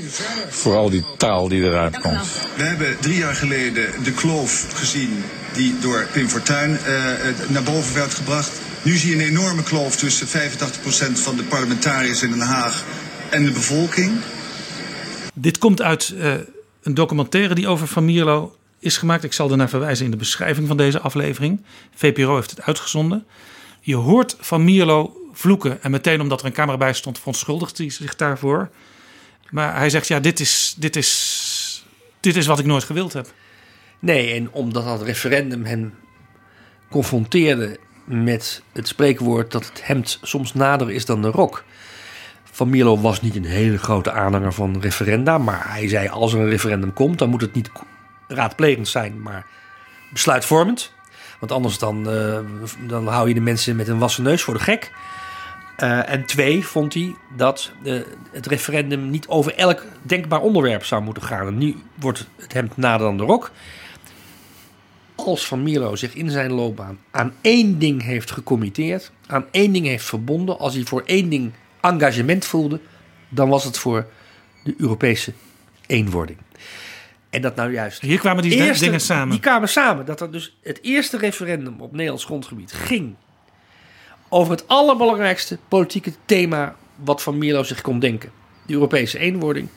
Voor 0.48 0.76
al 0.76 0.90
die 0.90 1.04
taal 1.16 1.48
die 1.48 1.62
eruit 1.62 2.00
komt. 2.00 2.26
We 2.56 2.62
hebben 2.64 2.96
drie 3.00 3.16
jaar 3.18 3.34
geleden 3.34 3.86
de 4.02 4.12
kloof 4.12 4.66
gezien 4.74 5.24
die 5.52 5.74
door 5.80 6.06
Pim 6.12 6.28
Fortuyn 6.28 6.78
eh, 6.84 7.10
eh, 7.12 7.34
naar 7.48 7.62
boven 7.62 7.94
werd 7.94 8.14
gebracht. 8.14 8.50
Nu 8.86 8.96
zie 8.96 9.16
je 9.16 9.22
een 9.22 9.28
enorme 9.28 9.62
kloof 9.62 9.96
tussen 9.96 10.26
85% 10.26 10.30
van 11.12 11.36
de 11.36 11.44
parlementariërs 11.48 12.22
in 12.22 12.30
Den 12.30 12.40
Haag 12.40 12.84
en 13.30 13.44
de 13.44 13.50
bevolking. 13.50 14.20
Dit 15.34 15.58
komt 15.58 15.82
uit 15.82 16.14
eh, 16.18 16.34
een 16.82 16.94
documentaire 16.94 17.54
die 17.54 17.68
over 17.68 17.86
Van 17.86 18.04
Mierlo 18.04 18.56
is 18.78 18.96
gemaakt. 18.96 19.24
Ik 19.24 19.32
zal 19.32 19.50
ernaar 19.50 19.68
verwijzen 19.68 20.04
in 20.04 20.10
de 20.10 20.16
beschrijving 20.16 20.68
van 20.68 20.76
deze 20.76 21.00
aflevering. 21.00 21.64
VPRO 21.94 22.34
heeft 22.34 22.50
het 22.50 22.62
uitgezonden. 22.62 23.26
Je 23.80 23.94
hoort 23.94 24.36
Van 24.40 24.64
Mierlo 24.64 25.16
vloeken. 25.32 25.82
En 25.82 25.90
meteen 25.90 26.20
omdat 26.20 26.40
er 26.40 26.46
een 26.46 26.52
camera 26.52 26.76
bij 26.76 26.92
stond, 26.92 27.18
verontschuldigt 27.18 27.78
hij 27.78 27.90
zich 27.90 28.16
daarvoor. 28.16 28.70
Maar 29.50 29.76
hij 29.76 29.90
zegt, 29.90 30.08
ja, 30.08 30.20
dit 30.20 30.40
is, 30.40 30.74
dit 30.78 30.96
is, 30.96 31.84
dit 32.20 32.36
is 32.36 32.46
wat 32.46 32.58
ik 32.58 32.66
nooit 32.66 32.84
gewild 32.84 33.12
heb. 33.12 33.32
Nee, 33.98 34.34
en 34.34 34.52
omdat 34.52 34.84
dat 34.84 35.02
referendum 35.02 35.64
hem 35.64 35.94
confronteerde 36.90 37.78
met 38.06 38.62
het 38.72 38.88
spreekwoord 38.88 39.52
dat 39.52 39.66
het 39.66 39.86
hemd 39.86 40.18
soms 40.22 40.54
nader 40.54 40.90
is 40.90 41.04
dan 41.04 41.22
de 41.22 41.28
rok. 41.28 41.64
Van 42.44 42.70
Mierlo 42.70 43.00
was 43.00 43.22
niet 43.22 43.36
een 43.36 43.44
hele 43.44 43.78
grote 43.78 44.12
aanhanger 44.12 44.52
van 44.52 44.80
referenda, 44.80 45.38
maar 45.38 45.72
hij 45.72 45.88
zei 45.88 46.08
als 46.08 46.32
er 46.32 46.40
een 46.40 46.48
referendum 46.48 46.92
komt, 46.92 47.18
dan 47.18 47.28
moet 47.28 47.40
het 47.40 47.54
niet 47.54 47.70
raadplegend 48.28 48.88
zijn, 48.88 49.22
maar 49.22 49.46
besluitvormend. 50.12 50.92
Want 51.40 51.52
anders 51.52 51.78
dan, 51.78 52.10
eh, 52.10 52.38
dan 52.88 53.06
hou 53.06 53.28
je 53.28 53.34
de 53.34 53.40
mensen 53.40 53.76
met 53.76 53.88
een 53.88 53.98
wassen 53.98 54.22
neus 54.22 54.42
voor 54.42 54.54
de 54.54 54.60
gek. 54.60 54.92
Eh, 55.76 56.10
en 56.10 56.26
twee, 56.26 56.66
vond 56.66 56.94
hij 56.94 57.14
dat 57.36 57.72
eh, 57.84 58.00
het 58.30 58.46
referendum 58.46 59.10
niet 59.10 59.28
over 59.28 59.54
elk 59.54 59.84
denkbaar 60.02 60.40
onderwerp 60.40 60.84
zou 60.84 61.02
moeten 61.02 61.22
gaan. 61.22 61.46
En 61.46 61.58
nu 61.58 61.76
wordt 61.94 62.26
het 62.36 62.52
hemd 62.52 62.76
nader 62.76 63.06
dan 63.06 63.16
de 63.16 63.24
rok. 63.24 63.50
Als 65.26 65.46
Van 65.46 65.62
Mierlo 65.62 65.96
zich 65.96 66.14
in 66.14 66.30
zijn 66.30 66.52
loopbaan 66.52 66.98
aan 67.10 67.32
één 67.40 67.78
ding 67.78 68.02
heeft 68.02 68.30
gecommitteerd, 68.30 69.10
aan 69.26 69.44
één 69.50 69.72
ding 69.72 69.86
heeft 69.86 70.04
verbonden, 70.04 70.58
als 70.58 70.74
hij 70.74 70.84
voor 70.84 71.02
één 71.06 71.28
ding 71.28 71.52
engagement 71.80 72.44
voelde, 72.44 72.80
dan 73.28 73.48
was 73.48 73.64
het 73.64 73.78
voor 73.78 74.06
de 74.64 74.74
Europese 74.78 75.32
eenwording. 75.86 76.38
En 77.30 77.42
dat 77.42 77.56
nou 77.56 77.72
juist. 77.72 78.00
Hier 78.00 78.18
kwamen 78.18 78.42
die 78.42 78.54
eerste- 78.54 78.84
dingen 78.84 79.00
samen. 79.00 79.30
Die 79.30 79.40
kwamen 79.40 79.68
samen. 79.68 80.06
Dat 80.06 80.20
er 80.20 80.30
dus 80.30 80.56
het 80.62 80.78
eerste 80.82 81.18
referendum 81.18 81.80
op 81.80 81.92
Nederlands 81.92 82.24
grondgebied 82.24 82.72
ging 82.72 83.14
over 84.28 84.52
het 84.52 84.68
allerbelangrijkste 84.68 85.58
politieke 85.68 86.12
thema 86.24 86.76
wat 86.94 87.22
Van 87.22 87.38
Mierlo 87.38 87.62
zich 87.62 87.80
kon 87.80 87.98
denken. 87.98 88.30
De 88.66 88.72
Europese 88.72 89.18
eenwording. 89.18 89.68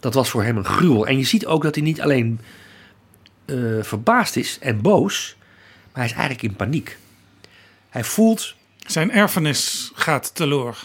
Dat 0.00 0.14
was 0.14 0.30
voor 0.30 0.42
hem 0.42 0.56
een 0.56 0.64
gruwel. 0.64 1.06
En 1.06 1.18
je 1.18 1.24
ziet 1.24 1.46
ook 1.46 1.62
dat 1.62 1.74
hij 1.74 1.84
niet 1.84 2.00
alleen 2.00 2.40
eh, 3.50 3.84
verbaasd 3.84 4.36
is 4.36 4.58
en 4.60 4.80
boos, 4.80 5.36
maar 5.84 5.92
hij 6.02 6.04
is 6.04 6.10
eigenlijk 6.12 6.42
in 6.42 6.56
paniek. 6.56 6.98
Hij 7.88 8.04
voelt 8.04 8.54
Zijn 8.86 9.10
erfenis 9.12 9.90
gaat 9.94 10.34
teloor. 10.34 10.76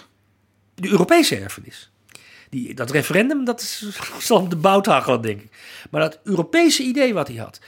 de 0.76 0.88
Europese 0.90 1.36
erfenis. 1.38 1.90
Die, 2.50 2.74
dat 2.74 2.92
referendum, 2.92 3.46
dat 3.46 3.62
is, 3.62 3.86
zal 4.20 4.50
de 4.50 4.56
bout 4.56 4.86
hagelen, 4.86 5.22
denk 5.22 5.42
ik. 5.42 5.50
Maar 5.90 6.02
dat 6.02 6.20
Europese 6.24 6.84
idee 6.84 7.14
wat 7.14 7.28
hij 7.28 7.38
had. 7.38 7.60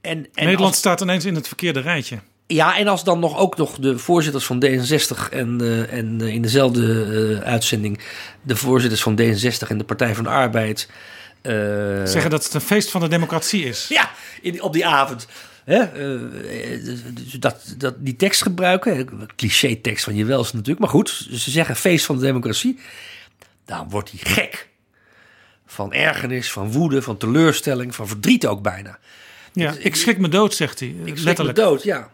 En, 0.00 0.18
en 0.18 0.44
Nederland 0.44 0.60
als- 0.70 0.76
staat 0.76 1.00
ineens 1.00 1.24
in 1.24 1.34
het 1.34 1.46
verkeerde 1.46 1.80
rijtje. 1.80 2.18
ja, 2.46 2.76
en 2.78 2.88
als 2.88 3.04
dan 3.04 3.18
nog 3.20 3.36
ook 3.38 3.56
nog 3.56 3.78
de 3.78 3.98
voorzitters 3.98 4.44
van 4.44 4.64
D66 4.64 5.28
en, 5.30 5.60
eh, 5.60 5.92
en 5.92 6.20
eh, 6.20 6.26
in 6.26 6.42
dezelfde 6.42 7.40
uitzending 7.44 7.98
de 8.42 8.56
voorzitters 8.56 9.02
van 9.02 9.18
D66 9.20 9.68
en 9.68 9.78
de 9.78 9.84
Partij 9.84 10.14
van 10.14 10.24
de 10.24 10.30
Arbeid 10.30 10.88
Zeggen 12.04 12.30
dat 12.30 12.44
het 12.44 12.54
een 12.54 12.60
feest 12.60 12.90
van 12.90 13.00
de 13.00 13.08
democratie 13.08 13.64
is. 13.64 13.88
Ja, 13.88 14.10
in, 14.40 14.62
op 14.62 14.72
die 14.72 14.86
avond. 14.86 15.26
Hè? 15.64 15.78
eh, 15.78 16.84
dus 17.14 17.32
dat, 17.32 17.74
dat, 17.76 17.94
die 17.98 18.16
tekst 18.16 18.42
gebruiken, 18.42 19.08
cliché 19.36 19.76
tekst 19.76 20.04
van 20.04 20.14
je 20.14 20.24
wels 20.24 20.52
natuurlijk, 20.52 20.80
maar 20.80 20.88
goed, 20.88 21.26
ze 21.30 21.50
zeggen 21.50 21.76
feest 21.76 22.04
van 22.04 22.16
de 22.16 22.22
democratie. 22.24 22.78
Dan 23.64 23.90
wordt 23.90 24.10
hij 24.10 24.20
gek. 24.22 24.68
Van 25.66 25.92
ergernis, 25.92 26.52
van 26.52 26.72
woede, 26.72 27.02
van 27.02 27.16
teleurstelling, 27.16 27.94
van 27.94 28.08
verdriet 28.08 28.46
ook 28.46 28.62
bijna. 28.62 28.98
Ja, 29.52 29.74
ik 29.78 29.96
schrik 29.96 30.18
me 30.18 30.28
dood, 30.28 30.54
zegt 30.54 30.80
hij. 30.80 30.88
Ik 30.88 30.96
schrik 31.04 31.24
letterlijk. 31.24 31.58
me 31.58 31.64
dood, 31.64 31.82
ja. 31.82 32.10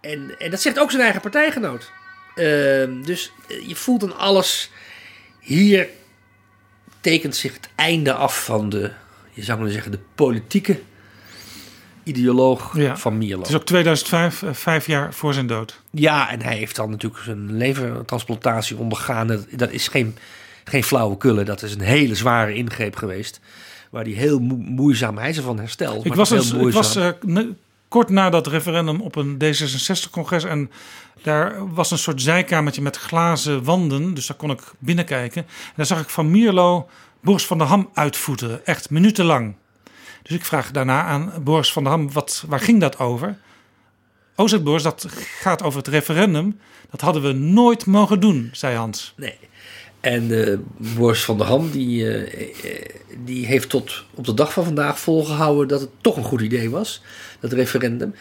En, 0.00 0.38
en 0.38 0.50
dat 0.50 0.60
zegt 0.60 0.78
ook 0.78 0.90
zijn 0.90 1.02
eigen 1.02 1.20
partijgenoot. 1.20 1.90
Ehm, 2.34 3.02
dus 3.02 3.32
eh, 3.48 3.68
je 3.68 3.76
voelt 3.76 4.02
aan 4.02 4.16
alles. 4.16 4.70
Hier 5.40 5.88
tekent 7.08 7.36
zich 7.36 7.52
het 7.54 7.68
einde 7.74 8.12
af 8.12 8.44
van 8.44 8.68
de, 8.68 8.90
je 9.32 9.42
zou 9.42 9.58
willen 9.58 9.72
zeggen, 9.72 9.92
de 9.92 9.98
politieke 10.14 10.80
ideoloog 12.02 12.74
van 12.94 13.18
Mierlo. 13.18 13.40
Het 13.40 13.48
is 13.48 13.56
ook 13.56 13.64
2005, 13.64 14.42
eh, 14.42 14.52
vijf 14.52 14.86
jaar 14.86 15.14
voor 15.14 15.34
zijn 15.34 15.46
dood. 15.46 15.80
Ja, 15.90 16.30
en 16.30 16.42
hij 16.42 16.56
heeft 16.56 16.76
dan 16.76 16.90
natuurlijk 16.90 17.22
zijn 17.22 17.56
levertransplantatie 17.56 18.76
ondergaan. 18.76 19.26
Dat, 19.26 19.46
dat 19.50 19.70
is 19.70 19.88
geen, 19.88 20.16
geen 20.64 20.84
flauwe 20.84 21.16
kullen. 21.16 21.46
Dat 21.46 21.62
is 21.62 21.74
een 21.74 21.80
hele 21.80 22.14
zware 22.14 22.54
ingreep 22.54 22.96
geweest. 22.96 23.40
Waar 23.90 24.04
hij 24.04 24.12
heel 24.12 24.38
moe- 24.38 24.58
moeizaam, 24.58 25.18
hij 25.18 25.28
is 25.28 25.36
ervan 25.36 25.58
hersteld. 25.58 26.04
Ik 26.04 26.08
maar 26.08 26.16
was, 26.16 26.30
heel 26.30 26.38
dus, 26.38 26.52
ik 26.52 26.72
was 26.72 26.96
eh, 26.96 27.08
kort 27.88 28.08
na 28.08 28.30
dat 28.30 28.46
referendum 28.46 29.00
op 29.00 29.16
een 29.16 29.34
D66-congres 29.44 30.44
en 30.44 30.70
daar 31.22 31.74
was 31.74 31.90
een 31.90 31.98
soort 31.98 32.22
zijkamertje 32.22 32.82
met 32.82 32.96
glazen 32.96 33.64
wanden, 33.64 34.14
dus 34.14 34.26
daar 34.26 34.36
kon 34.36 34.50
ik 34.50 34.60
binnenkijken. 34.78 35.42
En 35.42 35.72
daar 35.76 35.86
zag 35.86 36.00
ik 36.00 36.08
van 36.08 36.30
Mierlo 36.30 36.88
Boris 37.22 37.46
van 37.46 37.58
der 37.58 37.66
Ham 37.66 37.90
uitvoeteren, 37.94 38.66
echt 38.66 38.90
minutenlang. 38.90 39.54
Dus 40.22 40.36
ik 40.36 40.44
vraag 40.44 40.70
daarna 40.70 41.02
aan 41.02 41.32
Boris 41.42 41.72
van 41.72 41.82
der 41.82 41.92
Ham, 41.92 42.12
wat, 42.12 42.44
waar 42.48 42.60
ging 42.60 42.80
dat 42.80 42.98
over? 42.98 43.38
Oh, 44.36 44.48
zegt 44.48 44.64
Boris, 44.64 44.82
dat 44.82 45.06
gaat 45.40 45.62
over 45.62 45.78
het 45.78 45.88
referendum. 45.88 46.60
Dat 46.90 47.00
hadden 47.00 47.22
we 47.22 47.32
nooit 47.32 47.86
mogen 47.86 48.20
doen, 48.20 48.48
zei 48.52 48.76
Hans. 48.76 49.14
Nee. 49.16 49.38
En 50.00 50.46
eh 50.46 50.58
Boris 50.96 51.24
van 51.24 51.38
der 51.38 51.46
Ham, 51.46 51.70
die, 51.70 52.10
eh, 52.10 52.42
eh, 52.72 52.84
die 53.24 53.46
heeft 53.46 53.68
tot 53.68 54.04
op 54.14 54.24
de 54.24 54.34
dag 54.34 54.52
van 54.52 54.64
vandaag 54.64 55.00
volgehouden 55.00 55.68
dat 55.68 55.80
het 55.80 55.90
toch 56.00 56.16
een 56.16 56.22
goed 56.22 56.40
idee 56.40 56.70
was, 56.70 57.02
dat 57.40 57.52
referendum. 57.52 58.14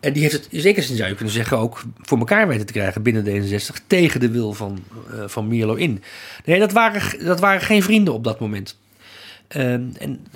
En 0.00 0.12
die 0.12 0.22
heeft 0.22 0.34
het 0.34 0.46
in 0.50 0.60
zekere 0.60 0.86
zin, 0.86 0.96
zou 0.96 1.08
je 1.08 1.14
kunnen 1.14 1.34
zeggen, 1.34 1.58
ook 1.58 1.82
voor 1.96 2.18
elkaar 2.18 2.48
weten 2.48 2.66
te 2.66 2.72
krijgen 2.72 3.02
binnen 3.02 3.24
D66 3.24 3.86
tegen 3.86 4.20
de 4.20 4.30
wil 4.30 4.52
van, 4.52 4.78
van 5.26 5.48
Mierlo 5.48 5.74
in. 5.74 6.02
Nee, 6.44 6.58
dat 6.58 6.72
waren, 6.72 7.24
dat 7.24 7.40
waren 7.40 7.60
geen 7.60 7.82
vrienden 7.82 8.14
op 8.14 8.24
dat 8.24 8.40
moment. 8.40 8.78
Ehm, 9.50 9.84
en 9.98 10.26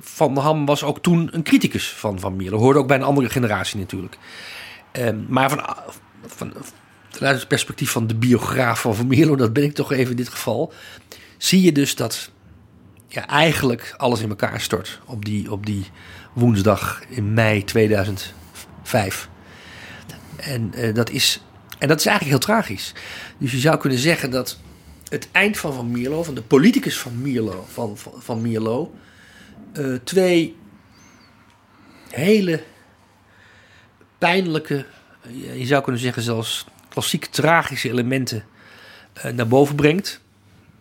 Van 0.00 0.34
der 0.34 0.42
Ham 0.42 0.66
was 0.66 0.82
ook 0.82 1.02
toen 1.02 1.28
een 1.32 1.42
criticus 1.42 1.88
van 1.88 2.20
Van 2.20 2.36
Mierlo. 2.36 2.58
Hoorde 2.58 2.78
ook 2.78 2.86
bij 2.86 2.96
een 2.96 3.02
andere 3.02 3.28
generatie 3.28 3.78
natuurlijk. 3.78 4.16
Ehm, 4.92 5.18
maar 5.28 5.50
van, 5.50 5.60
van, 6.26 6.52
vanuit 7.16 7.38
het 7.38 7.48
perspectief 7.48 7.90
van 7.90 8.06
de 8.06 8.14
biograaf 8.14 8.80
van 8.80 9.06
Mierlo, 9.06 9.36
dat 9.36 9.52
ben 9.52 9.62
ik 9.62 9.74
toch 9.74 9.92
even 9.92 10.10
in 10.10 10.16
dit 10.16 10.28
geval, 10.28 10.72
zie 11.38 11.62
je 11.62 11.72
dus 11.72 11.94
dat 11.94 12.30
ja, 13.08 13.26
eigenlijk 13.26 13.94
alles 13.96 14.20
in 14.20 14.28
elkaar 14.28 14.60
stort 14.60 15.00
op 15.04 15.24
die, 15.24 15.52
op 15.52 15.66
die 15.66 15.86
woensdag 16.32 17.02
in 17.08 17.34
mei 17.34 17.64
2005. 17.64 19.28
En, 20.36 20.74
eh, 20.74 20.94
dat 20.94 21.10
is, 21.10 21.42
en 21.78 21.88
dat 21.88 21.98
is 21.98 22.06
eigenlijk 22.06 22.38
heel 22.38 22.54
tragisch. 22.54 22.92
Dus 23.38 23.52
je 23.52 23.58
zou 23.58 23.78
kunnen 23.78 23.98
zeggen 23.98 24.30
dat 24.30 24.58
het 25.08 25.28
eind 25.32 25.58
van 25.58 25.72
Van 25.72 25.90
Mierlo, 25.90 26.22
van 26.22 26.34
de 26.34 26.42
politicus 26.42 26.98
van 26.98 27.22
Mierlo, 27.22 27.66
van, 27.72 27.96
van, 28.18 28.40
Mierlo, 28.40 28.94
eh, 29.72 29.94
twee 30.04 30.56
hele 32.10 32.62
pijnlijke, 34.18 34.86
je 35.56 35.66
zou 35.66 35.82
kunnen 35.82 36.00
zeggen 36.00 36.22
zelfs 36.22 36.66
klassiek 36.92 37.24
tragische 37.24 37.88
elementen 37.88 38.44
eh, 39.12 39.32
naar 39.32 39.48
boven 39.48 39.74
brengt. 39.74 40.20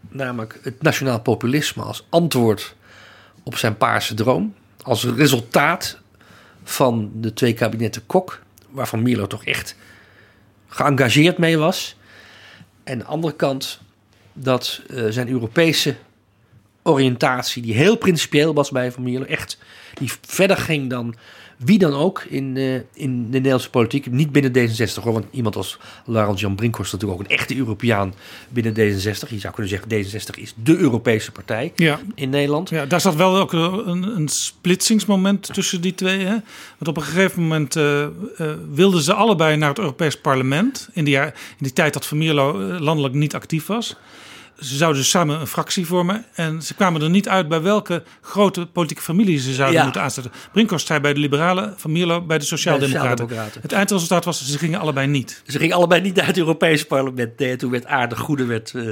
Namelijk 0.09 0.59
het 0.63 0.81
nationaal 0.81 1.19
populisme 1.19 1.83
als 1.83 2.05
antwoord 2.09 2.75
op 3.43 3.57
zijn 3.57 3.77
paarse 3.77 4.13
droom. 4.13 4.55
Als 4.81 5.03
resultaat 5.05 5.99
van 6.63 7.11
de 7.15 7.33
twee 7.33 7.53
kabinetten 7.53 8.05
Kok, 8.05 8.41
waarvan 8.69 9.01
Milo 9.01 9.27
toch 9.27 9.45
echt 9.45 9.75
geëngageerd 10.67 11.37
mee 11.37 11.57
was. 11.57 11.95
En 12.83 12.97
de 12.97 13.05
andere 13.05 13.35
kant 13.35 13.79
dat 14.33 14.81
eh, 14.89 15.05
zijn 15.09 15.29
Europese 15.29 15.95
oriëntatie, 16.83 17.61
die 17.61 17.73
heel 17.73 17.95
principieel 17.95 18.53
was 18.53 18.69
bij 18.69 18.91
Van 18.91 19.03
Mierlo, 19.03 19.25
echt 19.25 19.57
die 19.93 20.11
verder 20.21 20.57
ging 20.57 20.89
dan 20.89 21.15
wie 21.63 21.77
dan 21.79 21.93
ook 21.93 22.23
in, 22.29 22.57
eh, 22.57 22.73
in 22.93 23.23
de 23.25 23.37
Nederlandse 23.37 23.69
politiek. 23.69 24.11
Niet 24.11 24.31
binnen 24.31 24.51
D66 24.51 25.03
hoor, 25.03 25.13
want 25.13 25.25
iemand 25.31 25.55
als 25.55 25.79
Laurent 26.05 26.39
Jan 26.39 26.55
Brinkhorst 26.55 26.93
is 26.93 26.99
natuurlijk 26.99 27.21
ook 27.21 27.29
een 27.29 27.37
echte 27.37 27.55
Europeaan 27.57 28.13
binnen 28.49 28.73
D66. 28.73 29.29
Je 29.29 29.39
zou 29.39 29.53
kunnen 29.53 29.67
zeggen 29.71 29.89
D66 29.89 30.39
is 30.41 30.53
de 30.63 30.77
Europese 30.77 31.31
partij 31.31 31.71
Ja. 31.75 31.99
in 32.15 32.29
Nederland. 32.29 32.69
Ja, 32.69 32.85
daar 32.85 33.01
zat 33.01 33.15
wel 33.15 33.37
ook 33.37 33.53
een, 33.53 34.03
een 34.15 34.27
splitsingsmoment 34.27 35.53
tussen 35.53 35.81
die 35.81 35.95
twee. 35.95 36.19
Hè? 36.19 36.35
Want 36.77 36.87
op 36.87 36.97
een 36.97 37.03
gegeven 37.03 37.41
moment 37.41 37.75
eh, 37.75 38.03
eh, 38.03 38.09
wilden 38.73 39.01
ze 39.01 39.13
allebei 39.13 39.55
naar 39.57 39.69
het 39.69 39.79
Europees 39.79 40.17
Parlement. 40.21 40.89
In 40.93 41.03
die, 41.03 41.15
in 41.17 41.31
die 41.57 41.73
tijd 41.73 41.93
dat 41.93 42.05
Van 42.05 42.17
Mierlo 42.17 42.53
landelijk 42.79 43.13
niet 43.13 43.35
actief 43.35 43.65
was. 43.65 43.95
Ze 44.61 44.75
zouden 44.77 45.03
samen 45.05 45.39
een 45.39 45.47
fractie 45.47 45.85
vormen. 45.85 46.25
En 46.33 46.61
ze 46.61 46.73
kwamen 46.73 47.01
er 47.01 47.09
niet 47.09 47.29
uit 47.29 47.47
bij 47.47 47.61
welke 47.61 48.03
grote 48.21 48.65
politieke 48.65 49.01
familie 49.03 49.39
ze 49.39 49.53
zouden 49.53 49.77
Ja. 49.77 49.83
moeten 49.83 50.01
aanzetten. 50.01 50.31
Brinkhorst 50.51 50.87
zei 50.87 50.99
bij 50.99 51.13
de 51.13 51.19
Liberalen, 51.19 51.73
Van 51.77 51.91
Mierlo 51.91 52.21
bij 52.21 52.37
de 52.37 52.45
Sociaaldemocraten. 52.45 53.29
Het 53.61 53.71
eindresultaat 53.71 54.25
was, 54.25 54.45
ze 54.45 54.57
gingen 54.57 54.79
allebei 54.79 55.07
niet. 55.07 55.41
Ze 55.47 55.57
gingen 55.59 55.75
allebei 55.75 56.01
niet 56.01 56.15
naar 56.15 56.25
het 56.25 56.37
Europese 56.37 56.85
parlement. 56.87 57.39
Nee, 57.39 57.55
toen 57.55 57.71
werd 57.71 57.85
Aarde 57.85 58.15
Goede 58.17 58.45
werd, 58.45 58.73
eh 58.75 58.89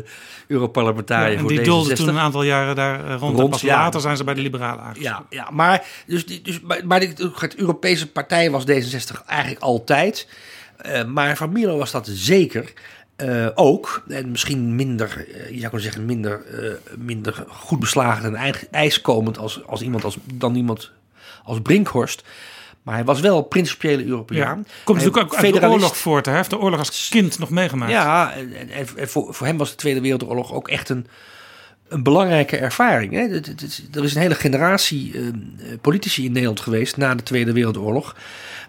Europarlementariër 0.47 1.33
en 1.33 1.39
voor 1.39 1.49
die 1.49 1.59
D66. 1.59 1.63
doolden 1.63 1.95
toen 1.95 2.07
een 2.07 2.17
aantal 2.17 2.43
jaren 2.43 2.75
daar 2.75 2.99
eh, 3.05 3.15
rond. 3.19 3.33
en 3.33 3.39
Rond, 3.39 3.49
pas 3.49 3.61
ja. 3.61 3.75
later 3.75 4.01
zijn 4.01 4.17
ze 4.17 4.23
bij 4.23 4.33
de 4.33 4.41
Liberalen. 4.41 4.85
Ja, 4.99 5.25
ja 5.29 5.49
maar, 5.51 5.85
dus, 6.07 6.25
die- 6.25 6.41
dus, 6.41 6.59
maar, 6.61 6.81
maar 6.85 6.99
de, 6.99 7.31
het 7.39 7.55
Europese 7.55 8.11
partij 8.11 8.51
was 8.51 8.63
D66 8.63 9.25
eigenlijk 9.25 9.61
altijd. 9.61 10.27
Eh, 10.77 11.03
maar 11.05 11.37
van 11.37 11.51
Milo 11.51 11.77
was 11.77 11.91
dat 11.91 12.09
zeker 12.11 12.73
eh, 13.19 13.47
ook. 13.55 14.03
En 14.07 14.31
misschien 14.31 14.75
minder, 14.75 15.25
eh, 15.33 15.43
je 15.45 15.57
zou 15.57 15.59
kunnen 15.59 15.81
zeggen, 15.81 16.05
minder, 16.05 16.41
eh, 16.45 16.71
minder 16.97 17.45
goed 17.47 17.79
beslagen 17.79 18.25
en 18.25 18.35
ijs- 18.35 18.65
ijskomend 18.71 19.37
als, 19.37 19.65
als 19.65 19.81
iemand 19.81 20.03
als, 20.03 20.17
dan 20.33 20.55
iemand 20.55 20.91
als 21.43 21.61
Brinkhorst. 21.61 22.23
Maar 22.83 22.95
hij 22.95 23.03
was 23.05 23.19
wel 23.19 23.41
principiële 23.41 24.05
Europeaan. 24.05 24.57
Ja. 24.57 24.63
Komt 24.83 24.97
Hij- 25.01 25.07
natuurlijk 25.07 25.33
ook 25.33 25.43
uit 25.43 25.53
de 25.61 25.69
oorlog 25.69 25.97
voort. 25.97 26.25
Hij 26.25 26.35
heeft 26.35 26.49
de 26.49 26.59
oorlog 26.59 26.79
als 26.79 27.07
kind 27.09 27.39
nog 27.39 27.49
meegemaakt. 27.49 27.91
Ja, 27.91 28.33
en, 28.33 28.53
en, 28.53 28.69
en 28.97 29.09
voor, 29.09 29.33
voor 29.33 29.47
hem 29.47 29.57
was 29.57 29.69
de 29.69 29.75
Tweede 29.75 30.01
Wereldoorlog 30.01 30.53
ook 30.53 30.67
echt 30.67 30.89
een, 30.89 31.07
een 31.87 32.03
belangrijke 32.03 32.57
ervaring. 32.57 33.13
Hè? 33.13 33.19
Er 33.93 34.03
is 34.03 34.15
een 34.15 34.21
hele 34.21 34.35
generatie 34.35 35.11
eh, 35.13 35.21
politici 35.81 36.25
in 36.25 36.31
Nederland 36.31 36.59
geweest 36.59 36.97
na 36.97 37.15
de 37.15 37.23
Tweede 37.23 37.53
Wereldoorlog. 37.53 38.15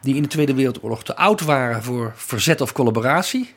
die 0.03 0.15
in 0.15 0.23
de 0.23 0.29
Tweede 0.29 0.55
Wereldoorlog 0.55 1.05
te 1.05 1.17
oud 1.17 1.41
waren 1.41 1.83
voor 1.83 2.13
verzet 2.17 2.61
of 2.61 2.73
collaboratie. 2.73 3.55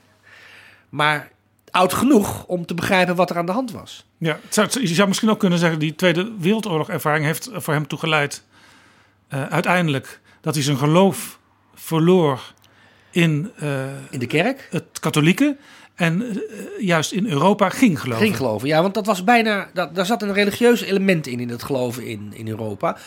Maar 0.94 1.32
oud 1.72 1.94
genoeg 1.94 2.46
om 2.46 2.66
te 2.66 2.74
begrijpen 2.74 3.16
wat 3.16 3.30
er 3.30 3.38
aan 3.38 3.46
de 3.46 3.52
hand 3.52 3.72
was. 3.72 4.06
Ja, 4.18 4.40
zou, 4.50 4.68
je 4.82 4.88
zou 4.88 5.08
misschien 5.08 5.30
ook 5.30 5.40
kunnen 5.40 5.60
zeggen, 5.60 5.80
die 5.80 5.96
Tweede 5.96 6.32
Wereldoorlog 6.40 6.90
ervaring 6.90 7.26
heeft 7.26 7.50
voor 7.54 7.74
hem 7.74 7.88
toegeleid 7.88 8.44
eh, 9.28 9.46
uiteindelijk 9.46 10.20
dat 10.42 10.54
hij 10.54 10.64
zijn 10.64 10.78
geloof 10.78 11.40
verloor 11.74 12.54
in, 13.12 13.52
eh, 13.56 13.84
in 14.10 14.20
de 14.20 14.28
kerk, 14.28 14.68
het 14.70 15.00
katholieke 15.00 15.58
en 15.96 16.22
eh, 16.22 16.38
juist 16.80 17.12
in 17.12 17.28
Europa 17.28 17.70
ging 17.70 18.00
geloven. 18.00 18.24
Ging 18.24 18.38
geloven, 18.38 18.68
ja, 18.68 18.82
want 18.82 18.94
dat 18.94 19.06
was 19.06 19.24
bijna. 19.24 19.70
Dat, 19.74 19.96
daar 19.96 20.06
zat 20.06 20.22
een 20.22 20.34
religieus 20.34 20.82
element 20.82 21.28
in, 21.28 21.40
in 21.40 21.50
het 21.50 21.64
geloven 21.64 22.06
in, 22.06 22.32
in 22.34 22.48
Europa. 22.48 22.98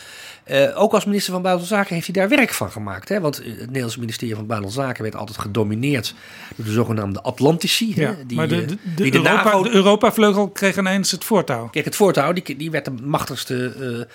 Eh, 0.46 0.82
ook 0.82 0.92
als 0.92 1.04
minister 1.04 1.32
van 1.32 1.42
Buitenlandse 1.42 1.80
Zaken 1.80 1.94
heeft 1.94 2.06
hij 2.06 2.26
daar 2.26 2.38
werk 2.38 2.52
van 2.52 2.70
gemaakt. 2.70 3.08
Hè? 3.08 3.20
Want 3.20 3.36
het 3.36 3.66
Nederlandse 3.66 3.98
ministerie 3.98 4.34
van 4.34 4.46
Buitenlandse 4.46 4.86
Zaken 4.86 5.02
werd 5.02 5.16
altijd 5.16 5.38
gedomineerd 5.38 6.14
door 6.56 6.66
de 6.66 6.72
zogenaamde 6.72 7.22
Atlantici. 7.22 7.92
Ja, 7.96 8.08
hè? 8.08 8.26
Die, 8.26 8.36
maar 8.36 8.48
de, 8.48 8.62
eh, 8.62 8.68
de, 8.68 8.76
de, 8.94 9.02
die 9.02 9.10
de 9.10 9.18
Europa, 9.18 9.44
NAVO 9.44 9.62
de 9.62 9.70
Europa-vleugel 9.70 10.48
kreeg 10.48 10.78
ineens 10.78 11.10
het 11.10 11.24
voortouw. 11.24 11.68
Kijk, 11.68 11.84
het 11.84 11.96
voortouw, 11.96 12.32
die, 12.32 12.56
die 12.56 12.70
werd 12.70 12.84
de 12.84 12.94
machtigste 13.02 13.74
eh, 13.78 14.00
eh, 14.00 14.06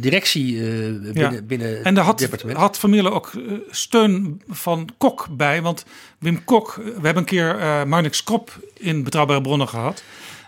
directie 0.00 0.56
eh, 0.56 0.64
binnen, 1.12 1.32
Ja. 1.32 1.42
binnen 1.42 1.84
en 1.84 1.94
daar 1.94 2.04
had, 2.04 2.18
departement. 2.18 2.58
had 2.58 2.78
ook 3.12 3.32
eh, 3.34 3.52
steun 3.70 4.42
van 4.48 4.88
Kok 4.98 5.26
bij. 5.30 5.62
Want 5.62 5.84
Wim 6.18 6.44
Kok, 6.44 6.68
eh, 6.68 6.84
we 6.84 6.90
hebben 6.92 7.16
een 7.16 7.24
keer 7.24 7.58
eh 7.58 7.84
Marnix 7.84 8.24
Krop 8.24 8.58
in 8.74 9.04
Betrouwbare 9.04 9.40
Bronnen 9.40 9.68
gehad. 9.68 10.02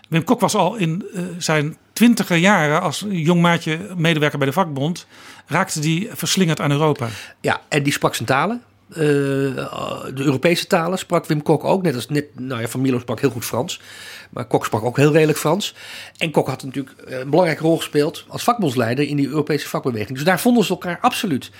Wim 0.09 0.23
Kok 0.23 0.39
was 0.39 0.55
al 0.55 0.75
in 0.75 1.05
eh, 1.13 1.23
zijn 1.37 1.77
twintiger 1.93 2.37
jaren 2.37 2.81
als 2.81 3.05
jong 3.09 3.41
maatje 3.41 3.79
medewerker 3.97 4.37
bij 4.37 4.47
de 4.47 4.53
vakbond. 4.53 5.07
Raakte 5.45 5.79
die 5.79 6.09
verslingerd 6.11 6.61
aan 6.61 6.71
Europa. 6.71 7.07
Ja, 7.41 7.61
en 7.67 7.83
die 7.83 7.93
sprak 7.93 8.15
zijn 8.15 8.27
talen. 8.27 8.63
Eh, 8.89 8.97
de 8.97 10.23
Europese 10.23 10.67
talen 10.67 10.97
sprak 10.97 11.25
Wim 11.25 11.41
Kok 11.41 11.63
ook. 11.63 11.81
Net 11.81 11.95
als 11.95 12.09
net, 12.09 12.25
nou 12.39 12.61
ja, 12.61 12.67
Van 12.67 12.81
Milo 12.81 12.99
sprak 12.99 13.19
heel 13.19 13.29
goed 13.29 13.45
Frans. 13.45 13.81
Maar 14.29 14.45
Kok 14.45 14.65
sprak 14.65 14.83
ook 14.83 14.97
heel 14.97 15.11
redelijk 15.11 15.37
Frans. 15.37 15.75
En 16.17 16.31
Kok 16.31 16.47
had 16.47 16.63
natuurlijk 16.63 16.95
eh, 17.07 17.19
een 17.19 17.29
belangrijke 17.29 17.63
rol 17.63 17.77
gespeeld 17.77 18.25
als 18.27 18.43
vakbondsleider 18.43 19.07
in 19.07 19.15
die 19.15 19.27
Europese 19.27 19.67
vakbeweging. 19.67 20.17
Dus 20.17 20.23
daar 20.23 20.39
vonden 20.39 20.63
ze 20.63 20.69
elkaar 20.69 20.97
absoluut. 21.01 21.51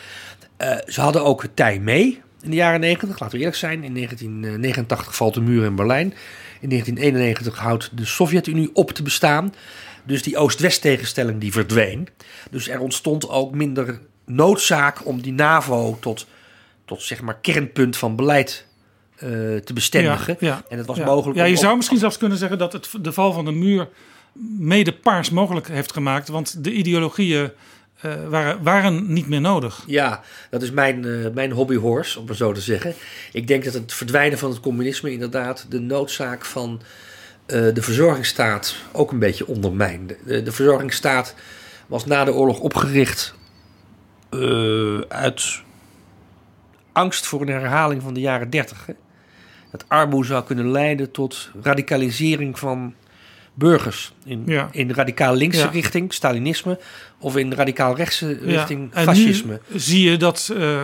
Eh, 0.57 0.77
ze 0.85 1.01
hadden 1.01 1.23
ook 1.23 1.45
tij 1.53 1.79
mee 1.79 2.21
in 2.41 2.49
de 2.49 2.55
jaren 2.55 2.79
90, 2.79 3.19
laten 3.19 3.35
we 3.35 3.37
eerlijk 3.37 3.57
zijn. 3.57 3.83
In 3.83 3.93
1989 3.93 5.15
valt 5.15 5.33
de 5.33 5.41
muur 5.41 5.65
in 5.65 5.75
Berlijn. 5.75 6.13
In 6.59 6.69
1991 6.69 7.57
houdt 7.57 7.97
de 7.97 8.05
Sovjet-Unie 8.05 8.69
op 8.73 8.91
te 8.91 9.03
bestaan. 9.03 9.53
Dus 10.03 10.23
die 10.23 10.37
Oost-West 10.37 10.81
tegenstelling 10.81 11.39
die 11.39 11.51
verdween. 11.51 12.07
Dus 12.51 12.69
er 12.69 12.79
ontstond 12.79 13.29
ook 13.29 13.53
minder 13.53 13.99
noodzaak 14.25 15.05
om 15.05 15.21
die 15.21 15.33
NAVO 15.33 15.97
tot, 15.99 16.27
tot 16.89 17.01
zeg 17.01 17.21
maar 17.21 17.37
kernpunt 17.41 17.97
van 17.97 18.15
beleid 18.15 18.65
eh, 19.15 19.29
te 19.55 19.73
bestendigen. 19.73 20.37
Ja, 20.39 20.47
ja. 20.47 20.63
en 20.69 20.77
het 20.77 20.87
was 20.87 20.97
Ja. 20.97 21.05
mogelijk. 21.05 21.37
Ja, 21.39 21.45
je 21.45 21.55
zou 21.55 21.75
misschien 21.75 21.97
zelfs 21.97 22.17
kunnen 22.17 22.37
zeggen 22.37 22.57
dat 22.57 22.73
het 22.73 22.89
de 23.01 23.11
val 23.13 23.33
van 23.33 23.45
de 23.45 23.51
muur 23.51 23.87
mede 24.59 24.93
paars 24.93 25.29
mogelijk 25.29 25.67
heeft 25.67 25.93
gemaakt. 25.93 26.27
Want 26.27 26.63
de 26.63 26.71
ideologieën 26.71 27.51
eh, 28.01 28.11
waren, 28.27 28.63
waren 28.63 29.13
niet 29.13 29.27
meer 29.27 29.41
nodig. 29.41 29.83
Ja, 29.87 30.21
dat 30.49 30.61
is 30.61 30.71
mijn, 30.71 31.05
eh, 31.05 31.31
mijn 31.33 31.51
hobbyhorse, 31.51 32.19
om 32.19 32.25
maar 32.25 32.35
zo 32.35 32.51
te 32.51 32.61
zeggen. 32.61 32.93
Ik 33.31 33.47
denk 33.47 33.63
dat 33.63 33.73
het 33.73 33.93
verdwijnen 33.93 34.37
van 34.37 34.49
het 34.49 34.59
communisme 34.59 35.11
inderdaad 35.11 35.65
de 35.69 35.79
noodzaak 35.79 36.45
van 36.45 36.81
de 37.45 37.81
verzorgingsstaat 37.81 38.75
ook 38.91 39.11
een 39.11 39.19
beetje 39.19 39.47
ondermijnde. 39.47 40.17
De, 40.25 40.43
de 40.43 40.51
verzorgingsstaat 40.51 41.35
was 41.87 42.05
na 42.05 42.23
de 42.23 42.33
oorlog 42.33 42.59
opgericht 42.59 43.33
uit 45.07 45.61
angst 46.91 47.25
voor 47.25 47.41
een 47.41 47.47
herhaling 47.47 48.01
van 48.01 48.13
de 48.13 48.19
jaren 48.19 48.49
dertig. 48.49 48.85
hè. 48.85 48.93
Dat 49.71 49.85
armoede 49.87 50.27
zou 50.27 50.43
kunnen 50.43 50.71
leiden 50.71 51.11
tot 51.11 51.49
radicalisering 51.61 52.59
van 52.59 52.93
burgers. 53.53 54.13
In, 54.25 54.43
Ja. 54.45 54.69
in 54.71 54.91
radicaal 54.93 55.33
linkse 55.35 55.59
Ja. 55.61 55.69
richting, 55.69 56.13
Stalinisme, 56.13 56.79
of 57.19 57.37
in 57.37 57.53
radicaal 57.53 57.95
rechtse 57.95 58.37
richting, 58.41 58.93
en 58.93 59.03
fascisme. 59.03 59.59
nu 59.67 59.79
zie 59.79 60.09
je 60.09 60.17
dat 60.17 60.51
eh, 60.57 60.83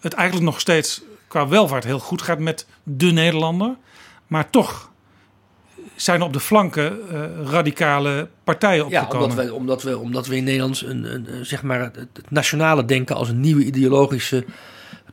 het 0.00 0.12
eigenlijk 0.12 0.46
nog 0.50 0.60
steeds 0.60 1.02
qua 1.28 1.48
welvaart 1.48 1.84
heel 1.84 1.98
goed 1.98 2.22
gaat 2.22 2.38
met 2.38 2.66
de 2.82 3.06
Nederlander. 3.12 3.74
Maar 4.26 4.50
toch 4.50 4.90
zijn 5.96 6.22
op 6.22 6.32
de 6.32 6.40
flanken 6.40 6.98
eh, 7.10 7.22
radicale 7.50 8.28
partijen 8.44 8.88
Ja, 8.88 9.00
opgekomen. 9.02 9.28
omdat 9.30 9.44
we, 9.46 9.54
omdat, 9.54 9.82
we, 9.82 9.98
omdat 9.98 10.26
we 10.26 10.36
in 10.36 10.44
Nederland 10.44 10.80
een, 10.80 11.14
een, 11.14 11.34
een, 11.34 11.46
zeg 11.46 11.62
maar 11.62 11.80
het, 11.80 11.96
het 11.96 12.30
nationale 12.30 12.84
denken 12.84 13.16
als 13.16 13.28
een 13.28 13.40
nieuwe 13.40 13.64
ideologische 13.64 14.44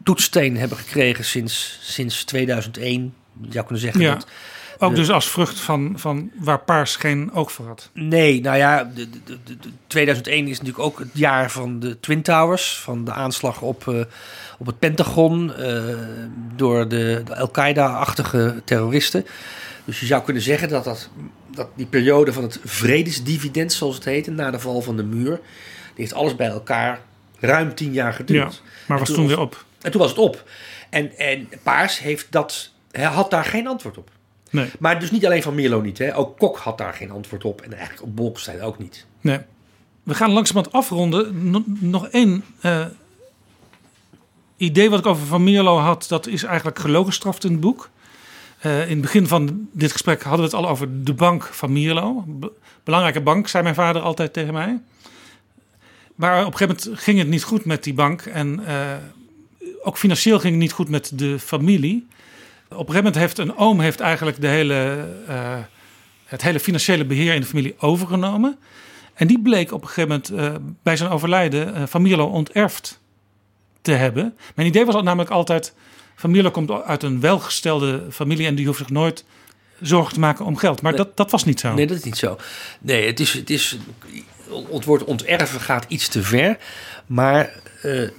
toetssteen 0.03 0.57
hebben 0.57 0.77
gekregen 0.77 1.25
sinds, 1.25 1.79
sinds 1.81 2.23
2001. 2.23 3.13
Je 3.41 3.51
zou 3.51 3.65
kunnen 3.65 3.83
zeggen 3.83 4.01
ja. 4.01 4.13
dat 4.13 4.27
Ook 4.79 4.89
de- 4.89 4.95
dus 4.95 5.09
als 5.11 5.29
vrucht 5.29 5.59
van, 5.59 5.93
van 5.95 6.31
waar 6.39 6.59
paars 6.59 6.95
geen 6.95 7.31
oog 7.33 7.51
voor 7.51 7.67
had. 7.67 7.89
Nee, 7.93 8.41
nou 8.41 8.57
ja, 8.57 8.83
de, 8.83 9.09
de, 9.09 9.37
de, 9.43 9.57
de- 9.57 9.69
2001 9.87 10.47
is 10.47 10.57
natuurlijk 10.57 10.85
ook 10.85 10.99
het 10.99 11.09
jaar 11.13 11.51
van 11.51 11.79
de 11.79 11.99
Twin 11.99 12.21
Towers. 12.21 12.77
Van 12.79 13.05
de 13.05 13.11
aanslag 13.11 13.61
op, 13.61 13.87
eh, 13.87 13.99
op 14.57 14.65
het 14.65 14.79
Pentagon 14.79 15.53
eh, 15.53 15.83
door 16.55 16.87
de, 16.87 17.23
Al-Qaeda-achtige 17.37 18.61
terroristen. 18.65 19.25
Dus 19.85 19.99
je 19.99 20.05
zou 20.05 20.23
kunnen 20.23 20.43
zeggen 20.43 20.69
dat, 20.69 20.83
dat, 20.83 21.09
dat 21.55 21.67
die 21.75 21.85
periode 21.85 22.33
van 22.33 22.43
het 22.43 22.59
vredesdividend, 22.63 23.73
zoals 23.73 23.95
het 23.95 24.05
heette, 24.05 24.31
na 24.31 24.51
de 24.51 24.59
val 24.59 24.81
van 24.81 24.97
de 24.97 25.03
muur, 25.03 25.29
die 25.35 25.41
heeft 25.95 26.13
alles 26.13 26.35
bij 26.35 26.47
elkaar 26.47 26.99
ruim 27.39 27.75
tien 27.75 27.93
jaar 27.93 28.13
geduurd. 28.13 28.53
Ja, 28.53 28.69
maar 28.87 28.99
was 28.99 29.11
toen 29.11 29.27
weer 29.27 29.39
op. 29.39 29.65
En 29.83 29.91
toen 29.91 30.01
was 30.01 30.09
het 30.09 30.19
op. 30.19 30.49
En, 30.89 31.17
en 31.17 31.49
Paars 31.63 31.99
heeft 31.99 32.31
dat, 32.31 32.71
hij 32.91 33.03
had 33.03 33.29
daar 33.31 33.45
geen 33.45 33.67
antwoord 33.67 33.97
op. 33.97 34.09
Nee. 34.49 34.69
Maar 34.79 34.99
dus 34.99 35.11
niet 35.11 35.25
alleen 35.25 35.41
van 35.43 35.55
Mierlo 35.55 35.81
niet. 35.81 35.97
Hè. 35.97 36.15
Ook 36.17 36.37
Kok 36.37 36.57
had 36.57 36.77
daar 36.77 36.93
geen 36.93 37.11
antwoord 37.11 37.43
op. 37.43 37.61
En 37.61 37.73
eigenlijk 37.73 38.03
op 38.03 38.15
Bolkestein 38.15 38.61
ook 38.61 38.79
niet. 38.79 39.05
Nee. 39.21 39.39
We 40.03 40.13
gaan 40.13 40.31
langzamerhand 40.31 40.75
afronden. 40.75 41.49
No- 41.51 41.63
nog 41.65 42.07
één 42.07 42.43
eh, 42.61 42.85
idee 44.57 44.89
wat 44.89 44.99
ik 44.99 45.05
over 45.05 45.25
Van 45.25 45.43
Mierlo 45.43 45.77
had. 45.77 46.05
Dat 46.07 46.27
is 46.27 46.43
eigenlijk 46.43 46.79
gelogenstraft 46.79 47.43
in 47.43 47.51
het 47.51 47.59
boek. 47.59 47.89
Eh, 48.59 48.81
in 48.83 48.89
het 48.89 49.01
begin 49.01 49.27
van 49.27 49.67
dit 49.71 49.91
gesprek 49.91 50.21
hadden 50.23 50.49
we 50.49 50.55
het 50.55 50.65
al 50.65 50.69
over 50.69 51.03
de 51.03 51.13
bank 51.13 51.43
van 51.43 51.71
Mierlo. 51.71 52.23
Be- 52.27 52.51
belangrijke 52.83 53.21
bank, 53.21 53.47
zei 53.47 53.63
mijn 53.63 53.75
vader 53.75 54.01
altijd 54.01 54.33
tegen 54.33 54.53
mij. 54.53 54.79
Maar 56.15 56.45
op 56.45 56.53
een 56.53 56.57
gegeven 56.57 56.83
moment 56.85 57.01
ging 57.03 57.17
het 57.17 57.27
niet 57.27 57.43
goed 57.43 57.65
met 57.65 57.83
die 57.83 57.93
bank. 57.93 58.21
En 58.21 58.65
eh, 58.65 58.91
ook 59.83 59.97
financieel 59.97 60.39
ging 60.39 60.53
het 60.53 60.61
niet 60.61 60.71
goed 60.71 60.89
met 60.89 61.11
de 61.13 61.39
familie. 61.39 62.07
Op 62.63 62.69
een 62.69 62.77
gegeven 62.77 62.95
moment 62.95 63.15
heeft 63.15 63.37
een 63.37 63.57
oom 63.57 63.79
heeft 63.79 63.99
eigenlijk 63.99 64.41
de 64.41 64.47
hele, 64.47 65.07
eh, 65.27 65.57
het 66.25 66.41
hele 66.41 66.59
financiële 66.59 67.05
beheer 67.05 67.33
in 67.33 67.41
de 67.41 67.47
familie 67.47 67.75
overgenomen. 67.79 68.57
En 69.13 69.27
die 69.27 69.41
bleek 69.41 69.71
op 69.71 69.81
een 69.81 69.87
gegeven 69.87 70.09
moment 70.09 70.29
eh, 70.29 70.61
bij 70.83 70.97
zijn 70.97 71.09
overlijden 71.09 71.75
eh, 71.75 71.83
Van 71.85 72.01
Mierlo 72.01 72.25
onterfd 72.25 73.01
te 73.81 73.91
hebben. 73.91 74.37
Mijn 74.55 74.67
idee 74.67 74.85
was 74.85 75.03
namelijk 75.03 75.29
altijd... 75.29 75.73
Mierlo 76.27 76.51
komt 76.51 76.71
uit 76.71 77.03
een 77.03 77.19
welgestelde 77.19 78.03
familie... 78.11 78.47
en 78.47 78.55
die 78.55 78.65
hoeft 78.65 78.77
zich 78.77 78.89
nooit 78.89 79.25
zorgen 79.81 80.13
te 80.13 80.19
maken 80.19 80.45
om 80.45 80.57
geld. 80.57 80.81
Maar 80.81 80.95
dat, 80.95 81.17
dat 81.17 81.31
was 81.31 81.45
niet 81.45 81.59
zo. 81.59 81.73
Nee, 81.73 81.87
dat 81.87 81.97
is 81.97 82.03
niet 82.03 82.17
zo. 82.17 82.37
Nee, 82.79 83.05
het, 83.05 83.19
is, 83.19 83.33
het, 83.33 83.49
is, 83.49 83.77
het 84.71 84.85
woord 84.85 85.03
onterven 85.03 85.59
gaat 85.59 85.85
iets 85.87 86.07
te 86.07 86.23
ver. 86.23 86.57
Maar 87.05 87.61
eh, 87.81 88.09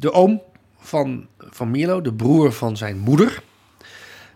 de 0.00 0.12
oom 0.12 0.42
van, 0.78 1.26
van 1.38 1.70
Mierlo, 1.70 2.00
de 2.00 2.12
broer 2.12 2.52
van 2.52 2.76
zijn 2.76 2.98
moeder... 2.98 3.42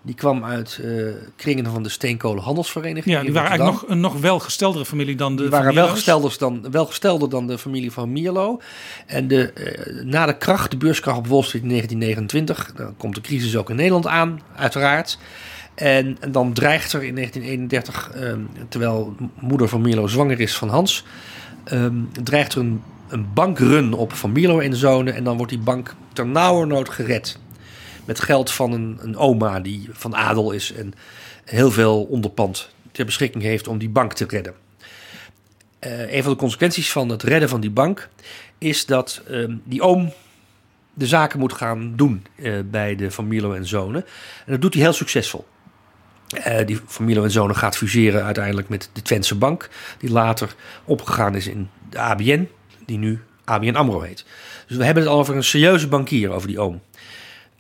die 0.02 0.14
kwam 0.14 0.44
uit 0.44 0.80
eh, 0.82 0.90
kringen 1.36 1.66
van 1.66 1.82
de 1.82 1.88
Steenkolen 1.88 2.42
Handelsvereniging. 2.42 3.14
Ja, 3.14 3.22
die 3.22 3.32
waren 3.32 3.48
Rotterdam. 3.48 3.68
eigenlijk 3.68 3.88
nog 3.88 3.96
een 3.96 4.00
nog 4.00 4.30
welgesteldere 4.30 4.84
familie 4.84 5.16
dan 5.16 5.36
de 5.36 5.42
Die 5.42 5.50
waren 5.50 5.66
Van 5.66 5.74
Mierlo's. 5.74 6.04
welgestelder 6.06 6.38
dan, 6.38 6.70
welgestelder 6.70 7.28
dan 7.28 7.46
de 7.46 7.58
familie 7.58 7.92
van 7.92 8.12
Mierlo. 8.12 8.60
En 9.06 9.28
de, 9.28 9.52
eh, 9.52 10.04
na 10.04 10.26
de 10.26 10.36
kracht, 10.36 10.70
de 10.70 10.76
beurskracht 10.76 11.18
op 11.18 11.26
Wall 11.26 11.42
Street 11.42 11.62
in 11.62 11.68
1929, 11.68 12.72
dan 12.76 12.96
komt 12.96 13.14
de 13.14 13.20
crisis 13.20 13.56
ook 13.56 13.70
in 13.70 13.76
Nederland 13.76 14.06
aan, 14.06 14.40
uiteraard. 14.56 15.18
En, 15.74 16.16
en 16.20 16.32
dan 16.32 16.52
dreigt 16.52 16.92
er 16.92 17.02
in 17.02 17.14
1931, 17.14 18.10
ehm, 18.10 18.40
terwijl 18.68 19.16
moeder 19.40 19.68
van 19.68 19.80
Mierlo 19.80 20.06
zwanger 20.06 20.40
is 20.40 20.56
van 20.56 20.68
Hans, 20.68 21.04
ehm, 21.64 21.94
dreigt 22.22 22.54
er 22.54 22.60
een, 22.60 22.82
een 23.12 23.32
bankrun 23.32 23.92
op 23.92 24.12
van 24.12 24.32
Mierlo 24.32 24.58
en 24.58 24.76
zonen. 24.76 25.14
En 25.14 25.24
dan 25.24 25.36
wordt 25.36 25.52
die 25.52 25.60
bank 25.60 25.94
ter 26.12 26.26
nauwernood 26.26 26.88
gered. 26.88 27.38
Met 28.04 28.20
geld 28.20 28.50
van 28.50 28.72
een, 28.72 28.98
een 29.00 29.16
oma 29.16 29.60
die 29.60 29.88
van 29.92 30.16
adel 30.16 30.52
is 30.52 30.72
en 30.72 30.94
heel 31.44 31.70
veel 31.70 32.02
onderpand 32.02 32.70
ter 32.92 33.04
beschikking 33.04 33.44
heeft 33.44 33.68
om 33.68 33.78
die 33.78 33.88
bank 33.88 34.12
te 34.12 34.26
redden. 34.28 34.54
Eh, 35.78 36.14
een 36.14 36.22
van 36.22 36.32
de 36.32 36.38
consequenties 36.38 36.92
van 36.92 37.08
het 37.08 37.22
redden 37.22 37.48
van 37.48 37.60
die 37.60 37.70
bank 37.70 38.08
is 38.58 38.86
dat 38.86 39.22
ehm, 39.28 39.56
die 39.64 39.82
oom 39.82 40.12
de 40.94 41.06
zaken 41.06 41.38
moet 41.38 41.52
gaan 41.52 41.92
doen 41.96 42.26
eh, 42.36 42.52
bij 42.64 42.96
de 42.96 43.10
Van 43.10 43.28
Mierlo 43.28 43.52
en 43.52 43.66
Zonen. 43.66 44.04
En 44.46 44.52
dat 44.52 44.60
doet 44.60 44.74
hij 44.74 44.82
heel 44.82 44.92
succesvol. 44.92 45.46
Eh, 46.28 46.66
die 46.66 46.80
Van 46.86 47.04
Mierlo 47.04 47.24
en 47.24 47.30
Zonen 47.30 47.56
gaat 47.56 47.76
fuseren 47.76 48.24
uiteindelijk 48.24 48.68
met 48.68 48.90
de 48.92 49.02
Twentse 49.02 49.34
Bank, 49.34 49.68
die 49.98 50.10
later 50.10 50.54
opgegaan 50.84 51.34
is 51.34 51.46
in 51.46 51.68
de 51.90 51.98
ABN, 51.98 52.48
die 52.86 52.98
nu 52.98 53.20
ABN 53.44 53.74
AMRO 53.74 54.00
heet. 54.00 54.24
Dus 54.66 54.76
we 54.76 54.84
hebben 54.84 55.02
het 55.02 55.12
al 55.12 55.18
over 55.18 55.36
een 55.36 55.44
serieuze 55.44 55.88
bankier, 55.88 56.30
over 56.30 56.48
die 56.48 56.60
oom. 56.60 56.80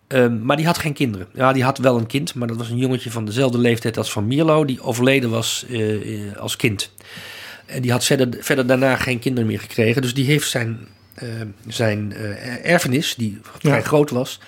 Ehm, 0.06 0.44
maar 0.44 0.56
die 0.56 0.66
had 0.66 0.78
geen 0.78 0.92
kinderen. 0.92 1.26
Ja, 1.34 1.52
die 1.52 1.64
had 1.64 1.78
wel 1.78 1.96
een 1.96 2.06
kind, 2.06 2.34
maar 2.34 2.48
dat 2.48 2.56
was 2.56 2.70
een 2.70 2.76
jongetje 2.76 3.10
van 3.10 3.24
dezelfde 3.24 3.58
leeftijd 3.58 3.96
als 3.96 4.12
Van 4.12 4.26
Mierlo, 4.26 4.64
die 4.64 4.82
overleden 4.82 5.30
was 5.30 5.64
eh, 5.70 6.36
als 6.36 6.56
kind. 6.56 6.90
En 7.66 7.82
die 7.82 7.90
had 7.90 8.04
verder, 8.04 8.28
verder 8.40 8.66
daarna 8.66 8.96
geen 8.96 9.18
kinderen 9.18 9.48
meer 9.48 9.60
gekregen. 9.60 10.02
Dus 10.02 10.14
die 10.14 10.24
heeft 10.24 10.50
zijn, 10.50 10.78
eh, 11.14 11.28
zijn 11.66 12.12
eh, 12.12 12.70
erfenis, 12.72 13.14
die 13.14 13.40
vrij 13.58 13.82
groot 13.82 14.10
was, 14.10 14.40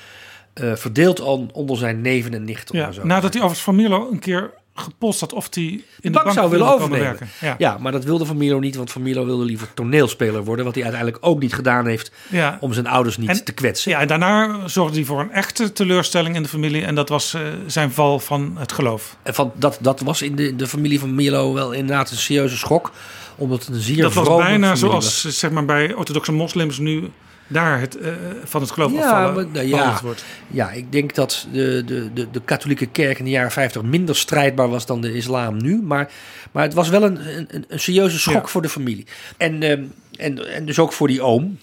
eh, 0.52 0.74
verdeeld 0.74 1.20
al 1.20 1.48
onder 1.52 1.76
zijn 1.76 2.00
neven 2.00 2.34
en 2.34 2.44
nichten. 2.44 2.78
Ja, 2.78 2.90
nadat 3.02 3.32
hij 3.32 3.42
overigens 3.42 3.62
Van 3.62 3.76
Mierlo 3.76 4.10
een 4.10 4.18
keer 4.18 4.50
gepost 4.74 5.20
had 5.20 5.32
of 5.32 5.48
hij 5.50 5.62
in 5.64 5.82
de, 6.00 6.10
de 6.10 6.10
bank, 6.10 6.32
zou 6.32 6.50
willen 6.50 6.72
overnemen. 6.72 7.00
werken. 7.04 7.28
Ja. 7.40 7.54
Ja. 7.58 7.78
maar 7.80 7.92
dat 7.92 8.04
wilde 8.04 8.24
Van 8.24 8.36
Mierlo 8.36 8.58
niet, 8.58 8.76
want 8.76 8.90
Van 8.92 9.02
Mierlo 9.02 9.24
wilde 9.24 9.44
liever 9.44 9.68
toneelspeler 9.74 10.44
worden, 10.44 10.64
wat 10.64 10.74
hij 10.74 10.84
uiteindelijk 10.84 11.26
ook 11.26 11.40
niet 11.40 11.54
gedaan 11.54 11.86
heeft 11.86 12.10
Ja. 12.30 12.56
om 12.60 12.72
zijn 12.72 12.86
ouders 12.86 13.16
niet 13.16 13.28
En- 13.28 13.44
te 13.44 13.52
kwetsen. 13.52 13.90
Ja, 13.90 14.00
en 14.00 14.06
daarna 14.08 14.68
zorgde 14.68 14.96
hij 14.96 15.04
voor 15.04 15.20
een 15.20 15.32
echte 15.32 15.72
teleurstelling 15.72 16.36
in 16.36 16.42
de 16.42 16.48
familie. 16.48 16.84
En 16.84 16.94
dat 16.94 17.08
was 17.08 17.34
eh, 17.34 17.40
zijn 17.66 17.90
val 17.92 18.18
van 18.18 18.54
het 18.58 18.72
geloof. 18.72 19.16
En 19.22 19.34
van, 19.34 19.52
dat, 19.54 19.78
dat 19.80 20.00
was 20.00 20.22
in 20.22 20.36
de, 20.36 20.56
de 20.56 20.66
familie 20.66 21.00
van 21.00 21.14
Mierlo 21.14 21.52
wel 21.52 21.72
inderdaad 21.72 22.10
een 22.10 22.16
serieuze 22.16 22.56
schok, 22.56 22.90
omdat 23.36 23.64
het 23.64 23.74
een 23.74 23.80
zeer 23.80 24.02
dat 24.02 24.12
was 24.14 24.36
bijna 24.36 24.74
zoals 24.74 25.24
zeg 25.24 25.50
maar, 25.50 25.64
bij 25.64 25.94
orthodoxe 25.94 26.32
moslims 26.32 26.78
nu 26.78 27.10
daar 27.46 27.80
het, 27.80 27.96
eh, 27.98 28.12
van 28.44 28.60
het 28.60 28.70
geloof 28.70 28.92
Ja, 28.92 28.98
afvallen 28.98 29.34
maar, 29.34 29.46
nou, 29.52 29.66
ja, 29.66 29.98
wordt. 30.02 30.24
ja, 30.46 30.70
ik 30.70 30.92
denk 30.92 31.14
dat 31.14 31.46
de, 31.52 31.82
de, 31.86 32.12
de, 32.12 32.30
de 32.30 32.40
katholieke 32.44 32.86
kerk 32.86 33.18
in 33.18 33.24
de 33.24 33.30
jaren 33.30 33.50
50 33.50 33.82
minder 33.82 34.16
strijdbaar 34.16 34.68
was 34.68 34.86
dan 34.86 35.00
de 35.00 35.14
islam 35.14 35.56
nu. 35.62 35.82
Maar, 35.82 36.10
maar 36.52 36.62
het 36.62 36.74
was 36.74 36.88
wel 36.88 37.02
een, 37.02 37.38
een, 37.38 37.64
een 37.68 37.80
serieuze 37.80 38.18
schok 38.18 38.34
Ja. 38.34 38.46
voor 38.46 38.62
de 38.62 38.68
familie. 38.68 39.06
En, 39.36 39.62
ehm, 39.62 39.82
en, 40.16 40.54
en 40.54 40.66
dus 40.66 40.78
ook 40.78 40.92
voor 40.92 41.08
die 41.08 41.22
oom. 41.22 41.58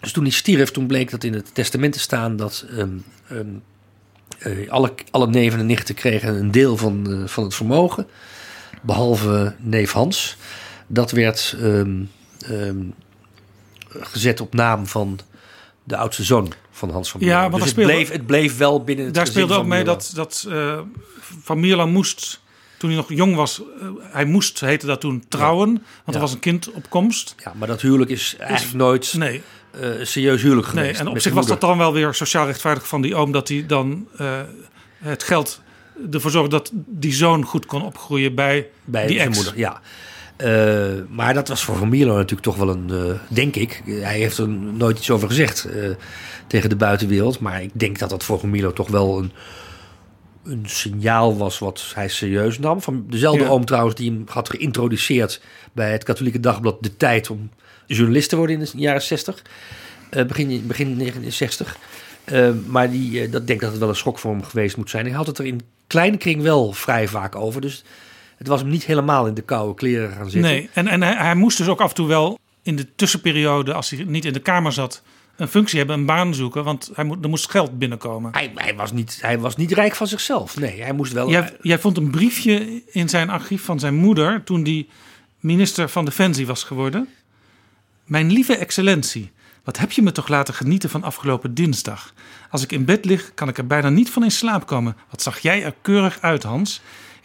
Dus 0.00 0.12
toen 0.12 0.22
hij 0.22 0.32
stierf, 0.32 0.70
toen 0.70 0.86
bleek 0.86 1.10
dat 1.10 1.24
in 1.24 1.34
het 1.34 1.54
testament 1.54 1.92
te 1.92 1.98
staan 2.00 2.36
dat 2.36 2.66
ehm, 2.70 2.88
ehm, 3.28 3.46
eh, 4.38 4.70
alle, 4.70 4.92
alle 5.10 5.26
neven 5.26 5.58
en 5.58 5.66
nichten 5.66 5.94
kregen 5.94 6.34
een 6.34 6.50
deel 6.50 6.76
van, 6.76 7.10
eh, 7.12 7.26
van 7.28 7.44
het 7.44 7.54
vermogen. 7.54 8.06
Behalve 8.82 9.54
neef 9.58 9.92
Hans. 9.92 10.36
Dat 10.86 11.10
werd 11.10 11.56
gezet 14.00 14.40
op 14.40 14.54
naam 14.54 14.86
van 14.86 15.18
de 15.84 15.96
oudste 15.96 16.22
zoon 16.22 16.52
van 16.70 16.90
Hans 16.90 17.10
van 17.10 17.20
Ja, 17.20 17.26
Mierlo. 17.26 17.50
want 17.50 17.62
dus 17.62 17.72
er 17.72 17.78
het, 17.78 17.86
speelde- 17.86 17.92
bleef, 18.04 18.18
het 18.18 18.26
bleef 18.26 18.56
wel 18.56 18.84
binnen 18.84 19.04
het 19.04 19.14
Daar 19.14 19.26
speelde 19.26 19.54
ook 19.54 19.66
mee 19.66 19.84
dat, 19.84 20.12
dat 20.14 20.46
eh, 20.50 20.78
Van 21.42 21.60
Mierlo 21.60 21.86
moest, 21.86 22.40
toen 22.78 22.90
hij 22.90 22.98
nog 22.98 23.08
jong 23.12 23.34
was, 23.34 23.62
eh, 23.80 23.86
hij 24.00 24.24
moest, 24.24 24.60
heette 24.60 24.86
dat 24.86 25.00
toen, 25.00 25.24
trouwen. 25.28 25.68
Want 25.72 25.82
Ja. 26.06 26.12
er 26.14 26.20
was 26.20 26.32
een 26.32 26.38
kind 26.38 26.70
op 26.72 26.88
komst. 26.90 27.34
Ja, 27.44 27.52
maar 27.56 27.68
dat 27.68 27.80
huwelijk 27.80 28.10
is 28.10 28.36
eigenlijk 28.38 28.76
nooit 28.76 29.14
nee. 29.14 29.42
eh, 29.70 29.88
serieus 30.02 30.42
huwelijk 30.42 30.66
geweest. 30.66 30.90
Nee, 30.90 31.00
en 31.00 31.08
op 31.08 31.18
zich 31.20 31.32
was 31.32 31.46
dat 31.46 31.60
dan 31.60 31.78
wel 31.78 31.92
weer 31.92 32.14
sociaal 32.14 32.46
rechtvaardig 32.46 32.88
van 32.88 33.02
die 33.02 33.14
oom... 33.14 33.32
dat 33.32 33.48
hij 33.48 33.66
dan 33.66 34.08
het 34.98 35.22
geld 35.22 35.60
ervoor 36.12 36.30
zorgde 36.30 36.50
dat 36.50 36.70
die 36.74 37.12
zoon 37.12 37.44
goed 37.44 37.66
kon 37.66 37.82
opgroeien 37.82 38.34
bij, 38.34 38.68
bij 38.84 39.06
die 39.06 39.20
ex. 39.20 39.36
moeder. 39.36 39.58
Ja. 39.58 39.80
Eh, 40.42 40.92
maar 41.08 41.34
dat 41.34 41.48
was 41.48 41.64
voor 41.64 41.76
Van 41.76 41.88
Mierlo 41.88 42.14
natuurlijk 42.14 42.42
toch 42.42 42.56
wel 42.56 42.68
een, 42.68 42.90
eh, 42.90 43.18
denk 43.28 43.56
ik. 43.56 43.82
Hij 43.86 44.18
heeft 44.18 44.38
er 44.38 44.48
nooit 44.48 44.98
iets 44.98 45.10
over 45.10 45.28
gezegd 45.28 45.64
eh, 45.64 45.90
tegen 46.46 46.68
de 46.68 46.76
buitenwereld. 46.76 47.40
Maar 47.40 47.62
ik 47.62 47.70
denk 47.72 47.98
dat 47.98 48.10
dat 48.10 48.24
voor 48.24 48.38
Van 48.38 48.50
Mierlo 48.50 48.72
toch 48.72 48.88
wel 48.88 49.18
een, 49.18 49.32
een 50.44 50.62
signaal 50.66 51.36
was 51.36 51.58
wat 51.58 51.92
hij 51.94 52.08
serieus 52.08 52.58
nam. 52.58 52.82
Van 52.82 53.04
dezelfde 53.08 53.42
Ja. 53.44 53.48
oom 53.48 53.64
trouwens 53.64 53.94
die 53.94 54.10
hem 54.10 54.24
had 54.28 54.50
geïntroduceerd 54.50 55.40
bij 55.72 55.92
het 55.92 56.04
katholieke 56.04 56.40
dagblad 56.40 56.82
De 56.82 56.96
Tijd 56.96 57.30
om 57.30 57.50
journalist 57.86 58.28
te 58.28 58.36
worden 58.36 58.58
in 58.58 58.62
de 58.64 58.70
jaren 58.74 59.02
60. 59.02 59.42
eh, 60.10 60.24
begin, 60.24 60.66
begin 60.66 60.86
1960. 60.96 61.76
Eh, 62.24 62.50
maar 62.66 62.90
die, 62.90 63.28
dat 63.28 63.46
denk 63.46 63.60
dat 63.60 63.70
het 63.70 63.80
wel 63.80 63.88
een 63.88 63.96
schok 63.96 64.18
voor 64.18 64.30
hem 64.30 64.44
geweest 64.44 64.76
moet 64.76 64.90
zijn. 64.90 65.04
Hij 65.06 65.14
had 65.14 65.26
het 65.26 65.38
er 65.38 65.44
in 65.46 65.60
kleine 65.86 66.16
kring 66.16 66.42
wel 66.42 66.72
vrij 66.72 67.08
vaak 67.08 67.36
over. 67.36 67.60
Dus 67.60 67.84
het 68.42 68.50
was 68.50 68.60
hem 68.60 68.70
niet 68.70 68.84
helemaal 68.84 69.26
in 69.26 69.34
de 69.34 69.42
koude 69.42 69.74
kleren 69.74 70.12
gaan 70.12 70.30
zitten. 70.30 70.50
Nee, 70.50 70.70
en, 70.72 70.88
en 70.88 71.02
hij, 71.02 71.14
hij 71.14 71.34
moest 71.34 71.58
dus 71.58 71.68
ook 71.68 71.80
af 71.80 71.88
en 71.88 71.94
toe 71.94 72.06
wel 72.06 72.38
in 72.62 72.76
de 72.76 72.94
tussenperiode... 72.94 73.72
als 73.72 73.90
hij 73.90 74.04
niet 74.04 74.24
in 74.24 74.32
de 74.32 74.40
Kamer 74.40 74.72
zat, 74.72 75.02
een 75.36 75.48
functie 75.48 75.78
hebben, 75.78 75.98
een 75.98 76.06
baan 76.06 76.34
zoeken. 76.34 76.64
Want 76.64 76.90
hij 76.94 77.16
er 77.22 77.28
moest 77.28 77.50
geld 77.50 77.78
binnenkomen. 77.78 78.32
Hij, 78.32 78.52
hij, 78.54 78.74
was 78.74 78.92
niet, 78.92 79.18
hij 79.20 79.38
was 79.38 79.56
niet 79.56 79.72
rijk 79.72 79.94
van 79.94 80.06
zichzelf. 80.06 80.56
Nee, 80.56 80.82
hij 80.82 80.92
moest 80.92 81.12
wel... 81.12 81.30
Jij, 81.30 81.56
jij 81.60 81.78
vond 81.78 81.96
een 81.96 82.10
briefje 82.10 82.82
in 82.86 83.08
zijn 83.08 83.30
archief 83.30 83.64
van 83.64 83.78
zijn 83.78 83.94
moeder... 83.94 84.44
toen 84.44 84.62
die 84.62 84.88
minister 85.40 85.88
van 85.88 86.04
Defensie 86.04 86.46
was 86.46 86.64
geworden. 86.64 87.08
Mijn 88.04 88.32
lieve 88.32 88.56
excellentie, 88.56 89.30
wat 89.64 89.78
heb 89.78 89.92
je 89.92 90.02
me 90.02 90.12
toch 90.12 90.28
laten 90.28 90.54
genieten 90.54 90.90
van 90.90 91.02
afgelopen 91.02 91.54
dinsdag. 91.54 92.14
Als 92.50 92.62
ik 92.62 92.72
in 92.72 92.84
bed 92.84 93.04
lig, 93.04 93.34
kan 93.34 93.48
ik 93.48 93.58
er 93.58 93.66
bijna 93.66 93.88
niet 93.88 94.10
van 94.10 94.24
in 94.24 94.30
slaap 94.30 94.66
komen. 94.66 94.96
Wat 95.10 95.22
zag 95.22 95.38
jij 95.38 95.64
er 95.64 95.74
keurig 95.82 96.20
uit, 96.20 96.42
Hans. 96.42 96.80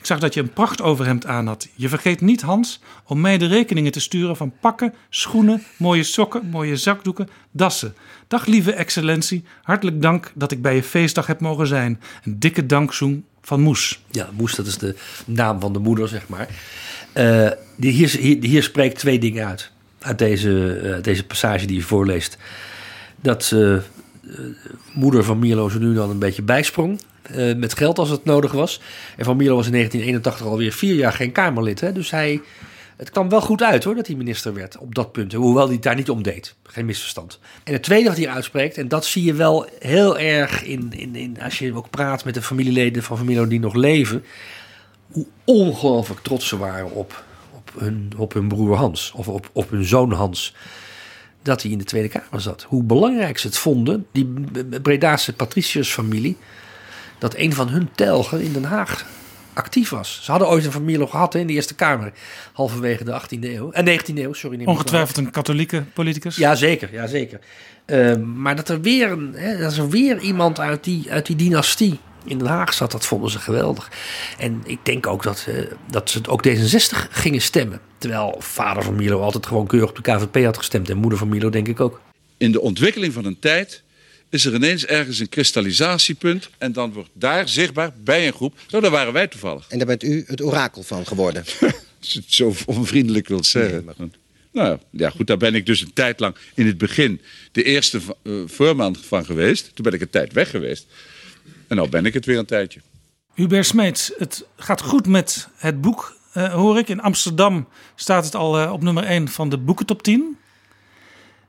Zag 0.08 0.20
dat 0.20 0.34
je 0.34 0.42
een 0.42 0.54
prachtoverhemd 0.54 1.26
aan 1.26 1.48
had. 1.48 1.68
Je 1.76 1.90
vergeet 1.90 2.22
niet, 2.22 2.42
Hans, 2.42 2.80
om 3.06 3.22
mij 3.22 3.38
de 3.38 3.46
rekeningen 3.46 3.92
te 3.92 4.00
sturen 4.00 4.36
van 4.36 4.54
pakken, 4.60 4.94
schoenen, 5.10 5.64
mooie 5.78 6.04
sokken, 6.04 6.50
mooie 6.50 6.76
zakdoeken, 6.76 7.30
dassen. 7.52 7.96
Dag 8.28 8.46
lieve 8.46 8.74
excellentie, 8.74 9.44
hartelijk 9.62 10.02
dank 10.02 10.32
dat 10.36 10.52
ik 10.52 10.62
bij 10.62 10.76
je 10.76 10.84
feestdag 10.84 11.28
heb 11.28 11.40
mogen 11.40 11.68
zijn. 11.68 12.02
Een 12.24 12.40
dikke 12.40 12.66
dankzoen 12.66 13.26
van 13.42 13.62
Moes. 13.62 14.02
Ja, 14.12 14.30
Moes, 14.34 14.56
dat 14.56 14.66
is 14.66 14.78
de 14.78 14.96
naam 15.26 15.60
van 15.60 15.74
de 15.74 15.80
moeder, 15.80 16.08
zeg 16.08 16.28
maar. 16.28 16.48
Uh, 17.14 17.50
die, 17.76 17.92
hier, 17.92 18.10
hier, 18.10 18.44
hier, 18.44 18.64
spreekt 18.64 19.00
twee 19.00 19.20
dingen 19.20 19.48
uit. 19.48 19.72
Uit 20.00 20.18
deze, 20.18 20.82
uh, 20.84 21.04
deze 21.04 21.26
passage 21.26 21.66
die 21.66 21.76
je 21.76 21.84
voorleest. 21.84 22.38
Dat 23.22 23.52
uh, 23.54 23.78
moeder 24.94 25.24
van 25.24 25.40
Milo 25.40 25.70
zo 25.70 25.80
nu 25.80 25.94
dan 25.94 26.10
een 26.10 26.20
beetje 26.20 26.42
bijsprong. 26.42 27.00
Met 27.58 27.78
geld 27.78 28.00
als 28.00 28.10
het 28.10 28.26
nodig 28.26 28.52
was. 28.52 28.82
En 29.18 29.26
van 29.26 29.38
Milo 29.38 29.56
was 29.56 29.66
in 29.66 29.72
1981 29.72 30.52
alweer 30.52 30.72
vier 30.72 30.96
jaar 30.96 31.14
geen 31.14 31.32
Kamerlid. 31.32 31.80
Hè? 31.80 31.92
Dus 31.92 32.12
hij 32.12 32.42
het 32.98 33.10
kwam 33.10 33.30
wel 33.30 33.42
goed 33.42 33.64
uit 33.64 33.84
hoor, 33.84 33.96
dat 33.96 34.08
hij 34.08 34.16
minister 34.16 34.54
werd 34.54 34.78
op 34.78 34.96
dat 34.96 35.12
punt. 35.12 35.34
Hoewel 35.34 35.66
hij 35.66 35.74
het 35.74 35.84
daar 35.84 35.96
niet 35.96 36.10
om 36.10 36.24
deed. 36.24 36.56
Geen 36.64 36.86
misverstand. 36.86 37.40
En 37.64 37.74
het 37.74 37.84
tweede 37.84 38.08
wat 38.08 38.18
hij 38.18 38.30
uitspreekt, 38.30 38.78
en 38.78 38.88
dat 38.88 39.06
zie 39.06 39.24
je 39.24 39.34
wel 39.34 39.68
heel 39.80 40.18
erg 40.18 40.64
in, 40.64 40.94
in, 40.96 41.16
in 41.16 41.42
als 41.42 41.60
je 41.60 41.76
ook 41.76 41.90
praat 41.90 42.26
met 42.26 42.34
de 42.34 42.42
familieleden 42.42 43.04
van 43.04 43.18
familie 43.18 43.48
die 43.48 43.60
nog 43.60 43.74
leven. 43.74 44.24
Hoe 45.12 45.26
ongelooflijk 45.44 46.22
trots 46.22 46.48
ze 46.48 46.58
waren 46.58 46.92
op, 46.92 47.24
op, 47.56 47.72
hun, 47.78 48.12
op 48.18 48.34
hun 48.34 48.48
broer 48.48 48.76
Hans. 48.76 49.12
Of 49.16 49.28
op, 49.28 49.50
op 49.54 49.70
hun 49.70 49.84
zoon 49.86 50.12
Hans. 50.12 50.56
Dat 51.42 51.62
hij 51.62 51.72
in 51.72 51.78
de 51.78 51.84
Tweede 51.84 52.10
Kamer 52.10 52.42
zat. 52.42 52.64
Hoe 52.64 52.84
belangrijk 52.84 53.38
ze 53.38 53.48
het 53.48 53.58
vonden, 53.58 54.08
die 54.12 54.26
Bredaanse 54.82 55.34
patriciërsfamilie. 55.34 56.38
Dat 57.18 57.36
een 57.36 57.54
van 57.54 57.70
hun 57.70 57.90
telgen 57.96 58.42
in 58.42 58.54
Den 58.54 58.64
Haag 58.64 59.06
actief 59.58 59.90
was. 59.90 60.20
Ze 60.24 60.32
hadden 60.32 60.50
ooit 60.50 60.66
een 60.66 60.72
familie 60.72 61.08
gehad 61.08 61.36
in 61.36 61.48
de 61.48 61.54
Eerste 61.54 61.76
Kamer, 61.76 62.12
halverwege 62.54 63.04
de 63.04 63.22
18e 63.22 63.40
eeuw. 63.40 63.72
En 63.72 63.88
uh, 63.88 64.00
19e 64.00 64.14
eeuw, 64.16 64.34
sorry. 64.34 64.66
Ongetwijfeld 64.66 65.18
een 65.18 65.32
katholieke 65.32 65.84
politicus. 65.94 66.36
Ja, 66.36 66.56
zeker. 66.56 66.90
Ja, 66.92 67.08
zeker. 67.08 67.40
Uh, 67.86 68.16
maar 68.16 68.56
dat 68.56 68.70
er 68.70 68.82
weer, 68.82 69.12
een, 69.12 69.34
hè, 69.36 69.58
dat 69.58 69.78
er 69.78 69.90
weer 69.90 70.20
iemand 70.20 70.60
uit 70.60 70.84
die, 70.84 71.12
uit 71.12 71.26
die 71.26 71.36
dynastie 71.36 72.00
in 72.26 72.38
Den 72.38 72.48
Haag 72.48 72.74
zat, 72.74 72.92
dat 72.92 73.06
vonden 73.06 73.30
ze 73.30 73.40
geweldig. 73.40 73.92
En 74.38 74.62
ik 74.66 74.80
denk 74.84 75.08
ook 75.08 75.24
dat, 75.24 75.46
uh, 75.50 75.62
dat 75.92 76.10
ze 76.10 76.22
ook 76.28 76.48
D66 76.48 77.12
gingen 77.12 77.42
stemmen. 77.42 77.80
Terwijl 77.98 78.36
vader 78.40 78.84
van 78.84 78.96
Milo 78.96 79.22
altijd 79.22 79.46
gewoon 79.46 79.68
keurig 79.68 79.90
op 79.90 79.96
de 79.96 80.02
KVP 80.02 80.44
had 80.46 80.58
gestemd. 80.58 80.90
En 80.90 80.98
moeder 80.98 81.20
van 81.20 81.30
Milo 81.30 81.50
denk 81.50 81.68
ik 81.68 81.80
ook. 81.80 82.02
In 82.38 82.52
de 82.52 82.62
ontwikkeling 82.62 83.14
van 83.14 83.26
een 83.26 83.40
tijd 83.40 83.84
is 84.38 84.46
er 84.46 84.54
ineens 84.54 84.86
ergens 84.86 85.20
een 85.20 85.30
kristallisatiepunt. 85.30 86.50
En 86.58 86.72
dan 86.72 86.94
wordt 86.94 87.10
daar 87.14 87.50
zichtbaar 87.50 87.92
bij 88.04 88.28
een 88.28 88.34
groep. 88.34 88.60
Zo, 88.68 88.80
daar 88.80 88.92
waren 88.92 89.14
wij 89.14 89.28
toevallig. 89.28 89.66
En 89.70 89.78
daar 89.78 89.88
bent 89.88 90.04
u 90.04 90.24
het 90.28 90.42
orakel 90.42 90.84
van 90.84 91.06
geworden. 91.06 91.44
Als 92.00 92.14
je 92.14 92.20
het 92.20 92.34
zo 92.34 92.54
onvriendelijk 92.66 93.28
wilt 93.28 93.46
zeggen. 93.46 93.86
Nee, 93.86 94.10
nou 94.52 94.80
ja, 94.92 95.10
goed, 95.10 95.28
daar 95.28 95.38
ben 95.38 95.56
ik 95.56 95.66
dus 95.66 95.82
een 95.82 95.94
tijd 95.94 96.20
lang 96.20 96.36
in 96.54 96.66
het 96.66 96.78
begin 96.78 97.22
de 97.52 97.64
eerste 97.64 98.00
uh, 98.24 98.42
voorman 98.46 98.96
van 98.96 99.26
geweest. 99.26 99.72
Toen 99.74 99.84
ben 99.84 99.94
ik 99.94 100.02
een 100.02 100.10
tijd 100.10 100.34
weg 100.34 100.50
geweest. 100.50 100.86
En 101.68 101.78
nu 101.78 101.88
ben 101.88 102.06
ik 102.06 102.14
het 102.14 102.26
weer 102.26 102.38
een 102.38 102.46
tijdje. 102.46 102.80
Hubert 103.34 103.66
Smeets, 103.66 104.12
het 104.18 104.46
gaat 104.56 104.82
goed 104.82 105.08
met 105.08 105.48
het 105.56 105.82
boek, 105.82 106.18
uh, 106.38 106.54
hoor 106.54 106.78
ik. 106.78 106.90
In 106.90 107.02
Amsterdam 107.02 107.68
staat 107.96 108.26
het 108.26 108.36
al 108.36 108.62
uh, 108.62 108.72
op 108.72 108.82
nummer 108.82 109.04
1 109.04 109.28
van 109.28 109.50
de 109.50 109.58
boekentop 109.58 110.04
10. 110.04 110.38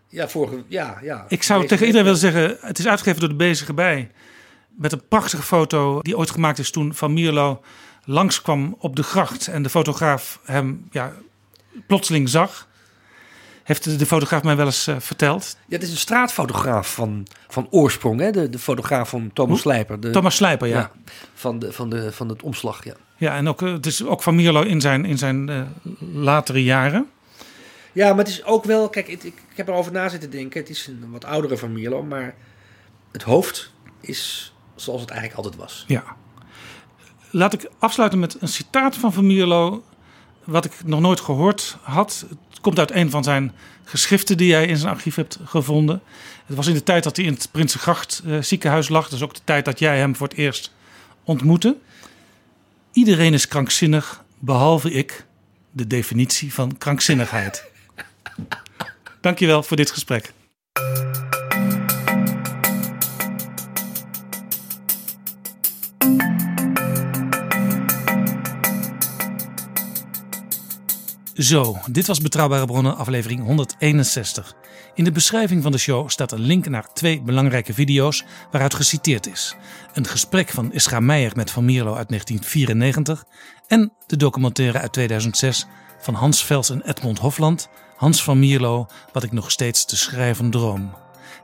Ja, 0.09 0.29
vorige, 0.29 0.65
ja, 0.69 0.99
ja. 1.03 1.25
Ik 1.29 1.43
zou 1.43 1.67
tegen 1.67 1.87
iedereen 1.87 2.05
willen 2.05 2.21
zeggen, 2.21 2.57
het 2.61 2.79
is 2.79 2.87
uitgegeven 2.87 3.21
door 3.21 3.29
de 3.29 3.35
Bezige 3.35 3.75
Bij. 3.75 4.11
Met 4.69 4.93
een 4.93 5.09
prachtige 5.09 5.43
foto 5.43 6.01
die 6.01 6.17
ooit 6.17 6.31
gemaakt 6.31 6.59
is 6.59 6.71
toen 6.71 6.95
Van 6.95 7.13
Mierlo 7.13 7.63
langskwam 8.05 8.77
op 8.79 8.97
de 8.97 9.03
gracht. 9.03 9.47
En 9.47 9.63
de 9.63 9.69
fotograaf 9.69 10.41
hem 10.45 10.89
ja, 10.91 11.13
plotseling 11.87 12.29
zag. 12.29 12.69
Heeft 13.63 13.99
de 13.99 14.07
fotograaf 14.07 14.43
mij 14.43 14.57
wel 14.57 14.67
eens 14.67 14.89
uh, 14.89 14.97
verteld. 14.99 15.57
Ja, 15.67 15.75
het 15.75 15.83
is 15.83 15.91
een 15.91 15.97
straatfotograaf 15.97 16.95
van, 16.95 17.27
van 17.49 17.67
oorsprong. 17.71 18.21
Hè? 18.21 18.31
De, 18.31 18.49
de 18.49 18.59
fotograaf 18.59 19.09
van 19.09 19.31
Thomas 19.33 19.61
Slijper. 19.61 20.01
De, 20.01 20.11
Thomas 20.11 20.37
Slijper, 20.37 20.69
ja. 20.69 20.79
ja. 20.79 20.91
van, 21.35 21.59
de, 21.59 21.73
van, 21.73 21.91
de, 21.91 22.13
van 22.13 22.29
het 22.29 22.43
omslag, 22.43 22.85
ja. 22.85 22.95
Ja, 23.17 23.37
en 23.37 23.49
ook, 23.49 23.61
het 23.61 23.87
is 23.87 24.05
ook 24.05 24.23
Van 24.23 24.35
Mierlo 24.35 24.63
in 24.63 24.81
zijn, 24.81 25.05
in 25.05 25.19
zijn 25.19 25.51
uh, 25.51 25.61
latere 26.13 26.65
jaren. 26.65 27.07
Ja, 27.99 28.09
maar 28.09 28.25
het 28.25 28.29
is 28.29 28.45
ook 28.45 28.65
wel, 28.65 28.89
kijk, 28.89 29.09
ik, 29.09 29.23
ik, 29.23 29.35
heb 29.55 29.69
erover 29.69 29.93
na 29.93 30.09
zitten 30.09 30.31
denken. 30.31 30.61
Het 30.61 30.69
is 30.69 30.87
een 30.87 31.11
wat 31.11 31.25
oudere 31.25 31.57
van 31.57 31.73
Mierlo, 31.73 32.03
maar 32.03 32.35
het 33.13 33.23
hoofd 33.23 33.73
is 34.01 34.53
zoals 34.75 35.01
het 35.01 35.11
eigenlijk 35.11 35.41
altijd 35.41 35.63
was. 35.63 35.85
Ja. 35.87 36.05
Laat 37.31 37.53
ik 37.53 37.71
afsluiten 37.79 38.19
met 38.19 38.37
een 38.41 38.49
citaat 38.49 38.97
van 38.97 39.13
Van 39.13 39.27
Mierlo, 39.27 39.85
wat 40.45 40.65
ik 40.65 40.73
nog 40.85 41.01
nooit 41.01 41.21
gehoord 41.21 41.77
had. 41.83 42.27
Het 42.51 42.61
komt 42.61 42.79
uit 42.79 42.91
een 42.91 43.11
van 43.11 43.25
zijn 43.25 43.53
geschriften 43.85 44.37
die 44.37 44.53
hij 44.53 44.67
in 44.67 44.77
zijn 44.77 44.93
archief 44.93 45.15
hebt 45.15 45.39
gevonden. 45.45 46.03
Het 46.47 46.57
was 46.57 46.67
in 46.67 46.75
de 46.75 46.83
tijd 46.83 47.05
dat 47.05 47.17
hij 47.17 47.25
in 47.25 47.33
het 47.33 47.49
Prinsengracht 47.51 48.23
uh, 48.27 48.43
ziekenhuis 48.43 48.89
lag. 48.89 49.09
Dus 49.09 49.23
ook 49.23 49.35
de 49.35 49.45
tijd 49.45 49.65
dat 49.65 49.79
jij 49.79 49.99
hem 49.99 50.17
voor 50.17 50.29
het 50.29 50.37
eerst 50.37 50.73
ontmoette. 51.25 51.77
Iedereen 52.93 53.35
is 53.35 53.49
krankzinnig, 53.49 54.25
behalve 54.39 54.91
ik, 54.93 55.27
de 55.71 55.87
definitie 55.87 56.55
van 56.55 56.79
krankzinnigheid. 56.79 57.77
Dankjewel 59.21 59.63
voor 59.63 59.77
dit 59.77 59.91
gesprek. 59.91 60.33
Zo, 71.39 71.77
dit 71.91 72.07
was 72.07 72.21
Betrouwbare 72.21 72.67
Bronnen, 72.67 72.97
aflevering 72.97 73.45
161. 73.45 74.55
In 74.95 75.05
de 75.05 75.13
beschrijving 75.13 75.63
van 75.63 75.73
de 75.73 75.79
show 75.79 76.09
staat 76.09 76.33
een 76.33 76.41
link 76.41 76.69
naar 76.69 76.93
twee 76.93 77.23
belangrijke 77.23 77.75
video's 77.75 78.25
waaruit 78.51 78.75
geciteerd 78.75 79.27
is. 79.27 79.57
Een 79.93 80.07
gesprek 80.07 80.49
van 80.49 80.73
Isra 80.73 81.01
Meijer 81.01 81.33
met 81.35 81.51
Van 81.51 81.65
Mierlo 81.65 81.95
uit 81.95 82.09
1994 82.09 83.25
en 83.67 83.93
de 84.07 84.17
documentaire 84.17 84.79
uit 84.79 84.93
2006 84.93 85.67
van 85.99 86.15
Hans 86.15 86.45
Vels 86.45 86.71
en 86.71 86.83
Edmond 86.89 87.19
Hofland, 87.19 87.69
Hans 87.99 88.23
van 88.23 88.39
Mierlo, 88.39 88.87
Wat 89.13 89.23
ik 89.23 89.33
nog 89.33 89.51
steeds 89.51 89.85
te 89.85 89.97
schrijven 89.97 90.51
droom. 90.51 90.97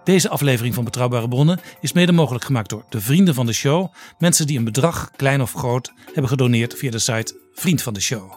Deze 0.04 0.28
aflevering 0.28 0.74
van 0.74 0.84
Betrouwbare 0.84 1.28
Bronnen 1.28 1.60
is 1.80 1.92
mede 1.92 2.12
mogelijk 2.12 2.44
gemaakt 2.44 2.68
door 2.68 2.84
de 2.88 3.00
vrienden 3.00 3.34
van 3.34 3.46
de 3.46 3.52
show, 3.52 3.92
mensen 4.18 4.46
die 4.46 4.58
een 4.58 4.64
bedrag, 4.64 5.10
klein 5.16 5.42
of 5.42 5.52
groot, 5.52 5.92
hebben 6.04 6.28
gedoneerd 6.28 6.74
via 6.74 6.90
de 6.90 6.98
site 6.98 7.40
Vriend 7.52 7.82
van 7.82 7.94
de 7.94 8.00
Show. 8.00 8.32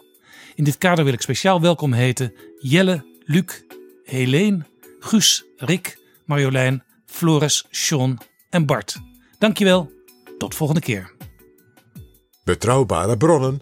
In 0.56 0.64
dit 0.64 0.78
kader 0.78 1.04
wil 1.04 1.14
ik 1.14 1.22
speciaal 1.22 1.62
welkom 1.62 1.94
heten 1.94 2.34
Jelle, 2.60 3.06
Luc, 3.26 3.64
Helene, 4.04 4.66
Guus, 5.00 5.44
Rick, 5.58 6.00
Marjolein, 6.26 6.84
Floris, 7.06 7.66
Sean 7.70 8.20
en 8.50 8.66
Bart. 8.66 8.98
Dankjewel, 9.38 9.92
tot 10.38 10.56
volgende 10.56 10.82
keer. 10.82 11.12
Betrouwbare 12.44 13.18
bronnen 13.18 13.62